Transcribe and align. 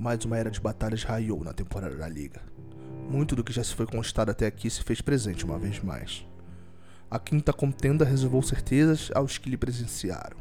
mais 0.00 0.24
uma 0.24 0.38
era 0.38 0.50
de 0.50 0.58
batalhas 0.58 1.04
raiou 1.04 1.44
na 1.44 1.52
temporada 1.52 1.94
da 1.94 2.08
Liga. 2.08 2.40
Muito 3.10 3.36
do 3.36 3.44
que 3.44 3.52
já 3.52 3.62
se 3.62 3.74
foi 3.74 3.84
constado 3.86 4.30
até 4.30 4.46
aqui 4.46 4.70
se 4.70 4.82
fez 4.82 5.02
presente 5.02 5.44
uma 5.44 5.58
vez 5.58 5.78
mais. 5.80 6.26
A 7.10 7.18
quinta 7.18 7.52
contenda 7.52 8.02
reservou 8.02 8.42
certezas 8.42 9.10
aos 9.14 9.36
que 9.36 9.50
lhe 9.50 9.58
presenciaram. 9.58 10.38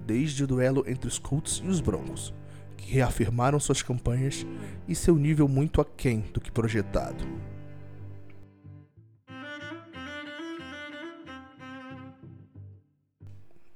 Desde 0.00 0.44
o 0.44 0.46
duelo 0.46 0.84
entre 0.86 1.08
os 1.08 1.18
Colts 1.18 1.60
e 1.64 1.66
os 1.66 1.80
Broncos, 1.80 2.32
que 2.76 2.92
reafirmaram 2.92 3.58
suas 3.58 3.82
campanhas 3.82 4.46
e 4.86 4.94
seu 4.94 5.16
nível 5.16 5.48
muito 5.48 5.80
aquém 5.80 6.20
do 6.32 6.40
que 6.40 6.52
projetado. 6.52 7.26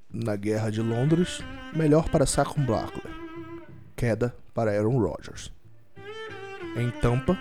Na 0.08 0.36
Guerra 0.36 0.70
de 0.70 0.80
Londres, 0.80 1.40
melhor 1.74 2.08
para 2.08 2.24
Saquon 2.24 2.64
Barkley, 2.64 3.12
queda 3.96 4.32
para 4.60 4.72
Aaron 4.72 4.98
Rodgers. 4.98 5.50
Em 6.76 6.90
Tampa, 7.00 7.34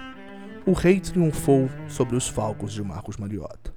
o 0.66 0.71
rei 0.71 1.02
triunfou 1.02 1.70
sobre 1.89 2.16
os 2.16 2.30
Falcons 2.30 2.71
de 2.71 2.81
Marcos 2.81 3.17
Mariota. 3.17 3.73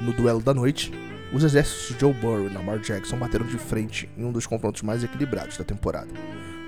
No 0.00 0.12
duelo 0.12 0.40
da 0.40 0.54
noite, 0.54 0.92
os 1.32 1.42
exércitos 1.42 1.88
de 1.88 2.00
Joe 2.00 2.12
Burrow 2.12 2.46
e 2.46 2.54
Lamar 2.54 2.78
Jackson 2.78 3.18
bateram 3.18 3.46
de 3.46 3.58
frente 3.58 4.08
em 4.16 4.24
um 4.24 4.30
dos 4.30 4.46
confrontos 4.46 4.82
mais 4.82 5.02
equilibrados 5.02 5.58
da 5.58 5.64
temporada, 5.64 6.14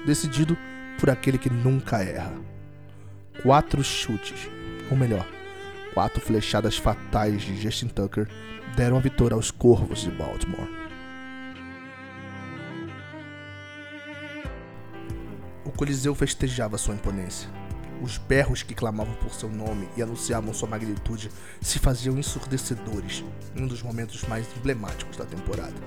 decidido 0.05 0.59
por 0.99 1.11
aquele 1.11 1.38
que 1.38 1.49
nunca 1.49 2.02
erra. 2.02 2.35
Quatro 3.41 3.85
chutes, 3.85 4.51
ou 4.91 4.97
melhor, 4.97 5.24
quatro 5.95 6.21
flechadas 6.21 6.77
fatais 6.77 7.43
de 7.43 7.57
Justin 7.57 7.87
Tucker 7.87 8.27
deram 8.74 8.97
a 8.97 9.01
vitória 9.01 9.37
aos 9.37 9.52
Corvos 9.52 10.01
de 10.01 10.11
Baltimore. 10.11 10.80
O 15.71 15.73
Coliseu 15.73 16.16
festejava 16.16 16.76
sua 16.76 16.96
imponência. 16.96 17.49
Os 18.02 18.18
berros 18.18 18.60
que 18.60 18.74
clamavam 18.74 19.15
por 19.15 19.32
seu 19.32 19.49
nome 19.49 19.88
e 19.96 20.02
anunciavam 20.02 20.52
sua 20.52 20.68
magnitude 20.68 21.30
se 21.60 21.79
faziam 21.79 22.18
ensurdecedores 22.18 23.24
em 23.54 23.62
um 23.62 23.68
dos 23.68 23.80
momentos 23.80 24.24
mais 24.24 24.49
emblemáticos 24.57 25.16
da 25.16 25.24
temporada. 25.24 25.80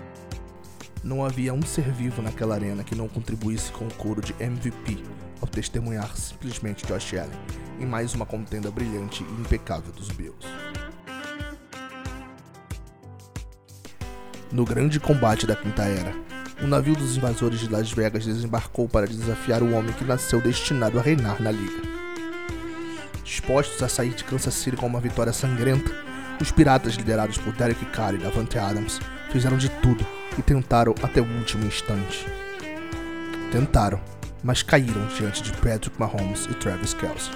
Não 1.04 1.26
havia 1.26 1.54
um 1.54 1.62
ser 1.62 1.92
vivo 1.92 2.22
naquela 2.22 2.56
arena 2.56 2.82
que 2.82 2.96
não 2.96 3.10
contribuísse 3.10 3.74
com 3.74 3.86
o 3.86 3.94
coro 3.96 4.22
de 4.22 4.34
MVP 4.40 5.04
ao 5.42 5.50
testemunhar 5.50 6.16
simplesmente 6.16 6.86
Josh 6.86 7.16
Allen 7.16 7.38
em 7.78 7.86
mais 7.86 8.14
uma 8.14 8.26
contenda 8.26 8.72
brilhante 8.72 9.22
e 9.22 9.42
impecável 9.42 9.92
dos 9.92 10.08
Bills. 10.08 10.48
No 14.50 14.64
grande 14.64 14.98
combate 14.98 15.46
da 15.46 15.58
Quinta 15.58 15.84
Era, 15.84 16.16
o 16.64 16.68
navio 16.68 16.96
dos 16.96 17.18
invasores 17.18 17.60
de 17.60 17.70
Las 17.70 17.92
Vegas 17.92 18.26
desembarcou 18.26 18.88
para 18.88 19.06
desafiar 19.06 19.62
o 19.62 19.74
homem 19.74 19.92
que 19.92 20.06
nasceu 20.06 20.40
destinado 20.40 20.98
a 20.98 21.02
reinar 21.02 21.42
na 21.42 21.52
liga. 21.52 21.82
Dispostos 23.22 23.84
a 23.84 23.90
sair 23.90 24.14
de 24.14 24.24
Kansas 24.24 24.54
City 24.54 24.78
com 24.78 24.88
uma 24.88 25.02
vitória 25.02 25.34
sangrenta, 25.34 25.92
os 26.42 26.52
piratas 26.52 26.94
liderados 26.94 27.38
por 27.38 27.54
Derek 27.54 27.86
Carr 27.88 28.16
e 28.16 28.18
Davante 28.18 28.58
Adams 28.58 29.00
fizeram 29.30 29.58
de 29.58 29.70
tudo 29.70 30.06
e 30.38 30.42
tentaram 30.42 30.96
até 31.04 31.20
o 31.20 31.38
último 31.38 31.66
instante. 31.66 32.26
Tentaram, 33.52 34.00
mas 34.42 34.64
caíram 34.64 35.06
diante 35.08 35.44
de 35.44 35.52
Patrick 35.54 36.00
Mahomes 36.00 36.46
e 36.46 36.54
Travis 36.56 36.94
Kelce. 36.94 37.30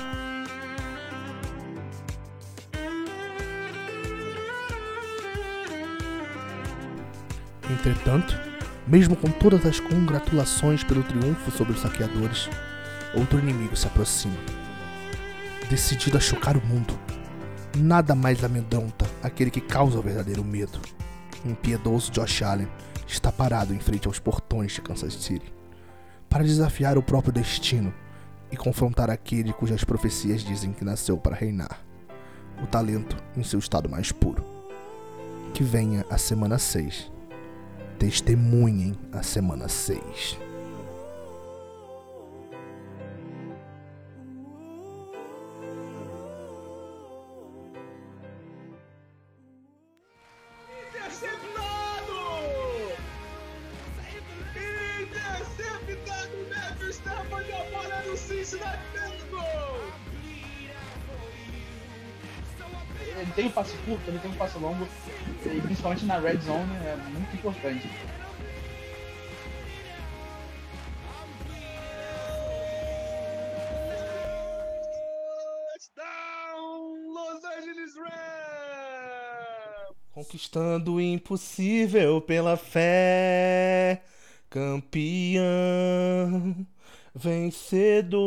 Entretanto, 7.70 8.47
mesmo 8.88 9.16
com 9.16 9.30
todas 9.30 9.66
as 9.66 9.80
congratulações 9.80 10.84
pelo 10.84 11.04
triunfo 11.04 11.52
sobre 11.52 11.74
os 11.74 11.82
saqueadores, 11.82 12.50
outro 13.14 13.40
inimigo 13.40 13.76
se 13.76 13.86
aproxima. 13.86 14.38
Decidido 15.70 16.16
a 16.16 16.22
chocar 16.22 16.56
o 16.56 16.66
mundo, 16.66 16.98
nada 17.78 18.16
mais 18.16 18.44
amedronta 18.44 19.06
aquele 19.22 19.52
que 19.52 19.60
causa 19.60 20.00
o 20.00 20.02
verdadeiro 20.02 20.44
medo. 20.44 20.80
O 21.45 21.50
impiedoso 21.50 22.11
Josh 22.11 22.42
Allen 22.42 22.67
está 23.06 23.32
parado 23.32 23.73
em 23.73 23.80
frente 23.80 24.08
aos 24.08 24.20
portões 24.20 24.72
de 24.72 24.82
Kansas 24.82 25.14
City 25.14 25.54
para 26.30 26.44
desafiar 26.44 26.98
o 26.98 27.04
próprio 27.04 27.34
destino 27.34 27.94
e 28.50 28.56
confrontar 28.56 29.10
aquele 29.10 29.52
cujas 29.52 29.84
profecias 29.84 30.42
dizem 30.42 30.72
que 30.72 30.86
nasceu 30.86 31.17
para 31.17 31.36
reinar. 31.36 31.82
O 32.64 32.67
talento 32.67 33.17
em 33.36 33.44
seu 33.44 33.60
estado 33.60 33.90
mais 33.90 34.11
puro. 34.11 34.44
Que 35.54 35.64
venha 35.64 36.06
a 36.10 36.17
semana 36.17 36.58
6 36.58 37.17
testemunhem 37.98 38.96
a 39.12 39.24
semana 39.24 39.68
6. 39.68 40.47
Tem 63.37 63.45
um 63.45 63.52
passe 63.52 63.77
curto, 63.86 64.09
ele 64.09 64.17
tem 64.17 64.31
um 64.31 64.33
passe 64.33 64.58
longo, 64.58 64.87
e 65.45 65.61
principalmente 65.61 66.05
na 66.05 66.17
red 66.17 66.39
zone 66.39 66.75
é 66.83 66.95
muito 66.95 67.36
importante. 67.36 67.87
Conquistando 80.11 80.95
o 80.95 81.02
impossível 81.02 82.19
pela 82.19 82.58
fé, 82.58 84.02
campeão, 84.49 85.45
vencedor. 87.14 88.17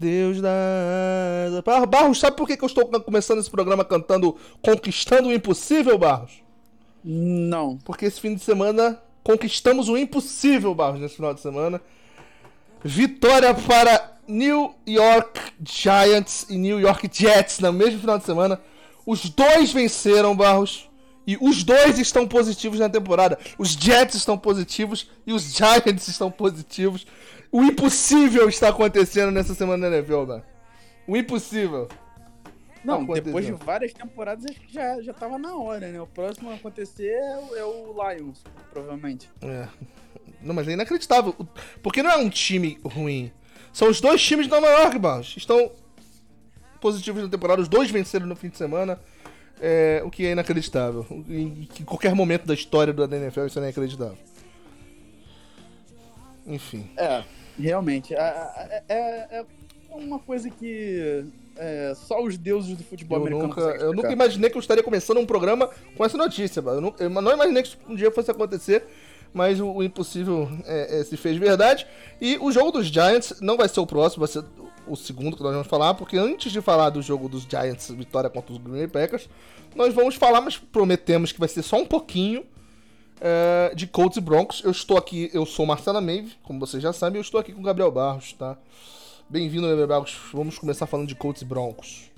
Deus 0.00 0.40
da. 0.40 0.50
Bar- 1.64 1.86
Barros, 1.86 2.18
sabe 2.18 2.34
por 2.36 2.46
que 2.48 2.56
que 2.56 2.64
eu 2.64 2.68
estou 2.68 2.86
começando 3.02 3.38
esse 3.38 3.50
programa 3.50 3.84
cantando 3.84 4.34
Conquistando 4.62 5.28
o 5.28 5.32
Impossível, 5.32 5.98
Barros? 5.98 6.32
Não. 7.04 7.76
Porque 7.84 8.06
esse 8.06 8.18
fim 8.20 8.34
de 8.34 8.40
semana 8.42 8.98
conquistamos 9.22 9.88
o 9.90 9.96
impossível, 9.98 10.74
Barros, 10.74 11.00
nesse 11.00 11.16
final 11.16 11.34
de 11.34 11.40
semana. 11.40 11.80
Vitória 12.82 13.52
para 13.54 14.16
New 14.26 14.74
York 14.88 15.38
Giants 15.62 16.46
e 16.48 16.56
New 16.56 16.80
York 16.80 17.08
Jets 17.12 17.58
no 17.60 17.72
mesmo 17.72 18.00
final 18.00 18.18
de 18.18 18.24
semana. 18.24 18.58
Os 19.04 19.28
dois 19.28 19.72
venceram, 19.72 20.34
Barros. 20.34 20.88
E 21.26 21.36
os 21.40 21.62
dois 21.62 21.98
estão 21.98 22.26
positivos 22.26 22.80
na 22.80 22.88
temporada. 22.88 23.38
Os 23.58 23.72
Jets 23.72 24.14
estão 24.16 24.38
positivos 24.38 25.08
e 25.26 25.32
os 25.34 25.54
Giants 25.54 26.08
estão 26.08 26.30
positivos. 26.30 27.06
O 27.52 27.62
impossível 27.62 28.48
está 28.48 28.68
acontecendo 28.68 29.30
nessa 29.32 29.54
semana 29.54 29.90
da 29.90 29.96
NFL, 29.96 30.24
mano. 30.24 30.42
O 31.06 31.16
impossível. 31.16 31.88
Não, 32.84 33.02
Aconteceu. 33.02 33.24
depois 33.24 33.46
de 33.46 33.52
várias 33.52 33.92
temporadas 33.92 34.44
acho 34.46 34.60
que 34.60 34.72
já, 34.72 35.00
já 35.02 35.12
tava 35.12 35.36
na 35.38 35.54
hora, 35.54 35.88
né? 35.88 36.00
O 36.00 36.06
próximo 36.06 36.50
a 36.50 36.54
acontecer 36.54 37.10
é 37.10 37.36
o, 37.38 37.56
é 37.56 37.64
o 37.64 37.94
Lions, 38.10 38.42
provavelmente. 38.72 39.28
É. 39.42 39.68
Não, 40.40 40.54
mas 40.54 40.66
é 40.66 40.72
inacreditável. 40.72 41.34
Porque 41.82 42.02
não 42.02 42.10
é 42.10 42.16
um 42.16 42.30
time 42.30 42.78
ruim. 42.84 43.30
São 43.72 43.88
os 43.88 44.00
dois 44.00 44.22
times 44.22 44.46
de 44.46 44.52
Nova 44.52 44.66
York, 44.66 44.98
Barros. 44.98 45.34
Estão 45.36 45.70
positivos 46.80 47.22
na 47.22 47.28
temporada. 47.28 47.60
Os 47.60 47.68
dois 47.68 47.90
venceram 47.90 48.26
no 48.26 48.34
fim 48.34 48.48
de 48.48 48.56
semana. 48.56 48.98
É, 49.60 50.00
o 50.02 50.10
que 50.10 50.24
é 50.24 50.32
inacreditável. 50.32 51.06
Em, 51.28 51.68
em 51.78 51.84
qualquer 51.84 52.14
momento 52.14 52.46
da 52.46 52.54
história 52.54 52.94
da 52.94 53.04
NFL 53.16 53.44
isso 53.44 53.58
é 53.58 53.62
inacreditável. 53.62 54.16
Enfim. 56.50 56.88
É, 56.96 57.22
realmente. 57.58 58.14
É, 58.14 58.82
é- 58.88 59.38
é- 59.38 59.44
uma 59.92 60.18
coisa 60.20 60.48
que 60.48 61.24
é, 61.56 61.92
só 61.96 62.22
os 62.22 62.38
deuses 62.38 62.76
do 62.76 62.84
futebol 62.84 63.18
Eu 63.18 63.22
americano 63.26 63.48
nunca, 63.48 63.60
eu 63.84 63.92
nunca 63.92 64.12
imaginei 64.12 64.48
que 64.48 64.56
eu 64.56 64.60
estaria 64.60 64.82
começando 64.84 65.18
um 65.18 65.26
programa 65.26 65.68
com 65.96 66.04
essa 66.04 66.16
notícia. 66.16 66.62
mano. 66.62 66.94
Eu, 66.98 67.10
não, 67.10 67.20
eu 67.20 67.22
não 67.22 67.32
imaginei 67.32 67.62
que 67.62 67.68
isso 67.70 67.78
um 67.88 67.94
dia 67.94 68.10
fosse 68.10 68.30
acontecer, 68.30 68.84
mas 69.34 69.60
o, 69.60 69.66
o 69.68 69.82
impossível 69.82 70.48
é, 70.64 71.00
é, 71.00 71.04
se 71.04 71.16
fez 71.16 71.36
verdade. 71.36 71.86
E 72.20 72.38
o 72.38 72.52
jogo 72.52 72.70
dos 72.70 72.86
Giants 72.86 73.40
não 73.40 73.56
vai 73.56 73.68
ser 73.68 73.80
o 73.80 73.86
próximo, 73.86 74.26
vai 74.26 74.28
ser 74.28 74.44
o 74.86 74.96
segundo 74.96 75.36
que 75.36 75.42
nós 75.42 75.52
vamos 75.52 75.68
falar, 75.68 75.94
porque 75.94 76.16
antes 76.16 76.50
de 76.50 76.60
falar 76.60 76.90
do 76.90 77.02
jogo 77.02 77.28
dos 77.28 77.42
Giants, 77.42 77.90
vitória 77.90 78.30
contra 78.30 78.52
os 78.52 78.58
Green 78.58 78.78
Bay 78.78 78.88
Packers, 78.88 79.28
nós 79.74 79.92
vamos 79.94 80.14
falar, 80.14 80.40
mas 80.40 80.56
prometemos 80.56 81.32
que 81.32 81.38
vai 81.38 81.48
ser 81.48 81.62
só 81.62 81.76
um 81.76 81.86
pouquinho 81.86 82.44
é, 83.20 83.74
de 83.74 83.86
Colts 83.86 84.16
e 84.16 84.20
Broncos. 84.20 84.62
Eu 84.64 84.70
estou 84.70 84.96
aqui, 84.96 85.30
eu 85.32 85.44
sou 85.44 85.66
Marcela 85.66 86.00
Mave, 86.00 86.36
como 86.42 86.58
vocês 86.58 86.82
já 86.82 86.92
sabem, 86.92 87.18
eu 87.18 87.22
estou 87.22 87.38
aqui 87.38 87.52
com 87.52 87.60
o 87.60 87.64
Gabriel 87.64 87.90
Barros, 87.90 88.32
tá? 88.32 88.56
Bem-vindo, 89.28 89.68
Gabriel 89.68 89.86
Barros. 89.86 90.18
Vamos 90.32 90.58
começar 90.58 90.86
falando 90.86 91.06
de 91.06 91.14
Colts 91.14 91.42
e 91.42 91.44
Broncos. 91.44 92.10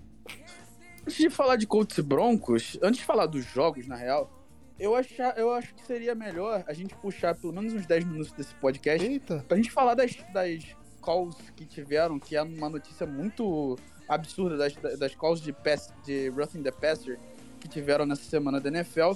Antes 1.02 1.16
de 1.16 1.28
falar 1.30 1.56
de 1.56 1.66
Colts 1.66 1.98
e 1.98 2.02
Broncos, 2.02 2.78
antes 2.80 3.00
de 3.00 3.04
falar 3.04 3.26
dos 3.26 3.44
jogos, 3.44 3.88
na 3.88 3.96
real, 3.96 4.30
Eu, 4.78 4.94
achar, 4.94 5.36
eu 5.36 5.52
acho 5.52 5.74
que 5.74 5.84
seria 5.84 6.14
melhor 6.14 6.64
a 6.66 6.72
gente 6.72 6.94
puxar 6.94 7.34
pelo 7.34 7.52
menos 7.52 7.74
uns 7.74 7.86
10 7.86 8.04
minutos 8.04 8.32
desse 8.32 8.54
podcast 8.54 9.04
Eita. 9.04 9.44
pra 9.46 9.56
gente 9.56 9.70
falar 9.70 9.94
das, 9.94 10.16
das 10.32 10.64
calls 11.02 11.36
que 11.56 11.64
tiveram, 11.64 12.18
que 12.18 12.36
é 12.36 12.42
uma 12.42 12.70
notícia 12.70 13.06
muito 13.06 13.76
absurda 14.08 14.56
das, 14.56 14.74
das 14.98 15.14
calls 15.14 15.40
de, 15.40 15.52
pass, 15.52 15.92
de 16.04 16.28
Roughing 16.30 16.62
the 16.62 16.70
Passer 16.70 17.18
que 17.60 17.68
tiveram 17.68 18.04
nessa 18.06 18.24
semana 18.24 18.60
da 18.60 18.68
NFL, 18.68 19.12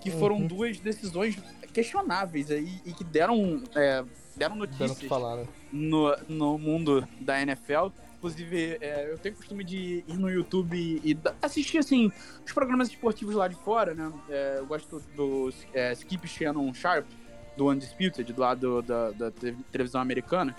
que 0.00 0.10
foram 0.10 0.36
Uhum. 0.36 0.46
duas 0.46 0.78
decisões 0.80 1.36
questionáveis 1.72 2.50
aí 2.50 2.80
e 2.84 2.92
que 2.92 3.04
deram, 3.04 3.62
é, 3.74 4.04
deram 4.36 4.56
notícias 4.56 5.00
falar, 5.02 5.36
né? 5.36 5.46
no, 5.72 6.16
no 6.28 6.58
mundo 6.58 7.06
da 7.20 7.40
NFL. 7.40 7.88
Inclusive, 8.18 8.76
é, 8.82 9.10
eu 9.10 9.16
tenho 9.18 9.34
costume 9.34 9.64
de 9.64 10.04
ir 10.06 10.18
no 10.18 10.28
YouTube 10.28 10.76
e, 10.76 11.16
assistir, 11.40 11.78
assim, 11.78 12.12
os 12.44 12.52
programas 12.52 12.88
esportivos 12.88 13.34
lá 13.34 13.48
de 13.48 13.54
fora, 13.54 13.94
né? 13.94 14.12
É, 14.28 14.56
eu 14.58 14.66
gosto 14.66 15.00
do 15.16 15.50
é, 15.72 15.92
Skip 15.92 16.28
Shannon 16.28 16.74
Sharp, 16.74 17.06
do 17.56 17.68
Undisputed, 17.68 18.30
do 18.30 18.40
lado 18.40 18.82
da, 18.82 19.10
da 19.12 19.30
te- 19.30 19.56
televisão 19.72 20.02
americana. 20.02 20.54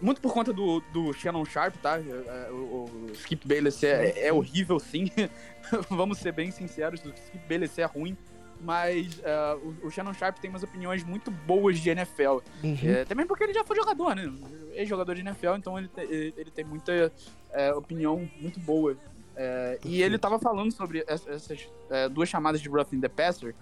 Muito 0.00 0.20
por 0.20 0.32
conta 0.32 0.52
do, 0.52 0.80
do 0.92 1.12
Shannon 1.12 1.44
Sharp, 1.44 1.76
tá? 1.76 1.98
É, 1.98 2.00
é, 2.00 2.50
o, 2.50 2.86
o 2.90 3.10
Skip 3.12 3.46
Bayless 3.46 3.86
é, 3.86 4.26
é 4.26 4.32
horrível, 4.32 4.80
sim. 4.80 5.10
Vamos 5.90 6.18
ser 6.18 6.32
bem 6.32 6.50
sinceros, 6.50 7.04
o 7.04 7.10
Skip 7.10 7.46
Bayless 7.48 7.80
é 7.80 7.84
ruim. 7.84 8.16
Mas 8.60 9.20
é, 9.22 9.54
o, 9.62 9.86
o 9.86 9.90
Shannon 9.90 10.12
Sharp 10.12 10.38
tem 10.38 10.50
umas 10.50 10.62
opiniões 10.62 11.02
muito 11.02 11.30
boas 11.30 11.78
de 11.78 11.88
NFL. 11.90 12.40
Uhum. 12.62 12.76
É, 12.84 13.04
também 13.06 13.26
porque 13.26 13.44
ele 13.44 13.54
já 13.54 13.64
foi 13.64 13.74
jogador, 13.76 14.14
né? 14.14 14.30
Ex-jogador 14.74 15.14
de 15.14 15.22
NFL, 15.22 15.54
então 15.56 15.78
ele, 15.78 15.88
te- 15.88 16.00
ele, 16.02 16.34
ele 16.36 16.50
tem 16.50 16.64
muita 16.64 17.10
é, 17.52 17.72
opinião 17.72 18.28
muito 18.40 18.60
boa. 18.60 18.96
É, 19.34 19.78
e 19.84 20.02
ele 20.02 20.18
tava 20.18 20.38
falando 20.38 20.70
sobre 20.72 21.04
ess- 21.08 21.26
essas 21.26 21.66
é, 21.88 22.08
duas 22.08 22.28
chamadas 22.28 22.60
de 22.60 22.68
roughing 22.68 23.00
the 23.00 23.08
passer. 23.08 23.54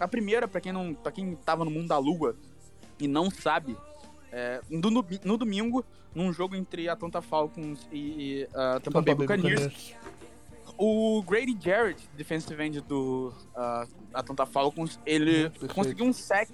A 0.00 0.08
primeira, 0.08 0.48
pra 0.48 0.60
quem 0.60 0.72
não, 0.72 0.94
para 0.94 1.12
quem 1.12 1.34
tava 1.36 1.64
no 1.64 1.70
mundo 1.70 1.88
da 1.88 1.98
lua 1.98 2.34
e 2.98 3.06
não 3.06 3.30
sabe, 3.30 3.76
é, 4.32 4.60
no, 4.70 4.90
no, 5.24 5.36
domingo, 5.36 5.84
num 6.14 6.32
jogo 6.32 6.54
entre 6.56 6.88
Atlanta 6.88 7.20
Falcons 7.20 7.86
e, 7.92 7.98
e 7.98 8.48
ah, 8.54 8.80
Tampa, 8.82 9.02
Bay 9.02 9.14
Buccaneers, 9.14 9.94
o 10.78 11.22
Grady 11.22 11.56
Jarrett, 11.60 12.08
defensive 12.16 12.62
end 12.62 12.80
do 12.82 13.32
uh, 13.54 13.88
Atlanta 14.12 14.44
Falcons, 14.46 14.98
ele 15.06 15.46
Hum, 15.46 15.50
perfeito. 15.50 15.74
conseguiu 15.74 16.04
um 16.06 16.12
sack 16.12 16.50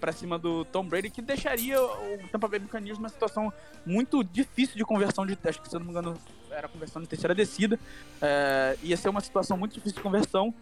pra 0.00 0.12
cima 0.12 0.38
do 0.38 0.64
Tom 0.66 0.84
Brady 0.84 1.10
que 1.10 1.20
deixaria 1.20 1.82
o 1.82 2.18
Tampa 2.30 2.46
Bay 2.48 2.60
Buccaneers 2.60 2.98
numa 2.98 3.08
situação 3.08 3.52
muito 3.84 4.22
difícil 4.22 4.76
de 4.76 4.84
conversão 4.84 5.26
de 5.26 5.36
acho 5.44 5.60
que 5.60 5.68
se 5.68 5.74
eu 5.74 5.80
não 5.80 5.86
me 5.86 5.90
engano 5.92 6.16
era 6.50 6.68
conversão 6.68 7.02
de 7.02 7.08
terceira 7.08 7.34
descida. 7.34 7.78
É, 8.22 8.76
ia 8.82 8.96
ser 8.96 9.08
uma 9.08 9.20
situação 9.20 9.56
muito 9.58 9.74
difícil 9.74 9.96
de 9.96 10.02
conversão. 10.02 10.54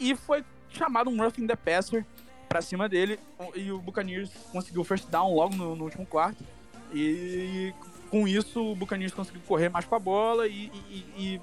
E 0.00 0.14
foi 0.16 0.44
chamado 0.70 1.08
um 1.08 1.16
roughing 1.18 1.46
the 1.46 1.56
passer 1.56 2.04
pra 2.48 2.60
cima 2.60 2.88
dele. 2.88 3.18
E 3.54 3.70
o 3.72 3.78
Buccaneers 3.78 4.30
conseguiu 4.52 4.80
o 4.82 4.84
first 4.84 5.08
down 5.08 5.32
logo 5.34 5.54
no, 5.56 5.74
no 5.76 5.84
último 5.84 6.04
quarto. 6.04 6.44
E 6.92 7.72
com 8.10 8.26
isso 8.26 8.72
o 8.72 8.74
Buccaneers 8.74 9.14
conseguiu 9.14 9.40
correr 9.46 9.68
mais 9.68 9.84
com 9.84 9.94
a 9.94 9.98
bola 9.98 10.46
e, 10.48 10.70
e- 10.90 11.04
e 11.16 11.40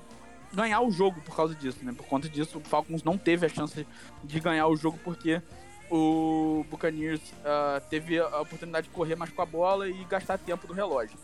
ganhar 0.56 0.82
o 0.82 0.92
jogo 0.92 1.22
por 1.22 1.36
causa 1.36 1.54
disso, 1.54 1.80
né? 1.84 1.94
Por 1.96 2.06
conta 2.06 2.30
disso, 2.30 2.58
o 2.58 2.62
Falcons 2.62 3.04
não 3.04 3.18
teve 3.18 3.46
a 3.46 3.50
chance 3.50 3.86
de 4.24 4.40
ganhar 4.40 4.68
o 4.68 4.76
jogo 4.76 5.00
porque 5.04 5.42
o 5.90 6.66
Buccaneers 6.70 7.22
ah, 7.44 7.82
teve 7.90 8.20
a 8.20 8.42
oportunidade 8.42 8.88
de 8.88 8.94
correr 8.94 9.16
mais 9.16 9.32
com 9.32 9.42
a 9.42 9.46
bola 9.46 9.88
e 9.88 10.04
gastar 10.06 10.38
tempo 10.38 10.66
do 10.66 10.74
relógio. 10.74 11.18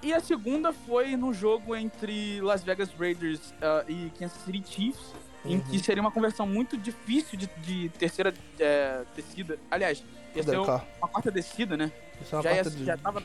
E 0.00 0.14
a 0.14 0.20
segunda 0.20 0.72
foi 0.72 1.16
no 1.16 1.34
jogo 1.34 1.74
entre 1.74 2.40
Las 2.40 2.62
Vegas 2.62 2.90
Raiders 2.98 3.52
ah, 3.60 3.84
e 3.88 4.10
Kansas 4.18 4.42
City 4.44 4.62
Chiefs, 4.64 5.14
em 5.44 5.56
Uhum. 5.56 5.60
que 5.60 5.78
seria 5.78 6.00
uma 6.00 6.10
conversão 6.10 6.46
muito 6.46 6.76
difícil 6.76 7.38
de, 7.38 7.46
de 7.62 7.88
terceira 7.90 8.34
eh, 8.58 9.04
descida. 9.14 9.58
Aliás, 9.70 10.04
ia 10.34 10.42
ser 10.42 10.58
uma 10.58 11.08
quarta 11.08 11.30
descida, 11.30 11.76
né? 11.76 11.92
Isso 12.20 12.34
é 12.34 12.38
uma 12.38 12.42
já, 12.42 12.50
ia, 12.50 12.56
quarta 12.56 12.70
de... 12.70 12.84
já 12.84 12.96
tava. 12.96 13.22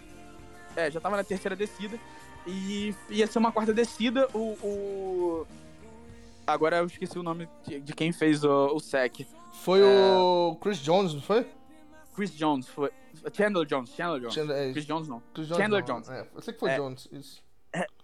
É, 0.76 0.92
já 0.92 1.02
tava 1.02 1.18
na 1.18 1.24
terceira 1.24 1.56
descida. 1.56 2.00
E 2.46 2.94
ia 3.10 3.26
ser 3.28 3.40
uma 3.40 3.52
quarta 3.52 3.74
descida. 3.74 4.28
O. 4.34 4.40
o- 4.64 5.48
Agora 6.46 6.78
eu 6.78 6.86
esqueci 6.86 7.18
o 7.18 7.24
nome 7.24 7.48
de, 7.66 7.80
de 7.80 7.94
quem 7.94 8.12
fez 8.12 8.44
o, 8.44 8.68
o 8.76 8.80
sec. 8.80 9.26
Foi 9.62 9.80
É. 9.82 9.86
o 10.18 10.58
Chris 10.62 10.78
Jones, 10.80 11.14
não 11.14 11.22
foi? 11.22 11.48
Chris 12.14 12.32
Jones. 12.36 12.68
Foi. 12.68 12.92
Chandler 13.32 13.66
Jones. 13.66 13.90
Chandler 13.92 14.20
Jones. 14.22 14.34
Chandler, 14.34 14.58
é, 14.58 14.72
Chris 14.74 14.86
Jones 14.86 15.08
não. 15.08 15.24
Chris 15.34 15.48
Chandler 15.48 15.80
não. 15.88 15.96
Jones. 15.96 16.10
É, 16.10 16.28
eu 16.36 16.42
sei 16.42 16.54
que 16.54 16.60
foi 16.60 16.70
É. 16.72 16.76
Jones, 16.78 17.08
isso. 17.14 17.42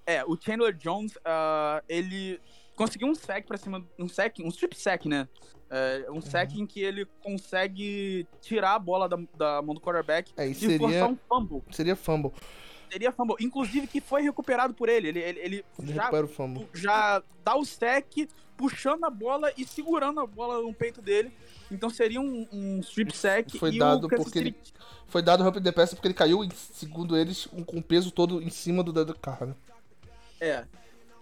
É, 0.06 0.24
o 0.26 0.38
Chandler 0.40 0.74
Jones, 0.74 1.18
ah, 1.26 1.84
ele 1.90 2.40
conseguiu 2.76 3.08
um 3.10 3.14
sec 3.16 3.46
pra 3.46 3.58
cima. 3.58 3.86
Um 4.00 4.08
sec, 4.08 4.40
um 4.40 4.48
strip 4.48 4.74
sec, 4.76 5.06
né? 5.06 5.28
É, 5.70 6.08
um 6.10 6.22
sec 6.22 6.52
Uhum. 6.54 6.62
em 6.62 6.66
que 6.66 6.80
ele 6.82 7.06
consegue 7.22 8.26
tirar 8.42 8.74
a 8.76 8.80
bola 8.80 9.08
da, 9.10 9.18
da 9.38 9.62
mão 9.62 9.76
do 9.76 9.82
quarterback 9.82 10.32
É, 10.38 10.48
e 10.48 10.52
e 10.52 10.56
forçar 10.56 10.80
seria, 10.80 11.06
um 11.08 11.18
fumble. 11.28 11.62
seria 11.72 11.96
fumble. 11.96 12.32
Seria 12.92 13.12
fumble. 13.12 13.36
Inclusive 13.40 13.88
que 13.88 14.02
foi 14.02 14.22
recuperado 14.22 14.74
por 14.74 14.90
ele. 14.90 15.08
Ele, 15.10 15.20
ele, 15.20 15.40
ele 15.40 15.66
Ele 15.80 15.94
já 15.94 16.02
recupera 16.04 16.26
o 16.26 16.30
fumble. 16.30 16.68
já 16.74 17.22
dá 17.44 17.56
o 17.56 17.64
sec, 17.66 18.28
puxando 18.58 19.04
a 19.06 19.10
bola 19.10 19.52
e 19.58 19.66
segurando 19.66 20.20
a 20.20 20.26
bola 20.26 20.62
no 20.62 20.74
peito 20.74 21.02
dele. 21.02 21.32
Então 21.72 21.90
seria 21.90 22.20
um, 22.20 22.48
um 22.52 22.80
strip 22.80 23.16
sec. 23.16 23.50
Foi 23.58 23.78
dado 23.78 24.08
porque 24.10 24.40
ele- 24.40 24.56
Foi 25.08 25.22
dado 25.22 25.44
Hump 25.48 25.58
the 25.58 25.72
Pass 25.72 25.94
porque 25.94 26.08
ele 26.08 26.14
caiu, 26.14 26.48
segundo 26.54 27.16
eles, 27.18 27.48
um- 27.54 27.64
com 27.64 27.78
o 27.78 27.84
peso 27.84 28.12
todo 28.12 28.42
em 28.42 28.50
cima 28.50 28.84
do 28.84 28.92
do 28.92 29.16
carro, 29.18 29.48
né? 29.48 29.56
É. 30.42 30.66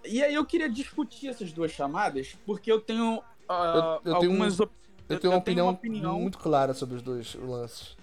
E 0.06 0.24
aí 0.24 0.34
eu 0.34 0.46
queria 0.46 0.70
discutir 0.70 1.28
essas 1.28 1.52
duas 1.52 1.72
chamadas, 1.72 2.38
porque 2.46 2.72
eu 2.72 2.80
tenho 2.80 3.22
ah, 3.50 4.00
Eu- 4.06 4.14
eu 4.14 4.20
tenho 4.20 4.32
algumas... 4.32 4.60
op- 4.60 4.72
Eu, 5.10 5.20
tenho, 5.20 5.32
uma, 5.34 5.40
opinião 5.40 5.70
opinião- 5.70 6.20
muito 6.20 6.38
clara 6.38 6.74
sobre 6.74 6.96
os 6.98 7.02
dois 7.02 7.34
lances. 7.36 7.97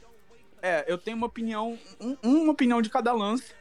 É, 0.66 0.82
eu 0.88 0.96
tenho 0.96 1.14
uma 1.16 1.26
opinião, 1.26 1.78
um- 2.00 2.16
uma 2.22 2.52
opinião 2.52 2.80
de 2.80 2.88
cada 2.88 3.12
lance. 3.12 3.52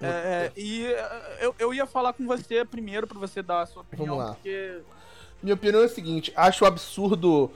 É, 0.00 0.52
e 0.56 0.84
é, 0.86 1.38
eu, 1.40 1.54
eu 1.58 1.74
ia 1.74 1.84
falar 1.86 2.12
com 2.12 2.24
você 2.26 2.64
primeiro 2.64 3.06
pra 3.08 3.18
você 3.18 3.42
dar 3.42 3.62
a 3.62 3.66
sua 3.66 3.82
opinião, 3.82 4.16
Vamos 4.16 4.24
lá. 4.24 4.34
porque 4.34 4.78
Minha 5.42 5.54
opinião 5.54 5.82
é 5.82 5.86
a 5.86 5.88
seguinte: 5.88 6.32
acho 6.36 6.64
absurdo. 6.64 7.50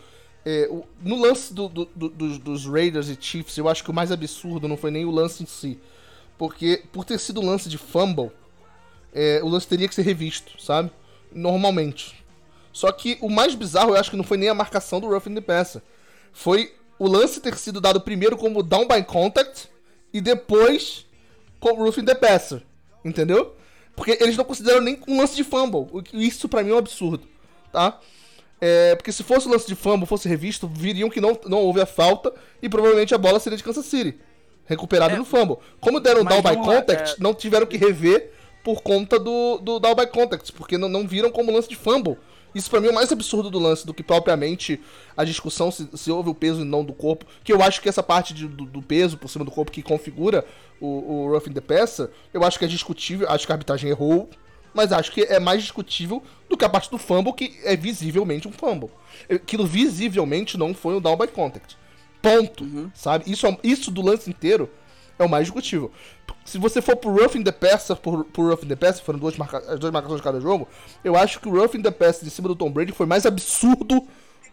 é, 0.45 0.67
o- 0.71 0.85
no 1.03 1.21
lance 1.21 1.53
do- 1.55 1.69
do- 1.69 1.89
do- 1.95 2.09
dos, 2.09 2.39
dos 2.39 2.67
Raiders 2.67 3.09
e 3.09 3.17
Chiefs, 3.21 3.57
eu 3.59 3.69
acho 3.69 3.85
que 3.85 3.91
o 3.91 3.95
mais 3.95 4.11
absurdo 4.11 4.67
não 4.67 4.77
foi 4.77 4.91
nem 4.91 5.05
o 5.05 5.11
lance 5.11 5.43
em 5.43 5.47
si. 5.47 5.79
Porque, 6.39 6.83
por 6.93 7.05
ter 7.05 7.19
sido 7.19 7.41
um 7.41 7.47
lance 7.47 7.69
de 7.69 7.77
fumble, 7.77 8.31
é, 9.13 9.41
o 9.43 9.49
lance 9.49 9.67
teria 9.69 9.87
que 9.89 9.95
ser 9.95 10.03
revisto, 10.03 10.61
sabe? 10.63 10.91
Normalmente. 11.33 12.25
Só 12.73 12.91
que 12.93 13.19
o 13.21 13.29
mais 13.29 13.55
bizarro, 13.55 13.91
eu 13.91 13.97
acho 14.01 14.11
que 14.11 14.17
não 14.17 14.25
foi 14.25 14.39
nem 14.39 14.49
a 14.49 14.55
marcação 14.55 15.01
do 15.01 15.09
Roughing 15.09 15.35
the 15.35 15.41
Passer. 15.41 15.83
Foi 16.33 16.75
o 16.99 17.07
lance 17.09 17.41
ter 17.41 17.57
sido 17.57 17.81
dado 17.81 18.01
primeiro 18.01 18.37
como 18.37 18.63
down 18.63 18.87
by 18.87 19.03
contact 19.05 19.69
e 20.13 20.21
depois 20.21 21.07
com 21.61 21.71
o 21.73 21.85
Roughing 21.85 22.05
the 22.05 22.15
Passer. 22.15 22.63
Entendeu? 23.05 23.55
Porque 23.95 24.17
eles 24.21 24.37
não 24.37 24.45
consideram 24.45 24.81
nem 24.81 25.01
um 25.09 25.19
lance 25.19 25.35
de 25.35 25.45
fumble. 25.45 25.87
Isso 26.13 26.49
pra 26.49 26.63
mim 26.63 26.71
é 26.71 26.75
um 26.75 26.79
absurdo, 26.79 27.27
tá? 27.73 27.99
É, 28.61 28.95
porque 28.97 29.13
se 29.13 29.23
fosse 29.23 29.47
o 29.47 29.51
lance 29.51 29.67
de 29.67 29.75
fumble, 29.75 30.07
fosse 30.07 30.29
revisto, 30.29 30.67
viriam 30.69 31.09
que 31.09 31.21
não, 31.21 31.39
não 31.47 31.59
houve 31.59 31.81
a 31.81 31.87
falta 31.87 32.33
e 32.61 32.69
provavelmente 32.69 33.15
a 33.15 33.19
bola 33.19 33.39
seria 33.39 33.57
de 33.57 33.63
Kansas 33.63 33.87
City. 33.87 34.19
Recuperada 34.67 35.15
É, 35.15 35.17
no 35.17 35.25
fumble. 35.25 35.57
Como 35.81 35.99
deram 36.01 36.25
down 36.25 36.43
by 36.43 36.49
lá, 36.49 36.57
contact, 36.57 37.13
é- 37.13 37.17
não 37.19 37.33
tiveram 37.33 37.67
que 37.67 37.77
rever 37.77 38.33
por 38.63 38.83
conta 38.83 39.19
do, 39.19 39.59
do 39.59 39.79
down 39.81 39.95
by 39.95 40.07
contact, 40.09 40.53
porque 40.53 40.77
não, 40.77 40.89
não 40.89 41.07
viram 41.07 41.31
como 41.31 41.53
lance 41.53 41.69
de 41.69 41.77
fumble. 41.77 42.19
Isso 42.59 42.69
pra 42.71 42.81
mim 42.81 42.89
é 42.89 42.91
o 42.91 42.95
mais 42.95 43.11
absurdo 43.13 43.51
do 43.51 43.59
lance 43.59 43.87
do 43.87 43.95
que 43.95 44.03
propriamente 44.03 44.81
a 45.17 45.25
discussão 45.25 45.71
se, 45.71 45.89
se 45.95 46.11
houve 46.11 46.29
o 46.29 46.35
peso 46.35 46.61
e 46.63 46.65
não 46.65 46.85
do 46.85 46.93
corpo. 46.93 47.25
Que 47.45 47.53
eu 47.53 47.63
acho 47.63 47.81
que 47.81 47.89
essa 47.89 48.03
parte 48.03 48.35
de- 48.35 48.49
do, 48.49 48.65
do 48.65 48.83
peso 48.83 49.17
por 49.17 49.29
cima 49.29 49.45
do 49.45 49.51
corpo 49.51 49.71
que 49.71 49.83
configura 49.83 50.45
o, 50.81 50.87
o 51.27 51.31
roughing 51.31 51.53
the 51.53 51.61
passer, 51.61 52.11
eu 52.33 52.43
acho 52.45 52.59
que 52.59 52.65
é 52.65 52.69
discutível, 52.69 53.29
acho 53.31 53.47
que 53.47 53.53
a 53.53 53.55
arbitragem 53.55 53.91
errou, 53.91 54.29
mas 54.75 54.93
acho 54.93 55.11
que 55.13 55.23
é 55.23 55.41
mais 55.41 55.63
discutível 55.63 56.23
do 56.49 56.57
que 56.57 56.65
a 56.65 56.69
parte 56.69 56.91
do 56.91 56.99
fumble, 56.99 57.33
que 57.33 57.59
é 57.65 57.77
visivelmente 57.77 58.47
um 58.47 58.53
fumble. 58.53 58.91
Aquilo 59.31 59.67
visivelmente 59.67 60.57
não 60.59 60.75
foi 60.75 60.95
um 60.95 61.01
down 61.01 61.17
by 61.17 61.27
contact. 61.29 61.77
Ponto. 62.21 62.91
Sabe? 62.95 63.31
Isso, 63.31 63.47
é- 63.47 63.59
isso 63.63 63.91
do 63.91 64.03
lance 64.03 64.29
inteiro 64.29 64.69
é 65.19 65.25
o 65.25 65.29
mais 65.29 65.45
discutível. 65.47 65.91
Se 66.45 66.59
você 66.59 66.81
for 66.81 66.97
pro 66.97 67.11
roughing 67.11 67.43
the 67.43 67.53
passer, 67.53 67.97
por, 67.97 68.25
por 68.25 68.47
roughing 68.49 68.69
the 68.69 68.77
passer, 68.77 69.05
foram 69.05 69.19
duas 69.19 69.37
marca, 69.37 69.59
as 69.59 69.79
duas 69.79 69.93
marcações 69.93 70.21
de 70.21 70.25
cada 70.25 70.41
jogo, 70.41 70.67
eu 71.05 71.17
acho 71.17 71.41
que 71.41 71.49
o 71.49 71.53
roughing 71.53 71.83
the 71.83 71.91
passer 71.91 72.25
de 72.25 72.31
cima 72.31 72.49
do 72.49 72.57
Tom 72.57 72.71
Brady 72.71 72.93
foi 72.93 73.07
mais 73.07 73.27
absurdo 73.27 74.07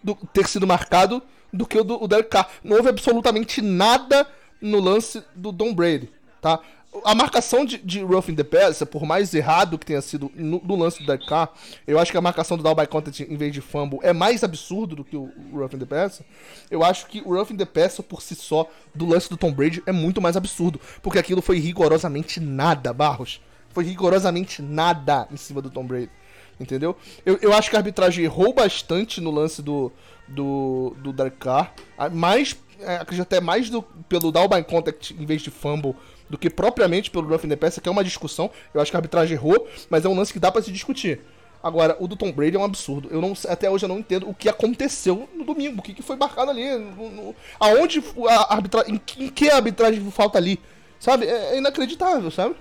do 0.04 0.16
ter 0.34 0.48
sido 0.48 0.68
marcado 0.68 1.22
do 1.52 1.66
que 1.66 1.80
o 1.80 1.84
do 1.84 2.04
o 2.04 2.08
Derek 2.08 2.30
Carr. 2.30 2.50
Não 2.64 2.78
houve 2.78 2.90
absolutamente 2.90 3.62
nada 3.62 4.28
no 4.62 4.80
lance 4.80 5.24
do 5.36 5.54
Tom 5.54 5.74
Brady, 5.74 6.12
tá? 6.42 6.60
A 7.04 7.14
marcação 7.14 7.66
de, 7.66 7.78
de 7.78 8.02
roughing 8.02 8.36
the 8.36 8.44
passer, 8.44 8.88
por 8.88 9.06
mais 9.06 9.34
errado 9.34 9.78
que 9.78 9.86
tenha 9.86 10.02
sido 10.02 10.32
no, 10.36 10.62
no 10.64 10.76
lance 10.76 11.04
do 11.04 11.26
Carr, 11.26 11.52
eu 11.86 12.00
acho 12.00 12.12
que 12.12 12.18
a 12.18 12.22
marcação 12.22 12.56
do 12.56 12.64
down 12.64 12.76
by 12.76 12.88
contact 12.88 13.24
em 13.24 13.36
vez 13.36 13.52
de 13.54 13.60
fumble 13.60 14.00
é 14.02 14.14
mais 14.14 14.44
absurdo 14.44 14.96
do 14.96 15.04
que 15.04 15.18
o, 15.18 15.30
roughing 15.54 15.80
the 15.80 15.86
passer. 15.86 16.26
Eu 16.70 16.84
acho 16.84 17.08
que 17.08 17.22
o 17.26 17.34
roughing 17.34 17.58
the 17.58 17.66
passer 17.66 18.04
por 18.04 18.22
si 18.22 18.36
só 18.36 18.70
do 18.94 19.06
lance 19.06 19.30
do 19.30 19.36
Tom 19.36 19.52
Brady 19.52 19.84
é 19.86 19.92
muito 19.92 20.22
mais 20.22 20.38
absurdo, 20.38 20.80
porque 21.02 21.20
aquilo 21.20 21.42
foi 21.42 21.60
rigorosamente 21.60 22.40
nada, 22.40 22.94
Barros. 22.94 23.42
Foi 23.70 23.84
rigorosamente 23.84 24.62
nada 24.62 25.28
em 25.32 25.38
cima 25.38 25.62
do 25.62 25.70
Tom 25.70 25.86
Brady. 25.86 26.12
Entendeu? 26.58 26.96
Eu, 27.26 27.38
eu 27.42 27.54
acho 27.54 27.70
que 27.70 27.76
a 27.76 27.80
arbitragem 27.80 28.24
errou 28.24 28.54
bastante 28.54 29.20
no 29.20 29.30
lance 29.30 29.62
do, 29.62 29.92
do, 30.28 30.96
do 31.00 31.12
Dark 31.12 31.38
Car. 31.38 31.74
Mais, 32.14 32.56
é, 32.80 32.96
acredito 32.96 33.24
até 33.24 33.42
mais 33.42 33.70
do, 33.70 33.82
pelo 33.82 34.32
down 34.32 34.48
by 34.48 34.64
contact 34.64 35.14
em 35.14 35.26
vez 35.26 35.42
de 35.42 35.52
fumble 35.52 35.94
do 36.30 36.38
que 36.38 36.50
propriamente 36.50 37.12
pelo 37.12 37.28
rough 37.28 37.44
in 37.46 37.50
the 37.50 37.58
que 37.82 37.88
é 37.90 37.92
uma 37.92 38.04
discussão. 38.04 38.50
Eu 38.74 38.82
acho 38.82 38.92
que 38.92 38.98
a 38.98 39.00
arbitragem 39.00 39.36
errou, 39.36 39.68
mas 39.90 40.06
é 40.06 40.10
um 40.10 40.16
lance 40.16 40.34
que 40.34 40.40
dá 40.40 40.52
pra 40.52 40.62
se 40.62 40.72
discutir. 40.72 41.22
Agora, 41.62 41.98
o 42.00 42.08
do 42.08 42.16
Tom 42.16 42.32
Brady 42.32 42.56
é 42.56 42.60
um 42.60 42.64
absurdo. 42.64 43.10
Eu 43.12 43.20
não, 43.20 43.34
até 43.50 43.70
hoje 43.70 43.86
eu 43.86 43.90
não 43.90 43.98
entendo 43.98 44.30
o 44.30 44.36
que 44.36 44.48
aconteceu 44.48 45.28
no 45.34 45.44
domingo, 45.44 45.80
o 45.80 45.82
que, 45.82 45.96
que 45.96 46.04
foi 46.04 46.16
marcado 46.16 46.52
ali, 46.52 46.78
no, 46.78 47.10
no- 47.10 47.36
aonde 47.60 48.04
a 48.30 48.54
arbitragem, 48.54 48.94
em, 48.94 48.98
que- 49.00 49.24
em 49.24 49.30
que 49.30 49.50
a 49.50 49.56
arbitragem 49.56 50.12
falta 50.12 50.38
ali, 50.38 50.60
sabe? 51.00 51.26
É, 51.26 51.56
é 51.56 51.58
inacreditável, 51.58 52.30
sabe? 52.30 52.56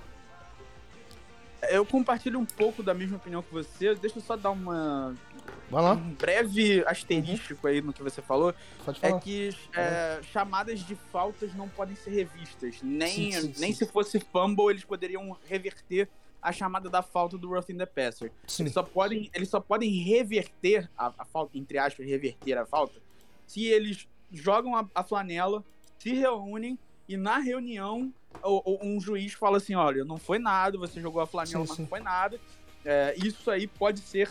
Eu 1.69 1.85
compartilho 1.85 2.39
um 2.39 2.45
pouco 2.45 2.83
da 2.83 2.93
mesma 2.93 3.17
opinião 3.17 3.41
que 3.41 3.51
você. 3.53 3.95
Deixa 3.95 4.17
eu 4.19 4.23
só 4.23 4.35
dar 4.35 4.51
uma, 4.51 5.15
Vai 5.69 5.81
lá, 5.81 5.93
um 5.93 6.13
breve 6.13 6.83
asterístico 6.85 7.67
aí 7.67 7.81
no 7.81 7.91
que 7.91 8.03
você 8.03 8.21
falou. 8.21 8.53
É 9.01 9.19
que 9.19 9.49
é, 9.73 10.19
chamadas 10.31 10.79
de 10.81 10.95
faltas 10.95 11.53
não 11.55 11.67
podem 11.67 11.95
ser 11.95 12.11
revistas. 12.11 12.81
Nem, 12.83 13.31
Sim, 13.31 13.41
sim, 13.41 13.53
nem 13.59 13.73
sim. 13.73 13.85
se 13.85 13.91
fosse 13.91 14.19
fumble, 14.19 14.69
eles 14.69 14.83
poderiam 14.85 15.35
reverter 15.45 16.07
a 16.41 16.51
chamada 16.51 16.87
da 16.89 17.01
falta 17.01 17.35
do 17.37 17.49
roughing 17.49 17.77
the 17.77 17.85
passer. 17.87 18.31
Sim. 18.47 18.63
Eles 18.63 18.73
só 18.73 18.83
podem, 18.83 19.29
eles 19.33 19.49
só 19.49 19.59
podem 19.59 19.89
reverter 20.03 20.87
a, 20.95 21.11
a 21.17 21.25
falta, 21.25 21.57
entre 21.57 21.79
aspas, 21.79 22.05
reverter 22.05 22.57
a 22.59 22.65
falta, 22.65 23.01
se 23.47 23.65
eles 23.65 24.07
jogam 24.31 24.75
a, 24.75 24.87
a 24.93 25.03
flanela, 25.03 25.63
se 25.97 26.13
reúnem 26.13 26.77
e 27.09 27.17
na 27.17 27.39
reunião 27.39 28.13
o- 28.43 28.73
o- 28.73 28.79
um 28.85 28.99
juiz 29.01 29.33
fala 29.33 29.57
assim, 29.57 29.73
olha, 29.73 30.05
não 30.05 30.17
foi 30.17 30.37
nada, 30.37 30.77
você 30.77 31.01
jogou 31.01 31.21
a 31.21 31.25
flanela, 31.27 31.65
não 31.65 31.87
foi 31.87 31.99
nada. 31.99 32.39
É, 32.85 33.15
isso 33.17 33.49
aí 33.49 33.65
pode 33.67 33.99
ser. 34.01 34.29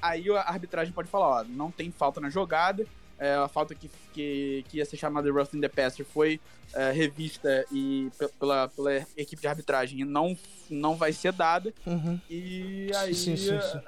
Aí 0.00 0.28
a 0.30 0.40
arbitragem 0.40 0.92
pode 0.92 1.08
falar, 1.10 1.42
ó, 1.42 1.44
não 1.44 1.70
tem 1.70 1.90
falta 1.90 2.20
na 2.20 2.30
jogada. 2.30 2.86
é, 3.18 3.34
a 3.34 3.46
falta 3.48 3.74
que, 3.74 3.90
que, 4.14 4.64
que 4.68 4.78
ia 4.78 4.84
ser 4.86 4.96
chamada 4.96 5.26
de 5.30 5.32
roughing 5.36 5.60
the 5.60 5.68
passer 5.68 6.06
foi 6.06 6.40
é, 6.72 6.90
revista 6.90 7.66
e 7.70 8.10
pe- 8.18 8.28
pela, 8.40 8.68
pela 8.68 8.94
equipe 9.16 9.42
de 9.42 9.46
arbitragem 9.46 10.00
e 10.00 10.04
não, 10.06 10.34
não 10.70 10.96
vai 10.96 11.12
ser 11.12 11.30
dada. 11.32 11.74
Uhum. 11.86 12.18
E 12.30 12.90
aí, 12.96 13.14
Sim, 13.14 13.36
sim, 13.36 13.60
sim. 13.60 13.80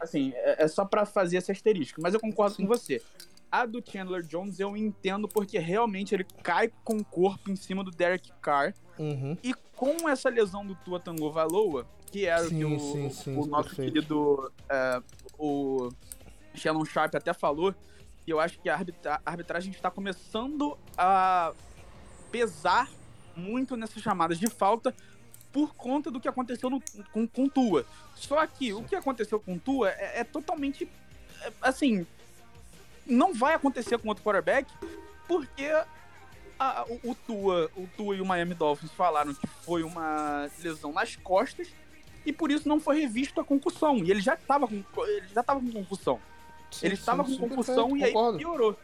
assim, 0.00 0.32
é, 0.36 0.64
é 0.64 0.68
só 0.68 0.86
pra 0.86 1.04
fazer 1.04 1.36
esse 1.36 1.52
asterisco. 1.52 2.00
Mas 2.00 2.14
eu 2.14 2.20
concordo 2.20 2.56
com 2.56 2.66
você. 2.66 3.02
A 3.50 3.64
do 3.66 3.82
Chandler 3.84 4.22
Jones 4.22 4.60
eu 4.60 4.76
entendo 4.76 5.26
porque 5.28 5.58
realmente 5.58 6.14
ele 6.14 6.24
cai 6.42 6.70
com 6.84 6.96
o 6.98 7.04
corpo 7.04 7.50
em 7.50 7.56
cima 7.56 7.82
do 7.82 7.90
Derek 7.90 8.30
Carr. 8.42 8.74
Uhum. 8.98 9.36
E 9.42 9.54
com 9.74 10.08
essa 10.08 10.28
lesão 10.28 10.66
do 10.66 10.74
Tua 10.74 10.98
Tango 11.00 11.30
Valoa, 11.30 11.86
que 12.10 12.26
era 12.26 12.44
o 12.44 12.48
que 12.48 12.54
Sim, 12.56 12.64
o, 12.64 12.78
sim, 12.80 13.10
sim, 13.10 13.36
o 13.36 13.46
nosso 13.46 13.68
perfeito. 13.68 13.92
querido 13.94 14.52
é, 14.68 15.02
o 15.38 15.90
Shannon 16.54 16.84
Sharp 16.84 17.14
até 17.14 17.32
falou, 17.32 17.72
que 18.24 18.32
eu 18.32 18.40
acho 18.40 18.58
que 18.60 18.68
a, 18.68 18.74
arbitra- 18.74 19.20
a 19.24 19.30
arbitragem 19.30 19.70
está 19.72 19.90
começando 19.90 20.76
a 20.96 21.52
pesar 22.30 22.90
muito 23.36 23.76
nessas 23.76 24.02
chamadas 24.02 24.38
de 24.38 24.48
falta 24.48 24.94
por 25.52 25.74
conta 25.74 26.10
do 26.10 26.20
que 26.20 26.28
aconteceu 26.28 26.68
no- 26.68 26.82
com, 27.12 27.26
com 27.26 27.48
Tua. 27.48 27.86
Só 28.14 28.44
que 28.46 28.72
o 28.74 28.82
que 28.82 28.94
aconteceu 28.96 29.38
com 29.40 29.56
Tua 29.58 29.90
é, 29.90 30.20
é 30.20 30.24
totalmente 30.24 30.88
é, 31.42 31.52
assim, 31.62 32.06
não 33.08 33.32
vai 33.34 33.54
acontecer 33.54 33.98
com 33.98 34.08
outro 34.08 34.22
quarterback 34.22 34.70
porque 35.26 35.64
a- 36.58 36.84
o, 36.88 37.10
o 37.10 37.14
Tua, 37.14 37.70
o 37.76 37.88
Tua 37.96 38.16
e 38.16 38.20
o 38.20 38.26
Miami 38.26 38.54
Dolphins 38.54 38.92
falaram 38.92 39.34
que 39.34 39.46
foi 39.46 39.82
uma 39.82 40.48
lesão 40.62 40.92
nas 40.92 41.16
costas 41.16 41.68
e 42.26 42.32
por 42.32 42.50
isso 42.50 42.68
não 42.68 42.78
foi 42.80 43.00
revisto 43.00 43.40
a 43.40 43.44
concussão. 43.44 43.98
E 43.98 44.10
ele 44.10 44.20
já 44.20 44.34
estava 44.34 44.66
com 44.68 44.82
ele 45.06 45.28
já 45.34 45.42
tava 45.42 45.60
com 45.60 45.70
concussão. 45.72 46.20
Sim, 46.70 46.86
ele 46.86 46.94
estava 46.94 47.24
com 47.24 47.36
concussão 47.36 47.96
e 47.96 48.04
aí 48.04 48.12
concordo. 48.12 48.38
piorou. 48.38 48.76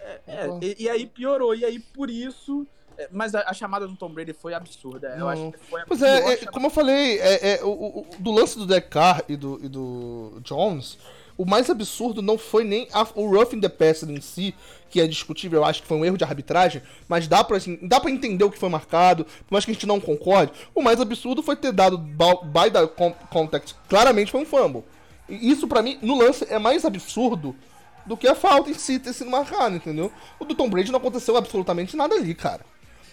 É, 0.00 0.20
é, 0.26 0.46
e, 0.60 0.82
e 0.84 0.90
aí 0.90 1.06
piorou, 1.06 1.54
e 1.54 1.64
aí 1.64 1.78
por 1.78 2.10
isso. 2.10 2.66
é, 2.98 3.08
Mas 3.10 3.34
a, 3.34 3.48
a 3.48 3.54
chamada 3.54 3.86
do 3.86 3.96
Tom 3.96 4.10
Brady 4.10 4.32
foi 4.32 4.52
absurda. 4.52 5.10
Eu 5.10 5.20
Não. 5.20 5.28
acho 5.28 5.52
que 5.52 5.58
foi 5.66 5.82
Pois 5.86 6.02
é, 6.02 6.32
é, 6.34 6.36
como 6.46 6.66
eu 6.66 6.70
falei, 6.70 7.18
é, 7.20 7.54
é, 7.54 7.64
o, 7.64 8.00
o- 8.00 8.06
do 8.18 8.30
lance 8.32 8.58
do 8.58 8.82
Carr 8.82 9.22
e 9.28 9.36
do, 9.36 9.60
e 9.64 9.68
do 9.68 10.40
Jones, 10.42 10.98
o 11.42 11.46
mais 11.48 11.68
absurdo 11.70 12.22
não 12.22 12.38
foi 12.38 12.64
nem 12.64 12.88
a- 12.92 13.06
o 13.14 13.26
roughing 13.26 13.60
the 13.60 13.68
passer 13.68 14.08
em 14.10 14.20
si, 14.20 14.54
que 14.88 15.00
é 15.00 15.06
discutível, 15.06 15.60
eu 15.60 15.64
acho 15.64 15.82
que 15.82 15.88
foi 15.88 15.96
um 15.96 16.04
erro 16.04 16.18
de 16.18 16.24
arbitragem, 16.24 16.82
mas 17.08 17.26
dá 17.26 17.42
pra, 17.42 17.56
assim, 17.56 17.78
dá 17.82 17.98
pra 17.98 18.10
entender 18.10 18.44
o 18.44 18.50
que 18.50 18.58
foi 18.58 18.68
marcado, 18.68 19.24
por 19.24 19.52
mais 19.52 19.64
que 19.64 19.70
a 19.70 19.74
gente 19.74 19.86
não 19.86 19.98
concorde. 20.00 20.52
O 20.74 20.82
mais 20.82 21.00
absurdo 21.00 21.42
foi 21.42 21.56
ter 21.56 21.72
dado 21.72 21.96
by 21.98 22.70
the 22.72 22.86
con- 22.86 23.14
contact, 23.30 23.74
claramente 23.88 24.30
foi 24.30 24.42
um 24.42 24.46
fumble. 24.46 24.84
E 25.28 25.50
isso 25.50 25.66
pra 25.66 25.82
mim, 25.82 25.98
no 26.02 26.18
lance, 26.18 26.46
é 26.50 26.58
mais 26.58 26.84
absurdo 26.84 27.56
do 28.04 28.16
que 28.16 28.28
a 28.28 28.34
falta 28.34 28.68
em 28.70 28.74
si 28.74 28.98
ter 28.98 29.12
sido 29.12 29.30
marcada, 29.30 29.76
entendeu? 29.76 30.12
O 30.38 30.44
do 30.44 30.54
Tom 30.54 30.68
Brady 30.68 30.90
não 30.90 30.98
aconteceu 30.98 31.36
absolutamente 31.36 31.96
nada 31.96 32.14
ali, 32.14 32.34
cara. 32.34 32.60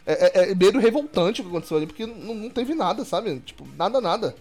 É, 0.05 0.47
é, 0.47 0.51
é 0.51 0.55
meio 0.55 0.79
revoltante 0.79 1.39
o 1.39 1.43
que 1.43 1.49
aconteceu 1.49 1.77
ali, 1.77 1.85
porque 1.85 2.05
não, 2.05 2.33
não 2.33 2.49
teve 2.49 2.73
nada, 2.73 3.05
sabe? 3.05 3.39
Tipo, 3.39 3.65
nada, 3.77 4.01
nada. 4.01 4.35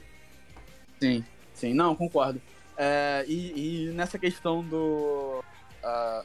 Sim, 1.01 1.25
sim, 1.55 1.75
não, 1.75 1.95
concordo. 1.95 2.41
É, 2.79 3.25
e, 3.27 3.89
e 3.89 3.93
nessa 3.93 4.19
questão 4.19 4.63
do. 4.63 5.43
ah, 5.83 6.23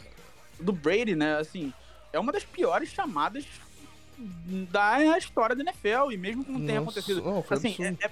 do 0.60 0.72
Brady, 0.72 1.16
né, 1.16 1.38
assim, 1.38 1.74
é 2.14 2.20
uma 2.20 2.32
das 2.32 2.44
piores 2.44 2.90
chamadas 2.90 3.44
da 4.18 5.18
história 5.18 5.56
da 5.56 5.64
NFL, 5.64 6.12
e 6.12 6.18
mesmo 6.18 6.46
que 6.46 6.52
não 6.52 6.64
tenha 6.66 6.80
acontecido. 6.80 7.22
não, 7.24 7.44
assim, 7.50 7.76
é, 7.80 8.06
é, 8.06 8.12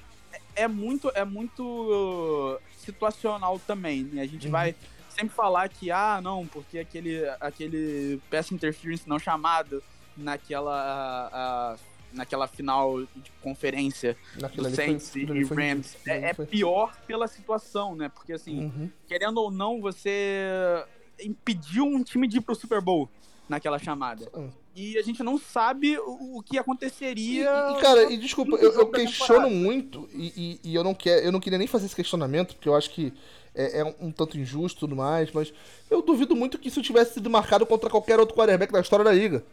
é 0.63 0.67
muito, 0.67 1.11
é 1.13 1.23
muito 1.23 2.59
situacional 2.77 3.59
também, 3.59 4.03
né? 4.03 4.23
A 4.23 4.27
gente 4.27 4.47
Uhum. 4.47 4.51
vai 4.51 4.75
sempre 5.09 5.35
falar 5.35 5.69
que, 5.69 5.91
ah, 5.91 6.19
não, 6.21 6.47
porque 6.47 6.79
aquele, 6.79 7.23
aquele 7.39 8.19
pass 8.29 8.51
interference 8.51 9.07
não 9.07 9.19
chamado 9.19 9.83
naquela. 10.17 11.29
ah, 11.31 11.77
naquela 12.13 12.47
final 12.47 13.01
de 13.03 13.31
conferência 13.41 14.17
Naquilo 14.39 14.69
do 14.69 14.75
foi- 14.75 14.85
Saints 14.85 15.09
aquilo 15.09 15.37
e 15.37 15.45
foi 15.45 15.57
Rams 15.69 15.95
aquilo 15.95 16.15
ali 16.15 16.25
é, 16.25 16.29
é 16.29 16.33
foi- 16.33 16.45
pior 16.45 16.95
pela 17.07 17.27
situação, 17.27 17.95
né? 17.95 18.09
Porque 18.09 18.33
assim, 18.33 18.65
Uhum. 18.65 18.89
querendo 19.07 19.37
ou 19.39 19.49
não, 19.51 19.79
você 19.81 20.83
impediu 21.23 21.85
um 21.85 22.03
time 22.03 22.27
de 22.27 22.37
ir 22.37 22.41
pro 22.41 22.55
Super 22.55 22.81
Bowl 22.81 23.09
naquela 23.47 23.77
chamada. 23.77 24.29
Hum. 24.35 24.49
E 24.73 24.97
a 24.97 25.01
gente 25.01 25.21
não 25.21 25.37
sabe 25.37 25.97
o, 25.99 26.37
o 26.37 26.43
que 26.43 26.55
E, 26.55 26.59
aconteceria. 26.59 27.49
e, 27.77 27.81
cara, 27.81 28.03
e 28.11 28.15
desculpa, 28.17 28.55
eu, 28.55 28.71
eu 28.71 28.87
questiono 28.89 29.49
muito, 29.49 30.07
e, 30.13 30.59
e- 30.63 30.69
e 30.71 30.75
eu 30.75 30.83
não 30.83 30.93
quero, 30.93 31.25
eu 31.25 31.31
não 31.31 31.39
queria 31.41 31.57
nem 31.59 31.67
fazer 31.67 31.85
esse 31.87 31.95
questionamento, 31.95 32.55
porque 32.55 32.69
eu 32.69 32.75
acho 32.75 32.89
que 32.91 33.13
é, 33.53 33.79
é 33.79 33.83
um, 33.83 33.93
um 34.07 34.11
tanto 34.11 34.37
injusto 34.39 34.77
e 34.77 34.81
tudo 34.81 34.95
mais, 34.95 35.29
mas 35.33 35.53
eu 35.89 36.01
duvido 36.01 36.33
muito 36.37 36.57
que 36.57 36.69
isso 36.69 36.81
tivesse 36.81 37.15
sido 37.15 37.29
marcado 37.29 37.65
contra 37.65 37.89
qualquer 37.89 38.17
outro 38.17 38.33
quarterback 38.33 38.71
da 38.71 38.79
história 38.79 39.03
da 39.03 39.11
liga. 39.11 39.43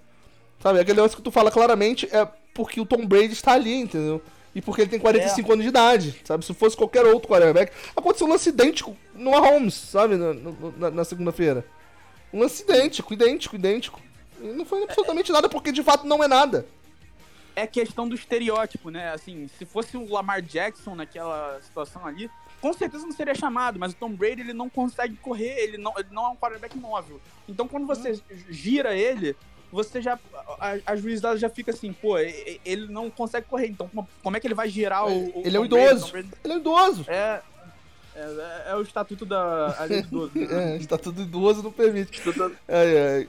Sabe, 0.61 0.81
aquele 0.81 1.00
lance 1.00 1.15
que 1.15 1.23
tu 1.23 1.31
fala 1.31 1.50
claramente 1.50 2.09
é 2.15 2.27
porque 2.53 2.81
o 2.81 2.87
Tom 2.87 3.07
Brady 3.07 3.33
está 3.33 3.53
ali, 3.53 3.75
entendeu? 3.75 4.21
E 4.55 4.61
porque 4.61 4.81
ele 4.83 4.91
tem 4.91 4.99
45 4.99 5.53
anos 5.53 5.62
de 5.65 5.69
idade, 5.69 6.21
sabe? 6.25 6.45
Se 6.45 6.53
fosse 6.53 6.77
qualquer 6.77 7.05
outro 7.07 7.29
quarterback. 7.29 7.73
Aconteceu 7.95 8.27
um 8.27 8.31
lance 8.31 8.49
idêntico 8.49 8.97
no 9.15 9.31
Mahomes, 9.31 9.75
sabe? 9.75 10.17
Na, 10.17 10.35
na- 10.77 10.91
na 10.91 11.05
segunda-feira. 11.05 11.65
Um 12.33 12.41
lance 12.41 12.62
idêntico, 12.65 13.12
idêntico, 13.15 13.55
idêntico. 13.55 14.00
E 14.41 14.47
não 14.49 14.65
foi 14.65 14.83
absolutamente 14.83 15.31
nada, 15.31 15.49
porque 15.49 15.71
de 15.71 15.83
fato 15.83 16.07
não 16.07 16.23
é 16.25 16.27
nada. 16.29 16.67
É 17.55 17.67
questão 17.67 18.09
do 18.09 18.15
estereótipo, 18.15 18.91
né? 18.91 19.12
Assim, 19.12 19.49
se 19.59 19.65
fosse 19.65 19.97
o 19.97 20.11
Lamar 20.12 20.41
Jackson 20.43 20.95
naquela 20.95 21.61
situação 21.62 22.05
ali, 22.07 22.29
com 22.61 22.73
certeza 22.73 23.05
não 23.05 23.12
seria 23.12 23.35
chamado, 23.35 23.79
mas 23.79 23.93
o 23.93 23.97
Tom 23.97 24.11
Brady 24.12 24.41
ele 24.43 24.53
não 24.53 24.69
consegue 24.69 25.17
correr, 25.17 25.57
ele 25.59 25.77
não, 25.79 25.93
ele 25.99 26.09
não 26.11 26.25
é 26.25 26.29
um 26.31 26.37
quarterback 26.37 26.77
móvel. 26.79 27.21
Então 27.49 27.67
quando 27.69 27.87
você 27.87 28.21
gira 28.49 28.97
ele, 28.97 29.37
você 29.70 30.00
já. 30.00 30.18
A, 30.60 30.76
a 30.87 30.96
juizada 30.96 31.37
já 31.38 31.48
fica 31.50 31.70
assim, 31.70 31.92
pô, 31.92 32.16
ele 32.18 32.87
não 32.88 33.10
consegue 33.10 33.46
correr, 33.46 33.68
então 33.68 33.88
como, 34.22 34.37
é 34.37 34.40
que 34.40 34.46
ele 34.46 34.54
vai 34.54 34.68
girar 34.68 35.06
o. 35.06 35.38
o 35.38 35.42
Ele 35.44 35.56
é 35.56 35.60
um 35.60 35.64
idoso. 35.64 36.12
Brady 36.12 36.30
Ele 36.44 36.52
é 36.54 36.56
idoso. 36.56 37.04
É. 37.08 37.40
É, 38.16 38.70
é 38.70 38.75
o 38.75 38.82
estatuto 38.82 39.25
da 39.25 39.76
a 39.78 39.84
lei 39.84 40.02
do 40.02 40.26
idoso. 40.26 40.32
né? 40.34 40.75
É, 40.75 40.76
está 40.76 40.98
tudo 40.98 41.22
idoso, 41.22 41.62
não 41.62 41.70
permite. 41.70 42.18
Estatuto- 42.18 42.56
Ai, 42.66 42.98
ai. 42.98 43.28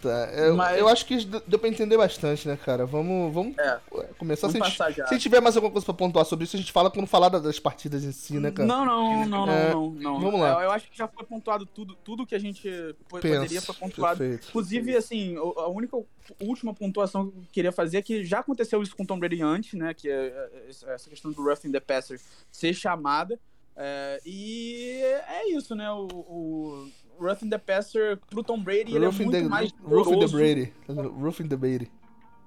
Tá, 0.00 0.28
é, 0.32 0.50
Mas- 0.50 0.78
Eu 0.78 0.88
acho 0.88 1.04
que 1.04 1.24
deu 1.46 1.58
pra 1.58 1.68
entender 1.68 1.96
bastante, 1.98 2.48
né, 2.48 2.56
cara? 2.56 2.86
Vamos, 2.86 3.32
vamos 3.34 3.58
É. 3.58 3.78
começar. 4.18 4.48
Vamos 4.48 4.74
se, 4.74 4.82
a 4.82 4.90
gente, 4.90 5.08
se 5.08 5.18
tiver 5.18 5.40
mais 5.40 5.56
alguma 5.56 5.70
coisa 5.70 5.84
pra 5.84 5.92
pontuar 5.92 6.24
sobre 6.24 6.44
isso, 6.44 6.56
a 6.56 6.58
gente 6.58 6.72
fala 6.72 6.90
quando 6.90 7.06
falar 7.06 7.28
da- 7.28 7.38
das 7.38 7.58
partidas 7.58 8.02
em 8.02 8.10
si, 8.12 8.38
né, 8.40 8.50
cara? 8.50 8.66
Não, 8.66 8.84
não, 8.86 9.26
não, 9.26 9.46
não, 9.46 9.52
É, 9.52 9.70
não, 9.72 9.90
não. 9.90 10.20
vamos 10.20 10.40
lá. 10.40 10.52
Eu, 10.54 10.60
eu 10.60 10.70
acho 10.70 10.90
que 10.90 10.96
já 10.96 11.06
foi 11.06 11.24
pontuado 11.26 11.66
tudo, 11.66 11.94
tudo 12.02 12.26
que 12.26 12.34
a 12.34 12.38
gente 12.38 12.62
Pensa. 12.62 12.94
poderia 13.08 13.60
foi 13.60 13.74
pontuado. 13.74 14.18
Perfeito. 14.18 14.48
Inclusive, 14.48 14.96
assim, 14.96 15.36
a 15.36 15.68
única 15.68 15.98
última 16.40 16.72
pontuação 16.72 17.28
que 17.30 17.36
eu 17.38 17.44
queria 17.52 17.72
fazer 17.72 17.98
é 17.98 18.02
que 18.02 18.24
já 18.24 18.38
aconteceu 18.38 18.82
isso 18.82 18.96
com 18.96 19.02
o 19.02 19.06
Tom 19.06 19.18
Brady 19.18 19.42
antes, 19.42 19.74
né? 19.74 19.92
Que 19.92 20.08
é 20.08 20.48
é, 20.50 20.68
essa 20.94 21.10
questão 21.10 21.30
do 21.30 21.42
roughing 21.44 21.70
the 21.72 21.80
passer 21.80 22.18
ser 22.50 22.72
chamada. 22.72 23.38
É, 23.76 24.20
e 24.26 25.00
é 25.28 25.50
isso, 25.52 25.74
né? 25.74 25.90
O, 25.90 26.06
o 26.12 26.90
roughing 27.20 27.50
the 27.50 27.58
passer 27.58 28.18
pro 28.30 28.42
Tom 28.42 28.60
Brady 28.60 28.94
ele 28.94 29.04
é 29.04 29.08
Roughing 29.08 29.24
muito 29.24 29.42
the, 29.42 29.48
mais 29.48 29.74
Roughing 29.84 30.18
the. 30.20 30.28
Brady. 30.28 30.72
Roughing 30.88 31.48
the 31.48 31.56
Brady. 31.56 31.90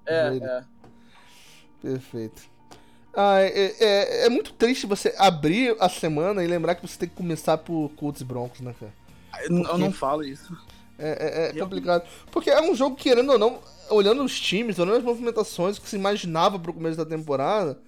É, 0.05 0.29
Brady. 0.29 0.45
é. 0.45 0.63
Perfeito. 1.81 2.41
Ah, 3.15 3.41
é, 3.41 3.75
é, 3.79 4.25
é 4.25 4.29
muito 4.29 4.53
triste 4.53 4.87
você 4.87 5.13
abrir 5.17 5.75
a 5.79 5.87
semana 5.87 6.43
e 6.43 6.47
lembrar 6.47 6.75
que 6.75 6.87
você 6.87 6.97
tem 6.97 7.09
que 7.09 7.15
começar 7.15 7.57
por 7.59 7.89
Colts 7.95 8.21
e 8.21 8.25
Broncos, 8.25 8.61
né, 8.61 8.73
cara? 8.79 8.93
Eu, 9.43 9.63
eu 9.63 9.77
não 9.77 9.91
falo 9.91 10.23
isso. 10.23 10.57
É, 10.97 11.49
é, 11.51 11.57
é 11.57 11.59
complicado. 11.59 12.07
Porque 12.31 12.49
é 12.49 12.61
um 12.61 12.73
jogo, 12.73 12.95
querendo 12.95 13.31
ou 13.31 13.37
não, 13.37 13.59
olhando 13.89 14.23
os 14.23 14.39
times, 14.39 14.79
olhando 14.79 14.97
as 14.97 15.03
movimentações, 15.03 15.77
o 15.77 15.81
que 15.81 15.89
se 15.89 15.95
imaginava 15.95 16.57
pro 16.57 16.73
começo 16.73 16.97
da 16.97 17.05
temporada, 17.05 17.79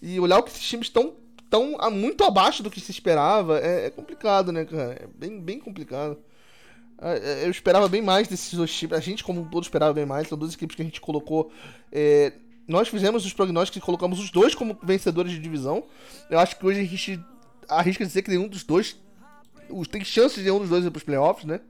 e 0.00 0.18
olhar 0.18 0.38
o 0.38 0.42
que 0.42 0.50
esses 0.50 0.62
times 0.62 0.86
estão 0.86 1.14
tão, 1.48 1.76
muito 1.90 2.24
abaixo 2.24 2.62
do 2.62 2.70
que 2.70 2.80
se 2.80 2.90
esperava, 2.90 3.60
é, 3.60 3.86
é 3.86 3.90
complicado, 3.90 4.50
né, 4.50 4.64
cara? 4.64 4.94
É 4.94 5.06
bem, 5.14 5.38
bem 5.40 5.60
complicado. 5.60 6.18
É, 7.02 7.42
é, 7.42 7.46
eu 7.46 7.50
esperava 7.50 7.88
bem 7.88 8.00
mais 8.00 8.28
desses 8.28 8.54
dois 8.54 8.72
times. 8.72 8.96
A 8.96 9.00
gente, 9.00 9.24
como 9.24 9.40
um 9.40 9.44
todo, 9.44 9.64
esperava 9.64 9.92
bem 9.92 10.06
mais. 10.06 10.28
São 10.28 10.38
duas 10.38 10.54
equipes 10.54 10.76
que 10.76 10.82
a 10.82 10.84
gente 10.84 11.00
colocou. 11.00 11.50
É, 11.90 12.32
nós 12.66 12.88
fizemos 12.88 13.26
os 13.26 13.32
prognósticos 13.32 13.82
e 13.82 13.84
colocamos 13.84 14.20
os 14.20 14.30
dois 14.30 14.54
como 14.54 14.78
vencedores 14.82 15.32
de 15.32 15.40
divisão. 15.40 15.84
Eu 16.30 16.38
acho 16.38 16.56
que 16.56 16.64
hoje 16.64 16.80
a 16.80 16.84
gente 16.84 17.20
arrisca 17.68 18.06
dizer 18.06 18.22
que 18.22 18.30
nenhum 18.30 18.46
dos 18.46 18.62
dois. 18.62 18.96
Tem 19.90 20.04
chances 20.04 20.38
de 20.38 20.44
nenhum 20.44 20.60
dos 20.60 20.68
dois 20.68 20.84
ir 20.84 20.90
para 20.90 20.98
os 20.98 21.04
playoffs, 21.04 21.44
né? 21.44 21.60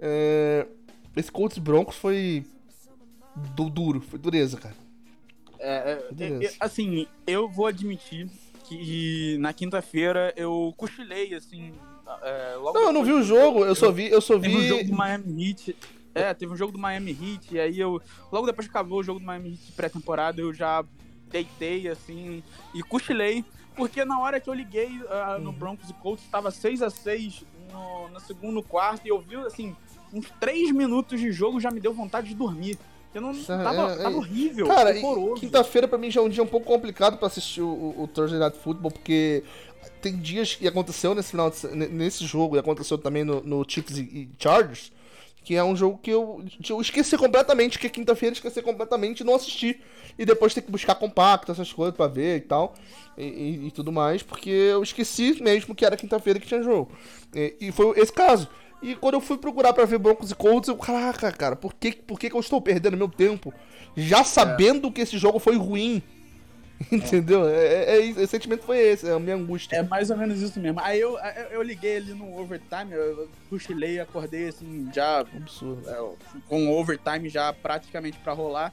É, 0.00 0.66
esse 1.16 1.30
Colts 1.30 1.58
Broncos 1.58 1.96
foi. 1.96 2.44
Du 3.54 3.70
duro, 3.70 4.00
foi 4.00 4.18
dureza, 4.18 4.56
cara. 4.56 4.74
É, 5.60 6.02
é, 6.18 6.46
é 6.46 6.52
assim, 6.58 7.06
eu 7.24 7.48
vou 7.48 7.66
admitir 7.66 8.28
que 8.64 9.38
na 9.38 9.52
quinta-feira 9.52 10.32
eu 10.36 10.74
cochilei, 10.76 11.34
assim. 11.34 11.72
É, 12.22 12.56
não, 12.56 12.82
eu 12.84 12.92
não 12.92 13.04
vi 13.04 13.12
o 13.12 13.22
jogo, 13.22 13.64
eu 13.64 13.74
só 13.74 13.90
vi. 13.90 14.08
Eu 14.08 14.20
só 14.20 14.38
vi... 14.38 14.50
Teve 14.50 14.56
um 14.58 14.68
jogo 14.68 14.84
do 14.84 14.96
Miami 14.96 15.48
Heat. 15.48 15.76
É, 16.14 16.34
teve 16.34 16.52
um 16.52 16.56
jogo 16.56 16.72
do 16.72 16.78
Miami 16.78 17.10
Heat, 17.12 17.54
e 17.54 17.60
aí 17.60 17.78
eu. 17.78 18.00
Logo 18.32 18.46
depois 18.46 18.66
que 18.66 18.70
acabou 18.70 19.00
o 19.00 19.02
jogo 19.02 19.20
do 19.20 19.26
Miami 19.26 19.50
Heat 19.50 19.72
pré-temporada, 19.76 20.40
eu 20.40 20.52
já 20.52 20.84
deitei, 21.30 21.88
assim, 21.88 22.42
e 22.74 22.82
cochilei. 22.82 23.44
Porque 23.76 24.04
na 24.04 24.18
hora 24.18 24.40
que 24.40 24.50
eu 24.50 24.54
liguei 24.54 24.88
uh, 24.88 25.38
no 25.40 25.50
uhum. 25.50 25.56
Broncos 25.56 25.88
e 25.88 25.92
Colts, 25.94 26.24
estava 26.24 26.50
6 26.50 26.82
a 26.82 26.90
6 26.90 27.44
no, 27.72 28.08
no 28.08 28.18
segundo 28.18 28.60
quarto, 28.62 29.06
e 29.06 29.10
eu 29.10 29.20
vi, 29.20 29.36
assim, 29.36 29.76
uns 30.12 30.28
3 30.40 30.72
minutos 30.72 31.20
de 31.20 31.30
jogo 31.30 31.60
já 31.60 31.70
me 31.70 31.78
deu 31.78 31.92
vontade 31.92 32.28
de 32.28 32.34
dormir. 32.34 32.76
Eu 33.14 33.22
não 33.22 33.32
tava, 33.42 33.92
é, 33.92 33.96
tava 33.96 34.14
é, 34.14 34.16
horrível. 34.16 34.66
Cara, 34.66 34.92
quinta-feira 35.38 35.88
pra 35.88 35.96
mim 35.96 36.10
já 36.10 36.20
é 36.20 36.24
um 36.24 36.28
dia 36.28 36.42
um 36.42 36.46
pouco 36.46 36.66
complicado 36.66 37.16
pra 37.16 37.26
assistir 37.26 37.62
o, 37.62 37.68
o, 37.68 38.02
o 38.02 38.08
Thursday 38.08 38.38
Night 38.38 38.58
Football, 38.58 38.90
porque 38.90 39.42
tem 40.00 40.16
dias, 40.16 40.58
e 40.60 40.68
aconteceu 40.68 41.14
nesse 41.14 41.30
final 41.30 41.50
de, 41.50 41.66
nesse 41.74 42.24
jogo, 42.24 42.56
e 42.56 42.58
aconteceu 42.58 42.98
também 42.98 43.24
no, 43.24 43.42
no 43.42 43.64
Chiefs 43.68 43.98
e, 43.98 44.02
e 44.02 44.30
Chargers, 44.38 44.92
que 45.44 45.54
é 45.54 45.64
um 45.64 45.74
jogo 45.74 45.98
que 46.02 46.10
eu, 46.10 46.44
eu 46.68 46.80
esqueci 46.80 47.16
completamente, 47.16 47.78
que 47.78 47.86
é 47.86 47.90
quinta-feira 47.90 48.34
esqueci 48.34 48.60
completamente 48.60 49.20
e 49.20 49.24
não 49.24 49.34
assisti. 49.34 49.80
E 50.18 50.26
depois 50.26 50.52
ter 50.52 50.62
que 50.62 50.70
buscar 50.70 50.94
compacto, 50.96 51.50
essas 51.50 51.72
coisas 51.72 51.96
pra 51.96 52.06
ver 52.06 52.36
e 52.36 52.40
tal, 52.40 52.74
e, 53.16 53.24
e, 53.24 53.66
e 53.68 53.70
tudo 53.70 53.90
mais, 53.90 54.22
porque 54.22 54.50
eu 54.50 54.82
esqueci 54.82 55.42
mesmo 55.42 55.74
que 55.74 55.84
era 55.86 55.96
quinta-feira 55.96 56.38
que 56.38 56.46
tinha 56.46 56.62
jogo. 56.62 56.92
E, 57.34 57.56
e 57.60 57.72
foi 57.72 57.98
esse 57.98 58.12
caso. 58.12 58.48
E 58.80 58.94
quando 58.94 59.14
eu 59.14 59.20
fui 59.20 59.38
procurar 59.38 59.72
para 59.72 59.84
ver 59.84 59.98
Broncos 59.98 60.30
e 60.30 60.34
Colts, 60.34 60.68
eu, 60.68 60.76
caraca, 60.76 61.32
cara, 61.32 61.56
por 61.56 61.74
que, 61.74 61.92
por 61.92 62.18
que, 62.18 62.30
que 62.30 62.36
eu 62.36 62.40
estou 62.40 62.60
perdendo 62.60 62.96
meu 62.96 63.08
tempo? 63.08 63.52
Já 63.96 64.22
sabendo 64.22 64.88
é. 64.88 64.90
que 64.90 65.00
esse 65.00 65.18
jogo 65.18 65.38
foi 65.38 65.56
ruim. 65.56 66.02
Entendeu? 66.92 67.48
É. 67.48 67.64
É, 67.64 67.96
é, 67.96 68.06
esse 68.06 68.26
sentimento 68.28 68.64
foi 68.64 68.78
esse, 68.78 69.08
é 69.08 69.12
a 69.12 69.18
minha 69.18 69.36
angústia. 69.36 69.76
É 69.76 69.82
mais 69.82 70.10
ou 70.10 70.16
menos 70.16 70.40
isso 70.40 70.58
mesmo. 70.60 70.80
Aí 70.80 71.00
eu, 71.00 71.18
eu 71.50 71.62
liguei 71.62 71.96
ali 71.96 72.14
no 72.14 72.38
overtime, 72.38 72.92
eu 72.92 73.28
cochilei, 73.50 73.98
acordei 73.98 74.48
assim, 74.48 74.88
já. 74.94 75.20
Absurdo. 75.20 75.88
É, 75.88 76.38
com 76.46 76.68
o 76.68 76.78
overtime 76.78 77.28
já 77.28 77.52
praticamente 77.52 78.18
para 78.18 78.32
rolar. 78.32 78.72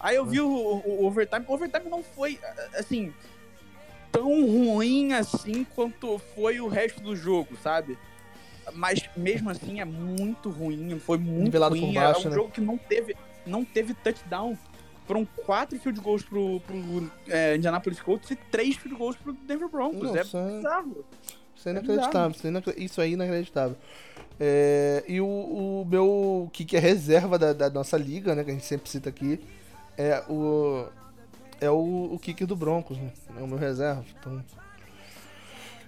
Aí 0.00 0.16
eu 0.16 0.24
vi 0.24 0.40
o, 0.40 0.48
o, 0.48 1.02
o, 1.02 1.06
overtime. 1.06 1.44
O 1.46 1.54
overtime 1.54 1.88
não 1.88 2.02
foi, 2.02 2.38
assim, 2.74 3.12
tão 4.10 4.46
ruim 4.46 5.12
assim 5.12 5.64
quanto 5.64 6.18
foi 6.34 6.60
o 6.60 6.68
resto 6.68 7.00
do 7.00 7.14
jogo, 7.16 7.56
sabe? 7.62 7.98
mas 8.72 9.02
mesmo 9.16 9.50
assim 9.50 9.80
é 9.80 9.84
muito 9.84 10.50
ruim, 10.50 10.98
foi 10.98 11.18
muito 11.18 11.44
Nivelado 11.44 11.74
ruim. 11.74 11.92
Por 11.92 11.94
baixo, 11.94 12.20
é 12.20 12.26
um 12.26 12.30
né? 12.30 12.36
jogo 12.36 12.50
que 12.50 12.60
não 12.60 12.78
teve, 12.78 13.16
não 13.46 13.64
teve 13.64 13.94
touchdown. 13.94 14.56
Foram 15.06 15.24
quatro 15.24 15.78
field 15.78 16.00
goals 16.00 16.22
pro, 16.22 16.60
pro 16.60 17.10
é, 17.28 17.56
Indianapolis 17.56 18.00
Colts 18.00 18.30
e 18.30 18.36
três 18.36 18.76
field 18.76 18.96
goals 18.96 19.16
pro 19.16 19.32
Denver 19.32 19.68
Broncos. 19.68 20.02
Nossa, 20.02 20.38
é 20.38 20.56
bizarro. 20.56 21.04
Isso 21.56 21.68
é 21.68 21.72
inacreditável, 21.72 22.36
é 22.76 22.82
isso 22.82 23.00
é 23.00 23.08
inacreditável. 23.08 23.76
É, 24.40 25.04
e 25.06 25.20
o, 25.20 25.26
o 25.26 25.86
meu 25.88 26.50
que 26.52 26.76
é 26.76 26.80
reserva 26.80 27.38
da, 27.38 27.52
da, 27.52 27.70
nossa 27.70 27.96
liga, 27.96 28.34
né, 28.34 28.42
que 28.42 28.50
a 28.50 28.54
gente 28.54 28.66
sempre 28.66 28.90
cita 28.90 29.08
aqui, 29.08 29.40
é 29.96 30.22
o 30.28 30.86
é 31.60 31.70
o, 31.70 32.10
o 32.12 32.18
kicker 32.18 32.46
do 32.46 32.56
Broncos, 32.56 32.98
né? 32.98 33.12
É 33.38 33.42
o 33.42 33.46
meu 33.46 33.56
reserva. 33.56 34.04
Então... 34.18 34.44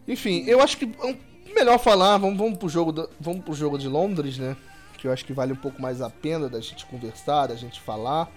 Enfim, 0.07 0.44
eu 0.46 0.61
acho 0.61 0.79
que 0.79 0.88
melhor 1.55 1.79
falar, 1.79 2.16
vamos, 2.18 2.38
vamos, 2.38 2.59
pro 2.59 2.68
jogo 2.68 2.92
do, 2.92 3.11
vamos 3.20 3.44
pro 3.44 3.55
jogo 3.55 3.76
de 3.76 3.88
Londres, 3.88 4.38
né? 4.38 4.57
Que 4.96 5.09
eu 5.09 5.12
acho 5.12 5.24
que 5.24 5.33
vale 5.33 5.52
um 5.52 5.57
pouco 5.57 5.83
mais 5.83 6.00
a 6.00 6.09
pena 6.09 6.48
da 6.48 6.61
gente 6.61 6.87
conversar, 6.87 7.48
da 7.48 7.57
gente 7.57 7.81
falar. 7.81 8.31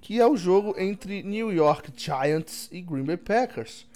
Que 0.00 0.20
é 0.20 0.26
o 0.26 0.36
jogo 0.36 0.74
entre 0.78 1.22
New 1.22 1.52
York 1.52 1.92
Giants 1.96 2.68
e 2.72 2.80
Green 2.80 3.04
Bay 3.04 3.16
Packers. 3.16 3.86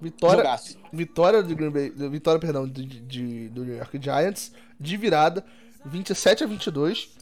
Vitória, 0.00 0.38
Jogaço. 0.38 0.78
vitória 0.92 1.42
do 1.42 1.56
Green 1.56 1.70
Bay, 1.70 1.90
vitória, 2.10 2.38
perdão, 2.38 2.68
de, 2.68 2.84
de, 2.84 3.48
do 3.48 3.64
New 3.64 3.76
York 3.76 3.98
Giants 4.00 4.52
de 4.78 4.96
virada, 4.96 5.44
27 5.84 6.44
a 6.44 6.46
22. 6.46 7.16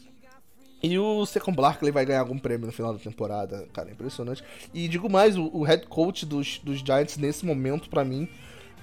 E 0.83 0.99
o 0.99 1.25
Secon 1.25 1.53
Barkley 1.53 1.91
vai 1.91 2.05
ganhar 2.05 2.19
algum 2.19 2.37
prêmio 2.37 2.67
no 2.67 2.71
final 2.71 2.93
da 2.93 2.99
temporada, 2.99 3.67
cara, 3.73 3.89
impressionante. 3.89 4.43
E 4.73 4.87
digo 4.87 5.09
mais, 5.09 5.37
o, 5.37 5.49
o 5.53 5.63
head 5.63 5.87
coach 5.87 6.25
dos, 6.25 6.59
dos 6.59 6.79
Giants 6.79 7.17
nesse 7.17 7.45
momento, 7.45 7.89
para 7.89 8.03
mim, 8.03 8.27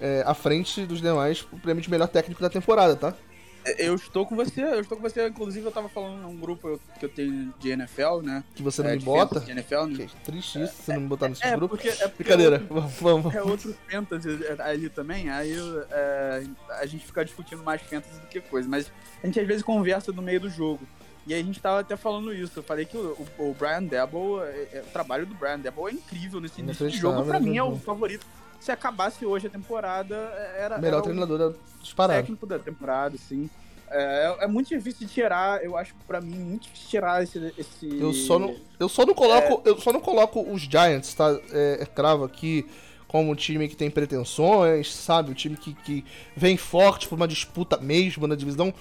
é, 0.01 0.25
à 0.27 0.35
frente 0.35 0.85
dos 0.85 1.01
demais 1.01 1.47
o 1.53 1.59
prêmio 1.59 1.83
de 1.83 1.91
melhor 1.91 2.09
técnico 2.09 2.41
da 2.41 2.51
temporada, 2.51 2.97
tá? 2.97 3.15
É, 3.65 3.89
eu 3.89 3.95
estou 3.95 4.27
com 4.27 4.35
você, 4.35 4.63
eu 4.63 4.81
estou 4.81 4.97
com 4.97 5.03
você. 5.03 5.27
Inclusive, 5.27 5.67
eu 5.67 5.73
tava 5.73 5.89
falando 5.89 6.21
num 6.21 6.37
grupo 6.37 6.81
que 6.99 7.05
eu 7.05 7.09
tenho 7.09 7.53
de 7.59 7.71
NFL, 7.71 8.21
né? 8.23 8.45
Que 8.55 8.63
você 8.63 8.83
não 8.83 8.91
é, 8.91 8.97
me 8.97 9.03
bota? 9.03 9.41
De 9.41 9.51
NFL, 9.51 9.85
né? 9.87 10.07
Que 10.07 10.17
triste 10.25 10.63
isso, 10.63 10.73
é, 10.73 10.85
você 10.85 10.93
não 10.95 11.01
me 11.03 11.09
botar 11.09 11.29
nesse 11.29 11.45
é, 11.45 11.57
grupo. 11.57 11.77
Porque, 11.77 11.89
é 11.89 12.09
Brincadeira, 12.09 12.63
outro, 12.69 12.89
vamos. 13.01 13.35
É 13.35 13.43
outro 13.43 13.75
fantasy 13.89 14.29
ali 14.59 14.89
também, 14.89 15.31
aí 15.31 15.55
é, 15.91 16.45
a 16.81 16.87
gente 16.87 17.05
fica 17.05 17.25
discutindo 17.25 17.63
mais 17.63 17.81
fantasy 17.83 18.21
do 18.21 18.27
que 18.27 18.41
coisa. 18.41 18.69
Mas 18.69 18.91
a 19.23 19.27
gente 19.27 19.39
às 19.39 19.47
vezes 19.47 19.63
conversa 19.63 20.13
no 20.13 20.23
meio 20.23 20.41
do 20.41 20.51
jogo. 20.51 20.87
E 21.25 21.33
a 21.33 21.37
gente 21.37 21.61
tava 21.61 21.81
até 21.81 21.97
falando 21.97 22.35
isso. 22.35 22.59
Eu 22.59 22.63
falei 22.65 22.85
que 22.85 22.97
o, 22.97 23.17
o, 23.39 23.55
Brian 23.55 23.85
Debo, 23.85 24.41
o 24.41 24.93
trabalho 24.93 25.25
do 25.25 25.35
Brian 25.37 25.61
Debo 25.61 25.89
é 25.89 25.93
incrível 25.93 26.41
nesse 26.41 26.61
início 26.61 26.91
de 26.91 26.97
jogo. 26.97 27.25
Pra 27.25 27.39
mim 27.39 27.57
é 27.57 27.63
o 27.63 27.77
favorito 27.77 28.27
se 28.63 28.71
acabasse 28.71 29.27
hoje 29.27 29.49
a 29.49 29.51
temporada, 29.51 30.15
era. 30.57 30.79
Melhor 30.79 30.99
era 30.99 31.03
treinador 31.03 31.55
disparado. 31.81 32.21
Técnico 32.21 32.47
da 32.47 32.61
temporada, 32.61 33.17
sim. 33.19 33.51
É, 33.91 34.37
é, 34.41 34.47
muito 34.47 34.69
difícil 34.69 35.07
de 35.07 35.13
tirar, 35.13 35.63
eu 35.63 35.77
acho 35.77 35.95
pra 36.07 36.21
mim, 36.21 36.39
muito 36.39 36.63
difícil 36.63 36.89
tirar 36.89 37.23
esse. 37.23 37.53
esse... 37.59 38.01
Eu, 38.01 38.13
só 38.13 38.39
não, 38.39 38.55
eu 38.79 38.89
só 38.89 39.05
não 39.05 39.15
coloco. 39.15 39.69
É... 39.69 39.71
Eu 39.71 39.79
só 39.81 39.93
não 39.93 40.01
coloco 40.01 40.41
os 40.49 40.63
Giants, 40.63 41.13
tá? 41.13 41.37
É, 41.51 41.79
é, 41.81 41.87
cravo 41.87 42.25
aqui 42.25 42.65
como 43.09 43.33
um 43.33 43.35
time 43.35 43.69
que 43.69 43.77
tem 43.77 43.91
pretensões, 43.91 44.95
sabe? 44.95 45.31
O 45.31 45.33
um 45.33 45.35
time 45.35 45.57
que, 45.57 45.75
que 45.75 46.05
vem 46.37 46.57
forte 46.57 47.09
por 47.09 47.17
uma 47.17 47.27
disputa 47.29 47.77
mesmo 47.79 48.29
na 48.29 48.37
divisão. 48.37 48.73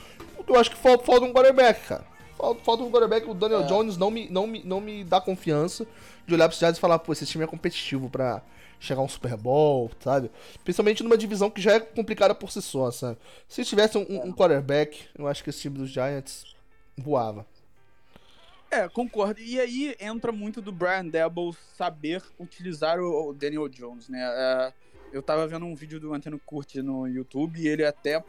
Eu 0.47 0.59
acho 0.59 0.69
que 0.69 0.77
falta, 0.77 1.03
falta 1.03 1.25
um 1.25 1.33
quarterback, 1.33 1.87
cara. 1.87 2.05
Falta, 2.37 2.63
falta 2.63 2.83
um 2.83 2.91
quarterback. 2.91 3.27
O 3.27 3.33
Daniel 3.33 3.61
é. 3.61 3.63
Jones 3.63 3.97
não 3.97 4.11
me, 4.11 4.29
não, 4.29 4.45
me, 4.45 4.63
não 4.63 4.79
me 4.79 5.03
dá 5.03 5.19
confiança 5.19 5.87
de 6.27 6.35
olhar 6.35 6.47
pros 6.47 6.59
Giants 6.59 6.77
e 6.77 6.81
falar, 6.81 6.99
pô, 6.99 7.11
esse 7.11 7.25
time 7.25 7.43
é 7.43 7.47
competitivo 7.47 8.09
pra 8.09 8.43
chegar 8.81 9.01
um 9.01 9.07
Super 9.07 9.37
Bowl, 9.37 9.91
sabe? 9.99 10.31
Principalmente 10.63 11.03
numa 11.03 11.17
divisão 11.17 11.49
que 11.49 11.61
já 11.61 11.73
é 11.73 11.79
complicada 11.79 12.33
por 12.33 12.51
si 12.51 12.61
só, 12.61 12.89
sabe? 12.91 13.17
Se 13.47 13.63
tivesse 13.63 13.97
um, 13.97 14.25
um 14.25 14.33
quarterback, 14.33 15.07
eu 15.17 15.27
acho 15.27 15.43
que 15.43 15.51
esse 15.51 15.61
time 15.61 15.77
dos 15.77 15.91
Giants 15.91 16.55
voava. 16.97 17.45
É, 18.71 18.89
concordo. 18.89 19.39
E 19.39 19.59
aí 19.59 19.95
entra 19.99 20.31
muito 20.31 20.61
do 20.61 20.71
Brian 20.71 21.05
Debo 21.05 21.55
saber 21.77 22.23
utilizar 22.39 22.99
o, 22.99 23.33
Daniel 23.33 23.69
Jones, 23.69 24.09
né? 24.09 24.19
É, 24.19 24.73
eu 25.13 25.21
tava 25.21 25.45
vendo 25.45 25.65
um 25.65 25.75
vídeo 25.75 25.99
do 25.99 26.13
Anteno 26.13 26.39
Curti 26.39 26.81
no 26.81 27.07
YouTube 27.07 27.59
e 27.59 27.67
ele 27.67 27.85
até 27.85 28.23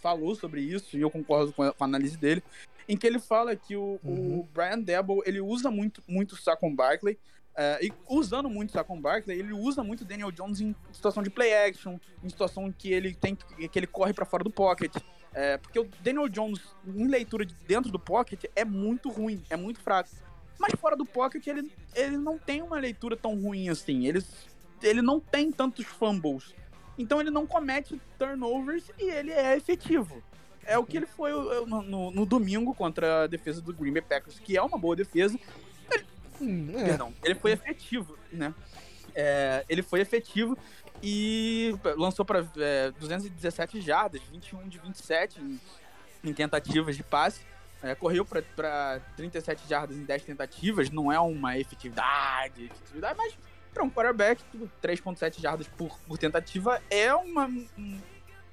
falou 0.00 0.34
sobre 0.34 0.62
isso, 0.62 0.96
e 0.96 1.02
eu 1.02 1.10
concordo 1.10 1.52
com 1.52 1.62
a, 1.62 1.72
com 1.74 1.84
a 1.84 1.86
análise 1.86 2.16
dele, 2.16 2.42
em 2.88 2.96
que 2.96 3.06
ele 3.06 3.18
fala 3.18 3.54
que 3.54 3.76
o, 3.76 4.00
uhum. 4.02 4.38
o 4.38 4.48
Brian 4.54 4.80
Debo, 4.80 5.22
ele 5.26 5.40
usa 5.42 5.70
muito, 5.70 6.02
muito 6.08 6.32
o 6.32 6.36
Saquon 6.36 6.74
Barkley, 6.74 7.18
é, 7.56 7.84
e 7.84 7.92
usando 8.08 8.48
muito 8.48 8.70
o 8.70 8.72
Saquon 8.72 9.00
Barkley, 9.00 9.38
ele 9.38 9.52
usa 9.52 9.82
muito 9.82 10.02
o 10.02 10.04
Daniel 10.04 10.30
Jones 10.30 10.60
em 10.60 10.74
situação 10.92 11.22
de 11.22 11.30
play 11.30 11.52
action, 11.52 11.98
em 12.22 12.28
situação 12.28 12.72
que 12.72 12.92
ele 12.92 13.14
tem 13.14 13.34
que 13.34 13.78
ele 13.78 13.86
corre 13.86 14.12
para 14.12 14.24
fora 14.24 14.44
do 14.44 14.50
pocket. 14.50 14.94
É, 15.32 15.58
porque 15.58 15.78
o 15.78 15.88
Daniel 16.00 16.28
Jones, 16.28 16.60
em 16.86 17.06
leitura 17.06 17.44
de 17.44 17.54
dentro 17.66 17.90
do 17.90 17.98
pocket, 17.98 18.44
é 18.56 18.64
muito 18.64 19.08
ruim, 19.08 19.42
é 19.48 19.56
muito 19.56 19.80
fraco. 19.80 20.10
Mas 20.58 20.72
fora 20.78 20.96
do 20.96 21.06
pocket, 21.06 21.46
ele, 21.46 21.72
ele 21.94 22.18
não 22.18 22.38
tem 22.38 22.62
uma 22.62 22.78
leitura 22.78 23.16
tão 23.16 23.40
ruim 23.40 23.68
assim. 23.68 24.06
Ele, 24.06 24.22
ele 24.82 25.00
não 25.00 25.18
tem 25.18 25.50
tantos 25.50 25.86
fumbles. 25.86 26.54
Então 26.98 27.20
ele 27.20 27.30
não 27.30 27.46
comete 27.46 28.00
turnovers 28.18 28.90
e 28.98 29.04
ele 29.04 29.30
é 29.30 29.56
efetivo. 29.56 30.22
É 30.66 30.76
o 30.76 30.84
que 30.84 30.98
ele 30.98 31.06
foi 31.06 31.32
no, 31.66 31.82
no, 31.82 32.10
no 32.10 32.26
domingo 32.26 32.74
contra 32.74 33.24
a 33.24 33.26
defesa 33.26 33.62
do 33.62 33.72
Green 33.72 33.92
Bay 33.92 34.02
Packers, 34.02 34.38
que 34.38 34.56
é 34.56 34.62
uma 34.62 34.76
boa 34.76 34.94
defesa, 34.94 35.38
É. 36.40 36.84
Perdão, 36.84 37.14
ele 37.22 37.34
foi 37.34 37.52
efetivo, 37.52 38.18
né? 38.32 38.54
é, 39.14 39.64
ele 39.68 39.82
foi 39.82 40.00
efetivo 40.00 40.56
e 41.02 41.74
lançou 41.96 42.24
para 42.24 42.46
é, 42.56 42.90
217 42.98 43.80
jardas, 43.80 44.20
21 44.30 44.68
de 44.68 44.78
27 44.78 45.40
em, 45.40 45.60
em 46.24 46.32
tentativas 46.32 46.96
de 46.96 47.02
passe. 47.02 47.40
É, 47.82 47.94
correu 47.94 48.26
para 48.26 49.00
37 49.16 49.66
jardas 49.66 49.96
em 49.96 50.04
10 50.04 50.24
tentativas, 50.24 50.90
não 50.90 51.10
é 51.10 51.18
uma 51.18 51.56
efetividade, 51.58 52.64
efetividade 52.64 53.16
mas 53.16 53.34
para 53.72 53.82
um 53.82 53.88
quarterback, 53.90 54.44
3,7 54.82 55.40
jardas 55.40 55.66
por, 55.66 55.98
por 56.00 56.18
tentativa 56.18 56.82
é 56.90 57.14
uma, 57.14 57.46
um, 57.46 58.00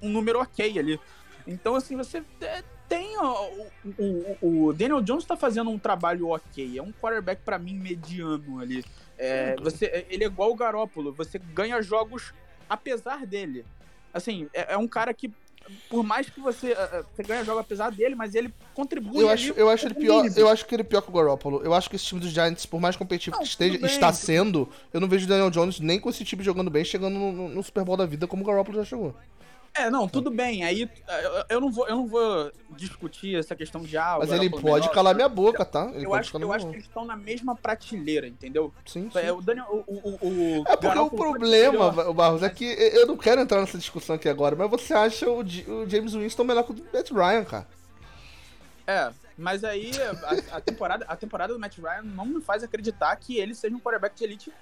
um 0.00 0.08
número 0.08 0.40
ok 0.40 0.78
ali. 0.78 0.98
Então, 1.46 1.74
assim, 1.74 1.94
você 1.94 2.24
é, 2.40 2.64
tem. 2.88 3.16
Ó, 3.18 3.50
o, 3.98 4.36
o, 4.40 4.72
Daniel 4.72 5.02
Jones 5.02 5.24
está 5.24 5.36
fazendo 5.36 5.70
um 5.70 5.78
trabalho 5.78 6.28
ok. 6.28 6.78
É 6.78 6.82
um 6.82 6.92
quarterback, 6.92 7.42
para 7.44 7.58
mim, 7.58 7.74
mediano 7.74 8.60
ali. 8.60 8.84
É, 9.16 9.56
você, 9.56 10.06
ele 10.08 10.24
é 10.24 10.26
igual 10.26 10.50
o 10.50 10.56
Garópolo. 10.56 11.12
Você 11.12 11.38
ganha 11.38 11.80
jogos 11.82 12.32
apesar 12.68 13.26
dele. 13.26 13.64
Assim, 14.12 14.48
é, 14.52 14.74
é 14.74 14.78
um 14.78 14.88
cara 14.88 15.12
que 15.12 15.32
por 15.88 16.02
mais 16.02 16.28
que 16.30 16.40
você, 16.40 16.72
uh, 16.72 17.04
você 17.14 17.22
ganhe 17.22 17.44
jogo 17.44 17.60
apesar 17.60 17.90
dele, 17.90 18.14
mas 18.14 18.34
ele 18.34 18.52
contribui. 18.74 19.22
Eu 19.22 19.28
acho, 19.28 19.52
eu 19.52 19.68
acho 19.68 19.86
ele 19.86 19.94
pior. 19.94 20.26
Eu 20.36 20.48
acho 20.48 20.64
que 20.64 20.74
ele 20.74 20.82
é 20.82 20.84
pior 20.84 21.02
que 21.02 21.10
o 21.10 21.12
Garoppolo. 21.12 21.60
Eu 21.62 21.74
acho 21.74 21.90
que 21.90 21.96
esse 21.96 22.06
time 22.06 22.20
dos 22.20 22.30
Giants, 22.30 22.64
por 22.64 22.80
mais 22.80 22.96
competitivo 22.96 23.36
não, 23.36 23.42
que 23.42 23.48
esteja, 23.48 23.84
está 23.86 24.12
sendo, 24.12 24.68
eu 24.92 25.00
não 25.00 25.08
vejo 25.08 25.26
o 25.26 25.28
Daniel 25.28 25.50
Jones 25.50 25.80
nem 25.80 26.00
com 26.00 26.08
esse 26.08 26.24
time 26.24 26.42
jogando 26.42 26.70
bem, 26.70 26.84
chegando 26.84 27.18
no, 27.18 27.48
no 27.48 27.62
Super 27.62 27.84
Bowl 27.84 27.96
da 27.96 28.06
vida 28.06 28.26
como 28.26 28.42
o 28.42 28.46
Garoppolo 28.46 28.78
já 28.78 28.84
chegou. 28.84 29.14
É, 29.78 29.90
não, 29.90 30.08
tudo 30.08 30.30
bem. 30.30 30.64
Aí 30.64 30.90
eu 31.48 31.60
não 31.60 31.70
vou, 31.70 31.86
eu 31.86 31.94
não 31.94 32.06
vou 32.06 32.50
discutir 32.70 33.36
essa 33.36 33.54
questão 33.54 33.82
de 33.82 33.96
ah, 33.96 34.16
Mas 34.18 34.32
ele 34.32 34.50
pode 34.50 34.64
melhor, 34.64 34.92
calar 34.92 35.14
minha 35.14 35.28
boca, 35.28 35.64
tá? 35.64 35.90
Ele 35.94 36.04
eu 36.04 36.14
acho, 36.14 36.36
eu 36.36 36.52
acho 36.52 36.66
que 36.66 36.74
eles 36.74 36.84
estão 36.84 37.04
na 37.04 37.16
mesma 37.16 37.54
prateleira, 37.54 38.26
entendeu? 38.26 38.72
Sim. 38.84 39.08
sim. 39.10 39.18
É, 39.18 39.32
o 39.32 39.40
Daniel, 39.40 39.84
o, 39.86 39.92
o, 39.92 40.28
o 40.28 40.64
é 40.66 40.76
porque 40.76 40.98
o 40.98 41.10
problema, 41.10 42.08
o 42.08 42.12
Barros, 42.14 42.42
é 42.42 42.50
que 42.50 42.64
eu 42.64 43.06
não 43.06 43.16
quero 43.16 43.40
entrar 43.40 43.60
nessa 43.60 43.78
discussão 43.78 44.16
aqui 44.16 44.28
agora, 44.28 44.56
mas 44.56 44.68
você 44.68 44.92
acha 44.92 45.30
o, 45.30 45.40
o 45.40 45.88
James 45.88 46.14
Winston 46.14 46.44
melhor 46.44 46.64
que 46.64 46.72
o 46.72 46.76
Matt 46.92 47.10
Ryan, 47.10 47.44
cara? 47.44 47.68
É, 48.84 49.12
mas 49.36 49.62
aí 49.62 49.92
a, 50.50 50.56
a, 50.56 50.60
temporada, 50.60 51.04
a 51.06 51.14
temporada 51.14 51.52
do 51.52 51.60
Matt 51.60 51.78
Ryan 51.78 52.02
não 52.02 52.26
me 52.26 52.40
faz 52.40 52.64
acreditar 52.64 53.14
que 53.16 53.36
ele 53.36 53.54
seja 53.54 53.76
um 53.76 53.78
quarterback 53.78 54.16
de 54.16 54.24
elite 54.24 54.52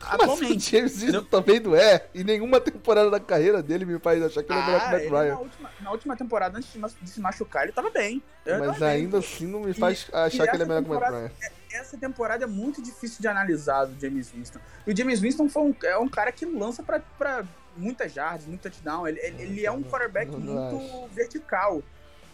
Atualmente. 0.00 0.54
Mas 0.54 0.66
o 0.66 0.70
James 0.70 1.02
Winston 1.02 1.24
também 1.24 1.60
não 1.60 1.74
é. 1.74 2.06
E 2.14 2.24
nenhuma 2.24 2.60
temporada 2.60 3.10
da 3.10 3.20
carreira 3.20 3.62
dele 3.62 3.84
me 3.84 3.98
faz 3.98 4.22
achar 4.22 4.42
que 4.42 4.52
ele 4.52 4.60
é 4.60 4.66
melhor 4.66 4.80
que 4.80 4.86
o 4.86 4.90
Matt 4.90 5.02
Ryan. 5.02 5.34
Na 5.34 5.40
última, 5.40 5.70
na 5.80 5.90
última, 5.92 6.16
temporada, 6.16 6.58
antes 6.58 6.72
de 7.02 7.10
se 7.10 7.20
machucar, 7.20 7.64
ele 7.64 7.72
tava 7.72 7.90
bem. 7.90 8.22
Mas 8.46 8.58
tava 8.60 8.86
ainda 8.86 9.18
bem. 9.18 9.28
assim 9.28 9.46
não 9.46 9.60
me 9.60 9.74
faz 9.74 10.08
e, 10.08 10.16
achar 10.16 10.44
e 10.44 10.50
que 10.50 10.56
ele 10.56 10.62
é 10.62 10.66
melhor 10.66 10.82
que 10.82 10.90
o 10.90 10.94
Matt 10.94 11.10
Ryan. 11.10 11.30
É, 11.42 11.76
essa 11.76 11.96
temporada 11.98 12.44
é 12.44 12.46
muito 12.46 12.82
difícil 12.82 13.20
de 13.20 13.28
analisar 13.28 13.84
do 13.84 14.00
James 14.00 14.30
Winston. 14.30 14.58
E 14.86 14.92
o 14.92 14.96
James 14.96 15.20
Winston 15.20 15.48
foi 15.48 15.62
um, 15.62 15.74
é 15.84 15.98
um 15.98 16.08
cara 16.08 16.32
que 16.32 16.46
lança 16.46 16.82
pra, 16.82 17.00
pra 17.18 17.44
muitas 17.76 18.12
jardas, 18.12 18.46
muito 18.46 18.62
touchdown. 18.62 19.06
Ele, 19.06 19.20
ele 19.20 19.66
é 19.66 19.70
um 19.70 19.82
quarterback 19.82 20.30
muito 20.34 21.08
vertical. 21.12 21.82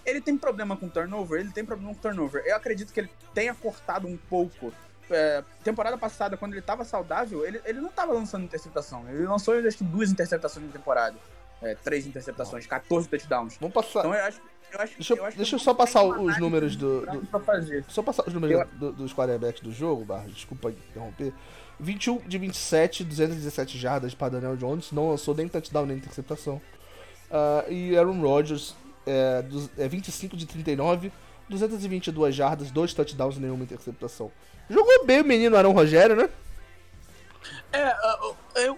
Ele 0.05 0.21
tem 0.21 0.39
problema 0.39 0.77
com 0.77 0.89
turnover, 0.89 1.41
ele 1.41 1.51
tem 1.51 1.65
problema 1.65 1.93
com 1.93 2.01
turnover. 2.01 2.43
Eu 2.47 2.55
acredito 2.55 2.93
que 2.93 3.01
ele 3.01 3.11
tenha 3.35 3.53
cortado 3.55 4.07
um 4.07 4.17
pouco 4.17 4.73
é, 5.11 5.43
temporada 5.63 5.97
passada, 5.97 6.37
quando 6.37 6.53
ele 6.53 6.63
tava 6.63 6.85
saudável, 6.85 7.47
ele, 7.47 7.61
ele 7.65 7.81
não 7.81 7.89
tava 7.89 8.13
lançando 8.13 8.45
interceptação. 8.45 9.05
Ele 9.09 9.27
lançou, 9.27 9.55
acho 9.55 9.79
que, 9.79 9.85
duas 9.85 10.11
interceptações 10.11 10.67
na 10.67 10.73
temporada. 10.73 11.17
É, 11.63 11.75
três 11.75 12.07
interceptações, 12.07 12.67
14 12.67 13.09
touchdowns. 13.09 13.57
Vamos 13.59 13.75
passar. 13.75 14.01
Então 14.01 14.15
eu 14.15 14.25
acho. 14.25 14.41
Eu 14.73 14.81
acho, 14.81 14.95
deixa 14.97 15.13
eu, 15.13 15.17
eu 15.19 15.25
acho 15.25 15.37
deixa 15.37 15.55
eu 15.55 15.61
só 15.61 15.73
passar 15.73 16.03
os 16.03 16.39
números 16.39 16.77
do. 16.77 17.07
do 17.07 17.41
fazer. 17.41 17.85
Só 17.89 18.03
passar 18.03 18.25
os 18.27 18.35
números 18.35 18.69
do, 18.73 18.93
dos 18.93 19.15
quarterbacks 19.15 19.63
do 19.63 19.73
jogo, 19.73 20.05
Barra, 20.05 20.27
desculpa 20.27 20.71
interromper. 20.71 21.33
21 21.79 22.19
de 22.27 22.39
27, 22.39 23.05
217 23.05 23.79
jardas 23.79 24.15
para 24.15 24.31
Daniel 24.31 24.57
Jones, 24.57 24.93
não 24.93 25.11
lançou 25.11 25.35
nem 25.35 25.49
touchdown 25.49 25.87
nem 25.87 25.97
interceptação. 25.99 26.61
Uh, 27.31 27.71
e 27.71 27.97
Aaron 27.97 28.21
Rodgers 28.21 28.75
é, 29.07 29.45
é 29.79 29.89
25 29.89 30.37
de 30.37 30.47
39, 30.47 31.13
222 31.49 32.35
jardas, 32.35 32.71
2 32.71 32.95
touchdowns 32.95 33.37
e 33.37 33.41
nenhuma 33.41 33.65
interceptação. 33.65 34.31
Jogou 34.69 35.05
bem 35.07 35.21
o 35.21 35.25
menino 35.25 35.57
Aaron 35.57 35.73
Rogério, 35.73 36.17
né? 36.17 36.29
É, 37.73 37.95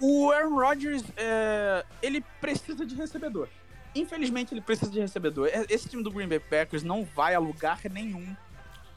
o 0.00 0.30
Aaron 0.30 0.54
Rodgers, 0.54 1.02
é, 1.16 1.84
ele 2.02 2.20
precisa 2.40 2.84
de 2.84 2.94
recebedor. 2.94 3.48
Infelizmente, 3.94 4.52
ele 4.52 4.60
precisa 4.60 4.90
de 4.90 5.00
recebedor. 5.00 5.48
É, 5.48 5.64
esse 5.68 5.88
time 5.88 6.02
do 6.02 6.10
Green 6.10 6.28
Bay 6.28 6.40
Packers 6.40 6.82
não 6.82 7.04
vai 7.04 7.34
a 7.34 7.38
lugar 7.38 7.80
nenhum. 7.90 8.36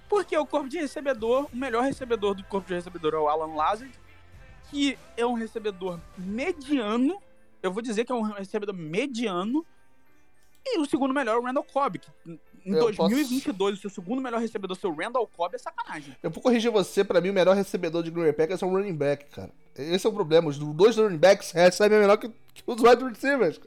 Porque 0.09 0.37
o 0.37 0.45
corpo 0.45 0.67
de 0.67 0.77
recebedor, 0.77 1.47
o 1.53 1.55
melhor 1.55 1.83
recebedor 1.83 2.35
do 2.35 2.43
corpo 2.43 2.67
de 2.67 2.73
recebedor 2.73 3.13
é 3.13 3.17
o 3.17 3.29
Alan 3.29 3.55
Lazard, 3.55 3.93
que 4.69 4.97
é 5.15 5.25
um 5.25 5.33
recebedor 5.33 5.99
mediano. 6.17 7.21
Eu 7.63 7.71
vou 7.71 7.81
dizer 7.81 8.03
que 8.03 8.11
é 8.11 8.15
um 8.15 8.21
recebedor 8.21 8.75
mediano. 8.75 9.65
E 10.65 10.79
o 10.79 10.85
segundo 10.85 11.13
melhor 11.13 11.35
é 11.35 11.39
o 11.39 11.43
Randall 11.43 11.63
Cobb, 11.63 11.99
que 11.99 12.09
em 12.65 12.73
eu 12.73 12.91
2022, 12.91 13.57
posso... 13.57 13.73
o 13.73 13.77
seu 13.77 13.89
segundo 13.89 14.21
melhor 14.21 14.39
recebedor, 14.39 14.77
seu 14.77 14.93
Randall 14.93 15.27
Cobb, 15.27 15.55
é 15.55 15.57
sacanagem. 15.57 16.15
Eu 16.21 16.29
vou 16.29 16.41
corrigir 16.41 16.71
você, 16.71 17.03
pra 17.03 17.21
mim 17.21 17.29
o 17.29 17.33
melhor 17.33 17.55
recebedor 17.55 18.03
de 18.03 18.11
Green 18.11 18.23
Bay 18.23 18.33
Packers 18.33 18.61
é 18.61 18.65
o 18.65 18.69
running 18.69 18.95
back, 18.95 19.25
cara. 19.25 19.49
Esse 19.75 20.05
é 20.05 20.09
o 20.09 20.13
problema, 20.13 20.49
os 20.49 20.57
dois 20.57 20.97
running 20.97 21.17
backs 21.17 21.51
recebem 21.51 21.99
melhor 21.99 22.17
que, 22.17 22.29
que 22.53 22.63
os 22.65 22.81
wide 22.81 23.03
receivers. 23.03 23.59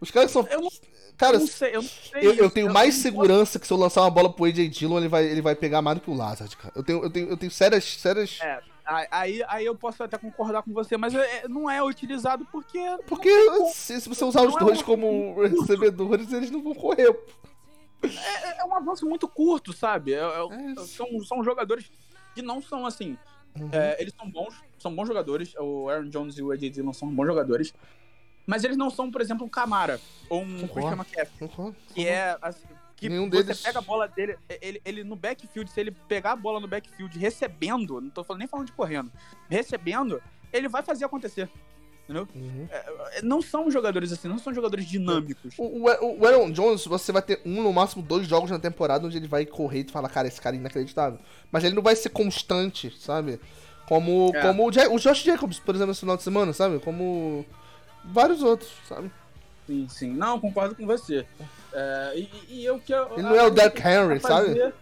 Os 0.00 0.10
caras 0.10 0.30
são... 0.30 0.46
Eu 0.50 0.60
não, 0.60 0.70
cara, 1.16 1.36
eu 1.36 1.40
não 1.40 1.46
sei, 1.46 1.70
eu, 1.70 1.82
não 1.82 1.88
sei 1.88 2.26
eu, 2.26 2.34
eu 2.34 2.50
tenho 2.50 2.68
eu 2.68 2.72
mais 2.72 2.94
segurança 2.96 3.58
que 3.58 3.66
se 3.66 3.72
eu 3.72 3.76
lançar 3.76 4.02
uma 4.02 4.10
bola 4.10 4.32
pro 4.32 4.44
AJ 4.44 4.68
Dillon, 4.68 4.98
ele 4.98 5.08
vai, 5.08 5.24
ele 5.24 5.42
vai 5.42 5.54
pegar 5.54 5.82
mais 5.82 5.98
do 5.98 6.02
que 6.02 6.10
o 6.10 6.14
Lazard, 6.14 6.56
cara. 6.56 6.72
Eu 6.76 6.82
tenho, 6.82 7.02
eu 7.02 7.10
tenho, 7.10 7.28
eu 7.28 7.36
tenho 7.36 7.50
sérias... 7.50 7.84
sérias... 7.84 8.38
É. 8.40 8.74
Aí, 8.86 9.42
aí 9.48 9.64
eu 9.64 9.74
posso 9.74 10.02
até 10.02 10.18
concordar 10.18 10.62
com 10.62 10.70
você, 10.70 10.98
mas 10.98 11.14
é, 11.14 11.48
não 11.48 11.70
é 11.70 11.82
utilizado 11.82 12.46
porque. 12.52 12.78
Porque 13.06 13.30
se, 13.72 13.98
se, 13.98 14.08
você 14.08 14.22
usar 14.26 14.42
os 14.42 14.54
dois 14.56 14.80
é 14.80 14.82
como 14.82 15.40
recebedores, 15.40 16.30
eles 16.30 16.50
não 16.50 16.62
vão 16.62 16.74
correr. 16.74 17.18
É, 18.06 18.48
é, 18.48 18.60
é, 18.60 18.64
um 18.64 18.74
avanço 18.74 19.06
muito 19.06 19.28
curto, 19.28 19.72
sabe? 19.72 20.12
É, 20.12 20.18
é, 20.18 20.72
é 20.72 20.84
são, 20.84 21.06
são 21.24 21.44
jogadores 21.44 21.90
que 22.34 22.42
não 22.42 22.60
são 22.62 22.86
assim. 22.86 23.16
Uhum. 23.56 23.70
eles 24.00 24.12
são 24.18 24.28
bons, 24.28 24.54
são 24.78 24.94
bons 24.94 25.06
jogadores. 25.06 25.54
O 25.56 25.88
Aaron 25.88 26.08
Jones 26.08 26.36
e 26.38 26.42
o 26.42 26.50
AJ 26.50 26.70
Dillon 26.70 26.92
são 26.92 27.08
bons 27.08 27.26
jogadores. 27.26 27.72
Mas 28.46 28.64
eles 28.64 28.76
não 28.76 28.90
são, 28.90 29.10
por 29.10 29.20
exemplo, 29.20 29.46
um 29.46 29.48
Camara 29.48 30.00
ou 30.28 30.42
um 30.42 30.66
Christian 30.68 30.96
McCaffrey. 30.96 31.50
Que 31.94 32.06
é 32.06 32.36
assim, 32.42 32.66
que 32.96 33.08
Nenhum 33.08 33.28
você 33.28 33.42
deles... 33.42 33.60
pega 33.60 33.78
a 33.78 33.82
bola 33.82 34.08
dele, 34.08 34.38
ele, 34.60 34.80
ele 34.84 35.04
no 35.04 35.16
backfield, 35.16 35.70
se 35.70 35.80
ele 35.80 35.90
pegar 35.90 36.32
a 36.32 36.36
bola 36.36 36.60
no 36.60 36.68
backfield 36.68 37.18
recebendo, 37.18 38.00
não 38.00 38.10
tô 38.10 38.22
falando, 38.24 38.40
nem 38.40 38.48
falando 38.48 38.66
de 38.66 38.72
correndo, 38.72 39.10
recebendo, 39.48 40.22
ele 40.52 40.68
vai 40.68 40.82
fazer 40.82 41.04
acontecer. 41.04 41.50
Entendeu? 42.04 42.28
Uhum. 42.34 42.68
É, 42.70 43.18
é, 43.18 43.22
não 43.22 43.40
são 43.40 43.70
jogadores 43.70 44.12
assim, 44.12 44.28
não 44.28 44.38
são 44.38 44.52
jogadores 44.52 44.84
dinâmicos. 44.84 45.54
O, 45.56 45.88
o, 45.88 46.20
o, 46.20 46.26
Aaron 46.26 46.50
Jones, 46.50 46.84
você 46.84 47.10
vai 47.10 47.22
ter 47.22 47.40
um, 47.46 47.62
no 47.62 47.72
máximo, 47.72 48.02
dois 48.02 48.26
jogos 48.26 48.50
na 48.50 48.58
temporada 48.58 49.06
onde 49.06 49.16
ele 49.16 49.26
vai 49.26 49.46
correr 49.46 49.86
e 49.88 49.90
falar, 49.90 50.10
cara, 50.10 50.28
esse 50.28 50.40
cara 50.40 50.54
é 50.54 50.58
inacreditável. 50.58 51.18
Mas 51.50 51.64
ele 51.64 51.74
não 51.74 51.82
vai 51.82 51.96
ser 51.96 52.10
constante, 52.10 52.94
sabe? 53.00 53.40
Como, 53.88 54.32
é. 54.34 54.42
como 54.42 54.64
o, 54.64 54.66
o 54.68 54.98
Josh 54.98 55.22
Jacobs, 55.22 55.58
por 55.58 55.74
exemplo, 55.74 55.92
esse 55.92 56.00
final 56.00 56.16
de 56.16 56.22
semana, 56.22 56.52
sabe? 56.52 56.78
Como 56.78 57.44
vários 58.04 58.42
outros, 58.42 58.70
sabe? 58.86 59.10
Sim, 59.66 59.86
sim. 59.88 60.12
Não, 60.12 60.38
concordo 60.38 60.74
com 60.74 60.86
você. 60.86 61.26
É, 61.72 62.12
e, 62.16 62.30
e 62.48 62.64
eu 62.66 62.78
que 62.78 62.92
Ele 62.92 63.22
não 63.22 63.34
é 63.34 63.42
o 63.44 63.50
Derrick 63.50 63.80
Henry, 63.80 64.20
sabe? 64.20 64.58
É, 64.58 64.72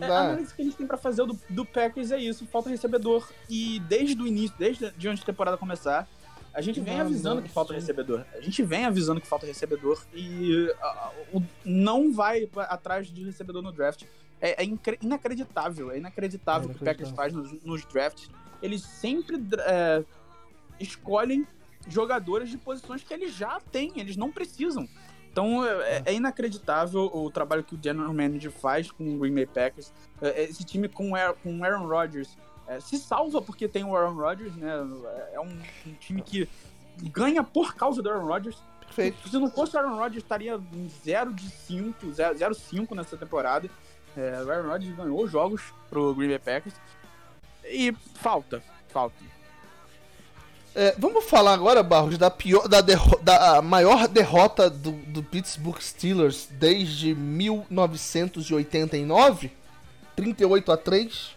a 0.00 0.20
análise 0.20 0.54
que 0.54 0.62
a 0.62 0.64
gente 0.64 0.76
tem 0.76 0.86
pra 0.86 0.96
fazer 0.96 1.24
do, 1.24 1.38
do 1.48 1.64
Packers 1.64 2.10
é 2.10 2.18
isso, 2.18 2.46
falta 2.46 2.68
recebedor. 2.68 3.28
E 3.48 3.80
desde 3.88 4.20
o 4.20 4.26
início, 4.26 4.54
desde 4.58 4.90
de 4.92 5.08
onde 5.08 5.22
a 5.22 5.24
temporada 5.24 5.56
começar, 5.56 6.08
a 6.56 6.62
gente 6.62 6.80
vem 6.80 6.98
avisando 6.98 7.42
que 7.42 7.50
falta 7.50 7.74
recebedor. 7.74 8.24
A 8.32 8.40
gente 8.40 8.62
vem 8.62 8.86
avisando 8.86 9.20
que 9.20 9.26
falta 9.26 9.44
recebedor 9.44 10.02
e 10.14 10.70
uh, 11.34 11.42
não 11.62 12.10
vai 12.10 12.48
atrás 12.56 13.08
de 13.08 13.22
recebedor 13.22 13.60
no 13.60 13.70
draft. 13.70 14.04
É, 14.40 14.64
é 14.64 14.68
inacreditável, 15.02 15.90
é 15.90 15.98
inacreditável 15.98 16.70
o 16.70 16.74
que 16.74 16.82
o 16.82 16.84
Packers 16.84 17.10
faz 17.10 17.34
nos, 17.34 17.62
nos 17.62 17.84
drafts. 17.84 18.30
Eles 18.62 18.80
sempre 18.80 19.36
é, 19.66 20.02
escolhem 20.80 21.46
jogadores 21.86 22.48
de 22.48 22.56
posições 22.56 23.02
que 23.02 23.12
eles 23.12 23.34
já 23.34 23.60
têm, 23.60 23.92
eles 23.96 24.16
não 24.16 24.32
precisam. 24.32 24.88
Então 25.30 25.62
é, 25.62 26.04
é, 26.06 26.14
inacreditável 26.14 27.02
o 27.02 27.30
trabalho 27.30 27.64
que 27.64 27.74
o 27.74 27.78
general 27.82 28.14
manager 28.14 28.50
faz 28.50 28.90
com 28.90 29.14
o 29.14 29.18
Green 29.18 29.34
Bay 29.34 29.46
Packers. 29.46 29.92
É, 30.22 30.44
esse 30.44 30.64
time 30.64 30.88
com 30.88 31.10
o 31.10 31.14
Aaron 31.14 31.86
Rodgers 31.86 32.34
é, 32.68 32.80
se 32.80 32.98
salva 32.98 33.40
porque 33.40 33.68
tem 33.68 33.84
o 33.84 33.96
Aaron 33.96 34.14
Rodgers, 34.14 34.54
né? 34.56 34.72
É 35.32 35.40
um, 35.40 35.58
um, 35.86 35.94
time 36.00 36.20
que 36.20 36.48
ganha 37.02 37.42
por 37.42 37.74
causa 37.74 38.02
do 38.02 38.10
Aaron 38.10 38.26
Rodgers. 38.26 38.56
Perfeito. 38.80 39.28
Se 39.28 39.38
não 39.38 39.50
fosse 39.50 39.76
o 39.76 39.78
Aaron 39.78 39.96
Rodgers, 39.96 40.22
estaria 40.22 40.60
em 40.72 40.88
0 41.04 41.32
de 41.32 41.48
5, 41.48 42.12
0 42.12 42.54
5 42.54 42.94
nessa 42.94 43.16
temporada. 43.16 43.70
É, 44.16 44.42
o 44.42 44.50
Aaron 44.50 44.68
Rodgers 44.68 44.96
ganhou 44.96 45.28
jogos 45.28 45.62
pro 45.88 46.14
Green 46.14 46.28
Bay 46.28 46.38
Packers. 46.38 46.74
E 47.64 47.92
falta, 48.14 48.62
falta. 48.88 49.16
É, 50.74 50.94
vamos 50.98 51.24
falar 51.24 51.54
agora, 51.54 51.82
Barros, 51.82 52.18
da, 52.18 52.30
pior, 52.30 52.68
da, 52.68 52.82
derro 52.82 53.18
da 53.22 53.62
maior 53.62 54.06
derrota 54.06 54.68
do, 54.68 54.92
do 54.92 55.22
Pittsburgh 55.22 55.80
Steelers 55.80 56.48
desde 56.50 57.14
1989? 57.14 59.50
38 60.14 60.72
a 60.72 60.76
3? 60.76 61.35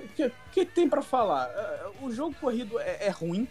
O 0.00 0.08
que, 0.08 0.30
que 0.52 0.64
tem 0.64 0.88
pra 0.88 1.02
falar? 1.02 1.48
Uh, 1.48 2.06
o 2.06 2.10
jogo 2.10 2.34
corrido 2.40 2.78
é, 2.78 3.06
é 3.06 3.10
ruim. 3.10 3.48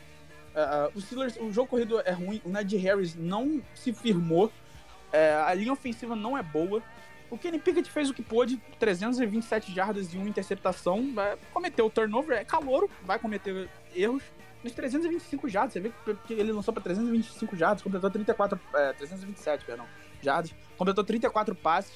Uh, 0.55 0.91
o 0.97 1.01
Steelers, 1.01 1.37
o 1.37 1.51
jogo 1.51 1.67
corrido 1.67 1.99
é 2.01 2.11
ruim. 2.11 2.41
O 2.45 2.49
Najee 2.49 2.77
Harris 2.77 3.15
não 3.15 3.61
se 3.73 3.93
firmou. 3.93 4.45
Uh, 4.47 5.45
a 5.45 5.53
linha 5.53 5.73
ofensiva 5.73 6.15
não 6.15 6.37
é 6.37 6.43
boa. 6.43 6.81
O 7.29 7.37
Kenny 7.37 7.59
Pickett 7.59 7.89
fez 7.89 8.09
o 8.09 8.13
que 8.13 8.21
pôde, 8.21 8.57
327 8.79 9.73
jardas 9.73 10.13
e 10.13 10.17
uma 10.17 10.29
interceptação. 10.29 11.03
cometeu 11.51 11.87
o 11.87 11.89
turnover, 11.89 12.37
é 12.37 12.45
calouro, 12.45 12.89
vai 13.03 13.17
cometer 13.17 13.67
erros. 13.93 14.23
Mas 14.63 14.73
325 14.73 15.47
jardas, 15.49 15.73
você 15.73 15.79
vê 15.79 15.91
que 16.25 16.33
ele 16.33 16.51
lançou 16.51 16.73
para 16.73 16.81
325 16.81 17.55
jardas, 17.55 17.83
completou 17.83 18.09
34, 18.09 18.59
é, 18.73 18.93
327, 18.93 19.65
perdão, 19.65 19.85
jardas, 20.21 20.55
completou 20.77 21.03
34 21.03 21.53
passes. 21.53 21.93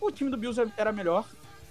O 0.00 0.10
time 0.10 0.30
do 0.30 0.36
Bills 0.36 0.58
era 0.76 0.92
melhor 0.92 1.28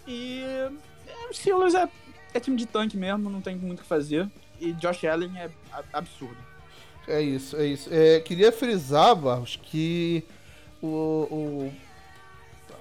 e 0.08 0.44
é, 0.44 1.30
o 1.30 1.34
Steelers 1.34 1.74
é, 1.74 1.88
é 2.34 2.40
time 2.40 2.58
de 2.58 2.66
tanque 2.66 2.98
mesmo, 2.98 3.30
não 3.30 3.42
tem 3.42 3.56
muito 3.56 3.80
o 3.80 3.82
que 3.82 3.88
fazer. 3.88 4.30
E 4.60 4.72
Josh 4.74 5.04
Allen 5.06 5.32
é 5.38 5.50
absurdo. 5.92 6.38
É 7.08 7.22
isso, 7.22 7.56
é 7.58 7.66
isso. 7.66 7.90
É, 7.92 8.20
queria 8.20 8.52
frisar, 8.52 9.16
Barros, 9.16 9.60
que 9.62 10.24
o, 10.82 10.88
o 10.88 11.74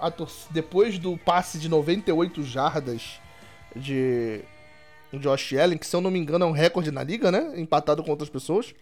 a 0.00 0.12
depois 0.50 0.98
do 0.98 1.16
passe 1.16 1.58
de 1.58 1.68
98 1.68 2.42
jardas 2.42 3.20
de 3.74 4.40
Josh 5.12 5.54
Allen, 5.54 5.78
que 5.78 5.86
se 5.86 5.94
eu 5.94 6.00
não 6.00 6.10
me 6.10 6.18
engano 6.18 6.44
é 6.44 6.48
um 6.48 6.52
recorde 6.52 6.90
na 6.90 7.02
liga, 7.02 7.30
né? 7.30 7.52
Empatado 7.56 8.02
com 8.02 8.10
outras 8.10 8.28
pessoas. 8.28 8.74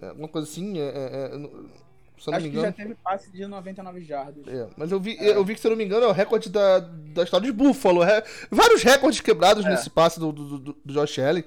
É, 0.00 0.12
uma 0.12 0.28
coisa 0.28 0.48
assim, 0.48 0.78
é, 0.78 0.82
é, 0.82 1.30
é 1.34 1.38
se 2.20 2.28
eu 2.28 2.32
não 2.32 2.36
Acho 2.36 2.46
me 2.46 2.52
engano. 2.52 2.72
que 2.72 2.78
já 2.78 2.84
teve 2.84 2.94
passe 3.02 3.30
de 3.30 3.46
99 3.46 4.00
jardas. 4.02 4.46
É, 4.46 4.68
mas 4.76 4.92
eu 4.92 5.00
vi, 5.00 5.16
é. 5.18 5.36
eu 5.36 5.44
vi 5.44 5.54
que, 5.54 5.60
se 5.60 5.66
eu 5.66 5.70
não 5.70 5.78
me 5.78 5.84
engano, 5.84 6.04
é 6.04 6.08
o 6.08 6.12
recorde 6.12 6.50
da, 6.50 6.78
da 7.10 7.24
história 7.24 7.46
de 7.46 7.52
Buffalo. 7.52 8.00
vários 8.50 8.82
recordes 8.82 9.20
quebrados 9.20 9.64
é. 9.64 9.70
nesse 9.70 9.90
passe 9.90 10.18
do, 10.18 10.32
do, 10.32 10.58
do, 10.58 10.76
do 10.84 10.92
Josh 10.92 11.18
Allen. 11.18 11.44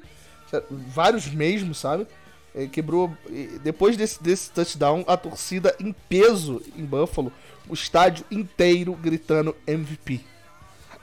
Vários 0.70 1.28
mesmo, 1.28 1.74
sabe? 1.74 2.08
É, 2.54 2.68
quebrou. 2.68 3.16
Depois 3.64 3.98
desse, 3.98 4.22
desse 4.22 4.52
touchdown, 4.52 5.04
a 5.08 5.18
torcida 5.18 5.76
em 5.80 5.92
peso 5.92 6.62
em 6.76 6.86
Buffalo, 6.86 7.32
o 7.68 7.74
estádio 7.74 8.26
inteiro 8.30 8.94
gritando 8.94 9.56
MVP. 9.66 10.22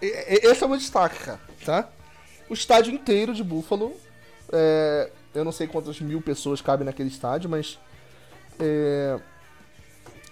Esse 0.01 0.63
é 0.63 0.67
o 0.67 0.69
meu 0.69 0.79
destaque, 0.79 1.19
cara, 1.19 1.41
tá? 1.65 1.89
O 2.49 2.55
estádio 2.55 2.93
inteiro 2.93 3.35
de 3.35 3.43
Buffalo. 3.43 3.95
É, 4.53 5.11
eu 5.35 5.45
não 5.45 5.53
sei 5.53 5.67
quantas 5.67 6.01
mil 6.01 6.21
pessoas 6.21 6.61
cabem 6.61 6.85
naquele 6.85 7.09
estádio, 7.09 7.51
mas. 7.51 7.79
É, 8.59 9.19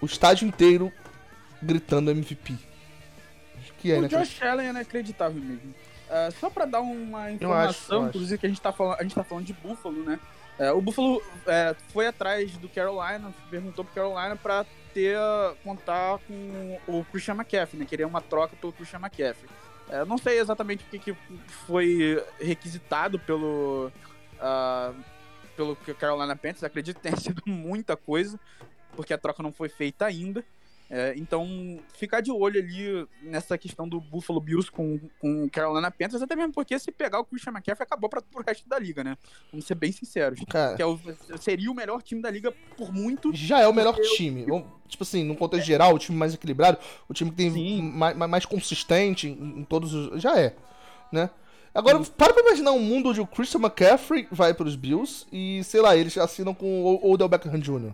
o 0.00 0.06
estádio 0.06 0.46
inteiro 0.46 0.92
gritando 1.62 2.10
MVP. 2.10 2.67
Que 3.88 3.92
é, 3.92 3.98
o 3.98 4.02
né, 4.02 4.08
Josh 4.08 4.42
Allen 4.42 4.66
é 4.66 4.70
inacreditável 4.70 5.40
mesmo. 5.40 5.74
Uh, 6.08 6.32
só 6.38 6.50
pra 6.50 6.64
dar 6.64 6.80
uma 6.80 7.30
informação, 7.30 8.00
acho, 8.00 8.08
inclusive, 8.08 8.34
acho. 8.34 8.40
que 8.40 8.46
a 8.46 8.48
gente, 8.48 8.60
tá 8.60 8.72
falando, 8.72 8.98
a 8.98 9.02
gente 9.02 9.14
tá 9.14 9.24
falando 9.24 9.44
de 9.44 9.52
Buffalo, 9.52 10.02
né? 10.04 10.18
É, 10.58 10.72
o 10.72 10.80
Buffalo 10.80 11.22
é, 11.46 11.74
foi 11.92 12.06
atrás 12.06 12.50
do 12.56 12.68
Carolina, 12.68 13.32
perguntou 13.50 13.84
pro 13.84 13.94
Carolina 13.94 14.34
para 14.34 14.66
ter 14.92 15.16
contar 15.62 16.18
com 16.26 16.80
o 16.88 17.04
Christian 17.12 17.34
McCaffrey, 17.34 17.78
né? 17.78 17.86
Queria 17.86 18.06
uma 18.06 18.20
troca 18.20 18.56
pelo 18.56 18.72
Christian 18.72 18.98
McCaffrey. 18.98 19.48
Não 20.06 20.18
sei 20.18 20.38
exatamente 20.38 20.84
o 20.84 20.88
que, 20.88 20.98
que 20.98 21.16
foi 21.66 22.22
requisitado 22.40 23.18
pelo 23.18 23.90
pelo 25.56 25.76
Carolina 25.76 26.36
Panthers. 26.36 26.64
Acredito 26.64 26.96
que 26.96 27.02
tenha 27.02 27.16
sido 27.20 27.42
muita 27.46 27.96
coisa, 27.96 28.38
porque 28.96 29.12
a 29.12 29.18
troca 29.18 29.42
não 29.42 29.52
foi 29.52 29.68
feita 29.68 30.06
ainda. 30.06 30.44
É, 30.90 31.12
então, 31.18 31.78
ficar 31.92 32.22
de 32.22 32.32
olho 32.32 32.58
ali 32.58 33.06
nessa 33.22 33.58
questão 33.58 33.86
do 33.86 34.00
Buffalo 34.00 34.40
Bills 34.40 34.70
com, 34.72 34.98
com 35.18 35.46
Carolina 35.50 35.90
Panthers, 35.90 36.22
até 36.22 36.34
mesmo 36.34 36.54
porque 36.54 36.78
se 36.78 36.90
pegar 36.90 37.20
o 37.20 37.24
Christian 37.26 37.52
McCaffrey, 37.52 37.84
acabou 37.84 38.08
para 38.08 38.22
o 38.34 38.42
resto 38.42 38.66
da 38.66 38.78
liga, 38.78 39.04
né? 39.04 39.18
Vamos 39.52 39.66
ser 39.66 39.74
bem 39.74 39.92
sinceros. 39.92 40.40
Cara, 40.48 40.76
que 40.76 40.82
é 40.82 40.86
o, 40.86 40.98
seria 41.38 41.70
o 41.70 41.74
melhor 41.74 42.02
time 42.02 42.22
da 42.22 42.30
liga 42.30 42.54
por 42.74 42.90
muito. 42.90 43.34
Já 43.34 43.60
é 43.60 43.68
o 43.68 43.74
melhor 43.74 43.96
time. 44.16 44.46
Tipo 44.88 45.02
assim, 45.02 45.24
no 45.24 45.36
contexto 45.36 45.64
é. 45.64 45.66
geral, 45.66 45.94
o 45.94 45.98
time 45.98 46.16
mais 46.16 46.32
equilibrado, 46.32 46.78
o 47.06 47.12
time 47.12 47.30
que 47.30 47.36
tem 47.36 47.82
mais, 47.82 48.16
mais, 48.16 48.46
consistente 48.46 49.28
em, 49.28 49.60
em, 49.60 49.64
todos 49.64 49.92
os. 49.92 50.22
Já 50.22 50.40
é, 50.40 50.56
né? 51.12 51.28
Agora, 51.74 52.02
Sim. 52.02 52.10
para 52.16 52.32
pra 52.32 52.42
imaginar 52.42 52.72
um 52.72 52.80
mundo 52.80 53.10
onde 53.10 53.20
o 53.20 53.26
Christian 53.26 53.60
McCaffrey 53.60 54.26
vai 54.32 54.54
para 54.54 54.66
os 54.66 54.74
Bills 54.74 55.26
e, 55.30 55.62
sei 55.64 55.82
lá, 55.82 55.94
eles 55.94 56.16
assinam 56.16 56.54
com 56.54 56.82
o 56.82 57.12
Odell 57.12 57.28
Beckham 57.28 57.60
Jr 57.60 57.92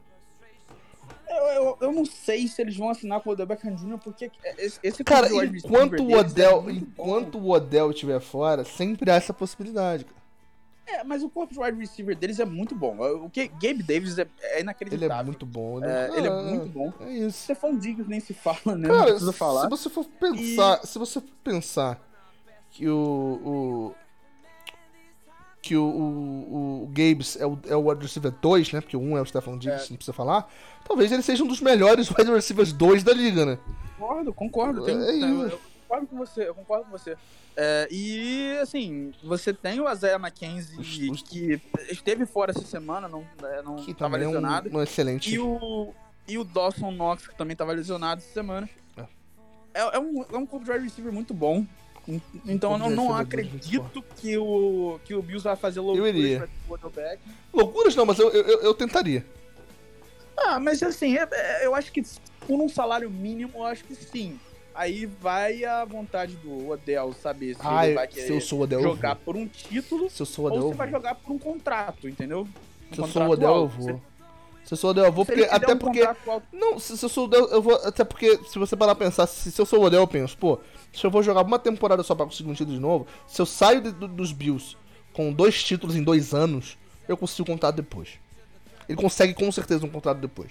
eu, 1.34 1.46
eu, 1.46 1.78
eu, 1.80 1.92
não 1.92 2.04
sei 2.04 2.46
se 2.48 2.60
eles 2.62 2.76
vão 2.76 2.88
assinar 2.88 3.20
com 3.20 3.30
o 3.30 3.32
Odell 3.32 3.46
Beckham 3.46 3.74
Jr., 3.74 3.98
porque 3.98 4.30
esse, 4.58 4.78
esse 4.82 5.04
Cara, 5.04 5.28
enquanto 5.28 6.02
o 6.02 6.12
Odell, 6.16 6.68
é 6.68 6.72
enquanto 6.72 7.38
o 7.38 7.50
Odell 7.50 7.90
estiver 7.90 8.20
fora, 8.20 8.64
sempre 8.64 9.10
há 9.10 9.14
essa 9.14 9.32
possibilidade, 9.32 10.04
cara. 10.04 10.24
É, 10.86 11.02
mas 11.02 11.22
o 11.22 11.30
corpo 11.30 11.52
de 11.52 11.58
wide 11.58 11.78
receiver 11.78 12.14
deles 12.14 12.38
é 12.38 12.44
muito 12.44 12.74
bom. 12.74 12.96
O 13.24 13.30
que 13.30 13.48
Gabe 13.48 13.82
Davis 13.82 14.18
é, 14.18 14.26
é 14.42 14.60
inacreditável. 14.60 15.06
Ele 15.06 15.20
é 15.20 15.24
muito 15.24 15.46
bom, 15.46 15.80
né? 15.80 16.10
É, 16.10 16.18
ele 16.18 16.26
é 16.26 16.42
muito 16.42 16.68
bom. 16.68 16.92
É 17.00 17.10
isso. 17.10 17.44
Stefan 17.44 17.76
Diggs 17.76 18.08
nem 18.08 18.20
se 18.20 18.34
fala, 18.34 18.76
né? 18.76 18.88
Cara, 18.88 18.98
não 18.98 19.06
precisa 19.06 19.32
falar. 19.32 19.62
Se 19.62 19.70
você 19.70 19.88
for 19.88 20.04
pensar, 20.04 20.80
e... 20.82 20.86
se 20.86 20.98
você 20.98 21.20
for 21.20 21.28
pensar 21.42 22.00
que 22.70 22.86
o, 22.86 22.94
o 23.44 23.94
que 25.64 25.76
o, 25.76 25.82
o, 25.82 26.82
o 26.84 26.86
Gabes 26.88 27.36
é 27.36 27.46
o, 27.46 27.58
é 27.66 27.74
o 27.74 27.88
wide 27.88 28.02
receiver 28.02 28.30
2, 28.30 28.72
né? 28.72 28.80
Porque 28.82 28.96
um 28.96 29.16
é 29.16 29.22
o 29.22 29.24
Stefan 29.24 29.58
Diggs, 29.58 29.86
é. 29.86 29.90
não 29.90 29.96
precisa 29.96 30.12
falar. 30.12 30.48
Talvez 30.86 31.10
ele 31.10 31.22
seja 31.22 31.42
um 31.42 31.46
dos 31.46 31.60
melhores 31.60 32.10
wide 32.12 32.30
receivers 32.30 32.72
2 32.72 33.02
da 33.02 33.12
liga, 33.12 33.46
né? 33.46 33.58
Concordo, 33.98 34.34
concordo. 34.34 34.84
Tem, 34.84 35.00
é 35.00 35.06
tem, 35.06 35.20
eu, 35.22 35.48
eu, 35.48 35.60
concordo 35.88 36.06
com 36.06 36.16
você, 36.16 36.48
eu 36.48 36.54
concordo 36.54 36.84
com 36.84 36.90
você. 36.90 37.16
É, 37.56 37.88
e, 37.90 38.58
assim, 38.60 39.12
você 39.22 39.54
tem 39.54 39.80
o 39.80 39.90
Isaiah 39.90 40.18
McKenzie, 40.18 41.10
os, 41.10 41.22
que 41.22 41.60
esteve 41.88 42.26
fora 42.26 42.50
essa 42.50 42.64
semana, 42.64 43.08
não, 43.08 43.24
é, 43.42 43.62
não 43.62 43.76
que 43.76 43.94
tava 43.94 44.16
lesionado. 44.16 44.68
É 44.68 44.72
um, 44.72 44.78
um, 44.78 44.82
excelente. 44.82 45.32
E 45.32 45.38
o, 45.38 45.94
e 46.28 46.36
o 46.36 46.44
Dawson 46.44 46.90
Knox, 46.90 47.26
que 47.28 47.34
também 47.36 47.56
tava 47.56 47.72
lesionado 47.72 48.20
essa 48.20 48.32
semana. 48.32 48.68
É, 48.96 49.02
é, 49.80 49.96
é 49.96 49.98
um, 49.98 50.24
é 50.30 50.36
um 50.36 50.44
corpo 50.44 50.64
de 50.64 50.72
wide 50.72 50.84
receiver 50.84 51.12
muito 51.12 51.32
bom. 51.32 51.64
Então 52.46 52.72
eu 52.72 52.78
não, 52.78 52.90
não 52.90 53.14
acredito 53.14 54.04
que 54.16 54.36
o, 54.36 55.00
que 55.04 55.14
o 55.14 55.22
Bills 55.22 55.44
vai 55.44 55.56
fazer 55.56 55.80
loucuras 55.80 56.14
eu 56.14 56.16
iria. 56.16 56.48
quarterback. 56.68 57.20
Loucuras 57.52 57.96
não, 57.96 58.04
mas 58.04 58.18
eu, 58.18 58.30
eu, 58.30 58.60
eu 58.60 58.74
tentaria. 58.74 59.24
Ah, 60.36 60.58
mas 60.58 60.82
assim, 60.82 61.16
é, 61.16 61.26
é, 61.32 61.66
eu 61.66 61.74
acho 61.74 61.92
que 61.92 62.02
por 62.46 62.60
um 62.60 62.68
salário 62.68 63.10
mínimo, 63.10 63.52
eu 63.54 63.64
acho 63.64 63.84
que 63.84 63.94
sim. 63.94 64.38
Aí 64.74 65.06
vai 65.06 65.64
a 65.64 65.84
vontade 65.84 66.34
do 66.36 66.70
Odell 66.70 67.12
saber 67.12 67.54
se 67.54 67.60
ah, 67.62 67.86
ele 67.86 67.94
vai 67.94 68.08
querer 68.08 68.26
se 68.26 68.32
eu 68.32 68.40
sou 68.40 68.60
Odell, 68.60 68.82
jogar 68.82 69.14
por 69.14 69.36
um 69.36 69.46
título 69.46 70.10
se 70.10 70.20
eu 70.20 70.26
sou 70.26 70.46
Odell, 70.46 70.64
ou 70.64 70.72
se 70.72 70.76
vai 70.76 70.90
jogar 70.90 71.14
por 71.14 71.32
um 71.32 71.38
contrato, 71.38 72.08
entendeu? 72.08 72.40
Um 72.90 72.94
se 72.94 73.00
eu 73.00 73.06
sou 73.06 73.22
o 73.22 73.30
Odell, 73.30 73.54
eu 73.54 73.68
vou. 73.68 73.86
Você... 73.86 74.13
Se 74.64 74.72
eu 74.72 74.78
sou 74.78 74.88
o 74.88 74.90
Odell, 74.92 75.04
eu 75.04 75.12
vou 75.12 75.26
porque. 75.26 75.44
Até 75.50 75.74
um 75.74 75.78
porque. 75.78 76.00
Não, 76.52 76.78
se, 76.78 76.96
se, 76.96 77.04
eu 77.04 77.08
sou 77.08 77.24
o 77.24 77.26
Odell, 77.26 77.46
eu 77.48 77.60
vou. 77.60 77.74
Até 77.84 78.02
porque, 78.02 78.38
se 78.46 78.58
você 78.58 78.76
parar 78.76 78.94
pra 78.94 79.06
pensar, 79.06 79.26
se, 79.26 79.52
se 79.52 79.60
eu 79.60 79.66
sou 79.66 79.80
o 79.80 79.84
Odell, 79.84 80.00
eu 80.00 80.08
penso, 80.08 80.36
pô, 80.38 80.58
se 80.92 81.04
eu 81.04 81.10
vou 81.10 81.22
jogar 81.22 81.42
uma 81.42 81.58
temporada 81.58 82.02
só 82.02 82.14
pra 82.14 82.24
conseguir 82.24 82.50
um 82.50 82.54
título 82.54 82.74
de 82.74 82.80
novo, 82.80 83.06
se 83.26 83.40
eu 83.40 83.46
saio 83.46 83.82
de, 83.82 83.92
do, 83.92 84.08
dos 84.08 84.32
Bills 84.32 84.76
com 85.12 85.32
dois 85.32 85.62
títulos 85.62 85.96
em 85.96 86.02
dois 86.02 86.32
anos, 86.32 86.78
eu 87.06 87.16
consigo 87.16 87.50
um 87.50 87.54
contrato 87.54 87.76
depois. 87.76 88.18
Ele 88.88 89.00
consegue 89.00 89.34
com 89.34 89.50
certeza 89.52 89.84
um 89.84 89.90
contrato 89.90 90.18
depois. 90.18 90.50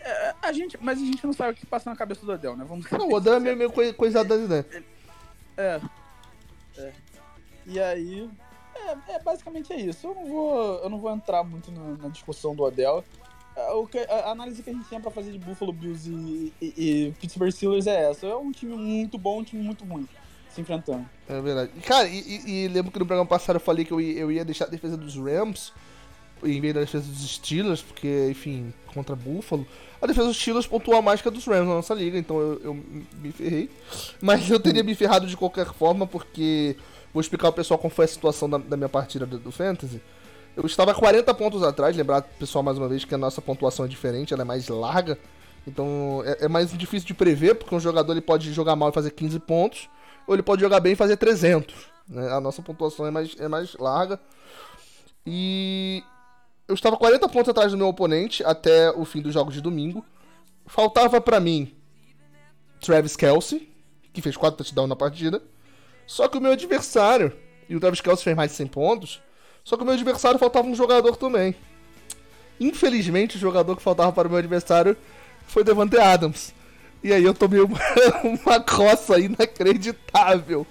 É, 0.00 0.34
a 0.42 0.52
gente, 0.52 0.78
mas 0.80 0.98
a 1.00 1.04
gente 1.04 1.24
não 1.24 1.32
sabe 1.32 1.52
o 1.52 1.54
que 1.54 1.66
passa 1.66 1.90
na 1.90 1.96
cabeça 1.96 2.24
do 2.24 2.32
Odell, 2.32 2.56
né? 2.56 2.64
Vamos 2.68 2.88
não, 2.90 3.08
o 3.08 3.14
Odell 3.14 3.34
é 3.34 3.40
meio, 3.40 3.56
meio 3.56 3.94
coisado 3.94 4.28
das 4.28 4.40
ideias. 4.40 4.66
É. 5.56 5.80
É. 6.78 6.92
E 7.66 7.80
aí. 7.80 8.30
É, 8.74 9.14
é, 9.14 9.18
basicamente 9.20 9.72
é 9.72 9.80
isso. 9.80 10.06
Eu 10.06 10.14
não 10.14 10.26
vou, 10.26 10.78
eu 10.82 10.90
não 10.90 10.98
vou 10.98 11.10
entrar 11.12 11.42
muito 11.42 11.72
na, 11.72 11.96
na 11.96 12.08
discussão 12.08 12.54
do 12.54 12.62
Odell. 12.62 13.04
É, 13.56 13.72
o 13.72 13.86
que, 13.86 13.98
a 13.98 14.30
análise 14.30 14.62
que 14.62 14.70
a 14.70 14.72
gente 14.72 14.88
tem 14.88 15.00
pra 15.00 15.10
fazer 15.10 15.32
de 15.32 15.38
Buffalo 15.38 15.72
Bills 15.72 16.10
e, 16.10 16.52
e, 16.60 16.74
e, 16.76 17.12
Pittsburgh 17.20 17.50
Steelers 17.50 17.86
é 17.86 18.10
essa. 18.10 18.26
É 18.26 18.36
um 18.36 18.52
time 18.52 18.76
muito 18.76 19.16
bom, 19.16 19.40
um 19.40 19.44
time 19.44 19.62
muito 19.62 19.84
ruim 19.84 20.06
se 20.50 20.60
enfrentando. 20.60 21.06
É 21.28 21.40
verdade. 21.40 21.70
Cara, 21.84 22.08
e, 22.08 22.42
e 22.46 22.68
lembro 22.68 22.90
que 22.90 22.98
no 22.98 23.06
programa 23.06 23.28
passado 23.28 23.56
eu 23.56 23.60
falei 23.60 23.84
que 23.84 23.92
eu 23.92 24.00
ia, 24.00 24.18
eu 24.18 24.32
ia 24.32 24.44
deixar 24.44 24.66
a 24.66 24.68
defesa 24.68 24.96
dos 24.96 25.16
Rams 25.16 25.72
em 26.44 26.60
vez 26.60 26.74
da 26.74 26.80
defesa 26.80 27.08
dos 27.08 27.30
Steelers, 27.30 27.82
porque, 27.82 28.28
enfim, 28.30 28.72
contra 28.92 29.16
Buffalo. 29.16 29.66
A 30.00 30.06
defesa 30.06 30.28
dos 30.28 30.36
Steelers 30.36 30.66
pontua 30.66 31.00
mais 31.00 31.22
que 31.22 31.28
a 31.28 31.30
dos 31.30 31.46
Rams 31.46 31.68
na 31.68 31.74
nossa 31.76 31.94
liga, 31.94 32.18
então 32.18 32.38
eu, 32.38 32.60
eu 32.62 32.74
me 32.74 33.32
ferrei. 33.32 33.70
Mas 34.20 34.48
eu 34.50 34.60
teria 34.60 34.82
me 34.82 34.94
ferrado 34.94 35.26
de 35.26 35.36
qualquer 35.36 35.72
forma, 35.72 36.06
porque. 36.06 36.76
Vou 37.14 37.20
explicar 37.22 37.46
ao 37.46 37.52
pessoal 37.52 37.78
como 37.78 37.90
foi 37.90 38.04
a 38.04 38.08
situação 38.08 38.50
da, 38.50 38.58
da 38.58 38.76
minha 38.76 38.90
partida 38.90 39.24
do, 39.24 39.38
do 39.38 39.50
Fantasy. 39.50 40.02
Eu 40.56 40.64
estava 40.64 40.94
40 40.94 41.34
pontos 41.34 41.62
atrás, 41.62 41.94
lembrar 41.94 42.22
pessoal 42.22 42.64
mais 42.64 42.78
uma 42.78 42.88
vez 42.88 43.04
que 43.04 43.14
a 43.14 43.18
nossa 43.18 43.42
pontuação 43.42 43.84
é 43.84 43.88
diferente, 43.88 44.32
ela 44.32 44.42
é 44.42 44.44
mais 44.44 44.68
larga. 44.68 45.18
Então 45.66 46.22
é, 46.24 46.46
é, 46.46 46.48
mais 46.48 46.72
difícil 46.72 47.06
de 47.06 47.12
prever, 47.12 47.56
porque 47.56 47.74
um 47.74 47.80
jogador 47.80 48.12
ele 48.12 48.22
pode 48.22 48.50
jogar 48.54 48.74
mal 48.74 48.88
e 48.88 48.92
fazer 48.92 49.10
15 49.10 49.38
pontos, 49.40 49.90
ou 50.26 50.34
ele 50.34 50.42
pode 50.42 50.62
jogar 50.62 50.80
bem 50.80 50.94
e 50.94 50.96
fazer 50.96 51.18
300. 51.18 51.74
Né? 52.08 52.32
A 52.32 52.40
nossa 52.40 52.62
pontuação 52.62 53.06
é 53.06 53.10
mais, 53.10 53.36
é 53.38 53.48
mais 53.48 53.74
larga. 53.74 54.18
E 55.26 56.02
eu 56.66 56.74
estava 56.74 56.96
40 56.96 57.28
pontos 57.28 57.50
atrás 57.50 57.72
do 57.72 57.76
meu 57.76 57.88
oponente 57.88 58.42
até 58.42 58.90
o 58.90 59.04
fim 59.04 59.20
dos 59.20 59.34
jogos 59.34 59.52
de 59.52 59.60
domingo. 59.60 60.02
Faltava 60.64 61.20
para 61.20 61.38
mim 61.38 61.76
Travis 62.80 63.14
Kelsey, 63.14 63.68
que 64.10 64.22
fez 64.22 64.36
4 64.38 64.56
touchdowns 64.56 64.88
na 64.88 64.96
partida. 64.96 65.42
Só 66.06 66.28
que 66.28 66.38
o 66.38 66.40
meu 66.40 66.52
adversário, 66.52 67.36
e 67.68 67.76
o 67.76 67.80
Travis 67.80 68.00
Kelce 68.00 68.22
fez 68.22 68.34
mais 68.36 68.52
de 68.52 68.56
100 68.56 68.66
pontos, 68.68 69.20
só 69.66 69.76
que 69.76 69.82
o 69.82 69.84
meu 69.84 69.94
adversário 69.94 70.38
faltava 70.38 70.68
um 70.68 70.76
jogador 70.76 71.16
também. 71.16 71.52
Infelizmente, 72.60 73.36
o 73.36 73.40
jogador 73.40 73.74
que 73.74 73.82
faltava 73.82 74.12
para 74.12 74.28
o 74.28 74.30
meu 74.30 74.38
adversário 74.38 74.96
foi 75.44 75.64
Devante 75.64 75.98
Adams. 75.98 76.54
E 77.02 77.12
aí 77.12 77.24
eu 77.24 77.34
tomei 77.34 77.58
uma, 77.58 77.76
uma 78.22 78.60
coça 78.60 79.18
inacreditável. 79.18 80.64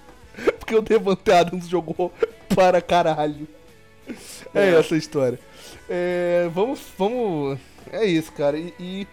Porque 0.58 0.74
o 0.74 0.80
Devante 0.80 1.30
Adams 1.30 1.68
jogou 1.68 2.10
para 2.54 2.80
caralho. 2.80 3.46
É, 4.54 4.70
é. 4.70 4.80
essa 4.80 4.94
a 4.94 4.98
história. 4.98 5.38
É, 5.90 6.48
vamos, 6.54 6.80
vamos. 6.96 7.58
É 7.92 8.02
isso, 8.02 8.32
cara. 8.32 8.56
E, 8.56 8.72
e, 8.80 9.06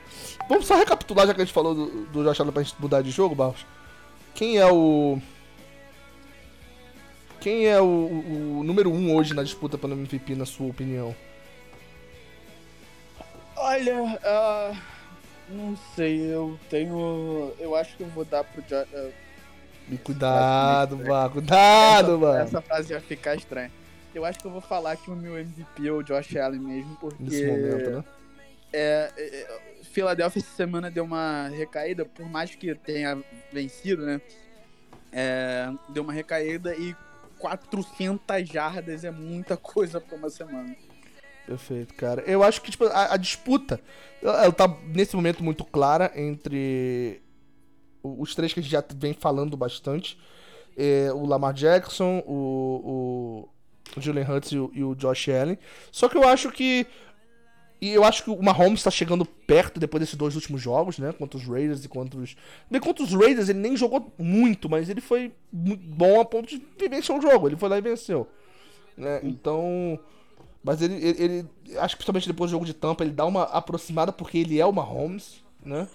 vamos 0.48 0.66
só 0.66 0.78
recapitular, 0.78 1.28
já 1.28 1.34
que 1.34 1.42
a 1.42 1.44
gente 1.44 1.54
falou 1.54 1.76
do, 1.76 2.06
do 2.06 2.24
Josh 2.24 2.40
Allen 2.40 2.54
pra 2.54 2.64
gente 2.64 2.76
mudar 2.80 3.02
de 3.02 3.12
jogo, 3.12 3.36
Barros. 3.36 3.66
Quem 4.34 4.60
é 4.60 4.66
o. 4.66 5.22
Quem 7.44 7.68
é 7.68 7.78
o, 7.82 7.84
o 7.84 8.64
número 8.64 8.90
um 8.90 9.14
hoje 9.14 9.34
na 9.34 9.44
disputa 9.44 9.78
pelo 9.78 9.92
MVP, 9.92 10.34
na 10.34 10.46
sua 10.46 10.68
opinião? 10.68 11.14
Olha, 13.58 14.02
uh, 14.02 14.78
não 15.50 15.76
sei, 15.94 16.22
eu 16.22 16.58
tenho. 16.70 17.52
Eu 17.60 17.76
acho 17.76 17.98
que 17.98 18.04
eu 18.04 18.08
vou 18.08 18.24
dar 18.24 18.46
pro. 18.46 18.62
Uh, 18.62 19.98
cuidado, 20.06 20.96
Bah, 20.96 21.30
cuidado, 21.30 22.18
Bah. 22.18 22.40
Essa 22.40 22.62
frase 22.62 22.94
vai 22.94 23.02
ficar 23.02 23.36
estranha. 23.36 23.70
Eu 24.16 24.24
acho 24.24 24.40
que 24.40 24.48
eu 24.48 24.52
vou 24.52 24.62
falar 24.62 24.96
que 24.96 25.12
o 25.12 25.16
meu 25.16 25.38
MVP 25.38 25.86
é 25.86 25.92
o 25.92 26.02
Josh 26.02 26.38
Allen 26.38 26.62
mesmo, 26.62 26.96
porque. 26.96 27.22
Nesse 27.22 27.46
momento, 27.46 27.90
né? 27.90 28.04
É, 28.72 29.12
é, 29.18 29.42
é, 29.42 29.60
Philadelphia 29.84 30.40
essa 30.40 30.56
semana 30.56 30.90
deu 30.90 31.04
uma 31.04 31.50
recaída, 31.50 32.06
por 32.06 32.26
mais 32.26 32.56
que 32.56 32.74
tenha 32.74 33.22
vencido, 33.52 34.06
né? 34.06 34.22
É, 35.12 35.70
deu 35.90 36.04
uma 36.04 36.14
recaída 36.14 36.74
e 36.74 36.96
400 37.44 38.48
jardas 38.48 39.04
é 39.04 39.12
muita 39.12 39.58
coisa 39.58 40.00
pra 40.00 40.16
uma 40.16 40.30
semana. 40.30 40.74
Perfeito, 41.46 41.94
cara. 41.96 42.22
Eu 42.22 42.42
acho 42.42 42.62
que 42.62 42.72
tipo, 42.72 42.86
a, 42.86 43.14
a 43.14 43.18
disputa 43.18 43.82
ela 44.22 44.52
tá 44.54 44.66
nesse 44.86 45.14
momento 45.14 45.44
muito 45.44 45.66
clara 45.66 46.10
entre 46.16 47.22
os 48.02 48.34
três 48.34 48.54
que 48.54 48.62
a 48.62 48.64
gente 48.64 48.72
já 48.72 48.82
vem 48.96 49.14
falando 49.14 49.58
bastante. 49.58 50.18
É, 50.78 51.12
o 51.12 51.26
Lamar 51.26 51.54
Jackson, 51.54 52.24
o, 52.26 53.50
o, 53.98 54.02
Julian 54.02 54.26
Hurts 54.26 54.54
e 54.54 54.56
e 54.56 54.84
o 54.84 54.96
Josh 54.96 55.28
Allen. 55.28 55.60
Só 55.92 56.08
que 56.08 56.16
eu 56.16 56.26
acho 56.26 56.50
que 56.50 56.88
e 57.84 57.94
eu 57.94 58.06
acho 58.06 58.24
que 58.24 58.30
o 58.30 58.42
Mahomes 58.42 58.80
está 58.80 58.90
chegando 58.90 59.26
perto 59.26 59.78
depois 59.78 60.00
desses 60.00 60.16
dois 60.16 60.36
últimos 60.36 60.62
jogos, 60.62 60.98
né? 60.98 61.12
Contra 61.12 61.38
os 61.38 61.46
Raiders 61.46 61.84
e 61.84 61.90
contra 61.90 62.18
os. 62.18 62.34
Bem, 62.72 62.80
contra 62.80 63.04
os 63.04 63.14
Raiders 63.14 63.50
ele 63.50 63.60
nem 63.60 63.76
jogou 63.76 64.10
muito, 64.18 64.70
mas 64.70 64.88
ele 64.88 65.02
foi 65.02 65.34
bom 65.52 66.22
a 66.22 66.24
ponto 66.24 66.48
de 66.48 66.88
vencer 66.88 67.14
o 67.14 67.20
jogo. 67.20 67.50
Ele 67.50 67.58
foi 67.58 67.68
lá 67.68 67.78
e 67.78 67.82
venceu. 67.82 68.26
Né? 68.96 69.20
Então. 69.22 70.00
Mas 70.64 70.82
ele, 70.82 70.96
ele, 70.96 71.24
ele, 71.24 71.50
Acho 71.78 71.96
que 71.96 71.98
principalmente 71.98 72.28
depois 72.30 72.50
do 72.50 72.54
jogo 72.54 72.66
de 72.66 72.74
tampa, 72.74 73.04
ele 73.04 73.12
dá 73.12 73.26
uma 73.26 73.44
aproximada 73.44 74.14
porque 74.14 74.38
ele 74.38 74.62
é 74.62 74.66
o 74.66 74.72
Mahomes, 74.72 75.44
né? 75.62 75.86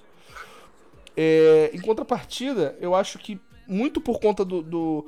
É, 1.16 1.70
em 1.72 1.81
contrapartida, 1.81 2.77
eu 2.83 2.94
acho 2.94 3.18
que 3.18 3.40
muito 3.66 3.98
por 3.98 4.20
conta 4.20 4.44
do, 4.44 4.61
do, 4.61 5.07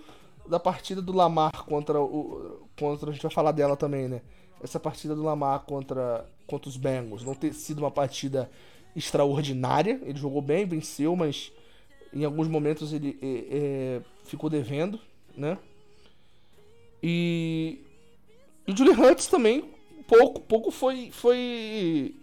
da 0.49 0.59
partida 0.59 1.03
do 1.03 1.13
Lamar 1.13 1.63
contra 1.67 2.01
o. 2.01 2.67
Contra. 2.79 3.11
A 3.11 3.13
gente 3.13 3.23
vai 3.23 3.31
falar 3.31 3.53
dela 3.53 3.77
também, 3.77 4.09
né? 4.09 4.23
Essa 4.63 4.81
partida 4.81 5.15
do 5.15 5.23
Lamar 5.23 5.61
contra, 5.61 6.27
contra 6.51 6.69
os 6.69 6.77
Bengals 6.77 7.25
não 7.25 7.35
ter 7.35 7.55
sido 7.55 7.79
uma 7.79 7.91
partida 7.91 8.51
extraordinária. 8.95 10.01
Ele 10.05 10.19
jogou 10.19 10.43
bem, 10.43 10.67
venceu, 10.67 11.15
mas 11.15 11.53
em 12.13 12.25
alguns 12.25 12.49
momentos 12.49 12.93
ele 12.93 13.19
é, 13.23 13.57
é, 13.57 14.01
ficou 14.25 14.51
devendo, 14.51 15.01
né? 15.37 15.57
E 17.03 17.79
e 18.71 18.73
o 18.73 18.77
Julie 18.77 18.95
Hurts 18.95 19.27
também, 19.27 19.65
pouco, 20.07 20.41
pouco 20.41 20.71
foi, 20.71 21.11
foi. 21.13 22.15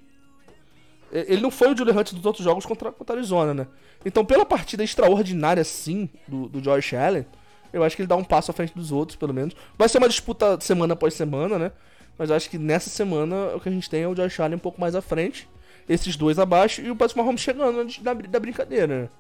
Ele 1.12 1.42
não 1.42 1.52
foi 1.52 1.74
o 1.74 1.78
Julie 1.78 1.94
Hurts 1.94 2.14
dos 2.14 2.26
outros 2.26 2.44
jogos 2.44 2.66
contra, 2.66 2.90
contra 2.92 3.16
a 3.16 3.18
Arizona, 3.18 3.54
né? 3.54 3.68
Então, 4.06 4.24
pela 4.24 4.46
partida 4.46 4.82
extraordinária, 4.82 5.64
sim, 5.66 6.10
do, 6.26 6.48
do 6.48 6.62
Josh 6.62 6.94
Allen, 6.94 7.26
eu 7.74 7.84
acho 7.84 7.98
que 7.98 8.02
ele 8.02 8.08
dá 8.08 8.16
um 8.16 8.24
passo 8.24 8.52
à 8.52 8.54
frente 8.54 8.74
dos 8.74 8.94
outros, 8.94 9.18
pelo 9.18 9.34
menos. 9.34 9.56
Vai 9.78 9.90
ser 9.90 9.98
uma 9.98 10.08
disputa 10.08 10.58
semana 10.62 10.94
após 10.94 11.14
semana, 11.14 11.60
né? 11.60 11.72
Mas 12.18 12.30
eu 12.30 12.36
acho 12.36 12.50
que 12.50 12.58
nessa 12.58 12.90
semana 12.90 13.56
o 13.56 13.60
que 13.60 13.70
a 13.70 13.72
gente 13.72 13.90
tem 13.90 14.04
é 14.04 14.08
o 14.08 14.16
Josh 14.16 14.40
Allen 14.40 14.56
um 14.56 14.60
pouco 14.60 14.82
mais 14.82 14.96
à 14.96 15.02
frente, 15.02 15.48
esses 15.88 16.16
dois 16.16 16.40
abaixo 16.40 16.82
e 16.82 16.90
o 16.90 16.96
Patrick 16.96 17.20
Mahomes 17.20 17.42
chegando 17.42 17.86
da, 18.02 18.14
da 18.14 18.40
brincadeira? 18.40 19.12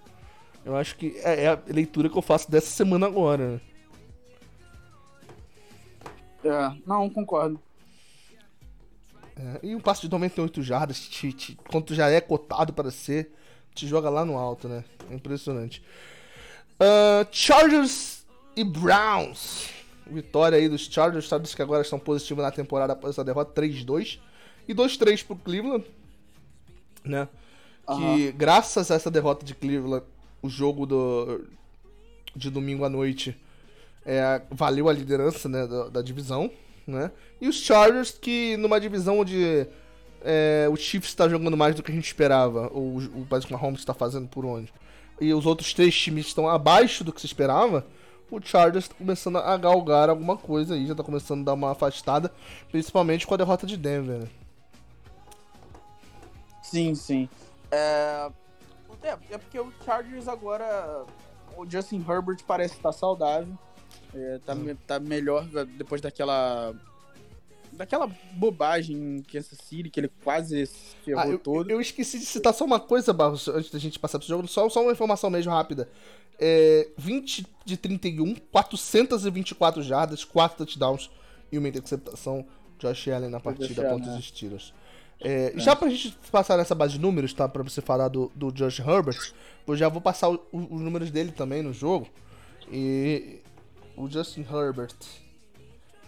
Eu 0.65 0.75
acho 0.75 0.97
que 0.97 1.17
é, 1.23 1.43
é, 1.43 1.47
a 1.47 1.59
leitura 1.67 2.09
que 2.09 2.17
eu 2.17 2.21
faço 2.21 2.51
dessa 2.51 2.69
semana 2.69 3.05
agora? 3.05 3.61
É, 6.43 6.71
não, 6.85 7.09
concordo. 7.09 7.59
É, 9.35 9.59
e 9.63 9.75
um 9.75 9.79
passo 9.79 10.01
de 10.01 10.09
98 10.09 10.61
jardas, 10.63 10.99
te, 10.99 11.31
te, 11.31 11.57
quando 11.69 11.85
tu 11.85 11.95
já 11.95 12.09
é 12.09 12.19
cotado 12.19 12.73
para 12.73 12.89
ser, 12.89 13.31
te 13.73 13.87
joga 13.87 14.09
lá 14.09 14.25
no 14.25 14.37
alto, 14.37 14.67
né? 14.67 14.83
É 15.09 15.13
impressionante. 15.13 15.83
Uh, 16.79 17.25
Chargers 17.31 18.25
e 18.55 18.63
Browns. 18.63 19.76
Vitória 20.11 20.57
aí 20.57 20.67
dos 20.69 20.85
Chargers, 20.85 21.25
Chargers 21.25 21.55
que 21.55 21.61
agora 21.61 21.81
estão 21.81 21.99
positivos 21.99 22.43
na 22.43 22.51
temporada 22.51 22.93
após 22.93 23.15
essa 23.15 23.23
derrota 23.23 23.59
3-2. 23.61 24.19
E 24.67 24.75
2-3 24.75 25.25
pro 25.25 25.35
Cleveland, 25.35 25.85
né? 27.03 27.27
Uhum. 27.87 28.15
Que 28.15 28.31
graças 28.33 28.91
a 28.91 28.95
essa 28.95 29.09
derrota 29.09 29.45
de 29.45 29.55
Cleveland, 29.55 30.05
o 30.41 30.49
jogo 30.49 30.85
do, 30.85 31.45
de 32.35 32.49
domingo 32.49 32.83
à 32.83 32.89
noite 32.89 33.37
é, 34.05 34.41
valeu 34.51 34.89
a 34.89 34.93
liderança 34.93 35.47
né, 35.47 35.65
da, 35.65 35.89
da, 35.89 36.01
divisão, 36.01 36.51
né? 36.85 37.11
E 37.39 37.47
os 37.47 37.55
Chargers, 37.55 38.11
que 38.11 38.57
numa 38.57 38.79
divisão 38.79 39.19
onde 39.19 39.67
é, 40.21 40.67
o 40.71 40.75
Chiefs 40.75 41.09
está 41.09 41.27
jogando 41.27 41.57
mais 41.57 41.75
do 41.75 41.83
que 41.83 41.91
a 41.91 41.95
gente 41.95 42.07
esperava, 42.07 42.69
ou 42.73 42.97
o 42.97 43.25
Patrick 43.29 43.51
Mahomes 43.51 43.79
está 43.79 43.93
fazendo 43.93 44.27
por 44.27 44.45
onde, 44.45 44.73
e 45.19 45.33
os 45.33 45.45
outros 45.45 45.73
três 45.73 45.95
times 45.95 46.27
estão 46.27 46.47
abaixo 46.47 47.03
do 47.03 47.11
que 47.11 47.19
se 47.19 47.27
esperava, 47.27 47.85
o 48.29 48.41
Chargers 48.41 48.85
está 48.85 48.95
começando 48.95 49.37
a 49.37 49.57
galgar 49.57 50.09
alguma 50.09 50.37
coisa 50.37 50.75
aí, 50.75 50.85
já 50.85 50.93
está 50.93 51.03
começando 51.03 51.41
a 51.41 51.45
dar 51.45 51.53
uma 51.53 51.71
afastada, 51.71 52.31
principalmente 52.69 53.25
com 53.25 53.33
a 53.33 53.37
derrota 53.37 53.65
de 53.65 53.77
Denver. 53.77 54.19
Né? 54.19 54.27
Sim, 56.61 56.95
sim. 56.95 57.29
É... 57.71 58.29
é, 59.01 59.17
é 59.31 59.37
porque 59.37 59.59
o 59.59 59.71
Chargers 59.85 60.27
agora, 60.27 61.05
o 61.55 61.65
Justin 61.69 62.05
Herbert 62.07 62.39
parece 62.45 62.75
estar 62.75 62.91
saudável. 62.91 63.57
É, 64.13 64.39
tá, 64.45 64.53
hum. 64.53 64.75
tá 64.85 64.99
melhor 64.99 65.45
depois 65.77 66.01
daquela. 66.01 66.73
Daquela 67.77 68.07
bobagem 68.33 69.23
que 69.27 69.37
essa 69.37 69.55
City, 69.55 69.89
que 69.89 69.99
ele 69.99 70.11
quase 70.23 70.65
ferrou 71.05 71.21
ah, 71.21 71.27
eu, 71.27 71.39
todo. 71.39 71.69
Eu 71.69 71.79
esqueci 71.79 72.19
de 72.19 72.25
citar 72.25 72.53
só 72.53 72.65
uma 72.65 72.79
coisa, 72.79 73.13
Barros, 73.13 73.47
antes 73.47 73.69
da 73.69 73.79
gente 73.79 73.99
passar 73.99 74.17
pro 74.19 74.27
jogo, 74.27 74.47
só, 74.47 74.67
só 74.67 74.81
uma 74.81 74.91
informação 74.91 75.29
mesmo 75.29 75.51
rápida. 75.51 75.87
É, 76.39 76.89
20 76.97 77.45
de 77.63 77.77
31, 77.77 78.35
424 78.51 79.81
jardas, 79.83 80.23
4 80.23 80.57
touchdowns 80.57 81.09
e 81.51 81.57
uma 81.57 81.67
interceptação. 81.67 82.45
Josh 82.79 83.07
Allen 83.07 83.29
na 83.29 83.39
partida, 83.39 83.89
pontos 83.89 84.07
né? 84.07 84.19
estilos. 84.19 84.73
É, 85.19 85.53
é. 85.55 85.59
Já 85.59 85.75
pra 85.75 85.89
gente 85.89 86.15
passar 86.31 86.57
nessa 86.57 86.75
base 86.75 86.93
de 86.93 86.99
números, 86.99 87.33
tá? 87.33 87.47
Pra 87.47 87.63
você 87.63 87.81
falar 87.81 88.07
do, 88.07 88.31
do 88.35 88.51
Josh 88.51 88.79
Herbert, 88.79 89.33
eu 89.65 89.75
já 89.75 89.89
vou 89.89 90.01
passar 90.01 90.29
o, 90.29 90.35
o, 90.51 90.75
os 90.75 90.81
números 90.81 91.09
dele 91.09 91.31
também 91.31 91.61
no 91.61 91.73
jogo. 91.73 92.07
E 92.71 93.39
o 93.95 94.07
Justin 94.07 94.41
Herbert, 94.41 94.95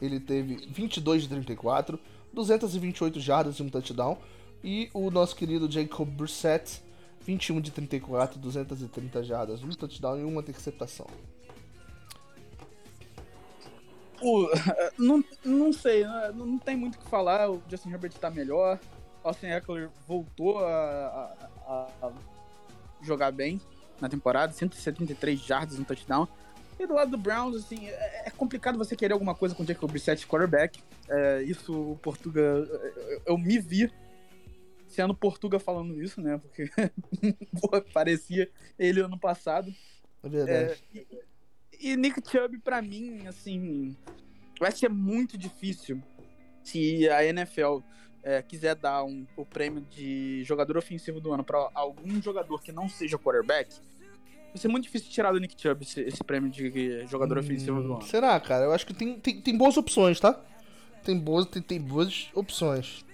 ele 0.02 0.20
teve 0.20 0.68
22 0.68 1.24
de 1.24 1.30
34, 1.30 2.00
228 2.34 3.20
jardas 3.20 3.56
e 3.58 3.64
um 3.64 3.70
touchdown. 3.70 4.18
E 4.64 4.90
o 4.94 5.10
nosso 5.10 5.36
querido 5.36 5.72
Jacob 5.72 6.08
Brissett, 6.10 6.82
21 7.22 7.62
de 7.62 7.72
34, 7.72 8.40
230 8.40 9.24
jardas, 9.24 9.64
um 9.64 9.70
touchdown 9.70 10.20
e 10.20 10.24
uma 10.24 10.42
interceptação. 10.42 11.08
Uh, 14.22 14.50
não, 14.98 15.24
não 15.44 15.74
sei, 15.74 16.04
né? 16.04 16.32
não, 16.36 16.46
não 16.46 16.60
tem 16.60 16.76
muito 16.76 16.96
o 16.96 17.00
que 17.00 17.10
falar. 17.10 17.50
O 17.50 17.62
Justin 17.70 17.90
Herbert 17.92 18.12
está 18.12 18.30
melhor. 18.30 18.80
Austin 19.24 19.48
Eckler 19.48 19.90
voltou 20.08 20.60
a, 20.60 21.36
a, 21.68 21.88
a, 22.02 22.12
jogar 23.02 23.32
bem 23.32 23.60
na 24.00 24.08
temporada, 24.08 24.54
173 24.54 25.40
jardas, 25.40 25.78
um 25.78 25.84
touchdown. 25.84 26.28
E 26.80 26.88
do 26.88 26.94
lado 26.94 27.12
do 27.12 27.18
Browns, 27.18 27.58
assim, 27.58 27.88
é, 27.88 28.24
é 28.28 28.30
complicado 28.30 28.78
você 28.78 28.96
querer 28.96 29.12
alguma 29.12 29.36
coisa 29.36 29.54
com 29.54 29.64
o 29.64 29.68
Jacob 29.68 29.92
Brissett 29.92 30.26
quarterback. 30.26 30.82
É, 31.10 31.44
isso, 31.44 31.74
o 31.74 31.98
Portuga, 31.98 32.40
eu, 32.40 33.22
eu, 33.26 33.38
me 33.38 33.60
vi 33.60 33.92
sendo 34.88 35.14
Portuga 35.14 35.60
falando 35.60 36.02
isso, 36.02 36.22
né? 36.22 36.38
Porque 36.38 36.72
parecia 37.94 38.50
ele 38.78 39.02
ano 39.02 39.20
passado. 39.20 39.74
É 40.24 40.30
verdade. 40.30 40.82
É, 40.96 40.98
e, 41.82 41.92
e 41.92 41.98
Nick 41.98 42.22
Chubb, 42.26 42.58
pra 42.60 42.82
mim, 42.82 43.28
assim, 43.28 43.94
vai 44.58 44.72
ser 44.72 44.90
muito 44.90 45.38
difícil 45.38 46.02
se 46.64 47.10
a 47.10 47.26
NFL 47.26 47.80
é, 48.24 48.42
quiser 48.42 48.76
dar 48.76 49.04
um, 49.04 49.28
o 49.36 49.46
prêmio 49.46 49.82
de 49.82 50.46
jogador 50.46 50.78
ofensivo 50.78 51.20
do 51.20 51.34
ano 51.34 51.44
para 51.44 51.70
algum 51.74 52.22
jogador 52.22 52.62
que 52.62 52.72
não 52.72 52.88
seja 52.88 53.18
quarterback 53.18 53.76
Vai 54.50 54.58
ser 54.58 54.68
muito 54.68 54.84
difícil 54.86 55.10
tirar 55.12 55.32
do 55.32 55.40
Nick 55.40 55.56
Chubb 55.62 55.84
esse, 55.84 56.02
esse 56.02 56.24
prêmio 56.24 56.50
de 56.50 57.06
jogador 57.08 57.38
ofensivo 57.38 57.82
do 57.84 57.94
ano. 57.94 58.02
Será, 58.04 58.40
cara? 58.40 58.66
Eu 58.66 58.74
acho 58.74 58.86
que 58.86 58.94
tem, 58.94 59.20
tem, 59.20 59.40
tem 59.42 59.58
boas 59.58 59.78
opções, 59.78 60.20
tá? 60.20 60.40
Tem 61.04 61.18
boas, 61.18 61.46
tem, 61.46 61.62
tem 61.62 61.80
boas 61.80 62.30
opções. 62.34 63.06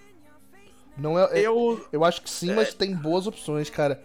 Não 0.98 1.20
é, 1.20 1.40
é- 1.40 1.46
Eu, 1.46 1.86
eu 1.92 2.06
acho 2.06 2.22
que 2.22 2.30
sim, 2.30 2.54
mas 2.54 2.74
tem 2.74 2.96
boas 2.96 3.28
opções, 3.28 3.70
cara. 3.70 4.02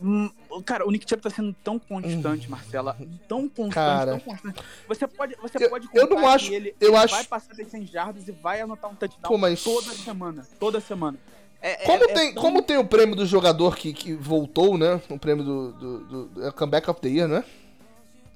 Hum, 0.00 0.30
Cara, 0.64 0.86
o 0.86 0.90
Nick 0.92 1.04
Chubb 1.08 1.20
tá 1.20 1.28
sendo 1.30 1.52
tão 1.64 1.76
constante, 1.78 2.48
Marcela. 2.48 2.96
Tão 3.26 3.48
constante, 3.48 3.68
Hum. 3.68 3.70
Cara. 3.72 4.10
tão 4.12 4.20
constante. 4.20 4.62
Você 4.86 5.08
pode, 5.08 5.34
você 5.42 5.64
Eu- 5.64 5.70
pode 5.70 5.88
eu 5.92 6.02
não 6.08 6.16
contar 6.16 6.34
acho- 6.34 6.48
que 6.48 6.54
ele, 6.54 6.74
eu 6.80 6.88
ele 6.90 6.96
acho- 6.96 7.14
vai 7.14 7.24
passar 7.24 7.54
das 7.56 7.66
100 7.66 7.84
jardas 7.86 8.28
e 8.28 8.32
vai 8.32 8.60
anotar 8.60 8.88
um 8.90 8.94
touchdown 8.94 9.28
Pô, 9.28 9.36
mas- 9.36 9.64
toda 9.64 9.92
semana. 9.92 10.46
Toda 10.60 10.80
semana. 10.80 11.18
É- 11.60 11.82
é- 11.82 11.86
Como, 11.86 12.04
é 12.04 12.08
tem, 12.14 12.34
tão- 12.34 12.42
como 12.42 12.62
tem 12.62 12.76
o 12.78 12.84
prêmio 12.84 13.16
do 13.16 13.26
jogador 13.26 13.76
que, 13.76 13.92
que 13.92 14.12
voltou, 14.14 14.78
né? 14.78 15.00
O 15.08 15.18
prêmio 15.18 15.44
do, 15.44 15.72
do, 15.72 15.98
do- 16.28 16.46
é 16.46 16.50
Comeback 16.52 16.88
of 16.88 17.00
the 17.00 17.08
Year, 17.08 17.28
né? 17.28 17.44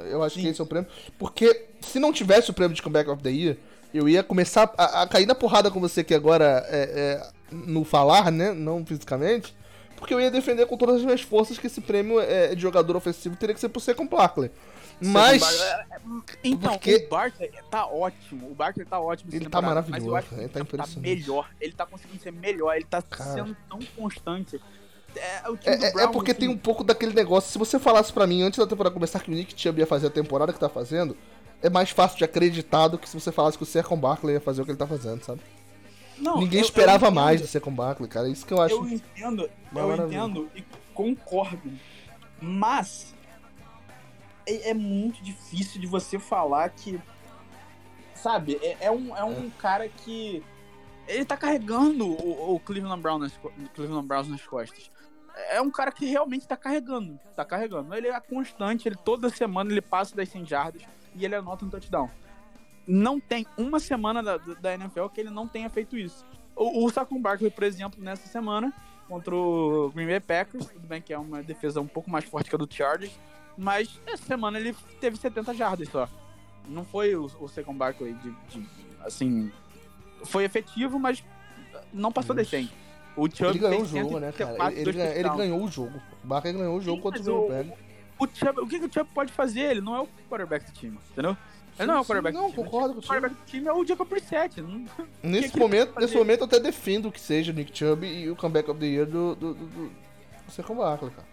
Eu 0.01 0.23
acho 0.23 0.35
que 0.37 0.43
Sim. 0.43 0.49
esse 0.49 0.61
é 0.61 0.65
o 0.65 0.67
prêmio. 0.67 0.89
Porque 1.19 1.67
se 1.81 1.99
não 2.01 2.13
tivesse 2.13 2.51
o 2.51 2.55
prêmio 2.55 2.75
de 2.75 2.83
Comeback 2.83 3.09
of 3.09 3.23
the 3.23 3.31
Year, 3.31 3.57
eu 3.95 4.09
ia 4.09 4.23
começar 4.23 4.73
a, 4.77 5.03
a 5.03 5.07
cair 5.07 5.27
na 5.27 5.35
porrada 5.35 5.71
com 5.71 5.79
você 5.79 6.01
aqui 6.01 6.15
agora 6.15 6.67
é, 6.69 7.21
é, 7.23 7.55
no 7.55 7.85
falar, 7.85 8.33
né? 8.33 8.53
Não 8.53 8.85
fisicamente. 8.85 9.55
Porque 9.97 10.13
eu 10.13 10.21
ia 10.21 10.31
defender 10.33 10.67
com 10.67 10.77
todas 10.77 10.97
as 10.97 11.05
minhas 11.05 11.21
forças 11.21 11.57
que 11.59 11.69
esse 11.69 11.81
prêmio 11.81 12.19
é, 12.19 12.55
de 12.57 12.61
jogador 12.61 12.97
ofensivo 12.97 13.37
teria 13.37 13.55
que 13.55 13.61
ser 13.61 13.69
por 13.69 13.79
ser 13.81 13.95
com 13.95 14.05
Barkley. 14.09 14.51
Mas. 15.03 15.43
Então, 16.45 16.73
porque- 16.73 16.97
o 17.07 17.09
Barkley 17.09 17.51
tá 17.71 17.87
ótimo. 17.87 18.51
O 18.51 18.55
Barkley 18.55 18.87
tá 18.87 19.01
ótimo. 19.01 19.35
Ele 19.35 19.49
tá 19.49 19.61
maravilhoso, 19.63 20.01
Mas 20.03 20.09
eu 20.09 20.17
acho 20.17 20.29
que 20.29 20.35
ele 20.37 20.49
tá 20.49 20.53
tá, 20.55 20.61
impressionante. 20.61 21.01
melhor. 21.01 21.51
Ele 21.61 21.73
tá 21.73 21.87
conseguindo 21.87 22.23
ser 22.23 22.33
melhor. 22.33 22.75
Ele 22.77 22.85
tá 22.85 23.03
Cara. 23.03 23.33
sendo 23.33 23.57
tão 23.69 23.79
constante. 23.97 24.61
É, 25.15 25.21
É, 25.21 25.75
é- 25.75 25.77
Browns, 25.93 25.97
é 25.97 26.07
porque 26.09 26.31
assim, 26.31 26.41
tem 26.41 26.49
um 26.49 26.57
pouco 26.57 26.83
daquele 26.83 27.13
negócio. 27.13 27.51
Se 27.51 27.59
você 27.59 27.79
falasse 27.79 28.13
pra 28.13 28.27
mim 28.27 28.43
antes 28.43 28.59
da 28.59 28.67
temporada 28.67 28.95
começar 28.95 29.21
que 29.21 29.31
o 29.31 29.35
Nick 29.35 29.61
Chubb 29.61 29.79
ia 29.81 29.87
fazer 29.87 30.07
a 30.07 30.11
temporada 30.11 30.53
que 30.53 30.59
tá 30.59 30.69
fazendo, 30.71 31.17
é 31.63 31.69
mais 31.69 31.91
fácil 31.91 32.17
de 32.19 32.25
acreditar 32.25 32.89
do 32.89 32.97
que 32.99 33.09
se 33.09 33.19
você 33.21 33.31
falasse 33.31 33.57
que 33.59 33.63
o 33.63 33.67
Sercon 33.67 33.97
Barkley 33.97 34.35
ia 34.35 34.41
fazer 34.41 34.63
o 34.63 34.65
que 34.65 34.71
ele 34.71 34.79
tá 34.79 34.87
fazendo, 34.87 35.23
sabe? 35.23 35.41
não, 36.19 36.39
Ninguém 36.39 36.61
eu- 36.61 36.65
eu 36.65 36.69
esperava 36.69 37.07
entendo. 37.07 37.15
mais 37.15 37.41
do 37.41 37.47
Sercon 37.47 37.73
Barkley, 37.73 38.09
cara. 38.09 38.29
Isso 38.29 38.47
que 38.47 38.55
eu 38.55 38.61
acho. 38.63 38.75
Eu 38.75 38.89
entendo, 38.89 39.51
eu 39.75 39.95
entendo 40.07 40.49
e 40.55 40.65
concordo. 40.95 41.71
Mas 42.41 43.15
é, 44.47 44.71
é 44.71 44.75
muito 44.75 45.23
difícil 45.23 45.81
de 45.81 45.87
você 45.87 46.19
falar 46.19 46.69
que. 46.71 47.01
Sabe, 48.15 48.59
é, 48.63 48.87
é 48.87 48.91
um, 48.91 49.17
é 49.17 49.25
um 49.25 49.51
cara 49.51 49.89
que. 49.89 50.43
Ele 51.09 51.25
tá 51.25 51.37
carregando 51.37 52.07
o, 52.07 52.55
o 52.55 52.61
Cleveland, 52.61 53.03
Browns 53.03 53.21
nas, 53.23 53.41
Cleveland 53.75 54.07
Browns 54.07 54.29
nas 54.29 54.43
costas. 54.47 54.91
É 55.51 55.61
um 55.61 55.71
cara 55.71 55.91
que 55.91 56.07
realmente 56.07 56.47
tá 56.47 56.57
carregando. 56.57 57.19
Tá 57.35 57.45
carregando. 57.45 57.95
Ele 57.95 58.09
é 58.09 58.21
constante, 58.21 58.87
ele 58.87 58.97
toda 58.97 59.31
semana 59.31 59.71
ele 59.71 59.81
passa 59.81 60.15
das 60.15 60.29
100 60.29 60.47
jardas 60.47 60.83
e 61.15 61.25
ele 61.25 61.35
anota 61.35 61.65
um 61.65 61.71
touchdown. 61.71 62.11
Não 62.87 63.19
tem 63.19 63.47
uma 63.57 63.81
semana 63.81 64.23
da, 64.23 64.37
da 64.37 64.75
NFL 64.75 65.07
que 65.07 65.21
ele 65.21 65.31
não 65.31 65.49
tenha 65.49 65.71
feito 65.71 65.97
isso. 65.97 66.25
O, 66.55 66.85
o 66.85 66.91
Saquon 66.91 67.21
Barkley, 67.21 67.51
por 67.51 67.65
exemplo, 67.65 68.03
nessa 68.03 68.29
semana, 68.29 68.73
contra 69.09 69.35
o 69.35 69.91
Green 69.91 70.07
Bay 70.07 70.21
Packers, 70.21 70.67
tudo 70.67 70.87
bem 70.87 71.01
que 71.01 71.13
é 71.13 71.19
uma 71.19 71.43
defesa 71.43 71.81
um 71.81 71.87
pouco 71.87 72.11
mais 72.11 72.25
forte 72.25 72.49
que 72.49 72.57
a 72.57 72.59
do 72.59 72.69
Chargers, 72.73 73.19
mas 73.57 74.01
essa 74.07 74.25
semana 74.25 74.59
ele 74.59 74.75
teve 75.01 75.17
70 75.17 75.55
jardas 75.55 75.89
só. 75.89 76.09
Não 76.69 76.85
foi 76.85 77.15
o, 77.15 77.31
o 77.41 77.49
Saquon 77.49 77.75
Barkley 77.75 78.15
de, 78.15 78.31
de, 78.49 78.69
assim, 79.01 79.51
foi 80.25 80.45
efetivo, 80.45 80.99
mas 80.99 81.23
não 81.93 82.13
passou 82.13 82.35
das 82.35 82.49
100. 82.49 82.71
O 83.17 83.29
Chubb 83.29 83.51
Ele 83.51 83.59
ganhou 83.59 83.83
o 83.83 83.85
jogo, 83.85 84.19
né, 84.19 84.33
cara? 84.33 84.53
134, 84.53 84.79
Ele, 84.81 85.01
ele, 85.19 85.37
ganhou 85.37 85.63
o 85.63 85.69
jogo. 85.69 86.01
O 86.25 86.27
Barkley 86.27 86.55
ganhou 86.55 86.77
o 86.77 86.81
jogo 86.81 86.97
Sim, 86.97 87.03
contra 87.03 87.21
o 87.21 87.49
Green 87.49 87.71
o-. 87.71 88.25
O, 88.25 88.29
Chubb, 88.33 88.61
o 88.61 88.67
que, 88.67 88.79
que 88.79 88.87
o 88.87 88.93
Chubb 88.93 89.11
pode 89.13 89.33
fazer? 89.33 89.73
Ele 89.73 89.81
não 89.81 89.97
é 89.97 90.01
o 90.01 90.09
quarterback 90.31 90.65
do 90.67 90.73
time, 90.73 90.99
entendeu? 91.11 91.37
Ele 91.79 91.87
não 91.87 91.97
é 91.97 92.01
o 92.01 92.05
quarterback 92.05 92.35
Não, 92.35 92.47
do 92.47 92.53
time. 92.53 92.65
concordo 92.65 92.93
O 92.93 92.95
contigo. 92.95 93.13
quarterback 93.13 93.41
do 93.41 93.47
time 93.47 93.69
é 93.69 93.73
o 93.73 93.85
Jacob 93.85 94.09
Brissett. 94.09 94.61
Não... 94.61 94.85
Nesse 95.23 95.49
que 95.49 95.57
ele 95.57 95.63
momento, 95.63 95.99
nesse 95.99 96.17
momento 96.17 96.41
eu 96.41 96.47
até 96.47 96.61
defendo 96.61 97.11
que 97.11 97.21
seja 97.21 97.53
o 97.53 97.55
Nick 97.55 97.77
Chubb 97.77 98.07
e 98.07 98.31
o 98.31 98.37
comeback 98.37 98.71
of 98.71 98.79
the 98.79 98.87
year 98.87 99.07
do, 99.07 99.35
do, 99.35 99.55
do, 99.55 99.67
do, 99.67 99.93
Saquon 100.49 100.77
Barkley, 100.77 101.11
cara. 101.11 101.27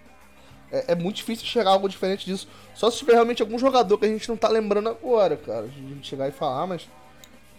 É, 0.71 0.91
é 0.91 0.95
muito 0.95 1.17
difícil 1.17 1.45
chegar 1.45 1.71
a 1.71 1.73
algo 1.73 1.89
diferente 1.89 2.25
disso. 2.25 2.47
Só 2.75 2.89
se 2.91 2.97
tiver 2.99 3.13
realmente 3.13 3.41
algum 3.41 3.57
jogador 3.57 3.97
que 3.97 4.05
a 4.05 4.09
gente 4.09 4.27
não 4.29 4.37
tá 4.37 4.47
lembrando 4.47 4.89
agora, 4.89 5.35
cara. 5.37 5.67
De 5.67 5.79
a 5.79 5.89
gente 5.89 6.07
chegar 6.07 6.27
e 6.27 6.31
falar, 6.31 6.67
mas. 6.67 6.87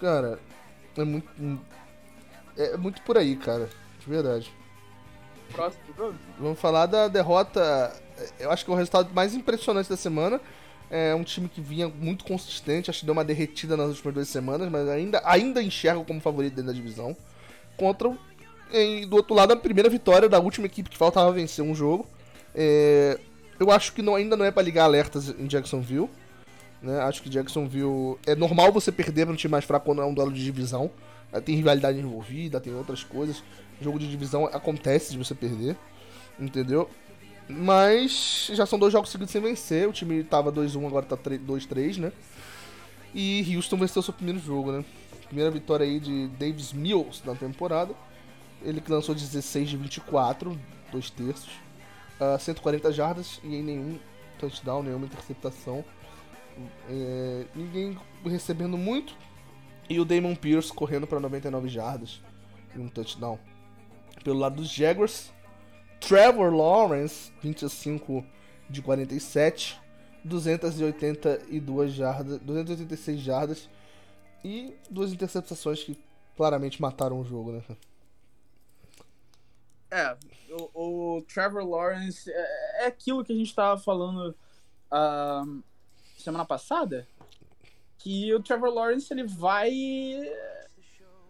Cara, 0.01 0.39
é 0.97 1.05
muito. 1.05 1.29
É 2.57 2.77
muito 2.77 3.03
por 3.03 3.17
aí, 3.19 3.37
cara. 3.37 3.69
De 3.99 4.09
verdade. 4.09 4.53
Próximo? 5.53 5.83
Vamos 6.39 6.59
falar 6.61 6.87
da 6.87 7.09
derrota. 7.09 7.93
Eu 8.39 8.51
acho 8.51 8.65
que 8.65 8.71
é 8.71 8.75
o 8.75 8.77
resultado 8.77 9.13
mais 9.13 9.35
impressionante 9.35 9.89
da 9.91 9.97
semana. 9.97 10.41
É 10.91 11.15
um 11.15 11.23
time 11.23 11.49
que 11.49 11.61
vinha 11.61 11.89
muito 11.89 12.25
consistente, 12.25 12.91
acho 12.91 13.01
que 13.01 13.07
deu 13.07 13.13
uma 13.13 13.25
derretida 13.25 13.77
nas 13.77 13.91
últimas 13.91 14.13
duas 14.15 14.29
semanas, 14.29 14.69
mas 14.69 14.89
ainda, 14.89 15.23
ainda 15.25 15.63
enxergo 15.63 16.05
como 16.05 16.21
favorito 16.21 16.55
dentro 16.55 16.73
da 16.73 16.77
divisão. 16.77 17.17
Contra, 17.77 18.09
o- 18.09 18.19
em, 18.73 19.07
do 19.07 19.15
outro 19.15 19.33
lado, 19.35 19.53
a 19.53 19.57
primeira 19.57 19.89
vitória 19.89 20.29
da 20.29 20.41
última 20.41 20.67
equipe 20.67 20.91
que 20.91 20.97
faltava 20.99 21.31
vencer 21.31 21.65
um 21.65 21.75
jogo. 21.77 22.07
É, 22.63 23.19
eu 23.59 23.71
acho 23.71 23.95
que 23.95 24.03
não, 24.03 24.15
ainda 24.15 24.37
não 24.37 24.45
é 24.45 24.51
pra 24.51 24.63
ligar 24.63 24.85
alertas 24.85 25.31
em 25.31 25.47
Jacksonville. 25.47 26.11
Né? 26.83 27.01
Acho 27.01 27.23
que 27.23 27.31
Jacksonville. 27.31 28.19
É 28.27 28.35
normal 28.35 28.71
você 28.71 28.93
perder 28.93 29.25
para 29.25 29.33
um 29.33 29.37
time 29.37 29.53
mais 29.53 29.65
fraco 29.65 29.87
quando 29.87 30.03
é 30.03 30.05
um 30.05 30.13
duelo 30.13 30.31
de 30.31 30.45
divisão. 30.45 30.91
Tem 31.45 31.55
rivalidade 31.55 31.99
envolvida, 31.99 32.61
tem 32.61 32.75
outras 32.75 33.03
coisas. 33.03 33.43
Jogo 33.81 33.99
de 33.99 34.07
divisão 34.11 34.45
acontece 34.45 35.13
de 35.13 35.19
você 35.19 35.35
perder. 35.35 35.75
Entendeu? 36.39 36.91
Mas 37.49 38.51
já 38.53 38.67
são 38.67 38.79
dois 38.79 38.93
jogos 38.93 39.11
seguidos 39.11 39.33
sem 39.33 39.41
vencer. 39.41 39.89
O 39.89 39.93
time 39.93 40.23
tava 40.23 40.53
2-1, 40.53 40.87
agora 40.87 41.07
tá 41.07 41.17
3 41.17 41.41
2-3, 41.41 41.97
né? 41.97 42.13
E 43.15 43.57
Houston 43.57 43.79
venceu 43.79 44.03
seu 44.03 44.13
primeiro 44.13 44.39
jogo, 44.39 44.71
né? 44.71 44.85
Primeira 45.27 45.51
vitória 45.51 45.87
aí 45.87 45.99
de 45.99 46.29
Davis 46.39 46.75
Mills 46.75 47.23
na 47.25 47.35
temporada. 47.35 47.95
Ele 48.63 48.83
que 48.83 48.93
lançou 48.93 49.15
16 49.15 49.71
de 49.71 49.77
24, 49.79 50.59
dois 50.93 51.09
terços. 51.09 51.70
Ah, 52.21 52.39
140 52.39 52.93
jardas 52.93 53.41
e 53.43 53.57
em 53.57 53.63
nenhum 53.63 53.99
touchdown, 54.39 54.83
nenhuma 54.83 55.07
interceptação. 55.07 55.85
É, 56.89 57.47
ninguém 57.55 57.99
recebendo 58.25 58.77
muito. 58.77 59.15
E 59.89 59.99
o 59.99 60.05
Damon 60.05 60.37
Pierce 60.37 60.73
correndo 60.73 61.07
para 61.07 61.19
99 61.19 61.69
jardas 61.69 62.21
e 62.77 62.79
um 62.79 62.89
touchdown. 62.89 63.39
Pelo 64.23 64.39
lado 64.39 64.57
dos 64.57 64.71
Jaguars, 64.71 65.33
Trevor 65.99 66.53
Lawrence, 66.53 67.33
25 67.43 68.25
de 68.69 68.83
47, 68.83 69.81
282 70.23 71.93
jardas, 71.93 72.39
286 72.39 73.21
jardas 73.21 73.69
e 74.45 74.75
duas 74.89 75.13
interceptações 75.13 75.83
que 75.83 75.99
claramente 76.37 76.81
mataram 76.81 77.21
o 77.21 77.25
jogo, 77.25 77.53
né? 77.53 77.63
É, 79.91 80.17
o, 80.75 81.17
o 81.17 81.23
Trevor 81.23 81.65
Lawrence 81.65 82.31
é, 82.31 82.85
é 82.85 82.87
aquilo 82.87 83.25
que 83.25 83.33
a 83.33 83.37
gente 83.37 83.55
tava 83.55 83.81
falando 83.81 84.35
ah, 84.91 85.45
semana 86.19 86.45
passada, 86.45 87.07
que 87.99 88.33
o 88.35 88.41
Trevor 88.41 88.71
Lawrence 88.71 89.13
ele 89.13 89.25
vai 89.25 89.71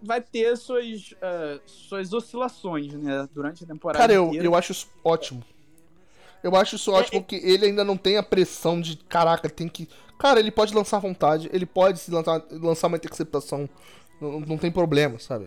vai 0.02 0.20
ter 0.20 0.56
suas 0.56 1.14
ah, 1.22 1.58
suas 1.66 2.12
oscilações, 2.12 2.92
né, 2.92 3.28
durante 3.32 3.64
a 3.64 3.66
temporada 3.66 3.98
Cara, 3.98 4.12
eu, 4.12 4.28
inteira. 4.28 4.44
eu 4.44 4.54
acho 4.54 4.72
isso 4.72 4.88
ótimo. 5.04 5.42
Eu 6.42 6.56
acho 6.56 6.76
isso 6.76 6.90
ótimo 6.90 7.20
porque 7.20 7.36
ele 7.36 7.66
ainda 7.66 7.84
não 7.84 7.96
tem 7.96 8.16
a 8.16 8.22
pressão 8.22 8.80
de, 8.80 8.96
caraca, 8.96 9.48
tem 9.48 9.68
que. 9.68 9.88
Cara, 10.18 10.40
ele 10.40 10.50
pode 10.50 10.74
lançar 10.74 10.96
à 10.96 11.00
vontade, 11.00 11.50
ele 11.52 11.66
pode 11.66 11.98
se 11.98 12.10
lançar, 12.10 12.42
lançar 12.50 12.88
uma 12.88 12.96
interceptação. 12.96 13.68
Não, 14.20 14.40
não 14.40 14.58
tem 14.58 14.70
problema, 14.70 15.18
sabe? 15.18 15.46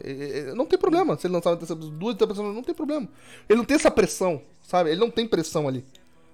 Não 0.56 0.66
tem 0.66 0.80
problema 0.80 1.18
se 1.18 1.28
ele 1.28 1.34
lançar 1.34 1.54
duas 1.56 2.16
interceptações, 2.16 2.56
não 2.56 2.64
tem 2.64 2.74
problema. 2.74 3.08
Ele 3.48 3.58
não 3.58 3.66
tem 3.66 3.76
essa 3.76 3.92
pressão, 3.92 4.42
sabe? 4.62 4.90
Ele 4.90 5.00
não 5.00 5.12
tem 5.12 5.28
pressão 5.28 5.68
ali, 5.68 5.86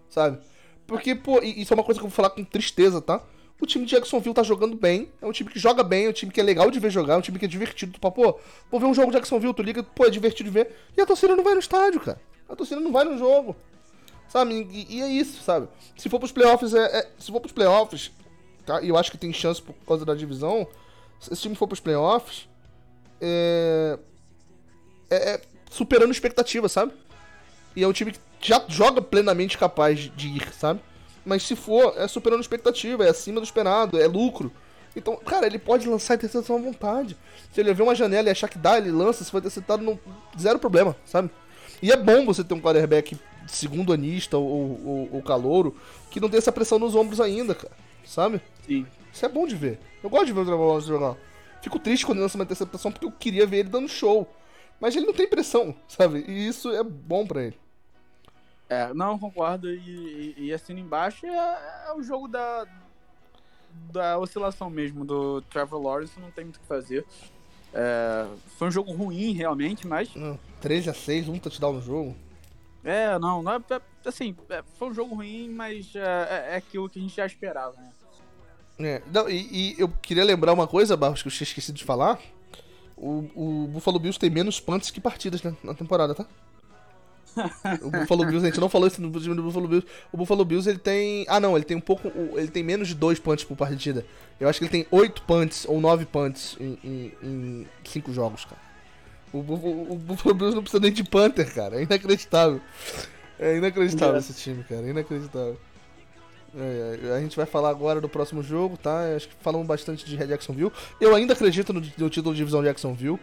sabe? 0.10 0.40
Porque, 0.88 1.14
pô, 1.14 1.40
isso 1.42 1.74
é 1.74 1.76
uma 1.76 1.84
coisa 1.84 2.00
que 2.00 2.06
eu 2.06 2.10
vou 2.10 2.16
falar 2.16 2.30
com 2.30 2.44
tristeza, 2.44 3.02
tá? 3.02 3.22
O 3.62 3.66
time 3.66 3.86
de 3.86 3.92
Jacksonville 3.92 4.34
tá 4.34 4.42
jogando 4.42 4.76
bem, 4.76 5.10
é 5.22 5.26
um 5.26 5.34
time 5.34 5.50
que 5.50 5.60
joga 5.60 5.84
bem, 5.84 6.06
é 6.06 6.10
um 6.10 6.14
time 6.14 6.32
que 6.32 6.40
é 6.40 6.44
legal 6.44 6.72
de 6.72 6.80
ver 6.80 6.90
jogar, 6.90 7.16
é 7.16 7.18
um 7.18 7.22
time 7.22 7.38
que 7.38 7.44
é 7.44 7.48
divertido. 7.48 7.92
Tu, 7.92 8.00
pô, 8.00 8.40
vou 8.72 8.80
ver 8.80 8.86
um 8.86 8.94
jogo 8.94 9.08
de 9.12 9.18
Jacksonville, 9.18 9.54
tu 9.54 9.62
liga, 9.62 9.84
pô, 9.84 10.06
é 10.06 10.10
divertido 10.10 10.50
de 10.50 10.54
ver. 10.54 10.74
E 10.98 11.02
a 11.02 11.06
torcida 11.06 11.36
não 11.36 11.44
vai 11.44 11.54
no 11.54 11.60
estádio, 11.60 12.00
cara. 12.00 12.22
A 12.48 12.56
torcida 12.56 12.80
não 12.80 12.92
vai 12.92 13.04
no 13.04 13.18
jogo. 13.18 13.56
Sabe? 14.30 14.66
E, 14.72 14.98
e 14.98 15.02
é 15.02 15.10
isso, 15.10 15.44
sabe? 15.44 15.68
Se 15.98 16.08
for 16.08 16.20
pros 16.20 16.32
playoffs, 16.32 16.74
é, 16.74 17.00
é- 17.00 17.10
se 17.20 17.32
for 17.32 17.42
pros 17.42 17.52
playoffs, 17.52 18.12
tá? 18.66 18.82
E 18.82 18.88
eu 18.88 18.96
acho 18.96 19.12
que 19.12 19.18
tem 19.18 19.34
chance 19.34 19.62
por 19.62 19.76
causa 19.86 20.06
da 20.06 20.16
divisão. 20.16 20.66
Se 21.20 21.34
esse 21.34 21.42
time 21.42 21.56
for 21.56 21.68
pros 21.68 21.80
playoffs, 21.80 22.48
é, 23.20 24.00
é, 25.10 25.16
é 25.34 25.42
superando 25.70 26.12
expectativa, 26.12 26.70
sabe? 26.70 26.94
E 27.76 27.84
é 27.84 27.88
um 27.88 27.94
time 27.94 28.12
que 28.12 28.20
já 28.42 28.64
joga 28.68 29.02
plenamente 29.02 29.58
capaz 29.58 30.12
de 30.16 30.28
ir, 30.28 30.54
sabe? 30.54 30.80
Mas 31.26 31.44
se 31.44 31.56
for, 31.56 31.94
é 31.98 32.08
superando 32.08 32.42
expectativa, 32.42 33.06
é 33.06 33.10
acima 33.10 33.40
do 33.40 33.44
esperado, 33.44 34.00
é 34.00 34.08
lucro. 34.08 34.52
Então, 34.96 35.16
cara, 35.18 35.46
ele 35.46 35.60
pode 35.60 35.88
lançar 35.88 36.14
a 36.14 36.16
interceptação 36.16 36.56
à 36.56 36.60
vontade. 36.60 37.16
Se 37.54 37.60
ele 37.60 37.74
ver 37.74 37.84
uma 37.84 37.94
janela 37.94 38.30
e 38.30 38.32
achar 38.32 38.48
que 38.48 38.58
dá, 38.58 38.78
ele 38.78 38.92
lança, 38.92 39.24
se 39.24 39.30
for 39.30 39.38
interceptado, 39.38 39.84
não, 39.84 40.00
zero 40.40 40.58
problema, 40.58 40.96
sabe? 41.06 41.30
E 41.82 41.92
é 41.92 41.98
bom 41.98 42.26
você 42.26 42.44
ter 42.44 42.54
um 42.54 42.62
quarterback 42.62 43.18
segundo 43.48 43.94
anista 43.94 44.38
ou, 44.38 44.80
ou, 44.86 45.10
ou 45.14 45.22
calouro 45.22 45.76
que 46.10 46.20
não 46.20 46.30
tem 46.30 46.38
essa 46.38 46.52
pressão 46.52 46.80
nos 46.80 46.96
ombros 46.96 47.22
ainda, 47.22 47.56
cara. 47.56 47.72
Sabe? 48.10 48.42
Sim. 48.66 48.88
Isso 49.14 49.24
é 49.24 49.30
bom 49.30 49.46
de 49.46 49.56
ver. 49.56 49.80
Eu 50.04 50.10
gosto 50.10 50.26
de 50.26 50.34
ver 50.34 50.40
o 50.42 50.46
Trevor 50.46 50.68
Lawrence 50.68 50.88
jogar. 50.88 51.16
Fico 51.62 51.78
triste 51.78 52.06
quando 52.08 52.20
ele 52.24 52.32
mantém 52.36 52.54
essa 52.54 52.66
pressão 52.66 52.92
porque 52.92 53.06
eu 53.06 53.12
queria 53.12 53.46
ver 53.46 53.58
ele 53.60 53.70
dando 53.70 53.88
show. 53.88 54.28
Mas 54.80 54.96
ele 54.96 55.06
não 55.06 55.14
tem 55.14 55.28
pressão, 55.28 55.76
sabe? 55.88 56.26
E 56.28 56.48
isso 56.48 56.72
é 56.72 56.84
bom 56.84 57.28
pra 57.28 57.44
ele. 57.44 57.60
É, 58.68 58.92
não, 58.96 59.20
concordo. 59.20 59.70
E, 59.70 60.34
e, 60.38 60.46
e 60.46 60.54
assino 60.54 60.80
embaixo 60.80 61.28
é, 61.28 61.86
é 61.90 61.94
o 61.94 62.02
jogo 62.02 62.28
da, 62.28 62.66
da 63.92 64.18
oscilação 64.18 64.72
mesmo 64.72 65.06
do 65.06 65.42
Trevor 65.44 65.80
Lawrence, 65.80 66.20
não 66.20 66.32
tem 66.32 66.46
muito 66.46 66.58
o 66.58 66.60
que 66.62 66.68
fazer. 66.68 67.06
É, 67.74 68.26
foi 68.58 68.70
um 68.70 68.72
jogo 68.72 68.92
ruim, 68.92 69.34
realmente, 69.34 69.86
mas. 69.86 70.16
Não, 70.16 70.40
13 70.62 70.90
a 70.90 70.94
6 70.96 71.30
um 71.30 71.38
touchdown 71.38 71.74
no 71.74 71.82
jogo. 71.82 72.16
É, 72.84 73.20
não, 73.20 73.44
não 73.44 73.54
é, 73.54 73.58
é- 73.58 73.82
assim, 74.08 74.36
é, 74.50 74.64
foi 74.78 74.90
um 74.90 74.94
jogo 74.94 75.14
ruim, 75.16 75.50
mas 75.50 75.94
é, 75.96 76.00
é- 76.00 76.54
é 76.54 76.56
aquilo 76.56 76.90
que 76.90 76.98
a 76.98 77.02
gente 77.02 77.16
já 77.16 77.26
esperava, 77.26 77.76
né? 77.76 77.92
É, 78.80 79.02
não, 79.12 79.30
e, 79.30 79.76
e 79.76 79.76
eu 79.78 79.90
queria 80.02 80.24
lembrar 80.24 80.54
uma 80.54 80.66
coisa, 80.66 80.96
Barros, 80.96 81.22
que 81.22 81.28
eu 81.28 81.32
tinha 81.32 81.46
esquecido 81.46 81.76
de 81.76 81.84
falar. 81.84 82.20
O, 82.96 83.30
o 83.36 83.68
Buffalo 83.68 84.00
Bills 84.00 84.20
tem 84.20 84.30
menos 84.30 84.60
punts 84.60 84.90
que 84.92 85.00
partidas 85.00 85.42
né, 85.44 85.56
na 85.64 85.74
temporada, 85.74 86.16
tá? 86.16 86.26
O 87.82 87.90
Buffalo 87.90 88.26
Bills, 88.26 88.46
a 88.46 88.50
gente 88.50 88.60
não 88.60 88.70
falou 88.70 88.88
isso 88.88 89.02
no 89.02 89.12
time 89.20 89.36
do 89.36 89.44
Buffalo 89.44 89.68
Bills. 89.68 89.88
O 90.12 90.18
Buffalo 90.18 90.44
Bills 90.44 90.70
ele 90.70 90.80
tem. 90.80 91.26
Ah 91.30 91.40
não, 91.40 91.56
ele 91.56 91.66
tem 91.66 91.78
um 91.78 91.82
pouco. 91.82 92.12
Ele 92.36 92.48
tem 92.48 92.64
menos 92.64 92.88
de 92.88 92.96
dois 92.96 93.20
punts 93.20 93.46
por 93.46 93.56
partida. 93.56 94.06
Eu 94.40 94.50
acho 94.50 94.60
que 94.60 94.66
ele 94.66 94.72
tem 94.72 94.88
oito 94.92 95.22
punts 95.22 95.66
ou 95.68 95.80
nove 95.80 96.06
punts 96.06 96.58
em, 96.60 96.78
em, 96.84 97.14
em 97.24 97.68
cinco 97.84 98.12
jogos, 98.12 98.46
cara. 98.46 98.60
O, 99.32 99.38
o, 99.38 99.94
o 99.94 99.96
Buffalo 99.96 100.34
Bills 100.34 100.56
não 100.56 100.64
precisa 100.64 100.82
nem 100.82 100.92
de 100.92 101.04
punter, 101.04 101.54
cara. 101.54 101.80
É 101.80 101.84
inacreditável. 101.84 102.60
É 103.40 103.56
inacreditável 103.58 104.18
esse 104.18 104.34
time, 104.34 104.64
cara. 104.64 104.86
É 104.86 104.90
inacreditável. 104.90 105.58
É, 106.56 107.14
a 107.16 107.20
gente 107.20 107.38
vai 107.38 107.46
falar 107.46 107.70
agora 107.70 108.02
do 108.02 108.10
próximo 108.10 108.42
jogo, 108.42 108.78
tá? 108.78 109.16
Acho 109.16 109.30
que 109.30 109.36
falamos 109.36 109.68
bastante 109.68 110.06
de 110.06 110.18
Jacksonville. 110.18 110.72
Eu 111.00 111.16
ainda 111.16 111.34
acredito 111.34 111.72
no, 111.74 111.80
no 111.80 112.10
título 112.10 112.34
de 112.34 112.38
divisão 112.38 112.64
Jacksonville. 112.64 113.20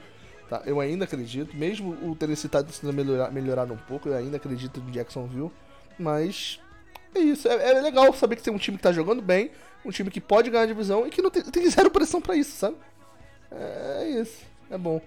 Tá? 0.49 0.63
Eu 0.65 0.81
ainda 0.81 1.05
acredito. 1.05 1.57
Mesmo 1.57 1.93
o 2.09 2.15
tá 2.15 2.63
tentando 2.63 2.93
melhorar, 3.33 3.73
um 3.73 3.77
pouco, 3.77 4.09
eu 4.09 4.17
ainda 4.17 4.37
acredito 4.37 4.81
no 4.81 4.91
Jacksonville. 4.91 5.51
Mas 5.99 6.61
é 7.15 7.19
isso. 7.19 7.49
É, 7.49 7.79
é 7.79 7.81
legal 7.81 8.13
saber 8.13 8.37
que 8.37 8.43
tem 8.43 8.53
um 8.53 8.59
time 8.59 8.77
que 8.77 8.83
tá 8.83 8.93
jogando 8.93 9.21
bem, 9.21 9.51
um 9.85 9.91
time 9.91 10.11
que 10.11 10.21
pode 10.21 10.51
ganhar 10.51 10.65
a 10.65 10.67
divisão 10.67 11.07
e 11.07 11.11
que 11.11 11.23
não 11.23 11.31
tem, 11.31 11.43
tem 11.43 11.69
zero 11.69 11.91
pressão 11.91 12.21
pra 12.21 12.37
isso, 12.37 12.53
sabe? 12.53 12.77
É, 13.51 14.03
é 14.03 14.21
isso. 14.21 14.45
É 14.71 14.79
bom. 14.79 15.01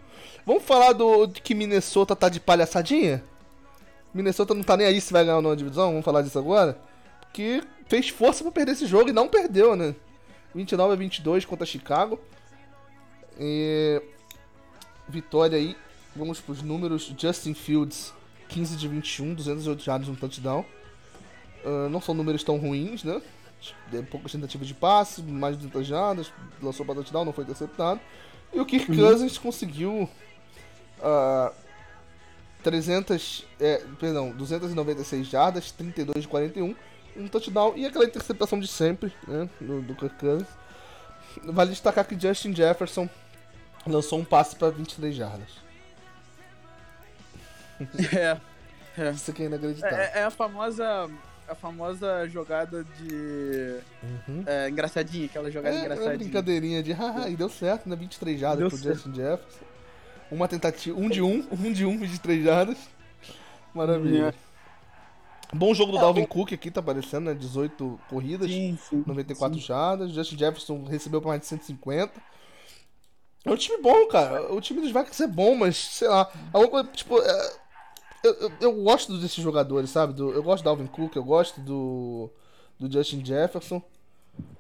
Vamos 0.45 0.63
falar 0.63 0.93
do 0.93 1.27
de 1.27 1.41
que 1.41 1.53
Minnesota 1.53 2.15
tá 2.15 2.29
de 2.29 2.39
palhaçadinha? 2.39 3.23
Minnesota 4.13 4.53
não 4.53 4.63
tá 4.63 4.75
nem 4.75 4.87
aí 4.87 4.99
se 4.99 5.13
vai 5.13 5.23
ganhar 5.23 5.37
ou 5.37 5.41
não 5.41 5.51
a 5.51 5.55
divisão, 5.55 5.91
vamos 5.91 6.05
falar 6.05 6.21
disso 6.21 6.39
agora? 6.39 6.77
Porque 7.21 7.61
fez 7.89 8.07
força 8.07 8.43
pra 8.43 8.51
perder 8.51 8.71
esse 8.71 8.85
jogo 8.85 9.09
e 9.09 9.13
não 9.13 9.27
perdeu, 9.27 9.75
né? 9.75 9.93
29 10.55 10.93
a 10.93 10.95
22 10.95 11.43
contra 11.43 11.65
Chicago. 11.65 12.19
E... 13.37 14.01
Vitória 15.07 15.57
aí. 15.57 15.75
Vamos 16.15 16.39
pros 16.39 16.61
números. 16.61 17.13
Justin 17.17 17.53
Fields, 17.53 18.13
15 18.47 18.77
de 18.77 18.87
21, 18.87 19.33
208 19.33 19.83
jardas 19.83 20.07
no 20.07 20.15
touchdown. 20.15 20.65
Ah, 21.65 21.89
não 21.89 22.01
são 22.01 22.15
números 22.15 22.43
tão 22.43 22.57
ruins, 22.57 23.03
né? 23.03 23.21
Deu 23.91 24.03
poucas 24.03 24.31
tentativas 24.31 24.67
de 24.67 24.73
passe, 24.73 25.21
mais 25.21 25.57
de 25.57 25.67
200 25.67 25.87
jardas, 25.87 26.33
lançou 26.61 26.85
para 26.85 26.95
touchdown, 26.95 27.25
não 27.25 27.33
foi 27.33 27.43
interceptado. 27.43 27.99
E 28.53 28.59
o 28.59 28.65
Kirk 28.65 28.95
Cousins 28.95 29.37
conseguiu 29.37 30.09
ah, 31.01 31.51
300, 32.63 33.45
é, 33.59 33.83
perdão, 33.99 34.31
296 34.31 35.27
jardas, 35.27 35.71
32 35.71 36.21
de 36.21 36.27
41, 36.27 36.75
um 37.19 37.27
touchdown 37.27 37.73
e 37.75 37.85
aquela 37.85 38.05
interceptação 38.05 38.59
de 38.59 38.67
sempre, 38.67 39.13
né, 39.27 39.49
do, 39.59 39.81
do 39.81 39.95
Kirk 39.95 40.15
Cousins. 40.15 40.47
Vale 41.43 41.69
destacar 41.69 42.05
que 42.05 42.19
Justin 42.19 42.55
Jefferson 42.55 43.07
lançou 43.85 44.19
um 44.19 44.25
passe 44.25 44.55
para 44.55 44.69
23 44.69 45.15
jardas. 45.15 45.49
É, 48.13 48.37
é. 49.01 49.11
Isso 49.11 49.31
aqui 49.31 49.43
é 49.43 49.45
inacreditável. 49.45 49.97
É, 49.97 50.11
é 50.15 50.23
a 50.23 50.29
famosa. 50.29 51.09
A 51.47 51.55
famosa 51.55 52.27
jogada 52.27 52.83
de. 52.83 53.79
Uhum. 54.03 54.43
É, 54.45 54.69
engraçadinha, 54.69 55.25
aquela 55.25 55.49
jogada 55.49 55.73
É, 55.73 55.79
uma 55.79 55.85
engraçadinha. 55.85 56.17
brincadeirinha 56.17 56.83
de 56.83 56.91
haha, 56.91 57.29
e 57.29 57.35
deu 57.35 57.49
certo, 57.49 57.87
né? 57.89 57.95
23 57.95 58.39
jardas 58.39 58.59
Deu 58.59 58.69
pro 58.69 58.77
certo. 58.77 58.95
Justin 58.95 59.15
Jefferson. 59.15 59.65
Uma 60.29 60.47
tentativa, 60.47 60.99
um 60.99 61.09
de 61.09 61.21
um, 61.21 61.47
um 61.51 61.71
de 61.71 61.85
um, 61.85 61.97
23 61.97 62.43
jardas. 62.43 62.77
Maravilha. 63.73 64.27
É. 64.27 64.48
Bom 65.53 65.73
jogo 65.73 65.91
do 65.91 65.97
É, 65.97 66.01
Dalvin 66.01 66.25
Cook 66.25 66.53
aqui, 66.53 66.69
tá 66.69 66.79
aparecendo, 66.79 67.25
né? 67.25 67.33
18 67.33 67.99
corridas, 68.09 68.49
Sim, 68.49 68.77
sim. 68.89 69.03
94 69.05 69.59
jardas. 69.59 70.11
Justin 70.11 70.37
Jefferson 70.37 70.83
recebeu 70.83 71.21
pra 71.21 71.29
mais 71.29 71.41
de 71.41 71.47
150. 71.47 72.21
É 73.45 73.51
um 73.51 73.55
time 73.55 73.81
bom, 73.81 74.07
cara. 74.07 74.53
O 74.53 74.61
time 74.61 74.81
dos 74.81 74.91
Vikings 74.91 75.23
é 75.23 75.27
bom, 75.27 75.55
mas 75.55 75.75
sei 75.77 76.07
lá. 76.07 76.31
Alguma 76.53 76.69
coisa, 76.69 76.89
tipo, 76.91 77.19
é, 77.21 77.53
eu, 78.23 78.33
eu, 78.35 78.51
eu 78.61 78.73
gosto 78.83 79.17
desses 79.17 79.43
jogadores, 79.43 79.89
sabe? 79.89 80.13
Do- 80.13 80.31
eu 80.31 80.43
gosto 80.43 80.63
do 80.63 80.65
Dalvin 80.65 80.87
Cook, 80.87 81.15
eu 81.15 81.23
gosto 81.23 81.61
do, 81.61 82.29
do 82.79 82.91
Justin 82.91 83.23
Jefferson. 83.25 83.81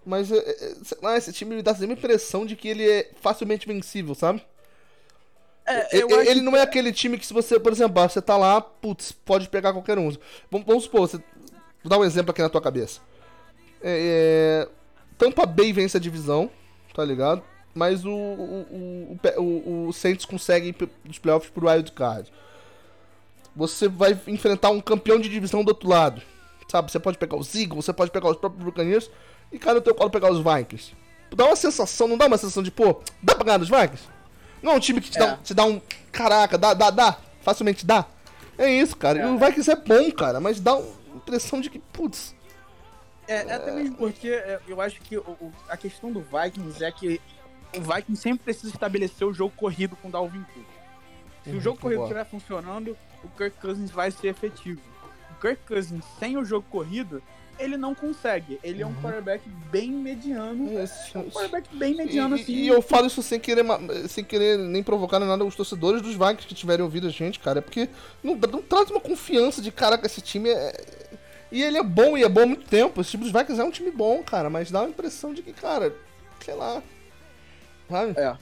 Mas, 0.05 0.31
é, 0.31 0.37
é, 0.37 0.75
sei 0.83 0.97
lá, 1.01 1.17
esse 1.17 1.33
time 1.33 1.55
me 1.55 1.61
dá 1.61 1.73
sempre 1.75 1.93
a 1.93 1.97
impressão 1.97 2.45
de 2.45 2.55
que 2.55 2.67
ele 2.67 2.89
é 2.89 3.11
facilmente 3.21 3.67
vencível, 3.67 4.15
sabe? 4.15 4.43
É, 5.69 5.97
ele 6.31 6.41
não 6.41 6.55
é 6.55 6.61
aquele 6.61 6.91
time 6.91 7.15
que 7.15 7.25
se 7.25 7.33
você, 7.33 7.59
por 7.59 7.71
exemplo, 7.71 8.01
você 8.01 8.19
tá 8.19 8.35
lá, 8.35 8.59
putz, 8.59 9.11
pode 9.11 9.47
pegar 9.49 9.71
qualquer 9.71 9.99
um. 9.99 10.11
Vamos, 10.49 10.65
vamos 10.65 10.83
supor, 10.85 11.01
você, 11.01 11.17
vou 11.83 11.89
dar 11.89 11.99
um 11.99 12.03
exemplo 12.03 12.31
aqui 12.31 12.41
na 12.41 12.49
tua 12.49 12.61
cabeça. 12.61 12.99
É, 13.81 14.65
é, 14.65 14.69
Tampa 15.15 15.45
Bay 15.45 15.71
vence 15.71 15.95
a 15.95 15.99
divisão, 15.99 16.49
tá 16.95 17.05
ligado? 17.05 17.43
Mas 17.75 18.03
o, 18.03 18.09
o, 18.09 19.17
o, 19.21 19.41
o, 19.41 19.87
o, 19.87 19.93
Saints 19.93 20.25
consegue 20.25 20.75
nos 21.05 21.19
playoffs 21.19 21.51
pro 21.51 21.69
wild 21.69 21.91
card. 21.91 22.31
Você 23.55 23.87
vai 23.87 24.19
enfrentar 24.27 24.71
um 24.71 24.81
campeão 24.81 25.19
de 25.19 25.29
divisão 25.29 25.63
do 25.63 25.69
outro 25.69 25.87
lado. 25.87 26.21
Sabe, 26.67 26.91
você 26.91 26.99
pode 26.99 27.17
pegar 27.17 27.37
os 27.37 27.53
Eagles, 27.53 27.85
você 27.85 27.93
pode 27.93 28.09
pegar 28.09 28.29
os 28.29 28.37
próprios 28.37 28.63
Buccaneers 28.63 29.09
e 29.51 29.59
cai 29.59 29.73
no 29.73 29.81
teu 29.81 29.93
colo 29.93 30.09
pegar 30.09 30.31
os 30.31 30.39
Vikings. 30.39 30.93
Dá 31.35 31.45
uma 31.45 31.55
sensação, 31.55 32.07
não 32.07 32.17
dá 32.17 32.25
uma 32.25 32.37
sensação 32.37 32.63
de, 32.63 32.71
pô, 32.71 33.01
dá 33.21 33.35
pra 33.35 33.45
ganhar 33.45 33.57
dos 33.57 33.69
Vikings? 33.69 34.18
Não 34.61 34.73
é 34.73 34.75
um 34.75 34.79
time 34.79 34.99
que 35.01 35.09
te, 35.09 35.17
É. 35.17 35.21
dá, 35.25 35.37
te 35.37 35.53
dá 35.53 35.65
um. 35.65 35.81
Caraca, 36.11 36.57
dá, 36.57 36.73
dá, 36.73 36.89
dá. 36.89 37.17
Facilmente 37.41 37.85
dá. 37.85 38.05
É 38.57 38.69
isso, 38.69 38.95
cara. 38.97 39.19
E 39.19 39.25
o 39.25 39.37
Vikings 39.37 39.71
é 39.71 39.75
bom, 39.75 40.11
cara, 40.11 40.39
mas 40.39 40.59
dá 40.59 40.75
uma 40.75 40.89
impressão 41.15 41.61
de 41.61 41.69
que, 41.69 41.79
putz. 41.79 42.35
É, 43.27 43.35
é 43.47 43.53
até 43.53 43.71
mesmo 43.71 43.95
porque 43.95 44.27
é, 44.29 44.59
eu 44.67 44.81
acho 44.81 44.99
que 45.01 45.17
o- 45.17 45.53
a 45.69 45.77
questão 45.77 46.11
do 46.11 46.19
Vikings 46.21 46.83
é 46.83 46.91
que 46.91 47.21
o 47.77 47.81
Vikings 47.81 48.21
sempre 48.21 48.43
precisa 48.43 48.73
estabelecer 48.73 49.25
o 49.27 49.31
jogo 49.33 49.53
corrido 49.55 49.95
com 49.95 50.07
o 50.07 50.11
Dalvin 50.11 50.43
Cook. 50.53 50.65
Se 51.43 51.51
Uhum, 51.51 51.57
o 51.57 51.61
jogo 51.61 51.79
corrido 51.79 52.01
estiver 52.03 52.25
funcionando, 52.25 52.97
o 53.23 53.29
Kirk 53.29 53.57
Cousins 53.61 53.91
vai 53.91 54.11
ser 54.11 54.27
efetivo. 54.29 54.81
O 55.31 55.39
Kirk 55.39 55.61
Cousins 55.67 56.03
sem 56.19 56.35
o 56.37 56.43
jogo 56.43 56.65
corrido, 56.69 57.21
ele 57.59 57.77
não 57.77 57.93
consegue. 57.93 58.59
Ele 58.63 58.81
é 58.81 58.87
um 58.87 58.93
quarterback 58.95 59.47
bem 59.69 59.91
mediano. 59.91 60.63
Uhum. 60.63 60.83
Isso, 60.83 61.17
É 61.17 61.19
um 61.19 61.29
quarterback 61.29 61.75
bem 61.75 61.95
mediano, 61.95 62.37
E, 62.37 62.41
assim. 62.41 62.53
e 62.53 62.67
eu 62.67 62.81
falo 62.81 63.07
isso 63.07 63.21
sem 63.21 63.39
querer, 63.39 63.65
sem 64.07 64.23
querer 64.23 64.57
nem 64.57 64.81
provocar 64.81 65.19
nada 65.19 65.43
os 65.43 65.55
torcedores 65.55 66.01
dos 66.01 66.13
Vikings 66.13 66.47
que 66.47 66.55
tiverem 66.55 66.83
ouvido 66.83 67.07
a 67.07 67.11
gente, 67.11 67.39
cara. 67.39 67.59
É 67.59 67.61
porque 67.61 67.89
não, 68.23 68.35
não 68.35 68.61
traz 68.61 68.89
uma 68.89 68.99
confiança 68.99 69.61
de 69.61 69.71
caraca, 69.71 70.05
esse 70.05 70.21
time 70.21 70.49
é. 70.49 71.09
E 71.51 71.61
ele 71.63 71.77
é 71.77 71.83
bom 71.83 72.17
e 72.17 72.23
é 72.23 72.29
bom 72.29 72.43
há 72.43 72.45
muito 72.45 72.67
tempo. 72.67 73.01
Esse 73.01 73.11
time 73.11 73.23
dos 73.23 73.33
Vikings 73.33 73.59
é 73.59 73.63
um 73.63 73.71
time 73.71 73.91
bom, 73.91 74.23
cara, 74.23 74.49
mas 74.49 74.71
dá 74.71 74.81
uma 74.81 74.89
impressão 74.89 75.33
de 75.33 75.41
que, 75.41 75.51
cara, 75.51 75.93
sei 76.43 76.53
lá. 76.53 76.81
Sabe? 77.89 78.13
É. 78.19 78.37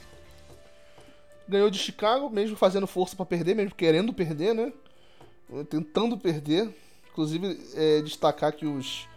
Ganhou 1.48 1.70
de 1.70 1.78
Chicago, 1.78 2.28
mesmo 2.28 2.54
fazendo 2.56 2.86
força 2.86 3.16
pra 3.16 3.24
perder, 3.24 3.54
mesmo 3.56 3.74
querendo 3.74 4.12
perder, 4.12 4.54
né? 4.54 4.72
Tentando 5.70 6.18
perder. 6.18 6.68
Inclusive, 7.18 7.60
é, 7.74 8.00
destacar 8.00 8.52
que 8.52 8.64
os, 8.64 9.08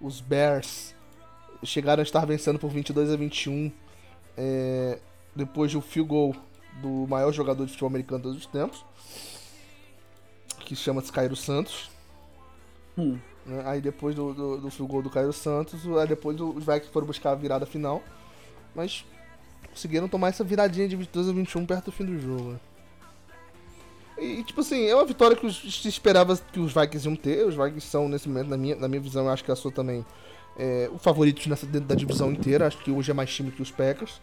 os 0.00 0.18
Bears 0.18 0.94
chegaram 1.62 2.00
a 2.00 2.02
estar 2.02 2.24
vencendo 2.24 2.58
por 2.58 2.70
22 2.70 3.12
a 3.12 3.16
21 3.16 3.70
é, 4.34 4.98
depois 5.36 5.70
do 5.70 5.82
field 5.82 6.08
goal 6.08 6.34
do 6.80 7.06
maior 7.06 7.30
jogador 7.32 7.66
de 7.66 7.72
futebol 7.72 7.90
americano 7.90 8.20
de 8.20 8.22
todos 8.22 8.38
os 8.38 8.46
tempos, 8.46 8.82
que 10.60 10.74
chama-se 10.74 11.12
Cairo 11.12 11.36
Santos. 11.36 11.90
Hum. 12.96 13.18
né? 13.44 13.62
Aí 13.66 13.82
depois 13.82 14.14
do, 14.14 14.32
do, 14.32 14.56
do 14.62 14.70
field 14.70 14.90
goal 14.90 15.02
do 15.02 15.10
Cairo 15.10 15.34
Santos, 15.34 15.86
aí 15.98 16.08
depois 16.08 16.40
os 16.40 16.64
Vikings 16.64 16.90
foram 16.90 17.06
buscar 17.06 17.32
a 17.32 17.34
virada 17.34 17.66
final, 17.66 18.02
mas 18.74 19.04
conseguiram 19.68 20.08
tomar 20.08 20.28
essa 20.28 20.42
viradinha 20.42 20.88
de 20.88 20.96
22 20.96 21.28
a 21.28 21.32
21 21.34 21.66
perto 21.66 21.84
do 21.84 21.92
fim 21.92 22.06
do 22.06 22.18
jogo. 22.18 22.58
E, 24.20 24.44
tipo 24.44 24.60
assim, 24.60 24.84
é 24.86 24.94
uma 24.94 25.06
vitória 25.06 25.34
que 25.34 25.50
se 25.50 25.88
esperava 25.88 26.36
que 26.36 26.60
os 26.60 26.74
Vikings 26.74 27.08
iam 27.08 27.16
ter. 27.16 27.46
Os 27.46 27.54
Vikings 27.54 27.86
são, 27.86 28.06
nesse 28.06 28.28
momento, 28.28 28.48
na 28.48 28.56
minha, 28.56 28.76
na 28.76 28.86
minha 28.86 29.00
visão, 29.00 29.24
eu 29.24 29.30
acho 29.30 29.42
que 29.42 29.50
a 29.50 29.56
sua 29.56 29.72
também, 29.72 30.04
é, 30.58 30.90
o 30.92 30.98
favorito 30.98 31.48
nessa, 31.48 31.64
dentro 31.64 31.88
da 31.88 31.94
divisão 31.94 32.30
inteira. 32.30 32.66
Acho 32.66 32.76
que 32.78 32.90
hoje 32.90 33.10
é 33.10 33.14
mais 33.14 33.34
time 33.34 33.50
que 33.50 33.62
os 33.62 33.70
Packers. 33.70 34.20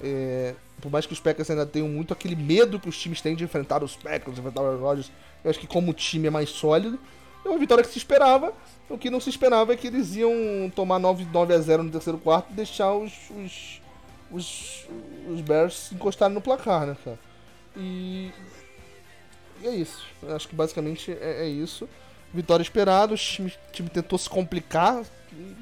É, 0.00 0.54
por 0.80 0.90
mais 0.90 1.04
que 1.04 1.12
os 1.12 1.20
Packers 1.20 1.50
ainda 1.50 1.66
tenham 1.66 1.88
muito 1.88 2.12
aquele 2.12 2.34
medo 2.34 2.80
que 2.80 2.88
os 2.88 2.98
times 2.98 3.20
têm 3.20 3.36
de 3.36 3.44
enfrentar 3.44 3.84
os 3.84 3.94
Packers, 3.94 4.38
enfrentar 4.38 4.62
os 4.62 4.80
Rodgers, 4.80 5.12
eu 5.44 5.50
acho 5.50 5.60
que 5.60 5.66
como 5.66 5.92
time 5.92 6.26
é 6.26 6.30
mais 6.30 6.48
sólido. 6.48 6.98
É 7.44 7.48
uma 7.48 7.58
vitória 7.58 7.84
que 7.84 7.90
se 7.90 7.98
esperava. 7.98 8.54
O 8.88 8.96
que 8.96 9.10
não 9.10 9.20
se 9.20 9.28
esperava 9.28 9.74
é 9.74 9.76
que 9.76 9.86
eles 9.86 10.16
iam 10.16 10.32
tomar 10.74 10.98
9, 10.98 11.26
9 11.30 11.54
a 11.54 11.58
0 11.58 11.82
no 11.82 11.90
terceiro 11.90 12.18
quarto 12.18 12.50
e 12.50 12.54
deixar 12.54 12.94
os, 12.94 13.12
os, 13.30 13.82
os, 14.30 14.88
os 15.28 15.40
Bears 15.42 15.92
encostarem 15.92 16.34
no 16.34 16.40
placar, 16.40 16.86
né, 16.86 16.96
cara? 17.04 17.18
E, 17.76 18.30
e 19.64 19.66
é 19.66 19.74
isso. 19.74 20.06
Acho 20.28 20.46
que 20.46 20.54
basicamente 20.54 21.10
é, 21.10 21.44
é 21.44 21.48
isso. 21.48 21.88
Vitória 22.32 22.62
esperada, 22.62 23.14
o 23.14 23.16
time, 23.16 23.52
time 23.72 23.88
tentou 23.88 24.18
se 24.18 24.28
complicar, 24.28 25.02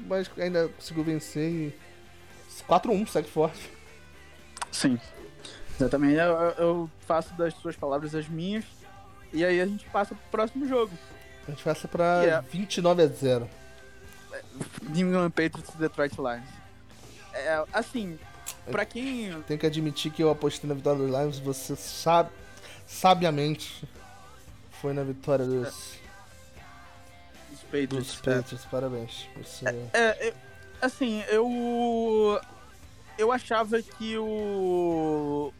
mas 0.07 0.29
ainda 0.37 0.67
conseguiu 0.67 1.03
vencer 1.03 1.49
e 1.49 1.73
4-1, 2.67 3.07
segue 3.07 3.29
forte. 3.29 3.71
Sim. 4.71 4.99
Exatamente. 5.79 6.15
Eu, 6.15 6.35
eu 6.57 6.89
faço 7.07 7.33
das 7.35 7.53
suas 7.55 7.75
palavras 7.75 8.13
as 8.13 8.27
minhas. 8.27 8.65
E 9.31 9.45
aí 9.45 9.61
a 9.61 9.65
gente 9.65 9.85
passa 9.85 10.13
pro 10.13 10.23
próximo 10.31 10.67
jogo. 10.67 10.91
A 11.47 11.51
gente 11.51 11.63
passa 11.63 11.87
pra 11.87 12.23
Yeah. 12.23 12.47
29 12.51 13.03
a 13.03 13.07
0. 13.07 13.49
New 14.89 15.07
England 15.07 15.31
Patriots 15.31 15.73
e 15.73 15.77
Detroit 15.77 16.15
Lions. 16.17 16.49
É, 17.33 17.63
assim, 17.71 18.19
pra 18.69 18.85
quem. 18.85 19.41
Tenho 19.43 19.59
que 19.59 19.65
admitir 19.65 20.11
que 20.11 20.21
eu 20.21 20.29
apostei 20.29 20.67
na 20.67 20.75
vitória 20.75 20.99
dos 20.99 21.09
Lions, 21.09 21.39
você 21.39 21.75
sabe, 21.75 22.29
sabiamente 22.85 23.87
foi 24.81 24.93
na 24.93 25.03
vitória 25.03 25.45
dos, 25.45 25.97
Os 27.51 27.59
Patriots. 27.63 27.95
dos 27.97 28.15
Patriots. 28.17 28.65
Parabéns. 28.65 29.27
Você... 29.37 29.65
É, 29.93 30.29
eu- 30.29 30.33
assim, 30.81 31.21
eu. 31.29 32.39
Eu 33.17 33.31
achava 33.31 33.81
que 33.81 34.17
o. 34.17 35.53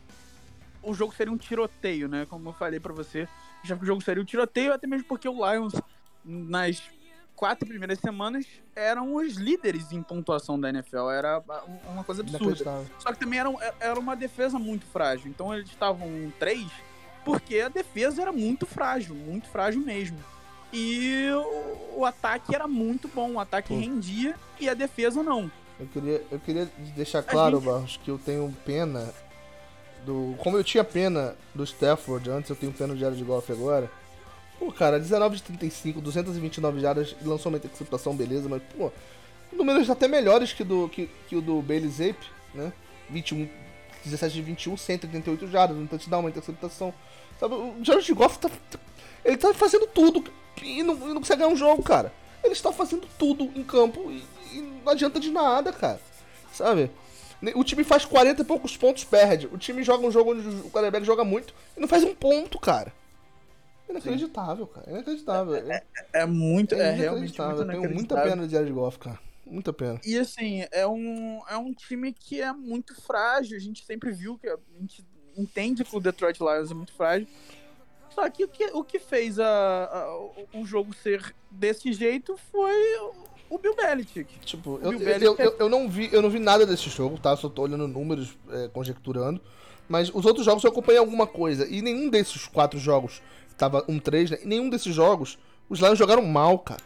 O 0.81 0.93
jogo 0.93 1.13
seria 1.15 1.31
um 1.31 1.37
tiroteio, 1.37 2.09
né? 2.09 2.25
Como 2.29 2.49
eu 2.49 2.53
falei 2.53 2.79
pra 2.79 2.91
você. 2.91 3.27
Achava 3.63 3.79
que 3.79 3.85
o 3.85 3.87
jogo 3.87 4.01
seria 4.01 4.21
um 4.21 4.25
tiroteio, 4.25 4.73
até 4.73 4.85
mesmo 4.85 5.05
porque 5.07 5.29
o 5.29 5.49
Lions, 5.49 5.73
nas 6.25 6.83
quatro 7.33 7.65
primeiras 7.65 7.99
semanas, 7.99 8.45
eram 8.75 9.15
os 9.15 9.35
líderes 9.35 9.93
em 9.93 10.03
pontuação 10.03 10.59
da 10.59 10.69
NFL. 10.69 11.09
Era 11.09 11.41
uma 11.87 12.03
coisa 12.03 12.21
absurda. 12.21 12.83
Só 12.99 13.13
que 13.13 13.19
também 13.19 13.39
era, 13.39 13.49
era 13.79 13.97
uma 13.97 14.15
defesa 14.17 14.59
muito 14.59 14.85
frágil. 14.87 15.29
Então 15.29 15.53
eles 15.53 15.69
estavam 15.69 16.33
3 16.37 16.67
porque 17.23 17.59
a 17.59 17.69
defesa 17.69 18.21
era 18.21 18.31
muito 18.31 18.65
frágil, 18.65 19.15
muito 19.15 19.47
frágil 19.47 19.81
mesmo. 19.81 20.17
E 20.71 21.29
o, 21.31 21.99
o 21.99 22.05
ataque 22.05 22.53
era 22.55 22.67
muito 22.67 23.07
bom, 23.07 23.33
o 23.33 23.39
ataque 23.39 23.69
Pô. 23.69 23.79
rendia 23.79 24.35
e 24.59 24.67
a 24.67 24.73
defesa 24.73 25.21
não. 25.21 25.51
Eu 25.79 25.87
queria, 25.87 26.23
eu 26.31 26.39
queria 26.39 26.69
deixar 26.95 27.21
claro, 27.23 27.57
gente- 27.57 27.65
Barros, 27.65 27.99
que 28.03 28.09
eu 28.09 28.17
tenho 28.17 28.51
pena 28.65 29.13
do. 30.05 30.35
Como 30.39 30.57
eu 30.57 30.63
tinha 30.63 30.83
pena 30.83 31.35
do 31.53 31.63
Stafford 31.63 32.29
antes, 32.29 32.49
eu 32.49 32.55
tenho 32.55 32.71
pena 32.71 32.93
do 32.93 32.99
Jared 32.99 33.23
Goff 33.23 33.51
agora. 33.51 33.89
Pô, 34.59 34.71
cara, 34.71 34.99
19 34.99 35.35
de 35.37 35.43
35, 35.43 35.99
229 35.99 36.79
jardas, 36.79 37.15
lançou 37.23 37.51
uma 37.51 37.57
interceptação, 37.57 38.15
beleza, 38.15 38.47
mas, 38.47 38.61
pô, 38.77 38.91
números 39.51 39.89
até 39.89 40.07
melhores 40.07 40.53
que, 40.53 40.63
do, 40.63 40.87
que, 40.89 41.09
que 41.27 41.35
o 41.35 41.41
do 41.41 41.61
Bailey 41.61 41.89
Zape, 41.89 42.25
né? 42.53 42.71
21, 43.09 43.49
17 44.03 44.33
de 44.33 44.41
21, 44.41 44.77
188 44.77 45.47
jardas, 45.47 45.77
um 45.77 45.87
touchdown, 45.87 46.21
uma 46.21 46.29
interceptação. 46.29 46.93
Sabe, 47.39 47.55
o 47.55 47.75
Jared 47.81 48.13
Goff 48.13 48.39
tá. 48.39 48.49
Ele 49.23 49.37
tá 49.37 49.53
fazendo 49.53 49.87
tudo 49.87 50.23
e 50.61 50.83
não, 50.83 50.95
e 50.95 51.13
não 51.13 51.21
consegue 51.21 51.41
ganhar 51.41 51.53
um 51.53 51.57
jogo, 51.57 51.81
cara. 51.83 52.11
Ele 52.43 52.53
está 52.53 52.71
fazendo 52.71 53.07
tudo 53.17 53.45
em 53.55 53.63
campo 53.63 54.11
e, 54.11 54.23
e 54.51 54.61
não 54.83 54.91
adianta 54.91 55.19
de 55.19 55.31
nada, 55.31 55.71
cara. 55.71 55.99
Sabe? 56.51 56.91
O 57.55 57.63
time 57.63 57.83
faz 57.83 58.05
40 58.05 58.41
e 58.41 58.45
poucos 58.45 58.77
pontos, 58.77 59.03
perde. 59.03 59.47
O 59.47 59.57
time 59.57 59.83
joga 59.83 60.05
um 60.05 60.11
jogo 60.11 60.31
onde 60.31 60.47
o 60.47 60.69
quarterback 60.69 61.05
joga 61.05 61.23
muito 61.25 61.53
e 61.75 61.79
não 61.79 61.87
faz 61.87 62.03
um 62.03 62.15
ponto, 62.15 62.57
cara. 62.59 62.93
Inacreditável, 63.89 64.65
cara. 64.67 64.89
Inacreditável. 64.89 65.55
É, 65.55 65.83
É 66.13 66.25
muito, 66.25 66.73
é, 66.73 66.91
realmente 66.91 67.35
inacreditável. 67.35 67.57
muito 67.57 67.71
Eu 67.71 67.81
tenho 67.81 67.93
muita 67.93 68.21
pena 68.21 68.47
de 68.47 68.53
Jared 68.53 68.71
Goff, 68.71 68.97
cara. 68.97 69.19
Muita 69.45 69.73
pena. 69.73 69.99
E 70.05 70.17
assim, 70.17 70.65
é 70.71 70.87
um, 70.87 71.41
é 71.49 71.57
um 71.57 71.73
time 71.73 72.13
que 72.13 72.41
é 72.41 72.51
muito 72.53 72.95
frágil. 73.01 73.57
A 73.57 73.59
gente 73.59 73.85
sempre 73.85 74.11
viu 74.11 74.37
que 74.37 74.47
a 74.47 74.57
gente 74.79 75.03
entende 75.37 75.83
que 75.83 75.95
o 75.95 75.99
Detroit 75.99 76.39
Lions 76.39 76.71
é 76.71 76.73
muito 76.73 76.93
frágil. 76.93 77.27
Só 78.13 78.29
que 78.29 78.43
o 78.45 78.47
que, 78.47 78.65
o 78.67 78.83
que 78.83 78.99
fez 78.99 79.39
a, 79.39 79.45
a- 79.85 80.17
o- 80.53 80.65
jogo 80.65 80.93
ser 80.93 81.33
desse 81.49 81.91
jeito 81.91 82.37
foi 82.51 82.73
o- 83.49 83.57
Bill 83.57 83.75
Belichick. 83.75 84.39
Tipo, 84.39 84.79
eu, 84.83 84.91
Bill 84.91 84.99
eu, 84.99 85.05
Belichick 85.35 85.41
eu, 85.41 85.55
eu 85.59 85.69
não 85.69 85.89
vi, 85.89 86.09
eu 86.13 86.21
não 86.21 86.29
vi 86.29 86.39
nada 86.39 86.65
desse 86.65 86.89
jogo, 86.89 87.19
tá? 87.19 87.35
Só 87.35 87.49
tô 87.49 87.63
olhando 87.63 87.87
números, 87.87 88.37
é, 88.49 88.67
conjecturando. 88.69 89.41
Mas 89.89 90.09
os 90.13 90.25
outros 90.25 90.45
jogos 90.45 90.63
eu 90.63 90.69
acompanhei 90.69 90.99
alguma 90.99 91.27
coisa. 91.27 91.67
E 91.67 91.81
nenhum 91.81 92.09
desses 92.09 92.47
quatro 92.47 92.79
jogos 92.79 93.21
tava 93.57 93.83
um 93.87 93.99
3, 93.99 94.31
né? 94.31 94.37
E 94.43 94.47
nenhum 94.47 94.69
desses 94.69 94.93
jogos, 94.95 95.37
os 95.67 95.79
Lions 95.79 95.97
jogaram 95.99 96.23
mal, 96.25 96.57
cara. 96.59 96.81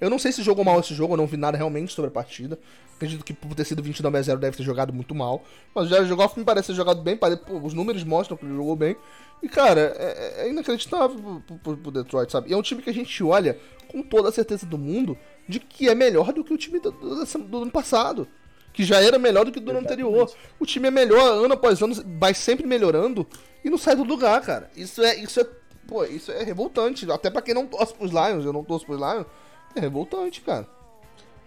Eu 0.00 0.08
não 0.10 0.18
sei 0.18 0.30
se 0.32 0.42
jogou 0.42 0.64
mal 0.64 0.78
esse 0.80 0.94
jogo, 0.94 1.14
eu 1.14 1.16
não 1.16 1.26
vi 1.26 1.36
nada 1.36 1.56
realmente 1.56 1.92
sobre 1.92 2.08
a 2.08 2.12
partida. 2.12 2.58
Acredito 2.96 3.24
que 3.24 3.32
por 3.32 3.54
ter 3.54 3.64
sido 3.64 3.82
29 3.82 4.16
a 4.18 4.22
0 4.22 4.38
deve 4.40 4.56
ter 4.56 4.62
jogado 4.62 4.92
muito 4.92 5.14
mal. 5.14 5.42
Mas 5.74 5.86
o 5.86 5.88
Jared 5.88 6.12
Goff 6.14 6.38
me 6.38 6.44
parece 6.44 6.68
ter 6.68 6.74
jogado 6.74 7.00
bem, 7.02 7.18
os 7.62 7.74
números 7.74 8.02
mostram 8.04 8.36
que 8.36 8.44
ele 8.44 8.54
jogou 8.56 8.74
bem. 8.76 8.96
E, 9.42 9.48
cara, 9.48 9.94
é, 9.96 10.42
é 10.46 10.50
inacreditável 10.50 11.40
pro, 11.46 11.58
pro- 11.58 11.76
pro- 11.76 11.90
Detroit, 11.92 12.30
sabe? 12.30 12.50
E 12.50 12.52
é 12.52 12.56
um 12.56 12.62
time 12.62 12.82
que 12.82 12.90
a 12.90 12.94
gente 12.94 13.22
olha 13.22 13.56
com 13.88 14.02
toda 14.02 14.28
a 14.28 14.32
certeza 14.32 14.66
do 14.66 14.76
mundo 14.76 15.16
de 15.48 15.60
que 15.60 15.88
é 15.88 15.94
melhor 15.94 16.32
do 16.32 16.42
que 16.42 16.52
o 16.52 16.58
time 16.58 16.80
do, 16.80 16.90
do- 16.90 17.24
do 17.44 17.62
ano 17.62 17.70
passado. 17.70 18.26
Que 18.72 18.84
já 18.84 19.00
era 19.00 19.18
melhor 19.18 19.44
do 19.44 19.50
que 19.52 19.58
do 19.60 19.70
ano 19.70 19.80
anterior. 19.80 20.30
O 20.60 20.66
time 20.66 20.88
é 20.88 20.90
melhor 20.90 21.44
ano 21.44 21.54
após 21.54 21.80
ano, 21.82 21.94
vai 22.18 22.34
sempre 22.34 22.66
melhorando 22.66 23.26
e 23.64 23.70
não 23.70 23.78
sai 23.78 23.96
do 23.96 24.04
lugar, 24.04 24.40
cara. 24.42 24.70
Isso 24.76 25.02
é, 25.02 25.16
isso 25.16 25.40
é, 25.40 25.46
pô, 25.86 26.04
isso 26.04 26.30
é 26.30 26.42
revoltante. 26.44 27.10
Até 27.10 27.30
pra 27.30 27.42
quem 27.42 27.54
não 27.54 27.66
torce 27.66 27.94
pros 27.94 28.10
Lions, 28.10 28.44
eu 28.44 28.52
não 28.52 28.62
torço 28.62 28.86
pros 28.86 28.98
Lions, 29.00 29.26
é 29.74 29.80
revoltante, 29.80 30.40
cara. 30.40 30.66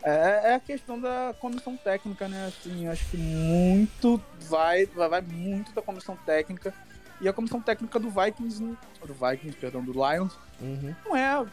É, 0.04 0.52
é 0.52 0.56
a 0.56 0.60
questão 0.60 1.00
da 1.00 1.36
comissão 1.40 1.78
técnica, 1.78 2.28
né? 2.28 2.48
Assim, 2.48 2.88
acho 2.88 3.06
que 3.10 3.18
muito 3.18 4.22
vai, 4.50 4.86
vai, 4.88 5.10
vai 5.10 5.22
muito 5.22 5.72
da 5.74 5.82
comissão 5.82 6.16
técnica. 6.26 6.74
E 7.20 7.28
a 7.28 7.34
comissão 7.34 7.62
técnica 7.62 8.00
do 8.00 8.10
Vikings, 8.10 8.60
do 8.60 9.14
Vikings, 9.14 9.56
perdão, 9.58 9.84
do 9.84 9.92
Lions, 9.92 10.38
Uhum. 10.60 10.96
não 11.06 11.16
é, 11.16 11.46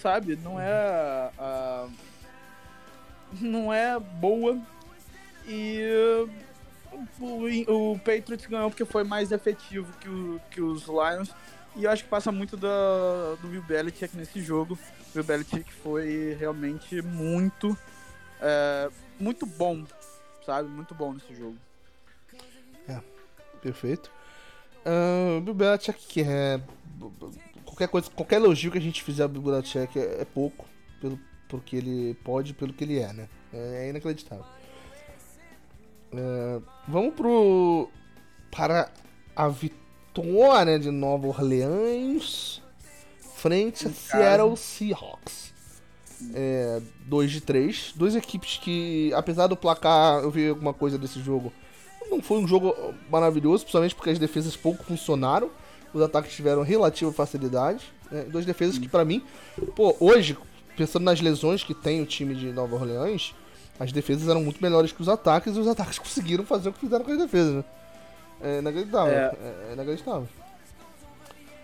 sabe, 0.00 0.36
não 0.36 0.58
é 0.60 1.30
ah, 1.38 1.86
não 3.40 3.72
é 3.72 3.98
boa 3.98 4.58
e 5.46 6.26
o, 7.20 7.92
o 7.92 7.98
Patriots 7.98 8.46
ganhou 8.46 8.70
porque 8.70 8.84
foi 8.84 9.04
mais 9.04 9.32
efetivo 9.32 9.92
que, 10.00 10.08
o, 10.08 10.40
que 10.50 10.60
os 10.60 10.86
Lions 10.86 11.30
e 11.76 11.84
eu 11.84 11.90
acho 11.90 12.04
que 12.04 12.10
passa 12.10 12.32
muito 12.32 12.56
da, 12.56 13.36
do 13.40 13.48
Bill 13.48 13.62
Belichick 13.62 14.16
nesse 14.16 14.40
jogo. 14.42 14.78
O 15.14 15.22
Belichick 15.22 15.72
foi 15.72 16.36
realmente 16.38 17.02
muito 17.02 17.76
é, 18.40 18.90
muito 19.18 19.44
bom, 19.44 19.84
sabe, 20.44 20.68
muito 20.68 20.94
bom 20.94 21.12
nesse 21.12 21.34
jogo. 21.34 21.56
Perfeito. 23.60 24.10
Ah, 24.84 25.38
O 25.38 25.40
Bill 25.40 25.54
Belichick 25.54 26.22
é. 26.22 26.60
Qualquer 27.64 27.88
coisa, 27.88 28.10
qualquer 28.10 28.36
elogio 28.36 28.70
que 28.70 28.78
a 28.78 28.80
gente 28.80 29.02
fizer 29.02 29.24
ao 29.24 29.28
Bill 29.28 29.42
Belichick 29.42 29.98
é, 29.98 30.22
é 30.22 30.24
pouco, 30.24 30.66
pelo, 31.00 31.18
pelo 31.48 31.62
que 31.62 31.76
ele 31.76 32.14
pode, 32.24 32.54
pelo 32.54 32.72
que 32.72 32.84
ele 32.84 32.98
é, 32.98 33.12
né? 33.12 33.28
É, 33.52 33.86
é 33.86 33.90
inacreditável. 33.90 34.44
Ah, 36.12 36.60
vamos 36.86 37.14
pro. 37.14 37.90
Para 38.50 38.90
a 39.36 39.48
vitória 39.48 40.78
de 40.78 40.90
Nova 40.90 41.26
Orleans 41.26 42.62
frente 43.38 43.86
a 43.86 43.90
Seattle 43.90 44.56
Seahawks. 44.56 45.54
É, 46.34 46.80
2 47.06 47.30
de 47.30 47.40
3. 47.40 47.92
Duas 47.94 48.16
equipes 48.16 48.58
que, 48.58 49.12
apesar 49.14 49.46
do 49.46 49.56
placar, 49.56 50.22
eu 50.22 50.30
vi 50.30 50.48
alguma 50.48 50.74
coisa 50.74 50.98
desse 50.98 51.20
jogo. 51.20 51.52
Não 52.10 52.20
foi 52.20 52.38
um 52.38 52.48
jogo 52.48 52.74
maravilhoso, 53.10 53.64
principalmente 53.64 53.94
porque 53.94 54.10
as 54.10 54.18
defesas 54.18 54.56
pouco 54.56 54.82
funcionaram. 54.82 55.50
Os 55.94 56.02
ataques 56.02 56.34
tiveram 56.34 56.62
relativa 56.62 57.12
facilidade. 57.12 57.84
Né? 58.10 58.24
Duas 58.24 58.44
defesas 58.44 58.78
que, 58.78 58.88
pra 58.88 59.04
mim, 59.04 59.22
pô, 59.76 59.96
hoje, 60.00 60.36
pensando 60.76 61.04
nas 61.04 61.20
lesões 61.20 61.62
que 61.62 61.74
tem 61.74 62.02
o 62.02 62.06
time 62.06 62.34
de 62.34 62.52
Nova 62.52 62.74
Orleans, 62.74 63.34
as 63.78 63.92
defesas 63.92 64.28
eram 64.28 64.42
muito 64.42 64.60
melhores 64.60 64.90
que 64.90 65.00
os 65.00 65.08
ataques 65.08 65.54
e 65.56 65.58
os 65.58 65.68
ataques 65.68 65.98
conseguiram 66.00 66.44
fazer 66.44 66.70
o 66.70 66.72
que 66.72 66.80
fizeram 66.80 67.04
com 67.04 67.12
as 67.12 67.18
defesas, 67.18 67.54
né? 67.54 67.64
É 68.40 68.58
inacreditável. 68.58 69.14
É. 69.14 69.36
É, 69.40 69.66
é 69.70 69.72
inacreditável. 69.74 70.28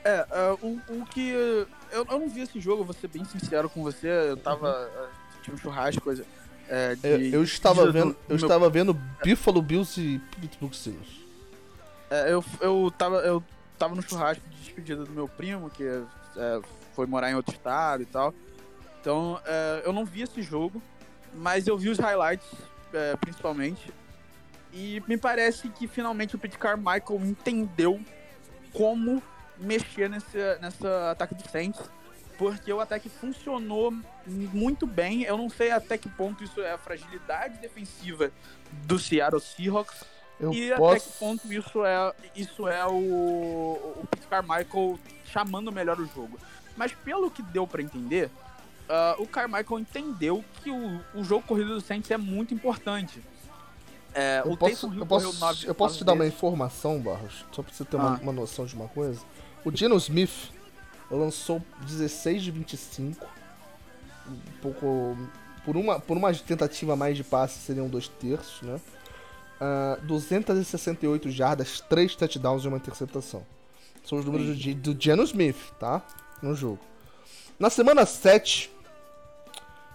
É, 0.05 0.27
é, 0.31 0.53
o, 0.63 0.81
o 1.01 1.07
que. 1.07 1.31
Eu, 1.31 2.07
eu 2.11 2.19
não 2.19 2.29
vi 2.29 2.43
esse 2.43 2.61
jogo, 2.61 2.85
vou 2.85 2.95
ser 2.95 3.09
bem 3.09 3.25
sincero 3.25 3.69
com 3.71 3.83
você. 3.83 4.09
Eu 4.09 4.37
tava. 4.37 4.69
é, 4.95 5.07
Tinha 5.43 5.55
um 5.55 5.59
churrasco, 5.59 6.03
coisa. 6.03 6.25
é, 6.69 6.95
de- 6.95 7.09
Eu, 7.09 7.41
eu 7.41 7.43
estava 7.43 7.87
de- 7.87 7.93
vendo, 7.93 8.13
do- 8.13 8.19
eu 8.29 8.37
meu- 8.37 8.45
estava 8.47 8.69
vendo 8.71 8.93
Buffalo 8.95 9.63
Bills 9.63 9.99
e 10.01 10.19
Pittsburgh 10.41 10.73
Steelers. 10.75 11.25
é, 12.11 12.33
eu, 12.33 12.45
eu, 12.61 12.93
tava, 12.97 13.17
eu 13.21 13.43
tava 13.79 13.95
no 13.95 14.03
churrasco 14.03 14.47
de 14.49 14.57
despedida 14.57 15.05
do 15.05 15.11
meu 15.11 15.27
primo, 15.29 15.71
que 15.71 15.85
é, 15.85 16.61
foi 16.95 17.07
morar 17.07 17.31
em 17.31 17.35
outro 17.35 17.55
estado 17.55 18.03
e 18.03 18.07
tal. 18.07 18.35
Então, 19.01 19.41
é, 19.47 19.83
eu 19.85 19.93
não 19.93 20.05
vi 20.05 20.23
esse 20.23 20.43
jogo, 20.43 20.83
mas 21.35 21.67
eu 21.67 21.77
vi 21.79 21.89
os 21.89 21.99
highlights, 21.99 22.47
é, 22.93 23.17
principalmente. 23.17 23.91
E 24.73 25.03
me 25.07 25.17
parece 25.17 25.69
que 25.69 25.87
finalmente 25.87 26.35
o 26.35 26.39
Pete 26.39 26.59
Carmichael 26.59 27.21
entendeu 27.25 28.01
como 28.73 29.23
mexer 29.59 30.09
nesse 30.11 30.37
nessa 30.61 31.11
ataque 31.11 31.35
do 31.35 31.49
Saints. 31.49 31.81
porque 32.37 32.73
o 32.73 32.81
ataque 32.81 33.09
funcionou 33.09 33.93
muito 34.27 34.87
bem. 34.87 35.23
Eu 35.23 35.37
não 35.39 35.49
sei 35.49 35.71
até 35.71 35.97
que 35.97 36.09
ponto 36.09 36.43
isso 36.43 36.61
é 36.61 36.73
a 36.73 36.79
fragilidade 36.79 37.59
defensiva 37.59 38.31
do 38.73 38.99
Seattle 38.99 39.41
Seahawks 39.41 40.03
Eu 40.41 40.53
e 40.53 40.73
até 40.73 40.81
posso. 40.81 41.11
que 41.13 41.19
ponto 41.19 41.53
isso 41.53 41.85
é, 41.85 42.13
isso 42.35 42.67
é 42.67 42.85
o, 42.87 42.93
o 42.93 44.05
Pete 44.11 44.27
Carmichael 44.27 44.99
chamando 45.27 45.71
melhor 45.71 45.99
o 46.01 46.07
jogo. 46.07 46.37
Mas 46.77 46.93
pelo 46.93 47.31
que 47.31 47.41
deu 47.41 47.69
pra 47.69 47.81
entender, 47.81 48.29
ah, 48.89 49.15
o 49.19 49.29
Carmichael 49.29 49.79
entendeu 49.79 50.45
que 50.63 50.71
o, 50.73 51.01
o 51.15 51.23
jogo 51.23 51.47
corrido 51.47 51.75
do 51.75 51.81
Saints 51.81 52.11
é 52.11 52.17
muito 52.17 52.53
importante. 52.53 53.23
É, 54.13 54.43
Eu 54.45 54.53
o 54.53 54.57
posso, 54.57 54.87
eu 54.93 55.07
posso, 55.07 55.27
correu 55.27 55.41
nove- 55.41 55.67
eu 55.69 55.75
posso 55.75 55.99
te 55.99 56.05
dar 56.05 56.13
uma 56.15 56.27
informação, 56.27 57.01
Barros? 57.01 57.45
Só 57.53 57.63
pra 57.63 57.73
você 57.73 57.85
ter 57.85 57.97
uma, 57.97 58.15
Ah. 58.15 58.19
uma 58.21 58.33
noção 58.33 58.65
de 58.67 58.75
uma 58.75 58.89
coisa. 58.89 59.21
O 59.65 59.75
Geno 59.75 59.97
Smith 59.97 60.51
lançou 61.11 61.63
16 61.87 62.43
de 62.43 62.51
25. 62.51 63.27
Um 64.29 64.37
pouco. 64.61 65.17
Por 65.65 65.77
uma, 65.77 65.99
por 65.99 66.17
uma 66.17 66.33
tentativa 66.35 66.95
mais 66.95 67.17
de 67.17 67.25
passe, 67.25 67.59
seriam 67.61 67.89
dois 67.89 68.07
terços, 68.09 68.61
né? 68.63 68.79
Ah, 69.61 69.99
268 70.03 71.31
jardas, 71.31 71.81
3 71.81 72.15
touchdowns 72.17 72.65
e 72.65 72.69
uma 72.69 72.77
interceptação. 72.77 73.43
São 74.05 74.19
os 74.19 74.25
números 74.27 74.59
de, 74.59 74.75
do 74.75 74.95
Geno 75.01 75.23
Smith, 75.23 75.57
tá? 75.81 76.03
No 76.43 76.55
jogo. 76.55 76.79
Na 77.59 77.71
semana 77.71 78.05
7, 78.05 78.71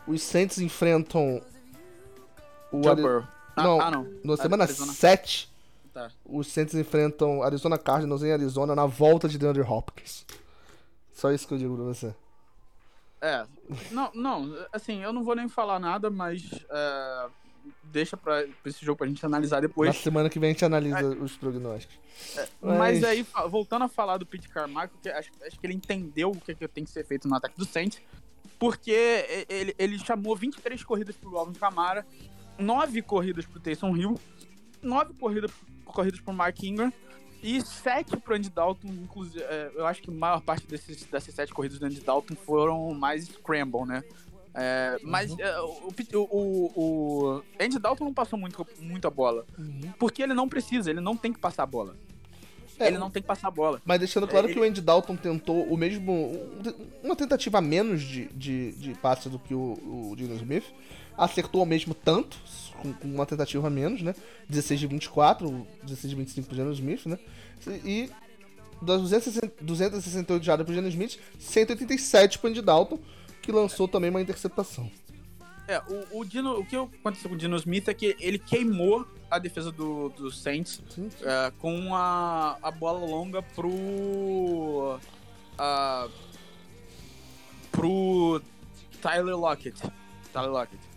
os 0.08 0.22
Saints 0.24 0.58
enfrentam 0.58 1.42
o 2.72 2.82
Joe 2.82 2.92
Ari- 2.92 3.02
Burrow. 3.04 3.24
Ah, 3.56 3.64
Não, 3.64 3.82
ah, 3.82 3.92
não. 3.92 4.08
na 4.24 4.34
Ah, 4.34 4.38
semana 4.38 4.64
Arizona. 4.64 4.94
7, 4.94 5.49
Tá. 6.08 6.12
os 6.26 6.48
Saints 6.48 6.74
enfrentam 6.76 7.44
Arizona 7.44 7.78
Cardinals 7.78 8.24
em 8.24 8.32
Arizona 8.32 8.76
na 8.76 8.86
volta 8.86 9.28
de 9.28 9.38
DeAndre 9.38 9.64
Hopkins. 9.64 10.26
Só 11.12 11.32
isso 11.32 11.48
que 11.48 11.54
eu 11.54 11.58
digo 11.58 11.76
pra 11.76 11.84
você. 11.86 12.16
É, 13.22 13.46
não, 13.92 14.10
não, 14.14 14.68
assim, 14.72 15.02
eu 15.04 15.12
não 15.12 15.24
vou 15.24 15.36
nem 15.36 15.50
falar 15.50 15.78
nada, 15.78 16.10
mas 16.10 16.50
é, 16.70 17.28
deixa 17.84 18.16
pra, 18.16 18.44
pra 18.62 18.70
esse 18.70 18.86
jogo 18.86 18.98
pra 19.00 19.08
gente 19.08 19.26
analisar 19.26 19.58
Na 19.58 19.62
depois. 19.68 19.94
semana 19.98 20.30
que 20.30 20.40
vem 20.40 20.52
a 20.52 20.54
gente 20.54 20.64
analisa 20.64 21.06
os 21.06 21.36
prognósticos. 21.36 21.98
Mas 22.62 23.02
Mas- 23.02 23.04
aí, 23.04 23.26
voltando 23.50 23.84
a 23.84 23.90
falar 23.90 24.16
do 24.18 24.26
Pete 24.26 24.48
Carmichael, 24.48 24.90
que 25.02 25.10
acho, 25.10 25.32
acho 25.46 25.60
que 25.60 25.68
ele 25.68 25.74
entendeu 25.74 26.32
o 26.32 26.40
que, 26.40 26.56
que 26.56 26.66
tem 26.70 26.86
que 26.86 26.92
ser 26.92 27.06
feito 27.06 27.28
no 27.28 27.36
ataque 27.36 27.58
do 27.58 27.66
Saints, 27.66 28.02
porque 28.58 29.26
ele, 29.50 29.76
ele 29.78 30.00
chamou 30.00 30.34
23 30.36 30.82
corridas 30.86 31.16
pro 31.18 31.38
Alvin 31.38 31.54
Kamara, 31.60 32.06
9 32.58 33.02
corridas 33.02 33.46
pro 33.46 33.60
Taysom 33.60 33.98
Hill, 33.98 34.18
9 34.82 35.14
corridas, 35.16 35.52
corridas 35.94 36.20
pro 36.20 36.34
Mark 36.34 36.62
Ingram 36.64 36.92
e 37.42 37.62
7 37.62 38.18
pro 38.18 38.36
Andy 38.36 38.50
Dalton, 38.50 38.88
inclusive, 38.90 39.42
é, 39.44 39.72
eu 39.76 39.86
acho 39.88 40.02
que 40.02 40.10
a 40.10 40.14
maior 40.14 40.42
parte 40.42 40.68
desses, 40.68 41.06
dessas 41.06 41.34
7 41.34 41.54
corridas 41.54 41.80
do 41.80 41.86
Andy 41.86 42.02
Dalton 42.02 42.36
foram 42.36 42.94
mais 42.94 43.26
scramble, 43.26 43.86
né? 43.86 44.04
É, 44.54 44.98
mas 45.04 45.38
é, 45.40 45.60
o, 45.62 45.90
o, 46.14 46.72
o, 46.76 47.44
Andy 47.60 47.80
Dalton 47.80 48.06
não 48.06 48.14
passou 48.14 48.38
muito, 48.38 48.66
muito 48.80 49.08
a 49.08 49.12
bola, 49.12 49.46
porque 49.98 50.22
ele 50.24 50.34
não 50.34 50.50
precisa, 50.50 50.90
ele 50.90 51.00
não 51.00 51.16
tem 51.16 51.32
que 51.32 51.40
passar 51.40 51.64
a 51.64 51.68
bola. 51.68 51.96
É, 52.80 52.88
ele 52.88 52.98
não 52.98 53.12
tem 53.12 53.22
que 53.22 53.28
passar 53.28 53.50
a 53.50 53.52
bola. 53.52 53.82
Mas 53.86 54.00
deixando 54.00 54.26
claro 54.28 54.50
É, 54.50 54.54
que 54.54 54.60
o 54.60 54.64
Andy 54.64 54.80
Dalton 54.82 55.16
tentou 55.18 55.66
o 55.66 55.76
mesmo. 55.78 56.14
um- 56.14 56.88
uma 57.04 57.16
tentativa 57.16 57.58
a 57.58 57.62
menos 57.62 58.02
de, 58.02 58.28
de, 58.30 58.72
de 58.72 58.94
passe 58.96 59.28
do 59.28 59.38
que 59.38 59.54
o, 59.54 59.74
o 60.12 60.16
Dino 60.16 60.34
Smith. 60.36 60.64
Acertou 61.18 61.60
ao 61.60 61.66
mesmo 61.68 61.94
tanto, 61.94 62.38
com, 62.80 62.94
com 62.94 63.08
uma 63.08 63.26
tentativa 63.26 63.68
a 63.68 63.70
menos, 63.70 64.02
né? 64.02 64.16
16 64.50 64.80
de 64.80 64.88
24, 64.88 65.68
16 65.84 66.10
de 66.10 66.16
25 66.16 66.48
pro 66.48 66.56
Dino 66.58 66.72
Smith, 66.74 67.06
né? 67.06 67.20
E 67.86 68.10
das 68.82 69.02
260 69.02 69.54
268 69.62 70.44
jardas 70.44 70.66
pro 70.66 70.74
Dino 70.74 70.88
Smith, 70.88 71.20
187 71.40 72.40
pro 72.40 72.50
Andy 72.50 72.62
Dalton, 72.62 73.00
que 73.42 73.52
lançou 73.52 73.88
também 73.88 74.10
uma 74.10 74.22
interceptação. 74.22 74.90
É, 75.68 75.80
o, 76.12 76.20
o 76.22 76.26
Dino, 76.26 76.58
o 76.60 76.66
que 76.66 76.76
aconteceu 76.76 77.30
com 77.30 77.36
o 77.36 77.38
Dino 77.38 77.56
Smith 77.58 77.88
é 77.90 77.94
que 77.94 78.16
ele 78.20 78.40
queimou 78.40 79.06
a 79.30 79.38
defesa 79.38 79.72
do, 79.72 80.10
do 80.10 80.32
Saints 80.32 80.82
Sim. 80.90 81.10
é, 81.22 81.52
com 81.60 81.94
a, 81.94 82.58
a 82.62 82.72
bola 82.72 83.06
longa 83.06 83.42
pro. 83.44 84.98
a- 85.58 86.08
pro 87.72 88.42
Tyler 89.02 89.38
Lockett. 89.38 89.80
Tyler 90.34 90.52
Lockett. 90.52 90.89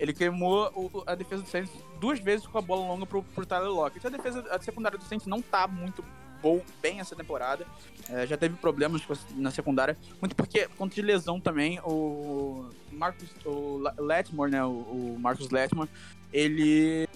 Ele 0.00 0.14
queimou 0.14 0.70
o- 0.74 1.04
a 1.06 1.14
defesa 1.14 1.42
do 1.42 1.48
Saints 1.48 1.70
duas 2.00 2.18
vezes 2.18 2.46
com 2.46 2.56
a 2.56 2.62
bola 2.62 2.86
longa 2.86 3.04
pro, 3.04 3.22
pro 3.22 3.44
Tyler 3.44 3.68
Lockett. 3.68 4.06
A 4.06 4.10
defesa 4.10 4.42
a 4.50 4.60
secundária 4.60 4.96
do 4.98 5.04
Saints 5.04 5.26
não 5.26 5.42
tá 5.42 5.66
muito 5.68 6.02
bom, 6.40 6.62
bem 6.80 7.00
essa 7.00 7.14
temporada. 7.14 7.66
É, 8.08 8.26
já 8.26 8.34
teve 8.34 8.56
problemas 8.56 9.02
na 9.36 9.50
secundária. 9.50 9.98
Muito 10.18 10.34
porque, 10.34 10.66
por 10.68 10.76
conta 10.78 10.94
de 10.94 11.02
lesão 11.02 11.38
também, 11.38 11.78
o 11.80 12.70
Marcus, 12.90 13.28
o 13.44 13.82
Letmore, 13.98 14.50
né, 14.50 14.64
o, 14.64 14.70
o 14.70 15.16
Marcus 15.20 15.50
Letmore, 15.50 15.90
ele 16.32 17.06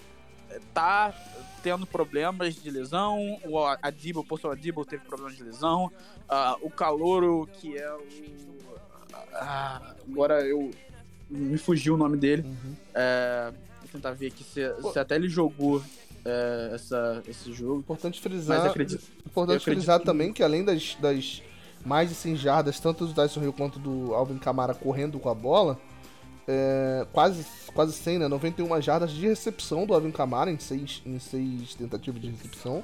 tá 0.74 1.14
tendo 1.62 1.86
problemas 1.86 2.54
de 2.54 2.70
lesão, 2.70 3.40
o 3.44 3.58
Adibo, 3.80 4.20
o 4.20 4.24
Posto 4.24 4.50
Adibo 4.50 4.84
teve 4.84 5.02
problemas 5.06 5.34
de 5.34 5.42
lesão, 5.42 5.90
ah, 6.28 6.56
o 6.60 6.68
Calouro, 6.68 7.48
que 7.54 7.78
é 7.78 7.92
o... 7.94 8.06
ah, 9.32 9.94
agora 10.06 10.46
eu... 10.46 10.70
me 11.38 11.58
fugiu 11.58 11.94
o 11.94 11.96
nome 11.96 12.16
dele, 12.16 12.42
Uhum. 12.42 12.74
é, 12.94 13.52
vou 13.80 13.88
tentar 13.92 14.12
ver 14.12 14.28
aqui 14.28 14.42
se, 14.44 14.60
se 14.92 14.98
até 14.98 15.16
ele 15.16 15.28
jogou 15.28 15.82
é, 16.24 16.70
essa, 16.74 17.22
esse 17.28 17.52
jogo, 17.52 17.80
Importante 17.80 18.14
mas 18.22 18.32
frisar. 18.32 18.66
acredito... 18.66 19.02
Importante 19.26 19.56
acredito 19.58 19.80
frisar 19.82 19.98
que- 20.00 20.06
também 20.06 20.32
que 20.32 20.42
além 20.42 20.64
das, 20.64 20.96
das 21.00 21.42
mais 21.84 22.08
de 22.08 22.14
100 22.14 22.36
jardas, 22.36 22.80
tanto 22.80 23.06
do 23.06 23.12
Dyson 23.12 23.42
Hill 23.42 23.52
quanto 23.52 23.78
do 23.78 24.14
Alvin 24.14 24.38
Kamara 24.38 24.72
correndo 24.74 25.18
com 25.18 25.28
a 25.28 25.34
bola, 25.34 25.78
é, 26.48 27.06
quase, 27.12 27.44
quase 27.74 27.92
100, 27.92 28.18
né? 28.20 28.28
91 28.28 28.80
jardas 28.80 29.10
de 29.10 29.26
recepção 29.26 29.86
do 29.86 29.92
Alvin 29.94 30.10
Kamara 30.10 30.50
em 30.50 30.58
6 30.58 31.02
em 31.04 31.18
seis 31.18 31.74
tentativas 31.74 32.20
de 32.20 32.28
recepção. 32.30 32.82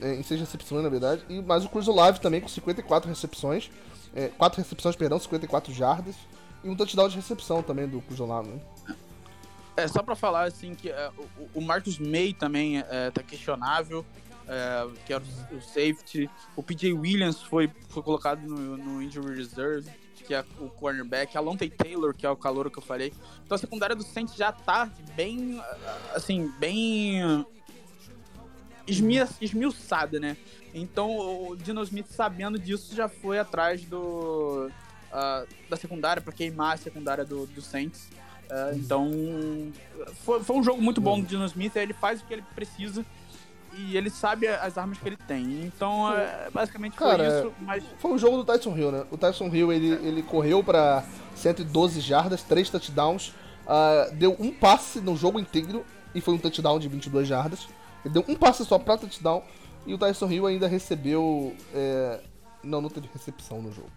É, 0.00 0.14
em 0.14 0.22
6 0.22 0.40
recepções, 0.40 0.82
na 0.82 0.88
verdade. 0.88 1.22
E 1.28 1.40
mais 1.40 1.64
o 1.64 1.68
Cruz 1.68 1.88
Olave 1.88 2.20
também 2.20 2.40
com 2.40 2.48
54 2.48 3.08
recepções. 3.08 3.70
É, 4.14 4.28
4 4.28 4.60
recepções, 4.60 4.94
perdão, 4.96 5.18
54 5.18 5.72
jardas. 5.72 6.14
E 6.62 6.68
um 6.68 6.76
touchdown 6.76 7.08
de 7.08 7.16
recepção 7.16 7.62
também 7.62 7.86
do 7.86 8.02
Olave, 8.22 8.50
né? 8.50 8.60
É, 9.76 9.86
só 9.86 10.02
pra 10.02 10.16
falar, 10.16 10.44
assim, 10.44 10.74
que 10.74 10.88
é, 10.88 11.10
o, 11.38 11.58
o 11.58 11.60
Marcus 11.60 11.98
May 11.98 12.32
também 12.32 12.78
é, 12.78 13.10
tá 13.10 13.22
questionável, 13.22 14.04
é, 14.48 14.88
que 15.04 15.12
era 15.12 15.22
o, 15.22 15.56
o 15.56 15.60
safety. 15.60 16.30
O 16.56 16.62
PJ 16.62 16.92
Williams 16.92 17.42
foi, 17.42 17.70
foi 17.88 18.02
colocado 18.02 18.40
no, 18.40 18.76
no 18.78 19.02
injury 19.02 19.36
reserve, 19.36 19.90
que 20.14 20.34
é 20.34 20.44
o 20.58 20.70
cornerback. 20.70 21.36
A 21.36 21.40
Lonte 21.40 21.68
Taylor, 21.68 22.14
que 22.14 22.24
é 22.24 22.30
o 22.30 22.36
calor 22.36 22.70
que 22.70 22.78
eu 22.78 22.82
falei. 22.82 23.12
Então 23.44 23.54
a 23.54 23.58
secundária 23.58 23.94
do 23.94 24.02
Saints 24.02 24.34
já 24.34 24.50
tá 24.50 24.90
bem, 25.14 25.62
assim, 26.14 26.50
bem 26.58 27.46
esmiuçada, 28.86 30.18
né? 30.18 30.36
Então 30.72 31.16
o 31.50 31.56
Dino 31.56 31.82
Smith, 31.82 32.08
sabendo 32.08 32.58
disso, 32.58 32.94
já 32.94 33.08
foi 33.08 33.38
atrás 33.38 33.84
do... 33.84 34.70
ah, 35.16 35.44
da 35.70 35.76
secundária, 35.78 36.20
pra 36.20 36.30
queimar 36.30 36.74
a 36.74 36.76
secundária 36.76 37.24
do, 37.24 37.46
do 37.46 37.62
Saints. 37.62 38.06
É, 38.50 38.74
então, 38.74 39.10
foi, 40.24 40.44
foi 40.44 40.56
um 40.56 40.62
jogo 40.62 40.82
muito 40.82 41.00
bom 41.00 41.18
do 41.18 41.26
Dino 41.26 41.46
Smith. 41.46 41.74
Ele 41.74 41.94
faz 41.94 42.20
o 42.20 42.24
que 42.26 42.34
ele 42.34 42.44
precisa 42.54 43.02
e 43.72 43.96
ele 43.96 44.10
sabe 44.10 44.46
as 44.46 44.76
armas 44.76 44.98
que 44.98 45.08
ele 45.08 45.16
tem. 45.16 45.64
Então, 45.64 46.12
é, 46.12 46.50
basicamente 46.52 46.98
foi 46.98 47.08
Cara, 47.08 47.40
isso. 47.40 47.52
Mas 47.60 47.82
Foi 47.98 48.12
um 48.12 48.18
jogo 48.18 48.36
do 48.36 48.44
Tyson 48.44 48.76
Hill, 48.76 48.92
né? 48.92 49.04
O 49.10 49.16
Tyson 49.16 49.46
Hill, 49.46 49.72
ele, 49.72 49.88
ele 50.06 50.22
correu 50.22 50.62
pra 50.62 51.02
112 51.34 52.00
jardas, 52.00 52.42
3 52.42 52.68
touchdowns, 52.68 53.32
ah, 53.66 54.10
deu 54.12 54.36
um 54.38 54.52
passe 54.52 55.00
no 55.00 55.16
jogo 55.16 55.40
inteiro 55.40 55.82
e 56.14 56.20
foi 56.20 56.34
um 56.34 56.38
touchdown 56.38 56.78
de 56.78 56.88
22 56.88 57.26
jardas. 57.26 57.66
Ele 58.04 58.12
deu 58.12 58.24
um 58.28 58.34
passe 58.34 58.66
só 58.66 58.78
pra 58.78 58.98
touchdown 58.98 59.42
e 59.86 59.94
o 59.94 59.98
Tyson 59.98 60.30
Hill 60.30 60.46
ainda 60.46 60.68
recebeu... 60.68 61.56
é, 61.74 62.20
Não, 62.62 62.82
não 62.82 62.90
teve 62.90 63.08
recepção 63.12 63.62
no 63.62 63.72
jogo. 63.72 63.90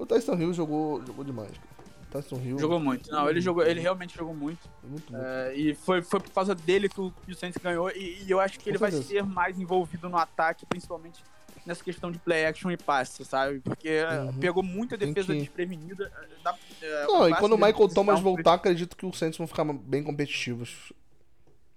O 0.00 0.06
Tyson 0.06 0.34
Hill 0.34 0.52
jogou, 0.54 1.04
jogou 1.04 1.22
demais, 1.24 1.50
cara. 1.50 1.80
Tyson 2.10 2.36
Hill... 2.40 2.58
jogou 2.58 2.80
muito. 2.80 3.10
Não, 3.10 3.28
ele 3.28 3.40
jogou, 3.40 3.62
ele 3.64 3.80
realmente 3.80 4.16
jogou 4.16 4.34
muito. 4.34 4.66
Muito, 4.82 5.12
muito. 5.12 5.24
É, 5.26 5.54
e 5.54 5.74
foi, 5.74 6.00
foi 6.02 6.18
por 6.18 6.30
causa 6.30 6.54
dele 6.54 6.88
que 6.88 7.00
o, 7.00 7.12
que 7.24 7.32
o 7.32 7.34
Saints 7.36 7.62
ganhou. 7.62 7.90
E, 7.90 8.22
e 8.24 8.30
eu 8.30 8.40
acho 8.40 8.58
que 8.58 8.68
ele 8.70 8.78
Com 8.78 8.82
vai 8.84 8.90
certeza. 8.90 9.12
ser 9.12 9.22
mais 9.24 9.58
envolvido 9.60 10.08
no 10.08 10.16
ataque, 10.16 10.64
principalmente 10.66 11.22
nessa 11.66 11.84
questão 11.84 12.10
de 12.10 12.18
play 12.18 12.46
action 12.46 12.70
e 12.70 12.76
passe, 12.78 13.24
sabe? 13.24 13.60
Porque 13.60 13.88
é, 13.90 14.20
Uhum. 14.22 14.32
pegou 14.38 14.62
muita 14.62 14.96
Tem 14.96 15.08
defesa 15.12 15.34
que- 15.34 15.40
desprevenida. 15.40 16.10
é, 16.22 16.42
dá- 16.42 16.56
é, 16.82 17.06
Não, 17.06 17.28
e 17.28 17.34
quando 17.36 17.52
o 17.52 17.58
Michael 17.58 17.88
Thomas 17.90 18.18
voltar, 18.20 18.54
acredito 18.54 18.96
que 18.96 19.04
os 19.04 19.18
Saints 19.18 19.36
vão 19.36 19.46
ficar 19.46 19.64
bem 19.64 20.02
competitivos. 20.02 20.92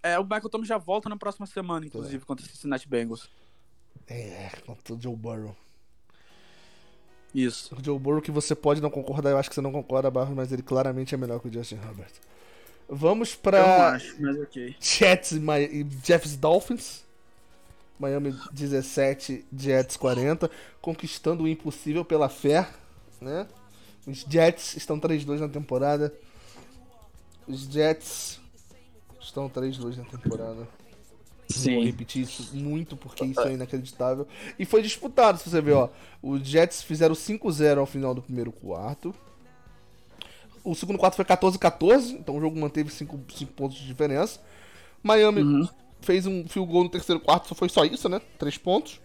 É, 0.01 0.17
o 0.17 0.23
Michael 0.23 0.49
Thomas 0.49 0.67
já 0.67 0.77
volta 0.77 1.09
na 1.09 1.17
próxima 1.17 1.45
semana, 1.45 1.85
inclusive, 1.85 2.25
contra 2.25 2.45
o 2.45 2.49
Cincinnati 2.49 2.87
Bengals. 2.87 3.29
É, 4.07 4.49
contra 4.65 4.93
o 4.95 4.99
Joe 5.01 5.15
Burrow. 5.15 5.55
Isso. 7.33 7.75
O 7.75 7.83
Joe 7.83 7.97
Burrow 7.97 8.21
que 8.21 8.31
você 8.31 8.53
pode 8.53 8.81
não 8.81 8.89
concordar, 8.89 9.31
eu 9.31 9.37
acho 9.37 9.49
que 9.49 9.55
você 9.55 9.61
não 9.61 9.71
concorda, 9.71 10.11
Barros, 10.11 10.35
mas 10.35 10.51
ele 10.51 10.61
claramente 10.61 11.15
é 11.15 11.17
melhor 11.17 11.39
que 11.39 11.47
o 11.47 11.53
Justin 11.53 11.75
Herbert. 11.75 12.11
Vamos 12.87 13.33
Eu 13.33 13.39
pra 13.39 13.93
acho, 13.93 14.15
mas 14.21 14.39
ok. 14.39 14.75
Jets 14.79 15.31
e, 15.31 15.39
e 15.39 15.87
Jeffs 16.03 16.35
Dolphins. 16.35 17.03
Miami 17.99 18.35
17, 18.51 19.45
Jets 19.55 19.95
40, 19.95 20.49
conquistando 20.81 21.43
o 21.43 21.47
impossível 21.47 22.03
pela 22.03 22.27
fé, 22.27 22.67
né? 23.21 23.47
Os 24.05 24.25
Jets 24.27 24.75
estão 24.75 24.99
3-2 24.99 25.39
na 25.39 25.47
temporada. 25.47 26.13
Os 27.47 27.61
Jets 27.61 28.41
estão 29.21 29.49
3-2 29.49 29.97
na 29.97 30.03
temporada. 30.05 30.67
Vou 31.75 31.83
repetir 31.85 32.23
isso 32.23 32.55
muito 32.55 32.95
porque 32.95 33.23
isso 33.25 33.41
é 33.41 33.53
inacreditável. 33.53 34.27
E 34.57 34.65
foi 34.65 34.81
disputado, 34.81 35.37
se 35.39 35.49
você 35.49 35.61
ver, 35.61 35.73
ó. 35.73 35.89
Os 36.21 36.41
Jets 36.47 36.81
fizeram 36.83 37.15
5-0 37.15 37.77
ao 37.79 37.85
final 37.85 38.13
do 38.15 38.21
primeiro 38.21 38.51
quarto. 38.51 39.13
O 40.63 40.73
segundo 40.75 40.97
quarto 40.97 41.15
foi 41.15 41.25
14-14, 41.25 42.11
então 42.19 42.37
o 42.37 42.39
jogo 42.41 42.57
manteve 42.59 42.89
5 42.89 43.17
pontos 43.55 43.77
de 43.77 43.85
diferença. 43.85 44.39
Miami 45.01 45.41
Uhum. 45.41 45.67
fez 46.01 46.25
um 46.25 46.47
field 46.47 46.71
goal 46.71 46.83
no 46.85 46.89
terceiro 46.89 47.19
quarto, 47.19 47.49
só 47.49 47.55
foi 47.55 47.67
só 47.67 47.83
isso, 47.83 48.07
né? 48.07 48.21
3 48.39 48.57
pontos. 48.57 49.01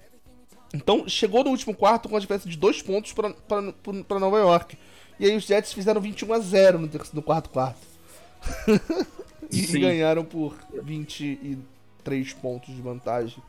Então 0.72 1.08
chegou 1.08 1.42
no 1.42 1.50
último 1.50 1.74
quarto 1.74 2.08
com 2.08 2.16
a 2.16 2.20
diferença 2.20 2.48
de 2.48 2.56
2 2.56 2.82
pontos 2.82 3.12
pra 3.12 4.18
Nova 4.20 4.38
York. 4.38 4.78
E 5.18 5.26
aí 5.26 5.36
os 5.36 5.44
Jets 5.46 5.72
fizeram 5.72 6.00
21 6.00 6.32
a 6.32 6.38
0 6.38 6.78
no, 6.78 6.86
terceiro, 6.86 7.16
no 7.16 7.22
quarto 7.22 7.50
quarto. 7.50 7.80
e 9.50 9.56
Sim. 9.56 9.80
ganharam 9.80 10.24
por 10.24 10.54
23 12.08 12.32
pontos 12.34 12.74
de 12.74 12.80
vantagem. 12.80 13.42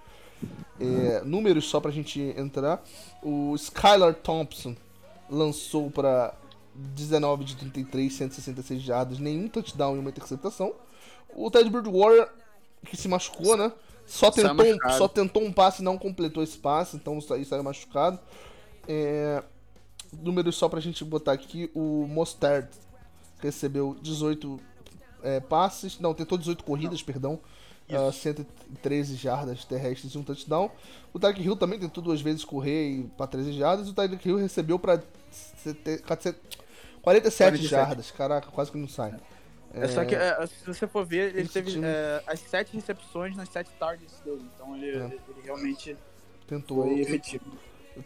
É, 0.80 1.22
números 1.24 1.66
só 1.66 1.80
pra 1.80 1.92
gente 1.92 2.22
entrar. 2.38 2.84
O 3.22 3.56
Skylar 3.56 4.14
Thompson 4.14 4.76
lançou 5.30 5.90
pra 5.90 6.34
19 6.74 7.44
de 7.44 7.56
33, 7.56 8.14
166 8.14 8.82
jardas, 8.82 9.20
nenhum 9.20 9.48
touchdown 9.48 9.96
e 9.96 10.00
uma 10.00 10.10
interceptação. 10.10 10.74
O 11.36 11.50
Ted 11.52 11.70
Bridgewater, 11.70 12.30
que 12.86 12.96
se 12.96 13.08
machucou, 13.08 13.58
né? 13.58 13.72
Só 14.06 14.32
tentou, 14.32 14.66
um, 14.66 14.98
só 14.98 15.08
tentou 15.08 15.44
um 15.44 15.52
passe 15.52 15.82
e 15.82 15.86
não 15.86 15.98
completou 15.98 16.42
esse 16.42 16.58
passe, 16.58 16.96
então 16.96 17.20
aí 17.32 17.46
saiu 17.46 17.64
machucado. 17.64 18.20
É, 18.88 19.44
números 20.12 20.56
só 20.56 20.68
pra 20.68 20.80
gente 20.80 21.04
botar 21.04 21.34
aqui. 21.34 21.70
O 21.76 22.08
Mostard 22.08 22.68
recebeu 23.40 23.96
18 24.02 24.60
é, 25.22 25.40
passes, 25.40 26.00
não, 26.00 26.14
tentou 26.14 26.38
18 26.38 26.64
corridas, 26.64 27.04
perdão. 27.04 27.40
Ah, 27.92 28.12
113 28.12 29.16
jardas 29.16 29.66
terrestres 29.66 30.14
e 30.14 30.18
um 30.18 30.24
touchdown. 30.24 30.70
O 31.14 31.20
Tyreek 31.20 31.42
Hill 31.42 31.56
também 31.56 31.80
tentou 31.80 32.04
duas 32.04 32.22
vezes 32.22 32.44
correr 32.46 32.90
e 32.90 33.04
para 33.18 33.28
13 33.28 33.54
jardas. 33.54 33.90
O 33.90 33.94
Tyreek 33.94 34.28
Hill 34.28 34.38
recebeu 34.38 34.78
para 34.78 35.02
47 35.64 36.38
47. 37.02 37.68
jardas. 37.68 38.12
Caraca, 38.12 38.52
quase 38.52 38.72
que 38.72 38.78
não 38.78 38.88
sai. 38.88 39.16
É, 39.74 39.88
só 39.88 40.04
que, 40.04 40.16
é, 40.16 40.48
se 40.48 40.66
você 40.66 40.88
for 40.88 41.06
ver, 41.06 41.36
ele 41.36 41.48
teve 41.48 41.72
time- 41.72 41.86
é, 41.86 42.24
as 42.26 42.40
sete 42.40 42.74
recepções 42.76 43.36
nas 43.36 43.50
sete 43.50 43.70
targets 43.80 44.20
dele. 44.26 44.44
Então 44.56 44.76
ele, 44.76 44.90
É. 44.98 45.06
ele 45.06 45.42
realmente 45.44 45.96
Tentou. 46.48 46.84
foi 46.84 47.00
efetivo. 47.00 47.46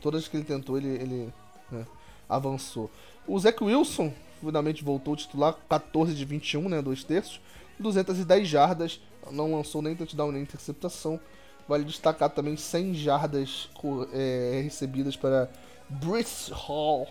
Todas 0.01 0.27
que 0.27 0.36
ele 0.36 0.43
tentou, 0.43 0.77
ele, 0.77 0.89
ele 0.89 1.34
né, 1.71 1.86
avançou. 2.27 2.91
O 3.25 3.39
Zach 3.39 3.63
Wilson 3.63 4.11
finalmente 4.41 4.84
voltou 4.84 5.15
titular, 5.15 5.55
14 5.69 6.13
de 6.13 6.25
21, 6.25 6.67
né? 6.67 6.81
Dois 6.81 7.03
terços. 7.03 7.39
210 7.80 8.47
jardas, 8.47 9.01
não 9.32 9.53
lançou 9.55 9.82
nem 9.82 9.95
touchdown 9.95 10.32
nem 10.32 10.41
interceptação. 10.43 11.19
Vale 11.67 11.86
destacar 11.86 12.30
também 12.30 12.57
100 12.57 12.93
jardas 12.93 13.69
é, 14.11 14.61
recebidas 14.63 15.15
para 15.15 15.49
Brice 15.89 16.51
Hall. 16.51 17.07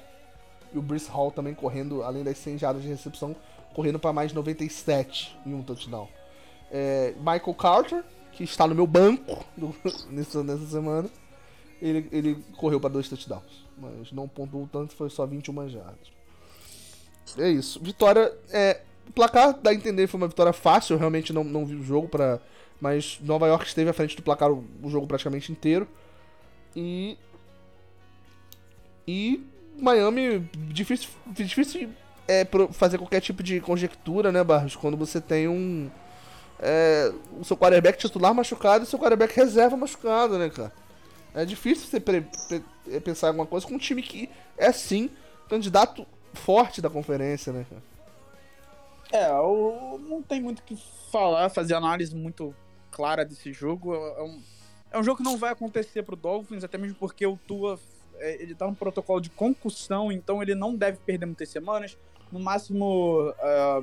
E 0.74 0.78
o 0.78 0.82
Brice 0.82 1.08
Hall 1.10 1.30
também 1.30 1.54
correndo, 1.54 2.02
além 2.02 2.22
das 2.22 2.36
100 2.38 2.58
jardas 2.58 2.82
de 2.82 2.88
recepção, 2.88 3.34
correndo 3.74 3.98
para 3.98 4.12
mais 4.12 4.32
97 4.32 5.38
em 5.46 5.54
um 5.54 5.62
touchdown. 5.62 6.08
É, 6.70 7.14
Michael 7.18 7.54
Carter, 7.54 8.04
que 8.32 8.44
está 8.44 8.66
no 8.66 8.74
meu 8.74 8.86
banco 8.86 9.42
do- 9.56 9.74
nessa, 10.10 10.42
nessa 10.42 10.66
semana, 10.66 11.08
ele, 11.80 12.08
ele 12.12 12.44
correu 12.56 12.78
para 12.78 12.90
dois 12.90 13.08
touchdowns, 13.08 13.66
mas 13.76 14.12
não 14.12 14.28
pontuou 14.28 14.68
tanto, 14.70 14.94
foi 14.94 15.08
só 15.10 15.26
21 15.26 15.68
jardas. 15.70 16.12
É 17.38 17.48
isso. 17.48 17.80
Vitória 17.80 18.32
é. 18.50 18.80
O 19.08 19.12
placar 19.12 19.58
dá 19.62 19.70
a 19.70 19.74
entender 19.74 20.06
foi 20.06 20.18
uma 20.18 20.28
vitória 20.28 20.52
fácil, 20.52 20.94
eu 20.94 20.98
realmente 20.98 21.32
não, 21.32 21.44
não 21.44 21.66
vi 21.66 21.74
o 21.74 21.84
jogo 21.84 22.08
para 22.08 22.40
Mas 22.80 23.18
Nova 23.22 23.46
York 23.46 23.66
esteve 23.66 23.90
à 23.90 23.92
frente 23.92 24.16
do 24.16 24.22
placar 24.22 24.50
o, 24.50 24.64
o 24.82 24.90
jogo 24.90 25.06
praticamente 25.06 25.52
inteiro. 25.52 25.86
E. 26.74 27.16
E 29.06 29.44
Miami, 29.78 30.48
difícil, 30.54 31.08
difícil 31.26 31.90
é, 32.28 32.46
fazer 32.72 32.98
qualquer 32.98 33.20
tipo 33.20 33.42
de 33.42 33.60
conjectura, 33.60 34.30
né, 34.30 34.42
Barros? 34.44 34.76
Quando 34.76 34.96
você 34.96 35.20
tem 35.20 35.48
um. 35.48 35.90
é, 36.60 37.12
o 37.38 37.44
seu 37.44 37.56
quarterback 37.56 37.98
titular 37.98 38.32
machucado 38.32 38.84
e 38.84 38.86
o 38.86 38.88
seu 38.88 38.98
quarterback 38.98 39.34
reserva 39.34 39.76
machucado, 39.76 40.38
né, 40.38 40.48
cara? 40.48 40.72
É 41.34 41.44
difícil 41.44 41.86
você 41.86 43.00
pensar 43.00 43.28
alguma 43.28 43.46
coisa 43.46 43.66
com 43.66 43.74
um 43.74 43.78
time 43.78 44.02
que 44.02 44.28
é 44.56 44.70
sim 44.70 45.10
candidato 45.48 46.06
forte 46.34 46.80
da 46.80 46.90
conferência, 46.90 47.52
né, 47.52 47.66
cara? 47.68 47.82
É, 49.12 49.30
o- 49.32 49.98
não 50.08 50.22
tem 50.22 50.40
muito 50.40 50.60
o 50.60 50.62
que 50.62 50.76
falar, 51.10 51.48
fazer 51.50 51.74
análise 51.74 52.14
muito 52.16 52.54
clara 52.90 53.24
desse 53.24 53.52
jogo. 53.52 53.94
É 53.94 54.22
um, 54.22 54.42
é 54.92 54.98
um 54.98 55.04
jogo 55.04 55.18
que 55.18 55.22
não 55.24 55.36
vai 55.36 55.52
acontecer 55.52 56.02
pro 56.02 56.16
Dolphins, 56.16 56.64
até 56.64 56.78
mesmo 56.78 56.96
porque 56.96 57.26
o 57.26 57.36
Tua 57.46 57.78
é, 58.16 58.40
ele 58.42 58.54
tá 58.54 58.66
no 58.66 58.74
protocolo 58.74 59.20
de 59.20 59.30
concussão, 59.30 60.10
então 60.10 60.42
ele 60.42 60.54
não 60.54 60.74
deve 60.74 60.98
perder 60.98 61.26
muitas 61.26 61.48
semanas. 61.48 61.98
No 62.30 62.40
máximo 62.40 63.34
é, 63.38 63.82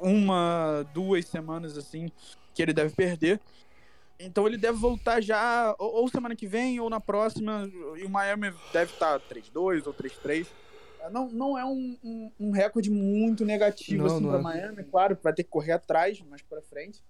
uma, 0.00 0.84
duas 0.92 1.26
semanas 1.26 1.76
assim 1.78 2.10
que 2.54 2.62
ele 2.62 2.72
deve 2.72 2.94
perder. 2.94 3.40
Então 4.18 4.46
ele 4.46 4.56
deve 4.56 4.78
voltar 4.78 5.20
já 5.20 5.74
ou, 5.78 6.02
ou 6.02 6.08
semana 6.08 6.34
que 6.34 6.46
vem 6.46 6.80
ou 6.80 6.88
na 6.88 6.98
próxima. 7.00 7.70
E 7.96 8.04
o 8.04 8.08
Miami 8.08 8.52
deve 8.72 8.92
estar 8.92 9.20
3-2 9.20 9.86
ou 9.86 9.92
3-3. 9.94 10.46
Não, 11.10 11.28
não 11.30 11.58
é 11.58 11.64
um, 11.64 11.96
um, 12.02 12.30
um 12.40 12.50
recorde 12.50 12.90
muito 12.90 13.44
negativo 13.44 14.06
Não, 14.06 14.16
assim 14.16 14.26
para 14.26 14.38
é. 14.38 14.42
Miami, 14.42 14.84
claro, 14.84 15.18
vai 15.22 15.32
ter 15.32 15.44
que 15.44 15.50
correr 15.50 15.72
atrás 15.72 16.20
mais 16.28 16.42
para 16.42 16.60
frente. 16.62 17.02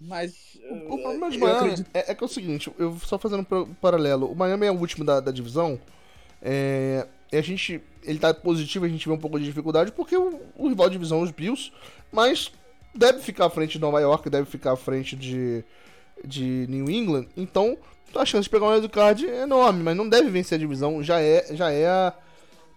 Mas 0.00 0.58
O 0.70 0.98
problema 0.98 1.30
de 1.30 1.38
Miami 1.38 1.58
acredito- 1.58 1.90
é, 1.94 2.10
é 2.10 2.14
que 2.14 2.22
é 2.22 2.26
o 2.26 2.28
seguinte, 2.28 2.70
eu 2.78 2.96
só 2.98 3.18
fazendo 3.18 3.46
um 3.50 3.74
paralelo, 3.74 4.30
o 4.30 4.34
Miami 4.34 4.66
é 4.66 4.70
o 4.70 4.78
último 4.78 5.04
da, 5.04 5.20
da 5.20 5.30
divisão, 5.30 5.78
é, 6.42 7.06
e 7.32 7.36
a 7.36 7.40
gente, 7.40 7.80
ele 8.02 8.18
tá 8.18 8.34
positivo, 8.34 8.84
a 8.84 8.88
gente 8.88 9.06
vê 9.08 9.14
um 9.14 9.18
pouco 9.18 9.38
de 9.38 9.44
dificuldade, 9.44 9.92
porque 9.92 10.16
o, 10.16 10.40
o 10.56 10.68
rival 10.68 10.88
de 10.88 10.94
divisão 10.94 11.20
é 11.20 11.22
os 11.22 11.30
Bills, 11.30 11.72
mas 12.12 12.50
deve 12.94 13.20
ficar 13.20 13.46
à 13.46 13.50
frente 13.50 13.72
de 13.72 13.78
Nova 13.78 14.00
York, 14.00 14.28
deve 14.28 14.46
ficar 14.50 14.72
à 14.72 14.76
frente 14.76 15.14
de, 15.16 15.64
de 16.24 16.66
New 16.68 16.90
England, 16.90 17.28
então 17.36 17.78
a 18.14 18.24
chance 18.24 18.44
de 18.44 18.50
pegar 18.50 18.66
um 18.66 18.70
wildcard 18.70 19.26
é 19.28 19.42
enorme, 19.42 19.82
mas 19.82 19.96
não 19.96 20.08
deve 20.08 20.28
vencer 20.28 20.56
a 20.56 20.58
divisão, 20.60 21.02
já 21.02 21.20
é, 21.20 21.54
já 21.54 21.70
é 21.70 21.86
a, 21.86 22.12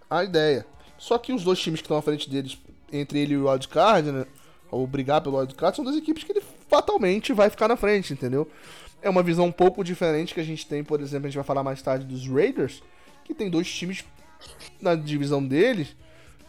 a 0.08 0.24
ideia. 0.24 0.66
Só 0.96 1.16
que 1.18 1.32
os 1.32 1.44
dois 1.44 1.58
times 1.58 1.80
que 1.80 1.84
estão 1.84 1.96
à 1.96 2.02
frente 2.02 2.28
deles, 2.28 2.58
entre 2.92 3.20
ele 3.20 3.34
e 3.34 3.36
o 3.36 3.48
wildcard, 3.48 4.10
né, 4.10 4.26
ou 4.70 4.86
brigar 4.86 5.20
pelo 5.20 5.38
wildcard, 5.38 5.76
são 5.76 5.84
duas 5.84 5.96
equipes 5.96 6.24
que 6.24 6.32
ele 6.32 6.42
fatalmente 6.68 7.32
vai 7.32 7.48
ficar 7.48 7.68
na 7.68 7.76
frente, 7.76 8.12
entendeu? 8.12 8.50
É 9.00 9.08
uma 9.08 9.22
visão 9.22 9.46
um 9.46 9.52
pouco 9.52 9.84
diferente 9.84 10.34
que 10.34 10.40
a 10.40 10.44
gente 10.44 10.66
tem, 10.66 10.82
por 10.82 11.00
exemplo, 11.00 11.26
a 11.26 11.30
gente 11.30 11.36
vai 11.36 11.44
falar 11.44 11.62
mais 11.62 11.80
tarde 11.80 12.04
dos 12.04 12.26
Raiders, 12.26 12.82
que 13.24 13.32
tem 13.32 13.48
dois 13.48 13.68
times 13.72 14.04
na 14.80 14.94
divisão 14.94 15.44
deles 15.44 15.96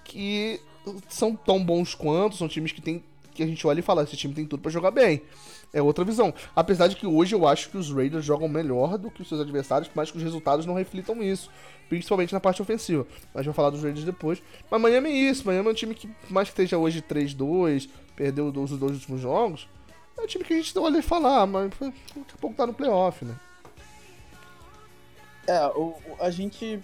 que 0.03 0.59
são 1.07 1.35
tão 1.35 1.63
bons 1.63 1.93
quanto, 1.93 2.35
são 2.35 2.47
times 2.47 2.71
que 2.71 2.81
tem 2.81 3.03
que 3.39 3.43
a 3.43 3.47
gente 3.47 3.65
olha 3.65 3.79
e 3.79 3.83
fala, 3.83 4.03
esse 4.03 4.17
time 4.17 4.33
tem 4.33 4.45
tudo 4.45 4.61
pra 4.61 4.69
jogar 4.69 4.91
bem. 4.91 5.21
É 5.71 5.81
outra 5.81 6.03
visão. 6.03 6.33
Apesar 6.55 6.87
de 6.87 6.95
que 6.95 7.05
hoje 7.05 7.35
eu 7.35 7.47
acho 7.47 7.69
que 7.69 7.77
os 7.77 7.91
Raiders 7.91 8.25
jogam 8.25 8.47
melhor 8.47 8.97
do 8.97 9.11
que 9.11 9.21
os 9.21 9.27
seus 9.27 9.39
adversários, 9.39 9.89
mais 9.93 10.09
que 10.09 10.17
os 10.17 10.23
resultados 10.23 10.65
não 10.65 10.73
reflitam 10.73 11.21
isso. 11.21 11.51
Principalmente 11.87 12.33
na 12.33 12.39
parte 12.39 12.61
ofensiva. 12.61 13.05
Mas 13.33 13.45
vou 13.45 13.53
falar 13.53 13.69
dos 13.69 13.83
Raiders 13.83 14.05
depois. 14.05 14.41
Mas 14.69 14.81
Miami 14.81 15.09
é 15.09 15.13
isso. 15.29 15.45
Miami 15.45 15.67
é 15.67 15.71
um 15.71 15.75
time 15.75 15.93
que, 15.93 16.09
mais 16.29 16.47
que 16.47 16.53
esteja 16.53 16.77
hoje 16.77 17.01
3-2, 17.01 17.89
perdeu 18.15 18.47
os 18.47 18.71
dois 18.71 18.93
últimos 18.93 19.21
jogos. 19.21 19.67
É 20.17 20.21
um 20.21 20.27
time 20.27 20.43
que 20.43 20.53
a 20.53 20.57
gente 20.57 20.77
olha 20.77 20.97
e 20.97 21.03
fala, 21.03 21.41
ah, 21.41 21.45
mas 21.45 21.69
daqui 21.69 21.93
a 22.33 22.37
pouco 22.37 22.55
tá 22.55 22.65
no 22.65 22.73
playoff, 22.73 23.23
né? 23.23 23.35
É, 25.47 25.65
o, 25.67 25.95
a 26.19 26.29
gente. 26.29 26.79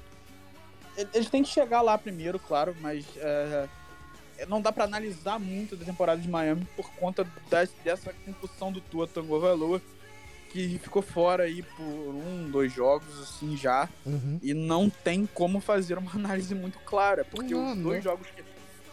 Eles 1.14 1.30
têm 1.30 1.44
que 1.44 1.50
chegar 1.50 1.82
lá 1.82 1.98
primeiro, 1.98 2.40
claro, 2.40 2.76
mas 2.80 3.06
é, 3.18 3.68
não 4.48 4.62
dá 4.62 4.72
pra 4.72 4.84
analisar 4.84 5.40
muito 5.40 5.76
da 5.76 5.86
temporada 5.86 6.22
de 6.22 6.28
Miami 6.30 6.68
por 6.76 6.90
conta 6.92 7.26
das- 7.50 7.72
dessa 7.84 8.14
concussão 8.26 8.72
do 8.72 8.82
Tua 8.82 9.08
Tango 9.08 9.40
Valoa, 9.40 9.82
que 10.52 10.80
ficou 10.80 11.02
fora 11.02 11.44
aí 11.44 11.62
por 11.64 11.84
um, 11.84 12.50
dois 12.50 12.72
jogos, 12.72 13.20
assim, 13.22 13.58
já. 13.58 13.90
Uhum. 14.06 14.40
E 14.42 14.54
não 14.54 14.90
tem 14.90 15.26
como 15.34 15.60
fazer 15.60 15.98
uma 15.98 16.12
análise 16.16 16.54
muito 16.56 16.80
clara, 16.80 17.26
porque 17.26 17.54
Não, 17.54 17.72
os 17.72 17.76
não. 17.78 17.84
dois 17.84 18.04
jogos 18.04 18.28
que. 18.36 18.44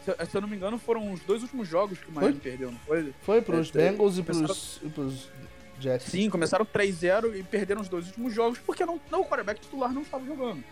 Se, 0.05 0.27
se 0.31 0.37
eu 0.37 0.41
não 0.41 0.49
me 0.49 0.57
engano, 0.57 0.79
foram 0.79 1.13
os 1.13 1.21
dois 1.21 1.43
últimos 1.43 1.69
jogos 1.69 1.97
que 1.99 2.09
o 2.09 2.13
Miami 2.13 2.35
perdeu, 2.41 2.73
não 2.73 2.79
foi? 2.81 3.15
Foi 3.23 3.41
pros 3.41 3.69
É, 3.75 3.91
Bengals 3.93 4.19
e 4.19 4.23
pros, 4.25 4.81
e 4.83 4.89
pros 4.89 5.29
Jets. 5.79 6.07
Sim, 6.11 6.29
começaram 6.29 6.65
3-0 6.67 7.37
e 7.39 7.43
perderam 7.45 7.81
os 7.81 7.89
dois 7.89 8.07
últimos 8.09 8.35
jogos 8.35 8.59
porque 8.59 8.85
não, 8.85 9.01
não, 9.11 9.21
o 9.21 9.25
quarterback 9.25 9.61
titular 9.61 9.93
não 9.93 10.03
estava 10.03 10.25
jogando. 10.27 10.65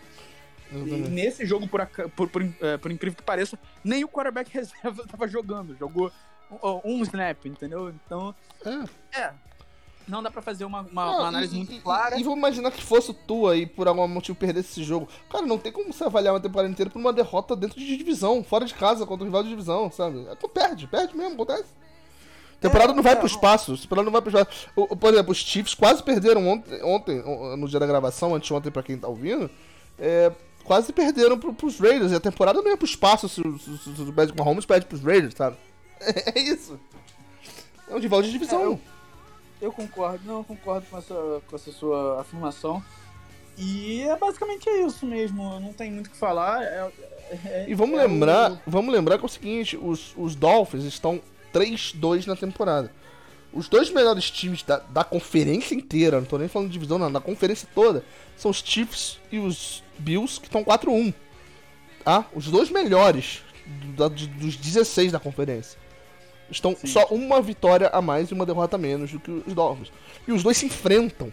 E 0.71 0.75
nesse 1.09 1.45
jogo, 1.45 1.67
por, 1.67 1.85
por, 2.15 2.29
por, 2.29 2.41
eh, 2.61 2.77
por 2.77 2.91
incrível 2.91 3.17
que 3.17 3.23
pareça, 3.23 3.57
nem 3.83 4.03
o 4.03 4.07
quarterback 4.07 4.49
reserva 4.53 5.03
estava 5.03 5.27
jogando. 5.27 5.75
Jogou 5.77 6.11
um, 6.85 6.99
um 6.99 7.01
snap, 7.03 7.45
entendeu? 7.45 7.89
Então, 8.05 8.33
É. 9.13 9.19
é. 9.19 9.33
não 10.07 10.23
dá 10.23 10.31
pra 10.31 10.41
fazer 10.41 10.63
uma, 10.65 10.81
uma, 10.81 11.05
Não, 11.05 11.17
uma 11.19 11.27
análise 11.27 11.53
e, 11.53 11.57
muito 11.57 11.73
e- 11.73 11.79
clara. 11.79 12.17
E, 12.19 12.23
vamos 12.23 12.39
imaginar 12.39 12.71
que 12.71 12.81
fosse 12.83 13.13
tu 13.13 13.47
aí, 13.47 13.65
por 13.65 13.87
algum 13.87 14.07
motivo, 14.07 14.37
perdesse 14.37 14.69
esse 14.71 14.83
jogo. 14.83 15.07
Cara, 15.29 15.45
não 15.45 15.57
tem 15.57 15.71
como 15.71 15.91
você 15.91 16.03
avaliar 16.05 16.33
uma 16.33 16.39
temporada 16.39 16.69
inteira 16.69 16.89
por 16.89 16.99
uma 16.99 17.13
derrota 17.13 17.55
dentro 17.55 17.79
de 17.79 17.97
divisão, 17.97 18.43
fora 18.43 18.65
de 18.65 18.73
casa, 18.73 19.05
contra 19.05 19.23
o 19.23 19.27
rival 19.27 19.43
de 19.43 19.49
divisão, 19.49 19.91
sabe? 19.91 20.25
Tu 20.39 20.49
perde, 20.49 20.87
perde 20.87 21.15
mesmo, 21.15 21.33
acontece. 21.33 21.69
Temporada 22.59 22.93
É, 22.93 22.95
não 22.95 23.01
vai 23.03 23.13
é, 23.13 23.15
pro 23.15 23.25
espaço. 23.25 23.75
Temporada 23.77 24.05
não 24.05 24.11
vai 24.11 24.21
pro 24.21 24.29
espaço. 24.29 24.69
O- 24.75 24.93
o- 24.93 24.95
por 24.95 25.11
exemplo, 25.11 25.31
os 25.31 25.37
Chiefs 25.39 25.73
quase 25.73 26.03
perderam 26.03 26.47
ontem, 26.47 26.81
ontem 26.83 27.19
o- 27.21 27.57
no 27.57 27.67
dia 27.67 27.79
da 27.79 27.87
gravação, 27.87 28.35
anteontem 28.35 28.71
pra 28.71 28.83
quem 28.83 28.97
tá 28.97 29.07
ouvindo. 29.07 29.49
é, 30.03 30.31
quase 30.63 30.91
perderam 30.93 31.37
pro, 31.37 31.53
pros 31.53 31.79
Raiders. 31.79 32.11
E 32.11 32.15
a 32.15 32.19
temporada 32.19 32.61
não 32.61 32.69
ia 32.69 32.77
pro 32.77 32.85
espaço 32.85 33.27
se, 33.29 33.41
se, 33.41 33.77
se, 33.77 33.95
se 33.95 34.01
o 34.01 34.13
Patrick 34.13 34.37
Mahomes 34.37 34.65
perde 34.65 34.85
pros 34.85 35.01
Raiders, 35.01 35.33
sabe? 35.35 35.57
É 36.35 36.39
isso. 36.39 36.79
É 37.89 37.95
um 37.95 37.99
rival 37.99 38.21
de 38.21 38.31
divisão. 38.31 38.61
É, 38.61 38.65
eu- 38.65 38.79
Eu 39.61 39.71
concordo, 39.71 40.21
não, 40.25 40.37
eu 40.39 40.43
concordo 40.43 40.87
com 40.89 40.97
essa, 40.97 41.13
com 41.47 41.55
essa 41.55 41.71
sua 41.71 42.21
afirmação. 42.21 42.83
E 43.57 44.01
é 44.01 44.15
basicamente 44.15 44.67
isso 44.69 45.05
mesmo, 45.05 45.59
não 45.59 45.71
tem 45.73 45.91
muito 45.91 46.07
o 46.07 46.09
que 46.09 46.17
falar. 46.17 46.63
é- 46.63 46.91
é- 47.45 47.65
E 47.67 47.75
vamos 47.75 47.99
é 47.99 48.07
lembrar, 48.07 48.53
o- 48.53 48.59
vamos 48.65 48.91
lembrar 48.93 49.17
que 49.17 49.23
é 49.23 49.27
o 49.27 49.29
seguinte, 49.29 49.77
os, 49.77 50.13
os 50.17 50.35
Dolphins 50.35 50.83
estão 50.85 51.21
3-2 51.53 52.25
na 52.25 52.35
temporada. 52.35 52.91
Os 53.53 53.67
dois 53.67 53.89
melhores 53.89 54.31
times 54.31 54.63
da, 54.63 54.77
da 54.79 55.03
conferência 55.03 55.75
inteira, 55.75 56.19
não 56.19 56.25
tô 56.25 56.37
nem 56.37 56.47
falando 56.47 56.67
de 56.69 56.73
divisão, 56.73 56.97
não, 56.97 57.11
da 57.11 57.19
conferência 57.19 57.67
toda, 57.75 58.03
são 58.37 58.49
os 58.49 58.63
Chiefs 58.65 59.19
e 59.31 59.39
os 59.39 59.83
Bills, 59.99 60.39
que 60.39 60.47
estão 60.47 60.63
4-1. 60.63 61.13
Tá? 62.03 62.25
Os 62.33 62.47
dois 62.47 62.69
melhores 62.69 63.43
do- 63.95 64.09
dos 64.09 64.55
16 64.55 65.11
da 65.11 65.19
conferência. 65.19 65.77
Estão 66.49 66.75
Sim. 66.75 66.87
só 66.87 67.05
uma 67.11 67.41
vitória 67.41 67.89
a 67.93 68.01
mais 68.01 68.29
e 68.29 68.33
uma 68.33 68.45
derrota 68.45 68.75
a 68.75 68.79
menos 68.79 69.11
do 69.11 69.19
que 69.19 69.31
os 69.31 69.53
Dolphins. 69.53 69.91
E 70.27 70.31
os 70.31 70.43
dois 70.43 70.57
se 70.57 70.65
enfrentam. 70.65 71.31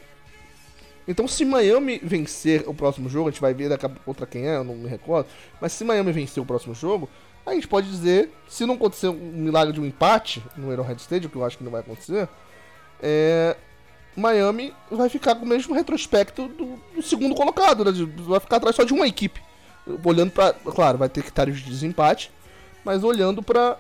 Então, 1.06 1.26
se 1.26 1.44
Miami 1.44 1.98
vencer 2.02 2.68
o 2.68 2.74
próximo 2.74 3.08
jogo, 3.08 3.28
a 3.28 3.32
gente 3.32 3.40
vai 3.40 3.54
ver 3.54 3.68
daqui 3.70 3.86
a 3.86 3.88
pouco 3.88 4.04
contra 4.04 4.26
quem 4.26 4.46
é, 4.46 4.56
eu 4.56 4.64
não 4.64 4.74
me 4.74 4.88
recordo. 4.88 5.26
Mas 5.60 5.72
se 5.72 5.82
Miami 5.82 6.12
vencer 6.12 6.42
o 6.42 6.46
próximo 6.46 6.74
jogo, 6.74 7.08
a 7.50 7.54
gente 7.54 7.68
pode 7.68 7.88
dizer, 7.90 8.30
se 8.48 8.64
não 8.66 8.74
acontecer 8.74 9.08
um 9.08 9.14
milagre 9.14 9.72
de 9.72 9.80
um 9.80 9.84
empate 9.84 10.42
no 10.56 10.70
Arrowhead 10.72 11.00
Stadium, 11.00 11.30
que 11.30 11.36
eu 11.36 11.44
acho 11.44 11.58
que 11.58 11.64
não 11.64 11.70
vai 11.70 11.80
acontecer, 11.80 12.28
é, 13.02 13.56
Miami 14.16 14.74
vai 14.90 15.08
ficar 15.08 15.34
com 15.36 15.44
o 15.44 15.48
mesmo 15.48 15.74
retrospecto 15.74 16.48
do, 16.48 16.76
do 16.94 17.02
segundo 17.02 17.34
colocado, 17.34 17.84
né? 17.84 17.92
Vai 18.18 18.40
ficar 18.40 18.56
atrás 18.56 18.74
só 18.74 18.84
de 18.84 18.92
uma 18.92 19.06
equipe. 19.06 19.40
Olhando 20.04 20.32
pra. 20.32 20.52
Claro, 20.52 20.98
vai 20.98 21.08
ter 21.08 21.22
critérios 21.22 21.58
de 21.60 21.70
desempate, 21.70 22.30
mas 22.84 23.02
olhando 23.04 23.42
para 23.42 23.78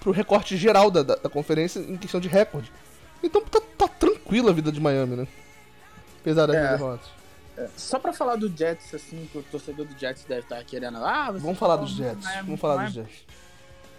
pro 0.00 0.12
recorte 0.12 0.56
geral 0.56 0.90
da, 0.90 1.02
da, 1.02 1.16
da 1.16 1.28
conferência 1.28 1.80
em 1.80 1.96
questão 1.96 2.20
de 2.20 2.28
recorde. 2.28 2.70
Então 3.22 3.42
tá, 3.42 3.60
tá 3.76 3.88
tranquila 3.88 4.50
a 4.50 4.54
vida 4.54 4.70
de 4.70 4.80
Miami, 4.80 5.16
né? 5.16 5.26
Apesar 6.20 6.46
das 6.46 6.56
É. 6.56 6.70
derrotas. 6.76 7.17
Só 7.76 7.98
pra 7.98 8.12
falar 8.12 8.36
do 8.36 8.48
Jets, 8.48 8.94
assim, 8.94 9.28
que 9.32 9.38
o 9.38 9.42
torcedor 9.42 9.86
do 9.86 9.98
Jets 9.98 10.24
deve 10.24 10.42
estar 10.42 10.62
querendo. 10.64 10.98
Ah, 11.04 11.30
Vamos 11.32 11.58
falar 11.58 11.76
tá 11.78 11.82
dos 11.84 11.92
Jets. 11.92 12.24
Miami, 12.24 12.42
Vamos 12.46 12.60
falar 12.60 12.76
Miami. 12.76 12.92
dos 12.92 13.04
Jets. 13.04 13.24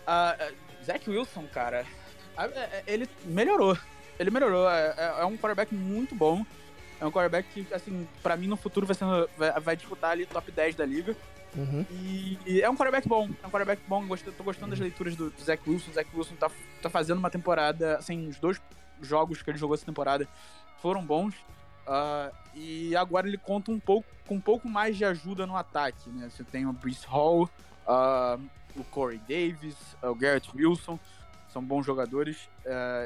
É, 0.07 0.53
Zach 0.85 1.09
Wilson, 1.09 1.45
cara, 1.53 1.85
é, 2.37 2.43
é, 2.45 2.83
ele 2.87 3.07
melhorou. 3.25 3.77
Ele 4.17 4.31
melhorou. 4.31 4.69
É, 4.69 4.93
é- 4.97 5.21
é 5.21 5.25
um 5.25 5.37
quarterback 5.37 5.73
muito 5.73 6.15
bom. 6.15 6.45
É 6.99 7.05
um 7.05 7.11
quarterback 7.11 7.47
que, 7.65 7.73
assim, 7.73 8.07
pra 8.21 8.35
mim 8.35 8.47
no 8.47 8.57
futuro 8.57 8.85
vai, 8.85 8.95
ser, 8.95 9.05
vai, 9.37 9.51
vai 9.59 9.75
disputar 9.75 10.11
ali 10.11 10.25
top 10.25 10.51
10 10.51 10.75
da 10.75 10.85
liga. 10.85 11.15
Uhum. 11.55 11.85
E, 11.91 12.37
e 12.45 12.61
é 12.61 12.69
um 12.69 12.75
quarterback 12.75 13.07
bom. 13.07 13.29
É 13.41 13.47
um 13.47 13.49
quarterback 13.49 13.81
bom. 13.87 14.05
Gosto, 14.05 14.31
tô 14.31 14.43
gostando 14.43 14.71
das 14.71 14.79
leituras 14.79 15.15
do, 15.15 15.29
do 15.29 15.41
Zach 15.43 15.61
Wilson. 15.67 15.91
O 15.91 15.93
Zach 15.93 16.09
Wilson 16.13 16.35
tá, 16.35 16.51
tá 16.81 16.89
fazendo 16.89 17.17
uma 17.17 17.29
temporada. 17.29 17.97
Assim, 17.97 18.27
os 18.27 18.37
dois 18.37 18.59
jogos 19.01 19.41
que 19.41 19.49
ele 19.49 19.57
jogou 19.57 19.75
essa 19.75 19.85
temporada 19.85 20.27
foram 20.81 21.03
bons. 21.03 21.33
Ah, 21.91 22.31
e 22.53 22.95
agora 22.95 23.27
ele 23.27 23.37
conta 23.37 23.71
um 23.71 23.79
pouco 23.79 24.07
com 24.27 24.35
um 24.35 24.41
pouco 24.41 24.69
mais 24.69 24.95
de 24.95 25.03
ajuda 25.03 25.47
no 25.47 25.57
ataque. 25.57 26.09
Né? 26.09 26.29
Você 26.29 26.43
tem 26.43 26.67
o 26.67 26.71
Brees 26.71 27.03
Hall, 27.03 27.49
ah, 27.87 28.37
o 28.75 28.83
Corey 28.83 29.17
Davis, 29.27 29.75
o 30.01 30.13
Garrett 30.13 30.49
Wilson. 30.55 30.99
São 31.51 31.63
bons 31.63 31.83
jogadores. 31.83 32.47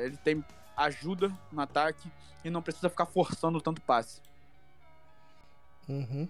Ele 0.03 0.17
tem 0.17 0.43
ajuda 0.75 1.31
no 1.49 1.61
ataque 1.61 2.11
e 2.43 2.49
não 2.49 2.61
precisa 2.61 2.89
ficar 2.89 3.05
forçando 3.05 3.61
tanto 3.61 3.79
passe. 3.81 4.19
Uhum. 5.87 6.27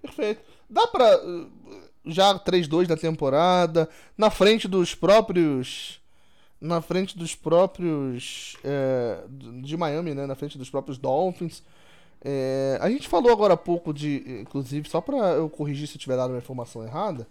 Perfeito. 0.00 0.42
Dá 0.68 0.86
pra. 0.86 1.18
uh, 1.24 1.50
Já 2.06 2.38
3-2 2.38 2.88
na 2.88 2.96
temporada. 2.96 3.88
Na 4.16 4.30
frente 4.30 4.66
dos 4.66 4.94
próprios. 4.94 6.00
Na 6.60 6.80
frente 6.80 7.16
dos 7.16 7.34
próprios. 7.34 8.56
é, 8.64 9.20
de 9.62 9.76
Miami, 9.76 10.14
né? 10.14 10.26
Na 10.26 10.34
frente 10.34 10.58
dos 10.58 10.68
próprios 10.70 10.98
Dolphins. 10.98 11.62
É, 12.24 12.76
a 12.80 12.90
gente 12.90 13.06
falou 13.06 13.30
agora 13.32 13.54
há 13.54 13.56
pouco 13.56 13.92
de. 13.94 14.24
Inclusive, 14.40 14.88
só 14.88 15.00
pra 15.00 15.16
eu 15.34 15.48
corrigir 15.48 15.86
se 15.86 15.94
eu 15.94 16.00
tiver 16.00 16.16
dado 16.16 16.30
uma 16.30 16.38
informação 16.38 16.84
errada. 16.84 17.26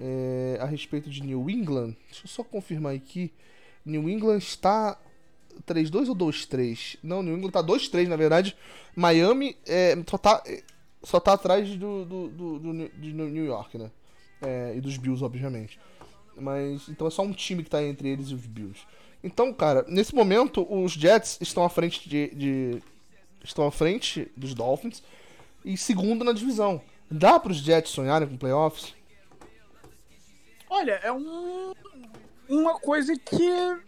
é, 0.00 0.58
a 0.60 0.64
respeito 0.66 1.08
de 1.08 1.22
New 1.22 1.48
England. 1.48 1.94
Deixa 2.10 2.24
eu 2.24 2.28
só 2.28 2.42
confirmar 2.44 2.94
aqui. 2.94 3.32
New 3.84 4.08
England 4.08 4.38
está 4.38 4.98
3-2 5.66 6.08
ou 6.08 6.16
2-3? 6.16 6.98
Não, 7.02 7.22
New 7.22 7.36
England 7.36 7.50
tá 7.52 7.62
2-3, 7.62 8.06
na 8.08 8.16
verdade. 8.16 8.56
Miami 8.94 9.56
é, 9.66 9.96
só, 10.08 10.18
tá, 10.18 10.42
é, 10.46 10.62
só 11.02 11.18
tá 11.20 11.32
atrás 11.34 11.68
do, 11.76 12.04
do, 12.04 12.28
do, 12.28 12.58
do 12.58 12.72
New- 12.72 12.90
de 12.98 13.12
New 13.12 13.44
York, 13.46 13.78
né? 13.78 13.90
É, 14.42 14.74
e 14.76 14.80
dos 14.80 14.96
Bills, 14.96 15.24
obviamente. 15.24 15.78
Mas 16.40 16.88
então 16.88 17.06
é 17.06 17.10
só 17.10 17.22
um 17.22 17.32
time 17.32 17.62
que 17.62 17.70
tá 17.70 17.82
entre 17.82 18.08
eles 18.08 18.28
e 18.28 18.34
os 18.34 18.46
Bills. 18.46 18.80
Então, 19.22 19.52
cara, 19.52 19.84
nesse 19.88 20.14
momento 20.14 20.66
os 20.72 20.92
Jets 20.92 21.38
estão 21.40 21.64
à 21.64 21.68
frente 21.68 22.08
de, 22.08 22.28
de- 22.34 22.82
estão 23.42 23.66
à 23.66 23.70
frente 23.72 24.30
dos 24.36 24.54
Dolphins 24.54 25.02
e 25.64 25.76
segundo 25.76 26.24
na 26.24 26.32
divisão. 26.32 26.80
Dá 27.10 27.38
para 27.40 27.50
os 27.52 27.58
Jets 27.58 27.90
sonharem 27.90 28.28
com 28.28 28.36
playoffs? 28.36 28.94
Olha, 30.70 31.00
é 31.02 31.10
um, 31.10 31.72
uma 32.48 32.78
coisa 32.78 33.18
que 33.18 33.78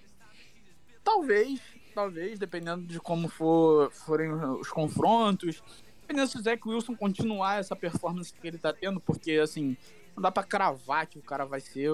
talvez, 1.05 1.61
talvez, 1.95 2.39
dependendo 2.39 2.87
de 2.87 2.99
como 2.99 3.29
for, 3.29 3.91
forem 3.93 4.33
os 4.33 4.69
confrontos, 4.69 5.63
dependendo 6.01 6.29
se 6.31 6.39
o 6.39 6.43
Zach 6.43 6.61
Wilson 6.67 6.97
continuar 6.97 7.61
essa 7.61 7.77
performance 7.77 8.33
que 8.33 8.47
ele 8.47 8.59
tá 8.59 8.73
tendo, 8.73 8.99
porque 8.99 9.33
assim, 9.33 9.77
não 10.21 10.25
dá 10.25 10.31
pra 10.31 10.43
cravar 10.43 11.07
que 11.07 11.19
o 11.19 11.23
cara 11.23 11.47
vai 11.47 11.61
ser. 11.61 11.89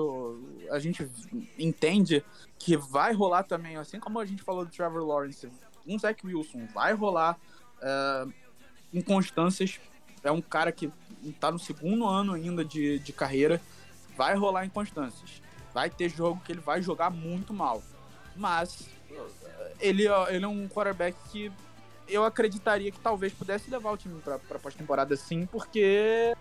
A 0.72 0.80
gente 0.80 1.08
entende 1.56 2.24
que 2.58 2.76
vai 2.76 3.12
rolar 3.12 3.44
também, 3.44 3.76
assim 3.76 4.00
como 4.00 4.18
a 4.18 4.26
gente 4.26 4.42
falou 4.42 4.64
do 4.64 4.70
Trevor 4.70 5.06
Lawrence, 5.06 5.48
um 5.86 5.96
Zach 5.96 6.26
Wilson 6.26 6.66
vai 6.74 6.92
rolar 6.92 7.38
é, 7.80 8.26
inconstâncias. 8.92 9.78
É 10.24 10.32
um 10.32 10.42
cara 10.42 10.72
que 10.72 10.90
tá 11.38 11.52
no 11.52 11.58
segundo 11.58 12.04
ano 12.04 12.32
ainda 12.32 12.64
de, 12.64 12.98
de 12.98 13.12
carreira 13.12 13.62
vai 14.16 14.34
rolar 14.34 14.66
inconstâncias. 14.66 15.40
Vai 15.72 15.88
ter 15.88 16.08
jogo 16.08 16.40
que 16.44 16.50
ele 16.50 16.60
vai 16.60 16.82
jogar 16.82 17.10
muito 17.10 17.54
mal. 17.54 17.80
Mas 18.34 18.88
eh, 19.08 19.72
ele, 19.78 20.06
ele 20.28 20.44
é 20.44 20.48
um 20.48 20.66
quarterback 20.68 21.16
que 21.30 21.52
eu 22.08 22.24
acreditaria 22.24 22.90
que 22.90 22.98
talvez 22.98 23.32
pudesse 23.32 23.70
levar 23.70 23.92
o 23.92 23.96
time 23.96 24.20
pra 24.20 24.58
pós-temporada 24.58 25.16
sim, 25.16 25.46
porque 25.46 26.34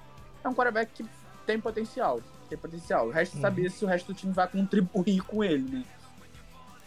é 0.44 0.50
um 0.50 0.54
quarterback 0.54 0.92
que 0.92 1.10
tem 1.46 1.60
potencial. 1.60 2.22
Tem 2.50 2.58
potencial. 2.58 3.08
O 3.08 3.12
resto 3.12 3.38
é 3.38 3.42
saber 3.42 3.72
se 3.72 3.84
o 3.86 3.88
resto 3.88 4.08
do 4.08 4.14
time 4.14 4.34
vai 4.34 4.48
contribuir 4.48 5.22
com 5.22 5.44
ele, 5.44 5.70
né? 5.78 5.86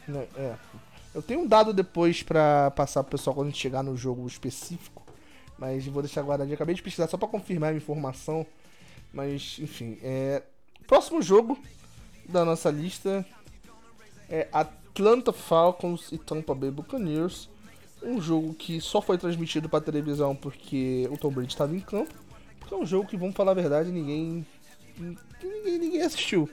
Né, 0.06 0.28
É. 0.36 0.54
Eu 1.14 1.22
tenho 1.22 1.40
um 1.40 1.46
dado 1.46 1.72
depois 1.72 2.22
pra 2.22 2.70
passar 2.70 3.02
pro 3.02 3.12
pessoal 3.12 3.34
quando 3.34 3.48
a 3.48 3.50
gente 3.50 3.60
chegar 3.60 3.82
no 3.82 3.96
jogo 3.96 4.26
específico. 4.26 5.02
Mas 5.58 5.84
vou 5.86 6.02
deixar 6.02 6.22
guardadinho. 6.22 6.54
Acabei 6.54 6.74
de 6.74 6.82
pesquisar 6.82 7.08
só 7.08 7.16
pra 7.16 7.26
confirmar 7.26 7.72
a 7.72 7.76
informação. 7.76 8.46
Mas, 9.12 9.56
enfim. 9.58 9.98
É... 10.02 10.42
Próximo 10.86 11.20
jogo 11.20 11.58
da 12.28 12.44
nossa 12.44 12.70
lista 12.70 13.26
é 14.28 14.48
Atlanta 14.52 15.32
Falcons 15.32 16.12
e 16.12 16.18
Tampa 16.18 16.54
Bay 16.54 16.70
Buccaneers. 16.70 17.48
Um 18.02 18.20
jogo 18.20 18.54
que 18.54 18.80
só 18.80 19.00
foi 19.00 19.18
transmitido 19.18 19.68
pra 19.68 19.80
televisão 19.80 20.36
porque 20.36 21.08
o 21.10 21.16
Tom 21.16 21.30
Brady 21.30 21.48
estava 21.48 21.74
em 21.74 21.80
campo. 21.80 22.14
Porque 22.58 22.74
é 22.74 22.76
um 22.76 22.86
jogo 22.86 23.08
que, 23.08 23.16
vamos 23.16 23.34
falar 23.34 23.52
a 23.52 23.54
verdade, 23.54 23.90
ninguém. 23.90 24.46
Ninguém, 24.98 25.78
ninguém 25.78 26.02
assistiu. 26.02 26.48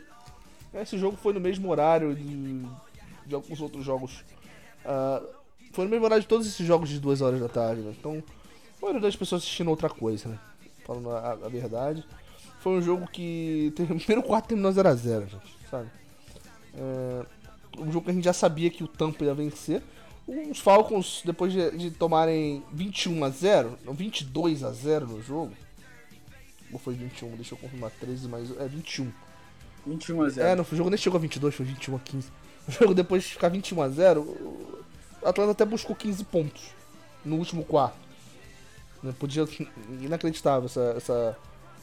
Esse 0.73 0.97
jogo 0.97 1.17
foi 1.17 1.33
no 1.33 1.39
mesmo 1.39 1.69
horário 1.69 2.13
de, 2.13 2.65
de 3.25 3.35
alguns 3.35 3.59
outros 3.61 3.83
jogos. 3.83 4.23
Ah, 4.83 5.21
foi 5.71 5.85
no 5.85 5.91
mesmo 5.91 6.05
horário 6.05 6.21
de 6.21 6.27
todos 6.27 6.47
esses 6.47 6.65
jogos 6.65 6.89
de 6.89 6.99
duas 6.99 7.21
horas 7.21 7.39
da 7.39 7.49
tarde, 7.49 7.81
né? 7.81 7.93
Então, 7.97 8.23
a 8.77 8.81
maioria 8.81 9.01
das 9.01 9.15
pessoas 9.15 9.41
assistindo 9.41 9.69
outra 9.69 9.89
coisa, 9.89 10.29
né? 10.29 10.39
Falando 10.85 11.09
a, 11.09 11.31
a 11.31 11.49
verdade. 11.49 12.03
Foi 12.59 12.73
um 12.73 12.81
jogo 12.81 13.07
que. 13.07 13.73
O 13.79 13.97
primeiro 13.97 14.23
quarto 14.23 14.47
terminou 14.47 14.71
0x0, 14.71 15.27
gente, 15.27 15.57
sabe? 15.69 15.89
É, 16.75 17.25
um 17.77 17.91
jogo 17.91 18.05
que 18.05 18.11
a 18.11 18.13
gente 18.13 18.23
já 18.23 18.33
sabia 18.33 18.69
que 18.69 18.83
o 18.83 18.87
Tampa 18.87 19.23
ia 19.23 19.33
vencer. 19.33 19.81
Os 20.27 20.59
Falcons, 20.59 21.21
depois 21.23 21.53
de, 21.53 21.77
de 21.77 21.91
tomarem 21.91 22.63
21 22.73 23.23
a 23.23 23.29
0 23.29 23.77
não, 23.85 23.93
22 23.93 24.63
a 24.63 24.71
0 24.71 25.07
no 25.07 25.21
jogo. 25.21 25.51
Ou 26.71 26.79
foi 26.79 26.93
21? 26.95 27.35
Deixa 27.35 27.53
eu 27.53 27.57
confirmar. 27.59 27.91
13 27.99 28.27
mais. 28.27 28.49
É 28.59 28.67
21. 28.67 29.11
21 29.85 30.21
a 30.23 30.29
0. 30.29 30.47
É, 30.47 30.55
no 30.55 30.63
o 30.63 30.75
jogo 30.75 30.89
nem 30.89 30.97
chegou 30.97 31.17
a 31.17 31.21
22, 31.21 31.53
foi 31.53 31.65
21 31.65 31.95
a 31.95 31.99
15. 31.99 32.27
O 32.67 32.71
jogo 32.71 32.93
depois 32.95 33.23
de 33.23 33.29
ficar 33.29 33.49
21 33.49 33.81
a 33.81 33.89
0, 33.89 34.21
o- 34.21 34.79
Atlanta 35.23 35.51
até 35.51 35.65
buscou 35.65 35.95
15 35.95 36.23
pontos 36.23 36.61
no 37.23 37.35
último 37.37 37.63
quarto. 37.63 37.97
Né? 39.03 39.13
Podia. 39.19 39.45
Inacreditável 40.01 40.65
essa, 40.65 40.93
essa 40.97 41.37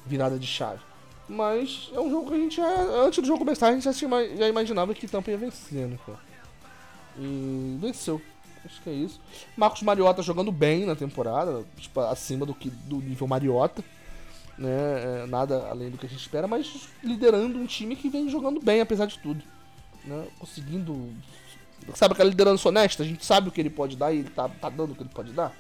virada 0.07 0.39
de 0.39 0.47
chave. 0.47 0.81
Mas 1.29 1.91
é 1.95 2.01
um 2.01 2.11
jogo 2.11 2.29
que 2.29 2.35
a 2.35 2.39
gente 2.39 2.57
já. 2.57 2.69
Antes 3.07 3.21
do 3.21 3.27
jogo 3.27 3.39
começar, 3.39 3.69
a 3.69 3.73
gente 3.73 3.85
já, 3.85 3.93
já 3.93 4.49
imaginava 4.49 4.93
que 4.95 5.07
Tampa 5.07 5.31
ia 5.31 5.39
vencer, 5.39 5.87
né, 5.87 5.97
cara? 6.05 6.19
E 7.19 7.79
venceu. 7.81 8.21
Acho 8.65 8.81
que 8.83 8.91
é 8.91 8.93
isso. 8.93 9.21
Marcos 9.57 9.83
Mariota 9.83 10.23
jogando 10.23 10.53
bem 10.53 10.85
na 10.87 10.95
temporada, 10.95 11.65
tipo, 11.77 12.01
acima 12.01 12.47
do 12.47 12.55
que 12.55 12.71
do 12.71 12.97
nível 12.97 13.27
Mariota. 13.27 13.83
Né? 14.59 14.71
É, 14.71 15.27
nada 15.27 15.69
além 15.69 15.91
do 15.91 15.99
que 15.99 16.07
a 16.07 16.09
gente 16.09 16.21
espera, 16.21 16.47
mas 16.47 16.89
liderando 17.03 17.59
um 17.59 17.67
time 17.67 17.97
que 17.97 18.09
vem 18.09 18.29
jogando 18.29 18.61
bem, 18.61 18.81
apesar 18.81 19.07
de 19.07 19.19
tudo. 19.19 19.43
Né? 20.05 20.27
Conseguindo. 20.39 21.11
Sabe 21.95 22.15
aquela 22.15 22.31
liderança 22.31 22.69
honesta? 22.69 23.03
A 23.03 23.07
gente 23.07 23.25
sabe 23.25 23.49
o 23.49 23.53
que 23.53 23.61
ele 23.61 23.71
pode 23.71 23.97
dar 23.97 24.13
e 24.13 24.19
ele 24.19 24.31
tá, 24.31 24.49
tá 24.49 24.69
dando 24.69 24.93
o 24.93 24.95
que 24.95 25.03
ele 25.03 25.11
pode 25.13 25.33
dar. 25.33 25.53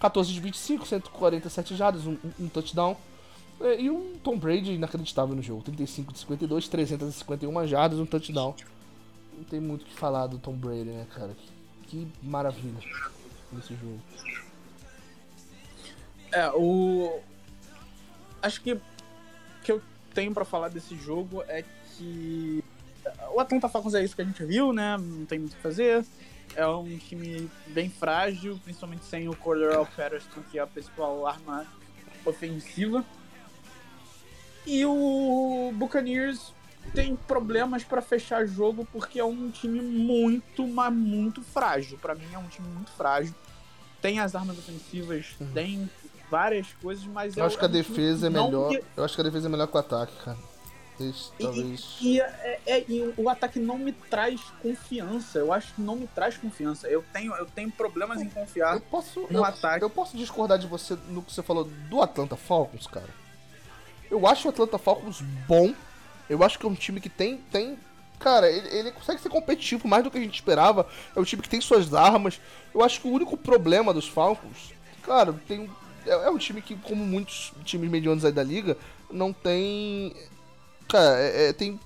14 0.00 0.32
de 0.32 0.40
25, 0.40 0.86
147 0.86 1.76
jardas, 1.76 2.06
um, 2.06 2.16
um 2.40 2.48
touchdown. 2.48 2.96
É, 3.60 3.80
e 3.80 3.90
um 3.90 4.16
Tom 4.22 4.36
Brady 4.36 4.72
inacreditável 4.72 5.36
no 5.36 5.42
jogo. 5.42 5.62
35 5.62 6.12
de 6.12 6.18
52, 6.20 6.68
351 6.68 7.66
jardas, 7.66 7.98
um 7.98 8.06
touchdown. 8.06 8.54
Não 9.36 9.44
tem 9.44 9.60
muito 9.60 9.82
o 9.82 9.84
que 9.84 9.94
falar 9.94 10.26
do 10.26 10.38
Tom 10.38 10.54
Brady, 10.54 10.90
né, 10.90 11.06
cara? 11.14 11.36
Que, 11.86 11.88
que 11.88 12.08
maravilha 12.22 12.80
nesse 13.52 13.74
jogo. 13.74 14.00
É, 16.32 16.50
o. 16.50 17.20
Acho 18.42 18.60
que 18.60 18.72
o 18.72 18.80
que 19.62 19.72
eu 19.72 19.80
tenho 20.12 20.34
para 20.34 20.44
falar 20.44 20.68
desse 20.68 20.96
jogo 20.96 21.42
é 21.48 21.64
que 21.96 22.62
o 23.32 23.40
Atlanta 23.40 23.68
Falcons 23.68 23.94
é 23.94 24.04
isso 24.04 24.14
que 24.14 24.22
a 24.22 24.24
gente 24.24 24.44
viu, 24.44 24.72
né? 24.72 24.96
Não 24.98 25.24
tem 25.24 25.38
muito 25.38 25.52
o 25.52 25.56
que 25.56 25.62
fazer. 25.62 26.04
É 26.54 26.66
um 26.66 26.98
time 26.98 27.48
bem 27.68 27.88
frágil, 27.88 28.60
principalmente 28.62 29.04
sem 29.04 29.28
o 29.28 29.36
Cordero 29.36 29.86
Patterson, 29.96 30.42
que 30.50 30.58
é 30.58 30.62
a 30.62 30.66
principal 30.66 31.26
arma 31.26 31.66
ofensiva. 32.26 33.04
E 34.66 34.84
o 34.84 35.72
Buccaneers 35.74 36.52
tem 36.94 37.16
problemas 37.16 37.84
para 37.84 38.02
fechar 38.02 38.46
jogo 38.46 38.86
porque 38.92 39.18
é 39.18 39.24
um 39.24 39.50
time 39.50 39.80
muito, 39.80 40.66
mas 40.66 40.92
muito 40.92 41.42
frágil. 41.42 41.98
Para 41.98 42.14
mim 42.14 42.28
é 42.32 42.38
um 42.38 42.48
time 42.48 42.68
muito 42.68 42.90
frágil. 42.92 43.34
Tem 44.00 44.20
as 44.20 44.34
armas 44.34 44.58
ofensivas, 44.58 45.34
uhum. 45.40 45.52
tem 45.52 45.90
várias 46.32 46.72
coisas, 46.80 47.04
mas 47.04 47.36
eu 47.36 47.44
acho 47.44 47.58
que 47.58 47.64
a 47.66 47.68
defesa 47.68 48.28
é 48.28 48.30
melhor. 48.30 48.70
Que... 48.70 48.82
Eu 48.96 49.04
acho 49.04 49.14
que 49.14 49.20
a 49.20 49.24
defesa 49.24 49.48
é 49.48 49.50
melhor 49.50 49.66
que 49.66 49.76
o 49.76 49.80
ataque, 49.80 50.14
cara. 50.24 50.38
talvez... 51.38 51.98
E, 52.00 52.14
e, 52.14 52.20
é, 52.20 52.60
é, 52.66 52.84
e, 52.88 53.12
o 53.18 53.28
ataque 53.28 53.60
não 53.60 53.76
me 53.76 53.92
traz 53.92 54.40
confiança. 54.62 55.38
Eu 55.38 55.52
acho 55.52 55.74
que 55.74 55.82
não 55.82 55.94
me 55.94 56.06
traz 56.06 56.38
confiança. 56.38 56.88
Eu 56.88 57.04
tenho, 57.12 57.34
eu 57.34 57.44
tenho 57.44 57.70
problemas 57.70 58.22
em 58.22 58.30
confiar 58.30 58.76
eu 58.76 58.80
posso, 58.80 59.26
no 59.28 59.40
eu, 59.40 59.44
ataque. 59.44 59.84
Eu 59.84 59.90
posso 59.90 60.16
discordar 60.16 60.58
de 60.58 60.66
você 60.66 60.96
no 61.10 61.22
que 61.22 61.30
você 61.30 61.42
falou 61.42 61.64
do 61.64 62.00
Atlanta 62.00 62.34
Falcons, 62.34 62.86
cara. 62.86 63.10
Eu 64.10 64.26
acho 64.26 64.48
o 64.48 64.50
Atlanta 64.50 64.78
Falcons 64.78 65.20
bom. 65.46 65.74
Eu 66.30 66.42
acho 66.42 66.58
que 66.58 66.64
é 66.64 66.68
um 66.68 66.74
time 66.74 66.98
que 66.98 67.10
tem. 67.10 67.36
tem 67.36 67.78
cara, 68.18 68.50
ele, 68.50 68.68
ele 68.68 68.92
consegue 68.92 69.20
ser 69.20 69.28
competitivo 69.28 69.86
mais 69.86 70.02
do 70.02 70.10
que 70.10 70.16
a 70.16 70.20
gente 70.20 70.36
esperava. 70.36 70.86
É 71.14 71.20
um 71.20 71.24
time 71.24 71.42
que 71.42 71.48
tem 71.48 71.60
suas 71.60 71.92
armas. 71.92 72.40
Eu 72.74 72.82
acho 72.82 73.02
que 73.02 73.06
o 73.06 73.10
único 73.10 73.36
problema 73.36 73.92
dos 73.92 74.08
Falcons, 74.08 74.72
cara, 75.02 75.34
tem 75.46 75.68
é, 76.06 76.10
é 76.10 76.30
um 76.30 76.38
time 76.38 76.62
que, 76.62 76.76
como 76.76 77.04
muitos 77.04 77.52
times 77.64 77.90
medianos 77.90 78.24
aí 78.24 78.32
da 78.32 78.42
liga, 78.42 78.76
não 79.10 79.32
tem. 79.32 80.14
Cara, 80.88 81.18
é, 81.20 81.48
é, 81.48 81.52
tem 81.52 81.78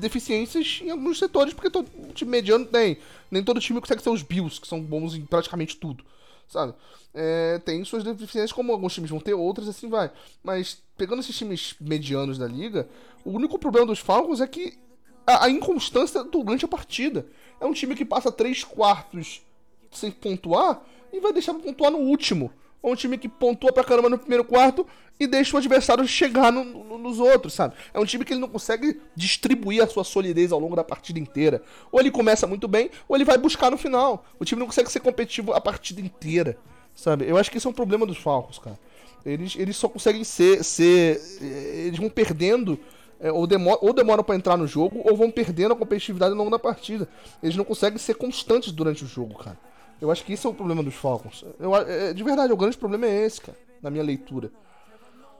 deficiências 0.00 0.80
em 0.82 0.90
alguns 0.90 1.18
setores, 1.18 1.52
porque 1.52 1.70
todo 1.70 1.88
time 2.14 2.30
mediano 2.30 2.64
tem. 2.64 2.98
Nem 3.30 3.42
todo 3.42 3.60
time 3.60 3.80
consegue 3.80 4.02
ser 4.02 4.10
os 4.10 4.22
Bills, 4.22 4.60
que 4.60 4.66
são 4.66 4.80
bons 4.80 5.14
em 5.14 5.24
praticamente 5.24 5.76
tudo 5.76 6.04
sabe? 6.48 6.74
É, 7.12 7.58
tem 7.64 7.84
suas 7.84 8.02
deficiências, 8.02 8.52
como 8.52 8.72
alguns 8.72 8.94
times 8.94 9.10
vão 9.10 9.20
ter, 9.20 9.34
outras 9.34 9.68
assim 9.68 9.88
vai. 9.88 10.10
Mas 10.42 10.82
pegando 10.96 11.20
esses 11.20 11.36
times 11.36 11.74
medianos 11.80 12.38
da 12.38 12.46
liga, 12.46 12.88
o 13.24 13.30
único 13.30 13.58
problema 13.58 13.86
dos 13.86 13.98
Falcons 13.98 14.40
é 14.40 14.46
que 14.46 14.78
a, 15.26 15.44
a 15.46 15.50
inconstância 15.50 16.22
durante 16.24 16.64
a 16.64 16.68
partida. 16.68 17.26
É 17.60 17.66
um 17.66 17.72
time 17.72 17.94
que 17.94 18.04
passa 18.04 18.32
três 18.32 18.64
quartos 18.64 19.42
sem 19.90 20.10
pontuar 20.10 20.82
e 21.12 21.20
vai 21.20 21.32
deixar 21.32 21.54
pra 21.54 21.62
pontuar 21.62 21.90
no 21.90 21.98
último. 21.98 22.52
Ou 22.84 22.92
um 22.92 22.94
time 22.94 23.16
que 23.16 23.30
pontua 23.30 23.72
pra 23.72 23.82
caramba 23.82 24.10
no 24.10 24.18
primeiro 24.18 24.44
quarto 24.44 24.86
e 25.18 25.26
deixa 25.26 25.56
o 25.56 25.58
adversário 25.58 26.06
chegar 26.06 26.52
no, 26.52 26.62
no, 26.62 26.98
nos 26.98 27.18
outros, 27.18 27.54
sabe? 27.54 27.74
É 27.94 27.98
um 27.98 28.04
time 28.04 28.26
que 28.26 28.34
ele 28.34 28.40
não 28.40 28.48
consegue 28.48 29.00
distribuir 29.16 29.82
a 29.82 29.86
sua 29.86 30.04
solidez 30.04 30.52
ao 30.52 30.60
longo 30.60 30.76
da 30.76 30.84
partida 30.84 31.18
inteira. 31.18 31.62
Ou 31.90 31.98
ele 31.98 32.10
começa 32.10 32.46
muito 32.46 32.68
bem, 32.68 32.90
ou 33.08 33.16
ele 33.16 33.24
vai 33.24 33.38
buscar 33.38 33.70
no 33.70 33.78
final. 33.78 34.26
O 34.38 34.44
time 34.44 34.58
não 34.58 34.66
consegue 34.66 34.92
ser 34.92 35.00
competitivo 35.00 35.54
a 35.54 35.62
partida 35.62 35.98
inteira, 35.98 36.58
sabe? 36.94 37.26
Eu 37.26 37.38
acho 37.38 37.50
que 37.50 37.56
esse 37.56 37.66
é 37.66 37.70
um 37.70 37.72
problema 37.72 38.04
dos 38.04 38.18
Falcons, 38.18 38.58
cara. 38.58 38.78
Eles, 39.24 39.56
eles 39.58 39.78
só 39.78 39.88
conseguem 39.88 40.22
ser, 40.22 40.62
ser. 40.62 41.22
Eh, 41.40 41.84
eles 41.86 41.98
vão 41.98 42.10
perdendo. 42.10 42.78
É, 43.18 43.32
ou, 43.32 43.46
demor, 43.46 43.78
ou 43.80 43.94
demoram 43.94 44.22
para 44.22 44.34
entrar 44.34 44.58
no 44.58 44.66
jogo, 44.66 45.00
ou 45.02 45.16
vão 45.16 45.30
perdendo 45.30 45.72
a 45.72 45.76
competitividade 45.76 46.32
ao 46.32 46.36
longo 46.36 46.50
da 46.50 46.58
partida. 46.58 47.08
Eles 47.42 47.56
não 47.56 47.64
conseguem 47.64 47.98
ser 47.98 48.16
constantes 48.16 48.70
durante 48.72 49.04
o 49.04 49.06
jogo, 49.06 49.38
cara. 49.38 49.56
Eu 50.00 50.10
acho 50.10 50.24
que 50.24 50.32
esse 50.32 50.46
é 50.46 50.50
o 50.50 50.54
problema 50.54 50.82
dos 50.82 50.94
Falcons. 50.94 51.44
Eu, 51.58 51.74
é, 51.74 52.12
de 52.12 52.22
verdade, 52.22 52.52
o 52.52 52.56
grande 52.56 52.76
problema 52.76 53.06
é 53.06 53.24
esse, 53.24 53.40
cara, 53.40 53.56
na 53.82 53.90
minha 53.90 54.04
leitura. 54.04 54.50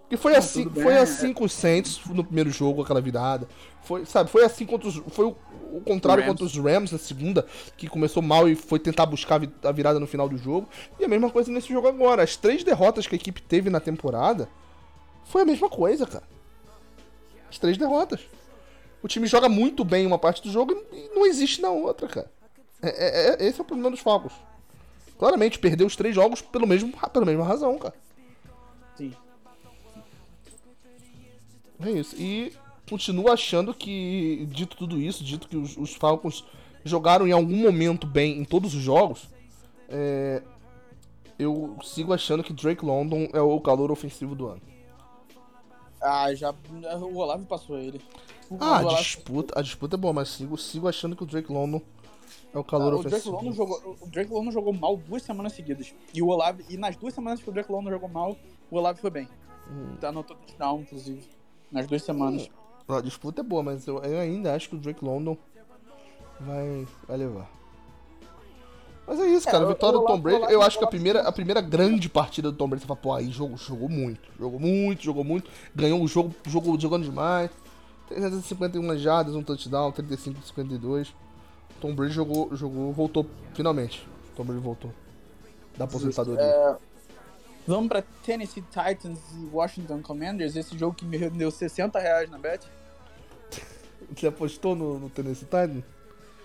Que 0.09 0.17
foi 0.17 0.37
assim, 0.37 0.69
foi 0.69 0.97
assim 0.97 1.33
com 1.33 1.45
os 1.45 1.53
Saints 1.53 2.01
no 2.07 2.23
primeiro 2.23 2.51
jogo, 2.51 2.83
aquela 2.83 3.01
virada. 3.01 3.49
Foi, 3.83 4.05
sabe, 4.05 4.31
foi 4.31 4.45
assim 4.45 4.67
contra 4.67 4.89
os, 4.89 4.97
foi 5.09 5.25
o, 5.25 5.37
o 5.73 5.81
contrário 5.81 6.23
Rams. 6.23 6.33
contra 6.33 6.45
os 6.45 6.57
Rams 6.57 6.93
na 6.93 6.99
segunda, 6.99 7.47
que 7.77 7.89
começou 7.89 8.23
mal 8.23 8.49
e 8.49 8.55
foi 8.55 8.79
tentar 8.79 9.07
buscar 9.07 9.41
a 9.63 9.73
virada 9.73 9.99
no 9.99 10.07
final 10.07 10.29
do 10.29 10.37
jogo. 10.37 10.69
E 11.01 11.05
a 11.05 11.09
mesma 11.09 11.31
coisa 11.31 11.51
nesse 11.51 11.73
jogo 11.73 11.89
agora. 11.89 12.23
As 12.23 12.37
três 12.37 12.63
derrotas 12.63 13.07
que 13.07 13.15
a 13.15 13.17
equipe 13.17 13.43
teve 13.43 13.71
na 13.71 13.81
temporada 13.81 14.49
foi 15.25 15.43
a 15.43 15.45
mesma 15.45 15.69
coisa, 15.69 16.07
cara. 16.07 16.25
As 17.51 17.59
três 17.59 17.79
derrotas. 17.79 18.21
O 19.03 19.09
time 19.09 19.27
joga 19.27 19.49
muito 19.49 19.85
bem 19.85 20.07
uma 20.07 20.19
parte 20.19 20.43
do 20.43 20.51
jogo 20.51 20.75
e 20.93 21.11
não 21.15 21.27
existe 21.27 21.61
na 21.61 21.71
outra, 21.71 22.09
cara. 22.09 22.31
É, 22.91 23.31
é, 23.41 23.45
é 23.45 23.47
esse 23.47 23.59
é 23.59 23.63
o 23.63 23.67
problema 23.67 23.91
dos 23.91 24.01
Falcons. 24.01 24.33
Claramente, 25.19 25.59
perdeu 25.59 25.87
os 25.87 25.97
três 25.97 26.15
jogos 26.15 26.43
pelo 26.43 26.67
mesmo, 26.67 26.93
pela 27.13 27.25
mesma 27.25 27.45
razão, 27.45 27.79
cara. 27.79 27.95
Sim. 28.97 29.13
É 31.81 31.91
isso. 31.91 32.17
E 32.17 32.53
continuo 32.89 33.31
achando 33.31 33.73
que, 33.73 34.47
dito 34.51 34.77
tudo 34.77 34.99
isso, 34.99 35.25
dito 35.25 35.49
que 35.49 35.57
os, 35.57 35.77
os 35.77 35.95
Falcons 35.95 36.45
jogaram 36.85 37.27
em 37.27 37.33
algum 37.33 37.57
momento 37.57 38.07
bem 38.07 38.39
em 38.39 38.45
todos 38.45 38.75
os 38.75 38.83
jogos, 38.83 39.29
é, 39.89 40.43
eu 41.39 41.77
sigo 41.83 42.13
achando 42.13 42.45
que 42.45 42.53
Drake 42.53 42.85
London 42.85 43.29
é 43.33 43.41
o 43.41 43.61
calor 43.61 43.91
ofensivo 43.91 44.35
do 44.35 44.49
ano. 44.49 44.63
Ah, 46.01 46.35
já. 46.35 46.55
O 47.01 47.17
Olavo 47.17 47.47
passou 47.47 47.79
ele. 47.79 48.01
O 48.51 48.59
ah, 48.61 48.81
a 48.81 48.85
disputa, 48.99 49.59
a 49.59 49.63
disputa 49.63 49.97
é 49.97 49.99
boa, 49.99 50.13
mas 50.13 50.29
sigo, 50.29 50.59
sigo 50.59 50.87
achando 50.87 51.17
que 51.17 51.23
o 51.23 51.27
Drake 51.27 51.51
London 51.51 51.81
é 52.55 52.59
o 52.59 52.65
calor 52.65 52.93
ah, 52.93 52.97
ofensivo. 52.97 53.37
O 53.37 53.41
Drake, 53.41 53.45
London 53.45 53.53
jogou, 53.53 53.97
o 54.01 54.07
Drake 54.09 54.33
London 54.33 54.51
jogou 54.53 54.73
mal 54.73 54.97
duas 54.97 55.23
semanas 55.23 55.53
seguidas. 55.53 55.93
E 56.15 56.23
o 56.23 56.29
Olavo, 56.29 56.63
e 56.69 56.77
nas 56.77 56.97
duas 56.97 57.13
semanas 57.13 57.43
que 57.43 57.51
o 57.51 57.53
Drake 57.53 57.71
London 57.71 57.91
jogou 57.91 58.09
mal, 58.09 58.37
o 58.71 58.77
Olavo 58.77 58.99
foi 59.01 59.11
bem. 59.11 59.29
Hum. 59.69 59.97
Tá 60.01 60.13
no 60.13 60.23
touchdown, 60.23 60.81
inclusive 60.81 61.29
nas 61.73 61.87
duas 61.87 62.03
semanas. 62.03 62.49
A 62.87 63.01
disputa 63.01 63.41
é 63.41 63.45
boa, 63.45 63.63
mas 63.63 63.87
eu, 63.87 63.99
eu 63.99 64.21
ainda 64.21 64.55
acho 64.55 64.69
que 64.69 64.77
o 64.77 64.79
Drake 64.79 65.05
London 65.05 65.37
vai, 66.41 66.87
vai 67.09 67.17
levar. 67.17 67.51
Mas 69.07 69.21
é 69.21 69.27
isso, 69.27 69.47
cara. 69.47 69.65
É, 69.65 69.69
vitória 69.69 69.99
do 69.99 70.05
Tom 70.05 70.21
Brady. 70.21 70.53
Eu 70.53 70.63
acho 70.63 70.79
que 70.79 70.85
a 70.85 70.87
primeira, 70.87 71.23
a 71.23 71.33
primeira 71.33 71.61
grande 71.61 72.09
partida 72.09 72.51
do 72.51 72.57
Tom 72.57 72.69
Brady, 72.69 72.83
você 72.83 72.87
fala, 72.87 73.01
pô, 73.01 73.13
aí 73.13 73.31
jogou, 73.31 73.57
jogou 73.57 73.89
muito. 73.89 74.31
Jogou 74.39 74.61
muito, 74.61 75.03
jogou 75.03 75.25
muito. 75.25 75.51
Ganhou 75.75 76.01
o 76.03 76.07
jogo, 76.07 76.35
jogou, 76.47 76.79
jogando 76.79 77.05
demais. 77.05 77.51
351 78.09 78.97
jardas, 78.99 79.35
um 79.35 79.43
touchdown, 79.43 79.91
35 79.93 80.41
de 80.41 80.47
52. 80.47 81.15
Tom 81.81 81.95
Brady 81.95 82.13
jogou, 82.13 82.55
jogou, 82.55 82.93
voltou 82.93 83.27
finalmente. 83.55 84.07
Tom 84.37 84.45
Brady 84.45 84.61
voltou. 84.61 84.93
Da 85.77 85.85
aposentadoria. 85.85 86.43
É, 86.43 86.77
Vamos 87.67 87.89
para 87.89 88.03
Tennessee 88.03 88.63
Titans 88.63 89.19
e 89.33 89.47
Washington 89.51 90.03
Commanders, 90.03 90.55
esse 90.55 90.77
jogo 90.77 90.95
que 90.95 91.05
me 91.05 91.17
rendeu 91.17 91.51
60 91.51 91.99
reais 91.99 92.31
na 92.31 92.39
bet. 92.39 92.67
Você 94.15 94.27
apostou 94.27 94.77
no, 94.77 94.99
no, 94.99 95.09
Tennessee 95.09 95.47
Titans? 95.47 95.83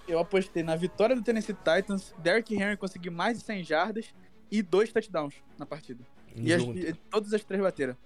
Eu 0.07 0.19
apostei 0.19 0.63
na 0.63 0.75
vitória 0.77 1.15
do 1.15 1.21
Tennessee 1.21 1.55
Titans, 1.55 2.13
Derrick 2.19 2.55
Henry 2.55 2.77
conseguiu 2.77 3.11
mais 3.11 3.37
de 3.37 3.43
100 3.43 3.63
jardas 3.63 4.05
e 4.49 4.61
dois 4.61 4.93
touchdowns 4.93 5.35
na 5.57 5.65
partida. 5.65 6.03
E, 6.35 6.53
as, 6.53 6.63
e 6.63 6.93
todas 7.11 7.33
as 7.33 7.43
três 7.43 7.61
bateram. 7.61 7.97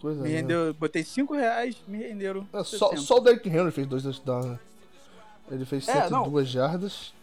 Coisa 0.00 0.22
me 0.22 0.32
é, 0.32 0.36
rendeu, 0.36 0.68
né? 0.68 0.72
botei 0.72 1.04
5 1.04 1.34
reais, 1.34 1.76
me 1.86 1.98
renderam. 1.98 2.48
É, 2.54 2.64
só, 2.64 2.96
só, 2.96 3.16
o 3.18 3.20
Derrick 3.20 3.48
Henry 3.48 3.70
fez 3.70 3.86
dois 3.86 4.02
touchdowns, 4.02 4.46
né? 4.46 4.58
Ele 5.50 5.64
fez 5.64 5.84
102 5.84 6.46
é, 6.46 6.50
jardas. 6.50 7.14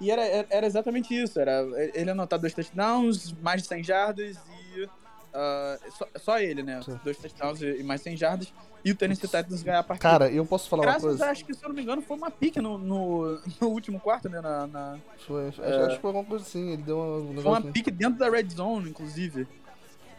E 0.00 0.10
era, 0.10 0.46
era 0.48 0.66
exatamente 0.66 1.14
isso. 1.14 1.38
Era 1.38 1.62
ele 1.94 2.10
anotar 2.10 2.38
dois 2.38 2.54
touchdowns, 2.54 3.32
mais 3.42 3.62
de 3.62 3.68
100 3.68 3.84
jardas 3.84 4.36
e 4.74 4.88
ah, 5.32 5.78
só, 5.96 6.08
só 6.16 6.38
ele, 6.40 6.62
né? 6.62 6.80
Sim. 6.82 6.98
Dois 7.04 7.16
touchdowns 7.16 7.62
e 7.62 7.82
mais 7.82 8.00
100 8.00 8.16
jardas. 8.16 8.52
E 8.84 8.90
o 8.90 8.94
Tennessee 8.96 9.28
Titans 9.28 9.62
ganhar 9.62 9.80
a 9.80 9.82
partida. 9.82 10.08
Cara, 10.10 10.30
eu 10.30 10.44
posso 10.46 10.68
falar 10.68 10.82
uma 10.82 10.86
Graças 10.92 11.02
coisa? 11.02 11.26
a, 11.26 11.30
acho 11.30 11.44
que, 11.44 11.52
se 11.52 11.62
eu 11.62 11.68
não 11.68 11.76
me 11.76 11.82
engano, 11.82 12.00
foi 12.00 12.16
uma 12.16 12.30
pique 12.30 12.60
no, 12.60 12.78
no, 12.78 13.38
no 13.60 13.68
último 13.68 14.00
quarto, 14.00 14.28
né? 14.28 14.40
Na, 14.40 14.66
na- 14.66 14.98
Foi, 15.26 15.48
acho, 15.48 15.62
É. 15.62 15.86
acho 15.86 15.96
que 15.96 16.00
foi 16.02 16.08
alguma 16.08 16.24
coisa 16.24 16.44
assim. 16.44 16.72
Ele 16.72 16.82
deu 16.82 16.98
uma, 16.98 17.16
um 17.18 17.42
Foi 17.42 17.52
uma 17.52 17.62
pique 17.62 17.90
dentro 17.90 18.18
da 18.18 18.30
red 18.30 18.48
zone, 18.48 18.90
inclusive. 18.90 19.46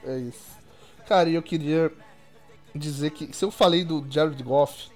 É 0.04 0.18
isso. 0.18 0.60
Cara, 1.08 1.28
e 1.28 1.36
eu 1.36 1.42
queria 1.42 1.92
dizer 2.74 3.12
que 3.12 3.36
se 3.36 3.44
eu 3.44 3.52
falei 3.52 3.84
do 3.84 4.06
Jared 4.10 4.42
Goff, 4.44 4.90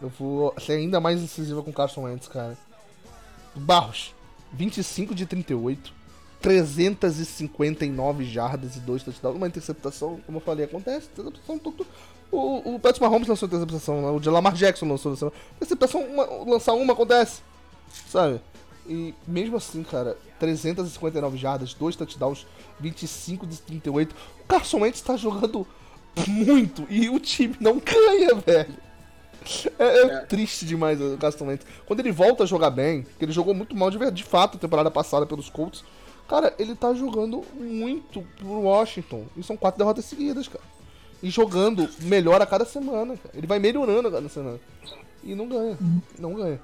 eu 0.00 0.08
vou 0.08 0.54
ser 0.58 0.72
ainda 0.72 1.00
mais 1.00 1.20
incisiva 1.20 1.62
com 1.62 1.70
o 1.70 1.74
Carson 1.74 2.02
Wentz, 2.02 2.28
cara. 2.28 2.56
Barros, 3.54 4.14
25 4.52 5.14
de 5.14 5.26
38, 5.26 5.92
359 6.40 8.24
jardas 8.24 8.76
e 8.76 8.80
2 8.80 9.02
touchdowns. 9.02 9.36
Uma 9.36 9.48
interceptação, 9.48 10.20
como 10.24 10.38
eu 10.38 10.42
falei, 10.42 10.64
acontece. 10.64 11.08
Interceptação, 11.12 11.58
tudo. 11.58 11.86
O, 12.30 12.76
o 12.76 12.80
Mahomes 13.00 13.26
lançou 13.26 13.46
interceptação, 13.46 14.02
né? 14.02 14.10
o 14.10 14.20
de 14.20 14.28
Lamar 14.28 14.52
Jackson 14.54 14.86
lançou 14.86 15.12
interceptação. 15.12 15.52
Interceptação, 15.56 16.02
uma, 16.02 16.50
lançar 16.50 16.74
uma 16.74 16.92
acontece, 16.92 17.42
sabe? 18.06 18.40
E 18.86 19.14
mesmo 19.26 19.56
assim, 19.56 19.82
cara, 19.82 20.16
359 20.38 21.36
jardas, 21.36 21.74
2 21.74 21.96
touchdowns, 21.96 22.46
25 22.78 23.46
de 23.46 23.56
38. 23.62 24.14
O 24.42 24.44
Carson 24.44 24.80
Wentz 24.80 25.00
tá 25.00 25.16
jogando 25.16 25.66
muito 26.26 26.86
e 26.88 27.08
o 27.08 27.18
time 27.18 27.56
não 27.60 27.80
ganha, 27.84 28.34
velho. 28.34 28.87
É, 29.78 30.02
é 30.02 30.18
triste 30.26 30.66
demais 30.66 31.00
o 31.00 31.16
Carson 31.16 31.46
Wentz. 31.46 31.66
Quando 31.86 32.00
ele 32.00 32.12
volta 32.12 32.42
a 32.42 32.46
jogar 32.46 32.70
bem, 32.70 33.06
que 33.18 33.24
ele 33.24 33.32
jogou 33.32 33.54
muito 33.54 33.76
mal 33.76 33.90
de, 33.90 34.10
de 34.10 34.24
fato 34.24 34.56
a 34.56 34.60
temporada 34.60 34.90
passada 34.90 35.26
pelos 35.26 35.48
Colts, 35.48 35.84
cara, 36.28 36.54
ele 36.58 36.74
tá 36.74 36.92
jogando 36.92 37.44
muito 37.54 38.22
pro 38.38 38.62
Washington. 38.62 39.26
E 39.36 39.42
são 39.42 39.56
quatro 39.56 39.78
derrotas 39.78 40.04
seguidas, 40.04 40.48
cara. 40.48 40.64
E 41.22 41.30
jogando 41.30 41.88
melhor 42.02 42.40
a 42.40 42.46
cada 42.46 42.64
semana, 42.64 43.16
cara. 43.16 43.36
Ele 43.36 43.46
vai 43.46 43.58
melhorando 43.58 44.08
a 44.08 44.10
cada 44.10 44.28
semana. 44.28 44.60
E 45.22 45.34
não 45.34 45.48
ganha. 45.48 45.78
Não 46.18 46.34
ganha. 46.34 46.60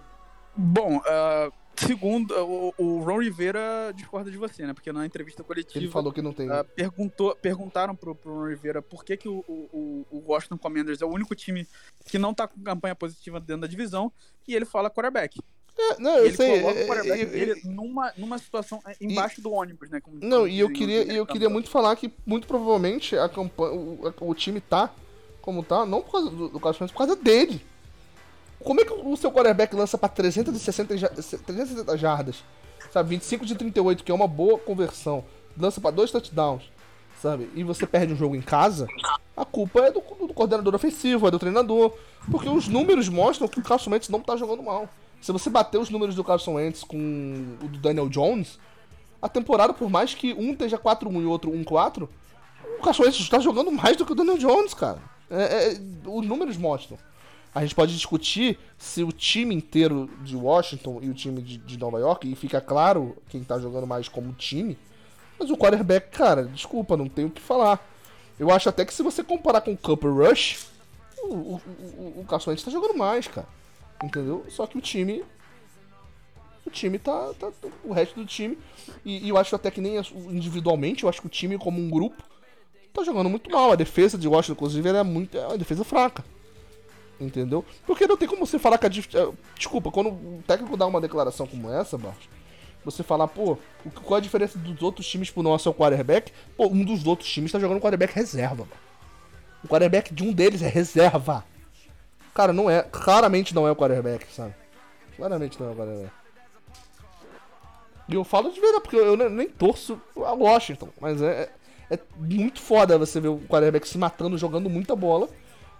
Bom, 0.57 1.01
ah, 1.07 1.51
segundo, 1.77 2.35
o, 2.35 2.75
o 2.79 2.99
Ron 3.03 3.19
Rivera 3.21 3.93
discorda 3.95 4.31
de 4.31 4.37
você, 4.37 4.67
né? 4.67 4.73
Porque 4.73 4.93
na 4.93 5.05
entrevista 5.07 5.43
coletiva. 5.43 5.79
Ele 5.79 5.91
falou 5.91 6.13
que 6.13 6.23
não 6.23 6.33
tem. 6.33 6.51
ah, 6.51 6.65
perguntou, 6.65 7.35
perguntaram 7.37 7.95
pro, 7.95 8.15
pro 8.15 8.35
Ron 8.35 8.49
Rivera 8.49 8.81
por 8.83 9.05
que, 9.05 9.17
que 9.17 9.29
o, 9.29 9.45
o, 9.49 10.07
o 10.11 10.23
Washington 10.27 10.59
Commanders 10.59 11.03
é 11.03 11.05
o 11.05 11.11
único 11.13 11.35
time 11.35 11.67
que 12.07 12.19
não 12.19 12.33
tá 12.35 12.47
com 12.47 12.61
campanha 12.61 12.95
positiva 12.95 13.41
dentro 13.41 13.63
da 13.63 13.67
divisão. 13.67 14.13
E 14.47 14.55
ele 14.55 14.65
fala 14.65 14.91
quarterback. 14.91 15.41
É, 15.77 15.99
não, 15.99 16.19
eu 16.19 16.27
ele 16.27 16.37
sei. 16.37 16.61
coloca 16.61 16.79
é, 16.79 16.85
o 16.85 16.87
quarterback 16.87 17.23
é, 17.23 17.27
dele 17.27 17.61
numa, 17.65 18.13
numa 18.17 18.39
situação 18.39 18.81
é, 18.87 18.95
embaixo 19.01 19.41
do 19.41 19.51
ônibus, 19.51 19.91
né? 19.91 20.01
como- 20.01 20.19
Não, 20.21 20.39
como 20.39 20.49
e 20.49 20.61
eu 20.61 20.71
queria, 20.71 21.13
e 21.13 21.17
eu 21.17 21.27
queria 21.27 21.51
muito 21.51 21.69
falar 21.69 21.97
que 21.97 22.13
muito 22.25 22.47
provavelmente 22.47 23.17
a 23.17 23.29
campanha, 23.29 23.73
o, 23.73 24.15
o 24.21 24.35
time 24.35 24.61
tá 24.61 24.95
como 25.41 25.63
tá, 25.63 25.85
não 25.85 26.01
por 26.01 26.13
causa 26.13 26.31
do, 26.31 26.49
do 26.49 26.61
Wentz, 26.65 26.93
por 26.93 26.99
causa 26.99 27.17
dele. 27.17 27.61
Como 28.63 28.81
é 28.81 28.85
que 28.85 28.93
o 28.93 29.17
seu 29.17 29.31
quarterback 29.31 29.75
lança 29.75 29.99
pra 29.99 30.09
360 30.09 30.97
ja- 30.97 31.09
360 31.09 31.97
jardas, 31.99 32.43
sabe? 32.93 33.11
25 33.11 33.45
de 33.45 33.55
38, 33.55 34.03
que 34.05 34.11
é 34.11 34.15
uma 34.15 34.29
boa 34.29 34.59
conversão, 34.59 35.25
lança 35.59 35.81
pra 35.81 35.91
dois 35.91 36.11
touchdowns, 36.11 36.63
sabe? 37.21 37.51
E 37.55 37.63
você 37.63 37.87
perde 37.87 38.13
um 38.13 38.17
jogo 38.17 38.35
em 38.35 38.41
casa, 38.43 38.87
a 39.37 39.45
culpa 39.45 39.81
é 39.81 39.91
do, 39.93 40.01
do 40.01 40.33
coordenador 40.33 40.75
ofensivo, 40.75 41.27
é 41.29 41.31
do 41.31 41.39
treinador, 41.39 41.93
porque 42.31 42.49
os 42.49 42.69
números 42.69 43.09
mostram 43.09 43.49
que 43.49 43.59
o 43.59 43.63
Carson 43.63 43.91
Wentz 43.91 44.09
não 44.09 44.21
tá 44.21 44.37
jogando 44.37 44.63
mal. 44.63 44.89
Se 45.21 45.33
você 45.33 45.49
bater 45.51 45.79
os 45.79 45.91
números 45.91 46.15
do 46.15 46.23
Carson 46.25 46.55
Wentz 46.55 46.85
com 46.85 46.97
o 47.63 47.69
do 47.69 47.79
Daniel 47.79 48.09
Jones, 48.09 48.59
a 49.21 49.29
temporada, 49.29 49.73
por 49.73 49.89
mais 49.91 50.15
que 50.15 50.33
um 50.35 50.53
esteja 50.53 50.79
4-1 50.79 51.23
e 51.23 51.25
o 51.25 51.31
outro 51.31 51.51
1-4, 51.51 52.09
o 52.79 52.83
Carson 52.83 53.03
Wentz 53.05 53.19
está 53.21 53.39
jogando 53.41 53.71
mais 53.73 53.97
do 53.97 54.05
que 54.07 54.13
o 54.13 54.15
Daniel 54.15 54.37
Jones, 54.39 54.75
cara. 54.75 54.99
É, 55.31 55.43
é, 55.73 55.79
os 56.07 56.27
números 56.27 56.57
mostram. 56.59 56.99
A 57.55 57.63
gente 57.63 57.75
pode 57.75 57.95
discutir 57.95 58.59
se 58.77 59.05
o 59.05 59.13
time 59.13 59.55
inteiro 59.55 60.11
de 60.23 60.35
Washington 60.35 60.99
e 61.01 61.09
o 61.09 61.15
time 61.15 61.41
de, 61.41 61.57
de 61.59 61.79
Nova 61.79 61.99
York, 62.01 62.31
e 62.31 62.35
fica 62.35 62.61
claro 62.61 63.17
quem 63.29 63.45
tá 63.45 63.59
jogando 63.59 63.87
mais 63.87 64.09
como 64.09 64.33
time, 64.33 64.77
mas 65.39 65.51
o 65.51 65.57
quarterback, 65.57 66.11
cara, 66.11 66.45
desculpa, 66.45 66.97
não 66.97 67.09
tenho 67.09 67.29
o 67.29 67.31
que 67.31 67.41
falar. 67.41 67.81
Eu 68.39 68.51
acho 68.51 68.69
até 68.69 68.85
que 68.85 68.93
se 68.93 69.03
você 69.03 69.23
comparar 69.23 69.61
com 69.61 69.73
o 69.73 69.77
Cooper 69.77 70.13
Rush, 70.13 70.67
o, 71.23 71.35
o, 71.35 71.61
o, 71.99 72.21
o 72.21 72.25
Carson 72.29 72.51
Wentz 72.51 72.65
tá 72.65 72.71
jogando 72.71 72.97
mais, 72.97 73.29
cara. 73.29 73.47
Entendeu? 74.03 74.45
Só 74.49 74.67
que 74.67 74.77
o 74.77 74.81
time. 74.81 75.25
O 76.67 76.71
time 76.71 76.99
tá. 76.99 77.33
tá- 77.39 77.53
o 77.85 77.93
resto 77.93 78.17
do 78.17 78.27
time. 78.27 78.59
E, 79.05 79.27
e 79.27 79.29
eu 79.29 79.37
acho 79.37 79.55
até 79.55 79.71
que 79.71 79.81
nem 79.81 79.97
individualmente, 80.29 81.05
eu 81.05 81.09
acho 81.09 81.21
que 81.21 81.27
o 81.27 81.31
time 81.31 81.57
como 81.59 81.81
um 81.81 81.89
grupo 81.89 82.23
tá 82.93 83.05
jogando 83.05 83.31
muito 83.31 83.51
mal. 83.51 83.73
A 83.73 83.77
defesa 83.77 84.19
de 84.19 84.27
Washington, 84.27 84.53
inclusive, 84.55 84.89
é 84.89 85.03
muito. 85.03 85.39
É 85.39 85.47
uma 85.47 85.59
defesa 85.59 85.85
fraca. 85.85 86.25
Entendeu? 87.21 87.65
Porque 87.87 88.07
não 88.07 88.17
tem 88.17 88.29
como 88.29 88.45
você 88.45 88.59
falar 88.59 88.79
que 88.79 88.87
a. 88.87 88.89
é, 88.89 89.33
Desculpa, 89.57 89.91
quando 89.91 90.09
o 90.09 90.43
técnico 90.47 90.77
dá 90.77 90.87
uma 90.87 91.01
declaração 91.01 91.47
como 91.47 91.73
essa, 91.73 91.97
Barros, 91.97 92.29
você 92.85 93.03
falar, 93.03 93.29
pô, 93.29 93.57
qual 94.03 94.19
a 94.19 94.21
diferença 94.21 94.59
dos 94.59 94.83
outros 94.83 95.07
times 95.07 95.31
pro 95.31 95.43
nosso 95.43 95.69
é 95.69 95.71
o 95.73 95.75
quarterback? 95.75 96.33
Pô, 96.57 96.67
um 96.67 96.85
dos 96.85 97.07
outros 97.07 97.31
times 97.33 97.51
tá 97.51 97.59
jogando 97.59 97.81
quarterback 97.81 98.15
reserva, 98.15 98.65
mano. 98.65 98.85
O 99.63 99.69
quarterback 99.69 100.13
de 100.13 100.23
um 100.23 100.33
deles 100.33 100.61
é 100.61 100.69
reserva. 100.69 101.45
Cara, 102.35 102.53
não 102.53 102.69
é. 102.69 102.83
Claramente 102.83 103.55
não 103.55 103.67
é 103.67 103.71
o 103.71 103.77
quarterback, 103.77 104.27
sabe? 104.33 104.55
Claramente 105.17 105.59
não 105.59 105.69
é 105.69 105.73
o 105.73 105.77
quarterback. 105.77 106.13
E 108.09 108.15
eu 108.15 108.25
falo 108.25 108.51
de 108.51 108.61
verdade, 108.61 108.83
porque 108.83 108.97
eu 108.97 109.17
nem, 109.17 109.49
torço 109.49 109.99
a 110.17 110.33
Washington. 110.33 110.91
Mas 111.01 111.23
é, 111.23 111.49
é 111.91 111.99
muito 112.19 112.61
foda 112.61 112.99
você 112.99 113.19
ver 113.19 113.29
o 113.29 113.39
quarterback 113.49 113.89
se 113.89 113.97
matando, 113.97 114.37
jogando 114.37 114.69
muita 114.69 114.95
bola. 114.95 115.29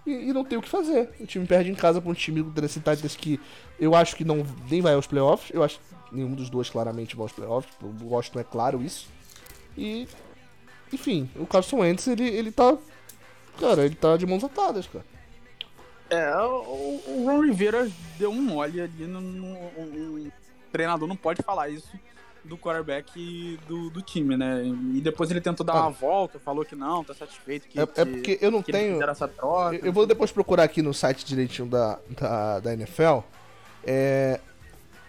E, 0.05 0.29
e 0.29 0.33
não 0.33 0.43
tem 0.43 0.57
o 0.57 0.61
que 0.61 0.69
fazer. 0.69 1.09
O 1.19 1.25
time 1.25 1.45
perde 1.45 1.71
em 1.71 1.75
casa 1.75 2.01
pra 2.01 2.09
um 2.11 2.13
time 2.13 2.41
do 2.43 2.67
Titans 2.67 3.15
que 3.15 3.39
eu 3.79 3.95
acho 3.95 4.15
que 4.15 4.23
não 4.23 4.45
nem 4.69 4.81
vai 4.81 4.93
aos 4.93 5.07
playoffs. 5.07 5.51
Eu 5.53 5.63
acho 5.63 5.79
que 5.79 6.15
nenhum 6.15 6.33
dos 6.33 6.49
dois 6.49 6.69
claramente 6.69 7.15
vai 7.15 7.23
aos 7.23 7.31
playoffs. 7.31 7.73
O 7.81 8.07
Washington 8.09 8.39
é 8.39 8.43
claro 8.43 8.81
isso. 8.81 9.07
E. 9.77 10.07
Enfim, 10.93 11.29
o 11.35 11.45
Carson 11.47 11.77
Wentz, 11.77 12.07
ele, 12.07 12.27
ele 12.27 12.51
tá. 12.51 12.77
Cara, 13.59 13.85
ele 13.85 13.95
tá 13.95 14.15
de 14.17 14.25
mãos 14.25 14.43
atadas, 14.43 14.87
cara. 14.87 15.05
É, 16.09 16.35
o, 16.37 17.23
Ron 17.25 17.41
Rivera 17.41 17.89
deu 18.19 18.29
um 18.29 18.41
mole 18.41 18.79
ali 18.79 19.07
no, 19.07 19.19
no- 19.19 20.31
treinador 20.71 21.07
não 21.07 21.15
pode 21.15 21.41
falar 21.41 21.69
isso 21.69 21.89
do 22.47 22.57
quarterback 22.57 23.59
do, 23.67 23.89
do 23.89 24.01
time, 24.01 24.37
né? 24.37 24.63
E 24.93 25.01
depois 25.01 25.29
ele 25.31 25.41
tentou 25.41 25.65
dar 25.65 25.73
Ah. 25.73 25.81
uma 25.81 25.91
volta, 25.91 26.39
falou 26.39 26.63
que 26.63 26.75
não, 26.75 27.03
tá 27.03 27.13
satisfeito 27.13 27.67
que, 27.67 27.79
É, 27.79 27.83
é 27.83 27.85
que- 27.85 28.05
porque 28.05 28.37
eu 28.41 28.51
não 28.51 28.61
tenho. 28.61 29.01
essa 29.03 29.27
troca. 29.27 29.75
Eu, 29.77 29.85
eu 29.87 29.93
vou 29.93 30.05
depois 30.05 30.31
procurar 30.31 30.63
aqui 30.63 30.81
no 30.81 30.93
site 30.93 31.25
direitinho 31.25 31.67
da, 31.67 31.99
da, 32.09 32.59
da 32.59 32.73
NFL. 32.73 33.19
É, 33.83 34.39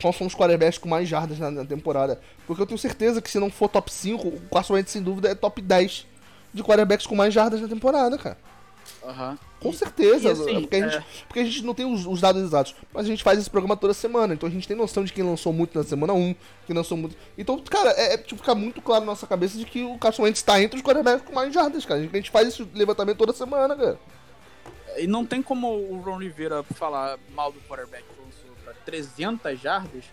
quais 0.00 0.16
são 0.16 0.26
os 0.26 0.34
quarterbacks 0.34 0.78
com 0.78 0.88
mais 0.88 1.08
jardas 1.08 1.38
na, 1.38 1.50
na 1.50 1.64
temporada. 1.64 2.20
Porque 2.46 2.60
eu 2.62 2.66
tenho 2.66 2.78
certeza 2.78 3.20
que 3.22 3.30
se 3.30 3.38
não 3.38 3.50
for 3.50 3.68
top 3.68 3.92
5, 3.92 4.28
o 4.28 4.40
Carson 4.52 4.74
Wentz 4.74 4.90
sem 4.92 5.02
dúvida 5.02 5.28
é 5.30 5.34
top 5.34 5.60
10 5.62 6.06
de 6.52 6.62
quarterbacks 6.62 7.06
com 7.06 7.14
mais 7.14 7.32
jardas 7.34 7.60
na 7.60 7.68
temporada, 7.68 8.16
cara. 8.18 8.38
Aham. 9.04 9.38
Com 9.60 9.72
certeza. 9.72 10.28
e 10.28 10.32
assim, 10.32 10.56
é 10.56 10.60
porque, 10.60 10.76
a 10.76 10.88
gente, 10.88 10.96
é. 10.96 11.04
porque 11.26 11.40
a 11.40 11.44
gente 11.44 11.64
não 11.64 11.74
tem 11.74 11.86
os, 11.86 12.06
os 12.06 12.20
dados 12.20 12.42
exatos. 12.42 12.74
Mas 12.92 13.04
a 13.06 13.08
gente 13.08 13.22
faz 13.22 13.38
esse 13.38 13.50
programa 13.50 13.76
toda 13.76 13.94
semana. 13.94 14.34
Então 14.34 14.48
a 14.48 14.52
gente 14.52 14.66
tem 14.66 14.76
noção 14.76 15.04
de 15.04 15.12
quem 15.12 15.24
lançou 15.24 15.52
muito 15.52 15.76
na 15.76 15.84
semana 15.84 16.12
1, 16.12 16.34
quem 16.66 16.76
lançou 16.76 16.96
muito. 16.96 17.16
Então, 17.36 17.58
cara, 17.60 17.90
é, 17.90 18.14
é 18.14 18.18
tipo, 18.18 18.40
ficar 18.40 18.54
muito 18.54 18.80
claro 18.82 19.04
na 19.04 19.12
nossa 19.12 19.26
cabeça 19.26 19.56
de 19.58 19.64
que 19.64 19.82
o 19.82 19.98
Carson 19.98 20.22
Wentz 20.22 20.38
está 20.38 20.60
entre 20.62 20.76
os 20.76 20.82
quarterbacks 20.82 21.26
com 21.26 21.34
mais 21.34 21.52
jardas, 21.52 21.84
cara. 21.84 22.00
A 22.00 22.02
gente, 22.02 22.12
a 22.12 22.16
gente 22.16 22.30
faz 22.30 22.48
esse 22.48 22.66
levantamento 22.74 23.18
toda 23.18 23.32
semana, 23.32 23.74
cara. 23.76 23.98
E 24.96 25.06
não 25.06 25.26
tem 25.26 25.42
como 25.42 25.68
o 25.68 26.00
Ron 26.00 26.18
Rivera 26.18 26.62
falar 26.62 27.18
mal 27.34 27.52
do 27.52 27.60
quarterback 27.60 28.02
que 28.04 28.20
lançou 28.20 28.56
pra 28.64 28.72
300 28.84 29.60
jardas, 29.60 30.04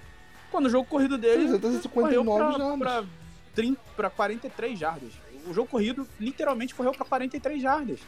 quando 0.52 0.66
o 0.66 0.70
jogo 0.70 0.88
corrido 0.88 1.18
dele 1.18 1.48
359 1.58 1.90
correu 1.90 2.24
pra, 2.26 2.58
jardas. 2.58 2.80
pra, 2.80 3.04
30, 3.56 3.82
pra 3.95 4.10
43 4.10 4.78
jardas. 4.80 5.10
O 5.48 5.54
jogo 5.54 5.68
corrido 5.68 6.08
literalmente 6.20 6.76
correu 6.76 6.91
pra 6.91 7.06
43 7.06 7.62
jardas. 7.62 8.00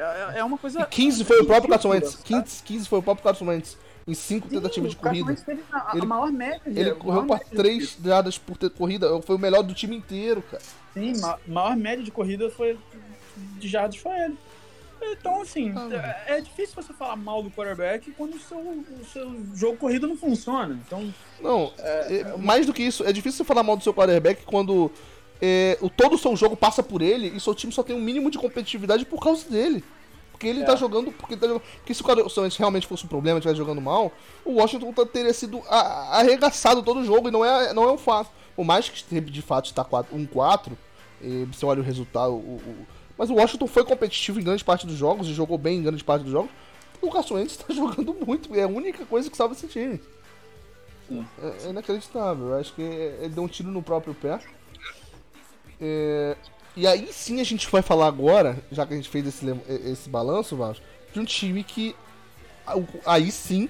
É, 0.00 0.34
é- 0.36 0.38
é 0.38 0.44
uma 0.44 0.56
coisa. 0.58 0.80
E 0.80 0.86
15 0.86 1.24
foi 1.24 1.40
o 1.40 1.46
próprio 1.46 1.70
Carson 1.70 1.88
Wentz. 1.90 2.10
sabe? 2.12 2.24
15, 2.24 2.62
15 2.62 2.88
foi 2.88 2.98
o 2.98 3.02
próprio 3.02 3.24
Carson 3.24 3.44
Wentz. 3.46 3.76
Em 4.06 4.14
5 4.14 4.48
Sim, 4.48 4.54
tentativas 4.56 4.90
de 4.90 4.96
corrida. 4.96 5.34
Teve 5.34 5.62
a, 5.70 5.92
a 5.92 5.96
Ele- 5.96 6.06
maior 6.06 6.32
média. 6.32 6.62
Ele 6.66 6.90
a 6.90 6.94
correu 6.94 7.26
de 7.26 7.44
3 7.56 7.96
jardas 8.02 8.38
por 8.38 8.56
ter 8.56 8.70
corrida. 8.70 9.20
Foi 9.22 9.36
o 9.36 9.38
melhor 9.38 9.62
do 9.62 9.74
time 9.74 9.94
inteiro, 9.96 10.42
cara. 10.42 10.62
Sim, 10.94 11.20
ma 11.20 11.38
maior 11.46 11.76
média 11.76 12.02
de 12.04 12.10
corrida 12.10 12.50
foi 12.50 12.78
de 13.36 13.68
jardas 13.68 13.96
foi 13.96 14.12
ele. 14.18 14.36
Então, 15.02 15.40
assim, 15.42 15.72
Ah. 15.76 16.22
é, 16.26 16.38
é 16.38 16.40
difícil 16.40 16.74
você 16.74 16.92
falar 16.92 17.16
mal 17.16 17.42
do 17.42 17.50
quarterback 17.50 18.10
quando 18.12 18.34
o 18.34 18.38
seu, 18.40 18.58
o 18.58 19.04
seu 19.10 19.34
jogo 19.54 19.76
corrido 19.78 20.06
não 20.06 20.16
funciona. 20.16 20.78
Então, 20.86 21.12
Não, 21.40 21.72
é- 21.78 22.36
mais 22.36 22.66
do 22.66 22.72
que 22.72 22.82
isso, 22.82 23.02
é 23.04 23.12
difícil 23.12 23.38
você 23.38 23.44
falar 23.44 23.62
mal 23.62 23.76
do 23.76 23.82
seu 23.82 23.94
quarterback 23.94 24.44
quando 24.44 24.90
é, 25.40 25.78
o, 25.80 25.88
todo 25.88 26.14
o 26.14 26.18
seu 26.18 26.34
jogo 26.36 26.56
passa 26.56 26.82
por 26.82 27.00
ele 27.02 27.28
e 27.34 27.40
seu 27.40 27.54
time 27.54 27.72
só 27.72 27.82
tem 27.82 27.94
um 27.96 28.00
mínimo 28.00 28.30
de 28.30 28.38
competitividade 28.38 29.04
por 29.04 29.20
causa 29.22 29.48
dele. 29.48 29.82
Porque 30.30 30.46
ele 30.46 30.62
É. 30.62 30.64
tá 30.64 30.74
jogando. 30.74 31.12
Porque, 31.12 31.36
tá 31.36 31.46
jogando- 31.46 31.62
porque 31.76 31.92
se 31.92 32.02
o 32.02 32.40
Wentz 32.42 32.56
realmente 32.56 32.86
fosse 32.86 33.04
um 33.04 33.08
problema, 33.08 33.38
estivesse 33.38 33.58
jogando 33.58 33.80
mal, 33.80 34.10
o 34.44 34.52
Washington 34.54 34.92
tá- 34.92 35.04
teria 35.04 35.34
sido 35.34 35.62
arregaçado 35.68 36.82
todo 36.82 37.00
o 37.00 37.04
jogo 37.04 37.28
e 37.28 37.30
não 37.30 37.44
é, 37.44 37.72
não 37.74 37.84
é 37.84 37.92
um 37.92 37.98
fato. 37.98 38.30
Por 38.56 38.64
mais 38.64 38.88
que 38.88 39.20
de 39.20 39.42
fato 39.42 39.66
está 39.66 39.84
4 39.84 40.14
1-4, 40.16 40.72
e 41.22 41.44
você 41.52 41.64
olha 41.66 41.80
o 41.80 41.84
resultado, 41.84 42.32
o, 42.32 42.36
o- 42.56 42.86
Mas 43.18 43.28
o 43.28 43.34
Washington 43.34 43.66
foi 43.66 43.84
competitivo 43.84 44.40
em 44.40 44.44
grande 44.44 44.64
parte 44.64 44.86
dos 44.86 44.96
jogos 44.96 45.28
e 45.28 45.34
jogou 45.34 45.58
bem 45.58 45.78
em 45.78 45.82
grande 45.82 46.02
parte 46.02 46.22
dos 46.22 46.32
jogos. 46.32 46.50
O 47.02 47.10
Carson 47.10 47.34
Wentz 47.34 47.56
tá 47.58 47.72
jogando 47.74 48.14
muito, 48.26 48.54
é 48.54 48.62
a 48.62 48.66
única 48.68 49.04
coisa 49.04 49.30
que 49.30 49.36
salva 49.36 49.52
esse 49.54 49.66
time. 49.68 50.00
É, 51.42 51.66
é 51.66 51.70
inacreditável, 51.70 52.48
eu 52.50 52.58
acho 52.58 52.72
que 52.72 52.80
ele 52.82 53.28
deu 53.30 53.42
um 53.42 53.48
tiro 53.48 53.68
no 53.68 53.82
próprio 53.82 54.14
pé. 54.14 54.40
É, 55.80 56.36
e 56.76 56.86
aí 56.86 57.12
sim 57.12 57.40
a 57.40 57.44
gente 57.44 57.68
vai 57.70 57.82
falar 57.82 58.06
agora, 58.06 58.58
já 58.70 58.86
que 58.86 58.92
a 58.92 58.96
gente 58.96 59.08
fez 59.08 59.26
esse, 59.26 59.46
esse 59.84 60.08
balanço, 60.08 60.56
Vasco, 60.56 60.84
de 61.12 61.20
um 61.20 61.24
time 61.24 61.64
que 61.64 61.96
aí 63.04 63.30
sim 63.30 63.68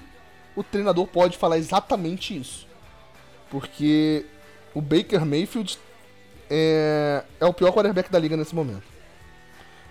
o 0.55 0.63
treinador 0.63 1.07
pode 1.07 1.37
falar 1.37 1.57
exatamente 1.57 2.37
isso. 2.37 2.67
Porque 3.49 4.25
o 4.73 4.81
Baker 4.81 5.25
Mayfield 5.25 5.77
é, 6.49 7.23
é 7.39 7.45
o 7.45 7.53
pior 7.53 7.71
quarterback 7.71 8.11
da 8.11 8.19
liga 8.19 8.37
nesse 8.37 8.53
momento. 8.53 8.83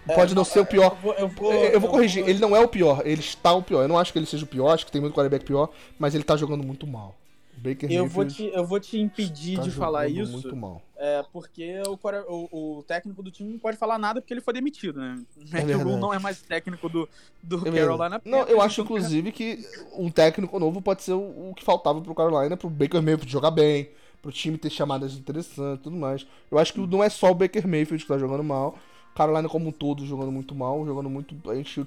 Pode 0.06 0.34
não, 0.34 0.44
ser 0.44 0.60
o 0.60 0.66
pior. 0.66 0.92
Eu 0.92 0.96
vou, 0.96 1.14
eu 1.14 1.28
vou, 1.28 1.52
Eu, 1.52 1.70
eu 1.72 1.80
vou 1.80 1.90
corrigir, 1.90 2.26
ele 2.28 2.38
não 2.38 2.56
é 2.56 2.60
o 2.60 2.68
pior, 2.68 3.02
ele 3.04 3.20
está 3.20 3.52
o 3.52 3.62
pior. 3.62 3.82
Eu 3.82 3.88
não 3.88 3.98
acho 3.98 4.12
que 4.12 4.18
ele 4.18 4.26
seja 4.26 4.44
o 4.44 4.48
pior, 4.48 4.72
acho 4.72 4.86
que 4.86 4.92
tem 4.92 5.00
muito 5.00 5.14
quarterback 5.14 5.44
pior, 5.44 5.70
mas 5.98 6.14
ele 6.14 6.24
tá 6.24 6.36
jogando 6.36 6.64
muito 6.64 6.86
mal. 6.86 7.16
O 7.56 7.60
Baker 7.60 7.90
Eu 7.90 8.06
vou, 8.06 8.24
Mayfield 8.24 8.52
te, 8.52 8.56
eu 8.56 8.64
vou 8.64 8.80
te 8.80 8.98
impedir 8.98 9.56
tá 9.56 9.62
de 9.62 9.70
falar 9.70 10.08
isso, 10.08 10.32
muito 10.32 10.56
mal. 10.56 10.82
É, 11.02 11.24
porque 11.32 11.80
o, 11.86 11.98
o, 12.28 12.78
o 12.78 12.82
técnico 12.82 13.22
do 13.22 13.30
time 13.30 13.50
não 13.52 13.58
pode 13.58 13.78
falar 13.78 13.98
nada 13.98 14.20
porque 14.20 14.34
ele 14.34 14.42
foi 14.42 14.52
demitido, 14.52 15.00
né? 15.00 15.24
O 15.34 15.50
Matt. 15.50 15.82
Rule 15.82 15.96
não 15.96 16.12
é 16.12 16.18
mais 16.18 16.42
técnico 16.42 16.90
do, 16.90 17.08
do 17.42 17.66
É. 17.66 17.72
Carolina 17.72 18.20
Não, 18.22 18.40
eu 18.40 18.60
acho 18.60 18.82
inclusive 18.82 19.32
que 19.32 19.66
um 19.96 20.10
técnico 20.10 20.58
novo 20.58 20.82
pode 20.82 21.02
ser 21.02 21.14
o, 21.14 21.50
o 21.50 21.54
que 21.54 21.64
faltava 21.64 22.02
pro 22.02 22.14
Carolina, 22.14 22.54
pro 22.54 22.68
Baker 22.68 23.00
Mayfield 23.00 23.32
jogar 23.32 23.50
bem, 23.50 23.88
pro 24.20 24.30
time 24.30 24.58
ter 24.58 24.68
chamadas 24.68 25.14
interessantes 25.14 25.80
e 25.80 25.82
tudo 25.82 25.96
mais. 25.96 26.26
Eu 26.50 26.58
acho 26.58 26.74
que 26.74 26.86
não 26.86 27.02
é 27.02 27.08
só 27.08 27.30
o 27.30 27.34
Baker 27.34 27.66
Mayfield 27.66 28.04
que 28.04 28.08
tá 28.08 28.18
jogando 28.18 28.44
mal, 28.44 28.78
Carolina 29.14 29.48
como 29.48 29.70
um 29.70 29.72
todo 29.72 30.04
jogando 30.04 30.30
muito 30.30 30.54
mal, 30.54 30.84
jogando 30.84 31.08
muito. 31.08 31.34
A 31.50 31.54
gente. 31.54 31.86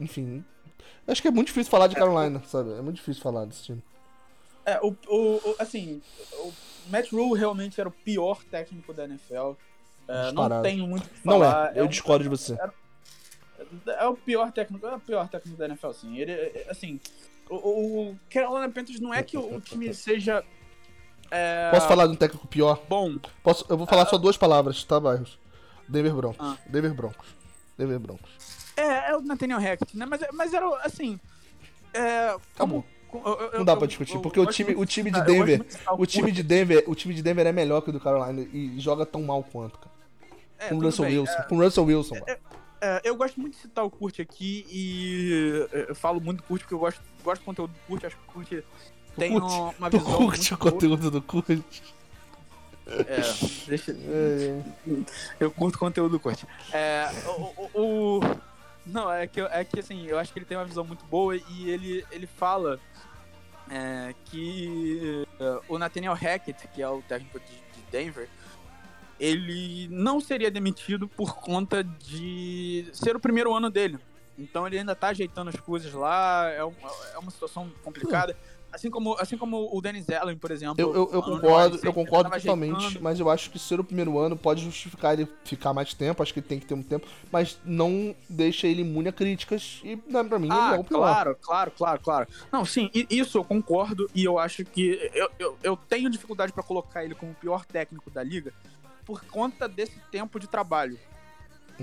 Enfim. 0.00 0.44
eu 1.06 1.12
Acho 1.12 1.22
que 1.22 1.28
é 1.28 1.30
muito 1.30 1.46
difícil 1.46 1.70
falar 1.70 1.86
de 1.86 1.94
Carolina, 1.94 2.42
sabe? 2.44 2.72
É 2.72 2.82
muito 2.82 2.96
difícil 2.96 3.22
falar 3.22 3.44
desse 3.44 3.62
time. 3.62 3.82
É, 4.64 4.78
o, 4.80 4.96
o, 5.08 5.36
o- 5.50 5.56
assim, 5.58 6.00
o 6.34 6.52
Matt 6.88 7.10
Rule 7.12 7.38
realmente 7.38 7.80
era 7.80 7.88
o 7.88 7.92
pior 7.92 8.42
técnico 8.44 8.92
da 8.92 9.04
NFL. 9.04 9.52
É, 10.08 10.32
não 10.32 10.62
tenho 10.62 10.86
muito 10.86 11.04
o 11.06 11.08
que 11.08 11.20
Não 11.26 11.34
falar. 11.40 11.76
é, 11.76 11.80
eu 11.80 11.84
um- 11.84 11.88
discordo 11.88 12.22
de 12.24 12.28
você. 12.28 12.56
É 13.98 14.06
o 14.06 14.14
pior 14.16 14.52
técnico, 14.52 14.86
é 14.86 14.94
o 14.94 15.00
pior 15.00 15.28
técnico 15.28 15.56
da 15.58 15.66
NFL, 15.66 15.92
sim. 15.92 16.16
Ele, 16.18 16.32
é, 16.32 16.66
assim, 16.68 17.00
o, 17.48 17.56
o 18.10 18.18
Carolina 18.30 18.68
Panthers 18.70 19.00
não 19.00 19.12
é 19.14 19.22
que 19.22 19.36
o, 19.38 19.60
time 19.60 19.92
seja 19.94 20.44
é, 21.30 21.70
Posso 21.70 21.88
falar 21.88 22.06
de 22.06 22.12
um 22.12 22.16
técnico 22.16 22.46
pior? 22.46 22.82
bom. 22.88 23.16
Posso, 23.42 23.64
eu 23.68 23.76
vou 23.78 23.86
falar 23.86 24.06
só 24.06 24.18
duas 24.18 24.36
palavras, 24.36 24.82
tá, 24.84 25.00
Bairros? 25.00 25.38
Denver 25.88 26.14
Broncos. 26.14 26.38
Ah. 26.46 26.56
Denver 26.66 26.92
Broncos. 26.94 27.26
Denver 27.78 27.98
Broncos. 27.98 28.30
É, 28.76 29.10
é 29.10 29.16
o 29.16 29.20
Nathaniel 29.22 29.58
Hackett, 29.58 29.96
né? 29.96 30.06
Mas, 30.06 30.20
mas 30.32 30.52
era, 30.52 30.66
assim... 30.84 31.18
É, 31.94 32.28
Acabou. 32.54 32.82
como- 32.82 32.84
eu- 33.12 33.40
eu- 33.52 33.58
Não 33.58 33.64
dá 33.64 33.76
pra 33.76 33.86
discutir, 33.86 34.18
porque 34.20 34.38
o 34.40 34.46
time, 34.46 34.74
o 34.74 34.84
time 34.86 35.10
de 35.10 35.20
Denver, 35.22 35.64
o 35.98 36.06
time 36.06 36.30
de 36.32 36.42
Denver, 36.42 36.84
o 36.86 36.94
time 36.94 37.14
de 37.14 37.22
Denver 37.22 37.46
é 37.46 37.52
melhor 37.52 37.80
que 37.82 37.90
o 37.90 37.92
do 37.92 38.00
Carolina 38.00 38.46
e 38.52 38.78
joga 38.80 39.04
tão 39.06 39.22
mal 39.22 39.42
quanto, 39.42 39.78
cara. 39.78 39.92
É, 40.58 40.68
Com 40.68 40.78
Russell 40.78 41.04
bem, 41.06 41.18
Wilson, 41.18 41.32
é, 41.32 41.42
com 41.42 41.56
Russell 41.58 41.84
Wilson, 41.84 42.14
mano. 42.14 42.26
É, 42.80 43.00
eu 43.04 43.14
gosto 43.16 43.40
muito 43.40 43.54
de 43.54 43.60
citar 43.62 43.84
o 43.84 43.90
Kurt 43.90 44.18
aqui 44.20 44.66
e 44.70 45.66
é, 45.72 45.86
eu 45.90 45.94
falo 45.94 46.20
muito 46.20 46.38
do 46.38 46.42
Kurt 46.44 46.62
porque 46.62 46.74
eu 46.74 46.78
gosto, 46.78 47.00
gosto 47.22 47.42
do 47.42 47.44
conteúdo 47.44 47.70
do 47.72 47.78
Kurt, 47.86 48.04
acho 48.04 48.16
que 48.16 48.22
o 48.28 48.32
Kurt 48.32 48.64
tem 49.16 49.32
Kurt, 49.32 49.44
uma, 49.52 49.74
uma 49.78 49.90
Tu 49.90 49.98
visão. 49.98 50.16
curte 50.16 50.50
muito 50.50 50.54
o 50.54 50.56
boa. 50.58 50.72
conteúdo 50.72 51.10
do 51.10 51.22
Kurt? 51.22 51.50
É, 52.84 53.22
deixa, 53.68 53.92
É, 54.08 54.60
eu 55.38 55.50
curto 55.52 55.76
o 55.76 55.78
conteúdo 55.78 56.12
do 56.12 56.20
Kurt. 56.20 56.42
É, 56.72 57.08
o, 57.26 57.30
o- 57.76 58.18
o- 58.18 58.20
não, 58.86 59.10
é 59.10 59.26
que, 59.26 59.40
é 59.40 59.64
que 59.64 59.80
assim, 59.80 60.06
eu 60.06 60.18
acho 60.18 60.32
que 60.32 60.38
ele 60.38 60.46
tem 60.46 60.56
uma 60.56 60.64
visão 60.64 60.84
muito 60.84 61.04
boa 61.04 61.36
e 61.36 61.70
ele, 61.70 62.04
ele 62.10 62.26
fala 62.26 62.80
é, 63.70 64.14
que 64.24 65.26
é, 65.40 65.60
o 65.68 65.78
Nathaniel 65.78 66.14
Hackett, 66.14 66.68
que 66.68 66.82
é 66.82 66.88
o 66.88 67.02
técnico 67.02 67.38
de, 67.40 67.46
de 67.46 67.90
Denver, 67.90 68.28
ele 69.18 69.88
não 69.88 70.20
seria 70.20 70.50
demitido 70.50 71.06
por 71.06 71.36
conta 71.36 71.84
de 71.84 72.88
ser 72.92 73.14
o 73.14 73.20
primeiro 73.20 73.54
ano 73.54 73.70
dele. 73.70 73.98
Então 74.36 74.66
ele 74.66 74.78
ainda 74.78 74.96
tá 74.96 75.08
ajeitando 75.08 75.50
as 75.50 75.56
coisas 75.56 75.92
lá, 75.92 76.48
é 76.50 76.64
uma, 76.64 76.90
é 77.14 77.18
uma 77.18 77.30
situação 77.30 77.70
complicada. 77.84 78.36
Assim 78.72 78.90
como, 78.90 79.14
assim 79.18 79.36
como 79.36 79.68
o 79.70 79.80
Dennis 79.82 80.08
Allen, 80.08 80.38
por 80.38 80.50
exemplo. 80.50 80.76
Eu, 80.78 80.94
eu, 80.94 81.10
eu 81.12 81.22
ano 81.22 81.22
concordo, 81.22 81.78
eu 81.82 81.92
concordo 81.92 82.30
totalmente, 82.30 82.74
ajeitando. 82.74 83.02
mas 83.02 83.20
eu 83.20 83.28
acho 83.28 83.50
que 83.50 83.58
ser 83.58 83.78
o 83.78 83.84
primeiro 83.84 84.18
ano 84.18 84.34
pode 84.34 84.62
justificar 84.62 85.12
ele 85.12 85.28
ficar 85.44 85.74
mais 85.74 85.92
tempo, 85.92 86.22
acho 86.22 86.32
que 86.32 86.40
ele 86.40 86.46
tem 86.46 86.58
que 86.58 86.64
ter 86.64 86.74
um 86.74 86.82
tempo, 86.82 87.06
mas 87.30 87.58
não 87.64 88.14
deixa 88.28 88.66
ele 88.66 88.80
imune 88.80 89.10
a 89.10 89.12
críticas 89.12 89.80
e, 89.84 89.96
né, 90.06 90.24
pra 90.24 90.38
mim, 90.38 90.48
ele 90.48 90.56
Ah, 90.56 90.76
é 90.76 90.78
o 90.78 90.84
pior. 90.84 90.98
claro, 91.00 91.36
claro, 91.40 91.70
claro, 91.76 92.00
claro. 92.00 92.28
Não, 92.50 92.64
sim, 92.64 92.90
isso 93.10 93.36
eu 93.36 93.44
concordo 93.44 94.08
e 94.14 94.24
eu 94.24 94.38
acho 94.38 94.64
que 94.64 95.10
eu, 95.12 95.30
eu, 95.38 95.58
eu 95.62 95.76
tenho 95.76 96.08
dificuldade 96.08 96.52
pra 96.52 96.62
colocar 96.62 97.04
ele 97.04 97.14
como 97.14 97.32
o 97.32 97.34
pior 97.36 97.66
técnico 97.66 98.10
da 98.10 98.22
liga 98.22 98.54
por 99.04 99.22
conta 99.26 99.68
desse 99.68 99.98
tempo 100.10 100.40
de 100.40 100.46
trabalho. 100.46 100.98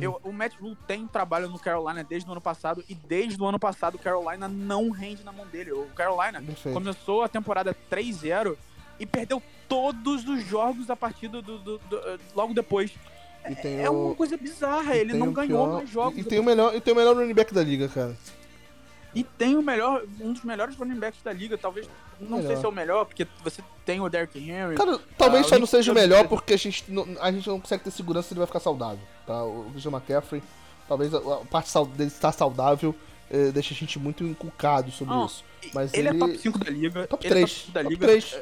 Eu, 0.03 0.19
o 0.23 0.31
Matt 0.31 0.53
Rule 0.59 0.77
tem 0.87 1.05
trabalho 1.07 1.49
no 1.49 1.59
Carolina 1.59 2.03
desde 2.03 2.27
o 2.29 2.31
ano 2.31 2.41
passado 2.41 2.83
e 2.89 2.93
desde 2.95 3.41
o 3.41 3.45
ano 3.45 3.59
passado 3.59 3.95
o 3.95 3.99
Carolina 3.99 4.47
não 4.47 4.89
rende 4.89 5.23
na 5.23 5.31
mão 5.31 5.45
dele. 5.47 5.71
O 5.71 5.85
Carolina 5.95 6.41
começou 6.73 7.23
a 7.23 7.27
temporada 7.27 7.75
3-0 7.89 8.55
e 8.99 9.05
perdeu 9.05 9.41
todos 9.67 10.27
os 10.27 10.43
jogos 10.45 10.89
a 10.89 10.95
partir 10.95 11.27
do, 11.27 11.41
do- 11.41 11.57
do- 11.59 11.77
do- 11.77 12.19
logo 12.35 12.53
depois. 12.53 12.91
É 13.81 13.89
o- 13.89 14.07
uma 14.07 14.15
coisa 14.15 14.35
bizarra, 14.35 14.95
ele 14.95 15.13
não 15.13 15.31
ganhou 15.31 15.65
pior- 15.65 15.77
mais 15.77 15.89
jogos. 15.89 16.19
E 16.19 16.23
tem 16.23 16.39
o 16.39 16.43
melhor, 16.43 16.75
e 16.75 16.81
tem 16.81 16.93
o 16.93 16.97
melhor 16.97 17.15
running 17.15 17.33
back 17.33 17.53
da 17.53 17.63
liga, 17.63 17.87
cara. 17.87 18.15
E 19.15 19.23
tem 19.23 19.55
o 19.57 19.61
melhor, 19.61 20.03
um 20.21 20.33
dos 20.33 20.43
melhores 20.43 20.75
running 20.75 20.99
backs 20.99 21.21
da 21.23 21.33
liga, 21.33 21.57
talvez, 21.57 21.89
não 22.19 22.37
sei 22.37 22.47
Melhor. 22.49 22.59
se 22.59 22.65
é 22.65 22.69
o 22.69 22.71
melhor, 22.71 23.05
porque 23.05 23.27
você 23.43 23.63
tem 23.83 23.99
o 23.99 24.07
Derrick 24.07 24.37
Henry. 24.37 24.75
Cara, 24.75 24.99
talvez 25.17 25.45
Ah, 25.47 25.49
só 25.49 25.59
não 25.59 25.65
seja 25.65 25.91
o 25.91 25.95
melhor 25.95 26.27
porque 26.27 26.53
a 26.53 26.57
gente, 26.57 26.83
não, 26.87 27.07
a 27.19 27.31
gente 27.31 27.47
não 27.47 27.59
consegue 27.59 27.83
ter 27.83 27.91
segurança 27.91 28.27
se 28.27 28.33
ele 28.33 28.39
vai 28.39 28.45
ficar 28.47 28.59
saudável, 28.59 28.99
tá? 29.25 29.43
O 29.43 29.67
Christian 29.71 29.91
McCaffrey, 29.91 30.43
talvez 30.87 31.11
a, 31.13 31.19
parte 31.49 31.71
dele 31.95 32.09
estar 32.09 32.31
saudável 32.31 32.93
eh, 33.31 33.51
deixa 33.51 33.73
a 33.73 33.77
gente 33.77 33.97
muito 33.97 34.23
encucado 34.23 34.91
sobre 34.91 35.13
Não, 35.13 35.25
isso. 35.25 35.43
Mas 35.73 35.91
ele, 35.93 36.07
ele... 36.09 36.17
é 36.17 36.19
top 36.19 36.37
5 36.37 36.59
da 36.59 36.69
liga. 36.71 37.07
Top 37.07 37.25
ele 37.25 37.33
3. 37.33 37.43
é 37.43 37.53
top 37.53 37.61
5 37.65 37.71
da 37.73 37.81
top 37.81 37.93
liga. 37.95 38.07
3. 38.07 38.41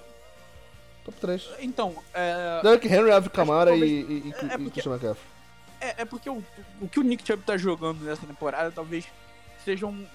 Top 1.05 1.17
3. 1.21 1.49
Então, 1.59 1.95
é, 2.13 2.61
Derrick 2.61 2.87
Henry, 2.87 3.29
Kamara 3.29 3.71
talvez- 3.71 3.89
e, 3.89 3.95
e, 3.95 3.99
e, 3.99 4.27
é 4.27 4.27
e 4.27 4.31
porque- 4.49 4.69
Christian 4.71 4.91
McCaffrey. 4.93 5.25
é, 5.79 6.01
é 6.01 6.05
porque 6.05 6.29
o, 6.29 6.43
o 6.81 6.87
que 6.89 6.99
o 6.99 7.03
Nick 7.03 7.25
Chubb 7.25 7.43
tá 7.43 7.55
jogando 7.57 8.03
nessa 8.03 8.25
temporada 8.25 8.71
talvez 8.71 9.05
seja 9.63 9.85
um- 9.85 10.05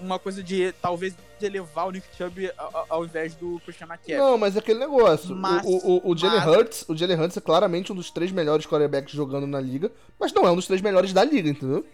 uma 0.00 0.18
coisa 0.18 0.42
de, 0.42 0.72
talvez, 0.80 1.14
de 1.38 1.46
elevar 1.46 1.86
o 1.88 1.90
Nick 1.90 2.06
Chubb 2.16 2.50
a- 2.56 2.62
a- 2.62 2.84
ao 2.90 3.04
invés 3.04 3.34
do 3.34 3.60
Christian 3.64 3.86
McCaffrey. 3.86 4.16
Não, 4.18 4.36
mas 4.38 4.56
é 4.56 4.58
aquele 4.58 4.78
negócio. 4.80 5.34
Mas- 5.36 5.64
o, 5.64 5.70
o, 6.06 6.10
o, 6.10 6.16
Jalen 6.16 6.40
mas- 6.40 6.48
Hurts, 6.48 6.84
o 6.88 6.96
Jalen 6.96 7.18
Hurts 7.20 7.36
é 7.36 7.40
claramente 7.40 7.92
um 7.92 7.94
dos 7.96 8.10
três 8.10 8.30
melhores 8.32 8.66
quarterbacks 8.66 9.12
jogando 9.14 9.46
na 9.46 9.60
liga, 9.60 9.90
mas 10.18 10.32
não 10.32 10.46
é 10.46 10.50
um 10.50 10.56
dos 10.56 10.66
três 10.66 10.80
melhores 10.82 11.12
da 11.12 11.24
liga, 11.24 11.48
entendeu? 11.48 11.84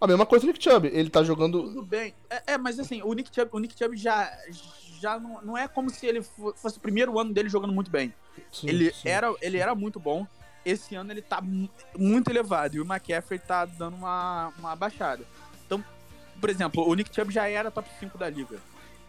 A 0.00 0.06
mesma 0.06 0.24
coisa 0.24 0.46
do 0.46 0.52
Nick 0.52 0.62
Chubb. 0.64 0.88
Ele 0.88 1.10
tá 1.10 1.22
jogando. 1.22 1.62
Tudo 1.64 1.82
bem. 1.82 2.14
É, 2.30 2.54
é, 2.54 2.58
mas 2.58 2.78
assim, 2.78 3.02
o 3.02 3.12
Nick 3.12 3.30
Chubb, 3.34 3.50
o 3.52 3.58
Nick 3.58 3.76
Chubb 3.78 3.96
já, 3.98 4.32
já 4.98 5.18
não, 5.20 5.42
não 5.42 5.58
é 5.58 5.68
como 5.68 5.90
se 5.90 6.06
ele 6.06 6.22
fo- 6.22 6.54
fosse 6.56 6.78
o 6.78 6.80
primeiro 6.80 7.18
ano 7.18 7.32
dele 7.34 7.48
jogando 7.50 7.72
muito 7.72 7.90
bem. 7.90 8.12
Sim, 8.50 8.68
ele, 8.68 8.92
sim. 8.94 9.06
era, 9.08 9.34
ele 9.42 9.58
era 9.58 9.74
muito 9.74 10.00
bom. 10.00 10.26
Esse 10.64 10.94
ano 10.94 11.12
ele 11.12 11.20
tá 11.22 11.40
mu- 11.42 11.68
muito 11.98 12.30
elevado. 12.30 12.76
E 12.76 12.80
o 12.80 12.84
McCaffrey 12.84 13.38
tá 13.38 13.64
dando 13.66 13.96
uma, 13.96 14.52
uma 14.58 14.74
baixada. 14.74 15.22
Por 16.40 16.50
exemplo, 16.50 16.88
o 16.88 16.94
Nick 16.94 17.14
Chubb 17.14 17.32
já 17.32 17.48
era 17.48 17.70
top 17.70 17.88
5 18.00 18.16
da 18.18 18.28
liga. 18.30 18.58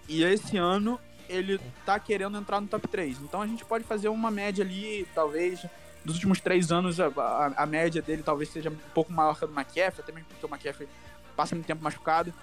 E 0.08 0.24
esse 0.24 0.58
ano 0.58 1.00
ele 1.30 1.60
tá 1.86 1.98
querendo 2.00 2.38
entrar 2.38 2.60
no 2.60 2.68
top 2.68 2.88
3. 2.88 3.20
Então 3.22 3.42
a 3.42 3.48
gente 3.48 3.64
pode 3.64 3.84
fazer 3.86 4.10
uma 4.10 4.30
média 4.30 4.64
ali, 4.64 5.08
talvez. 5.16 5.66
Dos 6.04 6.16
últimos 6.16 6.42
três 6.42 6.72
anos, 6.72 7.00
a, 7.00 7.08
a- 7.08 7.54
a 7.58 7.66
média 7.66 8.02
dele 8.02 8.24
talvez 8.24 8.50
seja 8.50 8.70
um 8.70 8.76
pouco 8.94 9.14
maior 9.14 9.38
que 9.38 9.44
a 9.46 9.48
do 9.48 9.54
McCaffrey, 9.54 10.04
também 10.06 10.24
porque 10.24 10.46
o 10.46 10.50
McCaffrey 10.50 10.90
passa 11.36 11.54
muito 11.56 11.68
tempo 11.68 11.84
machucado. 11.84 12.34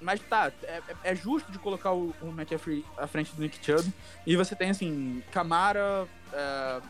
Mas 0.00 0.20
tá, 0.20 0.52
é, 0.62 0.80
é- 1.04 1.14
justo 1.16 1.50
de 1.50 1.58
colocar 1.58 1.92
o, 1.92 2.14
o 2.22 2.28
McCaffrey 2.28 2.84
à 2.96 3.06
frente 3.06 3.34
do 3.34 3.42
Nick 3.42 3.58
Chubb. 3.64 3.92
E 4.26 4.36
você 4.36 4.54
tem, 4.54 4.70
assim, 4.70 5.22
Camara, 5.32 6.06
é, 6.32 6.80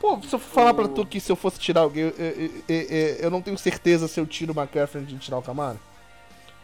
Pô, 0.00 0.20
se 0.22 0.34
eu 0.34 0.38
falar 0.38 0.72
pra 0.74 0.84
o- 0.86 0.88
tu 0.88 1.04
que 1.06 1.20
se 1.20 1.30
eu 1.30 1.36
fosse 1.36 1.60
tirar 1.60 1.82
alguém, 1.82 2.04
eu, 2.04 2.10
eu, 2.16 2.50
eu- 2.68 3.16
eu- 3.20 3.30
não 3.30 3.40
tenho 3.42 3.56
certeza 3.58 4.08
se 4.08 4.18
eu 4.18 4.26
tiro 4.26 4.52
o 4.52 4.58
McCaffrey 4.58 5.04
de 5.04 5.16
tirar 5.18 5.36
o 5.38 5.42
Camara. 5.42 5.78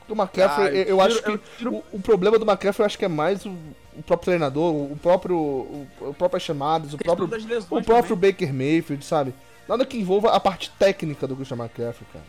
Porque 0.06 0.12
o 0.12 0.22
McCaffrey, 0.22 0.68
Ah, 0.68 0.70
eu, 0.72 0.84
eu 0.84 1.00
acho 1.00 1.22
que 1.22 1.30
eu 1.30 1.72
o, 1.72 1.84
o 1.96 2.00
problema 2.00 2.38
do 2.38 2.44
McCaffrey 2.44 2.82
eu 2.82 2.86
acho 2.86 2.96
que 2.98 3.04
é 3.04 3.08
mais 3.08 3.44
o, 3.44 3.50
o 3.96 4.02
próprio 4.04 4.26
treinador, 4.26 4.72
o 4.74 4.96
próprio, 4.96 5.36
o, 5.36 5.88
o 6.00 6.14
próprias 6.14 6.42
chamadas, 6.44 6.94
o 6.94 6.98
próprio, 6.98 7.26
o 7.26 7.82
próprio 7.82 8.16
também. 8.16 8.30
Baker 8.32 8.52
Mayfield, 8.54 9.04
sabe? 9.04 9.34
Nada 9.68 9.84
que 9.84 9.98
envolva 9.98 10.30
a 10.30 10.38
parte 10.38 10.70
técnica 10.78 11.26
do 11.26 11.34
Christian 11.34 11.56
McCaffrey, 11.56 12.06
cara. 12.12 12.24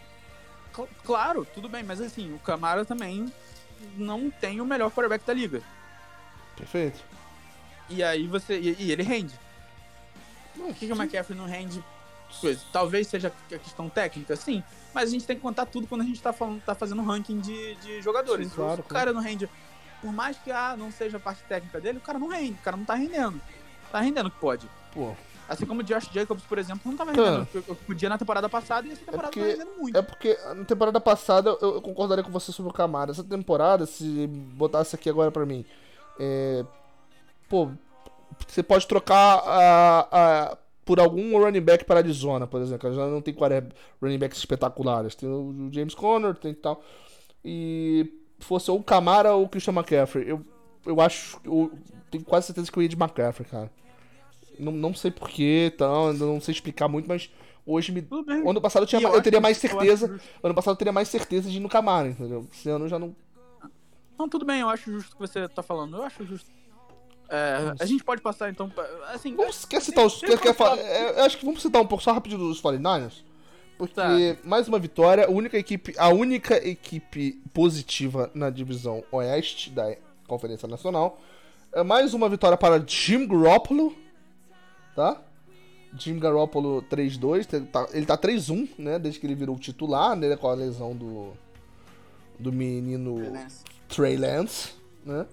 Cl- 0.75 0.87
Claro, 1.05 1.45
tudo 1.53 1.69
bem, 1.69 1.83
mas 1.83 2.01
assim, 2.01 2.33
o 2.33 2.39
Camara 2.39 2.83
também 2.83 3.31
não 3.95 4.31
tem 4.31 4.59
o 4.59 4.65
melhor 4.65 4.89
quarterback 4.89 5.23
da 5.25 5.33
liga. 5.33 5.61
Perfeito. 6.57 6.99
E 7.89 8.01
aí 8.03 8.25
você. 8.25 8.57
E, 8.59 8.75
e 8.79 8.91
ele 8.91 9.03
rende. 9.03 9.35
Por 10.55 10.73
que, 10.73 10.87
que 10.87 10.93
o 10.93 10.95
McCaffrey 10.95 11.37
não 11.37 11.45
rende 11.45 11.83
coisa. 12.37 12.61
Talvez 12.71 13.07
seja 13.07 13.27
a 13.51 13.57
questão 13.57 13.89
técnica, 13.89 14.35
sim, 14.35 14.63
mas 14.93 15.09
a 15.09 15.11
gente 15.11 15.25
tem 15.25 15.35
que 15.35 15.41
contar 15.41 15.65
tudo 15.65 15.87
quando 15.87 16.01
a 16.01 16.05
gente 16.05 16.21
tá, 16.21 16.31
falando, 16.33 16.61
tá 16.61 16.73
fazendo 16.75 17.01
ranking 17.03 17.39
de, 17.39 17.75
de 17.75 18.01
jogadores. 18.01 18.47
Sim, 18.49 18.55
claro, 18.55 18.81
o 18.81 18.83
cara 18.83 19.13
não 19.13 19.21
rende, 19.21 19.49
por 20.01 20.11
mais 20.13 20.37
que 20.37 20.51
ah, 20.51 20.75
não 20.77 20.91
seja 20.91 21.17
a 21.17 21.19
parte 21.19 21.43
técnica 21.43 21.79
dele, 21.81 21.97
o 21.97 22.01
cara 22.01 22.17
não 22.19 22.27
rende, 22.27 22.53
o 22.59 22.63
cara 22.63 22.77
não 22.77 22.85
tá 22.85 22.93
rendendo. 22.95 23.39
Tá 23.91 23.99
rendendo 24.01 24.27
o 24.27 24.31
que 24.31 24.39
pode. 24.39 24.69
Pô, 24.93 25.13
Assim 25.49 25.65
como 25.65 25.79
o 25.79 25.83
Josh 25.83 26.09
Jacobs, 26.11 26.43
por 26.43 26.57
exemplo, 26.57 26.81
não 26.91 26.97
tava 26.97 27.11
rendendo 27.13 27.47
o 27.69 27.75
que 27.75 27.85
podia 27.85 28.09
na 28.09 28.17
temporada 28.17 28.49
passada 28.49 28.85
e 28.85 28.91
essa 28.91 28.99
temporada 29.05 29.29
porque- 29.29 29.39
tá 29.39 29.45
rendendo 29.47 29.77
muito. 29.79 29.97
É 29.97 30.01
porque 30.01 30.37
na 30.55 30.65
temporada 30.65 30.99
passada 30.99 31.49
eu, 31.61 31.75
eu 31.75 31.81
concordaria 31.81 32.21
com 32.21 32.29
você 32.31 32.51
sobre 32.51 32.69
o 32.69 32.73
Camara. 32.73 33.11
Essa 33.11 33.23
temporada, 33.23 33.85
se 33.85 34.27
botasse 34.27 34.93
aqui 34.93 35.09
agora 35.09 35.31
pra 35.31 35.45
mim, 35.45 35.63
é, 36.19 36.65
pô, 37.47 37.69
você 38.45 38.61
pode 38.61 38.85
trocar 38.87 39.41
a, 39.45 40.07
a- 40.11 40.57
por 40.87 41.01
algum 41.01 41.37
running 41.37 41.59
back 41.59 41.83
para 41.83 41.99
Arizona, 41.99 42.47
por 42.47 42.61
exemplo. 42.61 42.93
Já 42.93 43.07
não 43.07 43.21
tem 43.21 43.35
running 44.01 44.17
backs 44.17 44.39
espetaculares. 44.39 45.15
Tem 45.15 45.27
o 45.27 45.69
James 45.69 45.93
Conner, 45.93 46.33
tem 46.33 46.53
tal. 46.53 46.81
E 47.43 48.09
fosse 48.39 48.71
ou 48.71 48.79
o 48.79 48.83
Camara 48.83 49.33
ou 49.33 49.43
o 49.43 49.49
Christian 49.49 49.73
McCaffrey. 49.73 50.29
Eu, 50.29 50.45
eu 50.85 51.01
acho, 51.01 51.41
eu 51.43 51.77
tenho 52.09 52.23
quase 52.23 52.47
certeza 52.47 52.71
que 52.71 52.79
eu 52.79 52.81
ia 52.81 52.87
de 52.87 52.95
McCaffrey, 52.95 53.47
cara. 53.49 53.69
Não, 54.57 54.71
não 54.71 54.93
sei 54.93 55.11
porquê, 55.11 55.71
tal, 55.77 56.09
ainda 56.09 56.25
não 56.25 56.39
sei 56.39 56.53
explicar 56.53 56.87
muito, 56.87 57.07
mas 57.07 57.29
hoje 57.65 57.91
me. 57.91 58.07
Ano 58.47 58.61
passado 58.61 58.83
eu, 58.83 58.87
tinha, 58.87 59.01
eu 59.01 59.13
eu 59.13 59.21
teria 59.21 59.41
mais 59.41 59.57
certeza. 59.57 60.07
justo. 60.07 60.27
Ano 60.41 60.55
passado 60.55 60.73
eu 60.73 60.77
teria 60.77 60.93
mais 60.93 61.09
certeza 61.09 61.49
de 61.49 61.57
ir 61.57 61.59
no 61.59 61.67
Camaro, 61.67 62.07
entendeu? 62.07 62.47
Esse 62.51 62.69
ano 62.69 62.85
eu 62.85 62.89
já 62.89 62.97
não. 62.97 63.13
Não, 64.17 64.29
tudo 64.29 64.45
bem, 64.45 64.61
eu 64.61 64.69
acho 64.69 64.89
justo 64.89 65.11
o 65.11 65.15
que 65.17 65.27
você 65.27 65.49
tá 65.49 65.61
falando. 65.61 65.97
Eu 65.97 66.03
acho 66.03 66.25
justo. 66.25 66.49
É, 67.29 67.73
a 67.79 67.85
gente 67.85 68.03
pode 68.03 68.21
passar 68.21 68.49
então. 68.49 68.69
pra- 68.69 68.87
Assim, 69.13 69.35
Vamos, 69.35 69.65
quer 69.65 69.81
citar 69.81 70.05
os. 70.05 70.19
Quer, 70.19 70.31
eu 70.31 70.37
quer 70.39 70.53
falar, 70.55 70.77
é, 70.79 71.19
eu 71.19 71.23
acho 71.25 71.37
que 71.37 71.45
vamos 71.45 71.61
citar 71.61 71.81
um 71.81 71.85
pouco 71.87 72.03
só 72.03 72.13
rapidinho 72.13 72.39
dos 72.39 72.61
49ers. 72.61 73.23
Porque 73.77 73.93
Tá. 73.93 74.47
mais 74.47 74.67
uma 74.67 74.79
vitória, 74.79 75.25
a 75.27 75.29
única 75.29 75.57
equipe, 75.57 75.93
a 75.97 76.09
única 76.09 76.55
equipe 76.67 77.39
positiva 77.53 78.31
na 78.33 78.49
divisão 78.49 79.03
oeste 79.11 79.69
da 79.69 79.95
Conferência 80.27 80.67
Nacional. 80.67 81.21
É 81.73 81.83
mais 81.83 82.13
uma 82.13 82.27
vitória 82.27 82.57
para 82.57 82.83
Jim 82.87 83.27
Garoppolo, 83.27 83.95
tá? 84.95 85.21
Jim 85.97 86.17
Garoppolo 86.17 86.81
3-2, 86.83 87.47
ele 87.53 87.65
tá- 87.67 87.87
ele 87.93 88.05
tá 88.05 88.17
3-1, 88.17 88.67
né? 88.79 88.97
Desde 88.97 89.19
que 89.19 89.27
ele 89.27 89.35
virou 89.35 89.57
titular, 89.59 90.15
né? 90.15 90.35
Com 90.35 90.47
a 90.47 90.53
lesão 90.55 90.95
do, 90.95 91.33
do 92.39 92.51
menino 92.51 93.21
Trey 93.87 94.17
Lance, 94.17 94.71
né? 95.05 95.25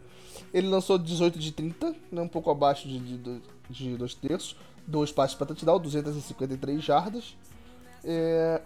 Ele 0.54 0.68
lançou 0.68 0.96
18 0.96 1.38
de 1.38 1.52
30, 1.52 1.94
né? 2.10 2.22
um 2.22 2.28
pouco 2.28 2.50
abaixo 2.50 2.88
de, 2.88 2.98
de, 2.98 3.42
de, 3.68 3.96
dois 3.96 4.14
terços. 4.14 4.56
Dois 4.86 5.12
passes 5.12 5.34
para 5.34 5.48
touchdown, 5.48 5.80
253 5.80 6.82
jardas. 6.82 7.36
É, 8.04 8.62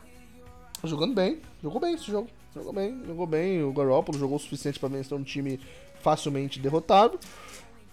Jogando 0.84 1.12
bem, 1.12 1.40
jogou 1.60 1.80
bem 1.80 1.94
esse 1.94 2.04
jogo. 2.04 2.28
Jogou 2.54 2.72
bem, 2.72 3.02
jogou 3.04 3.26
bem. 3.26 3.62
O 3.64 3.72
Garoppolo 3.72 4.18
jogou 4.18 4.36
o 4.36 4.40
suficiente 4.40 4.78
para 4.78 4.88
vencer 4.88 5.16
um 5.16 5.24
time 5.24 5.58
facilmente 6.00 6.60
derrotado. 6.60 7.18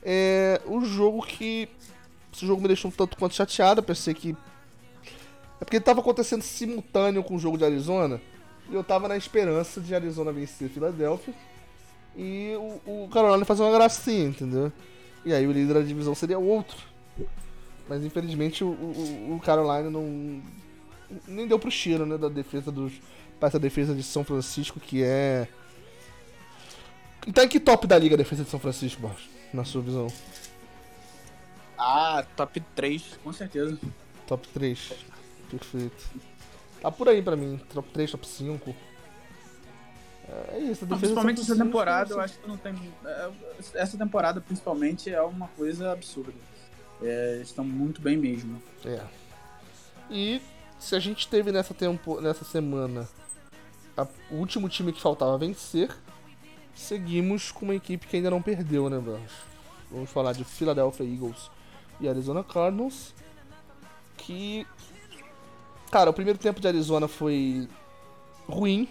É 0.03 0.61
jogo 0.83 1.25
que. 1.25 1.67
Esse 2.33 2.45
jogo 2.45 2.61
me 2.61 2.67
deixou 2.67 2.91
um 2.91 2.93
tanto 2.93 3.17
quanto 3.17 3.33
chateado. 3.33 3.81
Pensei 3.81 4.13
que. 4.13 4.35
É 5.59 5.65
porque 5.65 5.77
ele 5.77 5.83
tava 5.83 6.01
acontecendo 6.01 6.43
simultâneo 6.43 7.23
com 7.23 7.35
o 7.35 7.39
jogo 7.39 7.57
de 7.57 7.65
Arizona. 7.65 8.21
E 8.69 8.75
eu 8.75 8.83
tava 8.83 9.07
na 9.07 9.17
esperança 9.17 9.81
de 9.81 9.95
Arizona 9.95 10.31
vencer 10.31 10.69
Filadélfia. 10.69 11.33
E 12.15 12.55
o, 12.55 13.03
o 13.03 13.09
Carolina 13.11 13.43
fazer 13.45 13.63
uma 13.63 13.73
gracinha, 13.73 14.29
entendeu? 14.29 14.71
E 15.25 15.33
aí 15.33 15.45
o 15.45 15.51
líder 15.51 15.73
da 15.73 15.81
divisão 15.81 16.15
seria 16.15 16.39
outro. 16.39 16.77
Mas 17.89 18.03
infelizmente 18.03 18.63
o, 18.63 18.67
o, 18.67 19.35
o 19.35 19.39
Carolina 19.43 19.89
não. 19.89 20.41
Nem 21.27 21.47
deu 21.47 21.59
pro 21.59 21.69
cheiro, 21.69 22.05
né? 22.05 22.17
Da 22.17 22.29
defesa 22.29 22.71
dos. 22.71 22.93
Pra 23.39 23.49
essa 23.49 23.59
defesa 23.59 23.93
de 23.93 24.01
São 24.01 24.23
Francisco, 24.23 24.79
que 24.79 25.03
é. 25.03 25.47
Tá 27.33 27.43
em 27.43 27.47
que 27.47 27.59
top 27.59 27.87
da 27.87 27.97
liga 27.97 28.15
a 28.15 28.17
defesa 28.17 28.43
de 28.43 28.49
São 28.49 28.59
Francisco, 28.59 29.01
Barros? 29.01 29.27
Na 29.53 29.65
sua 29.65 29.81
visão? 29.81 30.07
Ah, 31.77 32.25
top 32.35 32.61
3, 32.75 33.19
com 33.23 33.33
certeza. 33.33 33.77
Top 34.27 34.47
3. 34.49 34.93
Perfeito. 35.49 36.09
Tá 36.81 36.91
por 36.91 37.09
aí 37.09 37.21
pra 37.21 37.35
mim. 37.35 37.59
Top 37.73 37.89
3, 37.91 38.11
top 38.11 38.27
5. 38.27 38.75
É 40.51 40.59
isso, 40.59 40.85
a 40.85 40.87
Não, 40.87 40.97
principalmente 40.97 41.41
essa 41.41 41.55
temporada, 41.55 42.13
eu 42.13 42.19
acho 42.19 42.37
que 42.39 42.47
não 42.47 42.57
tem. 42.57 42.73
é, 43.05 43.31
Essa 43.75 43.97
temporada, 43.97 44.41
principalmente, 44.41 45.09
é 45.09 45.21
uma 45.21 45.47
coisa 45.49 45.91
absurda. 45.91 46.33
É, 47.01 47.39
estão 47.41 47.63
muito 47.65 48.01
bem 48.01 48.17
mesmo. 48.17 48.61
É. 48.85 49.01
E 50.09 50.41
se 50.79 50.95
a 50.95 50.99
gente 50.99 51.27
teve 51.27 51.51
nessa, 51.51 51.73
tempo, 51.73 52.19
nessa 52.21 52.43
semana 52.45 53.07
a- 53.97 54.07
o 54.31 54.35
último 54.35 54.67
time 54.69 54.91
que 54.93 55.01
faltava 55.01 55.37
vencer, 55.37 55.89
seguimos 56.73 57.51
com 57.51 57.65
uma 57.65 57.75
equipe 57.75 58.05
que 58.07 58.15
ainda 58.17 58.29
não 58.29 58.41
perdeu, 58.41 58.89
né, 58.89 58.97
Barros? 58.99 59.31
Vamos 59.91 60.09
falar 60.09 60.33
de 60.33 60.43
Philadelphia 60.43 61.03
Eagles 61.05 61.49
e 62.01 62.07
Arizona 62.09 62.43
Cardinals. 62.43 63.13
Que. 64.17 64.65
Cara, 65.91 66.09
o 66.09 66.13
primeiro 66.13 66.39
tempo 66.39 66.59
de 66.59 66.67
Arizona 66.67 67.07
foi 67.07 67.67
ruim, 68.47 68.89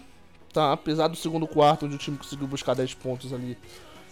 tá? 0.55 0.71
Apesar 0.73 1.07
do 1.07 1.15
segundo 1.15 1.45
quarto, 1.45 1.85
onde 1.85 1.93
o 1.95 1.99
time 1.99 2.17
conseguiu 2.17 2.47
buscar 2.47 2.73
10 2.73 2.95
pontos 2.95 3.31
ali 3.31 3.55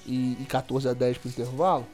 e, 0.06 0.38
e 0.40 0.46
14 0.46 0.88
a 0.88 0.94
10 0.94 1.18
pro 1.18 1.30
intervalo. 1.30 1.88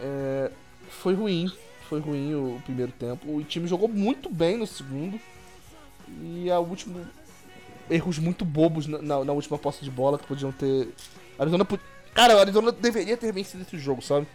É, 0.00 0.50
foi 0.88 1.14
ruim, 1.14 1.50
foi 1.88 1.98
ruim 2.00 2.34
o 2.34 2.60
primeiro 2.64 2.92
tempo. 2.92 3.34
O 3.34 3.42
time 3.42 3.66
jogou 3.66 3.88
muito 3.88 4.28
bem 4.30 4.56
no 4.56 4.66
segundo. 4.66 5.18
E 6.22 6.50
a 6.50 6.58
última. 6.60 7.00
Erros 7.90 8.18
muito 8.18 8.44
bobos 8.44 8.86
na, 8.86 9.00
na- 9.00 9.24
na 9.24 9.32
última 9.32 9.56
posse 9.58 9.82
de 9.84 9.90
bola 9.90 10.18
que 10.18 10.26
podiam 10.26 10.52
ter. 10.52 10.88
Arizona. 11.38 11.66
Cara, 12.14 12.34
a 12.34 12.40
Arizona 12.40 12.70
deveria 12.72 13.16
ter 13.16 13.32
vencido 13.32 13.62
esse 13.62 13.78
jogo, 13.78 14.00
sabe? 14.02 14.26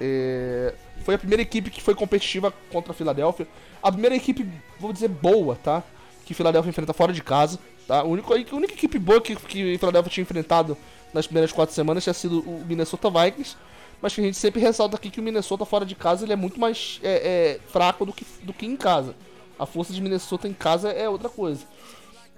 É, 0.00 0.74
Foi 1.04 1.14
a 1.14 1.18
primeira 1.18 1.42
equipe 1.42 1.70
que 1.70 1.82
foi 1.82 1.94
competitiva 1.94 2.52
contra 2.70 2.92
a 2.92 2.94
Filadélfia. 2.94 3.46
A 3.82 3.90
primeira 3.90 4.14
equipe, 4.16 4.46
vou 4.78 4.92
dizer, 4.92 5.08
boa, 5.08 5.56
tá? 5.56 5.82
Que 6.24 6.34
Filadélfia 6.34 6.70
enfrenta 6.70 6.92
fora 6.92 7.12
de 7.12 7.22
casa. 7.22 7.58
Tá? 7.88 8.00
A, 8.00 8.04
única, 8.04 8.32
a 8.34 8.54
única 8.54 8.74
equipe 8.74 8.98
boa 8.98 9.20
que, 9.20 9.34
que 9.34 9.78
Filadélfia 9.78 10.12
tinha 10.12 10.22
enfrentado 10.22 10.76
nas 11.12 11.26
primeiras 11.26 11.50
quatro 11.50 11.74
semanas 11.74 12.04
tinha 12.04 12.12
sido 12.14 12.40
o 12.40 12.62
Minnesota 12.66 13.08
Vikings. 13.10 13.56
Mas 14.00 14.14
que 14.14 14.20
a 14.20 14.24
gente 14.24 14.36
sempre 14.36 14.60
ressalta 14.60 14.94
aqui 14.96 15.10
que 15.10 15.18
o 15.18 15.22
Minnesota 15.22 15.64
fora 15.64 15.84
de 15.84 15.96
casa 15.96 16.24
ele 16.24 16.32
é 16.32 16.36
muito 16.36 16.60
mais 16.60 17.00
é, 17.02 17.56
é, 17.56 17.60
fraco 17.72 18.06
do 18.06 18.12
que, 18.12 18.24
do 18.44 18.52
que 18.52 18.64
em 18.66 18.76
casa. 18.76 19.16
A 19.58 19.66
força 19.66 19.92
de 19.92 20.00
Minnesota 20.00 20.46
em 20.46 20.52
casa 20.52 20.90
é 20.90 21.08
outra 21.08 21.28
coisa. 21.28 21.64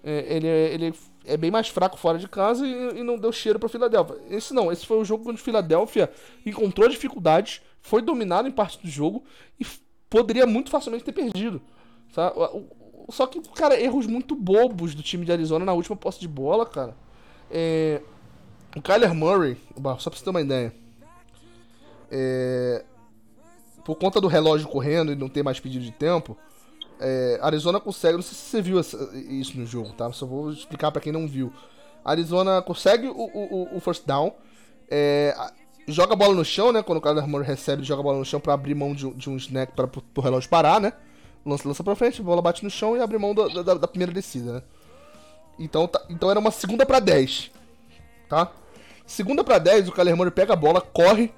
É, 0.02 0.24
ele, 0.36 0.46
é, 0.46 0.72
ele 0.72 0.94
é 1.26 1.36
bem 1.36 1.50
mais 1.50 1.68
fraco 1.68 1.98
fora 1.98 2.16
de 2.18 2.26
casa 2.26 2.66
e, 2.66 3.00
e 3.00 3.02
não 3.02 3.18
deu 3.18 3.30
cheiro 3.30 3.58
para 3.58 3.68
Filadélfia. 3.68 4.16
Esse 4.30 4.54
não, 4.54 4.72
esse 4.72 4.86
foi 4.86 4.96
o 4.98 5.04
jogo 5.04 5.28
onde 5.28 5.42
Filadélfia 5.42 6.10
encontrou 6.46 6.88
dificuldades, 6.88 7.60
foi 7.82 8.00
dominado 8.00 8.48
em 8.48 8.52
parte 8.52 8.78
do 8.82 8.88
jogo 8.88 9.22
e 9.58 9.66
poderia 10.08 10.46
muito 10.46 10.70
facilmente 10.70 11.04
ter 11.04 11.12
perdido. 11.12 11.60
O- 12.16 12.56
o- 12.58 12.79
Só 13.10 13.26
que, 13.26 13.40
cara, 13.54 13.78
erros 13.80 14.06
muito 14.06 14.34
bobos 14.34 14.94
do 14.94 15.02
time 15.02 15.24
de 15.24 15.32
Arizona 15.32 15.64
na 15.64 15.72
última 15.72 15.96
posse 15.96 16.20
de 16.20 16.28
bola, 16.28 16.64
cara. 16.66 16.94
É, 17.50 18.00
o 18.76 18.80
Kyler 18.82 19.14
Murray, 19.14 19.56
só 19.98 20.10
pra 20.10 20.18
você 20.18 20.24
ter 20.24 20.30
uma 20.30 20.40
ideia, 20.40 20.72
é, 22.10 22.84
por 23.84 23.96
conta 23.96 24.20
do 24.20 24.28
relógio 24.28 24.68
correndo 24.68 25.12
e 25.12 25.16
não 25.16 25.28
ter 25.28 25.42
mais 25.42 25.58
pedido 25.60 25.84
de 25.84 25.90
tempo, 25.92 26.36
é, 27.00 27.38
Arizona 27.42 27.80
consegue. 27.80 28.16
Não 28.16 28.22
sei 28.22 28.34
se 28.36 28.44
você 28.44 28.62
viu 28.62 28.78
essa- 28.78 29.10
isso 29.14 29.58
no 29.58 29.66
jogo, 29.66 29.92
tá? 29.92 30.10
Só 30.12 30.26
vou 30.26 30.50
explicar 30.52 30.90
pra 30.92 31.00
quem 31.00 31.12
não 31.12 31.26
viu. 31.26 31.52
Arizona 32.04 32.62
consegue 32.62 33.08
o, 33.08 33.12
o, 33.12 33.54
o- 33.74 33.76
o 33.76 33.80
first 33.80 34.04
down, 34.06 34.32
é, 34.90 35.34
joga 35.86 36.12
a 36.12 36.16
bola 36.16 36.34
no 36.34 36.44
chão, 36.44 36.72
né? 36.72 36.82
Quando 36.82 36.98
o 36.98 37.00
Kyler 37.00 37.26
Murray 37.26 37.46
recebe, 37.46 37.82
joga 37.82 38.00
a 38.00 38.04
bola 38.04 38.18
no 38.18 38.24
chão 38.24 38.40
pra 38.40 38.54
abrir 38.54 38.74
mão 38.74 38.94
de, 38.94 39.10
de 39.14 39.28
um 39.30 39.36
snack 39.36 39.72
para 39.74 39.86
pro 39.86 40.02
relógio 40.22 40.48
parar, 40.48 40.80
né? 40.80 40.92
Lança, 41.44 41.66
lança 41.66 41.82
pra 41.82 41.94
frente, 41.94 42.20
a 42.20 42.24
bola 42.24 42.42
bate 42.42 42.62
no 42.62 42.70
chão 42.70 42.96
e 42.96 43.00
abre 43.00 43.16
mão 43.18 43.34
da, 43.34 43.48
da, 43.62 43.74
da 43.74 43.88
primeira 43.88 44.12
descida, 44.12 44.52
né? 44.54 44.62
Então, 45.58 45.86
tá- 45.86 46.02
então 46.10 46.30
era 46.30 46.38
uma 46.38 46.50
segunda 46.50 46.84
pra 46.86 47.00
10, 47.00 47.50
tá? 48.28 48.50
Segunda 49.06 49.42
pra 49.42 49.58
10, 49.58 49.88
o 49.88 50.16
Murray 50.16 50.30
pega 50.30 50.52
a 50.52 50.56
bola, 50.56 50.80
corre 50.80 51.32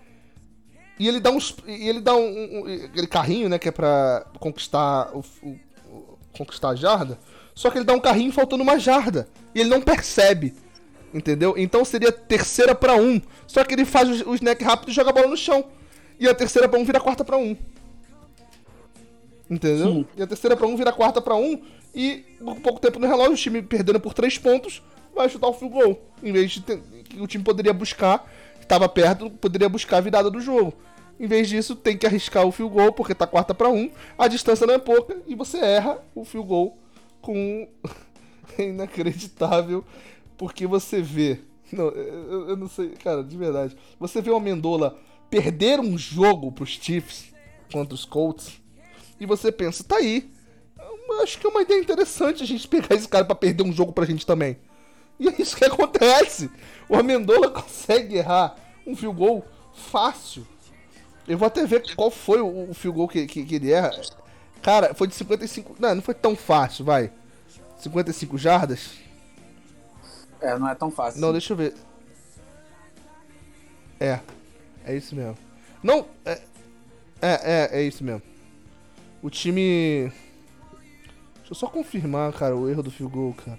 e 0.99 1.09
ele 1.09 1.21
dá 1.21 1.31
uns. 1.31 1.57
E 1.67 1.89
ele 1.89 2.01
dá 2.01 2.15
um, 2.15 2.21
um- 2.21 2.61
um- 2.65 2.85
aquele 2.85 3.07
carrinho, 3.07 3.49
né? 3.49 3.59
Que 3.59 3.69
é 3.69 3.73
pra 3.73 4.27
conquistar 4.39 5.11
o, 5.17 5.25
o- 5.43 5.59
o- 5.89 6.19
conquistar 6.37 6.69
a 6.71 6.75
jarda. 6.75 7.19
Só 7.55 7.71
que 7.71 7.79
ele 7.79 7.85
dá 7.85 7.93
um 7.95 8.01
carrinho 8.01 8.31
faltando 8.33 8.63
uma 8.63 8.79
jarda. 8.79 9.27
E 9.55 9.61
ele 9.61 9.71
não 9.71 9.81
percebe. 9.81 10.55
Entendeu? 11.15 11.55
Então 11.57 11.85
seria 11.85 12.13
terceira 12.13 12.75
pra 12.75 12.95
um. 12.95 13.21
Só 13.47 13.65
que 13.65 13.75
ele 13.75 13.85
faz 13.85 14.23
o, 14.23 14.31
o 14.31 14.35
snack 14.35 14.63
rápido 14.63 14.91
e 14.91 14.93
joga 14.95 15.11
a 15.11 15.13
bola 15.13 15.27
no 15.29 15.37
chão. 15.37 15.65
E 16.21 16.29
a 16.29 16.35
terceira 16.35 16.69
pra 16.69 16.79
um 16.79 16.85
vira 16.85 16.99
a 16.99 17.01
quarta 17.01 17.25
pra 17.25 17.37
um. 17.37 17.57
Entendeu? 19.53 19.87
Sim. 19.87 20.07
E 20.17 20.23
a 20.23 20.27
terceira 20.27 20.57
pra 20.57 20.67
um 20.67 20.77
vira 20.77 20.91
a 20.91 20.93
quarta 20.95 21.21
pra 21.21 21.35
um. 21.35 21.61
E 21.95 22.25
com 22.43 22.55
pouco 22.55 22.81
tempo 22.81 22.99
no 22.99 23.07
relógio, 23.07 23.35
o 23.35 23.37
time 23.37 23.61
perdendo 23.61 24.01
por 24.01 24.15
três 24.15 24.39
pontos, 24.39 24.83
vai 25.15 25.29
chutar 25.29 25.49
o 25.49 25.53
field 25.53 25.75
goal. 25.75 26.01
Em 26.23 26.33
vez 26.33 26.53
de 26.53 26.63
ter, 26.63 26.79
que 27.05 27.21
o 27.21 27.27
time 27.27 27.45
poderia 27.45 27.73
buscar, 27.75 28.27
estava 28.59 28.89
perto, 28.89 29.29
poderia 29.31 29.69
buscar 29.69 29.99
a 29.99 30.01
virada 30.01 30.31
do 30.31 30.41
jogo. 30.41 30.73
Em 31.21 31.27
vez 31.27 31.51
disso, 31.51 31.77
tem 31.77 31.99
que 31.99 32.07
arriscar 32.07 32.47
o 32.47 32.51
field 32.51 32.73
goal 32.73 32.93
porque 32.93 33.15
tá 33.15 33.27
quarta 33.27 33.55
para 33.55 33.69
um, 33.69 33.91
a 34.17 34.27
distância 34.27 34.67
não 34.67 34.75
é 34.75 34.79
pouca 34.79 35.19
e 35.27 35.35
você 35.35 35.59
erra 35.59 35.99
o 36.15 36.25
field 36.25 36.49
goal 36.49 36.79
com 37.21 37.69
é 38.59 38.65
inacreditável 38.65 39.85
porque 40.39 40.67
você 40.67 41.03
vê, 41.03 41.39
não, 41.71 41.89
eu, 41.89 42.49
eu, 42.49 42.57
não 42.57 42.69
sei, 42.69 42.89
cara, 42.91 43.23
de 43.23 43.37
verdade, 43.37 43.77
você 44.01 44.23
vê 44.23 44.31
o 44.31 44.37
Amendola 44.37 44.99
perder 45.31 45.79
um 45.79 45.97
jogo 45.97 46.51
pros 46.51 46.71
Chiefs 46.71 47.27
contra 47.71 47.95
os 47.95 48.05
Colts 48.05 48.62
e 49.21 49.27
você 49.27 49.53
pensa, 49.53 49.85
tá 49.85 49.97
aí, 49.97 50.31
acho 51.23 51.39
que 51.39 51.47
é 51.47 51.51
uma 51.51 51.63
ideia 51.63 51.81
interessante 51.81 52.43
a 52.43 52.47
gente 52.47 52.67
pegar 52.69 52.95
esse 52.95 53.09
cara 53.09 53.25
para 53.25 53.35
perder 53.35 53.63
um 53.63 53.73
jogo 53.73 53.93
pra 53.93 54.05
gente 54.05 54.27
também. 54.27 54.59
E 55.19 55.29
é 55.29 55.35
isso 55.39 55.57
que 55.57 55.65
acontece. 55.65 56.51
O 56.89 56.97
Amendola 56.97 57.51
consegue 57.51 58.17
errar 58.17 58.57
um 58.87 58.97
field 58.97 59.17
goal 59.17 59.45
fácil. 59.75 60.47
Eu 61.27 61.39
vou 61.39 61.47
até 61.47 61.65
ver 61.65 61.95
qual 61.95 62.11
foi 62.11 62.41
o, 62.41 62.71
o 62.71 62.75
field 62.75 62.97
goal 62.97 63.09
que, 63.09 63.27
que, 63.27 63.45
que, 63.45 63.55
ele 63.55 63.73
erra. 63.73 63.93
Cara, 64.61 64.95
foi 64.95 65.07
de 65.07 65.15
55. 65.15 65.77
Não, 65.79 65.95
não 65.97 66.03
foi 66.03 66.15
tão 66.15 66.35
fácil, 66.35 66.85
vai. 66.85 67.13
55 67.79 68.39
jardas? 68.39 68.93
É, 70.41 70.59
não 70.59 70.69
é 70.69 70.75
tão 70.75 70.91
fácil. 70.91 71.21
Não, 71.21 71.33
deixa 71.33 71.53
eu 71.53 71.57
ver. 71.57 71.75
É. 74.01 74.21
É 74.85 74.97
isso 74.97 75.15
mesmo. 75.15 75.39
Não. 75.83 76.07
É, 76.25 76.41
é, 77.21 77.41
é, 77.45 77.71
é 77.81 77.83
isso 77.83 78.03
mesmo. 78.03 78.23
O 79.23 79.31
time. 79.31 80.13
Deixa 81.37 81.53
eu 81.53 81.55
só 81.55 81.69
confirmar, 81.69 82.33
cara, 82.33 82.57
o 82.57 82.69
erro 82.69 82.83
do 82.83 82.91
field 82.91 83.15
goal, 83.15 83.35
cara. 83.35 83.59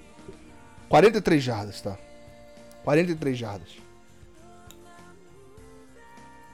43 0.89 1.41
jardas, 1.41 1.81
tá? 1.81 1.97
43 2.83 3.37
jardas. 3.37 3.69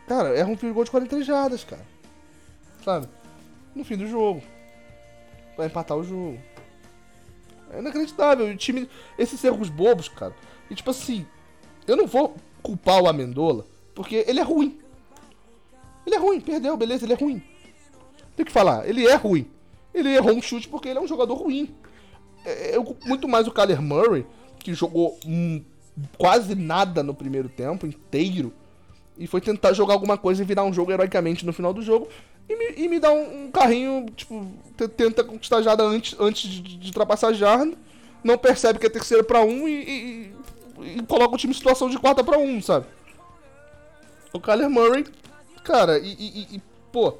Cara, 0.08 0.30
erra 0.38 0.50
um 0.50 0.58
field 0.58 0.74
goal 0.74 0.86
de 0.86 0.92
43 0.92 1.26
jardas, 1.26 1.64
cara. 1.64 1.86
Sabe? 2.86 3.08
No 3.74 3.84
fim 3.84 3.98
do 3.98 4.08
jogo. 4.08 4.44
Vai 5.58 5.68
empatar 5.68 5.98
o 5.98 6.04
jogo. 6.04 6.40
É 7.72 7.80
inacreditável. 7.80 8.48
O 8.48 8.56
time. 8.56 8.90
Esses 9.18 9.44
erros 9.44 9.70
bobos, 9.70 10.08
cara. 10.08 10.36
E 10.70 10.76
tipo 10.76 10.92
assim. 10.92 11.26
Eu 11.88 11.98
não 11.98 12.06
vou 12.06 12.36
culpar 12.62 13.02
o 13.02 13.08
Amendola. 13.08 13.66
Porque 13.96 14.24
ele 14.28 14.40
é 14.40 14.44
ruim. 14.44 14.80
Ele 16.06 16.16
é 16.16 16.20
ruim, 16.20 16.40
perdeu, 16.40 16.78
beleza, 16.78 17.06
ele 17.06 17.14
é 17.14 17.16
ruim. 17.16 17.44
Tem 18.40 18.46
que 18.46 18.54
falar, 18.54 18.88
ele 18.88 19.06
é 19.06 19.16
ruim. 19.16 19.46
Ele 19.94 20.16
errou 20.16 20.32
um 20.32 20.42
chute 20.42 20.66
porque 20.70 20.88
ele 20.88 20.98
é 20.98 21.02
um 21.02 21.08
jogador 21.08 21.34
ruim. 21.34 21.76
É, 22.46 22.78
eu, 22.78 22.96
muito 23.06 23.28
mais 23.28 23.46
o 23.48 23.52
Kyler 23.52 23.82
Murray, 23.82 24.26
que 24.60 24.74
jogou 24.74 25.20
hum, 25.26 25.62
quase 26.18 26.56
nada 26.56 27.04
no 27.04 27.14
primeiro 27.14 27.50
tempo 27.50 27.86
inteiro, 27.86 28.54
e 29.18 29.28
foi 29.28 29.42
tentar 29.42 29.74
jogar 29.74 29.96
alguma 29.96 30.18
coisa 30.18 30.42
e 30.42 30.46
virar 30.46 30.64
um 30.64 30.72
jogo 30.72 30.90
heroicamente 30.90 31.46
no 31.46 31.52
final 31.52 31.74
do 31.74 31.82
jogo, 31.82 32.08
e 32.48 32.56
me, 32.56 32.86
e 32.86 32.88
me 32.88 32.98
dá 32.98 33.12
um, 33.12 33.48
um, 33.48 33.52
carrinho, 33.52 34.06
tipo, 34.16 34.48
tenta 34.96 35.22
conquistar 35.22 35.62
jarda 35.62 35.84
antes, 35.84 36.18
antes 36.18 36.50
de, 36.50 36.62
de 36.62 36.88
ultrapassar 36.88 37.28
a 37.28 37.34
jarda, 37.34 37.76
não 38.24 38.38
percebe 38.38 38.80
que 38.80 38.86
é 38.86 38.90
terceira 38.90 39.22
para 39.22 39.42
um 39.42 39.68
e, 39.68 39.84
e, 39.84 40.34
e, 40.96 41.04
coloca 41.06 41.36
o 41.36 41.38
time 41.38 41.52
em 41.52 41.58
situação 41.58 41.90
de 41.90 42.00
quarta 42.00 42.24
para 42.24 42.38
um, 42.38 42.62
sabe? 42.62 42.86
O 44.32 44.40
Kyler 44.40 44.70
Murray, 44.70 45.06
cara, 45.62 46.00
e, 46.00 46.56
e 46.56 46.62
pô, 46.90 47.18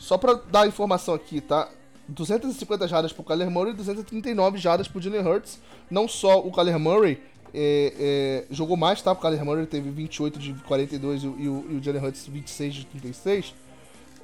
só 0.00 0.16
pra 0.16 0.32
dar 0.32 0.66
informação 0.66 1.14
aqui, 1.14 1.42
tá? 1.42 1.68
250 2.08 2.88
jardas 2.88 3.12
pro 3.12 3.22
Kyler 3.22 3.50
Murray 3.50 3.72
e 3.72 3.76
239 3.76 4.58
jardas 4.58 4.88
pro 4.88 5.00
Jalen 5.00 5.20
Hurts. 5.20 5.60
Não 5.90 6.08
só 6.08 6.38
o 6.40 6.50
Kyler 6.50 6.78
Murray 6.78 7.20
é, 7.52 8.46
é, 8.48 8.54
jogou 8.54 8.78
mais, 8.78 9.02
tá? 9.02 9.12
O 9.12 9.16
Kyler 9.16 9.44
Murray 9.44 9.66
teve 9.66 9.90
28 9.90 10.38
de 10.38 10.54
42 10.54 11.22
e, 11.22 11.26
o, 11.26 11.80
Jalen 11.82 12.02
Hurts 12.02 12.26
26 12.26 12.74
de 12.74 12.86
36. 12.86 13.54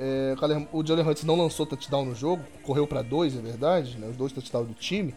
É, 0.01 0.33
o, 0.35 0.41
Kyler, 0.41 0.67
o 0.73 0.85
Jalen 0.85 1.07
Hurts 1.07 1.25
não 1.25 1.37
lançou 1.37 1.67
touchdown 1.67 2.07
no 2.07 2.15
jogo, 2.15 2.43
correu 2.63 2.87
para 2.87 3.03
dois, 3.03 3.37
é 3.37 3.41
verdade, 3.41 3.99
né? 3.99 4.09
Os 4.09 4.17
dois 4.17 4.33
touchdowns 4.33 4.67
do 4.67 4.75
time. 4.75 5.15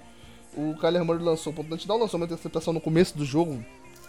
O 0.57 0.76
Kyler 0.76 1.06
Murray 1.06 1.23
lançou 1.23 1.53
ponto 1.53 1.69
touchdown, 1.69 1.98
lançou 1.98 2.19
uma 2.19 2.26
interceptação 2.26 2.73
no 2.73 2.81
começo 2.81 3.18
do 3.18 3.23
jogo, 3.23 3.64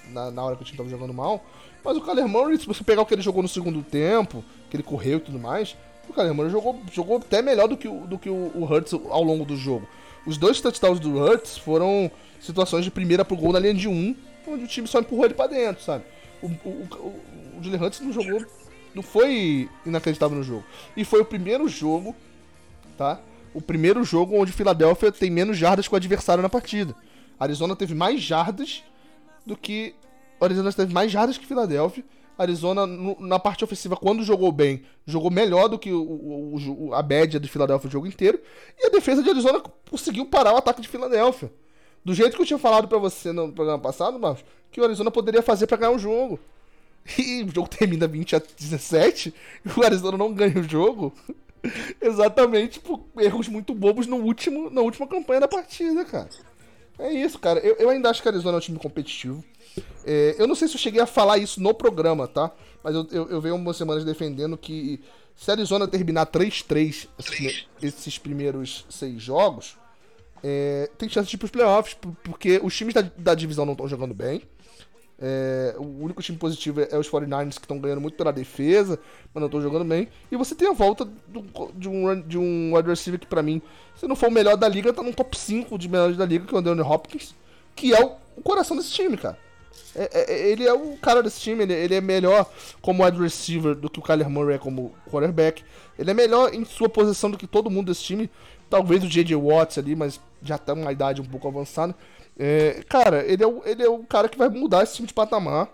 na, 0.08 0.32
na 0.32 0.42
hora 0.42 0.56
que 0.56 0.62
o 0.62 0.64
time 0.64 0.76
tava 0.76 0.90
jogando 0.90 1.14
mal. 1.14 1.44
Mas 1.84 1.96
o 1.96 2.00
Kyler 2.00 2.26
Murray, 2.26 2.58
se 2.58 2.66
você 2.66 2.82
pegar 2.82 3.02
o 3.02 3.06
que 3.06 3.14
ele 3.14 3.22
jogou 3.22 3.40
no 3.40 3.48
segundo 3.48 3.82
tempo, 3.84 4.44
que 4.68 4.76
ele 4.76 4.82
correu 4.82 5.18
e 5.18 5.20
tudo 5.20 5.38
mais, 5.38 5.76
o 6.10 6.14
Kyler 6.14 6.50
jogou, 6.50 6.80
jogou 6.92 7.16
até 7.16 7.40
melhor 7.40 7.68
do 7.68 7.76
que, 7.76 7.88
o, 7.88 8.06
do 8.06 8.18
que 8.18 8.28
o, 8.28 8.52
o 8.54 8.64
Hurts 8.64 8.92
ao 8.92 9.22
longo 9.22 9.44
do 9.44 9.56
jogo. 9.56 9.88
Os 10.26 10.36
dois 10.36 10.60
touchdowns 10.60 11.00
do 11.00 11.18
Hurts 11.18 11.56
foram 11.56 12.10
situações 12.40 12.84
de 12.84 12.90
primeira 12.90 13.24
pro 13.24 13.36
gol 13.36 13.52
na 13.52 13.58
linha 13.58 13.74
de 13.74 13.88
um, 13.88 14.14
onde 14.46 14.64
o 14.64 14.68
time 14.68 14.86
só 14.86 15.00
empurrou 15.00 15.24
ele 15.24 15.34
pra 15.34 15.46
dentro, 15.46 15.82
sabe? 15.82 16.04
O, 16.42 16.46
o, 16.46 16.68
o, 16.68 17.20
o 17.56 17.82
Hurts 17.82 18.00
não 18.00 18.12
jogou, 18.12 18.44
não 18.94 19.02
foi 19.02 19.68
inacreditável 19.86 20.36
no 20.36 20.42
jogo. 20.42 20.64
E 20.96 21.04
foi 21.04 21.20
o 21.20 21.24
primeiro 21.24 21.68
jogo, 21.68 22.14
tá? 22.98 23.20
O 23.54 23.60
primeiro 23.60 24.04
jogo 24.04 24.36
onde 24.36 24.52
Filadélfia 24.52 25.10
tem 25.10 25.30
menos 25.30 25.56
jardas 25.56 25.88
que 25.88 25.94
o 25.94 25.96
adversário 25.96 26.42
na 26.42 26.48
partida. 26.48 26.94
Arizona 27.38 27.74
teve 27.74 27.94
mais 27.94 28.20
jardas 28.20 28.82
do 29.44 29.56
que. 29.56 29.94
Arizona 30.40 30.72
teve 30.72 30.92
mais 30.92 31.10
jardas 31.10 31.36
que 31.36 31.46
Filadélfia 31.46 32.04
Arizona, 32.40 32.86
na 32.86 33.38
parte 33.38 33.62
ofensiva, 33.62 33.96
quando 33.96 34.22
jogou 34.22 34.50
bem, 34.50 34.82
jogou 35.04 35.30
melhor 35.30 35.68
do 35.68 35.78
que 35.78 35.92
o, 35.92 36.02
o, 36.02 36.94
a 36.94 37.02
média 37.02 37.38
do 37.38 37.46
Philadelphia 37.46 37.88
o 37.88 37.90
jogo 37.90 38.06
inteiro. 38.06 38.40
E 38.78 38.86
a 38.86 38.90
defesa 38.90 39.22
de 39.22 39.28
Arizona 39.28 39.62
conseguiu 39.90 40.24
parar 40.24 40.54
o 40.54 40.56
ataque 40.56 40.80
de 40.80 40.88
Filadélfia. 40.88 41.52
Do 42.02 42.14
jeito 42.14 42.34
que 42.36 42.42
eu 42.42 42.46
tinha 42.46 42.58
falado 42.58 42.88
para 42.88 42.96
você 42.96 43.30
no 43.30 43.52
programa 43.52 43.78
passado, 43.78 44.18
Marcos, 44.18 44.42
que 44.72 44.80
o 44.80 44.84
Arizona 44.84 45.10
poderia 45.10 45.42
fazer 45.42 45.66
para 45.66 45.76
ganhar 45.76 45.92
o 45.92 45.98
jogo. 45.98 46.40
E 47.18 47.42
o 47.42 47.52
jogo 47.52 47.68
termina 47.68 48.06
20 48.06 48.36
a 48.36 48.38
17 48.38 49.34
e 49.64 49.80
o 49.80 49.82
Arizona 49.82 50.18
não 50.18 50.32
ganha 50.32 50.58
o 50.58 50.62
jogo. 50.62 51.12
Exatamente 52.00 52.78
por 52.78 53.00
erros 53.18 53.48
muito 53.48 53.74
bobos 53.74 54.06
no 54.06 54.16
último, 54.16 54.70
na 54.70 54.82
última 54.82 55.06
campanha 55.06 55.40
da 55.40 55.48
partida, 55.48 56.04
cara. 56.04 56.28
É 56.98 57.10
isso, 57.10 57.38
cara. 57.38 57.58
Eu, 57.60 57.76
eu 57.76 57.90
ainda 57.90 58.10
acho 58.10 58.22
que 58.22 58.28
o 58.28 58.30
Arizona 58.30 58.56
é 58.56 58.58
um 58.58 58.60
time 58.60 58.78
competitivo. 58.78 59.42
É, 60.04 60.36
eu 60.38 60.46
não 60.46 60.54
sei 60.54 60.68
se 60.68 60.74
eu 60.74 60.78
cheguei 60.80 61.00
a 61.00 61.06
falar 61.06 61.38
isso 61.38 61.60
no 61.60 61.74
programa, 61.74 62.26
tá? 62.26 62.50
Mas 62.82 62.94
eu, 62.94 63.06
eu, 63.10 63.30
eu 63.30 63.40
venho 63.40 63.54
algumas 63.54 63.76
semanas 63.76 64.04
defendendo 64.04 64.56
que 64.56 65.00
se 65.36 65.50
a 65.50 65.54
Arizona 65.54 65.86
terminar 65.86 66.26
3-3 66.26 67.08
esses, 67.18 67.66
esses, 67.82 68.18
primeiros 68.18 68.84
seis 68.90 69.22
jogos, 69.22 69.76
é, 70.42 70.90
tem 70.98 71.08
chance 71.08 71.28
de 71.28 71.36
ir 71.36 71.38
pros 71.38 71.50
playoffs, 71.50 71.96
porque 72.22 72.60
os 72.62 72.76
times 72.76 72.94
da, 72.94 73.02
da 73.16 73.34
divisão 73.34 73.64
não 73.64 73.72
estão 73.72 73.88
jogando 73.88 74.14
bem. 74.14 74.42
É, 75.22 75.74
o 75.78 76.02
único 76.02 76.22
time 76.22 76.38
positivo 76.38 76.80
é, 76.80 76.96
os 76.96 77.10
49ers 77.10 77.54
que 77.54 77.60
estão 77.60 77.78
ganhando 77.78 78.00
muito 78.00 78.16
pela 78.16 78.32
defesa, 78.32 78.98
mas 79.34 79.40
não 79.40 79.46
estão 79.46 79.60
jogando 79.60 79.84
bem. 79.84 80.08
E 80.30 80.36
você 80.36 80.54
tem 80.54 80.68
a 80.68 80.72
volta 80.72 81.04
do, 81.04 81.44
de, 81.74 81.88
um, 81.88 82.20
de 82.22 82.38
um 82.38 82.74
wide 82.74 82.88
receiver 82.88 83.20
que, 83.20 83.26
pra 83.26 83.42
mim, 83.42 83.60
se 83.96 84.06
não 84.06 84.16
for 84.16 84.28
o 84.28 84.32
melhor 84.32 84.56
da 84.56 84.66
liga, 84.66 84.92
tá 84.92 85.02
no 85.02 85.12
top 85.12 85.38
5 85.38 85.78
de 85.78 85.88
melhores 85.88 86.16
da 86.16 86.24
liga, 86.24 86.46
que 86.46 86.54
é 86.54 86.56
o 86.56 86.60
Anthony 86.60 86.80
Hopkins, 86.80 87.34
que 87.76 87.94
é 87.94 88.02
o, 88.02 88.12
o 88.36 88.42
coração 88.42 88.76
desse 88.76 88.92
time, 88.92 89.16
cara. 89.18 89.38
É, 89.94 90.10
é, 90.12 90.32
é, 90.32 90.48
ele 90.50 90.66
é 90.66 90.72
o 90.72 90.96
cara 90.96 91.22
desse 91.22 91.40
time, 91.40 91.64
ele, 91.64 91.94
é 91.94 92.00
melhor 92.00 92.50
como 92.80 93.04
wide 93.04 93.20
receiver 93.20 93.74
do 93.74 93.90
que 93.90 93.98
o 93.98 94.02
Kyler 94.02 94.28
Murray 94.28 94.56
é 94.56 94.58
como 94.58 94.94
quarterback. 95.10 95.64
Ele 95.98 96.10
é 96.10 96.14
melhor 96.14 96.54
em 96.54 96.64
sua 96.64 96.88
posição 96.88 97.30
do 97.30 97.38
que 97.38 97.46
todo 97.46 97.70
mundo 97.70 97.88
desse 97.88 98.02
time. 98.02 98.30
Talvez 98.68 99.02
o 99.02 99.08
J.J. 99.08 99.34
Watts 99.34 99.78
ali, 99.78 99.96
mas 99.96 100.20
já 100.42 100.56
tá 100.56 100.72
uma 100.72 100.92
idade 100.92 101.20
um 101.20 101.24
pouco 101.24 101.48
avançada. 101.48 101.94
É, 102.38 102.82
cara, 102.88 103.24
ele 103.24 103.42
é, 103.42 103.46
o, 103.46 103.62
ele 103.64 103.82
é 103.82 103.88
o 103.88 103.98
cara 104.04 104.28
que 104.28 104.38
vai 104.38 104.48
mudar 104.48 104.82
esse 104.82 104.94
time 104.94 105.08
de 105.08 105.14
patamar. 105.14 105.68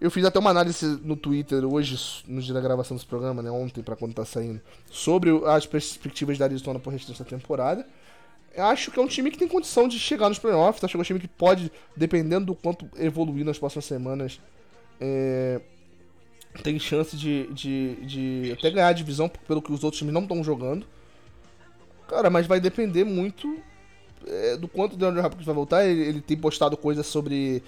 Eu 0.00 0.10
fiz 0.10 0.24
até 0.24 0.38
uma 0.38 0.50
análise 0.50 0.86
no 1.04 1.14
Twitter 1.14 1.62
hoje, 1.64 2.24
no 2.26 2.40
dia 2.40 2.54
da 2.54 2.60
gravação 2.60 2.96
desse 2.96 3.06
programa, 3.06 3.42
né, 3.42 3.50
ontem, 3.50 3.82
para 3.82 3.94
quando 3.94 4.14
tá 4.14 4.24
saindo, 4.24 4.58
sobre 4.90 5.30
as 5.46 5.66
perspectivas 5.66 6.38
da 6.38 6.46
Arizona 6.46 6.78
pro 6.78 6.90
resto 6.90 7.12
dessa 7.12 7.24
temporada 7.24 7.86
acho 8.60 8.90
que 8.90 8.98
é 8.98 9.02
um 9.02 9.06
time 9.06 9.30
que 9.30 9.38
tem 9.38 9.48
condição 9.48 9.88
de 9.88 9.98
chegar 9.98 10.28
nos 10.28 10.38
playoffs. 10.38 10.82
Acho 10.82 10.92
que 10.92 10.98
é 10.98 11.00
um 11.00 11.04
time 11.04 11.20
que 11.20 11.28
pode, 11.28 11.70
dependendo 11.96 12.46
do 12.46 12.54
quanto 12.54 12.88
evoluir 12.96 13.44
nas 13.44 13.58
próximas 13.58 13.84
semanas, 13.84 14.40
é, 15.00 15.60
tem 16.62 16.78
chance 16.78 17.16
de, 17.16 17.46
de, 17.52 17.94
de 18.04 18.52
até 18.52 18.70
ganhar 18.70 18.88
a 18.88 18.92
divisão 18.92 19.28
pelo 19.28 19.62
que 19.62 19.72
os 19.72 19.84
outros 19.84 19.98
times 19.98 20.14
não 20.14 20.22
estão 20.22 20.42
jogando. 20.42 20.86
Cara, 22.08 22.28
mas 22.28 22.46
vai 22.46 22.60
depender 22.60 23.04
muito 23.04 23.62
é, 24.26 24.56
do 24.56 24.68
quanto 24.68 24.94
o 24.94 24.96
DeAndre 24.96 25.20
Hopkins 25.20 25.46
vai 25.46 25.54
voltar. 25.54 25.86
Ele, 25.86 26.02
ele 26.02 26.20
tem 26.20 26.36
postado 26.36 26.76
coisas 26.76 27.06
sobre. 27.06 27.62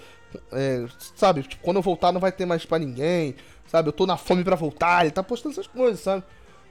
É, 0.51 0.85
sabe, 1.15 1.43
tipo, 1.43 1.63
quando 1.63 1.77
eu 1.77 1.83
voltar 1.83 2.11
não 2.11 2.19
vai 2.19 2.31
ter 2.31 2.45
mais 2.45 2.65
pra 2.65 2.79
ninguém. 2.79 3.35
Sabe, 3.67 3.89
eu 3.89 3.93
tô 3.93 4.05
na 4.05 4.17
fome 4.17 4.43
para 4.43 4.55
voltar. 4.55 5.03
Ele 5.03 5.11
tá 5.11 5.23
postando 5.23 5.53
essas 5.53 5.67
coisas, 5.67 5.99
sabe? 6.01 6.23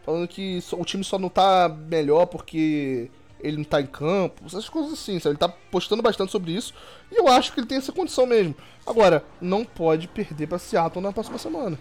Falando 0.05 0.29
que 0.29 0.63
o 0.73 0.85
time 0.85 1.05
só 1.05 1.19
não 1.19 1.29
tá 1.29 1.69
melhor 1.69 2.27
porque 2.27 3.11
ele 3.43 3.59
não 3.59 3.65
tá 3.65 3.81
em 3.81 3.87
campo, 3.87 4.43
essas 4.47 4.69
coisas 4.69 4.93
assim, 4.93 5.19
sabe? 5.19 5.33
Ele 5.33 5.39
tá 5.39 5.49
postando 5.49 6.03
bastante 6.03 6.33
sobre 6.33 6.53
isso 6.53 6.73
e 7.11 7.19
eu 7.19 7.29
acho 7.29 7.53
que 7.53 7.61
ele 7.61 7.67
tem 7.67 7.79
essa 7.79 7.93
condição 7.93 8.27
mesmo. 8.27 8.55
Agora, 8.87 9.25
não 9.41 9.65
pode 9.65 10.09
perder 10.09 10.47
pra 10.47 10.59
Seattle 10.59 11.03
na 11.03 11.13
próxima 11.13 11.39
semana. 11.39 11.79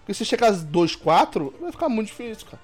Porque 0.00 0.14
se 0.14 0.24
chegar 0.24 0.52
2-4, 0.52 1.52
vai 1.60 1.72
ficar 1.72 1.88
muito 1.88 2.08
difícil, 2.08 2.46
cara. 2.46 2.62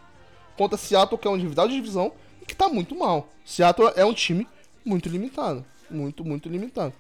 Contra 0.56 0.78
Seattle, 0.78 1.19
que 1.19 1.27
é 1.27 1.31
um 1.31 1.36
individual 1.36 1.69
de 1.69 1.74
divisão 1.74 2.12
e 2.40 2.47
que 2.47 2.55
tá 2.55 2.69
muito 2.69 2.94
mal. 2.94 3.28
Seattle 3.44 3.93
é 3.97 4.05
um 4.05 4.14
time 4.14 4.47
muito 4.85 5.09
limitado. 5.09 5.64
Muito, 5.90 6.24
muito 6.24 6.48
limitado. 6.48 6.94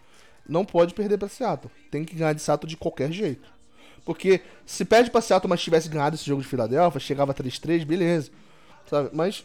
Não 0.48 0.64
pode 0.64 0.94
perder 0.94 1.18
pra 1.18 1.28
Seattle. 1.28 1.70
Tem 1.90 2.04
que 2.04 2.16
ganhar 2.16 2.32
de 2.32 2.42
Seattle 2.42 2.68
de 2.68 2.76
qualquer 2.76 3.12
jeito. 3.12 3.48
Porque 4.04 4.40
se 4.66 4.84
perde 4.84 5.10
pra 5.10 5.20
Seattle, 5.20 5.48
mas 5.48 5.62
tivesse 5.62 5.88
ganhado 5.88 6.16
esse 6.16 6.26
jogo 6.26 6.42
de 6.42 6.48
Filadélfia, 6.48 7.00
chegava 7.00 7.32
3-3, 7.32 7.84
beleza. 7.84 8.30
Sabe? 8.90 9.10
Mas 9.12 9.44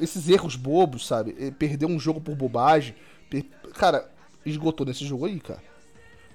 esses 0.00 0.28
erros 0.28 0.56
bobos, 0.56 1.06
sabe? 1.06 1.52
Perder 1.52 1.86
um 1.86 1.98
jogo 1.98 2.20
por 2.20 2.34
bobagem. 2.34 2.94
Per... 3.30 3.44
Cara, 3.74 4.10
esgotou 4.44 4.86
nesse 4.86 5.04
jogo 5.04 5.26
aí, 5.26 5.40
cara. 5.40 5.62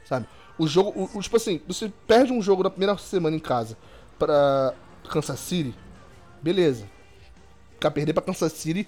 Sabe? 0.06 0.28
O 0.57 0.68
jogo, 0.68 0.91
o, 0.95 1.18
o, 1.18 1.22
tipo 1.22 1.36
assim, 1.36 1.61
você 1.68 1.91
perde 2.07 2.32
um 2.32 2.41
jogo 2.41 2.64
na 2.64 2.70
primeira 2.70 2.98
semana 2.98 3.36
em 3.36 3.40
casa 3.40 3.78
pra 4.20 4.74
Kansas 5.10 5.40
City, 5.40 5.74
beleza. 6.41 6.88
Ficar 7.74 7.91
perder 7.91 8.14
pra 8.14 8.22
Kansas 8.22 8.53
City 8.53 8.88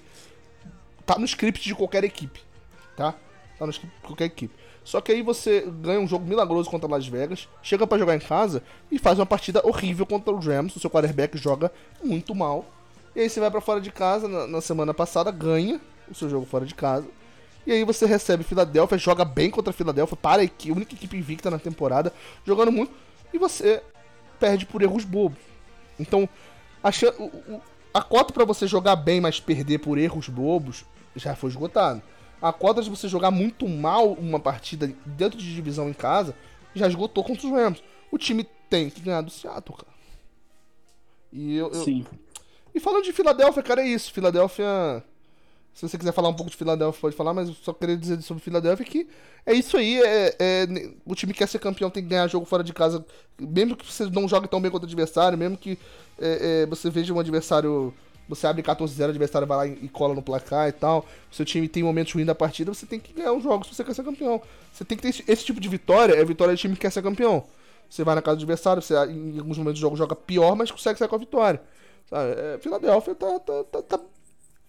tá 1.04 1.18
no 1.18 1.24
script 1.24 1.62
de 1.62 1.74
qualquer 1.74 2.04
equipe, 2.04 2.40
tá? 2.96 3.14
Tá 3.58 3.66
no 3.66 3.72
script 3.72 3.96
de 3.96 4.06
qualquer 4.06 4.24
equipe. 4.26 4.54
Só 4.84 5.00
que 5.00 5.10
aí 5.10 5.20
você 5.20 5.68
ganha 5.82 5.98
um 5.98 6.06
jogo 6.06 6.24
milagroso 6.24 6.70
contra 6.70 6.88
Las 6.88 7.08
Vegas, 7.08 7.48
chega 7.60 7.84
para 7.86 7.98
jogar 7.98 8.14
em 8.14 8.20
casa 8.20 8.62
e 8.88 9.00
faz 9.00 9.18
uma 9.18 9.26
partida 9.26 9.60
horrível 9.66 10.06
contra 10.06 10.32
os 10.32 10.46
Rams. 10.46 10.76
O 10.76 10.80
seu 10.80 10.88
quarterback 10.88 11.36
joga 11.36 11.72
muito 12.02 12.32
mal. 12.36 12.64
E 13.16 13.20
aí 13.20 13.30
você 13.30 13.40
vai 13.40 13.50
para 13.50 13.62
fora 13.62 13.80
de 13.80 13.90
casa 13.90 14.28
na, 14.28 14.46
na, 14.46 14.60
semana 14.60 14.92
passada, 14.92 15.30
ganha 15.30 15.80
o 16.06 16.14
seu 16.14 16.28
jogo 16.28 16.44
fora 16.44 16.66
de 16.66 16.74
casa. 16.74 17.08
E 17.66 17.72
aí 17.72 17.82
você 17.82 18.04
recebe 18.04 18.44
Filadélfia, 18.44 18.98
joga 18.98 19.24
bem 19.24 19.50
contra 19.50 19.70
a 19.70 19.72
Filadélfia, 19.72 20.14
para 20.14 20.42
a, 20.42 20.44
equipe, 20.44 20.70
a 20.70 20.76
única 20.76 20.94
equipe 20.94 21.16
invicta 21.16 21.50
na 21.50 21.58
temporada, 21.58 22.12
jogando 22.44 22.70
muito. 22.70 22.92
E 23.32 23.38
você 23.38 23.82
perde 24.38 24.66
por 24.66 24.82
erros 24.82 25.02
bobos. 25.02 25.38
Então, 25.98 26.28
a, 26.84 26.90
a 27.94 28.02
cota 28.02 28.34
para 28.34 28.44
você 28.44 28.66
jogar 28.66 28.96
bem, 28.96 29.18
mas 29.18 29.40
perder 29.40 29.78
por 29.78 29.96
erros 29.96 30.28
bobos, 30.28 30.84
já 31.16 31.34
foi 31.34 31.48
esgotado. 31.48 32.02
A 32.40 32.52
cota 32.52 32.82
de 32.82 32.90
você 32.90 33.08
jogar 33.08 33.30
muito 33.30 33.66
mal 33.66 34.12
uma 34.12 34.38
partida 34.38 34.92
dentro 35.06 35.38
de 35.38 35.54
divisão 35.54 35.88
em 35.88 35.94
casa 35.94 36.34
já 36.74 36.86
esgotou 36.86 37.24
contra 37.24 37.46
os 37.46 37.52
Rams. 37.52 37.82
O 38.12 38.18
time 38.18 38.46
tem 38.68 38.90
que 38.90 39.00
ganhar 39.00 39.22
do 39.22 39.30
Seattle, 39.30 39.78
cara. 39.78 39.96
E 41.32 41.56
eu, 41.56 41.72
eu... 41.72 41.82
E 42.76 42.80
falando 42.80 43.04
de 43.04 43.12
Filadélfia, 43.12 43.62
cara, 43.62 43.80
é 43.80 43.88
isso. 43.88 44.12
Filadélfia. 44.12 45.02
Se 45.72 45.88
você 45.88 45.96
quiser 45.96 46.12
falar 46.12 46.28
um 46.28 46.34
pouco 46.34 46.50
de 46.50 46.56
Filadélfia, 46.56 47.00
pode 47.00 47.16
falar, 47.16 47.32
mas 47.32 47.48
eu 47.48 47.54
só 47.54 47.72
queria 47.72 47.96
dizer 47.96 48.20
sobre 48.20 48.42
Filadélfia 48.42 48.84
que 48.84 49.08
é 49.46 49.54
isso 49.54 49.78
aí. 49.78 49.98
É, 50.02 50.36
é, 50.38 50.66
o 51.06 51.14
time 51.14 51.32
que 51.32 51.38
quer 51.38 51.48
ser 51.48 51.58
campeão 51.58 51.88
tem 51.88 52.02
que 52.02 52.10
ganhar 52.10 52.28
jogo 52.28 52.44
fora 52.44 52.62
de 52.62 52.74
casa. 52.74 53.02
Mesmo 53.40 53.76
que 53.76 53.90
você 53.90 54.04
não 54.10 54.28
jogue 54.28 54.46
tão 54.46 54.60
bem 54.60 54.70
contra 54.70 54.86
o 54.86 54.88
adversário, 54.88 55.38
mesmo 55.38 55.56
que 55.56 55.78
é, 56.20 56.62
é 56.62 56.66
você 56.66 56.90
veja 56.90 57.14
um 57.14 57.18
adversário 57.18 57.94
você 58.28 58.46
abre 58.46 58.62
14-0, 58.62 59.00
o 59.00 59.04
adversário 59.10 59.46
vai 59.46 59.56
lá 59.56 59.66
e 59.66 59.88
cola 59.88 60.14
no 60.14 60.20
placar 60.20 60.68
e 60.68 60.72
tal. 60.72 61.06
Seu 61.30 61.44
time 61.44 61.68
tem 61.68 61.82
momentos 61.82 62.12
ruins 62.12 62.26
da 62.26 62.34
partida, 62.34 62.74
você 62.74 62.84
tem 62.84 62.98
que 62.98 63.12
ganhar 63.12 63.32
os 63.32 63.42
jogos 63.42 63.68
se 63.68 63.74
você 63.74 63.84
quer 63.84 63.94
ser 63.94 64.04
campeão. 64.04 64.42
Você 64.72 64.84
tem 64.84 64.98
que 64.98 65.02
ter 65.02 65.08
esse, 65.08 65.24
esse 65.26 65.44
tipo 65.44 65.60
de 65.60 65.68
vitória, 65.68 66.14
é 66.14 66.24
vitória 66.24 66.52
do 66.52 66.58
time 66.58 66.74
que 66.74 66.80
quer 66.80 66.90
ser 66.90 67.02
campeão. 67.02 67.44
Você 67.88 68.02
vai 68.02 68.14
na 68.16 68.22
casa 68.22 68.36
do 68.36 68.40
adversário, 68.40 68.82
você 68.82 68.94
em 69.06 69.38
alguns 69.38 69.56
momentos 69.56 69.78
do 69.78 69.82
jogo 69.82 69.96
joga 69.96 70.16
pior, 70.16 70.56
mas 70.56 70.70
consegue 70.70 70.98
sair 70.98 71.08
com 71.08 71.14
a 71.14 71.18
vitória. 71.18 71.62
Sabe? 72.08 72.32
É, 72.32 72.58
Filadélfia 72.58 73.14
tá, 73.14 73.40
tá, 73.40 73.64
tá, 73.64 73.82
tá, 73.82 74.00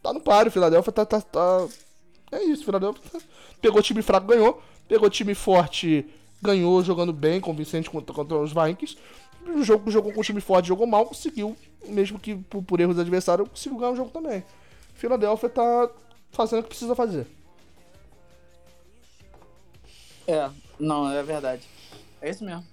tá 0.04 0.14
no 0.14 0.20
páreo, 0.22 0.52
Filadélfia 0.52 0.92
tá, 0.92 1.06
tá, 1.06 1.22
tá. 1.22 1.68
É 2.32 2.44
isso, 2.44 2.66
Filadélfia 2.66 3.02
tá... 3.12 3.20
pegou 3.62 3.82
time 3.82 4.02
fraco, 4.02 4.28
ganhou. 4.28 4.62
Pegou 4.88 5.10
time 5.10 5.36
forte, 5.36 6.06
ganhou, 6.42 6.84
jogando 6.84 7.12
bem, 7.12 7.42
convincente 7.42 7.90
contra, 7.90 8.16
contra 8.16 8.38
os 8.38 8.54
Vikings. 8.54 8.98
O 9.46 9.64
jogo 9.64 9.92
jogou 9.92 10.14
com 10.14 10.22
o 10.22 10.24
time 10.24 10.42
forte, 10.42 10.68
jogou 10.68 10.88
mal, 10.88 11.06
conseguiu 11.06 11.56
mesmo 11.90 12.20
que 12.20 12.36
por, 12.36 12.64
por 12.64 12.80
erros 12.80 12.96
do 12.96 13.02
adversário, 13.02 13.48
consigo 13.48 13.78
ganhar 13.78 13.92
o 13.92 13.96
jogo 13.96 14.12
também. 14.12 14.44
Philadelphia 14.96 15.50
tá 15.50 15.90
fazendo 16.32 16.60
o 16.60 16.64
que 16.64 16.70
precisa 16.70 16.96
fazer. 16.96 17.28
É, 20.28 20.50
não, 20.80 21.10
é 21.10 21.24
verdade. 21.24 21.68
É 22.22 22.30
isso 22.30 22.44
mesmo. 22.44 22.66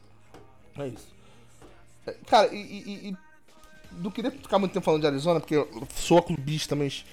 É 0.79 0.89
isso. 0.89 1.07
É, 2.07 2.13
cara, 2.27 2.53
e, 2.53 2.59
e, 2.59 3.09
e 3.11 3.17
não 3.99 4.11
queria 4.11 4.31
ficar 4.31 4.59
muito 4.59 4.73
tempo 4.73 4.85
falando 4.85 5.01
de 5.01 5.07
Arizona, 5.07 5.41
porque 5.41 5.57
eu 5.57 5.69
sou 5.95 6.23
clubista, 6.23 6.75
mas 6.75 7.05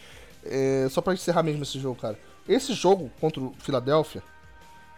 é, 0.45 0.87
só 0.89 1.01
pra 1.01 1.13
encerrar 1.13 1.43
mesmo 1.43 1.63
esse 1.63 1.79
jogo, 1.79 1.99
cara. 1.99 2.19
Esse 2.47 2.73
jogo 2.73 3.11
contra 3.19 3.41
o 3.41 3.53
Philadelphia 3.59 4.23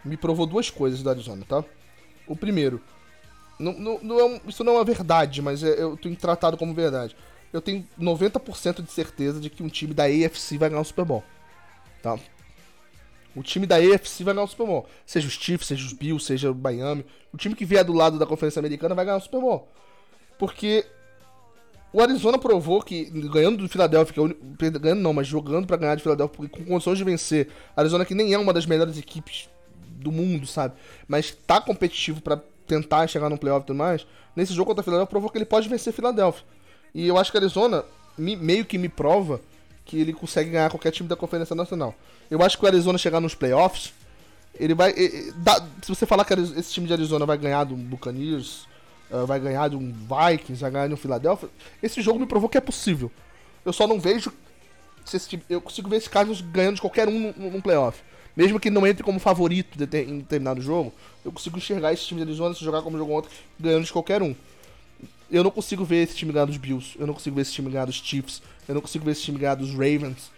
me 0.04 0.16
provou 0.16 0.46
duas 0.46 0.70
coisas 0.70 1.02
do 1.02 1.10
Arizona, 1.10 1.44
tá? 1.48 1.64
O 2.26 2.34
primeiro, 2.34 2.80
não, 3.58 3.72
não, 3.72 3.98
não 4.02 4.18
é 4.18 4.24
um, 4.24 4.40
isso 4.46 4.64
não 4.64 4.80
é 4.80 4.84
verdade, 4.84 5.40
mas 5.40 5.62
é, 5.62 5.82
eu 5.82 5.96
tenho 5.96 6.16
tratado 6.16 6.56
como 6.56 6.74
verdade. 6.74 7.16
Eu 7.52 7.60
tenho 7.60 7.86
90% 7.98 8.82
de 8.82 8.90
certeza 8.90 9.40
de 9.40 9.48
que 9.48 9.62
um 9.62 9.68
time 9.68 9.94
da 9.94 10.04
AFC 10.04 10.58
vai 10.58 10.68
ganhar 10.68 10.80
o 10.80 10.84
Super 10.84 11.04
Bowl. 11.04 11.22
Tá? 12.02 12.18
O 13.34 13.42
time 13.42 13.66
da 13.66 13.76
AFC 13.76 14.24
vai 14.24 14.34
ganhar 14.34 14.44
o 14.44 14.48
Super 14.48 14.66
Bowl. 14.66 14.88
Seja 15.06 15.28
os 15.28 15.34
Chiefs, 15.34 15.68
seja 15.68 15.86
os 15.86 15.92
Bills, 15.92 16.24
seja 16.24 16.50
o 16.50 16.54
Miami. 16.54 17.04
O 17.32 17.36
time 17.36 17.54
que 17.54 17.64
vier 17.64 17.84
do 17.84 17.92
lado 17.92 18.18
da 18.18 18.26
Conferência 18.26 18.58
Americana 18.58 18.94
vai 18.94 19.04
ganhar 19.04 19.18
o 19.18 19.20
Super 19.20 19.40
Bowl. 19.40 19.68
Porque 20.38 20.84
o 21.94 22.02
Arizona 22.02 22.36
provou 22.36 22.82
que, 22.82 23.04
ganhando 23.04 23.58
do 23.58 23.68
Philadelphia, 23.68 24.36
é 24.60 24.70
ganhando 24.70 25.00
não, 25.00 25.12
mas 25.12 25.28
jogando 25.28 25.64
para 25.64 25.76
ganhar 25.76 25.94
de 25.94 26.02
Philadelphia, 26.02 26.48
com 26.48 26.64
condições 26.64 26.98
de 26.98 27.04
vencer, 27.04 27.48
Arizona 27.76 28.04
que 28.04 28.16
nem 28.16 28.34
é 28.34 28.38
uma 28.38 28.52
das 28.52 28.66
melhores 28.66 28.98
equipes 28.98 29.48
do 29.78 30.10
mundo, 30.10 30.44
sabe? 30.44 30.74
Mas 31.06 31.30
tá 31.30 31.60
competitivo 31.60 32.20
para 32.20 32.42
tentar 32.66 33.06
chegar 33.06 33.30
no 33.30 33.38
playoff 33.38 33.62
e 33.62 33.66
tudo 33.68 33.76
mais, 33.76 34.04
nesse 34.34 34.52
jogo 34.52 34.70
contra 34.70 34.80
a 34.80 34.84
Philadelphia 34.84 35.08
provou 35.08 35.30
que 35.30 35.38
ele 35.38 35.44
pode 35.44 35.68
vencer 35.68 35.92
Philadelphia. 35.92 36.44
E 36.92 37.06
eu 37.06 37.16
acho 37.16 37.30
que 37.30 37.38
Arizona 37.38 37.84
me, 38.18 38.34
meio 38.34 38.64
que 38.64 38.76
me 38.76 38.88
prova 38.88 39.40
que 39.84 40.00
ele 40.00 40.12
consegue 40.12 40.50
ganhar 40.50 40.70
qualquer 40.70 40.90
time 40.90 41.08
da 41.08 41.14
Conferência 41.14 41.54
Nacional. 41.54 41.94
Eu 42.28 42.42
acho 42.42 42.58
que 42.58 42.64
o 42.64 42.66
Arizona 42.66 42.98
chegar 42.98 43.20
nos 43.20 43.36
playoffs, 43.36 43.92
ele 44.58 44.74
vai. 44.74 44.92
dá, 45.36 45.64
se 45.80 45.88
você 45.88 46.06
falar 46.06 46.24
que 46.24 46.34
esse 46.34 46.72
time 46.72 46.88
de 46.88 46.92
Arizona 46.92 47.24
vai 47.24 47.38
ganhar 47.38 47.62
do 47.62 47.76
Buccaneers, 47.76 48.66
uh, 49.10 49.26
vai 49.26 49.40
ganhar 49.40 49.68
de 49.68 49.76
um 49.76 49.92
Vikings, 49.92 50.60
vai 50.60 50.70
ganhar 50.70 50.88
de 50.88 50.94
um 50.94 50.96
Philadelphia, 50.96 51.48
esse 51.82 52.00
jogo 52.02 52.18
me 52.18 52.26
provou 52.26 52.48
que 52.48 52.58
é 52.58 52.60
possível. 52.60 53.10
Eu 53.64 53.72
só 53.72 53.86
não 53.86 53.98
vejo. 53.98 54.32
Se 55.04 55.16
esse 55.16 55.42
eu 55.48 55.60
consigo 55.60 55.88
ver 55.88 55.96
esses 55.96 56.08
casos 56.08 56.40
ganhando 56.40 56.76
de 56.76 56.80
qualquer 56.80 57.08
um 57.08 57.32
no, 57.36 57.50
no 57.50 57.62
playoff. 57.62 58.00
Mesmo 58.36 58.58
que 58.58 58.68
não 58.68 58.86
entre 58.86 59.04
como 59.04 59.20
favorito 59.20 59.80
em 59.82 60.18
determinado 60.18 60.60
jogo, 60.60 60.92
eu 61.24 61.30
consigo 61.30 61.56
enxergar 61.56 61.92
esse 61.92 62.04
time 62.04 62.20
de 62.20 62.26
Arizona 62.26 62.54
se 62.54 62.64
jogar 62.64 62.82
como 62.82 62.98
jogou 62.98 63.18
ontem, 63.18 63.28
ganhando 63.58 63.84
de 63.84 63.92
qualquer 63.92 64.22
um. 64.22 64.34
Eu 65.30 65.44
não 65.44 65.50
consigo 65.50 65.84
ver 65.84 66.02
esse 66.02 66.16
time 66.16 66.32
ganhar 66.32 66.46
dos 66.46 66.56
Bills, 66.56 66.96
eu 66.98 67.06
não 67.06 67.14
consigo 67.14 67.36
ver 67.36 67.42
esse 67.42 67.52
time 67.52 67.70
ganhar 67.70 67.84
dos 67.84 67.96
Chiefs, 67.96 68.42
eu 68.68 68.74
não 68.74 68.80
consigo 68.80 69.04
ver 69.04 69.12
esse 69.12 69.22
time 69.22 69.38
ganhar 69.38 69.54
dos 69.54 69.70
Ravens. 69.70 70.32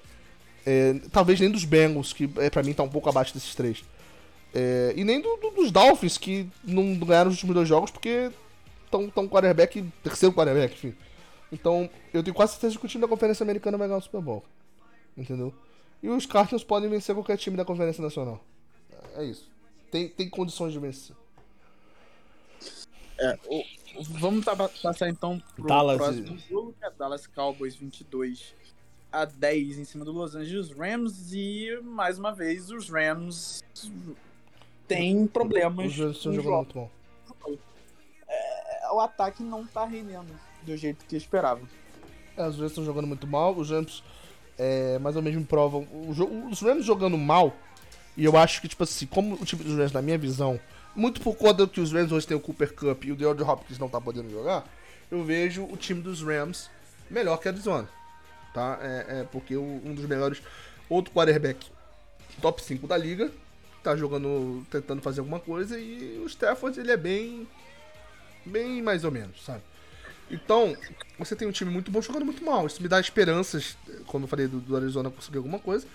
É, 0.64 0.94
talvez 1.10 1.40
nem 1.40 1.50
dos 1.50 1.64
Bengals, 1.64 2.12
que 2.12 2.28
é, 2.36 2.50
pra 2.50 2.62
mim 2.62 2.74
tá 2.74 2.82
um 2.82 2.88
pouco 2.88 3.08
abaixo 3.08 3.32
desses 3.32 3.54
três. 3.54 3.82
É, 4.54 4.92
e 4.96 5.04
nem 5.04 5.20
do, 5.20 5.36
do, 5.36 5.50
dos 5.50 5.70
Dolphins, 5.70 6.18
que 6.18 6.46
não 6.62 6.94
ganharam 6.96 7.30
os 7.30 7.36
últimos 7.36 7.54
dois 7.54 7.68
jogos 7.68 7.90
porque 7.90 8.30
tão 9.10 9.28
quarterback, 9.28 9.82
terceiro 10.02 10.34
quarterback, 10.34 10.74
enfim. 10.74 10.96
Então, 11.52 11.88
eu 12.12 12.22
tenho 12.22 12.34
quase 12.34 12.52
certeza 12.52 12.78
que 12.78 12.84
o 12.84 12.88
time 12.88 13.02
da 13.02 13.08
Conferência 13.08 13.44
Americana 13.44 13.78
vai 13.78 13.86
ganhar 13.86 13.98
o 13.98 14.02
Super 14.02 14.20
Bowl. 14.20 14.42
Entendeu? 15.16 15.54
E 16.02 16.08
os 16.08 16.26
Cardinals 16.26 16.64
podem 16.64 16.90
vencer 16.90 17.14
qualquer 17.14 17.36
time 17.36 17.56
da 17.56 17.64
Conferência 17.64 18.02
Nacional. 18.02 18.44
É 19.14 19.24
isso. 19.24 19.50
Tem, 19.90 20.08
tem 20.08 20.28
condições 20.28 20.72
de 20.72 20.78
vencer. 20.78 21.16
É, 23.18 23.38
o, 23.46 23.62
vamos 24.10 24.44
tá, 24.44 24.54
passar 24.56 25.08
então 25.08 25.42
pro 25.54 25.66
Dallas. 25.66 25.96
próximo 25.96 26.38
jogo, 26.38 26.74
que 26.78 26.84
é 26.84 26.90
Dallas 26.90 27.26
Cowboys 27.26 27.74
22 27.74 28.54
a 29.10 29.24
10 29.24 29.78
em 29.78 29.84
cima 29.84 30.04
do 30.04 30.12
Los 30.12 30.34
Angeles 30.34 30.70
Rams. 30.70 31.32
E, 31.32 31.80
mais 31.82 32.18
uma 32.18 32.34
vez, 32.34 32.70
os 32.70 32.90
Rams 32.90 33.62
têm 34.86 35.26
problemas. 35.26 35.86
Os 35.86 35.98
Rams 35.98 36.16
estão 36.18 36.32
jogando 36.32 36.56
muito 36.56 36.74
bom. 36.74 36.90
O 38.92 39.00
ataque 39.00 39.42
não 39.42 39.66
tá 39.66 39.84
rendendo 39.84 40.32
do 40.62 40.76
jeito 40.76 41.04
que 41.06 41.16
esperava. 41.16 41.60
É, 42.36 42.46
os 42.46 42.56
Rams 42.56 42.72
estão 42.72 42.84
jogando 42.84 43.06
muito 43.06 43.26
mal. 43.26 43.54
Os 43.54 43.70
Rams 43.70 44.02
é, 44.58 44.98
mais 44.98 45.16
ou 45.16 45.22
menos 45.22 45.38
me 45.38 45.44
provam. 45.44 45.86
Os 46.50 46.60
Rams 46.60 46.84
jogando 46.84 47.16
mal, 47.16 47.54
e 48.16 48.24
eu 48.24 48.36
acho 48.36 48.60
que, 48.60 48.68
tipo 48.68 48.82
assim, 48.82 49.06
como 49.06 49.34
o 49.34 49.44
time 49.44 49.62
dos 49.62 49.76
Rams, 49.76 49.92
na 49.92 50.02
minha 50.02 50.18
visão, 50.18 50.58
muito 50.94 51.20
por 51.20 51.36
conta 51.36 51.66
que 51.66 51.80
os 51.80 51.92
Rams 51.92 52.12
hoje 52.12 52.26
tem 52.26 52.36
o 52.36 52.40
Cooper 52.40 52.74
Cup 52.74 53.04
e 53.04 53.12
o 53.12 53.16
DeAndre 53.16 53.44
Hopkins 53.44 53.78
não 53.78 53.88
tá 53.88 54.00
podendo 54.00 54.30
jogar, 54.30 54.66
eu 55.10 55.22
vejo 55.22 55.64
o 55.64 55.76
time 55.76 56.00
dos 56.00 56.22
Rams 56.22 56.70
melhor 57.10 57.38
que 57.38 57.48
a 57.48 57.50
Arizona. 57.50 57.88
Tá? 58.54 58.78
É, 58.80 59.20
é 59.20 59.24
porque 59.30 59.56
um 59.56 59.94
dos 59.94 60.06
melhores, 60.06 60.42
outro 60.88 61.12
quarterback 61.12 61.66
top 62.40 62.62
5 62.62 62.86
da 62.86 62.96
liga, 62.96 63.30
tá 63.82 63.94
jogando, 63.94 64.66
tentando 64.70 65.02
fazer 65.02 65.20
alguma 65.20 65.38
coisa, 65.38 65.78
e 65.78 66.18
o 66.24 66.26
Stafford, 66.26 66.80
ele 66.80 66.90
é 66.90 66.96
bem, 66.96 67.46
bem 68.46 68.82
mais 68.82 69.04
ou 69.04 69.10
menos, 69.10 69.44
sabe? 69.44 69.62
Então, 70.30 70.76
você 71.18 71.36
tem 71.36 71.46
um 71.46 71.52
time 71.52 71.70
muito 71.70 71.90
bom 71.90 72.02
jogando 72.02 72.24
muito 72.24 72.44
mal. 72.44 72.66
Isso 72.66 72.82
me 72.82 72.88
dá 72.88 73.00
esperanças, 73.00 73.76
quando 74.06 74.24
eu 74.24 74.28
falei 74.28 74.48
do, 74.48 74.60
do 74.60 74.76
Arizona 74.76 75.10
conseguir 75.10 75.38
alguma 75.38 75.58
coisa. 75.58 75.86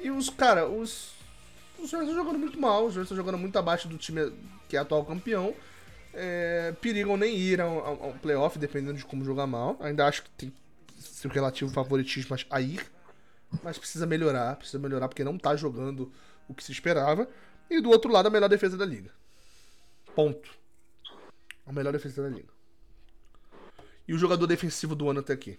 E 0.00 0.10
os, 0.10 0.28
cara, 0.30 0.68
os. 0.68 1.20
Os 1.78 1.90
Rams 1.90 2.08
estão 2.08 2.24
jogando 2.24 2.38
muito 2.38 2.60
mal, 2.60 2.86
os 2.86 2.94
Rams 2.94 3.06
estão 3.06 3.16
jogando 3.16 3.38
muito 3.38 3.58
abaixo 3.58 3.88
do 3.88 3.98
time 3.98 4.32
que 4.68 4.76
é 4.76 4.80
atual 4.80 5.04
campeão. 5.04 5.52
É, 6.14 6.72
perigam 6.80 7.16
nem 7.16 7.36
ir 7.36 7.60
a 7.60 7.68
um, 7.68 7.78
a 7.78 8.06
um 8.08 8.18
playoff, 8.18 8.56
dependendo 8.56 8.98
de 8.98 9.04
como 9.04 9.24
jogar 9.24 9.48
mal. 9.48 9.76
Ainda 9.80 10.06
acho 10.06 10.22
que 10.22 10.30
tem 10.30 10.52
seu 10.96 11.30
relativo 11.30 11.72
favoritismo 11.72 12.36
a 12.48 12.60
ir. 12.60 12.86
Mas 13.62 13.78
precisa 13.78 14.06
melhorar, 14.06 14.56
precisa 14.56 14.78
melhorar 14.78 15.08
porque 15.08 15.24
não 15.24 15.36
tá 15.36 15.56
jogando 15.56 16.12
o 16.48 16.54
que 16.54 16.62
se 16.62 16.70
esperava. 16.70 17.28
E 17.68 17.80
do 17.80 17.90
outro 17.90 18.12
lado, 18.12 18.26
a 18.26 18.30
melhor 18.30 18.48
defesa 18.48 18.76
da 18.76 18.84
liga. 18.84 19.10
Ponto. 20.14 20.61
A 21.66 21.72
melhor 21.72 21.92
defesa 21.92 22.22
da 22.22 22.28
liga. 22.28 22.48
E 24.06 24.14
o 24.14 24.18
jogador 24.18 24.46
defensivo 24.46 24.94
do 24.94 25.08
ano 25.08 25.20
até 25.20 25.32
aqui? 25.32 25.58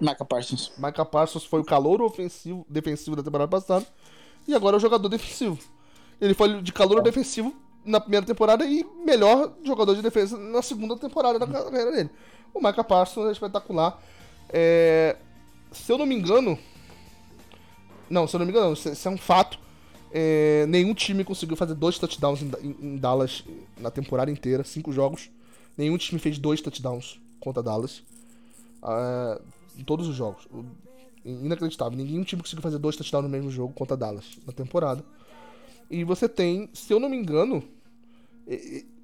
Micah 0.00 0.24
Parsons. 0.24 0.72
Micah 0.76 1.04
Parsons 1.04 1.44
foi 1.44 1.60
o 1.60 1.64
calor 1.64 2.02
ofensivo, 2.02 2.66
defensivo 2.68 3.16
da 3.16 3.22
temporada 3.22 3.48
passada. 3.48 3.86
E 4.46 4.54
agora 4.54 4.76
é 4.76 4.78
o 4.78 4.80
jogador 4.80 5.08
defensivo. 5.08 5.58
Ele 6.20 6.34
foi 6.34 6.60
de 6.60 6.72
calor 6.72 7.02
defensivo 7.02 7.54
na 7.84 8.00
primeira 8.00 8.24
temporada 8.24 8.64
e 8.64 8.84
melhor 9.04 9.52
jogador 9.64 9.94
de 9.94 10.02
defesa 10.02 10.36
na 10.36 10.62
segunda 10.62 10.96
temporada 10.96 11.38
da 11.38 11.46
carreira 11.46 11.90
dele. 11.92 12.10
O 12.54 12.60
Micah 12.60 12.84
Parsons 12.84 13.28
é 13.28 13.32
espetacular. 13.32 14.00
É... 14.48 15.16
Se 15.70 15.90
eu 15.90 15.98
não 15.98 16.06
me 16.06 16.14
engano. 16.14 16.58
Não, 18.10 18.26
se 18.26 18.36
eu 18.36 18.38
não 18.38 18.46
me 18.46 18.52
engano, 18.52 18.74
isso 18.74 19.08
é 19.08 19.10
um 19.10 19.16
fato. 19.16 19.58
É... 20.12 20.66
Nenhum 20.68 20.94
time 20.94 21.24
conseguiu 21.24 21.56
fazer 21.56 21.74
dois 21.74 21.98
touchdowns 21.98 22.42
em, 22.42 22.76
em 22.80 22.96
Dallas 22.96 23.44
na 23.78 23.90
temporada 23.90 24.30
inteira, 24.30 24.62
cinco 24.64 24.92
jogos. 24.92 25.30
Nenhum 25.76 25.96
time 25.96 26.20
fez 26.20 26.38
dois 26.38 26.60
touchdowns 26.60 27.18
contra 27.40 27.62
Dallas. 27.62 28.02
Uh, 28.82 29.40
em 29.78 29.84
todos 29.84 30.08
os 30.08 30.14
jogos. 30.14 30.46
Inacreditável. 31.24 31.96
Nenhum 31.96 32.24
time 32.24 32.42
conseguiu 32.42 32.62
fazer 32.62 32.78
dois 32.78 32.96
touchdowns 32.96 33.24
no 33.24 33.30
mesmo 33.30 33.50
jogo 33.50 33.72
contra 33.72 33.96
Dallas 33.96 34.38
na 34.46 34.52
temporada. 34.52 35.04
E 35.90 36.04
você 36.04 36.28
tem, 36.28 36.68
se 36.72 36.92
eu 36.92 36.98
não 36.98 37.08
me 37.08 37.16
engano, 37.16 37.62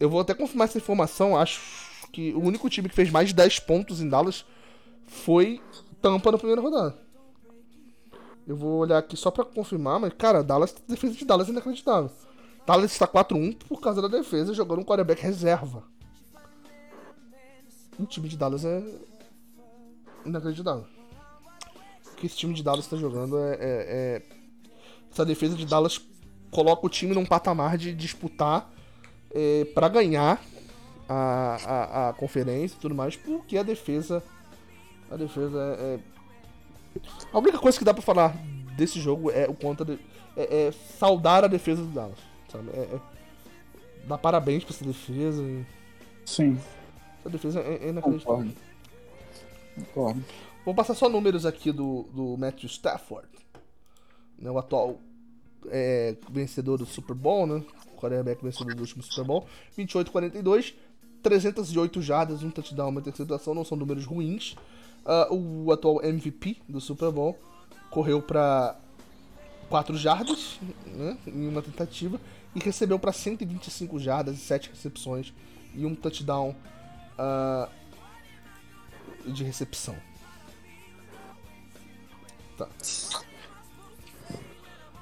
eu 0.00 0.08
vou 0.08 0.20
até 0.20 0.34
confirmar 0.34 0.68
essa 0.68 0.78
informação, 0.78 1.36
acho 1.36 1.60
que 2.12 2.32
o 2.32 2.40
único 2.40 2.68
time 2.70 2.88
que 2.88 2.94
fez 2.94 3.10
mais 3.10 3.28
de 3.28 3.34
10 3.34 3.60
pontos 3.60 4.00
em 4.00 4.08
Dallas 4.08 4.44
foi 5.06 5.60
Tampa 6.00 6.32
na 6.32 6.38
primeira 6.38 6.60
rodada. 6.60 6.96
Eu 8.48 8.56
vou 8.56 8.78
olhar 8.78 8.96
aqui 8.96 9.14
só 9.14 9.30
pra 9.30 9.44
confirmar, 9.44 10.00
mas, 10.00 10.14
cara, 10.14 10.42
Dallas, 10.42 10.74
a 10.74 10.90
defesa 10.90 11.14
de 11.14 11.24
Dallas 11.26 11.48
é 11.48 11.50
inacreditável. 11.50 12.10
Dallas 12.66 12.90
está 12.90 13.06
4-1 13.06 13.58
por 13.68 13.78
causa 13.78 14.00
da 14.00 14.08
defesa, 14.08 14.54
jogando 14.54 14.80
um 14.80 14.84
quarterback 14.84 15.22
reserva. 15.22 15.84
O 18.00 18.06
time 18.06 18.26
de 18.26 18.38
Dallas 18.38 18.64
é 18.64 18.82
inacreditável. 20.24 20.86
O 22.10 22.16
que 22.16 22.26
esse 22.26 22.36
time 22.36 22.54
de 22.54 22.62
Dallas 22.62 22.86
está 22.86 22.96
jogando 22.96 23.38
é, 23.38 23.52
é, 23.52 23.58
é, 23.60 24.22
Essa 25.12 25.26
defesa 25.26 25.54
de 25.54 25.66
Dallas 25.66 26.00
coloca 26.50 26.86
o 26.86 26.88
time 26.88 27.14
num 27.14 27.26
patamar 27.26 27.76
de 27.76 27.92
disputar 27.92 28.72
é, 29.30 29.66
para 29.74 29.90
ganhar 29.90 30.42
a, 31.06 31.56
a, 31.66 32.08
a, 32.08 32.12
conferência 32.14 32.76
e 32.76 32.80
tudo 32.80 32.94
mais, 32.94 33.14
porque 33.14 33.58
a 33.58 33.62
defesa. 33.62 34.22
A 35.10 35.16
defesa 35.16 35.76
é. 35.78 35.98
A 37.32 37.38
única 37.38 37.58
coisa 37.58 37.78
que 37.78 37.84
dá 37.84 37.92
para 37.92 38.02
falar 38.02 38.36
desse 38.76 39.00
jogo 39.00 39.30
é 39.30 39.48
o 39.48 39.54
conta 39.54 39.84
de, 39.84 39.98
é, 40.36 40.68
é, 40.68 40.72
saudar 40.72 41.44
a 41.44 41.48
defesa 41.48 41.82
do 41.82 41.88
Dallas. 41.88 42.18
Sabe? 42.50 42.70
É, 42.72 42.80
é, 42.80 43.00
dar 44.06 44.18
parabéns 44.18 44.64
pra 44.64 44.74
essa 44.74 44.84
defesa. 44.84 45.42
E... 45.42 45.66
Sim. 46.24 46.58
Essa 47.20 47.30
defesa 47.30 47.60
é, 47.60 47.86
é 47.86 47.88
inacreditável. 47.88 48.50
Concordo. 49.74 50.24
Vou 50.64 50.74
passar 50.74 50.94
só 50.94 51.08
números 51.08 51.46
aqui 51.46 51.72
do, 51.72 52.04
do 52.12 52.36
Matthew 52.36 52.68
Stafford. 52.68 53.28
Né, 54.38 54.50
o 54.50 54.58
atual 54.58 55.00
é, 55.68 56.16
vencedor 56.30 56.78
do 56.78 56.86
Super 56.86 57.14
Bowl, 57.14 57.46
né? 57.46 57.62
Quarterback 57.96 58.42
vencedor 58.42 58.74
do 58.74 58.80
último 58.80 59.02
Super 59.02 59.24
Bowl. 59.24 59.46
28-42, 59.76 60.74
308 61.22 62.02
jardas, 62.02 62.42
um 62.42 62.50
touchdown, 62.50 62.90
uma 62.90 63.00
interceptação, 63.00 63.54
não 63.54 63.64
são 63.64 63.76
números 63.76 64.04
ruins. 64.04 64.56
Uh, 65.04 65.64
o 65.66 65.72
atual 65.72 66.02
MVP 66.04 66.58
do 66.68 66.80
Super 66.80 67.10
Bowl 67.10 67.38
correu 67.90 68.20
para 68.20 68.76
4 69.68 69.96
jardas 69.96 70.58
né, 70.86 71.16
em 71.26 71.48
uma 71.48 71.62
tentativa 71.62 72.20
e 72.54 72.60
recebeu 72.60 72.98
para 72.98 73.12
125 73.12 73.98
jardas 73.98 74.36
e 74.36 74.38
7 74.38 74.70
recepções 74.70 75.32
e 75.74 75.86
um 75.86 75.94
touchdown 75.94 76.54
uh, 77.18 77.68
de 79.30 79.44
recepção. 79.44 79.96
Tá. 82.56 82.68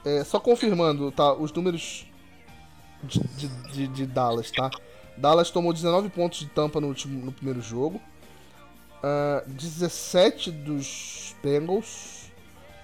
É, 0.04 0.22
só 0.22 0.38
confirmando, 0.38 1.10
tá? 1.10 1.32
Os 1.32 1.52
números 1.52 2.06
de, 3.02 3.18
de, 3.18 3.48
de, 3.72 3.88
de, 3.88 4.06
Dallas, 4.06 4.50
tá? 4.50 4.70
Dallas 5.16 5.50
tomou 5.50 5.72
19 5.72 6.10
pontos 6.10 6.40
de 6.40 6.46
tampa 6.46 6.80
no, 6.80 6.88
último, 6.88 7.24
no 7.24 7.32
primeiro 7.32 7.60
jogo. 7.60 8.00
Uh, 9.02 9.42
ah, 9.42 9.44
17 9.46 10.50
dos 10.50 11.34
Bengals. 11.42 12.30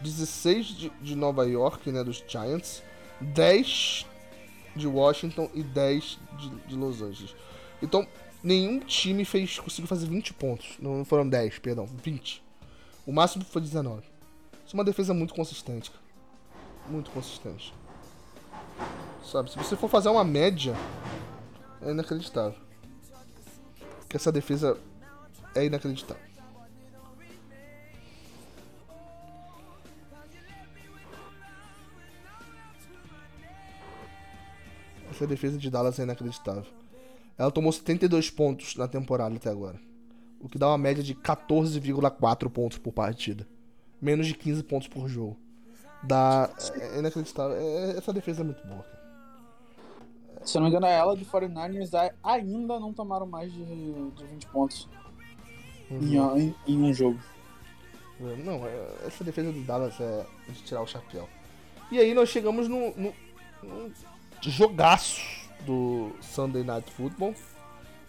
16 0.00 0.66
de, 0.66 0.92
de 1.00 1.14
Nova 1.14 1.46
York, 1.46 1.90
né? 1.90 2.02
Dos 2.02 2.22
Giants. 2.26 2.82
10 3.20 4.06
de 4.74 4.86
Washington 4.86 5.50
e 5.54 5.62
10 5.62 6.18
de, 6.38 6.50
de 6.68 6.76
Los 6.76 7.00
Angeles. 7.02 7.34
Então, 7.82 8.06
nenhum 8.42 8.80
time 8.80 9.24
fez, 9.24 9.58
conseguiu 9.58 9.88
fazer 9.88 10.06
20 10.06 10.34
pontos. 10.34 10.76
Não 10.78 11.04
foram 11.04 11.28
10, 11.28 11.58
perdão, 11.58 11.86
20. 11.86 12.42
O 13.06 13.12
máximo 13.12 13.44
foi 13.44 13.62
19. 13.62 14.02
Isso 14.66 14.74
é 14.74 14.78
uma 14.78 14.84
defesa 14.84 15.12
muito 15.12 15.34
consistente, 15.34 15.92
muito 16.88 17.10
consistente. 17.10 17.74
Sabe, 19.24 19.50
se 19.50 19.56
você 19.56 19.76
for 19.76 19.88
fazer 19.88 20.08
uma 20.08 20.24
média, 20.24 20.74
é 21.80 21.90
inacreditável. 21.90 22.58
Que 24.08 24.16
essa 24.16 24.32
defesa 24.32 24.78
é 25.54 25.64
inacreditável. 25.64 26.22
Essa 35.10 35.26
defesa 35.26 35.58
de 35.58 35.70
Dallas 35.70 35.98
é 35.98 36.02
inacreditável. 36.02 36.66
Ela 37.36 37.50
tomou 37.50 37.72
72 37.72 38.30
pontos 38.30 38.76
na 38.76 38.88
temporada 38.88 39.34
até 39.36 39.50
agora. 39.50 39.78
O 40.40 40.48
que 40.48 40.58
dá 40.58 40.68
uma 40.68 40.78
média 40.78 41.02
de 41.02 41.14
14,4 41.14 42.50
pontos 42.50 42.78
por 42.78 42.92
partida. 42.92 43.46
Menos 44.00 44.26
de 44.26 44.34
15 44.34 44.62
pontos 44.64 44.88
por 44.88 45.08
jogo 45.08 45.38
dá. 46.02 46.50
É 46.74 46.98
inacreditável. 46.98 47.56
É, 47.56 47.96
essa 47.96 48.12
defesa 48.12 48.42
é 48.42 48.44
muito 48.44 48.66
boa, 48.66 48.82
cara. 48.82 49.02
Se 50.44 50.58
eu 50.58 50.60
não 50.60 50.68
me 50.68 50.74
engano, 50.74 50.86
ela 50.86 51.16
de 51.16 51.24
49ers 51.24 52.12
ainda 52.22 52.80
não 52.80 52.92
tomaram 52.92 53.26
mais 53.26 53.52
de, 53.52 53.64
de 53.64 54.24
20 54.24 54.46
pontos 54.48 54.88
uhum. 55.96 56.38
em, 56.38 56.54
em, 56.66 56.82
um 56.82 56.92
jogo. 56.92 57.18
Não, 58.20 58.66
é, 58.66 59.06
essa 59.06 59.24
defesa 59.24 59.52
do 59.52 59.62
Dallas 59.62 60.00
é 60.00 60.24
de 60.48 60.62
tirar 60.62 60.82
o 60.82 60.86
chapéu. 60.86 61.28
E 61.90 61.98
aí 61.98 62.14
nós 62.14 62.28
chegamos 62.28 62.68
no, 62.68 62.94
no, 62.96 63.14
no 63.62 63.92
jogaço 64.42 65.20
do 65.66 66.12
Sunday 66.20 66.62
Night 66.62 66.90
Football. 66.92 67.34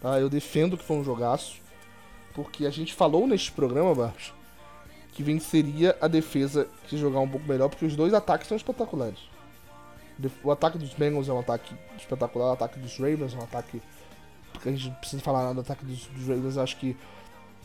Tá? 0.00 0.20
Eu 0.20 0.28
defendo 0.28 0.76
que 0.76 0.84
foi 0.84 0.96
um 0.96 1.04
jogaço. 1.04 1.62
Porque 2.34 2.66
a 2.66 2.70
gente 2.70 2.92
falou 2.92 3.28
neste 3.28 3.52
programa, 3.52 4.12
que 5.12 5.22
venceria 5.22 5.96
a 6.00 6.08
defesa 6.08 6.68
que 6.88 6.98
jogar 6.98 7.20
um 7.20 7.28
pouco 7.28 7.46
melhor, 7.46 7.68
porque 7.68 7.84
os 7.84 7.94
dois 7.94 8.12
ataques 8.12 8.48
são 8.48 8.56
espetaculares. 8.56 9.20
O 10.42 10.50
ataque 10.50 10.76
dos 10.76 10.92
Bengals 10.94 11.28
é 11.28 11.32
um 11.32 11.38
ataque 11.38 11.74
espetacular, 11.96 12.50
o 12.50 12.52
ataque 12.52 12.78
dos 12.78 12.98
Ravens 12.98 13.34
é 13.34 13.38
um 13.38 13.42
ataque. 13.42 13.80
Porque 14.52 14.68
a 14.68 14.72
gente 14.72 14.88
não 14.88 14.94
precisa 14.96 15.22
falar 15.22 15.42
nada 15.42 15.54
do 15.54 15.60
ataque 15.60 15.84
dos, 15.84 16.06
dos 16.06 16.28
Ravens, 16.28 16.58
acho 16.58 16.76
que 16.76 16.96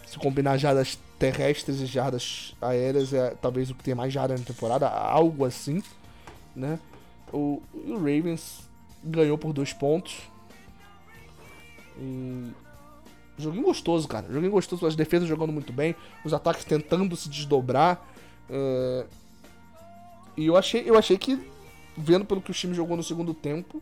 se 0.10 0.18
combinar 0.18 0.58
jardas 0.58 0.98
terrestres 1.18 1.80
e 1.82 1.86
jardas 1.86 2.56
aéreas 2.62 3.14
é 3.14 3.36
talvez 3.42 3.70
o 3.70 3.76
que 3.76 3.84
tem 3.84 3.94
mais 3.94 4.12
jardas 4.12 4.40
na 4.40 4.46
temporada, 4.46 4.90
algo 4.90 5.46
assim, 5.46 5.84
né? 6.56 6.80
O, 7.32 7.62
o 7.74 7.94
Ravens 7.98 8.68
ganhou 9.04 9.38
por 9.38 9.54
dois 9.54 9.72
pontos. 9.72 10.18
E 11.98 12.52
Joguinho 13.40 13.64
gostoso, 13.64 14.08
cara. 14.08 14.28
Joguinho 14.30 14.52
gostoso, 14.52 14.86
as 14.86 14.96
defesas 14.96 15.28
jogando 15.28 15.54
muito 15.54 15.72
bem, 15.72 15.96
os 16.26 16.34
ataques 16.34 16.66
tentando 16.66 17.16
se 17.16 17.30
desdobrar. 17.30 18.06
É... 18.50 19.06
E 20.36 20.46
eu 20.46 20.58
achei, 20.58 20.90
eu 20.90 20.98
achei 20.98 21.18
que, 21.18 21.40
vendo 21.98 22.26
pelo 22.26 22.42
que 22.42 22.52
o 22.52 22.54
time 22.54 22.74
jogou 22.74 22.98
no 22.98 23.04
segundo 23.04 23.34
tempo, 23.34 23.82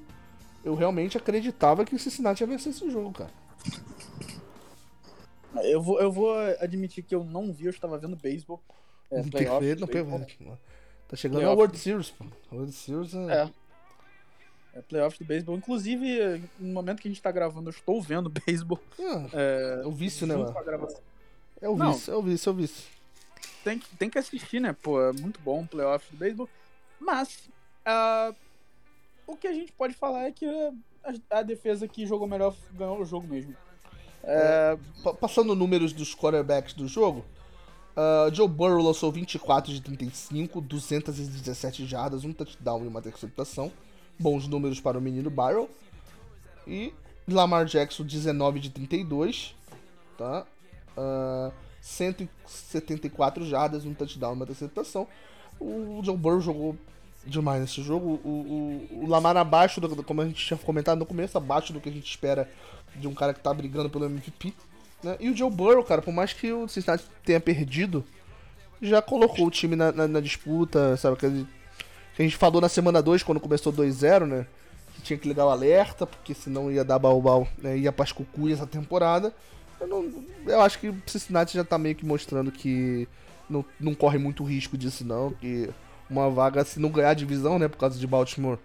eu 0.64 0.76
realmente 0.76 1.18
acreditava 1.18 1.86
que 1.86 1.95
o 1.95 1.99
Cincinnati 1.99 2.41
ia 2.41 2.48
vencer 2.48 2.72
esse 2.72 2.90
jogo, 2.91 3.12
cara. 3.12 3.32
Eu 5.64 5.82
vou, 5.82 5.99
eu 5.99 6.11
vou 6.11 6.36
admitir 6.60 7.03
que 7.03 7.15
eu 7.15 7.24
não 7.24 7.52
vi, 7.52 7.65
eu 7.65 7.72
estava 7.72 7.98
vendo 7.98 8.15
beisebol. 8.15 8.61
É, 9.10 9.22
Perfeito, 9.22 9.82
não 9.82 9.88
beisebol. 9.88 10.57
Tá 11.07 11.15
chegando 11.15 11.45
a 11.48 11.53
World 11.53 11.78
Series, 11.78 12.10
pô. 12.10 12.26
World 12.52 12.72
Series 12.74 13.14
é... 13.14 13.44
é. 13.44 13.49
É 14.78 14.82
playoffs 14.82 15.18
do 15.18 15.26
beisebol. 15.26 15.57
Inclusive, 15.57 16.44
no 16.60 16.74
momento 16.74 17.02
que 17.02 17.07
a 17.07 17.11
gente 17.11 17.22
tá 17.22 17.32
gravando, 17.32 17.69
eu 17.69 17.74
estou 17.74 17.99
vendo 17.99 18.30
beisebol. 18.45 18.80
Ah, 18.99 19.28
é, 19.34 19.82
é 19.84 19.88
o 19.88 19.91
vício, 19.91 20.28
né, 20.28 20.36
mano? 20.36 20.53
É 21.60 21.68
o 21.68 21.76
vício, 21.76 22.14
é 22.14 22.15
o 22.15 22.22
vício, 22.22 22.49
é 22.49 22.53
o 22.53 22.56
vício. 22.56 22.86
Tem, 23.64 23.80
tem 23.98 24.10
que 24.10 24.19
assistir, 24.19 24.60
né? 24.60 24.76
Pô, 24.80 25.02
é 25.02 25.11
muito 25.14 25.40
bom 25.41 25.64
o 25.64 25.68
playoffs 25.68 26.11
do 26.11 26.18
beisebol. 26.18 26.48
Mas, 26.99 27.49
uh, 27.88 28.36
o 29.26 29.36
que 29.36 29.48
a 29.48 29.53
gente 29.53 29.72
pode 29.72 29.95
falar 29.95 30.26
é 30.26 30.32
que 30.32 30.45
a, 31.03 31.40
a, 31.40 31.41
defesa 31.41 31.88
que 31.88 32.06
jogou 32.06 32.28
melhor 32.28 32.56
ganhou 32.74 32.99
o 32.99 33.06
jogo 33.06 33.28
mesmo. 33.28 33.56
É, 34.30 34.78
passando 35.22 35.56
números 35.56 35.94
dos 35.94 36.14
quarterbacks 36.14 36.74
do 36.74 36.88
jogo, 36.88 37.24
uh, 37.95 38.34
Joe 38.34 38.48
Burrow 38.48 38.84
lançou 38.84 39.12
24 39.12 39.72
de 39.72 39.82
35, 39.82 40.60
217 40.60 41.86
jardas, 41.86 42.26
um 42.26 42.34
touchdown 42.34 42.84
e 42.84 42.88
uma 42.88 42.99
interceptação 42.99 43.72
bons 44.20 44.48
números 44.48 44.80
para 44.80 44.98
o 44.98 45.02
menino 45.02 45.30
Byron. 45.30 45.68
E 46.66 46.94
Lamar 47.28 47.66
Jackson, 47.66 48.04
19 48.04 48.60
de 48.60 48.70
32. 48.70 49.56
Tá? 50.18 50.45
Uh, 50.98 51.54
174 51.82 53.45
jardas, 53.45 53.86
um 53.86 53.94
touchdown, 53.94 54.34
uma 54.34 54.44
interceptação. 54.44 55.08
O 55.60 56.02
Joe 56.04 56.18
Burrow 56.18 56.41
jogou 56.41 56.76
demais 57.26 57.62
nesse 57.62 57.82
jogo. 57.82 58.20
O, 58.24 58.90
o, 58.91 59.04
o 59.04 59.08
Lamar 59.08 59.38
abaixo, 59.38 59.80
do, 59.80 60.04
como 60.04 60.22
a 60.22 60.26
gente 60.26 60.45
tinha 60.45 60.58
comentado 60.58 60.99
no 60.99 61.06
começo, 61.06 61.38
abaixo 61.38 61.72
do 61.72 61.80
que 61.80 61.90
a 61.90 61.91
gente 61.91 62.10
espera 62.10 62.49
de 62.99 63.07
um 63.07 63.14
cara 63.14 63.34
que 63.34 63.40
tá 63.40 63.53
brigando 63.53 63.90
pelo 63.90 64.06
MVP. 64.06 64.53
Né? 65.03 65.18
E 65.19 65.30
o 65.30 65.36
Joe 65.36 65.52
Burrow, 65.52 65.84
cara, 65.84 66.02
por 66.02 66.14
mais 66.14 66.34
que 66.34 66.52
o 66.52 66.68
Cincinnati 66.68 67.06
tenha 67.24 67.40
perdido, 67.40 68.03
já 68.82 69.02
colocou 69.02 69.48
o 69.48 69.52
time 69.52 69.76
na, 69.76 69.91
na, 69.91 70.07
na 70.07 70.19
disputa, 70.19 70.98
sabe? 70.98 71.18
Que 71.18 71.26
a 71.26 72.22
gente 72.24 72.36
falou 72.36 72.61
na 72.61 72.69
semana 72.69 73.02
2, 73.02 73.24
quando 73.24 73.40
começou 73.40 73.72
2-0, 73.72 74.26
né? 74.26 74.48
Que 74.95 75.02
tinha 75.02 75.18
que 75.18 75.28
ligar 75.28 75.45
o 75.45 75.49
alerta, 75.49 76.07
porque 76.07 76.34
senão 76.34 76.72
ia 76.72 76.84
dar 76.84 76.99
balbal, 76.99 77.48
né? 77.57 77.78
ia 77.78 77.91
pras 77.91 78.11
cucuias 78.11 78.60
essa 78.60 78.68
temporada. 78.68 79.34
Eu, 79.80 79.88
não, 79.88 80.26
eu 80.45 80.61
acho 80.61 80.80
que 80.80 80.90
o 80.90 81.02
Cincinnati 81.06 81.53
já 81.53 81.64
tá 81.64 81.78
meio 81.78 81.95
que 81.95 82.06
mostrando 82.06 82.52
que 82.52 83.07
não, 83.49 83.64
não 83.80 83.94
corre 83.94 84.18
muito 84.18 84.44
risco 84.44 84.78
disso, 84.78 85.06
não. 85.06 85.32
Que 85.32 85.69
uma 86.10 86.30
vaga, 86.30 86.64
se 86.64 86.80
não 86.80 86.90
ganhar 86.90 87.11
a 87.11 87.14
divisão, 87.14 87.60
né? 87.60 87.68
Por 87.68 87.78
causa 87.78 87.99
de 87.99 88.07
Baltimore, 88.07 88.57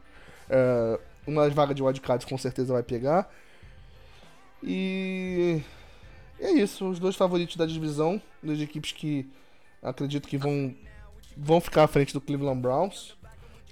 é, 0.48 0.98
uma 1.26 1.48
vaga 1.50 1.74
de 1.74 1.82
wildcard 1.82 2.26
com 2.26 2.38
certeza 2.38 2.72
vai 2.72 2.82
pegar. 2.82 3.30
E 4.62 5.60
é 6.38 6.50
isso, 6.52 6.88
os 6.88 6.98
dois 6.98 7.16
favoritos 7.16 7.56
da 7.56 7.66
divisão, 7.66 8.20
duas 8.42 8.60
equipes 8.60 8.92
que 8.92 9.28
acredito 9.82 10.28
que 10.28 10.36
vão, 10.36 10.74
vão 11.36 11.60
ficar 11.60 11.84
à 11.84 11.88
frente 11.88 12.12
do 12.12 12.20
Cleveland 12.20 12.60
Browns. 12.60 13.16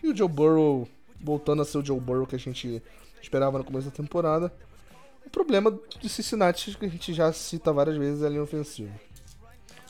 E 0.03 0.09
o 0.09 0.17
Joe 0.17 0.29
Burrow 0.29 0.89
voltando 1.21 1.63
a 1.63 1.65
ser 1.65 1.79
o 1.79 1.85
Joe 1.85 2.01
Burrow 2.01 2.27
que 2.27 2.35
a 2.35 2.39
gente 2.39 2.83
esperava 3.23 3.59
no 3.59 3.65
começo 3.65 3.91
da 3.91 3.95
temporada. 3.95 4.53
O 5.25 5.31
problema 5.31 5.79
de 6.01 6.09
Cincinnati, 6.09 6.77
que 6.77 6.87
a 6.87 6.89
gente 6.89 7.13
já 7.13 7.33
cita 7.33 7.73
várias 7.73 7.97
vezes, 7.97 8.23
é 8.23 8.27
a 8.27 8.31
linha 8.31 8.43
ofensiva. 8.43 8.93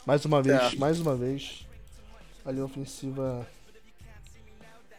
Mais 0.04 0.24
uma 0.24 0.42
vez, 0.42 0.74
é. 0.74 0.76
mais 0.76 1.00
uma 1.00 1.14
vez, 1.14 1.66
a 2.44 2.50
linha 2.50 2.64
ofensiva 2.64 3.46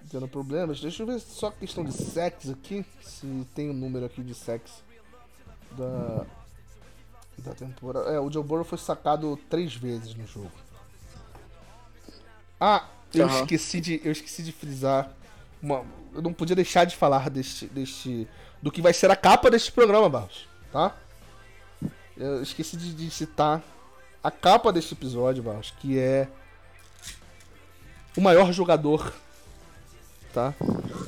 tendo 0.09 0.27
problemas. 0.27 0.79
Deixa 0.79 1.03
eu 1.03 1.07
ver 1.07 1.19
só 1.19 1.47
a 1.47 1.51
questão 1.51 1.83
de 1.83 1.93
sex 1.93 2.49
aqui, 2.49 2.85
se 3.01 3.27
tem 3.53 3.69
um 3.69 3.73
número 3.73 4.05
aqui 4.05 4.23
de 4.23 4.33
sex 4.33 4.83
da, 5.77 6.25
da 7.37 7.53
temporada. 7.53 8.09
É, 8.09 8.19
o 8.19 8.31
Joe 8.31 8.43
Burrow 8.43 8.63
foi 8.63 8.77
sacado 8.77 9.39
três 9.49 9.75
vezes 9.75 10.13
no 10.15 10.25
jogo. 10.27 10.51
Ah, 12.59 12.85
eu 13.13 13.27
uhum. 13.27 13.41
esqueci 13.41 13.81
de 13.81 14.01
eu 14.03 14.11
esqueci 14.11 14.43
de 14.43 14.51
frisar 14.51 15.11
uma, 15.61 15.83
eu 16.13 16.21
não 16.21 16.33
podia 16.33 16.55
deixar 16.55 16.85
de 16.85 16.95
falar 16.95 17.29
deste, 17.29 17.67
deste 17.67 18.27
do 18.61 18.71
que 18.71 18.81
vai 18.81 18.93
ser 18.93 19.09
a 19.11 19.15
capa 19.15 19.49
deste 19.49 19.71
programa, 19.71 20.09
Barros, 20.09 20.47
tá? 20.71 20.95
Eu 22.15 22.41
esqueci 22.41 22.77
de, 22.77 22.93
de 22.93 23.09
citar 23.09 23.61
a 24.23 24.29
capa 24.29 24.71
deste 24.71 24.93
episódio, 24.93 25.41
Barros, 25.41 25.71
que 25.79 25.97
é 25.97 26.27
o 28.15 28.21
maior 28.21 28.51
jogador, 28.51 29.13
tá? 30.31 30.53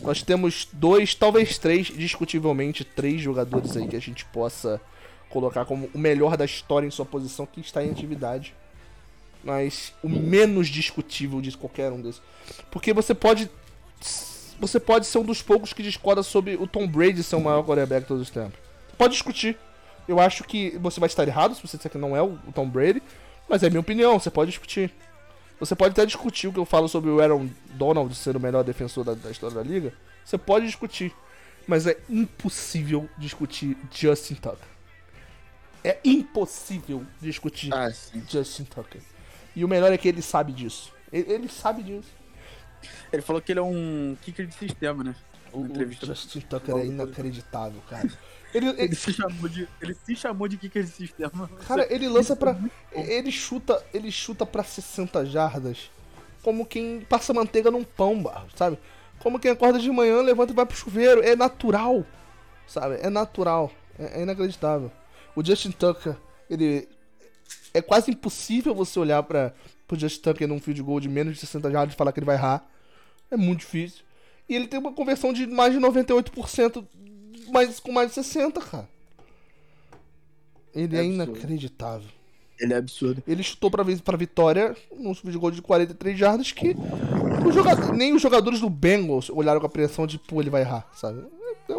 Nós 0.01 0.21
temos 0.21 0.67
dois, 0.71 1.15
talvez 1.15 1.57
três, 1.57 1.87
discutivelmente 1.87 2.83
três 2.83 3.21
jogadores 3.21 3.75
aí 3.77 3.87
que 3.87 3.95
a 3.95 4.01
gente 4.01 4.25
possa 4.25 4.81
colocar 5.29 5.65
como 5.65 5.89
o 5.93 5.97
melhor 5.97 6.37
da 6.37 6.45
história 6.45 6.85
em 6.85 6.91
sua 6.91 7.05
posição 7.05 7.45
que 7.45 7.59
está 7.59 7.83
em 7.83 7.89
atividade 7.89 8.53
mas 9.43 9.93
o 10.01 10.07
menos 10.07 10.67
discutível 10.67 11.41
de 11.41 11.55
qualquer 11.55 11.91
um 11.91 12.01
desses. 12.01 12.21
Porque 12.71 12.93
você 12.93 13.13
pode. 13.13 13.49
Você 14.59 14.79
pode 14.79 15.05
ser 15.05 15.17
um 15.17 15.23
dos 15.23 15.41
poucos 15.41 15.73
que 15.73 15.83
discorda 15.83 16.23
sobre 16.23 16.55
o 16.55 16.65
Tom 16.65 16.87
Brady 16.87 17.21
ser 17.21 17.35
o 17.35 17.41
maior 17.41 17.63
quarterback 17.63 18.01
de 18.01 18.07
todos 18.07 18.23
os 18.23 18.29
tempos. 18.29 18.57
Pode 18.97 19.13
discutir. 19.13 19.57
Eu 20.07 20.19
acho 20.19 20.43
que 20.43 20.77
você 20.77 20.99
vai 20.99 21.07
estar 21.07 21.27
errado 21.27 21.55
se 21.55 21.61
você 21.61 21.75
disser 21.75 21.91
que 21.91 21.97
não 21.97 22.15
é 22.15 22.21
o 22.21 22.37
Tom 22.53 22.69
Brady, 22.69 23.01
mas 23.49 23.63
é 23.63 23.69
minha 23.69 23.79
opinião, 23.79 24.19
você 24.19 24.29
pode 24.29 24.51
discutir. 24.51 24.93
Você 25.65 25.75
pode 25.77 25.93
até 25.93 26.05
discutir 26.05 26.47
o 26.47 26.53
que 26.53 26.59
eu 26.59 26.65
falo 26.65 26.89
sobre 26.89 27.09
o 27.09 27.21
Aaron 27.21 27.49
Donald 27.71 28.13
ser 28.15 28.35
o 28.35 28.39
melhor 28.39 28.65
defensor 28.65 29.05
da, 29.05 29.13
da 29.13 29.31
história 29.31 29.55
da 29.55 29.63
liga. 29.63 29.93
Você 30.25 30.37
pode 30.37 30.65
discutir. 30.65 31.13
Mas 31.65 31.87
é 31.87 31.97
impossível 32.09 33.09
discutir 33.17 33.77
Justin 33.89 34.35
Tucker. 34.35 34.67
É 35.81 35.97
impossível 36.03 37.05
discutir 37.21 37.73
ah, 37.73 37.89
Justin 38.29 38.65
Tucker. 38.65 39.01
E 39.55 39.63
o 39.63 39.67
melhor 39.67 39.93
é 39.93 39.97
que 39.97 40.09
ele 40.09 40.21
sabe 40.21 40.51
disso. 40.51 40.91
Ele, 41.11 41.31
ele 41.31 41.47
sabe 41.47 41.81
disso. 41.81 42.09
Ele 43.13 43.21
falou 43.21 43.41
que 43.41 43.53
ele 43.53 43.59
é 43.59 43.63
um 43.63 44.17
kicker 44.21 44.45
de 44.45 44.55
sistema, 44.55 45.01
né? 45.01 45.15
O, 45.53 45.61
o 45.61 45.91
Justin 46.05 46.41
Tucker 46.41 46.75
é 46.75 46.85
inacreditável, 46.87 47.81
cara. 47.89 48.11
Ele, 48.53 48.69
ele, 48.69 48.81
ele, 48.81 48.95
se 48.95 49.13
chamou 49.13 49.49
de, 49.49 49.67
ele 49.81 49.97
se 50.05 50.15
chamou 50.15 50.47
de 50.47 50.57
kicker 50.57 50.83
de 50.83 50.91
sistema. 50.91 51.49
Cara, 51.67 51.91
ele 51.91 52.07
lança 52.07 52.35
pra. 52.35 52.55
Ele 52.91 53.31
chuta, 53.31 53.83
ele 53.93 54.11
chuta 54.11 54.45
pra 54.45 54.63
60 54.63 55.25
jardas 55.25 55.89
como 56.43 56.65
quem 56.65 56.99
passa 57.01 57.33
manteiga 57.33 57.71
num 57.71 57.83
pão, 57.83 58.21
barro, 58.21 58.49
sabe? 58.55 58.77
Como 59.19 59.39
quem 59.39 59.49
acorda 59.49 59.79
de 59.79 59.89
manhã, 59.89 60.21
levanta 60.21 60.51
e 60.51 60.55
vai 60.55 60.65
pro 60.65 60.75
chuveiro. 60.75 61.23
É 61.23 61.35
natural, 61.35 62.05
sabe? 62.67 62.99
É 63.01 63.09
natural. 63.09 63.71
É, 63.97 64.19
é 64.19 64.23
inacreditável. 64.23 64.91
O 65.35 65.43
Justin 65.43 65.71
Tucker, 65.71 66.15
ele 66.49 66.87
é 67.73 67.81
quase 67.81 68.11
impossível 68.11 68.75
você 68.75 68.99
olhar 68.99 69.23
para 69.23 69.53
o 69.89 69.95
Just 69.95 70.21
Tucker 70.21 70.47
num 70.47 70.59
field 70.59 70.81
goal 70.81 70.99
de 70.99 71.07
menos 71.07 71.35
de 71.35 71.39
60 71.39 71.71
jardas 71.71 71.93
e 71.93 71.97
falar 71.97 72.11
que 72.11 72.19
ele 72.19 72.25
vai 72.25 72.35
errar. 72.35 72.67
É 73.31 73.37
muito 73.37 73.61
difícil. 73.61 74.03
E 74.49 74.55
ele 74.55 74.67
tem 74.67 74.79
uma 74.79 74.91
conversão 74.91 75.31
de 75.31 75.47
mais 75.47 75.71
de 75.73 75.79
98%, 75.79 76.85
mas 77.53 77.79
com 77.79 77.91
mais 77.91 78.09
de 78.09 78.15
60, 78.15 78.59
cara. 78.59 78.89
Ele 80.73 80.97
é, 80.97 81.01
é 81.01 81.05
inacreditável. 81.05 82.09
Ele 82.59 82.73
é 82.73 82.77
absurdo. 82.77 83.23
Ele 83.27 83.43
chutou 83.43 83.69
pra, 83.69 83.85
pra 84.03 84.17
vitória 84.17 84.75
num 84.97 85.13
field 85.13 85.37
goal 85.37 85.51
de 85.51 85.61
43 85.61 86.17
jardas 86.17 86.51
que 86.51 86.75
jogador, 87.53 87.93
nem 87.93 88.13
os 88.13 88.21
jogadores 88.21 88.59
do 88.59 88.69
Bengals 88.69 89.29
olharam 89.29 89.59
com 89.59 89.65
a 89.65 89.69
pressão 89.69 90.07
de, 90.07 90.17
pô, 90.17 90.41
ele 90.41 90.49
vai 90.49 90.61
errar, 90.61 90.89
sabe? 90.93 91.23
É, 91.69 91.73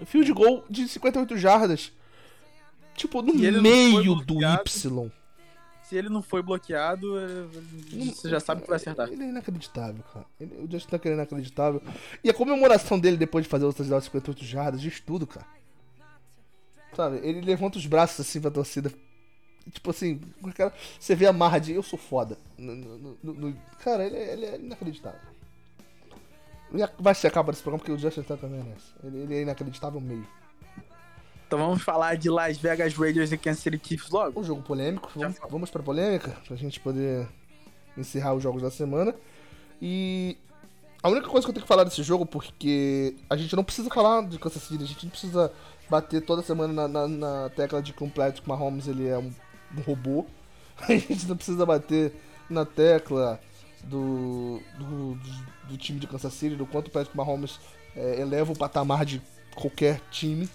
é, 0.00 0.04
field 0.04 0.32
goal 0.32 0.64
de 0.68 0.88
58 0.88 1.36
jardas 1.36 1.92
Tipo, 2.98 3.22
no 3.22 3.32
meio 3.32 4.16
do 4.16 4.42
Y. 4.42 5.10
Se 5.88 5.96
ele 5.96 6.10
não 6.10 6.20
foi 6.20 6.42
bloqueado, 6.42 7.14
você 8.14 8.28
já 8.28 8.38
sabe 8.38 8.60
que 8.60 8.68
vai 8.68 8.76
acertar. 8.76 9.08
Ele 9.10 9.24
é 9.24 9.28
inacreditável, 9.28 10.04
cara. 10.12 10.26
Ele, 10.38 10.54
o 10.56 10.70
Justin 10.70 10.90
Tucker 10.90 11.12
é 11.12 11.14
inacreditável. 11.14 11.82
E 12.22 12.28
a 12.28 12.34
comemoração 12.34 12.98
dele 12.98 13.16
depois 13.16 13.46
de 13.46 13.50
fazer 13.50 13.64
os 13.64 13.74
touchdown 13.74 13.98
58 14.02 14.44
jardas, 14.44 14.82
diz 14.82 15.00
tudo, 15.00 15.26
cara. 15.26 15.46
Sabe, 16.94 17.26
ele 17.26 17.40
levanta 17.40 17.78
os 17.78 17.86
braços 17.86 18.20
assim 18.20 18.38
pra 18.38 18.50
torcida. 18.50 18.92
Tipo 19.72 19.90
assim, 19.90 20.20
você 21.00 21.14
vê 21.14 21.26
a 21.26 21.32
marra 21.32 21.58
de 21.58 21.72
eu 21.72 21.82
sou 21.82 21.98
foda. 21.98 22.36
No, 22.58 22.74
no, 22.74 23.18
no, 23.22 23.56
cara, 23.78 24.04
ele, 24.04 24.16
é, 24.16 24.32
ele, 24.34 24.44
é 24.44 24.56
inacreditável. 24.56 25.20
Vai 26.98 27.14
ser 27.14 27.28
a 27.28 27.30
capa 27.30 27.50
desse 27.50 27.62
programa 27.62 27.78
porque 27.78 27.92
o 27.92 27.98
Justin 27.98 28.24
Tucker 28.24 28.50
merece. 28.50 28.92
Ele, 29.02 29.20
ele 29.20 29.34
é 29.36 29.42
inacreditável 29.42 30.02
mesmo. 30.02 30.28
Então 31.48 31.58
vamos 31.58 31.82
falar 31.82 32.14
de 32.18 32.28
Las 32.28 32.58
Vegas 32.58 32.92
Raiders 32.92 33.32
e 33.32 33.38
Kansas 33.38 33.62
City 33.62 33.80
Chiefs 33.82 34.10
logo? 34.10 34.38
Um 34.38 34.44
jogo 34.44 34.60
polêmico. 34.60 35.10
Vamos, 35.16 35.38
vamos 35.48 35.70
pra 35.70 35.82
polêmica, 35.82 36.36
pra 36.46 36.54
gente 36.54 36.78
poder 36.78 37.26
encerrar 37.96 38.34
os 38.34 38.42
jogos 38.42 38.60
da 38.60 38.70
semana. 38.70 39.14
E 39.80 40.36
a 41.02 41.08
única 41.08 41.26
coisa 41.26 41.46
que 41.46 41.50
eu 41.50 41.54
tenho 41.54 41.64
que 41.64 41.68
falar 41.68 41.84
desse 41.84 42.02
jogo, 42.02 42.26
porque 42.26 43.16
a 43.30 43.36
gente 43.36 43.56
não 43.56 43.64
precisa 43.64 43.88
falar 43.88 44.28
de 44.28 44.38
Kansas 44.38 44.62
City, 44.62 44.84
a 44.84 44.86
gente 44.86 45.04
não 45.06 45.10
precisa 45.10 45.50
bater 45.88 46.20
toda 46.20 46.42
semana 46.42 46.86
na, 46.86 46.86
na, 46.86 47.08
na 47.08 47.48
tecla 47.48 47.80
de 47.80 47.94
que 47.94 48.04
o 48.04 48.10
Patrick 48.10 48.46
Mahomes 48.46 48.86
ele 48.86 49.08
é 49.08 49.16
um, 49.16 49.32
um, 49.74 49.80
robô. 49.80 50.26
A 50.86 50.92
gente 50.92 51.26
não 51.26 51.34
precisa 51.34 51.64
bater 51.64 52.12
na 52.48 52.66
tecla 52.66 53.40
do, 53.84 54.60
do, 54.78 55.14
do, 55.14 55.18
do 55.70 55.76
time 55.78 55.98
de 55.98 56.06
Kansas 56.06 56.34
City, 56.34 56.56
do 56.56 56.66
quanto 56.66 56.88
o 56.88 56.90
Patrick 56.90 57.16
Mahomes 57.16 57.58
é, 57.96 58.20
eleva 58.20 58.52
o 58.52 58.56
patamar 58.56 59.06
de 59.06 59.22
qualquer 59.56 60.00
time. 60.10 60.46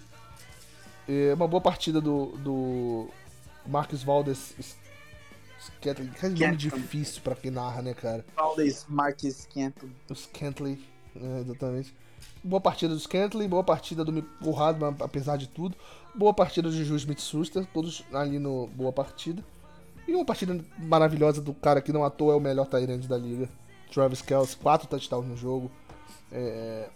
É 1.08 1.34
uma 1.34 1.48
boa 1.48 1.62
partida 1.62 2.00
do, 2.00 2.28
do 2.38 3.08
Marcos 3.66 4.04
Valdes 4.04 4.56
Scantley. 5.60 6.10
Que 6.10 6.30
nome 6.30 6.58
difícil 6.58 7.22
pra 7.22 7.36
quem 7.36 7.52
narra, 7.52 7.82
né, 7.82 7.94
cara? 7.94 8.26
Valdes 8.36 8.86
Marques 8.88 9.44
Scantley. 9.44 9.92
O 10.10 10.16
Scantley, 10.16 10.80
é, 11.16 11.40
exatamente. 11.42 11.94
Boa 12.44 12.60
partida 12.60 12.94
do 12.94 13.00
Scantley, 13.00 13.48
boa 13.48 13.64
partida 13.64 14.04
do 14.04 14.52
Radman, 14.52 14.96
apesar 15.00 15.38
de 15.38 15.48
tudo. 15.48 15.76
Boa 16.14 16.34
partida 16.34 16.70
do 16.70 16.76
Juju 16.76 16.96
Smith-Schuster, 16.96 17.66
todos 17.74 18.04
ali 18.14 18.40
no 18.40 18.68
boa 18.68 18.92
partida. 18.92 19.44
E 20.08 20.14
uma 20.14 20.26
partida 20.26 20.60
maravilhosa 20.78 21.42
do 21.42 21.54
cara 21.54 21.82
que 21.82 21.94
não 21.94 22.04
à 22.04 22.10
toa 22.10 22.34
é 22.34 22.36
o 22.36 22.42
melhor 22.42 22.68
Tyrande 22.68 23.08
da 23.08 23.18
liga. 23.18 23.50
Travis 23.92 24.22
Kelce, 24.22 24.58
quatro 24.58 24.88
touchdowns 24.88 25.28
no 25.28 25.38
jogo. 25.38 25.72
É... 26.32 26.90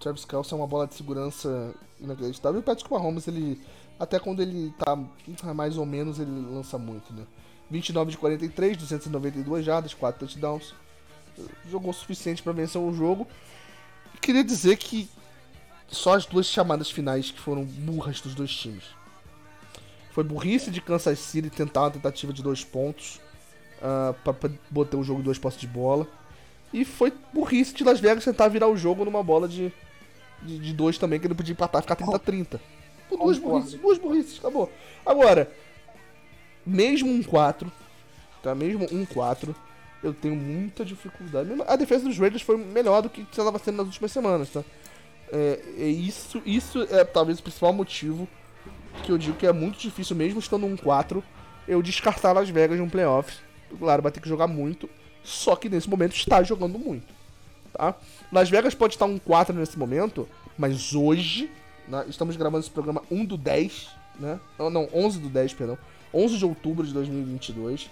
Travis 0.00 0.24
Kelce 0.24 0.52
é 0.52 0.56
uma 0.56 0.66
bola 0.66 0.86
de 0.86 0.94
segurança 0.94 1.74
inacreditável. 2.00 2.58
E 2.58 2.62
o 2.62 2.64
Patrick 2.64 2.90
Mahomes, 2.90 3.28
ele, 3.28 3.60
até 3.98 4.18
quando 4.18 4.40
ele 4.40 4.72
tá 4.78 4.96
mais 5.54 5.76
ou 5.76 5.84
menos, 5.84 6.18
ele 6.18 6.30
lança 6.50 6.78
muito, 6.78 7.12
né? 7.12 7.24
29 7.70 8.10
de 8.10 8.18
43, 8.18 8.76
292 8.78 9.64
jardas, 9.64 9.94
4 9.94 10.26
touchdowns. 10.26 10.74
Jogou 11.70 11.90
o 11.90 11.94
suficiente 11.94 12.42
para 12.42 12.52
vencer 12.52 12.80
o 12.80 12.92
jogo. 12.92 13.28
queria 14.20 14.42
dizer 14.42 14.76
que 14.76 15.08
só 15.86 16.14
as 16.14 16.24
duas 16.24 16.46
chamadas 16.46 16.90
finais 16.90 17.30
que 17.30 17.38
foram 17.38 17.64
burras 17.64 18.20
dos 18.20 18.34
dois 18.34 18.50
times. 18.50 18.84
Foi 20.12 20.24
burrice 20.24 20.70
de 20.70 20.80
Kansas 20.80 21.18
City 21.18 21.50
tentar 21.50 21.82
uma 21.82 21.90
tentativa 21.90 22.32
de 22.32 22.42
dois 22.42 22.64
pontos 22.64 23.20
uh, 23.78 24.14
para 24.24 24.50
botar 24.68 24.96
o 24.96 25.04
jogo 25.04 25.20
em 25.20 25.22
duas 25.22 25.38
postes 25.38 25.60
de 25.60 25.68
bola. 25.68 26.06
E 26.72 26.84
foi 26.84 27.12
burrice 27.32 27.74
de 27.74 27.84
Las 27.84 28.00
Vegas 28.00 28.24
tentar 28.24 28.48
virar 28.48 28.68
o 28.68 28.76
jogo 28.76 29.04
numa 29.04 29.22
bola 29.22 29.48
de, 29.48 29.72
de, 30.42 30.58
de 30.58 30.72
dois 30.72 30.98
também, 30.98 31.18
que 31.18 31.26
ele 31.26 31.34
podia 31.34 31.52
empatar 31.52 31.80
e 31.80 31.82
ficar 31.82 31.96
30-30. 31.96 32.60
Duas 33.10 33.38
burrices, 33.38 33.80
duas 33.80 33.98
burrices, 33.98 34.38
acabou. 34.38 34.70
Agora, 35.04 35.50
mesmo 36.64 37.10
um 37.10 37.22
4, 37.22 37.70
tá? 38.42 38.54
Mesmo 38.54 38.86
um 38.92 39.04
4, 39.04 39.54
eu 40.02 40.14
tenho 40.14 40.36
muita 40.36 40.84
dificuldade. 40.84 41.50
A 41.66 41.76
defesa 41.76 42.04
dos 42.04 42.18
Raiders 42.18 42.42
foi 42.42 42.56
melhor 42.56 43.02
do 43.02 43.10
que 43.10 43.22
estava 43.22 43.58
sendo 43.58 43.78
nas 43.78 43.86
últimas 43.86 44.12
semanas, 44.12 44.50
tá? 44.50 44.62
É, 45.32 45.60
é, 45.78 45.86
isso, 45.86 46.42
isso 46.44 46.82
é 46.90 47.04
talvez 47.04 47.38
o 47.38 47.42
principal 47.42 47.72
motivo 47.72 48.28
que 49.04 49.12
eu 49.12 49.18
digo 49.18 49.36
que 49.36 49.46
é 49.46 49.52
muito 49.52 49.78
difícil, 49.78 50.16
mesmo 50.16 50.40
estando 50.40 50.66
um 50.66 50.76
4, 50.76 51.22
eu 51.68 51.80
descartar 51.82 52.32
Las 52.32 52.48
Vegas 52.48 52.78
em 52.78 52.82
um 52.82 52.88
playoffs. 52.88 53.38
Claro, 53.78 54.02
vai 54.02 54.10
ter 54.10 54.20
que 54.20 54.28
jogar 54.28 54.48
muito, 54.48 54.90
só 55.22 55.54
que 55.54 55.68
nesse 55.68 55.88
momento 55.88 56.14
está 56.14 56.42
jogando 56.42 56.78
muito. 56.78 57.19
Tá? 57.72 57.94
Las 58.32 58.50
Vegas 58.50 58.74
pode 58.74 58.94
estar 58.94 59.06
um 59.06 59.18
4 59.18 59.54
nesse 59.54 59.78
momento, 59.78 60.28
mas 60.58 60.94
hoje, 60.94 61.50
né, 61.88 62.04
estamos 62.08 62.36
gravando 62.36 62.60
esse 62.60 62.70
programa 62.70 63.02
1 63.10 63.24
do 63.24 63.36
10, 63.36 63.88
né? 64.18 64.40
Não, 64.58 64.70
não, 64.70 64.88
11 64.92 65.20
do 65.20 65.28
10, 65.28 65.54
perdão. 65.54 65.78
11 66.12 66.38
de 66.38 66.44
outubro 66.44 66.86
de 66.86 66.92
2022. 66.92 67.90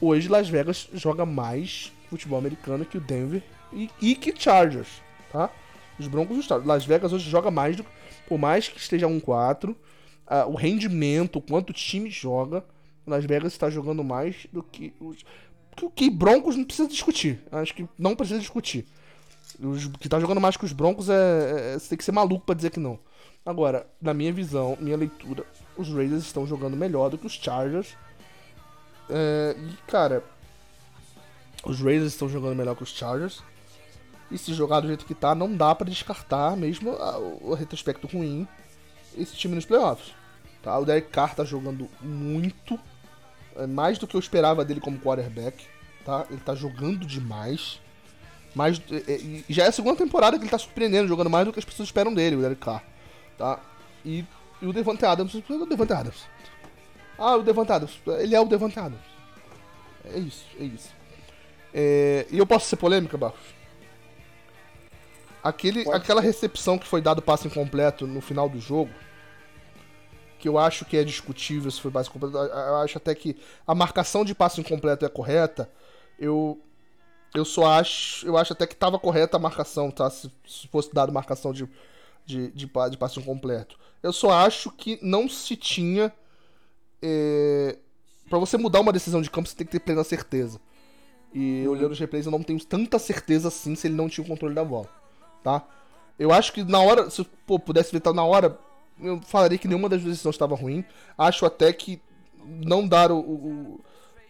Hoje 0.00 0.28
Las 0.28 0.48
Vegas 0.48 0.88
joga 0.94 1.26
mais 1.26 1.92
futebol 2.08 2.38
americano 2.38 2.84
que 2.84 2.96
o 2.96 3.00
Denver 3.00 3.42
e, 3.72 3.90
e 4.00 4.14
que 4.14 4.34
Chargers, 4.34 5.02
tá? 5.30 5.50
Os 5.98 6.08
Broncos 6.08 6.36
e 6.36 6.40
os. 6.40 6.64
Las 6.64 6.84
Vegas 6.84 7.12
hoje 7.12 7.28
joga 7.28 7.50
mais 7.50 7.76
do 7.76 7.84
por 8.26 8.38
mais 8.38 8.68
que 8.68 8.78
esteja 8.78 9.08
1-4, 9.08 9.70
uh, 9.70 9.76
o 10.48 10.54
rendimento, 10.54 11.36
o 11.36 11.42
quanto 11.42 11.70
o 11.70 11.72
time 11.72 12.08
joga, 12.08 12.64
Las 13.04 13.24
Vegas 13.24 13.52
está 13.52 13.68
jogando 13.68 14.04
mais 14.04 14.46
do 14.52 14.62
que 14.62 14.94
os 15.00 15.24
que 15.76 15.84
o 15.84 15.90
que 15.90 16.10
Broncos 16.10 16.56
não 16.56 16.64
precisa 16.64 16.88
discutir. 16.88 17.40
Acho 17.50 17.74
que 17.74 17.88
não 17.98 18.14
precisa 18.14 18.38
discutir. 18.38 18.86
Os 19.62 19.86
que 19.86 20.08
tá 20.08 20.18
jogando 20.18 20.40
mais 20.40 20.56
que 20.56 20.64
os 20.64 20.72
Broncos 20.72 21.08
é, 21.08 21.74
é, 21.74 21.78
você 21.78 21.90
tem 21.90 21.98
que 21.98 22.04
ser 22.04 22.12
maluco 22.12 22.46
para 22.46 22.54
dizer 22.54 22.70
que 22.70 22.80
não. 22.80 22.98
Agora, 23.44 23.86
na 24.00 24.14
minha 24.14 24.32
visão, 24.32 24.76
minha 24.80 24.96
leitura, 24.96 25.44
os 25.76 25.88
Raiders 25.88 26.22
estão 26.22 26.46
jogando 26.46 26.76
melhor 26.76 27.10
do 27.10 27.18
que 27.18 27.26
os 27.26 27.34
Chargers. 27.34 27.96
É, 29.08 29.56
e, 29.58 29.76
cara, 29.86 30.24
os 31.64 31.80
Raiders 31.80 32.12
estão 32.12 32.28
jogando 32.28 32.56
melhor 32.56 32.74
que 32.74 32.82
os 32.82 32.90
Chargers. 32.90 33.42
E 34.30 34.38
se 34.38 34.54
jogar 34.54 34.80
do 34.80 34.86
jeito 34.86 35.04
que 35.04 35.14
tá, 35.14 35.34
não 35.34 35.54
dá 35.54 35.74
para 35.74 35.90
descartar, 35.90 36.56
mesmo 36.56 36.92
a, 36.92 37.18
o 37.18 37.54
retrospecto 37.54 38.06
ruim, 38.06 38.46
esse 39.16 39.34
time 39.36 39.54
nos 39.54 39.64
playoffs. 39.64 40.14
Tá? 40.62 40.78
O 40.78 40.84
Derek 40.84 41.08
Carr 41.10 41.34
tá 41.34 41.44
jogando 41.44 41.88
muito, 42.00 42.78
é 43.56 43.66
mais 43.66 43.98
do 43.98 44.06
que 44.06 44.14
eu 44.14 44.20
esperava 44.20 44.64
dele 44.64 44.80
como 44.80 45.00
quarterback. 45.00 45.66
Tá? 46.04 46.26
Ele 46.30 46.40
tá 46.40 46.54
jogando 46.54 47.04
demais. 47.06 47.80
Mais, 48.54 48.80
é, 48.90 49.12
é, 49.12 49.44
já 49.48 49.64
é 49.64 49.68
a 49.68 49.72
segunda 49.72 49.96
temporada 49.96 50.36
que 50.36 50.44
ele 50.44 50.50
tá 50.50 50.58
surpreendendo, 50.58 51.08
jogando 51.08 51.30
mais 51.30 51.46
do 51.46 51.52
que 51.52 51.58
as 51.58 51.64
pessoas 51.64 51.88
esperam 51.88 52.12
dele, 52.12 52.36
o 52.36 52.40
Derek 52.40 52.60
Carr. 52.60 52.82
Tá? 53.38 53.60
E, 54.04 54.24
e 54.60 54.66
o 54.66 54.72
Devante 54.72 55.04
Adams, 55.04 55.34
o 55.34 55.66
Devante 55.66 55.92
Adams. 55.92 56.26
Ah, 57.18 57.36
o 57.36 57.42
Devante 57.42 57.72
Adams, 57.72 58.00
ele 58.18 58.34
é 58.34 58.40
o 58.40 58.46
Devante 58.46 58.78
Adams. 58.78 59.00
É 60.04 60.18
isso, 60.18 60.46
é 60.58 60.64
isso. 60.64 60.90
É, 61.72 62.26
e 62.30 62.38
eu 62.38 62.46
posso 62.46 62.66
ser 62.66 62.76
polêmica, 62.76 63.16
Barros? 63.16 63.38
Aquele, 65.42 65.88
aquela 65.90 66.20
recepção 66.20 66.78
que 66.78 66.86
foi 66.86 67.00
dado 67.00 67.22
passe 67.22 67.46
incompleto 67.46 68.06
no 68.06 68.20
final 68.20 68.48
do 68.48 68.60
jogo, 68.60 68.90
que 70.38 70.48
eu 70.48 70.58
acho 70.58 70.84
que 70.84 70.96
é 70.96 71.04
discutível 71.04 71.70
se 71.70 71.80
foi 71.80 71.90
passe 71.90 72.08
incompleto, 72.08 72.36
eu 72.36 72.76
acho 72.76 72.98
até 72.98 73.14
que 73.14 73.36
a 73.66 73.74
marcação 73.74 74.24
de 74.24 74.34
passe 74.34 74.60
incompleto 74.60 75.04
é 75.04 75.08
correta. 75.08 75.70
Eu 76.18 76.60
eu 77.34 77.44
só 77.44 77.66
acho, 77.66 78.26
eu 78.26 78.36
acho 78.36 78.52
até 78.52 78.66
que 78.66 78.74
estava 78.74 78.98
correta 78.98 79.36
a 79.36 79.40
marcação, 79.40 79.90
tá? 79.90 80.08
Se, 80.10 80.30
se 80.46 80.68
fosse 80.68 80.92
dado 80.92 81.12
marcação 81.12 81.52
de, 81.52 81.68
de, 82.26 82.50
de, 82.50 82.66
de 82.90 82.96
passe 82.96 83.20
incompleto. 83.20 83.78
Eu 84.02 84.12
só 84.12 84.30
acho 84.30 84.70
que 84.70 84.98
não 85.02 85.28
se 85.28 85.56
tinha. 85.56 86.12
É, 87.02 87.78
para 88.28 88.38
você 88.38 88.56
mudar 88.56 88.80
uma 88.80 88.92
decisão 88.92 89.22
de 89.22 89.30
campo, 89.30 89.48
você 89.48 89.56
tem 89.56 89.66
que 89.66 89.72
ter 89.72 89.80
plena 89.80 90.04
certeza. 90.04 90.60
E 91.32 91.66
olhando 91.68 91.92
os 91.92 91.98
replays, 91.98 92.26
eu 92.26 92.32
não 92.32 92.42
tenho 92.42 92.64
tanta 92.64 92.98
certeza 92.98 93.48
assim 93.48 93.74
se 93.74 93.86
ele 93.86 93.94
não 93.94 94.08
tinha 94.08 94.24
o 94.24 94.28
controle 94.28 94.54
da 94.54 94.64
bola 94.64 94.88
tá? 95.42 95.64
Eu 96.18 96.32
acho 96.32 96.52
que 96.52 96.62
na 96.62 96.80
hora, 96.80 97.08
se 97.10 97.24
pô, 97.46 97.58
pudesse 97.58 97.92
ver 97.92 98.02
na 98.12 98.24
hora, 98.24 98.58
eu 99.00 99.20
falaria 99.22 99.58
que 99.58 99.66
nenhuma 99.66 99.88
das 99.88 100.02
decisões 100.02 100.34
estava 100.34 100.54
ruim. 100.54 100.84
Acho 101.16 101.46
até 101.46 101.72
que 101.72 102.00
não 102.44 102.86
dar 102.86 103.10
o, 103.10 103.18
o, 103.18 103.80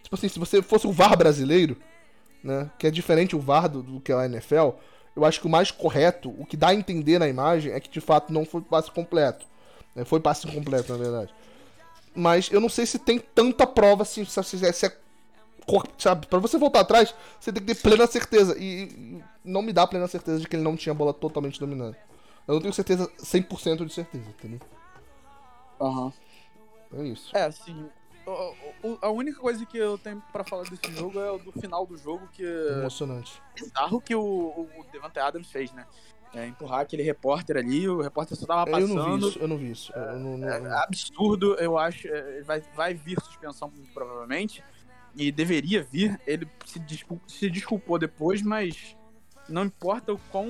Tipo 0.01 0.15
assim, 0.15 0.29
se 0.29 0.39
você 0.39 0.61
fosse 0.61 0.87
o 0.87 0.91
VAR 0.91 1.17
brasileiro, 1.17 1.77
né? 2.43 2.69
Que 2.77 2.87
é 2.87 2.91
diferente 2.91 3.35
o 3.35 3.39
VAR 3.39 3.69
do, 3.69 3.81
do 3.81 3.99
que 3.99 4.11
é 4.11 4.15
a 4.15 4.25
NFL, 4.25 4.69
eu 5.15 5.25
acho 5.25 5.39
que 5.39 5.47
o 5.47 5.49
mais 5.49 5.71
correto, 5.71 6.29
o 6.37 6.45
que 6.45 6.55
dá 6.55 6.69
a 6.69 6.75
entender 6.75 7.19
na 7.19 7.27
imagem, 7.27 7.71
é 7.71 7.79
que 7.79 7.89
de 7.89 8.01
fato 8.01 8.31
não 8.31 8.45
foi 8.45 8.61
passe 8.61 8.89
completo. 8.89 9.45
Né? 9.95 10.05
Foi 10.05 10.19
passe 10.19 10.47
incompleto, 10.47 10.91
na 10.91 10.97
verdade. 10.97 11.33
Mas 12.15 12.49
eu 12.51 12.59
não 12.59 12.69
sei 12.69 12.85
se 12.85 12.99
tem 12.99 13.19
tanta 13.19 13.65
prova 13.65 14.03
assim, 14.03 14.25
se, 14.25 14.39
é, 14.39 14.71
se 14.71 14.85
é 14.85 14.97
sabe, 15.97 16.27
para 16.27 16.39
você 16.39 16.57
voltar 16.57 16.81
atrás, 16.81 17.13
você 17.39 17.51
tem 17.51 17.63
que 17.63 17.73
ter 17.73 17.81
plena 17.81 18.07
certeza. 18.07 18.55
E 18.57 19.21
não 19.43 19.61
me 19.61 19.71
dá 19.71 19.85
plena 19.85 20.07
certeza 20.07 20.39
de 20.39 20.47
que 20.47 20.55
ele 20.55 20.63
não 20.63 20.75
tinha 20.75 20.91
a 20.91 20.95
bola 20.95 21.13
totalmente 21.13 21.59
dominante. 21.59 21.97
Eu 22.47 22.55
não 22.55 22.61
tenho 22.61 22.73
certeza, 22.73 23.09
100% 23.17 23.85
de 23.85 23.93
certeza, 23.93 24.25
entendeu? 24.27 24.59
Aham. 25.79 26.11
Uhum. 26.91 27.03
É 27.03 27.07
isso. 27.07 27.29
É, 27.35 27.43
assim, 27.43 27.89
a 29.01 29.09
única 29.09 29.39
coisa 29.39 29.65
que 29.65 29.77
eu 29.77 29.97
tenho 29.97 30.21
para 30.31 30.43
falar 30.43 30.63
desse 30.63 30.91
jogo 30.93 31.19
é 31.19 31.31
o 31.31 31.37
do 31.37 31.51
final 31.51 31.85
do 31.85 31.97
jogo, 31.97 32.27
que. 32.33 32.43
Emocionante. 32.43 33.41
Bizarro 33.55 34.01
que 34.01 34.15
o, 34.15 34.21
o 34.21 34.85
Devante 34.91 35.19
Adams 35.19 35.51
fez, 35.51 35.71
né? 35.73 35.85
É, 36.33 36.47
empurrar 36.47 36.79
aquele 36.79 37.03
repórter 37.03 37.57
ali, 37.57 37.89
o 37.89 38.01
repórter 38.01 38.37
só 38.37 38.45
tava 38.45 38.69
passando. 38.69 38.89
Eu 38.89 38.95
não 38.95 39.17
vi 39.17 39.27
isso, 39.27 39.39
eu 39.39 39.47
não 39.47 39.57
vi 39.57 39.71
isso. 39.71 39.93
É, 39.93 40.15
não, 40.17 40.37
não, 40.37 40.47
é 40.47 40.83
absurdo, 40.83 41.55
eu 41.55 41.77
acho. 41.77 42.07
É, 42.07 42.41
vai, 42.43 42.61
vai 42.75 42.93
vir 42.93 43.19
suspensão, 43.21 43.71
provavelmente 43.93 44.63
e 45.15 45.31
deveria 45.31 45.83
vir. 45.83 46.19
Ele 46.25 46.47
se, 46.65 46.79
desculpou, 46.79 47.27
se 47.27 47.49
desculpou 47.49 47.99
depois, 47.99 48.41
mas 48.41 48.95
não 49.47 49.65
importa 49.65 50.13
o 50.13 50.19
quão. 50.31 50.47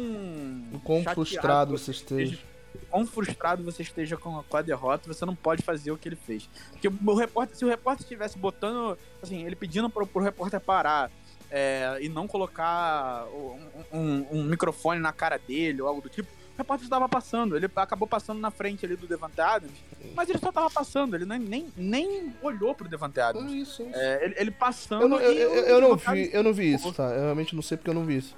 O 0.74 0.80
quão 0.80 1.04
frustrado 1.04 1.78
você 1.78 1.92
esteja. 1.92 2.40
Quão 2.90 3.06
frustrado 3.06 3.64
você 3.64 3.82
esteja 3.82 4.18
com 4.18 4.40
a, 4.40 4.44
com 4.44 4.58
a, 4.58 4.62
derrota, 4.62 5.12
você 5.12 5.26
não 5.26 5.36
pode 5.36 5.64
fazer 5.64 5.92
o 5.92 5.98
que 5.98 6.10
ele 6.10 6.16
fez. 6.16 6.50
Porque 6.72 6.88
o 6.88 7.14
repórter, 7.16 7.56
se 7.58 7.66
o 7.66 7.70
repórter 7.70 8.04
estivesse 8.04 8.38
botando, 8.38 8.98
assim, 9.22 9.46
ele 9.46 9.56
pedindo 9.56 9.90
pro, 9.90 10.06
pro 10.06 10.22
repórter 10.22 10.60
parar 10.60 11.10
é, 11.50 11.98
e 12.02 12.08
não 12.10 12.28
colocar 12.28 13.26
um, 13.28 13.98
um, 13.98 14.28
um, 14.32 14.44
microfone 14.44 15.00
na 15.00 15.12
cara 15.12 15.38
dele 15.38 15.82
ou 15.82 15.88
algo 15.88 16.02
do 16.02 16.10
tipo, 16.10 16.30
o 16.54 16.58
repórter 16.58 16.86
estava 16.86 17.10
passando, 17.10 17.56
ele 17.56 17.70
acabou 17.76 18.08
passando 18.08 18.40
na 18.40 18.52
frente 18.52 18.86
ali 18.86 18.96
do 18.96 19.08
Devante 19.08 19.42
Adams, 19.42 19.78
mas 20.16 20.30
ele 20.30 20.40
só 20.40 20.50
estava 20.50 20.70
passando, 20.70 21.16
ele 21.16 21.26
nem, 21.26 21.40
nem, 21.40 21.68
nem 21.76 22.34
olhou 22.42 22.76
pro 22.76 22.88
Devante 22.88 23.20
Adams. 23.20 23.52
Isso, 23.52 23.84
isso. 23.84 23.96
É, 23.96 24.26
ele, 24.26 24.36
ele, 24.38 24.52
passando. 24.52 25.02
Eu 25.02 25.10
não, 25.10 25.20
eu, 25.20 25.34
eu, 25.34 25.64
eu 25.66 25.82
não 25.82 25.96
vi, 25.96 26.30
eu 26.32 26.44
não 26.44 26.54
vi 26.54 26.74
isso, 26.74 26.94
tá? 26.94 27.04
Eu 27.04 27.22
realmente 27.22 27.56
não 27.56 27.62
sei 27.62 27.78
porque 27.78 27.90
eu 27.90 27.94
não 27.94 28.06
vi 28.06 28.18
isso. 28.18 28.36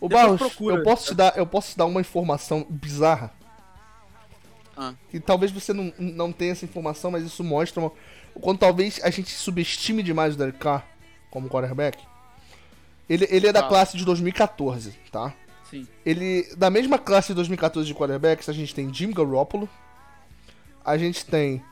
O 0.00 0.08
Barros, 0.08 0.40
eu 0.60 0.82
posso 0.82 1.06
te 1.06 1.14
dar, 1.14 1.36
eu 1.36 1.46
posso 1.46 1.72
te 1.72 1.78
dar 1.78 1.86
uma 1.86 2.00
informação 2.00 2.64
bizarra. 2.68 3.32
Ah. 4.80 4.94
Que 5.10 5.18
talvez 5.18 5.50
você 5.50 5.72
não, 5.72 5.92
não 5.98 6.30
tenha 6.30 6.52
essa 6.52 6.64
informação, 6.64 7.10
mas 7.10 7.24
isso 7.24 7.42
mostra 7.42 7.80
uma, 7.82 7.92
quando 8.40 8.60
talvez 8.60 9.00
a 9.02 9.10
gente 9.10 9.30
subestime 9.30 10.04
demais 10.04 10.34
o 10.34 10.38
Derek 10.38 10.58
Carr 10.58 10.86
como 11.30 11.48
quarterback. 11.48 11.98
Ele, 13.08 13.26
ele 13.28 13.48
é 13.48 13.52
da 13.52 13.60
ah. 13.60 13.68
classe 13.68 13.96
de 13.96 14.04
2014, 14.04 14.94
tá? 15.10 15.34
Sim. 15.68 15.86
Ele, 16.06 16.48
da 16.56 16.70
mesma 16.70 16.96
classe 16.96 17.28
de 17.28 17.34
2014 17.34 17.88
de 17.88 17.94
quarterbacks, 17.94 18.48
a 18.48 18.52
gente 18.52 18.72
tem 18.72 18.94
Jim 18.94 19.10
Garoppolo, 19.10 19.68
a 20.84 20.96
gente 20.96 21.26
tem 21.26 21.62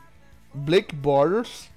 Blake 0.53 0.93
Borders. 0.93 1.69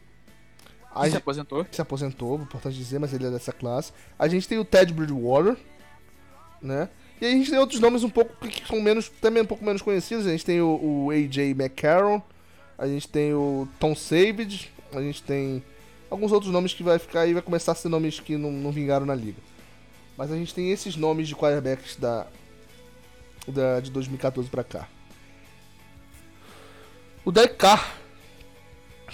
Que 0.93 1.11
se 1.11 1.17
aposentou. 1.17 1.67
Se 1.71 1.81
aposentou, 1.81 2.37
importante 2.41 2.77
dizer, 2.77 2.99
mas 2.99 3.15
ele 3.15 3.27
é 3.27 3.31
dessa 3.31 3.53
classe. 3.53 3.93
A 4.19 4.27
gente 4.27 4.49
tem 4.49 4.59
o 4.59 4.65
Ted 4.65 4.93
Bridgewater, 4.93 5.57
né? 6.61 6.89
E 7.21 7.27
aí 7.27 7.33
a 7.35 7.37
gente 7.37 7.51
tem 7.51 7.59
outros 7.59 7.81
nomes 7.81 8.03
um 8.03 8.09
pouco 8.09 8.35
que 8.49 8.67
são 8.67 8.81
menos, 8.81 9.09
também 9.21 9.43
um 9.43 9.47
pouco 9.47 9.65
menos 9.65 9.83
conhecidos. 9.83 10.27
A 10.27 10.31
gente 10.31 10.45
tem 10.45 10.61
o, 10.61 11.07
o 11.07 11.11
AJ 11.11 11.51
McCarron, 11.51 12.23
a 12.79 12.87
gente 12.87 13.07
tem 13.07 13.35
o 13.35 13.69
Tom 13.79 13.95
Savage, 13.95 14.71
a 14.93 15.03
gente 15.03 15.23
tem 15.23 15.63
alguns 16.09 16.33
outros 16.33 16.51
nomes 16.51 16.73
que 16.73 16.83
vai 16.83 16.99
ficar 16.99 17.21
aí, 17.21 17.35
vai 17.35 17.43
começar 17.43 17.73
a 17.73 17.75
ser 17.75 17.89
nomes 17.89 18.19
que 18.19 18.37
não, 18.37 18.51
não 18.51 18.73
vingaram 18.73 19.05
na 19.05 19.15
liga. 19.15 19.39
Mas 20.17 20.33
a 20.33 20.37
gente 20.37 20.55
tem 20.55 20.71
esses 20.73 20.97
nomes 20.97 21.29
de 21.29 21.37
quarterbacks 21.37 21.97
da, 21.97 22.27
da 23.47 23.81
de 23.81 23.91
2014 23.91 24.49
para 24.49 24.65
cá. 24.65 24.89
O 27.23 27.31
Derek 27.31 27.57
Carr, 27.57 27.97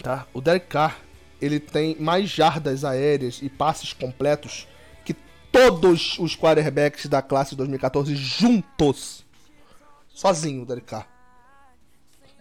tá? 0.01 0.27
O 0.33 0.41
Derek 0.41 0.67
Carr, 0.67 0.97
ele 1.43 1.59
tem 1.59 1.97
mais 1.99 2.31
jardas 2.31 2.85
aéreas 2.85 3.41
e 3.43 3.49
passes 3.49 3.93
completos 3.93 4.69
todos 5.57 6.19
os 6.19 6.37
quarterbacks 6.37 7.07
da 7.07 7.23
classe 7.23 7.51
de 7.51 7.57
2014 7.57 8.15
juntos. 8.15 9.25
Sozinho, 10.09 10.63
o 10.63 10.67
Derek 10.67 10.87
Carr. 10.87 11.09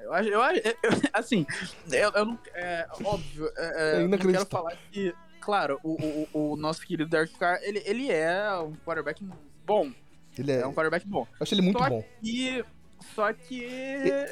Eu 0.01 0.13
acho, 0.13 0.29
eu, 0.29 0.41
acho- 0.41 0.61
eu- 0.65 0.73
assim, 1.13 1.45
eu, 1.91 2.11
eu 2.11 2.25
não. 2.25 2.39
É 2.53 2.85
óbvio, 3.03 3.49
é, 3.57 3.65
é, 3.65 3.99
É 3.99 4.03
eu 4.03 4.07
não 4.09 4.17
quero 4.17 4.45
falar 4.45 4.77
que, 4.91 5.13
claro, 5.39 5.79
o, 5.83 6.27
o, 6.33 6.51
o 6.51 6.55
nosso 6.55 6.85
querido 6.85 7.09
Derek 7.09 7.33
Carr, 7.37 7.59
ele, 7.63 7.81
ele 7.85 8.11
é 8.11 8.51
um 8.59 8.73
quarterback 8.85 9.25
bom. 9.65 9.91
Ele 10.37 10.51
é. 10.51 10.59
É 10.61 10.67
um 10.67 10.73
quarterback 10.73 11.07
bom. 11.07 11.25
Eu 11.31 11.37
acho 11.43 11.53
ele 11.53 11.61
muito 11.61 11.79
Só 11.79 11.89
bom. 11.89 12.03
E, 12.21 12.63
só 13.15 13.33
que 13.33 13.63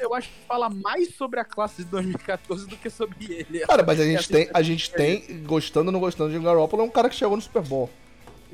eu 0.00 0.14
acho 0.14 0.28
que 0.28 0.46
fala 0.46 0.68
mais 0.68 1.14
sobre 1.16 1.40
a 1.40 1.44
classe 1.44 1.82
de 1.84 1.90
2014 1.90 2.66
do 2.68 2.76
que 2.76 2.88
sobre 2.90 3.16
ele. 3.32 3.60
Cara, 3.60 3.82
mas 3.82 3.98
a 3.98 4.04
gente 4.06 4.18
Essa 4.20 4.32
tem, 4.32 4.50
a 4.52 4.62
gente 4.62 4.90
tem, 4.92 5.42
gostando 5.44 5.88
ou 5.88 5.92
não 5.92 6.00
gostando 6.00 6.30
de 6.30 6.38
Garoppolo, 6.38 6.82
é 6.82 6.86
um 6.86 6.90
cara 6.90 7.08
que 7.08 7.16
chegou 7.16 7.36
no 7.36 7.42
Super 7.42 7.62
Bowl. 7.62 7.90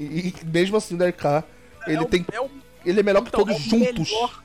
E, 0.01 0.29
e 0.29 0.35
mesmo 0.47 0.77
assim, 0.77 0.95
o 0.95 0.99
Derek 0.99 1.19
Carr, 1.19 1.45
ele 1.87 1.99
é 1.99 2.01
o- 2.01 2.07
tem. 2.07 2.25
é 2.33 2.41
o 2.41 2.51
Ele 2.85 3.01
é 3.01 3.03
melhor 3.03 3.21
que 3.23 3.29
Então, 3.29 3.41
todos 3.45 3.55
é 3.57 3.59
juntos. 3.59 4.11
melhor- 4.11 4.43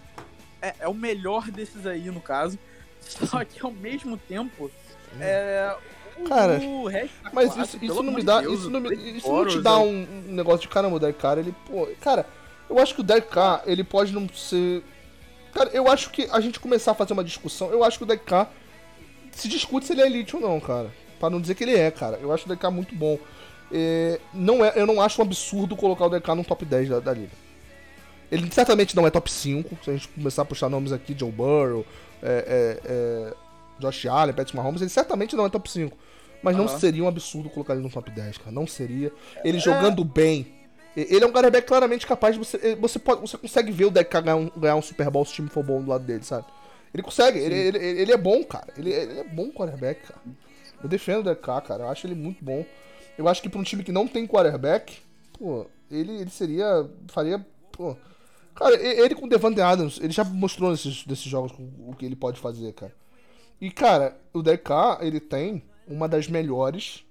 é, 0.61 0.75
é 0.81 0.87
o 0.89 0.93
melhor 0.93 1.49
desses 1.49 1.85
aí, 1.87 2.01
no 2.11 2.19
caso. 2.19 2.59
Só 2.99 3.43
que 3.45 3.63
ao 3.65 3.71
mesmo 3.71 4.17
tempo. 4.17 4.69
É. 5.19 5.73
O, 6.17 6.23
Cara, 6.29 6.59
o 6.59 6.87
resto 6.87 7.13
da 7.23 7.29
Mas 7.33 7.53
classe, 7.53 7.75
isso, 7.77 7.85
isso 7.85 8.03
não 8.03 8.13
me 8.13 8.23
dá. 8.23 8.41
Deus, 8.41 8.59
isso 8.59 8.69
não, 8.69 8.79
me, 8.79 8.93
isso 9.17 9.27
não 9.31 9.45
te 9.47 9.61
dá 9.61 9.71
é- 9.71 9.77
um, 9.77 10.07
um 10.29 10.33
negócio 10.33 10.61
de 10.61 10.67
caramba, 10.69 10.95
o 10.97 11.13
Carr, 11.13 11.37
ele, 11.39 11.53
pô. 11.65 11.87
Cara, 12.01 12.25
eu 12.69 12.79
acho 12.79 12.95
que 12.95 13.01
o 13.01 13.21
Carr, 13.21 13.63
ele 13.65 13.83
pode 13.83 14.13
não 14.13 14.27
ser. 14.29 14.81
Cara, 15.53 15.69
eu 15.73 15.89
acho 15.89 16.09
que 16.09 16.27
a 16.31 16.39
gente 16.41 16.59
começar 16.59 16.91
a 16.91 16.95
fazer 16.95 17.13
uma 17.13 17.23
discussão, 17.23 17.69
eu 17.69 17.83
acho 17.83 17.97
que 17.97 18.03
o 18.05 18.19
Carr 18.19 18.49
se 19.31 19.47
discute 19.47 19.85
se 19.85 19.93
ele 19.93 20.01
é 20.01 20.05
elite 20.05 20.35
ou 20.35 20.41
não, 20.41 20.59
cara. 20.59 20.91
Pra 21.19 21.29
não 21.29 21.39
dizer 21.39 21.55
que 21.55 21.63
ele 21.63 21.75
é, 21.75 21.89
cara. 21.91 22.17
Eu 22.21 22.33
acho 22.33 22.51
o 22.51 22.57
Carr 22.57 22.71
muito 22.71 22.93
bom. 22.95 23.17
É, 23.71 24.19
não 24.33 24.63
é, 24.63 24.73
eu 24.75 24.85
não 24.85 25.01
acho 25.01 25.21
um 25.21 25.25
absurdo 25.25 25.75
colocar 25.75 26.05
o 26.05 26.21
Carr 26.21 26.35
no 26.35 26.43
top 26.43 26.63
10 26.65 26.89
da, 26.89 26.99
da 26.99 27.13
liga. 27.13 27.31
Ele 28.31 28.49
certamente 28.51 28.95
não 28.95 29.05
é 29.05 29.11
top 29.11 29.31
5, 29.31 29.77
se 29.83 29.89
a 29.89 29.93
gente 29.93 30.07
começar 30.09 30.41
a 30.41 30.45
puxar 30.45 30.69
nomes 30.69 30.91
aqui, 30.91 31.15
Joe 31.17 31.31
Burrow, 31.31 31.85
é, 32.21 32.79
é, 32.83 32.89
é, 32.91 33.33
Josh 33.79 34.05
Allen, 34.07 34.33
Patrick 34.33 34.55
Mahomes, 34.55 34.81
ele 34.81 34.89
certamente 34.89 35.35
não 35.35 35.45
é 35.45 35.49
top 35.49 35.69
5. 35.69 35.95
Mas 36.41 36.55
não 36.55 36.65
Aham. 36.65 36.79
seria 36.79 37.03
um 37.03 37.07
absurdo 37.07 37.49
colocar 37.49 37.73
ele 37.73 37.81
no 37.81 37.89
top 37.89 38.11
10, 38.11 38.37
cara. 38.37 38.51
Não 38.51 38.67
seria. 38.67 39.11
Ele 39.43 39.57
jogando 39.59 40.03
bem. 40.03 40.47
Ele 40.95 41.23
é 41.23 41.27
um 41.27 41.31
quarterback 41.31 41.67
claramente 41.67 42.05
capaz 42.05 42.35
de 42.35 42.39
você. 42.39 42.57
eh, 42.61 42.75
Você, 42.75 42.99
pode, 42.99 43.21
você 43.21 43.37
consegue 43.37 43.71
ver 43.71 43.85
o 43.85 43.91
Deck 43.91 44.09
ganhar 44.21 44.35
um, 44.35 44.49
ganhar 44.55 44.75
um 44.75 44.81
Super 44.81 45.09
Bowl 45.09 45.25
se 45.25 45.31
o 45.31 45.35
time 45.35 45.49
for 45.49 45.63
bom 45.63 45.81
do 45.81 45.89
lado 45.89 46.03
dele, 46.05 46.23
sabe? 46.23 46.45
Ele 46.93 47.03
consegue, 47.03 47.39
ele, 47.39 47.55
ele, 47.55 47.77
ele 47.77 48.11
é 48.11 48.17
bom, 48.17 48.43
cara. 48.43 48.67
Ele, 48.77 48.93
ele 48.93 49.19
é 49.19 49.23
bom 49.23 49.49
quarterback, 49.51 50.01
cara. 50.07 50.21
Eu 50.81 50.87
defendo 50.87 51.29
o 51.29 51.35
Carr, 51.35 51.61
cara. 51.61 51.83
Eu 51.83 51.89
acho 51.89 52.05
ele 52.07 52.15
muito 52.15 52.43
bom. 52.45 52.63
Eu 53.17 53.27
acho 53.27 53.41
que 53.41 53.49
pra 53.49 53.59
um 53.59 53.63
time 53.63 53.83
que 53.83 53.91
não 53.91 54.07
tem 54.07 54.27
quarterback, 54.27 54.97
pô, 55.37 55.65
ele, 55.89 56.21
ele 56.21 56.29
seria. 56.29 56.89
faria. 57.07 57.45
Pô. 57.71 57.95
Cara, 58.53 58.75
ele 58.75 59.15
com 59.15 59.25
o 59.25 59.29
Devante 59.29 59.59
Adams, 59.59 59.99
ele 60.01 60.13
já 60.13 60.23
mostrou 60.23 60.71
nesses, 60.71 61.05
nesses 61.05 61.25
jogos 61.25 61.51
o 61.79 61.93
que 61.93 62.05
ele 62.05 62.15
pode 62.15 62.39
fazer, 62.39 62.71
cara. 62.73 62.93
E, 63.59 63.69
cara, 63.69 64.17
o 64.33 64.41
Carr, 64.57 64.99
ele 65.01 65.19
tem 65.19 65.63
uma 65.87 66.07
das 66.07 66.27
melhores. 66.27 67.03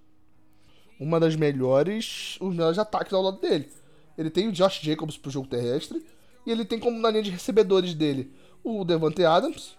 Uma 0.98 1.18
das 1.18 1.36
melhores. 1.36 2.36
Os 2.40 2.54
melhores 2.54 2.78
ataques 2.78 3.12
ao 3.12 3.22
lado 3.22 3.40
dele. 3.40 3.70
Ele 4.16 4.30
tem 4.30 4.48
o 4.48 4.52
Josh 4.52 4.80
Jacobs 4.80 5.16
pro 5.16 5.30
jogo 5.30 5.48
terrestre. 5.48 6.04
E 6.46 6.50
ele 6.50 6.64
tem 6.64 6.78
como 6.78 6.98
na 6.98 7.10
linha 7.10 7.22
de 7.22 7.30
recebedores 7.30 7.94
dele 7.94 8.32
o 8.62 8.84
Devante 8.84 9.24
Adams. 9.24 9.76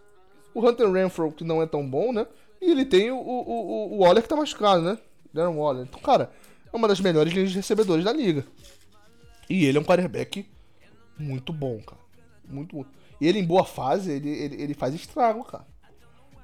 O 0.53 0.68
Hunter 0.68 0.91
Renfro, 0.91 1.31
que 1.31 1.43
não 1.43 1.61
é 1.61 1.65
tão 1.65 1.88
bom, 1.88 2.14
né? 2.14 2.26
E 2.61 2.72
ele 2.72 2.85
tem 2.85 3.11
o, 3.11 3.18
o, 3.18 3.49
o, 3.49 3.93
o 3.93 3.97
Waller 3.99 4.23
que 4.23 4.30
tá 4.30 4.35
machucado, 4.35 4.81
né? 4.81 4.97
Darren 5.35 5.55
Waller. 5.55 5.83
Então, 5.85 5.99
cara, 6.01 6.31
é 6.71 6.75
uma 6.75 6.87
das 6.87 6.99
melhores 6.99 7.31
linhas 7.33 7.49
de 7.51 7.57
recebedores 7.57 8.03
da 8.03 8.11
liga. 8.13 8.45
E 9.49 9.65
ele 9.65 9.77
é 9.77 9.81
um 9.81 9.83
quarterback 9.83 10.47
muito 11.17 11.53
bom, 11.53 11.79
cara. 11.81 12.01
Muito 12.47 12.75
bom. 12.75 12.85
E 13.21 13.27
ele 13.27 13.39
em 13.39 13.45
boa 13.45 13.63
fase, 13.63 14.11
ele, 14.11 14.29
ele, 14.29 14.61
ele 14.61 14.73
faz 14.73 14.93
estrago, 14.93 15.43
cara. 15.43 15.65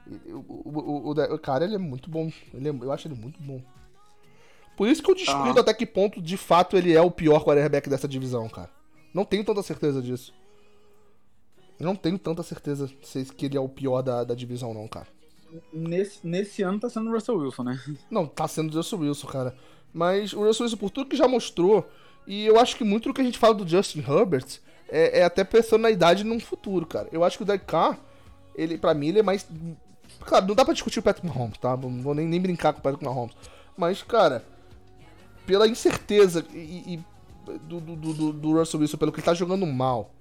Ele- 0.07 0.33
O, 0.33 0.39
o, 0.65 1.09
o, 1.09 1.33
o- 1.33 1.39
cara, 1.39 1.65
ele 1.65 1.75
é 1.75 1.79
muito 1.79 2.09
bom. 2.09 2.31
Ele 2.53 2.69
é- 2.69 2.71
eu 2.71 2.91
acho 2.91 3.07
ele 3.07 3.15
muito 3.15 3.41
bom. 3.41 3.61
Por 4.77 4.87
isso 4.87 5.03
que 5.03 5.11
eu 5.11 5.15
discuto 5.15 5.59
até 5.59 5.73
que 5.73 5.85
ponto, 5.85 6.21
de 6.21 6.37
fato, 6.37 6.77
ele 6.77 6.93
é 6.93 7.01
o 7.01 7.11
pior 7.11 7.43
quarterback 7.43 7.89
dessa 7.89 8.07
divisão, 8.07 8.47
cara. 8.49 8.69
Não 9.13 9.25
tenho 9.25 9.43
tanta 9.43 9.61
certeza 9.61 10.01
disso. 10.01 10.33
Eu 11.79 11.85
não 11.85 11.95
tenho 11.95 12.17
tanta 12.17 12.41
certeza 12.43 12.89
se 13.01 13.25
que 13.25 13.47
ele 13.47 13.57
é 13.57 13.59
o 13.59 13.67
pior 13.69 14.01
da, 14.01 14.23
da 14.23 14.33
divisão, 14.35 14.73
não, 14.73 14.87
cara. 14.87 15.07
Nesse, 15.73 16.25
nesse 16.25 16.61
ano 16.61 16.79
tá 16.79 16.89
sendo 16.89 17.09
o 17.09 17.13
Russell 17.13 17.37
Wilson, 17.37 17.63
né? 17.63 17.81
Não, 18.09 18.25
tá 18.25 18.47
sendo 18.47 18.73
o 18.73 18.77
Russell 18.77 18.99
Wilson, 18.99 19.27
cara. 19.27 19.55
Mas 19.93 20.33
o 20.33 20.43
Russell 20.43 20.65
Wilson, 20.65 20.77
por 20.77 20.89
tudo 20.89 21.09
que 21.09 21.15
já 21.15 21.27
mostrou, 21.27 21.89
e 22.25 22.45
eu 22.45 22.59
acho 22.59 22.75
que 22.75 22.83
muito 22.83 23.09
do 23.09 23.13
que 23.13 23.21
a 23.21 23.23
gente 23.23 23.37
fala 23.37 23.53
do 23.53 23.67
Justin 23.67 23.99
Herbert 23.99 24.59
é, 24.89 25.19
é 25.19 25.23
até 25.23 25.43
pensando 25.43 25.81
na 25.81 25.91
idade 25.91 26.23
num 26.23 26.39
futuro, 26.39 26.85
cara. 26.85 27.07
Eu 27.11 27.23
acho 27.23 27.37
que 27.37 27.43
o 27.43 27.45
Derek 27.45 27.65
Carr, 27.65 27.97
ele, 28.55 28.77
pra 28.77 28.93
mim, 28.93 29.07
ele 29.07 29.19
é 29.19 29.23
mais. 29.23 29.47
Claro, 30.21 30.47
não 30.47 30.55
dá 30.55 30.63
pra 30.63 30.73
discutir 30.73 30.99
o 30.99 31.03
Patrick 31.03 31.25
Mahomes, 31.25 31.57
tá? 31.57 31.75
Não 31.75 32.01
vou 32.01 32.13
nem, 32.13 32.27
nem 32.27 32.39
brincar 32.39 32.73
com 32.73 32.79
o 32.79 32.81
Patrick 32.81 33.03
Mahomes. 33.03 33.35
Mas, 33.75 34.03
cara, 34.03 34.45
pela 35.45 35.67
incerteza 35.67 36.45
e, 36.53 36.95
e 36.95 36.99
do, 37.63 37.79
do, 37.79 37.95
do, 37.95 38.33
do 38.33 38.57
Russell 38.57 38.79
Wilson, 38.79 38.97
pelo 38.97 39.11
que 39.11 39.19
ele 39.19 39.25
tá 39.25 39.33
jogando 39.33 39.65
mal, 39.65 40.11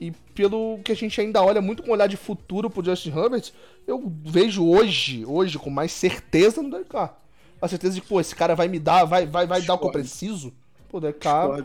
e 0.00 0.10
pelo 0.34 0.78
que 0.82 0.90
a 0.90 0.96
gente 0.96 1.20
ainda 1.20 1.42
olha 1.42 1.60
muito 1.60 1.82
com 1.82 1.90
olhar 1.92 2.06
de 2.06 2.16
futuro 2.16 2.70
pro 2.70 2.82
Justin 2.84 3.10
Herbert, 3.10 3.52
eu 3.86 4.10
vejo 4.24 4.66
hoje, 4.66 5.24
hoje, 5.26 5.58
com 5.58 5.68
mais 5.70 5.92
certeza 5.92 6.62
no 6.62 6.70
Derek 6.70 6.88
Carr. 6.88 7.16
A 7.60 7.68
certeza 7.68 7.94
de 7.94 8.00
que, 8.00 8.08
pô, 8.08 8.18
esse 8.20 8.34
cara 8.34 8.54
vai 8.56 8.66
me 8.68 8.78
dar, 8.78 9.04
vai, 9.04 9.26
vai, 9.26 9.46
vai 9.46 9.60
dar 9.60 9.74
o 9.74 9.78
que 9.78 9.84
eu 9.86 9.92
preciso. 9.92 10.52
Pô, 10.88 10.96
o 10.96 11.00
Derek 11.00 11.18
Carr. 11.20 11.64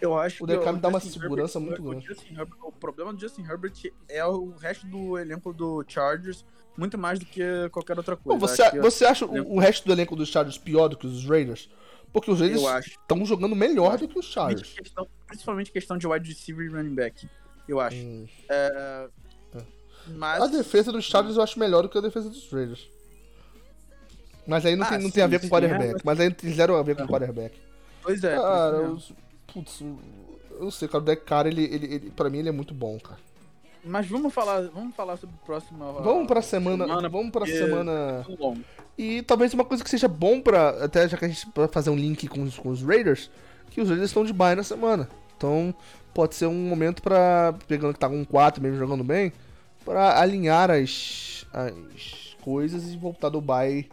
Eu 0.00 0.16
acho 0.18 0.44
O 0.44 0.46
Derek 0.46 0.64
Carr 0.64 0.74
me 0.74 0.80
dá 0.80 0.88
uma 0.88 1.00
Justin 1.00 1.18
segurança 1.20 1.58
Herbert- 1.58 1.80
muito 1.80 1.86
o 1.86 1.90
grande. 1.90 2.06
Justin 2.06 2.34
Herbert- 2.34 2.58
o 2.62 2.70
problema 2.72 3.12
do 3.12 3.18
Justin 3.20 3.42
Herbert 3.42 3.72
é 4.08 4.24
o 4.24 4.50
resto 4.54 4.86
do 4.86 5.18
elenco 5.18 5.52
do 5.52 5.84
Chargers, 5.88 6.44
muito 6.76 6.96
mais 6.98 7.18
do 7.18 7.24
que 7.26 7.42
qualquer 7.72 7.96
outra 7.96 8.16
Pô, 8.16 8.36
coisa. 8.36 8.40
você, 8.40 8.62
Acho 8.62 8.70
que- 8.72 8.80
você 8.80 9.04
acha 9.06 9.26
o, 9.26 9.54
o 9.56 9.58
resto 9.58 9.84
do 9.86 9.92
elenco 9.92 10.14
dos 10.14 10.28
Chargers 10.28 10.58
pior 10.58 10.88
do 10.88 10.96
que 10.96 11.06
os 11.06 11.24
Raiders? 11.26 11.68
Porque 12.12 12.30
os 12.30 12.38
Raiders 12.38 12.62
estão 12.86 13.24
jogando 13.26 13.56
melhor 13.56 13.98
do 13.98 14.06
que 14.06 14.16
os 14.18 14.26
Chargers. 14.26 14.74
questão, 14.74 15.08
principalmente 15.26 15.72
questão 15.72 15.96
de 15.98 16.06
wide 16.06 16.28
receiver 16.28 16.64
e 16.64 16.68
running 16.68 16.94
back, 16.94 17.28
eu 17.68 17.80
acho. 17.80 17.96
Hum. 17.96 18.26
É, 18.48 19.06
Mas. 20.08 20.42
A 20.42 20.46
defesa 20.46 20.92
dos 20.92 21.04
Chargers 21.04 21.36
eu 21.36 21.42
acho 21.42 21.58
melhor 21.58 21.82
do 21.82 21.88
que 21.88 21.96
a 21.98 22.00
defesa 22.00 22.28
dos 22.28 22.50
Raiders. 22.52 22.88
Mas 24.46 24.66
aí 24.66 24.76
não, 24.76 24.84
Ah, 24.84 24.90
tem, 24.90 24.98
não 24.98 25.06
sim, 25.06 25.12
tem 25.12 25.22
a 25.24 25.26
ver 25.26 25.38
com 25.38 25.44
sim, 25.46 25.50
quarterback. 25.50 25.84
é, 25.84 25.92
mas- 25.92 26.02
Mas 26.04 26.20
aí 26.20 26.30
tem 26.30 26.52
zero 26.52 26.76
a 26.76 26.82
ver 26.82 26.96
com 26.96 27.06
quarterback. 27.06 27.56
Pois 28.02 28.22
é. 28.22 28.36
Cara, 28.36 28.78
mesmo. 28.80 28.94
os, 28.96 29.12
putz, 29.52 29.80
eu 29.80 29.98
não 30.60 30.70
sei, 30.70 30.86
cara, 30.86 31.02
o 31.02 31.04
Derek 31.06 31.24
Carr, 31.24 31.46
ele, 31.46 31.64
ele, 31.64 31.94
ele, 31.94 32.10
pra 32.10 32.28
mim, 32.28 32.38
ele 32.38 32.50
é 32.50 32.52
muito 32.52 32.74
bom, 32.74 32.98
cara. 33.00 33.18
Mas 33.82 34.06
vamos 34.06 34.32
falar, 34.32 34.62
vamos 34.68 34.94
falar 34.94 35.16
sobre 35.16 35.34
o 35.36 35.46
próximo. 35.46 35.78
Vamos 36.02 36.26
pra 36.26 36.40
semana, 36.42 36.86
semana, 36.86 37.08
vamos 37.08 37.30
pra 37.32 37.46
semana... 37.46 38.26
longo. 38.38 38.60
E 38.96 39.22
talvez 39.22 39.52
uma 39.54 39.64
coisa 39.64 39.82
que 39.82 39.90
seja 39.90 40.08
bom 40.08 40.40
pra. 40.40 40.84
Até 40.84 41.08
já 41.08 41.16
que 41.16 41.24
a 41.24 41.28
gente 41.28 41.46
vai 41.54 41.68
fazer 41.68 41.90
um 41.90 41.96
link 41.96 42.26
com 42.28 42.42
os, 42.42 42.56
com 42.56 42.68
os 42.70 42.82
Raiders, 42.82 43.30
que 43.70 43.80
os 43.80 43.88
Raiders 43.88 44.10
estão 44.10 44.24
de 44.24 44.32
bye 44.32 44.54
na 44.54 44.62
semana. 44.62 45.08
Então 45.36 45.74
pode 46.14 46.34
ser 46.34 46.46
um 46.46 46.68
momento 46.68 47.02
pra. 47.02 47.54
Pegando 47.66 47.92
que 47.92 47.98
tá 47.98 48.08
com 48.08 48.24
4 48.24 48.62
mesmo 48.62 48.78
jogando 48.78 49.04
bem, 49.04 49.32
pra 49.84 50.20
alinhar 50.20 50.70
as, 50.70 51.46
as 51.52 52.36
coisas 52.42 52.92
e 52.92 52.96
voltar 52.96 53.28
do 53.28 53.40
bye 53.40 53.88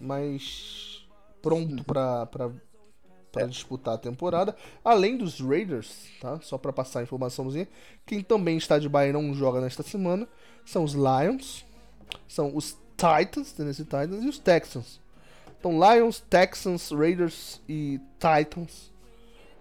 mais 0.00 1.06
pronto 1.42 1.84
pra, 1.84 2.26
pra, 2.26 2.50
pra 3.30 3.46
disputar 3.46 3.94
a 3.94 3.98
temporada. 3.98 4.56
Além 4.84 5.16
dos 5.16 5.40
Raiders, 5.40 6.06
tá? 6.20 6.40
Só 6.40 6.58
pra 6.58 6.72
passar 6.72 7.00
a 7.00 7.02
informaçãozinha. 7.02 7.68
Quem 8.04 8.22
também 8.22 8.56
está 8.56 8.78
de 8.78 8.88
bye 8.88 9.08
e 9.08 9.12
não 9.12 9.34
joga 9.34 9.60
nesta 9.60 9.82
semana 9.82 10.26
são 10.64 10.84
os 10.84 10.92
Lions, 10.92 11.64
são 12.28 12.54
os 12.54 12.76
Titans, 12.96 13.52
Tennessee 13.52 13.84
Titans 13.84 14.22
e 14.24 14.28
os 14.28 14.38
Texans. 14.38 15.00
Então, 15.58 15.72
Lions, 15.72 16.20
Texans, 16.20 16.90
Raiders 16.90 17.60
e 17.68 18.00
Titans 18.18 18.90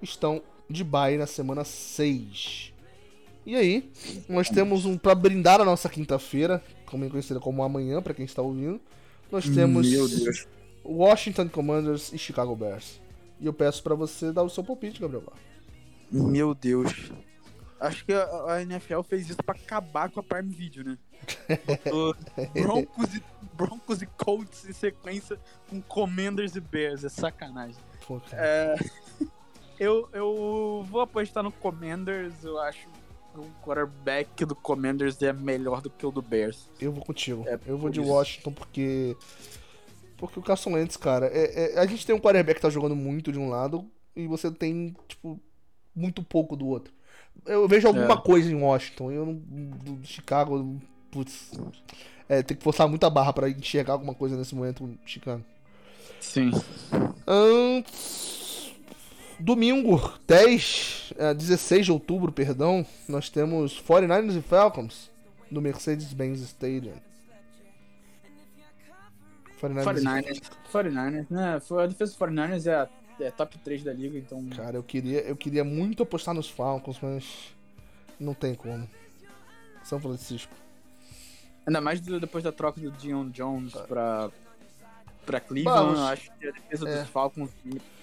estão 0.02 0.42
de 0.70 0.84
bye 0.84 1.18
na 1.18 1.26
semana 1.26 1.64
6. 1.64 2.74
E 3.46 3.56
aí, 3.56 3.90
nós 4.28 4.50
temos 4.50 4.86
um 4.86 4.98
para 4.98 5.16
brindar 5.16 5.60
a 5.60 5.66
nossa 5.66 5.90
quinta-feira, 5.90 6.64
também 6.90 7.10
conhecida 7.10 7.40
como 7.40 7.64
amanhã 7.64 8.02
para 8.02 8.14
quem 8.14 8.26
está 8.26 8.42
ouvindo. 8.42 8.80
Nós 9.32 9.48
temos. 9.50 9.88
Washington 10.84 11.50
Commanders 11.50 12.14
e 12.14 12.18
Chicago 12.18 12.56
Bears. 12.56 13.02
E 13.40 13.46
eu 13.46 13.54
peço 13.54 13.82
para 13.84 13.96
você 13.96 14.32
dar 14.32 14.44
o 14.44 14.50
seu 14.50 14.64
palpite, 14.64 15.00
Gabriel. 15.00 15.24
Meu 16.12 16.54
Deus. 16.54 17.12
Acho 17.80 18.06
que 18.06 18.14
a, 18.14 18.54
a 18.54 18.62
NFL 18.62 19.02
fez 19.02 19.30
isso 19.30 19.42
pra 19.44 19.56
acabar 19.56 20.10
com 20.10 20.20
a 20.20 20.24
Prime 20.24 20.54
Video, 20.54 20.84
né? 20.84 20.98
Botou 21.66 22.16
Broncos 22.54 23.16
e, 23.16 23.24
Broncos 23.54 24.02
e 24.02 24.06
Colts 24.06 24.68
em 24.68 24.74
sequência 24.74 25.40
com 25.70 25.82
Commanders 25.82 26.56
e 26.56 26.60
Bears. 26.60 27.04
É 27.04 27.10
sacanagem. 27.10 27.78
Pô. 28.06 28.22
É, 28.34 28.76
eu, 29.80 30.10
eu 30.12 30.86
vou 30.90 31.02
apostar 31.02 31.44
no 31.44 31.52
Commanders. 31.52 32.44
Eu 32.44 32.60
acho 32.60 32.88
que 32.88 33.40
o 33.40 33.46
quarterback 33.64 34.46
do 34.46 34.56
Commanders 34.56 35.22
é 35.22 35.32
melhor 35.32 35.82
do 35.82 35.90
que 35.90 36.06
o 36.06 36.12
do 36.12 36.22
Bears. 36.22 36.70
Eu 36.80 36.92
vou 36.92 37.04
contigo. 37.04 37.46
É, 37.48 37.58
eu 37.66 37.78
vou 37.78 37.90
de 37.90 38.02
isso. 38.02 38.10
Washington 38.10 38.52
porque. 38.52 39.16
Porque 40.18 40.38
o 40.38 40.44
Carson 40.44 40.74
Wentz, 40.74 40.98
cara, 40.98 41.28
é, 41.28 41.76
é- 41.76 41.80
a 41.80 41.86
gente 41.86 42.06
tem 42.06 42.14
um 42.14 42.20
quarterback 42.20 42.58
que 42.58 42.62
tá 42.62 42.70
jogando 42.70 42.96
muito 42.96 43.32
de 43.32 43.40
um 43.40 43.50
lado 43.50 43.90
e 44.14 44.28
você 44.28 44.52
tem, 44.52 44.94
tipo, 45.08 45.40
muito 45.96 46.22
pouco 46.22 46.58
do 46.58 46.68
outro. 46.68 46.94
Eu 47.46 47.66
vejo 47.70 47.88
alguma 47.88 48.16
é. 48.16 48.22
coisa 48.22 48.52
em 48.52 48.62
Washington. 48.62 49.12
Eu 49.12 49.26
não. 49.26 49.34
Do 49.36 50.06
Chicago, 50.06 50.78
putz. 51.10 51.52
É, 52.28 52.44
tem 52.44 52.58
que 52.58 52.64
forçar 52.64 52.88
muita 52.88 53.10
barra 53.10 53.32
para 53.32 53.50
enxergar 53.50 53.94
alguma 53.94 54.14
coisa 54.14 54.36
nesse 54.36 54.54
momento 54.54 54.98
Chicago. 55.06 55.44
Sim. 56.20 56.52
Antes. 57.26 58.39
Domingo, 59.40 59.98
10, 60.28 61.14
16 61.38 61.86
de 61.86 61.92
outubro, 61.92 62.32
perdão, 62.32 62.86
nós 63.08 63.30
temos 63.30 63.82
49ers 63.82 64.38
e 64.38 64.42
Falcons 64.42 65.10
no 65.50 65.62
Mercedes-Benz 65.62 66.42
Stadium. 66.42 66.96
49ers. 69.62 70.42
49ers, 70.72 71.28
né? 71.30 71.54
A 71.56 71.86
defesa 71.88 72.12
dos 72.12 72.18
49ers 72.18 72.66
é, 72.66 72.76
a, 72.76 72.90
é 73.20 73.32
top 73.32 73.58
3 73.60 73.84
da 73.84 73.94
liga, 73.94 74.18
então. 74.18 74.46
Cara, 74.56 74.78
eu 74.78 74.84
queria, 74.84 75.22
eu 75.22 75.36
queria 75.36 75.64
muito 75.64 76.04
apostar 76.04 76.34
nos 76.34 76.50
Falcons, 76.50 77.00
mas 77.02 77.54
não 78.20 78.34
tem 78.34 78.56
como. 78.56 78.90
São 79.84 80.00
Francisco. 80.00 80.54
Ainda 81.66 81.82
mais 81.82 82.00
do, 82.00 82.20
depois 82.20 82.44
da 82.44 82.52
troca 82.52 82.80
do 82.80 82.92
Dion 82.92 83.30
Jones 83.30 83.74
pra, 83.88 84.30
pra 85.30 85.40
Cleveland, 85.40 85.94
Vamos. 85.94 86.00
acho 86.00 86.32
que 86.40 86.48
a 86.48 86.52
defesa 86.52 86.90
é. 86.90 87.02
dos 87.02 87.10
Falcons 87.10 87.52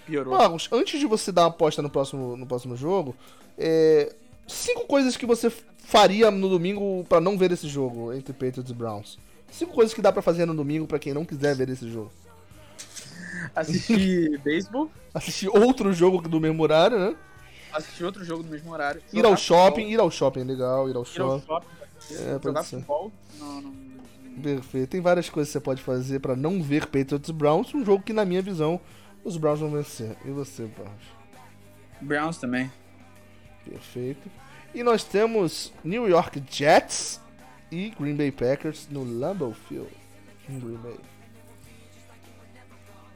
piorou. 0.05 0.37
Vamos, 0.37 0.69
antes 0.71 0.97
de 0.97 1.05
você 1.05 1.29
dar 1.29 1.41
uma 1.41 1.49
aposta 1.49 1.81
no 1.81 1.89
próximo, 1.89 2.37
no 2.37 2.45
próximo 2.45 2.77
jogo, 2.77 3.13
é, 3.57 4.15
cinco 4.47 4.85
coisas 4.87 5.17
que 5.17 5.25
você 5.25 5.49
faria 5.49 6.31
no 6.31 6.47
domingo 6.47 7.05
para 7.09 7.19
não 7.19 7.37
ver 7.37 7.51
esse 7.51 7.67
jogo 7.67 8.13
entre 8.13 8.31
Patriots 8.31 8.71
e 8.71 8.73
Browns. 8.73 9.19
Cinco 9.51 9.73
coisas 9.73 9.93
que 9.93 10.01
dá 10.01 10.09
para 10.09 10.21
fazer 10.21 10.45
no 10.45 10.55
domingo 10.55 10.87
para 10.87 10.99
quem 10.99 11.13
não 11.13 11.25
quiser 11.25 11.53
ver 11.53 11.67
esse 11.67 11.91
jogo. 11.91 12.13
Assistir 13.53 14.39
beisebol. 14.43 14.89
Assistir 15.13 15.49
outro 15.49 15.91
jogo 15.91 16.25
do 16.29 16.39
mesmo 16.39 16.63
horário, 16.63 16.97
né? 16.97 17.15
Assistir 17.73 18.05
outro 18.05 18.23
jogo 18.23 18.41
do 18.41 18.49
mesmo 18.49 18.71
horário. 18.71 19.01
Ir 19.11 19.25
ao 19.25 19.35
shopping, 19.35 19.81
futebol. 19.81 19.91
ir 19.91 19.99
ao 19.99 20.11
shopping 20.11 20.43
legal, 20.43 20.89
ir 20.89 20.95
ao 20.95 21.03
ir 21.03 21.05
shopping. 21.05 21.51
Ao 21.51 21.61
shopping 21.61 21.77
é, 22.11 22.39
jogar 22.41 22.63
futebol. 22.63 23.11
Não, 23.37 23.61
não... 23.61 23.86
Perfeito. 24.41 24.89
Tem 24.89 25.01
várias 25.01 25.29
coisas 25.29 25.49
que 25.49 25.53
você 25.53 25.63
pode 25.63 25.81
fazer 25.81 26.19
para 26.19 26.35
não 26.35 26.61
ver 26.61 26.85
Patriots 26.85 27.31
Browns, 27.31 27.73
um 27.73 27.83
jogo 27.83 28.03
que 28.03 28.13
na 28.13 28.23
minha 28.23 28.41
visão 28.41 28.79
os 29.23 29.37
Browns 29.37 29.59
vão 29.59 29.71
vencer. 29.71 30.15
E 30.25 30.29
você, 30.29 30.65
Barros? 30.65 31.17
Browns 31.99 32.37
também. 32.37 32.71
Perfeito. 33.65 34.29
E 34.73 34.83
nós 34.83 35.03
temos 35.03 35.73
New 35.83 36.07
York 36.07 36.43
Jets 36.49 37.19
e 37.71 37.89
Green 37.99 38.15
Bay 38.15 38.31
Packers 38.31 38.87
no 38.89 39.03
Lambeau 39.03 39.53
Field, 39.53 39.91
em 40.47 40.59
Green 40.59 40.77
Bay. 40.77 40.97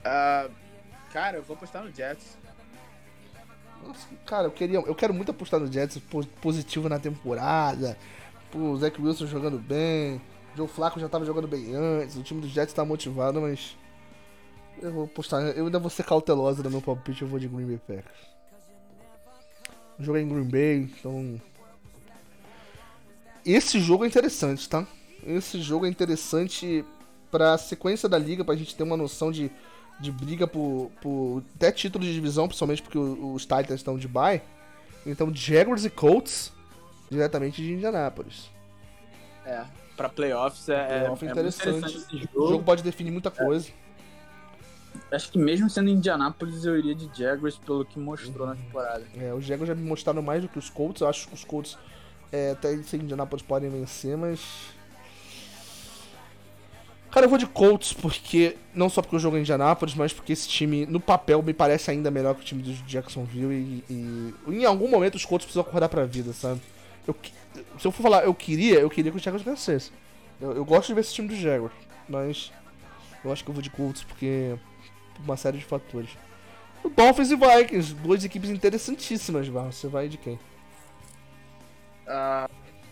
Uh, 0.02 0.52
cara, 1.14 1.38
eu 1.38 1.44
vou 1.44 1.56
apostar 1.56 1.84
no 1.84 1.92
Jets. 1.92 2.38
Nossa, 3.86 4.08
cara, 4.26 4.48
eu 4.48 4.52
queria, 4.52 4.80
eu 4.80 4.96
quero 4.96 5.14
muito 5.14 5.32
apostar 5.32 5.60
no 5.60 5.72
Jets 5.72 6.02
positivo 6.42 6.90
na 6.90 7.00
temporada. 7.00 7.98
o 8.54 8.76
Zach 8.78 9.00
Wilson 9.00 9.28
jogando 9.28 9.60
bem. 9.60 10.20
Joe 10.56 10.68
Flacco 10.68 11.00
já 11.00 11.08
tava 11.10 11.26
jogando 11.26 11.48
bem 11.48 11.74
antes. 11.76 12.16
O 12.16 12.24
time 12.24 12.42
do 12.42 12.48
Jets 12.48 12.74
tá 12.74 12.84
motivado, 12.84 13.42
mas 13.42 13.78
eu 14.82 14.92
vou 14.92 15.06
apostar, 15.06 15.42
eu 15.42 15.66
ainda 15.66 15.80
vou 15.80 15.90
ser 15.90 16.04
cautelosa 16.04 16.64
no 16.64 16.70
meu 16.70 16.82
palpite, 16.82 17.22
eu 17.22 17.28
vou 17.28 17.40
de 17.40 17.48
Green 17.48 17.68
Bay 17.68 17.78
Packers. 17.78 18.32
Joguei 20.00 20.24
em 20.24 20.28
Green 20.28 20.50
Bay, 20.50 20.90
então 21.00 21.40
esse 23.46 23.80
jogo 23.80 24.04
é 24.04 24.08
interessante, 24.08 24.68
tá? 24.70 24.86
Esse 25.26 25.62
jogo 25.62 25.86
é 25.86 25.90
interessante 25.90 26.86
pra 27.30 27.58
sequência 27.58 28.08
da 28.08 28.18
liga, 28.18 28.44
pra 28.44 28.56
gente 28.56 28.76
ter 28.76 28.84
uma 28.84 28.98
noção 28.98 29.32
de, 29.32 29.52
de 30.00 30.12
briga 30.12 30.46
por, 30.48 30.92
por 31.02 31.44
até 31.56 31.72
título 31.72 32.04
de 32.04 32.14
divisão, 32.14 32.48
principalmente 32.48 32.82
porque 32.82 32.98
os 32.98 33.44
Titans 33.44 33.80
estão 33.80 33.98
de 33.98 34.08
bye. 34.08 34.42
Então, 35.06 35.34
Jaguars 35.34 35.86
e 35.86 35.90
Colts 35.90 36.52
diretamente 37.10 37.62
de 37.62 37.74
Indianápolis. 37.74 38.50
É, 39.46 39.64
pra 40.02 40.10
playoffs 40.10 40.68
é, 40.70 41.00
Playoff 41.00 41.24
é, 41.24 41.28
é 41.28 41.32
interessante. 41.32 41.78
interessante 41.78 42.22
jogo. 42.34 42.46
O 42.46 42.50
jogo 42.50 42.64
pode 42.64 42.82
definir 42.82 43.12
muita 43.12 43.30
coisa. 43.30 43.70
É. 45.12 45.16
Acho 45.16 45.32
que 45.32 45.38
mesmo 45.38 45.70
sendo 45.70 45.90
Indianápolis, 45.90 46.64
eu 46.66 46.78
iria 46.78 46.96
de 46.96 47.10
Jaguars 47.14 47.58
pelo 47.58 47.86
que 47.86 48.00
mostrou 48.00 48.48
na 48.48 48.56
temporada. 48.56 49.04
É, 49.18 49.34
os 49.34 49.44
Jaguars 49.44 49.68
já 49.68 49.76
me 49.76 49.84
mostraram 49.84 50.22
mais 50.22 50.42
do 50.42 50.48
que 50.48 50.58
os 50.58 50.70
Colts. 50.70 51.02
Eu 51.02 51.08
acho 51.08 51.28
que 51.28 51.34
os 51.34 51.44
Colts 51.44 51.78
é, 52.32 52.52
até 52.52 52.76
se 52.84 52.96
Indianapolis 52.96 53.44
podem 53.44 53.70
vencer, 53.70 54.18
mas. 54.18 54.40
Cara, 57.12 57.26
eu 57.26 57.30
vou 57.30 57.38
de 57.38 57.46
Colts 57.46 57.92
porque. 57.92 58.56
Não 58.74 58.90
só 58.90 59.02
porque 59.02 59.18
eu 59.18 59.20
jogo 59.20 59.38
em 59.38 59.42
Indianapolis, 59.42 59.96
mas 59.96 60.14
porque 60.14 60.32
esse 60.32 60.48
time, 60.48 60.86
no 60.86 61.00
papel, 61.00 61.44
me 61.44 61.54
parece 61.54 61.92
ainda 61.92 62.10
melhor 62.10 62.36
que 62.36 62.42
o 62.42 62.46
time 62.46 62.64
do 62.64 62.72
Jacksonville. 62.88 63.84
E, 63.90 64.34
e 64.48 64.56
em 64.56 64.66
algum 64.66 64.88
momento 64.88 65.16
os 65.16 65.26
Colts 65.26 65.46
precisam 65.46 65.62
acordar 65.62 65.90
pra 65.90 66.06
vida, 66.06 66.32
sabe? 66.32 66.62
Eu, 67.08 67.16
se 67.80 67.88
eu 67.88 67.92
for 67.92 68.04
falar, 68.04 68.24
eu 68.24 68.34
queria, 68.34 68.80
eu 68.80 68.90
queria 68.90 69.12
que 69.12 69.18
o 69.18 69.20
Jaguars 69.20 69.44
vencesse. 69.44 69.92
Eu, 70.40 70.54
eu 70.54 70.66
gosto 70.66 70.88
de 70.88 70.94
ver 70.94 71.02
esse 71.02 71.14
time 71.14 71.28
do 71.28 71.36
Jaguars, 71.36 71.74
mas. 72.08 72.52
Eu 73.24 73.32
acho 73.32 73.44
que 73.44 73.50
eu 73.50 73.54
vou 73.54 73.62
de 73.62 73.70
Colts 73.70 74.04
porque. 74.04 74.58
Por 75.16 75.24
uma 75.24 75.38
série 75.38 75.58
de 75.58 75.66
fatores. 75.66 76.10
O 76.84 76.90
Dolphins 76.90 77.30
e 77.30 77.36
Vikings, 77.36 77.94
duas 77.94 78.24
equipes 78.24 78.50
interessantíssimas, 78.50 79.48
Barro. 79.48 79.72
Você 79.72 79.88
vai 79.88 80.08
de 80.08 80.18
quem? 80.18 80.40
Uh, 82.08 82.50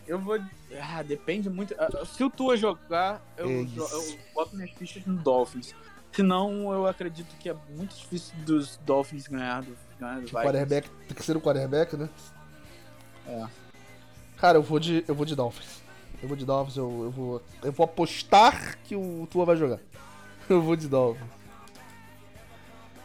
eu 0.07 0.19
vou. 0.19 0.40
Ah, 0.80 1.02
depende 1.02 1.49
muito. 1.49 1.73
Uh, 1.73 2.06
se 2.06 2.23
o 2.23 2.30
Tua 2.30 2.56
jogar, 2.56 3.22
eu, 3.38 3.49
é 3.49 3.61
eu, 3.61 4.19
boto 4.34 4.56
minhas 4.56 4.72
fichas 4.72 5.06
no 5.06 5.18
Dolphins. 5.18 5.73
Senão, 6.11 6.72
eu 6.72 6.88
acredito 6.88 7.36
que 7.40 7.49
é 7.49 7.56
muito 7.69 7.95
difícil 7.95 8.36
dos 8.40 8.77
Dolphins 8.77 9.27
ganhar 9.27 9.61
do, 9.61 9.77
ganhar 9.99 10.22
do 10.22 10.27
quarterback 10.27 10.90
Tem 11.07 11.15
que 11.15 11.23
ser 11.23 11.38
o 11.38 11.41
quarterback, 11.41 11.95
né? 11.95 12.10
É. 13.27 13.68
Cara, 14.39 14.57
eu 14.57 14.63
vou 14.63 14.79
de, 14.79 15.03
eu 15.07 15.15
vou 15.15 15.25
de 15.25 15.35
Dolphins. 15.35 15.81
Eu 16.21 16.27
vou 16.27 16.37
de 16.37 16.45
Dolphins, 16.45 16.77
eu, 16.77 17.03
eu, 17.03 17.11
vou, 17.11 17.41
eu 17.63 17.71
vou 17.71 17.83
apostar 17.83 18.77
que 18.83 18.95
o 18.95 19.27
Tua 19.29 19.45
vai 19.45 19.55
jogar. 19.55 19.79
Eu 20.49 20.63
vou 20.63 20.75
de 20.75 20.87
Dolphins. 20.87 21.29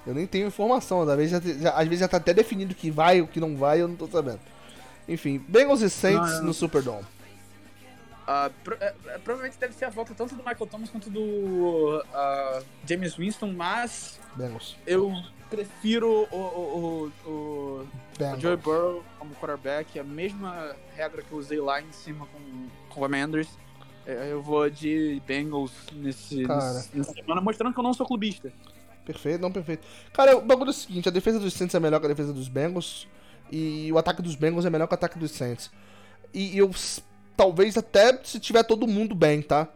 Eu 0.06 0.14
nem 0.14 0.26
tenho 0.26 0.46
informação, 0.46 1.02
às 1.02 1.16
vezes 1.16 1.30
já, 1.30 1.40
já, 1.40 1.70
às 1.72 1.84
vezes 1.84 2.00
já 2.00 2.08
tá 2.08 2.16
até 2.16 2.32
definido 2.32 2.74
que 2.74 2.90
vai 2.90 3.20
ou 3.20 3.26
que 3.26 3.38
não 3.40 3.56
vai, 3.56 3.80
eu 3.80 3.88
não 3.88 3.96
tô 3.96 4.06
sabendo. 4.06 4.40
Enfim, 5.08 5.42
Bengals 5.48 5.82
e 5.82 5.90
Saints 5.90 6.32
não, 6.34 6.44
no 6.44 6.54
Superdome. 6.54 7.04
Uh, 8.26 8.50
pro, 8.62 8.76
é, 8.80 8.94
é, 9.06 9.18
provavelmente 9.18 9.58
deve 9.58 9.74
ser 9.74 9.84
a 9.84 9.90
volta 9.90 10.14
tanto 10.14 10.34
do 10.34 10.42
Michael 10.42 10.66
Thomas 10.66 10.88
quanto 10.88 11.10
do 11.10 11.20
uh, 12.00 12.64
James 12.86 13.14
Winston, 13.16 13.52
mas 13.52 14.18
Bengals. 14.34 14.76
eu 14.86 15.12
prefiro 15.56 16.28
o, 16.30 16.36
o, 16.36 17.12
o, 17.26 17.30
o, 17.30 17.86
Joey 18.40 18.56
Burrow 18.56 19.04
como 19.18 19.34
quarterback, 19.34 19.98
a 19.98 20.04
mesma 20.04 20.74
regra 20.94 21.22
que 21.22 21.32
eu 21.32 21.38
usei 21.38 21.60
lá 21.60 21.80
em 21.80 21.92
cima 21.92 22.26
com, 22.26 22.40
com 22.88 23.00
o 23.00 23.02
Commanders. 23.02 23.48
É, 24.06 24.32
eu 24.32 24.42
vou 24.42 24.68
de 24.68 25.22
Bengals 25.26 25.72
nesse, 25.92 26.42
nessa 26.42 27.12
semana, 27.14 27.40
mostrando 27.40 27.72
que 27.72 27.80
eu 27.80 27.84
não 27.84 27.94
sou 27.94 28.06
clubista. 28.06 28.52
Perfeito, 29.04 29.40
não 29.40 29.52
perfeito. 29.52 29.86
Cara, 30.12 30.36
o 30.36 30.42
bagulho 30.42 30.68
é 30.68 30.70
o 30.70 30.74
seguinte, 30.74 31.08
a 31.08 31.12
defesa 31.12 31.38
dos 31.38 31.54
Saints 31.54 31.74
é 31.74 31.80
melhor 31.80 32.00
que 32.00 32.06
a 32.06 32.08
defesa 32.08 32.32
dos 32.32 32.48
Bengals. 32.48 33.06
E 33.50 33.92
o 33.92 33.98
ataque 33.98 34.22
dos 34.22 34.34
Bengals 34.34 34.64
é 34.64 34.70
melhor 34.70 34.86
que 34.86 34.94
o 34.94 34.96
ataque 34.96 35.18
dos 35.18 35.30
Saints. 35.30 35.70
E 36.32 36.56
eu 36.56 36.70
talvez 37.36 37.76
até 37.76 38.18
se 38.24 38.40
tiver 38.40 38.62
todo 38.62 38.86
mundo 38.86 39.14
bem, 39.14 39.42
tá? 39.42 39.68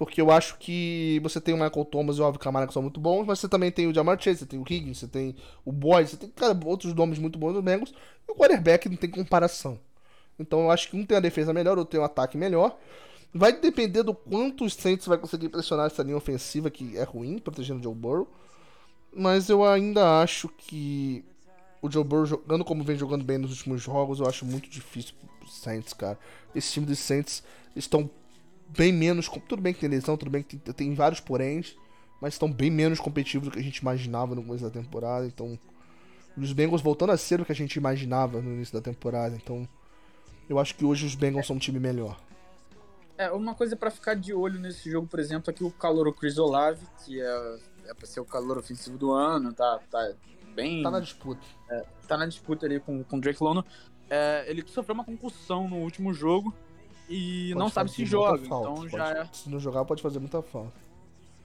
Porque 0.00 0.18
eu 0.18 0.30
acho 0.30 0.56
que 0.56 1.20
você 1.22 1.38
tem 1.38 1.52
o 1.52 1.58
Michael 1.58 1.84
Thomas 1.84 2.16
e 2.16 2.22
o 2.22 2.24
Alvin 2.24 2.38
Kamara 2.38 2.66
que 2.66 2.72
são 2.72 2.80
muito 2.80 2.98
bons, 2.98 3.26
mas 3.26 3.38
você 3.38 3.46
também 3.46 3.70
tem 3.70 3.86
o 3.86 3.92
Jamar 3.92 4.18
Chase, 4.18 4.38
você 4.38 4.46
tem 4.46 4.58
o 4.58 4.62
Higgins, 4.62 4.96
você 4.96 5.06
tem 5.06 5.36
o 5.62 5.70
Boyd, 5.70 6.08
você 6.08 6.16
tem 6.16 6.30
cara, 6.30 6.58
outros 6.64 6.94
nomes 6.94 7.18
muito 7.18 7.38
bons 7.38 7.52
do 7.52 7.60
Bengals. 7.60 7.92
E 8.26 8.32
o 8.32 8.34
quarterback 8.34 8.88
não 8.88 8.96
tem 8.96 9.10
comparação. 9.10 9.78
Então 10.38 10.60
eu 10.60 10.70
acho 10.70 10.88
que 10.88 10.96
um 10.96 11.04
tem 11.04 11.18
a 11.18 11.20
defesa 11.20 11.52
melhor, 11.52 11.76
outro 11.76 11.90
tem 11.92 12.00
um 12.00 12.04
ataque 12.04 12.38
melhor. 12.38 12.78
Vai 13.34 13.52
depender 13.60 14.02
do 14.02 14.14
quanto 14.14 14.64
os 14.64 14.72
Saints 14.72 15.06
vai 15.06 15.18
conseguir 15.18 15.50
pressionar 15.50 15.84
essa 15.84 16.02
linha 16.02 16.16
ofensiva 16.16 16.70
que 16.70 16.96
é 16.96 17.02
ruim, 17.02 17.38
protegendo 17.38 17.80
o 17.80 17.82
Joe 17.82 17.94
Burrow. 17.94 18.28
Mas 19.14 19.50
eu 19.50 19.62
ainda 19.66 20.22
acho 20.22 20.48
que 20.48 21.22
o 21.82 21.90
Joe 21.90 22.04
Burrow 22.04 22.24
jogando 22.24 22.64
como 22.64 22.82
vem 22.82 22.96
jogando 22.96 23.22
bem 23.22 23.36
nos 23.36 23.50
últimos 23.50 23.82
jogos, 23.82 24.18
eu 24.18 24.26
acho 24.26 24.46
muito 24.46 24.66
difícil 24.70 25.12
pro 25.38 25.46
Saints, 25.50 25.92
cara. 25.92 26.18
Esse 26.54 26.72
time 26.72 26.86
dos 26.86 26.98
Saints 26.98 27.44
estão 27.76 28.08
bem 28.76 28.92
menos. 28.92 29.28
Tudo 29.28 29.62
bem 29.62 29.72
que 29.72 29.80
tem 29.80 29.88
lesão, 29.88 30.16
tudo 30.16 30.30
bem 30.30 30.42
que 30.42 30.56
tem, 30.56 30.74
tem 30.74 30.94
vários 30.94 31.20
poréns, 31.20 31.76
mas 32.20 32.34
estão 32.34 32.50
bem 32.50 32.70
menos 32.70 33.00
competitivos 33.00 33.48
do 33.48 33.52
que 33.52 33.58
a 33.58 33.62
gente 33.62 33.78
imaginava 33.78 34.34
no 34.34 34.42
começo 34.42 34.64
da 34.64 34.70
temporada. 34.70 35.26
Então, 35.26 35.58
os 36.36 36.52
Bengals 36.52 36.82
voltando 36.82 37.10
a 37.10 37.16
ser 37.16 37.40
o 37.40 37.44
que 37.44 37.52
a 37.52 37.54
gente 37.54 37.76
imaginava 37.76 38.40
no 38.40 38.52
início 38.52 38.74
da 38.74 38.80
temporada. 38.80 39.34
Então, 39.36 39.68
eu 40.48 40.58
acho 40.58 40.74
que 40.74 40.84
hoje 40.84 41.06
os 41.06 41.14
Bengals 41.14 41.46
são 41.46 41.56
um 41.56 41.58
time 41.58 41.78
melhor. 41.78 42.18
É, 43.16 43.30
uma 43.30 43.54
coisa 43.54 43.76
para 43.76 43.90
ficar 43.90 44.14
de 44.14 44.32
olho 44.32 44.58
nesse 44.58 44.90
jogo, 44.90 45.06
por 45.06 45.20
exemplo, 45.20 45.50
é 45.50 45.52
que 45.52 45.62
o 45.62 45.70
calor 45.70 46.10
Chris 46.14 46.38
Olave, 46.38 46.86
que 47.04 47.20
é, 47.20 47.58
é 47.86 47.94
pra 47.94 48.06
ser 48.06 48.20
o 48.20 48.24
calor 48.24 48.56
ofensivo 48.56 48.96
do 48.96 49.12
ano, 49.12 49.52
tá, 49.52 49.78
tá 49.90 50.14
bem. 50.54 50.82
Tá 50.82 50.90
na 50.90 51.00
disputa. 51.00 51.40
É, 51.68 51.84
tá 52.08 52.16
na 52.16 52.26
disputa 52.26 52.64
ali 52.64 52.80
com, 52.80 53.04
com 53.04 53.18
o 53.18 53.20
Drake 53.20 53.42
Lono. 53.42 53.64
É, 54.08 54.44
ele 54.48 54.64
sofreu 54.66 54.94
uma 54.94 55.04
concussão 55.04 55.68
no 55.68 55.76
último 55.76 56.14
jogo 56.14 56.54
e 57.10 57.48
pode 57.48 57.58
não 57.58 57.68
sabe 57.68 57.90
se 57.90 58.06
joga. 58.06 58.40
Então 58.44 58.76
pode, 58.76 58.88
já 58.88 59.10
é... 59.10 59.24
Se 59.32 59.50
não 59.50 59.58
jogar, 59.58 59.84
pode 59.84 60.00
fazer 60.00 60.20
muita 60.20 60.40
falta. 60.40 60.72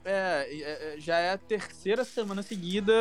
É, 0.04 0.46
é, 0.48 0.94
é, 0.94 1.00
já 1.00 1.18
é 1.18 1.32
a 1.32 1.38
terceira 1.38 2.04
semana 2.04 2.40
seguida 2.40 2.92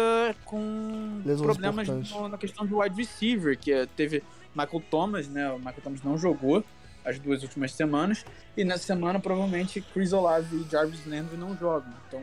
com 0.43 1.21
Lesões 1.23 1.45
problemas 1.45 1.87
no, 1.87 2.27
na 2.27 2.37
questão 2.37 2.65
do 2.65 2.79
wide 2.79 2.95
receiver, 2.95 3.55
que 3.55 3.71
é, 3.71 3.85
teve 3.85 4.23
Michael 4.55 4.83
Thomas, 4.89 5.27
né? 5.27 5.51
O 5.51 5.59
Michael 5.59 5.81
Thomas 5.83 6.01
não 6.01 6.17
jogou 6.17 6.63
as 7.05 7.19
duas 7.19 7.43
últimas 7.43 7.71
semanas. 7.73 8.25
E 8.57 8.63
nessa 8.63 8.85
semana, 8.85 9.19
provavelmente, 9.19 9.79
Chris 9.93 10.11
Olave 10.11 10.55
e 10.55 10.71
Jarvis 10.71 11.05
Landry 11.05 11.37
não 11.37 11.55
jogam. 11.55 11.93
Então, 12.07 12.21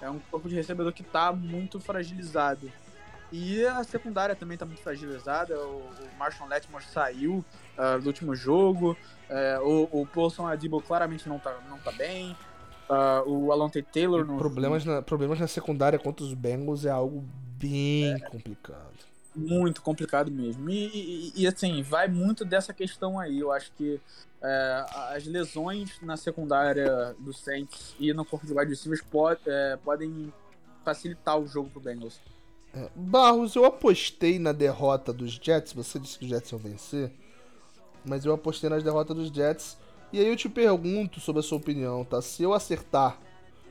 é, 0.00 0.06
é 0.06 0.10
um 0.10 0.18
corpo 0.30 0.48
de 0.48 0.54
recebedor 0.54 0.94
que 0.94 1.02
está 1.02 1.30
muito 1.30 1.78
fragilizado. 1.78 2.72
E 3.32 3.64
a 3.64 3.82
secundária 3.82 4.36
também 4.36 4.54
está 4.54 4.64
muito 4.64 4.82
fragilizada. 4.82 5.58
O, 5.58 5.78
o 5.78 6.18
Marshall 6.18 6.48
Letmore 6.48 6.84
saiu 6.84 7.44
uh, 7.76 8.00
do 8.00 8.06
último 8.06 8.34
jogo. 8.34 8.96
Uh, 9.28 9.88
o, 9.92 10.02
o 10.02 10.06
Paulson 10.06 10.46
Adibo 10.46 10.80
claramente 10.80 11.28
não 11.28 11.36
está 11.36 11.58
não 11.68 11.78
tá 11.78 11.92
bem. 11.92 12.36
Uh, 12.88 13.28
o 13.28 13.52
Alonte 13.52 13.82
Taylor... 13.82 14.24
No... 14.24 14.38
Problemas, 14.38 14.84
na, 14.84 15.02
problemas 15.02 15.40
na 15.40 15.48
secundária 15.48 15.98
contra 15.98 16.24
os 16.24 16.34
Bengals 16.34 16.84
é 16.84 16.90
algo 16.90 17.24
bem 17.58 18.14
é. 18.14 18.20
complicado. 18.20 19.06
Muito 19.34 19.82
complicado 19.82 20.30
mesmo. 20.30 20.70
E, 20.70 21.32
e, 21.36 21.42
e, 21.42 21.46
assim, 21.46 21.82
vai 21.82 22.08
muito 22.08 22.44
dessa 22.44 22.72
questão 22.72 23.18
aí. 23.18 23.40
Eu 23.40 23.52
acho 23.52 23.70
que 23.72 24.00
é, 24.42 24.84
as 25.10 25.26
lesões 25.26 26.00
na 26.00 26.16
secundária 26.16 27.14
do 27.18 27.34
Saints 27.34 27.94
e 27.98 28.14
no 28.14 28.24
corpo 28.24 28.46
de 28.46 28.52
wide 28.52 28.70
receivers 28.70 29.02
pode, 29.02 29.40
é, 29.46 29.76
podem 29.84 30.32
facilitar 30.84 31.38
o 31.38 31.46
jogo 31.46 31.68
pro 31.68 31.80
Bengals. 31.80 32.18
Barros, 32.94 33.54
eu 33.54 33.64
apostei 33.64 34.38
na 34.38 34.52
derrota 34.52 35.12
dos 35.12 35.32
Jets. 35.32 35.72
Você 35.72 35.98
disse 35.98 36.18
que 36.18 36.24
os 36.24 36.30
Jets 36.30 36.50
iam 36.50 36.58
vencer. 36.58 37.10
Mas 38.04 38.24
eu 38.24 38.32
apostei 38.32 38.70
nas 38.70 38.82
derrotas 38.82 39.16
dos 39.16 39.28
Jets. 39.28 39.76
E 40.12 40.20
aí 40.20 40.28
eu 40.28 40.36
te 40.36 40.48
pergunto 40.48 41.20
sobre 41.20 41.40
a 41.40 41.42
sua 41.42 41.58
opinião, 41.58 42.04
tá? 42.04 42.22
Se 42.22 42.42
eu 42.42 42.52
acertar. 42.52 43.18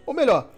Ou 0.06 0.14
melhor, 0.14 0.49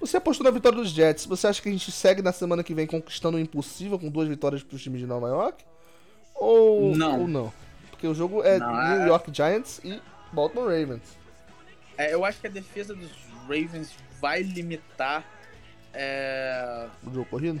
você 0.00 0.16
apostou 0.16 0.44
na 0.44 0.50
vitória 0.50 0.78
dos 0.78 0.90
Jets. 0.90 1.26
Você 1.26 1.46
acha 1.46 1.60
que 1.60 1.68
a 1.68 1.72
gente 1.72 1.90
segue 1.92 2.22
na 2.22 2.32
semana 2.32 2.62
que 2.62 2.74
vem 2.74 2.86
conquistando 2.86 3.36
o 3.36 3.40
impossível 3.40 3.98
com 3.98 4.08
duas 4.08 4.28
vitórias 4.28 4.62
para 4.62 4.76
os 4.76 4.82
times 4.82 5.00
de 5.00 5.06
Nova 5.06 5.28
York? 5.28 5.64
Ou 6.34 6.94
não? 6.94 7.20
Ou 7.20 7.28
não? 7.28 7.52
Porque 7.90 8.06
o 8.06 8.14
jogo 8.14 8.42
é 8.42 8.58
não, 8.58 8.72
New 8.72 9.02
é... 9.02 9.08
York 9.08 9.30
Giants 9.32 9.80
e 9.84 10.00
Baltimore 10.32 10.66
Ravens. 10.66 11.16
É, 11.96 12.12
eu 12.12 12.24
acho 12.24 12.40
que 12.40 12.46
a 12.46 12.50
defesa 12.50 12.94
dos 12.94 13.10
Ravens 13.48 13.94
vai 14.20 14.42
limitar. 14.42 15.24
É... 15.94 16.88
O 17.06 17.12
jogo 17.12 17.26
corrido? 17.30 17.60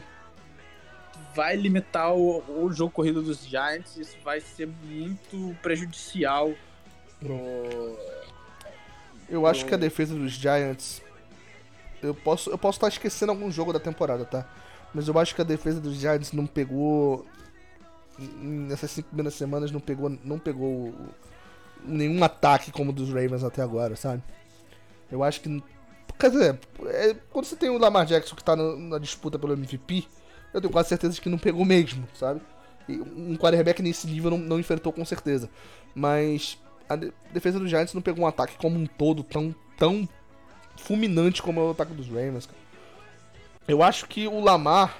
Vai 1.34 1.56
limitar 1.56 2.14
o, 2.14 2.42
o 2.64 2.72
jogo 2.72 2.90
corrido 2.90 3.22
dos 3.22 3.44
Giants. 3.44 3.96
Isso 3.96 4.16
vai 4.24 4.40
ser 4.40 4.68
muito 4.84 5.54
prejudicial 5.62 6.52
pro. 7.20 7.98
Eu 9.28 9.46
acho 9.46 9.66
que 9.66 9.74
a 9.74 9.76
defesa 9.76 10.14
dos 10.14 10.32
Giants 10.32 11.02
eu 12.02 12.14
posso, 12.14 12.50
eu 12.50 12.58
posso 12.58 12.76
estar 12.76 12.88
esquecendo 12.88 13.32
algum 13.32 13.50
jogo 13.50 13.72
da 13.72 13.80
temporada, 13.80 14.24
tá? 14.24 14.46
Mas 14.94 15.08
eu 15.08 15.18
acho 15.18 15.34
que 15.34 15.40
a 15.40 15.44
defesa 15.44 15.80
dos 15.80 15.96
Giants 15.96 16.32
não 16.32 16.46
pegou. 16.46 17.26
Nessas 18.18 18.90
cinco 18.92 19.08
primeiras 19.08 19.34
semanas 19.34 19.70
não 19.70 19.80
pegou, 19.80 20.08
não 20.24 20.38
pegou 20.38 20.94
nenhum 21.84 22.22
ataque 22.24 22.72
como 22.72 22.90
o 22.90 22.92
dos 22.92 23.08
Ravens 23.08 23.44
até 23.44 23.62
agora, 23.62 23.96
sabe? 23.96 24.22
Eu 25.10 25.22
acho 25.22 25.40
que. 25.40 25.62
Quer 26.18 26.30
dizer, 26.30 26.60
é, 26.86 27.14
quando 27.30 27.44
você 27.44 27.56
tem 27.56 27.68
o 27.68 27.76
Lamar 27.76 28.06
Jackson 28.06 28.34
que 28.34 28.42
tá 28.42 28.56
na, 28.56 28.74
na, 28.76 28.98
disputa 28.98 29.38
pelo 29.38 29.52
MVP, 29.52 30.08
eu 30.56 30.60
tenho 30.60 30.72
quase 30.72 30.88
certeza 30.88 31.14
de 31.14 31.20
que 31.20 31.28
não 31.28 31.38
pegou 31.38 31.64
mesmo, 31.64 32.08
sabe? 32.14 32.40
E 32.88 32.98
um 32.98 33.36
quarterback 33.36 33.82
nesse 33.82 34.06
nível 34.06 34.30
não, 34.30 34.38
não 34.38 34.60
enfrentou 34.60 34.92
com 34.92 35.04
certeza. 35.04 35.50
Mas 35.94 36.58
a 36.88 36.96
defesa 37.32 37.58
dos 37.58 37.68
Giants 37.68 37.92
não 37.94 38.02
pegou 38.02 38.24
um 38.24 38.26
ataque 38.26 38.56
como 38.56 38.78
um 38.78 38.86
todo 38.86 39.22
tão, 39.22 39.54
tão 39.76 40.08
fulminante 40.78 41.42
como 41.42 41.60
é 41.60 41.64
o 41.64 41.70
ataque 41.70 41.92
dos 41.92 42.08
Ravens, 42.08 42.46
cara. 42.46 42.58
Eu 43.68 43.82
acho 43.82 44.06
que 44.06 44.26
o 44.26 44.40
Lamar. 44.40 44.96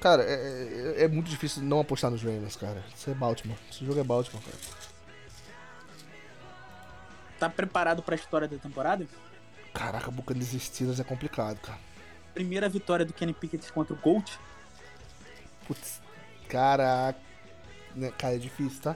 Cara, 0.00 0.22
é, 0.22 0.96
é, 0.96 1.04
é, 1.04 1.08
muito 1.08 1.28
difícil 1.28 1.62
não 1.62 1.80
apostar 1.80 2.10
nos 2.10 2.22
Ravens, 2.22 2.56
cara. 2.56 2.82
Isso 2.94 3.10
é 3.10 3.14
Baltimore. 3.14 3.58
Esse 3.70 3.84
jogo 3.84 4.00
é 4.00 4.04
Baltimore, 4.04 4.42
cara. 4.42 4.56
Tá 7.38 7.48
preparado 7.48 8.02
pra 8.02 8.16
história 8.16 8.48
da 8.48 8.56
temporada? 8.56 9.06
Caraca, 9.72 10.10
Buccaneers 10.10 10.60
Steelers 10.60 10.98
é 10.98 11.04
complicado, 11.04 11.58
cara. 11.58 11.78
Primeira 12.38 12.68
vitória 12.68 13.04
do 13.04 13.12
Kenny 13.12 13.32
Pickett 13.32 13.72
contra 13.72 13.92
o 13.92 13.96
Colt? 13.96 14.36
Putz, 15.66 16.00
caraca. 16.48 17.18
Né, 17.96 18.12
cara, 18.16 18.36
é 18.36 18.38
difícil, 18.38 18.80
tá? 18.80 18.94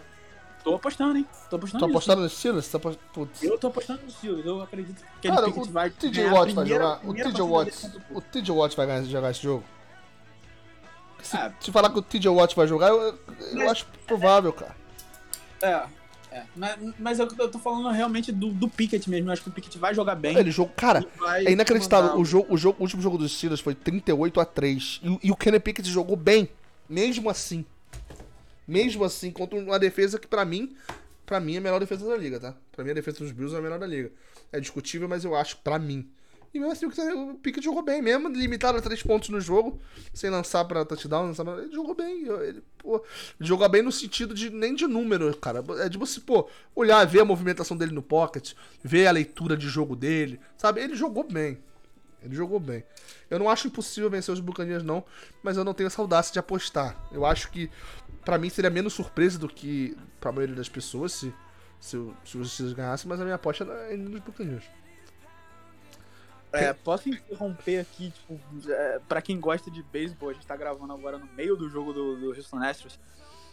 Tô 0.62 0.76
apostando, 0.76 1.18
hein? 1.18 1.26
Tô 1.50 1.56
apostando 1.56 1.84
Tô 1.84 1.90
apostando 1.90 2.22
no 2.22 2.28
Steelers? 2.28 2.68
Tá 2.68 2.78
Putz. 2.78 3.42
Eu 3.42 3.58
tô 3.58 3.66
apostando 3.66 4.02
no 4.04 4.10
Steelers. 4.12 4.46
Eu 4.46 4.62
acredito 4.62 5.04
que 5.20 5.28
Cara, 5.28 5.48
o 5.48 5.64
vai 5.64 5.90
TJ 5.90 6.24
Watt 6.26 6.54
vai 6.54 6.66
jogar. 6.66 7.00
O 7.04 7.12
TJ 7.12 7.42
Watt, 7.42 8.00
o 8.12 8.20
TJ 8.20 8.52
Watt 8.52 8.76
vai 8.76 9.04
jogar 9.06 9.30
esse 9.32 9.42
jogo? 9.42 9.64
Se, 11.20 11.36
é. 11.36 11.52
se 11.58 11.72
falar 11.72 11.90
que 11.90 11.98
o 11.98 12.02
TJ 12.02 12.28
Watt 12.28 12.54
vai 12.54 12.68
jogar, 12.68 12.90
eu, 12.90 13.18
eu 13.54 13.70
acho 13.70 13.86
provável, 14.06 14.52
cara. 14.52 14.76
É, 15.60 15.84
é. 16.32 16.44
Mas, 16.56 16.94
mas 16.98 17.18
eu, 17.18 17.28
eu 17.38 17.50
tô 17.50 17.58
falando 17.58 17.88
realmente 17.90 18.32
do, 18.32 18.52
do 18.52 18.68
Pickett 18.68 19.08
mesmo. 19.08 19.28
Eu 19.28 19.32
acho 19.32 19.42
que 19.42 19.48
o 19.48 19.52
Pickett 19.52 19.78
vai 19.78 19.94
jogar 19.94 20.14
bem. 20.14 20.36
Ele 20.36 20.50
jogou. 20.50 20.72
Cara, 20.76 21.04
é 21.44 21.52
inacreditável. 21.52 22.18
O, 22.18 22.24
jogo, 22.24 22.52
o, 22.52 22.56
jogo, 22.56 22.78
o 22.78 22.82
último 22.82 23.02
jogo 23.02 23.18
dos 23.18 23.36
Steelers 23.36 23.60
foi 23.60 23.74
38 23.74 24.40
a 24.40 24.44
3 24.44 25.00
E, 25.02 25.28
e 25.28 25.30
o 25.30 25.36
Kenny 25.36 25.60
Pickett 25.60 25.88
jogou 25.88 26.16
bem. 26.16 26.48
Mesmo 26.88 27.28
assim. 27.28 27.64
Mesmo 28.66 29.04
assim, 29.04 29.30
contra 29.30 29.58
uma 29.58 29.78
defesa 29.78 30.18
que 30.18 30.26
para 30.26 30.44
mim, 30.44 30.74
para 31.26 31.40
mim 31.40 31.56
é 31.56 31.58
a 31.58 31.60
melhor 31.60 31.80
defesa 31.80 32.06
da 32.06 32.16
liga, 32.16 32.38
tá? 32.38 32.54
Para 32.70 32.84
mim 32.84 32.90
a 32.92 32.94
defesa 32.94 33.18
dos 33.18 33.32
Bills 33.32 33.54
é 33.54 33.58
a 33.58 33.62
melhor 33.62 33.78
da 33.78 33.86
liga. 33.86 34.10
É 34.52 34.60
discutível, 34.60 35.08
mas 35.08 35.24
eu 35.24 35.34
acho 35.34 35.58
para 35.58 35.78
mim. 35.78 36.08
E 36.54 36.60
mesmo 36.60 36.90
assim, 36.90 37.12
o 37.12 37.34
Pickett 37.36 37.64
jogou 37.64 37.82
bem, 37.82 38.02
mesmo 38.02 38.28
limitado 38.28 38.76
a 38.76 38.82
três 38.82 39.02
pontos 39.02 39.30
no 39.30 39.40
jogo, 39.40 39.80
sem 40.12 40.28
lançar 40.28 40.64
pra 40.66 40.84
touchdown, 40.84 41.26
lançar 41.26 41.44
pra... 41.44 41.62
ele 41.62 41.72
jogou 41.72 41.94
bem. 41.94 42.26
Ele, 42.26 42.62
pô, 42.76 43.02
jogou 43.40 43.66
bem 43.70 43.80
no 43.80 43.90
sentido 43.90 44.34
de 44.34 44.50
nem 44.50 44.74
de 44.74 44.86
número, 44.86 45.34
cara. 45.38 45.64
É 45.78 45.88
de 45.88 45.96
você, 45.96 46.20
pô, 46.20 46.46
olhar, 46.74 47.04
ver 47.06 47.20
a 47.20 47.24
movimentação 47.24 47.74
dele 47.74 47.92
no 47.92 48.02
pocket, 48.02 48.52
ver 48.82 49.06
a 49.06 49.12
leitura 49.12 49.56
de 49.56 49.66
jogo 49.66 49.96
dele, 49.96 50.38
sabe? 50.58 50.82
Ele 50.82 50.94
jogou 50.94 51.24
bem. 51.24 51.58
Ele 52.22 52.34
jogou 52.34 52.60
bem. 52.60 52.84
Eu 53.30 53.38
não 53.38 53.48
acho 53.48 53.66
impossível 53.66 54.10
vencer 54.10 54.32
os 54.32 54.40
Buccaneers, 54.40 54.82
não, 54.82 55.04
mas 55.42 55.56
eu 55.56 55.64
não 55.64 55.74
tenho 55.74 55.90
audácia 55.96 56.32
de 56.34 56.38
apostar. 56.38 56.96
Eu 57.10 57.24
acho 57.24 57.50
que 57.50 57.70
para 58.24 58.38
mim 58.38 58.50
seria 58.50 58.70
menos 58.70 58.92
surpresa 58.92 59.38
do 59.38 59.48
que 59.48 59.96
pra 60.20 60.30
maioria 60.30 60.54
das 60.54 60.68
pessoas 60.68 61.12
se, 61.12 61.34
se, 61.80 61.96
se 62.24 62.38
os 62.38 62.52
Steelers 62.52 62.76
ganhassem, 62.76 63.08
mas 63.08 63.20
a 63.20 63.24
minha 63.24 63.36
aposta 63.36 63.64
é 63.64 63.96
nos 63.96 64.20
Buccaneers. 64.20 64.64
É, 66.52 66.72
posso 66.72 67.08
interromper 67.08 67.80
aqui, 67.80 68.10
tipo, 68.10 68.40
é, 68.68 69.00
pra 69.08 69.22
quem 69.22 69.40
gosta 69.40 69.70
de 69.70 69.82
beisebol, 69.82 70.30
a 70.30 70.32
gente 70.32 70.46
tá 70.46 70.56
gravando 70.56 70.92
agora 70.92 71.18
no 71.18 71.26
meio 71.34 71.56
do 71.56 71.68
jogo 71.68 71.92
do, 71.92 72.16
do 72.16 72.28
Houston 72.28 72.62
Astros 72.62 72.98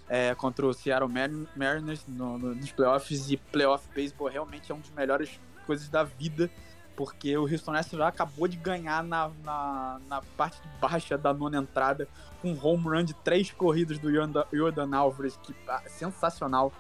é, 0.10 0.34
contra 0.36 0.66
o 0.66 0.74
Seattle 0.74 1.10
Mariners 1.56 2.06
no, 2.08 2.38
no, 2.38 2.56
nos 2.56 2.72
playoffs, 2.72 3.32
e 3.32 3.38
playoff 3.38 3.88
beisebol 3.94 4.28
realmente 4.28 4.72
é 4.72 4.76
um 4.76 4.80
dos 4.80 4.90
melhores 4.90 5.40
coisas 5.66 5.88
da 5.88 6.04
vida, 6.04 6.50
porque 6.96 7.38
o 7.38 7.44
Houston 7.44 7.74
Astros 7.74 8.00
já 8.00 8.08
acabou 8.08 8.48
de 8.48 8.58
ganhar 8.58 9.04
na, 9.04 9.32
na, 9.44 10.02
na 10.10 10.22
parte 10.36 10.60
de 10.62 10.68
baixa 10.82 11.18
da 11.18 11.34
nona 11.34 11.60
entrada 11.60 12.08
com 12.42 12.52
um 12.52 12.60
home 12.62 12.84
run 12.84 13.04
de 13.04 13.14
três 13.14 13.52
corridas 13.52 14.00
do 14.00 14.12
Jordan 14.12 14.96
Alvarez, 14.96 15.38
que 15.38 15.56
ah, 15.68 15.82
sensacional. 15.88 16.74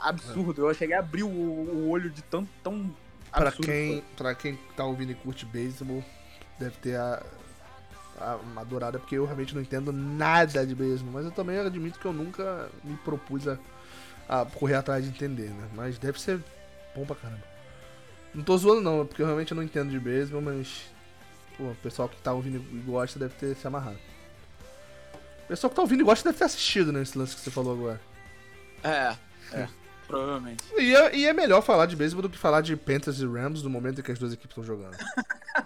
Absurdo. 0.00 0.68
Eu 0.68 0.74
cheguei 0.74 0.96
a 0.96 0.98
abrir 0.98 1.22
o, 1.22 1.28
o 1.28 1.88
olho 1.88 2.10
de 2.10 2.20
tão, 2.22 2.46
tão 2.62 2.94
pra 3.34 3.52
quem, 3.52 4.02
pra 4.16 4.34
quem 4.34 4.58
tá 4.76 4.84
ouvindo 4.84 5.12
e 5.12 5.14
curte 5.14 5.44
beisebol, 5.44 6.02
deve 6.58 6.76
ter 6.76 6.96
a, 6.96 7.22
a, 8.18 8.36
uma 8.36 8.60
adorada, 8.60 8.98
porque 8.98 9.16
eu 9.16 9.24
realmente 9.24 9.54
não 9.54 9.62
entendo 9.62 9.92
nada 9.92 10.66
de 10.66 10.74
beisebol. 10.74 11.12
Mas 11.12 11.24
eu 11.24 11.30
também 11.30 11.58
admito 11.58 11.98
que 11.98 12.06
eu 12.06 12.12
nunca 12.12 12.68
me 12.82 12.96
propus 12.98 13.46
a, 13.48 13.58
a 14.28 14.44
correr 14.44 14.74
atrás 14.74 15.04
de 15.04 15.10
entender, 15.10 15.50
né? 15.50 15.68
Mas 15.74 15.98
deve 15.98 16.20
ser 16.20 16.40
bom 16.94 17.04
pra 17.04 17.16
caramba. 17.16 17.42
Não 18.34 18.42
tô 18.42 18.56
zoando 18.56 18.80
não, 18.80 19.06
porque 19.06 19.22
eu 19.22 19.26
realmente 19.26 19.54
não 19.54 19.62
entendo 19.62 19.90
de 19.90 20.00
beisebol, 20.00 20.40
mas 20.40 20.86
pô, 21.56 21.64
o 21.64 21.76
pessoal 21.76 22.08
que 22.08 22.16
tá 22.16 22.32
ouvindo 22.32 22.56
e 22.56 22.78
gosta 22.80 23.18
deve 23.18 23.34
ter 23.34 23.54
se 23.54 23.66
amarrado. 23.66 23.98
O 25.44 25.46
pessoal 25.46 25.70
que 25.70 25.76
tá 25.76 25.82
ouvindo 25.82 26.00
e 26.00 26.04
gosta 26.04 26.28
deve 26.28 26.38
ter 26.38 26.44
assistido, 26.44 26.92
né, 26.92 27.02
esse 27.02 27.16
lance 27.16 27.34
que 27.34 27.42
você 27.42 27.50
falou 27.50 27.74
agora. 27.74 28.00
É, 28.82 29.16
é. 29.52 29.68
Provavelmente. 30.06 30.62
E 30.76 30.94
é, 30.94 31.16
e 31.16 31.26
é 31.26 31.32
melhor 31.32 31.62
falar 31.62 31.86
de 31.86 31.96
beisebol 31.96 32.22
do 32.22 32.28
que 32.28 32.38
falar 32.38 32.60
de 32.60 32.76
Panthers 32.76 33.20
e 33.20 33.26
Rams 33.26 33.62
no 33.62 33.70
momento 33.70 34.00
em 34.00 34.04
que 34.04 34.12
as 34.12 34.18
duas 34.18 34.32
equipes 34.32 34.50
estão 34.50 34.64
jogando. 34.64 34.96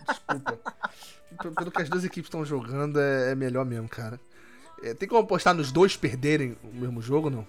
Desculpa. 0.07 0.75
Pelo 1.57 1.71
que 1.71 1.83
as 1.83 1.89
duas 1.89 2.05
equipes 2.05 2.29
estão 2.29 2.45
jogando, 2.45 2.99
é, 3.01 3.33
é, 3.33 3.35
melhor 3.35 3.65
mesmo, 3.65 3.89
cara. 3.89 4.21
É, 4.83 4.95
tem 4.95 5.09
como 5.09 5.21
apostar 5.21 5.55
nos 5.55 5.73
dois 5.73 5.97
perderem 5.97 6.57
o 6.63 6.75
mesmo 6.75 7.03
jogo, 7.03 7.31
não? 7.31 7.47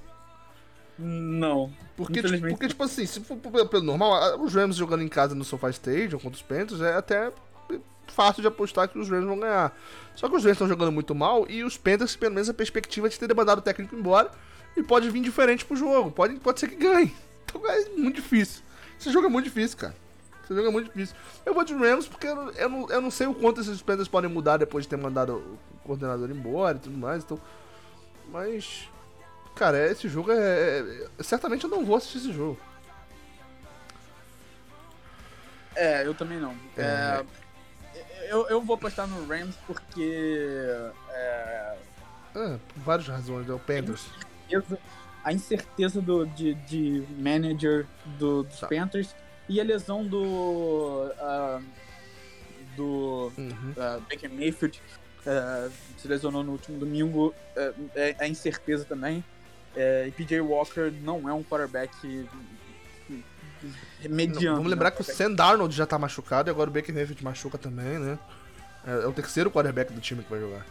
Não. 0.98 1.72
Porque, 1.96 2.22
tipo, 2.22 2.48
porque 2.50 2.68
tipo 2.68 2.84
assim, 2.84 3.06
se 3.06 3.22
for 3.22 3.38
pelo 3.38 3.84
normal, 3.84 4.40
os 4.42 4.54
Rams 4.54 4.76
jogando 4.76 5.02
em 5.02 5.08
casa 5.08 5.34
no 5.34 5.46
SoFi 5.46 5.70
Stadium 5.70 6.20
contra 6.20 6.36
os 6.36 6.42
Panthers 6.42 6.82
é 6.82 6.94
até 6.94 7.32
fácil 8.08 8.42
de 8.42 8.48
apostar 8.48 8.90
que 8.90 9.00
os 9.00 9.10
Rams 9.10 9.26
vão 9.26 9.40
ganhar. 9.40 9.78
Só 10.16 10.28
que 10.28 10.36
os 10.36 10.44
Rams 10.44 10.56
estão 10.56 10.68
jogando 10.68 10.92
muito 10.92 11.16
mal 11.16 11.46
e 11.50 11.64
os 11.64 11.78
Panthers, 11.78 12.16
pelo 12.16 12.36
menos, 12.36 12.50
a 12.50 12.54
perspectiva 12.54 13.08
de 13.08 13.18
ter 13.18 13.34
mandado 13.34 13.60
o 13.60 13.62
técnico 13.62 13.96
embora 13.96 14.30
e 14.76 14.84
pode 14.84 15.10
vir 15.10 15.22
diferente 15.22 15.66
pro 15.66 15.76
jogo. 15.76 16.12
Pode, 16.12 16.36
pode 16.40 16.60
ser 16.60 16.68
que 16.68 16.76
ganhe. 16.76 17.14
Então 17.46 17.66
é 17.68 17.90
muito 17.90 18.16
difícil. 18.16 18.62
Esse 19.00 19.12
jogo 19.12 19.28
é 19.28 19.30
muito 19.30 19.46
difícil, 19.46 19.78
cara. 19.78 19.96
Esse 20.44 20.54
jogo 20.54 20.68
é 20.68 20.72
muito 20.72 20.88
difícil. 20.88 21.16
Eu 21.46 21.54
vou 21.54 21.64
de 21.64 21.74
Rams 21.74 22.08
porque 22.08 22.28
eu, 22.28 22.52
eu, 22.52 22.70
não, 22.70 22.90
eu 22.90 23.02
não 23.02 23.12
sei 23.12 23.28
o 23.28 23.34
quanto 23.34 23.62
esses 23.62 23.82
Panthers 23.82 24.08
podem 24.08 24.30
mudar 24.30 24.58
depois 24.58 24.86
de 24.86 24.90
ter 24.90 24.98
mandado 24.98 25.36
o 25.36 25.60
coordenador 25.86 26.30
embora 26.30 26.78
e 26.78 26.82
tudo 26.82 26.98
mais. 26.98 27.24
Então. 27.24 27.40
Mas. 28.32 28.90
cara, 29.56 29.90
esse 29.92 30.08
jogo 30.08 30.32
é, 30.32 30.80
é. 31.18 31.24
Certamente 31.24 31.64
eu 31.64 31.70
não 31.70 31.86
vou 31.86 31.96
assistir 31.96 32.20
esse 32.20 32.34
jogo. 32.34 32.60
É, 35.76 36.06
eu 36.06 36.14
também 36.14 36.40
não. 36.40 36.56
É. 36.78 37.24
É, 37.94 38.34
eu, 38.34 38.48
eu 38.48 38.62
vou 38.62 38.76
apostar 38.76 39.08
no 39.08 39.26
Rams 39.28 39.56
porque. 39.66 40.62
É, 41.10 41.78
ah, 42.36 42.58
por 42.74 42.80
várias 42.82 43.08
razões, 43.08 43.50
é 43.50 43.54
o 43.54 43.60
Panthers. 43.60 44.08
A 45.24 45.34
incerteza 45.34 46.02
do, 46.02 46.26
de, 46.26 46.54
de 46.54 47.04
manager 47.18 47.86
do, 48.18 48.44
dos 48.44 48.60
tá. 48.60 48.68
Panthers 48.68 49.16
e 49.48 49.60
a 49.60 49.64
lesão 49.64 50.06
do. 50.06 50.24
Uh, 50.24 51.64
do 52.76 53.32
uhum. 53.38 53.72
uh, 53.72 54.02
Baker 54.10 54.30
Mayfield 54.30 54.82
uh, 55.26 55.72
se 55.98 56.08
lesionou 56.08 56.44
no 56.44 56.54
último 56.54 56.80
domingo. 56.80 57.34
é, 57.96 58.16
é 58.20 58.28
incerteza 58.28 58.86
também. 58.86 59.24
e 59.76 60.12
PJ 60.12 60.40
Walker 60.40 60.92
não 61.02 61.28
é 61.28 61.34
um 61.34 61.44
quarterback 61.44 61.92
mediano. 64.08 64.58
Vamos 64.58 64.72
lembrar 64.72 64.92
né? 64.92 64.96
que 64.96 65.02
o 65.02 65.06
Sam 65.06 65.34
Darnold 65.34 65.76
já 65.76 65.86
tá 65.86 65.98
machucado 65.98 66.50
e 66.50 66.52
agora 66.52 66.70
o 66.70 66.74
Baker 66.74 66.94
Mayfield 66.94 67.24
machuca 67.24 67.58
também, 67.58 68.00
né? 68.00 68.18
É, 68.86 69.04
é 69.04 69.08
o 69.08 69.12
terceiro 69.12 69.52
quarterback 69.52 69.92
do 69.92 70.00
time 70.00 70.24
que 70.24 70.30
vai 70.30 70.40
jogar. 70.40 70.66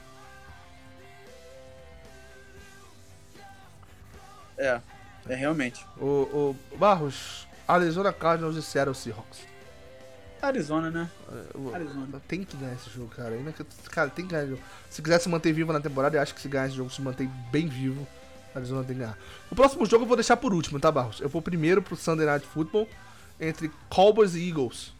É, 4.58 4.80
é 5.28 5.34
realmente. 5.34 5.86
O, 5.96 6.56
o 6.72 6.76
Barros, 6.76 7.46
Arizona 7.66 8.12
Cardinals 8.12 8.56
e 8.56 8.62
Seattle 8.62 8.94
Seahawks. 8.94 9.46
Arizona, 10.40 10.90
né? 10.90 11.10
É, 11.30 11.74
Arizona. 11.74 12.22
Tem 12.28 12.44
que 12.44 12.56
ganhar 12.56 12.74
esse 12.74 12.90
jogo, 12.90 13.08
cara. 13.08 13.36
Cara, 13.90 14.10
tem 14.10 14.24
que 14.24 14.30
ganhar 14.30 14.44
esse 14.44 14.52
jogo. 14.52 14.62
Se 14.88 15.02
quiser 15.02 15.18
se 15.18 15.28
manter 15.28 15.52
vivo 15.52 15.72
na 15.72 15.80
temporada, 15.80 16.16
eu 16.16 16.22
acho 16.22 16.34
que 16.34 16.40
se 16.40 16.48
ganhar 16.48 16.66
esse 16.66 16.76
jogo, 16.76 16.90
se 16.90 17.02
mantém 17.02 17.30
bem 17.50 17.68
vivo. 17.68 18.06
Arizona 18.54 18.84
tem 18.84 18.94
que 18.94 19.02
ganhar. 19.02 19.18
O 19.50 19.54
próximo 19.54 19.84
jogo 19.86 20.04
eu 20.04 20.08
vou 20.08 20.16
deixar 20.16 20.36
por 20.36 20.54
último, 20.54 20.80
tá, 20.80 20.90
Barros? 20.90 21.20
Eu 21.20 21.28
vou 21.28 21.42
primeiro 21.42 21.82
pro 21.82 21.96
Sunday 21.96 22.26
Night 22.26 22.46
Football 22.46 22.88
entre 23.40 23.70
Cowboys 23.88 24.34
e 24.34 24.48
Eagles. 24.48 24.92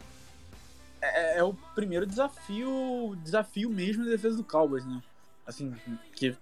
É, 1.00 1.36
é, 1.36 1.38
é 1.38 1.42
o 1.42 1.54
primeiro 1.74 2.06
desafio, 2.06 3.16
desafio 3.22 3.70
mesmo 3.70 4.04
da 4.04 4.10
defesa 4.10 4.36
do 4.36 4.44
Cowboys, 4.44 4.84
né? 4.84 5.00
Assim, 5.48 5.74
que 6.14 6.36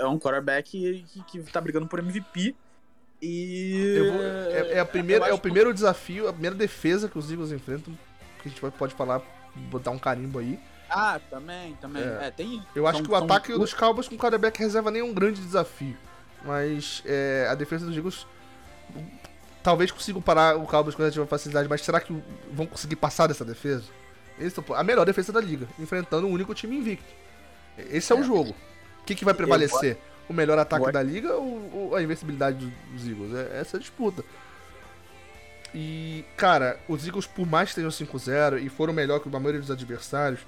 é 0.00 0.06
um 0.06 0.18
quarterback 0.18 1.04
que, 1.14 1.22
que 1.24 1.52
tá 1.52 1.60
brigando 1.60 1.86
por 1.86 1.98
MVP. 1.98 2.56
E. 3.20 3.98
Vou, 3.98 4.22
é, 4.22 4.72
é, 4.72 4.80
a 4.80 4.84
primeira, 4.86 5.26
é 5.26 5.32
o 5.34 5.38
primeiro 5.38 5.74
desafio, 5.74 6.26
a 6.26 6.32
primeira 6.32 6.56
defesa 6.56 7.06
que 7.06 7.18
os 7.18 7.30
Eagles 7.30 7.52
enfrentam. 7.52 7.92
Que 8.40 8.48
a 8.48 8.50
gente 8.50 8.78
pode 8.78 8.94
falar, 8.94 9.20
botar 9.70 9.90
um 9.90 9.98
carimbo 9.98 10.38
aí. 10.38 10.58
Ah, 10.88 11.20
também, 11.28 11.74
também. 11.74 12.02
É, 12.02 12.28
é 12.28 12.30
tem. 12.30 12.62
Eu 12.74 12.86
acho 12.86 13.02
que 13.02 13.10
o 13.10 13.14
ataque 13.14 13.52
dos 13.52 13.74
Cowboys 13.74 14.08
com 14.08 14.16
quarterback 14.16 14.58
reserva 14.58 14.90
nem 14.90 15.02
é 15.02 15.04
um 15.04 15.12
grande 15.12 15.38
desafio. 15.42 15.96
Mas 16.42 17.02
é, 17.04 17.48
a 17.50 17.54
defesa 17.54 17.84
dos 17.84 17.94
Eagles 17.94 18.26
talvez 19.62 19.90
consigam 19.90 20.22
parar 20.22 20.56
o 20.56 20.64
Cowboys 20.64 20.94
com 20.94 21.02
relativa 21.02 21.26
facilidade, 21.26 21.68
mas 21.68 21.82
será 21.82 22.00
que 22.00 22.16
vão 22.52 22.64
conseguir 22.64 22.96
passar 22.96 23.26
dessa 23.26 23.44
defesa? 23.44 23.84
Esse, 24.38 24.62
a 24.74 24.82
melhor 24.82 25.04
defesa 25.04 25.30
da 25.30 25.40
liga, 25.40 25.66
enfrentando 25.78 26.26
o 26.26 26.30
único 26.30 26.54
time 26.54 26.76
invicto. 26.76 27.25
Esse 27.90 28.12
é, 28.12 28.16
é. 28.16 28.20
o 28.20 28.22
jogo. 28.22 28.54
O 29.02 29.04
que, 29.04 29.14
que 29.14 29.24
vai 29.24 29.34
prevalecer? 29.34 29.98
O 30.28 30.32
melhor 30.32 30.58
ataque 30.58 30.90
da 30.90 31.02
liga 31.02 31.34
ou, 31.34 31.70
ou 31.90 31.96
a 31.96 32.02
invencibilidade 32.02 32.72
dos 32.92 33.06
Eagles? 33.06 33.34
É 33.34 33.60
essa 33.60 33.76
é 33.76 33.78
a 33.78 33.80
disputa. 33.80 34.24
E, 35.74 36.24
cara, 36.36 36.80
os 36.88 37.06
Eagles, 37.06 37.26
por 37.26 37.46
mais 37.46 37.68
que 37.68 37.76
tenham 37.76 37.90
5-0 37.90 38.62
e 38.62 38.68
foram 38.68 38.92
melhor 38.92 39.20
que 39.20 39.28
a 39.28 39.38
maioria 39.38 39.60
dos 39.60 39.70
adversários, 39.70 40.40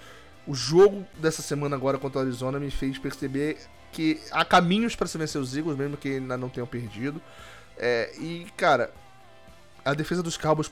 o 0.46 0.54
jogo 0.54 1.06
dessa 1.18 1.42
semana 1.42 1.76
agora 1.76 1.98
contra 1.98 2.20
o 2.20 2.22
Arizona 2.22 2.58
me 2.58 2.70
fez 2.70 2.98
perceber 2.98 3.58
que 3.92 4.20
há 4.30 4.44
caminhos 4.44 4.96
para 4.96 5.06
se 5.06 5.18
vencer 5.18 5.40
os 5.40 5.56
Eagles, 5.56 5.76
mesmo 5.76 5.96
que 5.96 6.08
ainda 6.08 6.36
não 6.36 6.48
tenham 6.48 6.66
perdido. 6.66 7.20
É, 7.76 8.10
e, 8.18 8.46
cara, 8.56 8.90
a 9.84 9.94
defesa 9.94 10.22
dos 10.22 10.36
Cowboys. 10.36 10.70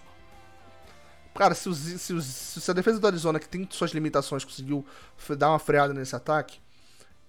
Cara, 1.37 1.55
se, 1.55 1.69
os, 1.69 1.79
se, 1.79 2.13
os, 2.13 2.25
se, 2.25 2.71
a 2.71 2.75
defesa 2.75 2.99
do 2.99 3.07
Arizona, 3.07 3.39
que 3.39 3.49
tem 3.49 3.67
suas 3.71 3.93
limitações, 3.93 4.45
conseguiu 4.45 4.85
dar 5.37 5.51
uma 5.51 5.59
freada 5.59 5.93
nesse 5.95 6.15
ataque, 6.15 6.61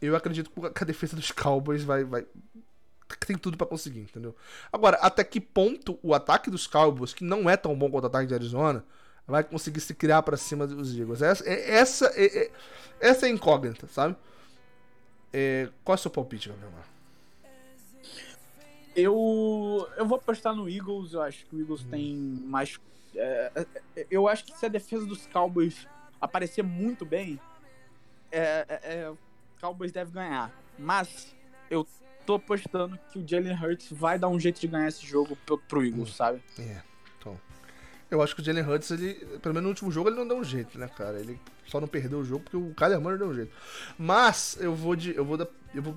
eu 0.02 0.16
acredito 0.16 0.50
que 0.50 0.84
a 0.84 0.86
defesa 0.86 1.16
dos 1.16 1.32
Cowboys 1.32 1.84
vai. 1.84 2.04
vai 2.04 2.26
tem 3.26 3.38
tudo 3.38 3.58
para 3.58 3.68
conseguir, 3.68 4.02
entendeu? 4.02 4.36
Agora, 4.72 4.98
até 4.98 5.24
que 5.24 5.40
ponto 5.40 5.98
o 6.04 6.14
ataque 6.14 6.50
dos 6.50 6.68
Cowboys, 6.68 7.14
que 7.14 7.24
não 7.24 7.50
é 7.50 7.56
tão 7.56 7.78
bom 7.78 7.90
quanto 7.90 8.04
o 8.04 8.08
ataque 8.08 8.28
de 8.28 8.34
Arizona, 8.34 8.84
vai 9.26 9.44
conseguir 9.44 9.80
se 9.80 9.94
criar 9.94 10.24
para 10.24 10.36
cima 10.36 10.68
dos 10.68 10.98
Eagles? 10.98 11.22
Essa, 11.22 11.48
é, 11.48 11.72
essa, 11.76 12.06
é, 12.16 12.26
é, 12.26 12.52
essa 13.00 13.26
é 13.26 13.30
a 13.30 13.32
incógnita, 13.32 13.88
sabe? 13.88 14.16
É, 15.32 15.70
qual 15.84 15.96
é 15.96 16.00
o 16.00 16.02
seu 16.02 16.12
palpite, 16.12 16.50
Gabriel? 16.50 16.72
Eu, 18.96 19.88
eu 19.96 20.08
vou 20.08 20.18
apostar 20.18 20.56
no 20.56 20.68
Eagles. 20.68 21.14
Eu 21.14 21.22
acho 21.22 21.46
que 21.46 21.56
o 21.56 21.60
Eagles 21.60 21.82
hum. 21.82 21.90
tem 21.92 22.16
mais. 22.16 22.80
É, 23.18 23.52
é, 23.96 24.08
eu 24.10 24.28
acho 24.28 24.46
que 24.46 24.58
se 24.58 24.66
a 24.66 24.70
defesa 24.70 25.06
dos 25.06 25.26
Cowboys 25.28 25.88
aparecer 26.22 26.64
muito 26.64 27.06
bem, 27.06 27.40
é, 28.32 28.66
é, 28.68 28.80
é 28.84 29.14
Cowboys 29.60 29.92
deve 29.92 30.12
ganhar. 30.12 30.52
Mas 30.78 31.36
eu 31.70 31.86
tô 32.26 32.36
apostando 32.36 33.00
que 33.12 33.20
o 33.20 33.28
Jalen 33.28 33.56
Hurts 33.56 33.88
vai 33.92 34.20
dar 34.20 34.28
um 34.28 34.40
jeito 34.40 34.60
de 34.60 34.68
ganhar 34.68 34.88
esse 34.88 35.06
jogo 35.06 35.38
pro, 35.46 35.58
pro 35.58 35.86
Eagles, 35.86 36.10
hum. 36.10 36.14
sabe? 36.14 36.44
É, 36.60 36.82
então. 37.20 37.40
Eu 38.10 38.22
acho 38.22 38.36
que 38.36 38.42
o 38.42 38.46
Jalen 38.46 38.64
Hurts, 38.64 38.92
ele, 38.92 39.16
pelo 39.42 39.56
menos 39.56 39.64
no 39.64 39.70
último 39.70 39.92
jogo, 39.92 40.10
ele 40.10 40.18
não 40.18 40.28
deu 40.28 40.38
um 40.38 40.44
jeito, 40.44 40.78
né, 40.78 40.88
cara? 40.88 41.20
Ele 41.20 41.40
só 41.66 41.82
não 41.82 41.88
perdeu 41.88 42.20
o 42.20 42.26
jogo 42.26 42.44
porque 42.44 42.58
o 42.58 42.74
Kyler 42.74 43.00
Murray 43.02 43.18
deu 43.18 43.28
um 43.28 43.34
jeito. 43.34 43.52
Mas 43.98 44.58
eu 44.60 44.74
vou 44.74 44.96
de. 44.96 45.16
Eu 45.16 45.26
vou, 45.26 45.38
da, 45.38 45.48
eu 45.74 45.82
vou 45.82 45.96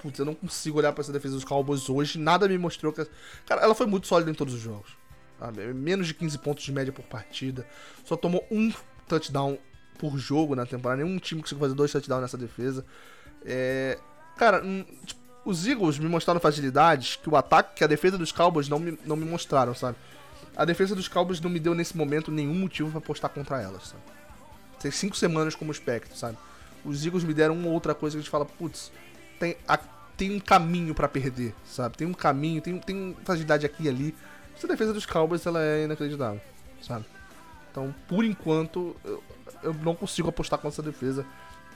putz, 0.00 0.18
eu 0.18 0.24
não 0.24 0.34
consigo 0.34 0.78
olhar 0.78 0.92
para 0.92 1.02
essa 1.02 1.12
defesa 1.12 1.34
dos 1.34 1.44
Cowboys 1.44 1.88
hoje. 1.88 2.18
Nada 2.18 2.46
me 2.48 2.58
mostrou 2.58 2.92
que. 2.92 3.06
Cara, 3.46 3.62
ela 3.62 3.74
foi 3.74 3.86
muito 3.86 4.06
sólida 4.06 4.30
em 4.30 4.34
todos 4.34 4.54
os 4.54 4.60
jogos. 4.60 4.96
Sabe? 5.38 5.72
Menos 5.72 6.06
de 6.06 6.14
15 6.14 6.38
pontos 6.38 6.64
de 6.64 6.72
média 6.72 6.92
por 6.92 7.04
partida. 7.04 7.66
Só 8.04 8.16
tomou 8.16 8.46
um 8.50 8.72
touchdown 9.08 9.58
por 9.98 10.18
jogo 10.18 10.54
na 10.54 10.66
temporada. 10.66 11.02
Nenhum 11.02 11.18
time 11.18 11.40
conseguiu 11.40 11.60
fazer 11.60 11.74
dois 11.74 11.92
touchdowns 11.92 12.22
nessa 12.22 12.38
defesa. 12.38 12.84
É... 13.44 13.98
Cara, 14.36 14.62
hum, 14.64 14.84
tipo, 15.04 15.20
os 15.44 15.66
Eagles 15.66 15.98
me 15.98 16.08
mostraram 16.08 16.40
facilidades 16.40 17.16
que 17.16 17.30
o 17.30 17.36
ataque, 17.36 17.76
que 17.76 17.84
a 17.84 17.86
defesa 17.86 18.18
dos 18.18 18.32
Cowboys 18.32 18.68
não 18.68 18.78
me, 18.78 18.98
não 19.06 19.16
me 19.16 19.24
mostraram, 19.24 19.74
sabe? 19.74 19.96
A 20.56 20.64
defesa 20.64 20.94
dos 20.94 21.06
Cowboys 21.06 21.40
não 21.40 21.48
me 21.48 21.60
deu 21.60 21.74
nesse 21.74 21.96
momento 21.96 22.32
nenhum 22.32 22.54
motivo 22.54 22.90
para 22.90 22.98
apostar 22.98 23.30
contra 23.30 23.62
elas, 23.62 23.88
sabe? 23.88 24.02
Tem 24.80 24.90
cinco 24.90 25.16
semanas 25.16 25.54
como 25.54 25.70
espectro, 25.70 26.16
sabe? 26.16 26.36
Os 26.84 27.04
Eagles 27.06 27.24
me 27.24 27.32
deram 27.32 27.54
uma 27.54 27.68
outra 27.68 27.94
coisa 27.94 28.16
que 28.16 28.18
a 28.18 28.22
gente 28.22 28.30
fala, 28.30 28.44
putz, 28.44 28.90
tem, 29.38 29.56
tem 30.16 30.34
um 30.34 30.40
caminho 30.40 30.94
para 30.94 31.08
perder, 31.08 31.54
sabe? 31.64 31.96
Tem 31.96 32.06
um 32.06 32.14
caminho, 32.14 32.60
tem, 32.60 32.78
tem 32.78 33.16
fragilidade 33.24 33.64
aqui 33.64 33.84
e 33.84 33.88
ali. 33.88 34.14
Essa 34.56 34.66
defesa 34.66 34.92
dos 34.92 35.04
Cowboys 35.04 35.44
ela 35.44 35.62
é 35.62 35.84
inacreditável, 35.84 36.40
sabe? 36.82 37.04
Então, 37.70 37.94
por 38.08 38.24
enquanto, 38.24 38.96
eu, 39.04 39.22
eu 39.62 39.74
não 39.74 39.94
consigo 39.94 40.28
apostar 40.28 40.58
com 40.58 40.68
essa 40.68 40.82
defesa 40.82 41.26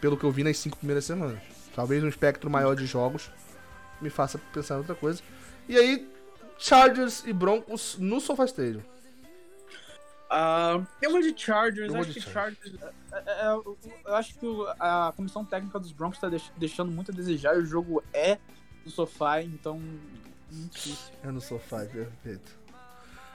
pelo 0.00 0.16
que 0.16 0.24
eu 0.24 0.30
vi 0.30 0.42
nas 0.42 0.56
cinco 0.56 0.78
primeiras 0.78 1.04
semanas. 1.04 1.38
Talvez 1.74 2.02
um 2.02 2.08
espectro 2.08 2.48
maior 2.48 2.74
de 2.74 2.86
jogos 2.86 3.30
me 4.00 4.08
faça 4.08 4.38
pensar 4.52 4.74
em 4.74 4.78
outra 4.78 4.94
coisa. 4.94 5.22
E 5.68 5.76
aí, 5.76 6.10
Chargers 6.58 7.22
e 7.26 7.32
Broncos 7.32 7.96
no 7.98 8.20
Sofa 8.20 8.44
Stadium. 8.46 8.82
Uh, 10.30 10.86
eu 11.02 11.10
vou 11.10 11.20
de 11.20 11.34
Chargers. 11.36 11.92
Eu 11.92 12.00
acho 12.00 12.12
que 12.12 12.20
Chargers. 12.20 12.74
É, 13.12 13.16
é, 13.16 13.46
é 13.46 13.52
eu 14.06 14.14
acho 14.14 14.34
que 14.38 14.46
a 14.78 15.12
comissão 15.16 15.44
técnica 15.44 15.78
dos 15.78 15.90
Broncos 15.92 16.22
está 16.22 16.30
deixando 16.56 16.90
muito 16.90 17.10
a 17.10 17.14
desejar. 17.14 17.56
E 17.56 17.58
o 17.58 17.66
jogo 17.66 18.02
é 18.12 18.38
no 18.84 18.90
sofá, 18.90 19.42
então. 19.42 19.82
Difícil. 20.48 21.12
É 21.22 21.30
no 21.30 21.40
sofá, 21.40 21.84
perfeito. 21.84 22.59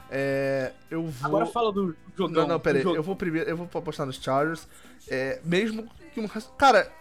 É, 0.09 0.71
eu 0.89 1.07
vou. 1.07 1.27
Agora 1.27 1.45
fala 1.45 1.71
do 1.71 1.95
jogão. 2.15 2.43
Não, 2.43 2.53
não, 2.53 2.59
pera 2.59 2.79
aí. 2.79 2.83
Eu 2.83 3.03
vou 3.03 3.15
primeiro. 3.15 3.49
Eu 3.49 3.57
vou 3.57 3.67
apostar 3.73 4.05
nos 4.05 4.17
Chargers. 4.17 4.67
É, 5.07 5.39
mesmo 5.43 5.87
que 6.13 6.19
um. 6.19 6.27
Cara, 6.27 6.91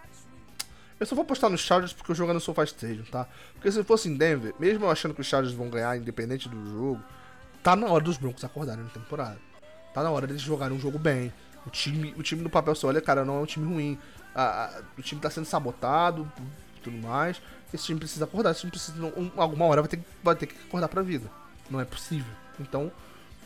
eu 0.99 1.07
só 1.07 1.15
vou 1.15 1.23
apostar 1.23 1.51
nos 1.51 1.61
Chargers 1.61 1.93
porque 1.93 2.13
o 2.13 2.15
jogo 2.15 2.31
é 2.31 2.35
no 2.35 2.41
Sofa 2.41 2.65
Stadium, 2.65 3.05
tá? 3.05 3.27
Porque 3.55 3.71
se 3.71 3.83
fosse 3.85 4.09
em 4.09 4.17
Denver, 4.17 4.55
mesmo 4.59 4.85
eu 4.85 4.91
achando 4.91 5.15
que 5.15 5.21
os 5.21 5.27
Chargers 5.27 5.55
vão 5.55 5.69
ganhar, 5.69 5.97
independente 5.97 6.49
do 6.49 6.67
jogo, 6.67 7.03
tá 7.63 7.75
na 7.77 7.87
hora 7.89 8.03
dos 8.03 8.17
Broncos 8.17 8.45
acordarem 8.45 8.85
na 8.85 8.91
temporada. 8.91 9.39
Tá 9.93 10.03
na 10.03 10.11
hora 10.11 10.27
deles 10.27 10.43
jogarem 10.43 10.77
um 10.77 10.81
jogo 10.81 10.99
bem. 10.99 11.33
O 11.67 11.71
time, 11.71 12.15
o 12.17 12.23
time 12.23 12.43
no 12.43 12.51
papel 12.51 12.75
você 12.75 12.87
olha, 12.87 13.01
cara, 13.01 13.25
não 13.25 13.39
é 13.39 13.41
um 13.41 13.47
time 13.47 13.67
ruim. 13.67 13.99
A, 14.35 14.65
a, 14.65 14.83
o 14.99 15.03
time 15.03 15.21
tá 15.21 15.31
sendo 15.31 15.47
sabotado 15.47 16.31
e 16.77 16.81
tudo 16.81 16.97
mais. 16.99 17.41
Esse 17.73 17.85
time 17.85 17.99
precisa 17.99 18.25
acordar. 18.25 18.51
Esse 18.51 18.61
time 18.61 18.71
precisa. 18.71 19.03
Um, 19.05 19.31
alguma 19.37 19.65
hora 19.67 19.83
vai 19.83 19.89
ter, 19.89 20.01
vai 20.23 20.35
ter 20.35 20.47
que 20.47 20.55
acordar 20.67 20.89
pra 20.89 21.03
vida. 21.03 21.31
Não 21.71 21.81
é 21.81 21.85
possível. 21.85 22.33
Então, 22.61 22.91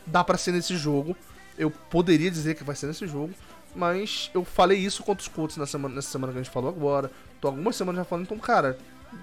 dá 0.05 0.23
para 0.23 0.37
ser 0.37 0.51
nesse 0.51 0.75
jogo. 0.77 1.15
Eu 1.57 1.69
poderia 1.69 2.31
dizer 2.31 2.55
que 2.55 2.63
vai 2.63 2.75
ser 2.75 2.87
nesse 2.87 3.07
jogo. 3.07 3.33
Mas 3.75 4.31
eu 4.33 4.43
falei 4.43 4.79
isso 4.79 5.03
contra 5.03 5.21
os 5.21 5.27
Colts 5.27 5.57
na 5.57 5.65
semana, 5.65 5.95
nessa 5.95 6.09
semana 6.09 6.33
que 6.33 6.39
a 6.39 6.43
gente 6.43 6.51
falou 6.51 6.69
agora. 6.69 7.11
Tô 7.39 7.47
algumas 7.47 7.75
semanas 7.75 7.99
já 7.99 8.05
falando, 8.05 8.25
então, 8.25 8.39
cara, 8.39 8.77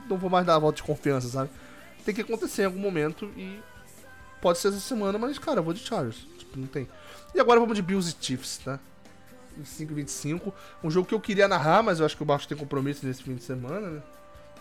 não 0.09 0.17
vou 0.17 0.31
mais 0.31 0.47
dar 0.47 0.55
a 0.55 0.59
volta 0.59 0.77
de 0.77 0.83
confiança, 0.83 1.29
sabe? 1.29 1.51
Tem 2.05 2.15
que 2.15 2.21
acontecer 2.21 2.63
em 2.63 2.67
algum 2.67 2.79
momento 2.79 3.31
e 3.37 3.59
pode 4.41 4.59
ser 4.59 4.69
essa 4.69 4.79
semana, 4.79 5.19
mas, 5.19 5.39
cara, 5.39 5.59
eu 5.59 5.65
vou 5.65 5.75
de 5.75 5.81
Chargers. 5.81 6.27
Tipo, 6.39 6.59
não 6.59 6.67
tem. 6.67 6.89
E 7.35 7.41
agora 7.41 7.59
vamos 7.59 7.75
de 7.75 7.83
Bills 7.83 8.15
e 8.19 8.25
Chiefs, 8.25 8.59
tá? 8.59 8.79
25 9.57 9.95
25. 9.95 10.55
Um 10.85 10.91
jogo 10.91 11.09
que 11.09 11.15
eu 11.15 11.21
queria 11.21 11.49
narrar, 11.49 11.83
mas 11.83 11.99
eu 11.99 12.07
acho 12.07 12.17
que 12.17 12.23
o 12.23 12.27
Barros 12.27 12.47
tem 12.47 12.57
compromisso 12.57 13.05
nesse 13.07 13.23
fim 13.23 13.35
de 13.35 13.43
semana, 13.43 13.91
né? 13.91 14.03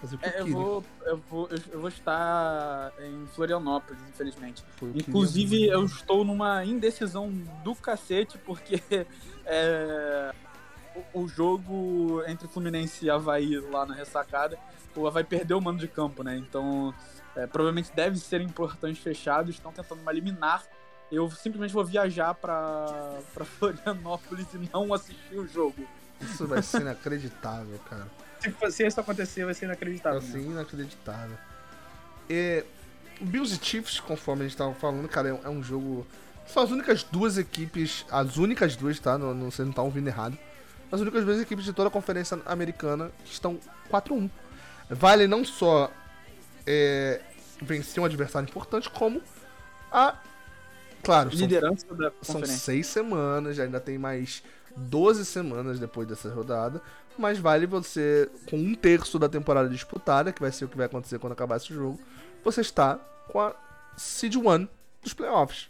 Fazer 0.02 0.16
o 0.16 0.20
que 0.20 0.26
eu 0.26 0.30
É, 0.30 0.40
eu, 0.40 0.46
queria. 0.46 0.54
vou, 0.54 0.84
eu, 1.06 1.18
vou, 1.30 1.48
eu, 1.50 1.58
eu 1.72 1.80
vou 1.80 1.90
estar 1.90 2.92
em 3.00 3.26
Florianópolis, 3.28 4.02
infelizmente. 4.10 4.64
Foi 4.78 4.92
Inclusive, 4.96 5.68
eu 5.68 5.86
estou 5.86 6.24
numa 6.24 6.64
indecisão 6.66 7.32
do 7.64 7.74
cacete, 7.76 8.38
porque 8.40 8.82
é, 9.46 10.34
o, 11.14 11.22
o 11.24 11.28
jogo 11.28 12.22
entre 12.28 12.48
Fluminense 12.48 13.06
e 13.06 13.10
Havaí 13.10 13.60
lá 13.60 13.86
na 13.86 13.94
ressacada, 13.94 14.58
o 14.96 15.08
Havaí 15.08 15.24
perdeu 15.24 15.58
o 15.58 15.62
mando 15.62 15.80
de 15.80 15.88
campo, 15.88 16.24
né? 16.24 16.38
Então, 16.38 16.94
é, 17.36 17.46
provavelmente 17.48 17.92
deve 17.94 18.18
ser 18.18 18.42
importante 18.42 19.00
fechados, 19.02 19.56
estão 19.56 19.72
tentando 19.72 20.02
uma 20.02 20.12
liminar. 20.12 20.64
Eu 21.12 21.30
simplesmente 21.30 21.74
vou 21.74 21.86
viajar 21.86 22.34
pra, 22.34 23.20
pra 23.34 23.46
Florianópolis 23.46 24.48
e 24.54 24.70
não 24.74 24.94
assistir 24.94 25.38
o 25.38 25.48
jogo. 25.48 25.86
Isso 26.22 26.48
vai 26.48 26.62
ser 26.64 26.82
inacreditável, 26.82 27.78
cara. 27.90 28.08
Se, 28.46 28.72
se 28.72 28.88
isso 28.88 29.00
acontecer, 29.00 29.46
vai 29.46 29.54
ser 29.54 29.66
inacreditável. 29.66 30.22
Vai 30.22 30.30
ser 30.30 30.40
inacreditável. 30.40 31.38
É, 32.30 32.64
o 33.22 33.26
Bills 33.26 33.56
e 33.56 33.66
Chiefs, 33.66 34.00
conforme 34.00 34.44
a 34.44 34.48
gente 34.48 34.58
tava 34.58 34.74
falando, 34.74 35.08
cara, 35.08 35.30
é, 35.30 35.40
é 35.46 35.50
um 35.50 35.64
jogo. 35.64 36.06
São 36.48 36.64
as 36.64 36.72
únicas 36.72 37.04
duas 37.04 37.38
equipes, 37.38 38.06
as 38.12 38.38
únicas 38.38 38.76
duas, 38.76 39.00
tá? 39.00 39.18
Não, 39.18 39.34
não, 39.34 39.52
vocês 39.52 39.66
não 39.66 39.72
estão 39.72 39.86
ouvindo 39.86 40.08
errado. 40.08 40.38
As 40.92 41.02
únicas 41.02 41.26
duas 41.26 41.42
equipes 41.42 41.66
de 41.66 41.74
toda 41.74 41.88
a 41.88 41.92
conferência 41.92 42.40
americana 42.46 43.12
que 43.24 43.32
estão 43.32 43.60
4-1. 43.92 44.30
Vale 44.90 45.28
não 45.28 45.44
só 45.44 45.92
é, 46.66 47.22
vencer 47.62 48.02
um 48.02 48.06
adversário 48.06 48.48
importante, 48.48 48.90
como 48.90 49.22
a. 49.92 50.16
Claro, 51.04 51.32
são 51.32 51.40
Liderança 51.40 51.94
da 51.94 52.12
são 52.22 52.44
seis 52.46 52.88
semanas, 52.88 53.60
ainda 53.60 53.80
tem 53.80 53.98
mais 53.98 54.44
12 54.76 55.26
semanas 55.26 55.80
depois 55.80 56.08
dessa 56.08 56.30
rodada. 56.30 56.82
Mas 57.18 57.38
vale 57.40 57.66
você, 57.66 58.30
com 58.50 58.58
um 58.58 58.76
terço 58.76 59.18
da 59.18 59.30
temporada 59.30 59.70
disputada, 59.70 60.34
que 60.34 60.42
vai 60.42 60.52
ser 60.52 60.66
o 60.66 60.68
que 60.68 60.76
vai 60.78 60.86
acontecer 60.86 61.18
quando 61.20 61.34
acabar 61.34 61.58
esse 61.58 61.74
jogo, 61.74 62.00
você 62.44 62.62
está 62.62 62.96
com 63.30 63.40
a 63.40 63.56
Seed 63.98 64.36
1 64.36 64.68
dos 65.02 65.14
playoffs. 65.14 65.68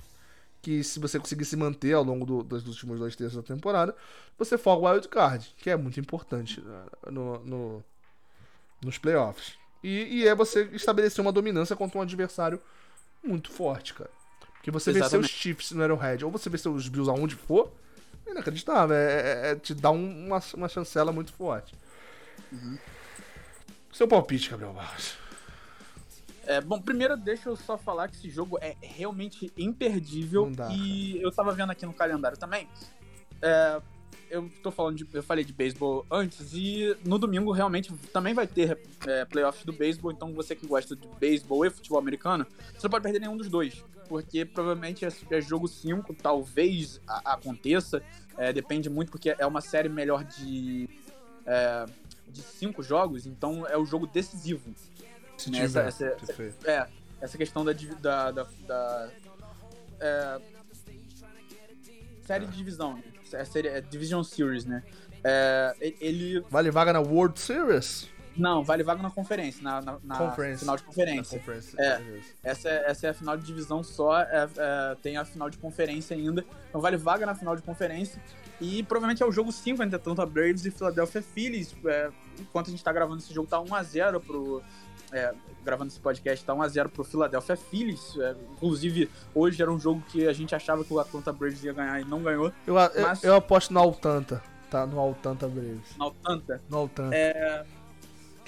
Que 0.61 0.83
se 0.83 0.99
você 0.99 1.19
conseguir 1.19 1.45
se 1.45 1.55
manter 1.55 1.93
ao 1.93 2.03
longo 2.03 2.25
do- 2.25 2.41
dos 2.43 2.65
últimos 2.67 2.97
dois 2.99 3.15
terços 3.15 3.35
da 3.37 3.43
temporada, 3.43 3.95
você 4.37 4.57
folga 4.57 4.87
o 4.87 4.91
Wild 4.91 5.07
Card, 5.09 5.53
que 5.59 5.69
é 5.69 5.75
muito 5.75 5.99
importante 5.99 6.59
né, 6.61 6.83
no, 7.11 7.37
no- 7.45 7.83
nos 8.83 8.97
playoffs. 8.97 9.53
E, 9.83 10.21
e 10.21 10.27
é 10.27 10.33
você 10.33 10.63
estabelecer 10.73 11.21
uma 11.21 11.31
dominância 11.31 11.75
contra 11.75 11.99
um 11.99 12.01
adversário 12.01 12.59
muito 13.23 13.51
forte, 13.51 13.93
cara. 13.93 14.09
Porque 14.55 14.71
você 14.71 14.91
venceu 14.91 15.05
os 15.05 15.27
Exatamente. 15.27 15.33
Chiefs 15.33 15.71
no 15.73 15.83
Arrowhead, 15.83 16.25
ou 16.25 16.31
você 16.31 16.49
venceu 16.49 16.73
os 16.73 16.87
Bills 16.89 17.07
aonde 17.11 17.35
for, 17.35 17.71
inacreditável. 18.31 18.95
É, 18.95 19.13
é- 19.49 19.51
é 19.51 19.55
te 19.55 19.73
dá 19.73 19.91
um- 19.91 20.27
uma, 20.27 20.41
uma 20.55 20.69
chancela 20.69 21.11
muito 21.11 21.33
forte. 21.33 21.73
Seu 23.91 24.07
palpite, 24.07 24.49
Gabriel 24.49 24.73
Barros. 24.73 25.17
É, 26.45 26.61
bom, 26.61 26.79
primeiro 26.79 27.17
deixa 27.17 27.49
eu 27.49 27.55
só 27.55 27.77
falar 27.77 28.07
que 28.07 28.15
esse 28.17 28.29
jogo 28.29 28.57
é 28.61 28.75
realmente 28.81 29.51
imperdível 29.57 30.51
dá, 30.51 30.69
e 30.71 31.19
eu 31.21 31.31
tava 31.31 31.51
vendo 31.53 31.71
aqui 31.71 31.85
no 31.85 31.93
calendário 31.93 32.37
também. 32.37 32.67
É, 33.41 33.81
eu 34.29 34.51
tô 34.61 34.69
falando 34.69 34.97
de, 34.97 35.07
eu 35.11 35.23
falei 35.23 35.43
de 35.43 35.51
beisebol 35.53 36.05
antes 36.11 36.53
e 36.53 36.95
no 37.03 37.17
domingo 37.17 37.51
realmente 37.51 37.91
também 38.13 38.33
vai 38.33 38.45
ter 38.45 38.77
é, 39.07 39.25
playoffs 39.25 39.65
do 39.65 39.73
beisebol, 39.73 40.11
então 40.11 40.33
você 40.33 40.55
que 40.55 40.67
gosta 40.67 40.95
de 40.95 41.07
beisebol 41.19 41.65
e 41.65 41.69
futebol 41.71 41.97
americano, 41.97 42.45
você 42.77 42.83
não 42.85 42.91
pode 42.91 43.03
perder 43.03 43.19
nenhum 43.19 43.37
dos 43.37 43.49
dois, 43.49 43.83
porque 44.07 44.45
provavelmente 44.45 45.05
é, 45.05 45.09
é 45.31 45.41
jogo 45.41 45.67
5, 45.67 46.13
talvez 46.13 46.99
a- 47.07 47.33
aconteça, 47.33 48.01
é, 48.37 48.51
depende 48.53 48.89
muito 48.89 49.11
porque 49.11 49.35
é 49.37 49.45
uma 49.45 49.61
série 49.61 49.89
melhor 49.89 50.23
de 50.23 50.89
é, 51.45 51.85
de 52.27 52.41
cinco 52.41 52.81
jogos, 52.81 53.25
então 53.27 53.67
é 53.67 53.77
o 53.77 53.85
jogo 53.85 54.07
decisivo. 54.07 54.73
Se 55.37 55.51
Né, 55.51 55.61
tiver. 55.61 55.87
essa- 55.87 56.17
essa-. 56.21 56.43
É, 56.65 56.87
essa 57.21 57.37
questão 57.37 57.63
da. 57.63 57.71
da, 57.73 58.31
da, 58.31 58.47
da- 58.67 59.11
é, 59.99 60.41
série 62.25 62.45
de 62.47 62.57
divisão, 62.57 62.95
né? 62.95 63.03
É, 63.33 63.45
série, 63.45 63.67
é 63.67 63.81
Division 63.81 64.23
Series, 64.23 64.65
né? 64.65 64.83
É, 65.23 65.93
ele. 65.99 66.39
Vale 66.49 66.71
vaga 66.71 66.93
na 66.93 66.99
World 66.99 67.39
Series? 67.39 68.07
Não, 68.37 68.63
vale 68.63 68.83
vaga 68.83 69.01
na 69.01 69.09
conferência, 69.09 69.63
na, 69.63 69.81
na, 69.81 69.97
na 70.03 70.15
final 70.59 70.75
de 70.75 70.83
Na 70.83 70.87
conferência. 70.87 71.37
É. 71.79 72.01
Essa 72.43 72.69
é, 72.69 72.91
essa 72.91 73.07
é 73.07 73.09
a 73.09 73.13
final 73.13 73.37
de 73.37 73.45
divisão 73.45 73.83
só, 73.83 74.19
é- 74.19 74.49
é, 74.57 74.95
tem 75.01 75.17
a 75.17 75.23
final 75.25 75.49
de 75.49 75.57
conferência 75.57 76.15
ainda. 76.15 76.43
Então 76.69 76.81
vale 76.81 76.97
vaga 76.97 77.25
na 77.25 77.33
final 77.35 77.55
de 77.55 77.61
conferência. 77.61 78.21
E 78.59 78.83
provavelmente 78.83 79.21
é 79.21 79.25
o 79.25 79.31
jogo 79.31 79.51
5 79.51 79.81
entre 79.83 79.95
Atlanta 79.95 80.25
Braves 80.25 80.65
e 80.65 80.71
Philadelphia 80.71 81.21
Phillies. 81.21 81.75
É, 81.85 82.09
enquanto 82.39 82.67
a 82.67 82.71
gente 82.71 82.83
tá 82.83 82.91
gravando 82.91 83.19
esse 83.19 83.33
jogo, 83.33 83.47
tá 83.47 83.57
1x0 83.61 84.19
pro. 84.21 84.61
é, 85.11 85.33
gravando 85.63 85.89
esse 85.91 85.99
podcast, 85.99 86.43
tá 86.45 86.53
1x0 86.53 86.89
pro 86.89 87.03
Philadelphia 87.03 87.55
Phillies. 87.57 88.17
É, 88.17 88.35
inclusive, 88.53 89.09
hoje 89.33 89.61
era 89.61 89.71
um 89.71 89.79
jogo 89.79 90.01
que 90.09 90.27
a 90.27 90.33
gente 90.33 90.53
achava 90.55 90.83
que 90.83 90.93
o 90.93 90.99
Atlanta 90.99 91.31
Braves 91.33 91.63
ia 91.63 91.73
ganhar 91.73 91.99
e 92.01 92.05
não 92.05 92.21
ganhou. 92.21 92.51
Eu, 92.67 92.75
eu, 92.77 93.01
Mas- 93.01 93.23
eu 93.23 93.35
aposto 93.35 93.73
no 93.73 93.79
Altanta, 93.79 94.41
tá? 94.69 94.85
No 94.85 94.99
Altanta 94.99 95.47
Braves. 95.47 95.97
Na 95.97 96.07
Atlanta. 96.07 96.61
No 96.69 96.77
Altanta. 96.77 97.15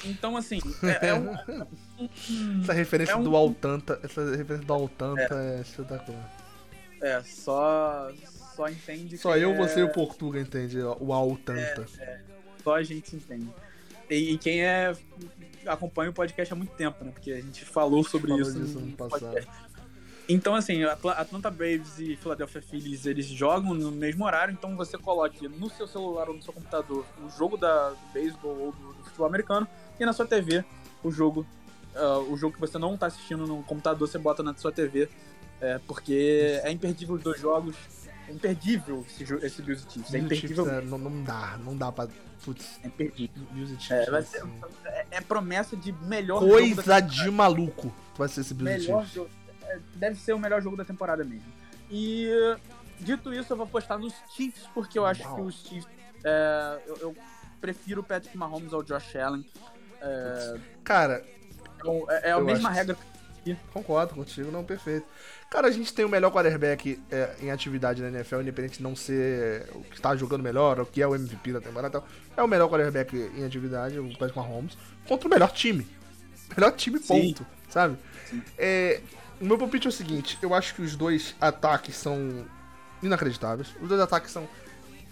Então, 0.06 0.38
assim, 0.38 0.60
é, 1.02 1.08
é 1.10 1.14
um, 1.14 1.34
Essa 2.62 2.74
referência 2.74 3.14
é 3.14 3.16
um- 3.16 3.24
do 3.24 3.36
Altanta, 3.36 4.00
essa 4.04 4.24
referência 4.36 4.66
do 4.66 4.74
Altanta 4.74 5.34
é, 5.36 5.62
espetacular. 5.62 6.34
é 7.02 7.22
só, 7.24 8.12
só 8.56 8.68
entende 8.70 9.18
Só 9.18 9.36
eu, 9.38 9.52
é- 9.52 9.58
você 9.58 9.80
e 9.80 9.84
o 9.84 9.92
Portuga 9.92 10.40
entende 10.40 10.80
o 10.82 11.14
Altanta. 11.14 11.86
Só 12.64 12.76
a 12.76 12.84
gente 12.84 13.16
entende. 13.16 13.50
E, 14.10 14.34
e 14.34 14.38
quem 14.38 14.64
é 14.64 14.94
acompanha 15.66 16.10
o 16.12 16.14
podcast 16.14 16.54
há 16.54 16.56
muito 16.56 16.72
tempo, 16.76 17.04
né? 17.04 17.12
Porque 17.12 17.32
a 17.32 17.42
gente 17.42 17.66
falou 17.66 18.04
sobre 18.04 18.30
Falou 18.30 18.42
isso 18.42 18.60
disso 18.60 18.80
no 18.80 18.92
passado. 18.96 19.20
podcast. 19.22 19.52
Então, 20.30 20.54
assim, 20.56 20.84
Atla- 20.84 21.14
Atlanta 21.14 21.50
Braves 21.50 22.00
e 22.00 22.18
Philadelphia 22.18 22.62
Phillies, 22.62 23.06
eles 23.06 23.26
jogam 23.28 23.74
no 23.74 23.92
mesmo 23.92 24.26
horário, 24.26 24.52
então 24.52 24.76
você 24.76 24.98
coloque 24.98 25.48
no 25.48 25.70
seu 25.70 25.88
celular 25.88 26.28
ou 26.28 26.36
no 26.36 26.42
seu 26.42 26.52
computador 26.52 27.06
o 27.26 27.30
jogo 27.30 27.56
da, 27.56 27.92
do 27.92 28.14
beisebol 28.14 28.58
ou 28.60 28.72
do, 28.74 28.94
do 28.94 29.04
futebol 29.06 29.26
americano 29.28 29.66
e 29.98 30.06
na 30.06 30.12
sua 30.12 30.26
TV 30.26 30.66
o 31.02 31.10
jogo, 31.12 31.46
ah, 31.96 32.20
o 32.20 32.36
jogo 32.36 32.56
que 32.56 32.60
você 32.60 32.78
não 32.78 32.98
tá 32.98 33.06
assistindo 33.06 33.48
no 33.48 33.64
computador, 33.64 34.06
você 34.06 34.18
bota 34.18 34.44
na 34.44 34.54
sua 34.56 34.72
TV, 34.72 35.08
é, 35.62 35.80
porque 35.88 36.60
é 36.62 36.72
imperdível 36.72 37.16
os 37.16 37.24
dois 37.24 37.40
jogos, 37.40 37.76
é 38.28 38.34
imperdível 38.34 39.06
esse, 39.08 39.24
esse 39.24 39.62
Bills 39.62 39.88
e 39.88 39.94
Chiefs, 39.94 40.14
é 40.14 40.18
e 40.18 40.22
imperdível, 40.22 40.66
Chiefs, 40.66 40.84
é, 40.84 40.86
não, 40.86 40.98
não 40.98 41.24
dá, 41.24 41.58
não 41.64 41.78
dá 41.78 41.90
pra. 41.92 42.08
Putz, 42.44 42.80
é 42.84 42.88
imperdível. 42.88 43.44
Bills 43.52 43.74
e 43.74 43.80
Chiefs. 43.80 43.92
É, 44.08 44.12
vai 44.12 44.22
vai 44.22 44.24
ser, 44.24 44.42
ser 44.42 44.48
é, 44.86 45.06
é 45.12 45.22
promessa 45.22 45.76
de 45.78 45.92
melhor 45.94 46.42
da 46.42 46.48
Coisa 46.48 47.02
de 47.02 47.32
maluco 47.32 47.94
vai 48.18 48.28
ser 48.28 48.42
esse 48.42 48.54
Bills 48.54 48.76
e 48.76 48.88
melhor 48.88 49.00
Chiefs. 49.04 49.16
jogo. 49.16 49.30
É, 49.78 49.98
Deve 49.98 50.16
ser 50.18 50.34
o 50.34 50.40
melhor 50.40 50.62
jogo 50.62 50.76
da 50.78 50.86
temporada 50.86 51.24
mesmo. 51.24 51.46
E 51.90 52.30
dito 53.00 53.34
isso, 53.34 53.54
eu 53.54 53.58
vou 53.58 53.66
apostar 53.66 53.98
nos 53.98 54.14
Chiefs, 54.36 54.68
porque 54.74 54.98
eu 55.00 55.06
acho 55.06 55.24
Uau. 55.24 55.36
que 55.36 55.42
os 55.42 55.56
Chiefs. 55.66 55.88
é, 56.24 56.80
eu, 56.88 56.96
eu 56.98 57.16
prefiro 57.62 58.02
o 58.02 58.04
Patrick 58.04 58.38
Mahomes 58.38 58.74
ao 58.74 58.84
Josh 58.84 59.16
Allen. 59.16 59.46
É, 60.02 60.60
Cara, 60.84 61.24
então, 61.78 62.06
é, 62.10 62.30
é 62.30 62.32
a 62.32 62.40
mesma 62.42 62.70
acho 62.70 62.80
que- 62.80 62.86
regra. 62.88 62.98
Concordo 63.72 64.14
contigo, 64.14 64.52
não, 64.52 64.62
perfeito. 64.62 65.06
Cara, 65.50 65.70
a 65.70 65.72
gente 65.72 65.94
tem 65.94 66.04
o 66.04 66.10
melhor 66.10 66.30
quarterback 66.34 67.02
é, 67.10 67.34
em 67.42 67.50
atividade 67.50 68.02
na 68.02 68.10
NFL, 68.10 68.42
independente 68.42 68.80
de 68.80 68.84
não 68.84 68.94
ser 68.94 69.70
o 69.74 69.80
que 69.86 69.96
está 69.96 70.14
jogando 70.18 70.44
melhor, 70.44 70.82
o 70.82 70.86
que 70.86 71.02
é 71.02 71.08
o 71.08 71.16
MVP 71.16 71.54
da 71.54 71.62
temporada. 71.62 72.04
É 72.36 72.44
o 72.44 72.48
melhor 72.48 72.68
quarterback 72.70 73.16
em 73.16 73.46
atividade, 73.46 73.98
o 74.00 74.10
Patrick 74.18 74.36
Mahomes, 74.38 74.78
contra 75.08 75.30
o 75.30 75.32
melhor 75.32 75.50
time. 75.54 75.88
Melhor 76.58 76.72
time, 76.74 77.00
Sim. 77.00 77.08
ponto, 77.34 77.48
sabe? 77.70 77.98
É, 78.58 79.02
o 79.40 79.46
meu 79.46 79.58
palpite 79.58 79.88
é 79.88 79.90
o 79.90 79.94
seguinte, 79.94 80.38
eu 80.42 80.54
acho 80.54 80.74
que 80.76 80.82
os 80.82 80.96
dois 80.96 81.36
ataques 81.40 81.96
são 81.96 82.46
inacreditáveis. 83.02 83.70
Os 83.82 83.88
dois 83.88 84.02
ataques 84.02 84.32
são... 84.32 84.48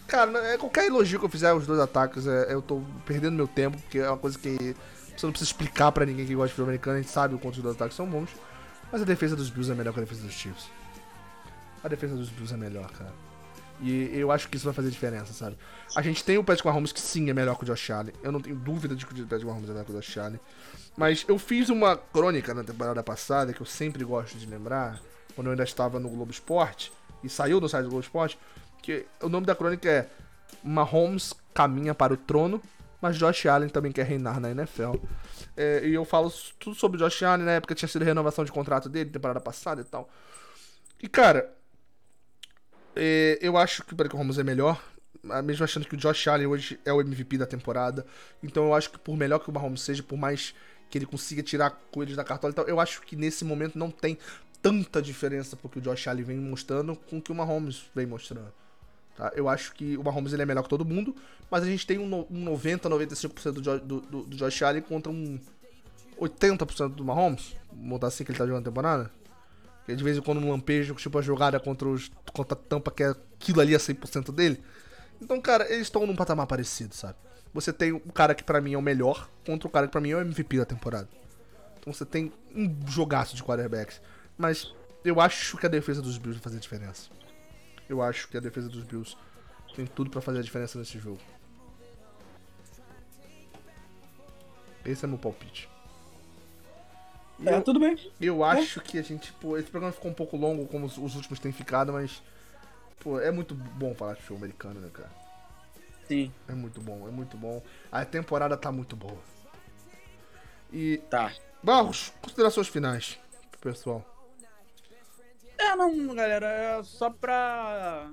Cara, 0.07 0.38
é, 0.53 0.57
qualquer 0.57 0.85
elogio 0.85 1.19
que 1.19 1.26
eu 1.26 1.30
fizer 1.30 1.49
aos 1.49 1.65
dois 1.65 1.80
ataques, 1.80 2.27
é, 2.27 2.53
eu 2.53 2.61
tô 2.61 2.81
perdendo 3.06 3.35
meu 3.35 3.47
tempo, 3.47 3.77
porque 3.77 3.99
é 3.99 4.10
uma 4.10 4.18
coisa 4.18 4.38
que 4.38 4.76
você 5.15 5.26
não 5.26 5.31
precisa 5.31 5.49
explicar 5.49 5.91
pra 5.91 6.06
ninguém 6.06 6.26
que 6.26 6.35
gosta 6.35 6.47
de 6.47 6.53
futebol 6.53 6.69
americano, 6.69 6.97
a 6.97 7.02
gente 7.02 7.11
sabe 7.11 7.35
o 7.35 7.39
quanto 7.39 7.56
os 7.56 7.64
dois 7.64 7.76
ataques 7.76 7.95
são 7.95 8.07
bons. 8.07 8.30
Mas 8.91 9.02
a 9.02 9.06
defesa 9.06 9.35
dos 9.35 9.49
Bills 9.49 9.72
é 9.72 9.76
melhor 9.76 9.93
que 9.93 9.99
a 9.99 10.03
defesa 10.03 10.23
dos 10.23 10.34
Chiefs. 10.34 10.69
A 11.84 11.88
defesa 11.88 12.15
dos 12.15 12.30
Bills 12.30 12.53
é 12.53 12.57
melhor, 12.57 12.89
cara. 12.91 13.14
E 13.81 14.18
eu 14.18 14.31
acho 14.31 14.47
que 14.47 14.56
isso 14.56 14.65
vai 14.65 14.73
fazer 14.73 14.89
diferença, 14.89 15.34
sabe? 15.34 15.57
A 15.95 16.02
gente 16.02 16.23
tem 16.23 16.38
o 16.38 16.43
Patrick 16.43 16.68
Mahomes 16.68 16.91
que 16.91 17.02
sim 17.02 17.30
é 17.30 17.34
melhor 17.34 17.57
que 17.57 17.64
o 17.64 17.65
Josh 17.65 17.89
Allen. 17.91 18.14
Eu 18.23 18.31
não 18.31 18.39
tenho 18.39 18.56
dúvida 18.56 18.95
de 18.95 19.06
que 19.06 19.14
o 19.14 19.23
Patrick 19.23 19.45
Mahomes 19.45 19.69
é 19.69 19.73
melhor 19.73 19.85
que 19.85 19.91
o 19.91 19.95
Josh 19.95 20.18
Allen. 20.18 20.39
Mas 20.97 21.26
eu 21.27 21.38
fiz 21.38 21.69
uma 21.69 21.97
crônica 21.97 22.53
na 22.53 22.64
temporada 22.64 23.03
passada, 23.03 23.53
que 23.53 23.61
eu 23.61 23.65
sempre 23.65 24.03
gosto 24.03 24.38
de 24.38 24.45
lembrar, 24.45 25.02
quando 25.35 25.47
eu 25.47 25.52
ainda 25.52 25.64
estava 25.64 25.99
no 25.99 26.10
Globo 26.10 26.31
Esporte, 26.31 26.91
e 27.23 27.30
saiu 27.30 27.60
no 27.60 27.68
site 27.68 27.84
do 27.84 27.89
Globo 27.89 28.03
Esporte, 28.03 28.39
que 28.81 29.06
o 29.22 29.27
nome 29.27 29.45
da 29.45 29.56
crônica 29.56 29.89
é 29.89 30.07
Mahomes 30.64 31.34
caminha 31.53 31.93
para 31.93 32.14
o 32.14 32.18
trono, 32.18 32.61
mas 33.02 33.18
Josh 33.18 33.45
Allen 33.45 33.69
também 33.69 33.91
quer 33.91 34.06
reinar 34.06 34.39
na 34.39 34.52
NFL. 34.52 34.95
É, 35.57 35.85
e 35.85 35.93
eu 35.93 36.06
falo 36.06 36.31
tudo 36.60 36.76
sobre 36.76 36.97
o 36.97 36.99
Josh 36.99 37.23
Allen, 37.23 37.45
na 37.45 37.53
época 37.53 37.76
tinha 37.76 37.89
sido 37.89 38.06
renovação 38.06 38.45
de 38.45 38.52
contrato 38.52 38.88
dele, 38.88 39.10
temporada 39.10 39.41
passada 39.41 39.81
e 39.81 39.84
tal. 39.84 40.10
E 41.02 41.07
cara, 41.07 41.55
eu 43.41 43.57
acho 43.57 43.84
que 43.84 43.93
o 43.93 43.95
Patrick 43.95 44.15
Mahomes 44.15 44.38
é 44.38 44.43
melhor. 44.43 44.81
mesmo 45.43 45.63
achando 45.63 45.88
que 45.88 45.95
o 45.95 45.97
Josh 45.97 46.27
Allen 46.27 46.47
hoje 46.47 46.80
é 46.85 46.93
o 46.93 47.01
MVP 47.01 47.38
da 47.38 47.45
temporada. 47.45 48.05
Então 48.41 48.65
eu 48.65 48.73
acho 48.73 48.91
que 48.91 48.99
por 48.99 49.15
melhor 49.17 49.39
que 49.39 49.49
o 49.49 49.53
Mahomes 49.53 49.81
seja, 49.81 50.03
por 50.03 50.17
mais 50.17 50.53
que 50.89 50.97
ele 50.97 51.05
consiga 51.05 51.41
tirar 51.41 51.72
coelhos 51.91 52.15
da 52.15 52.23
cartola 52.23 52.51
e 52.51 52.55
tal, 52.55 52.65
eu 52.67 52.80
acho 52.80 53.01
que 53.01 53.15
nesse 53.15 53.43
momento 53.43 53.77
não 53.77 53.89
tem 53.89 54.17
tanta 54.61 55.01
diferença 55.01 55.55
porque 55.55 55.80
o 55.80 55.81
Josh 55.81 56.07
Allen 56.07 56.23
vem 56.23 56.38
mostrando 56.38 56.95
com 56.95 57.17
o 57.17 57.22
que 57.22 57.31
o 57.31 57.35
Mahomes 57.35 57.85
vem 57.93 58.05
mostrando. 58.05 58.51
Tá? 59.15 59.31
Eu 59.35 59.47
acho 59.47 59.73
que 59.73 59.95
o 59.97 60.03
Mahomes 60.03 60.34
ele 60.34 60.41
é 60.41 60.45
melhor 60.45 60.63
que 60.63 60.69
todo 60.69 60.84
mundo, 60.84 61.15
mas 61.49 61.63
a 61.63 61.65
gente 61.65 61.85
tem 61.85 61.97
um, 61.97 62.26
um 62.30 62.43
90, 62.43 62.89
95% 62.89 63.51
do, 63.51 63.80
do, 63.80 64.01
do, 64.01 64.23
do 64.23 64.35
Josh 64.35 64.61
Allen 64.63 64.81
contra 64.81 65.11
um 65.11 65.39
80% 66.19 66.95
do 66.95 67.05
Mahomes. 67.05 67.55
Vamos 67.72 67.89
botar 67.89 68.07
assim 68.07 68.23
que 68.23 68.31
ele 68.31 68.38
tá 68.38 68.45
jogando 68.45 68.63
a 68.63 68.69
temporada. 68.69 69.11
Porque 69.86 69.95
de 69.95 70.03
vez 70.03 70.18
em 70.18 70.22
quando 70.22 70.40
um 70.40 70.49
lampejo, 70.49 70.95
tipo 70.95 71.20
a 71.20 71.22
jogada 71.22 71.60
contra, 71.60 71.88
os, 71.88 72.12
contra 72.34 72.57
a 72.57 72.60
tampa, 72.60 72.90
que 72.90 73.03
é 73.03 73.10
aquilo 73.10 73.62
ali 73.62 73.76
é 73.76 73.78
100% 73.78 74.34
dele. 74.34 74.60
Então, 75.22 75.40
cara, 75.40 75.72
eles 75.72 75.84
estão 75.84 76.07
num 76.07 76.16
patamar 76.16 76.48
parecido, 76.48 76.95
sabe? 76.95 77.16
Você 77.53 77.72
tem 77.72 77.91
o 77.91 77.99
cara 78.12 78.34
que 78.34 78.44
para 78.44 78.60
mim 78.60 78.74
é 78.74 78.78
o 78.78 78.82
melhor 78.82 79.30
contra 79.45 79.68
o 79.68 79.72
cara 79.72 79.86
que 79.86 79.91
para 79.91 80.02
mim 80.02 80.10
é 80.10 80.16
o 80.16 80.22
MVP 80.22 80.57
da 80.57 80.66
temporada. 80.66 81.07
Então 81.80 81.94
você 81.94 82.03
tem 82.03 82.34
um 82.53 82.76
jogaço 82.88 83.36
de 83.36 83.44
quarterbacks. 83.44 84.02
Mas 84.36 84.74
eu 85.03 85.22
acho 85.22 85.56
que 85.56 85.68
a 85.68 85.70
defesa 85.70 86.02
dos 86.02 86.18
Bills 86.18 86.40
vai 86.40 86.44
fazer 86.44 86.60
diferença. 86.60 87.12
Eu 87.88 88.02
acho 88.02 88.28
que 88.28 88.38
a 88.38 88.40
defesa 88.40 88.68
dos 88.68 88.84
Bills 88.84 89.16
tem 89.76 89.86
tudo 89.86 90.10
para 90.10 90.20
fazer 90.20 90.40
a 90.40 90.41
diferença 90.41 90.80
nesse 90.80 90.98
jogo. 90.98 91.20
Esse 94.84 95.06
é 95.06 95.07
meu 95.07 95.20
palpite. 95.20 95.70
E 97.40 97.49
é, 97.49 97.57
eu, 97.57 97.62
tudo 97.62 97.80
bem. 97.80 97.98
Eu 98.20 98.45
é. 98.45 98.49
acho 98.49 98.82
que 98.82 98.98
a 98.98 99.02
gente, 99.02 99.32
pô, 99.34 99.57
esse 99.57 99.70
programa 99.70 99.94
ficou 99.94 100.12
um 100.12 100.14
pouco 100.14 100.38
longo, 100.38 100.68
como 100.68 100.86
os, 100.86 100.98
os, 100.98 101.16
últimos 101.16 101.40
têm 101.40 101.52
ficado, 101.52 101.91
mas, 101.91 102.22
pô, 102.99 103.20
é 103.20 103.32
muito 103.32 103.53
bom 103.53 103.94
falar 103.94 104.14
de 104.14 104.22
filme 104.22 104.44
americano, 104.44 104.80
né, 104.80 104.90
cara? 104.94 105.12
Sim. 106.07 106.32
É 106.48 106.53
muito 106.53 106.80
bom, 106.80 107.07
é 107.07 107.12
muito 107.12 107.36
bom. 107.36 107.62
A 107.91 108.06
temporada 108.06 108.56
tá 108.56 108.72
muito 108.72 108.95
boa. 108.95 109.18
E. 110.72 110.98
Tá. 111.10 111.34
Barros, 111.64 112.14
considerações 112.22 112.68
finais 112.68 113.18
pessoal. 113.66 114.06
É, 115.57 115.76
não, 115.76 116.14
galera, 116.14 116.45
é 116.45 116.84
só 116.84 117.10
pra. 117.10 118.12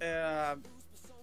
É, 0.00 0.56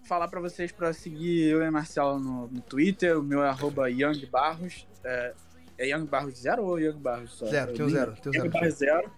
falar 0.07 0.27
pra 0.29 0.39
vocês 0.39 0.71
pra 0.71 0.93
seguir 0.93 1.49
eu 1.49 1.61
e 1.61 1.69
Marcelo 1.69 2.19
no, 2.19 2.47
no 2.47 2.61
Twitter, 2.61 3.19
o 3.19 3.23
meu 3.23 3.43
é 3.43 3.49
arroba 3.49 3.89
Young 3.89 4.25
Barros. 4.27 4.87
É, 5.03 5.33
é 5.77 5.87
Young 5.89 6.05
Barros 6.05 6.37
zero 6.39 6.63
ou 6.63 6.79
Young 6.79 6.97
Barros 6.97 7.31
só? 7.31 7.45
Zero, 7.45 7.73
tem 7.73 7.85
um 7.85 7.89
zero. 7.89 8.15
Tem 8.21 8.31
um 8.31 8.35
Young 8.35 8.41
zero. 8.41 8.53
Barros 8.53 8.73
zero. 8.75 9.11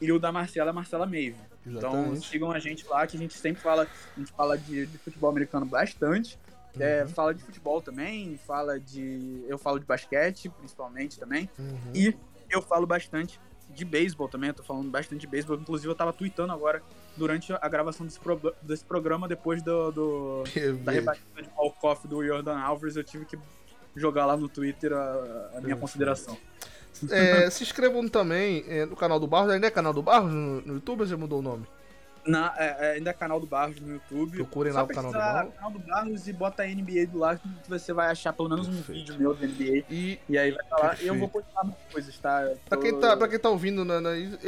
E 0.00 0.12
o 0.12 0.18
da 0.18 0.32
Marcela 0.32 0.70
é 0.70 0.72
Marcela 0.72 1.06
Mave. 1.06 1.36
Então 1.66 2.16
sigam 2.16 2.50
a 2.50 2.58
gente 2.58 2.86
lá, 2.86 3.06
que 3.06 3.16
a 3.16 3.20
gente 3.20 3.34
sempre 3.34 3.62
fala, 3.62 3.84
a 3.84 4.18
gente 4.18 4.32
fala 4.32 4.58
de, 4.58 4.86
de 4.86 4.98
futebol 4.98 5.30
americano 5.30 5.64
bastante. 5.64 6.38
É, 6.78 7.02
uhum. 7.02 7.08
fala 7.08 7.34
de 7.34 7.42
futebol 7.42 7.80
também, 7.82 8.38
fala 8.46 8.80
de. 8.80 9.44
Eu 9.46 9.58
falo 9.58 9.78
de 9.78 9.84
basquete, 9.84 10.48
principalmente 10.48 11.18
também. 11.18 11.48
Uhum. 11.58 11.92
E 11.94 12.16
eu 12.50 12.62
falo 12.62 12.86
bastante 12.86 13.38
de 13.68 13.84
beisebol 13.84 14.28
também, 14.28 14.48
eu 14.48 14.54
tô 14.54 14.62
falando 14.62 14.90
bastante 14.90 15.20
de 15.20 15.26
beisebol. 15.26 15.56
Inclusive, 15.56 15.90
eu 15.90 15.94
tava 15.94 16.12
tweetando 16.12 16.52
agora 16.52 16.82
durante 17.16 17.52
a 17.52 17.68
gravação 17.68 18.06
desse, 18.06 18.18
pro, 18.18 18.54
desse 18.62 18.84
programa, 18.84 19.28
depois 19.28 19.62
do, 19.62 19.90
do 19.92 20.44
da 20.82 20.92
rebatida 20.92 21.42
de 21.42 21.48
walk-off 21.56 22.06
do 22.08 22.24
Jordan 22.24 22.58
Alvarez, 22.58 22.96
eu 22.96 23.04
tive 23.04 23.24
que 23.24 23.38
jogar 23.94 24.26
lá 24.26 24.36
no 24.36 24.48
Twitter 24.48 24.92
a, 24.92 25.50
a 25.56 25.60
minha 25.60 25.76
consideração. 25.76 26.36
É, 27.10 27.48
se 27.50 27.62
inscrevam 27.62 28.08
também 28.08 28.64
é, 28.68 28.84
no 28.84 28.96
canal 28.96 29.18
do 29.18 29.26
Barros, 29.26 29.50
ainda 29.50 29.66
é 29.66 29.70
canal 29.70 29.92
do 29.92 30.02
Barros 30.02 30.32
no, 30.32 30.60
no 30.62 30.74
YouTube 30.74 31.00
ou 31.00 31.06
já 31.06 31.16
mudou 31.16 31.40
o 31.40 31.42
nome? 31.42 31.66
Na, 32.24 32.54
é, 32.56 32.66
é, 32.78 32.92
ainda 32.92 33.10
é 33.10 33.12
canal 33.12 33.40
do 33.40 33.46
Barros 33.46 33.80
no 33.80 33.94
YouTube. 33.94 34.36
Procurem 34.36 34.72
lá 34.72 34.84
o 34.84 34.86
canal 34.86 35.10
do 35.10 35.18
Barros. 35.18 35.54
canal 35.54 35.70
do 35.72 35.78
Barros 35.80 36.28
e 36.28 36.32
bota 36.32 36.62
a 36.62 36.66
NBA 36.66 37.06
do 37.10 37.18
lado 37.18 37.40
que 37.40 37.68
você 37.68 37.92
vai 37.92 38.10
achar 38.10 38.32
pelo 38.32 38.48
menos 38.48 38.68
Perfeito. 38.68 38.90
um 38.90 38.94
vídeo 38.94 39.18
meu 39.18 39.34
da 39.34 39.44
NBA. 39.44 39.84
E, 39.90 40.20
e 40.28 40.38
aí 40.38 40.52
vai 40.52 40.64
falar. 40.66 41.02
E 41.02 41.06
eu 41.08 41.18
vou 41.18 41.28
postar 41.28 41.64
mais 41.64 41.76
coisas, 41.90 42.16
tá? 42.18 42.46
Tô... 42.46 42.56
Pra, 42.68 42.78
quem 42.78 43.00
tá 43.00 43.16
pra 43.16 43.28
quem 43.28 43.38
tá 43.40 43.48
ouvindo, 43.48 43.84
né, 43.84 44.00
né, 44.00 44.38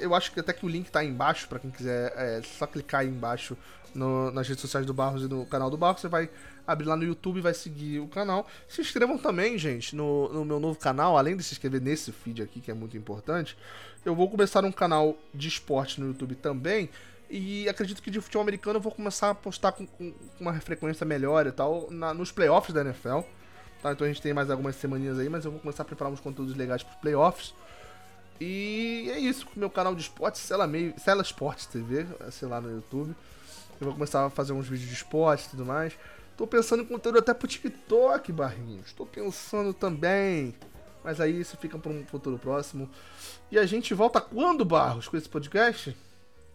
eu 0.00 0.14
acho 0.14 0.30
que 0.30 0.38
até 0.38 0.52
que 0.52 0.64
o 0.64 0.68
link 0.68 0.90
tá 0.92 1.00
aí 1.00 1.08
embaixo, 1.08 1.48
pra 1.48 1.58
quem 1.58 1.72
quiser, 1.72 2.12
é 2.16 2.40
só 2.42 2.68
clicar 2.68 3.00
aí 3.00 3.08
embaixo 3.08 3.56
no, 3.92 4.30
nas 4.30 4.46
redes 4.46 4.60
sociais 4.60 4.86
do 4.86 4.94
Barros 4.94 5.24
e 5.24 5.28
no 5.28 5.44
canal 5.44 5.68
do 5.68 5.76
Barros. 5.76 6.02
Você 6.02 6.08
vai 6.08 6.30
abrir 6.66 6.86
lá 6.86 6.96
no 6.96 7.04
YouTube 7.04 7.40
vai 7.40 7.54
seguir 7.54 8.00
o 8.00 8.08
canal. 8.08 8.46
Se 8.68 8.80
inscrevam 8.80 9.18
também, 9.18 9.58
gente, 9.58 9.94
no, 9.94 10.32
no 10.32 10.44
meu 10.44 10.58
novo 10.58 10.78
canal, 10.78 11.16
além 11.16 11.36
de 11.36 11.42
se 11.42 11.54
inscrever 11.54 11.80
nesse 11.80 12.12
feed 12.12 12.42
aqui, 12.42 12.60
que 12.60 12.70
é 12.70 12.74
muito 12.74 12.96
importante. 12.96 13.56
Eu 14.04 14.14
vou 14.14 14.28
começar 14.30 14.64
um 14.64 14.72
canal 14.72 15.16
de 15.32 15.48
esporte 15.48 16.00
no 16.00 16.08
YouTube 16.08 16.34
também 16.34 16.90
e 17.28 17.68
acredito 17.68 18.02
que 18.02 18.10
de 18.10 18.20
futebol 18.20 18.42
americano 18.42 18.76
eu 18.76 18.80
vou 18.82 18.92
começar 18.92 19.30
a 19.30 19.34
postar 19.34 19.72
com, 19.72 19.86
com 19.86 20.12
uma 20.38 20.52
frequência 20.60 21.06
melhor 21.06 21.46
e 21.46 21.52
tal 21.52 21.88
na, 21.90 22.12
nos 22.12 22.30
playoffs 22.30 22.72
da 22.72 22.82
NFL. 22.82 23.20
Tá? 23.82 23.92
Então 23.92 24.04
a 24.04 24.08
gente 24.08 24.22
tem 24.22 24.32
mais 24.32 24.50
algumas 24.50 24.76
semaninhas 24.76 25.18
aí, 25.18 25.28
mas 25.28 25.44
eu 25.44 25.50
vou 25.50 25.60
começar 25.60 25.82
a 25.82 25.86
preparar 25.86 26.12
uns 26.12 26.20
conteúdos 26.20 26.54
legais 26.54 26.82
para 26.82 26.94
os 26.94 27.00
playoffs. 27.00 27.54
E 28.40 29.10
é 29.12 29.18
isso, 29.18 29.46
com 29.46 29.58
meu 29.58 29.70
canal 29.70 29.94
de 29.94 30.02
esportes, 30.02 30.40
Cela, 30.40 30.66
Meio, 30.66 30.94
TV, 31.70 32.06
sei 32.30 32.48
lá 32.48 32.60
no 32.60 32.70
YouTube. 32.70 33.14
Eu 33.80 33.86
vou 33.86 33.94
começar 33.94 34.24
a 34.26 34.30
fazer 34.30 34.52
uns 34.52 34.68
vídeos 34.68 34.88
de 34.88 34.94
esporte 34.94 35.46
e 35.46 35.50
tudo 35.50 35.64
mais. 35.64 35.92
Tô 36.36 36.46
pensando 36.46 36.82
em 36.82 36.86
conteúdo 36.86 37.18
até 37.18 37.32
pro 37.32 37.46
TikTok, 37.46 38.32
Barrinhos. 38.32 38.92
Tô 38.92 39.06
pensando 39.06 39.72
também. 39.72 40.54
Mas 41.02 41.20
aí 41.20 41.40
isso 41.40 41.56
fica 41.56 41.78
para 41.78 41.92
um 41.92 42.04
futuro 42.06 42.38
próximo. 42.38 42.90
E 43.50 43.58
a 43.58 43.66
gente 43.66 43.92
volta 43.94 44.20
quando, 44.20 44.64
Barros, 44.64 45.06
com 45.06 45.16
esse 45.16 45.28
podcast? 45.28 45.96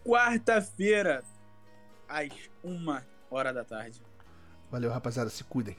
quarta-feira, 0.04 1.22
às 2.08 2.30
uma 2.62 3.06
hora 3.30 3.52
da 3.52 3.64
tarde. 3.64 4.02
Valeu, 4.70 4.90
rapaziada. 4.90 5.30
Se 5.30 5.44
cuidem. 5.44 5.76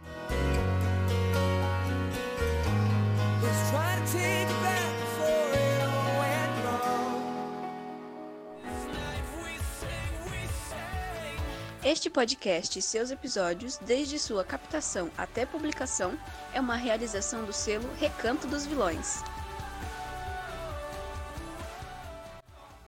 Este 11.83 12.11
podcast 12.11 12.77
e 12.77 12.81
seus 12.81 13.09
episódios, 13.09 13.79
desde 13.79 14.19
sua 14.19 14.43
captação 14.43 15.09
até 15.17 15.47
publicação, 15.47 16.15
é 16.53 16.61
uma 16.61 16.75
realização 16.75 17.43
do 17.43 17.51
selo 17.51 17.89
Recanto 17.99 18.45
dos 18.45 18.67
Vilões. 18.67 19.23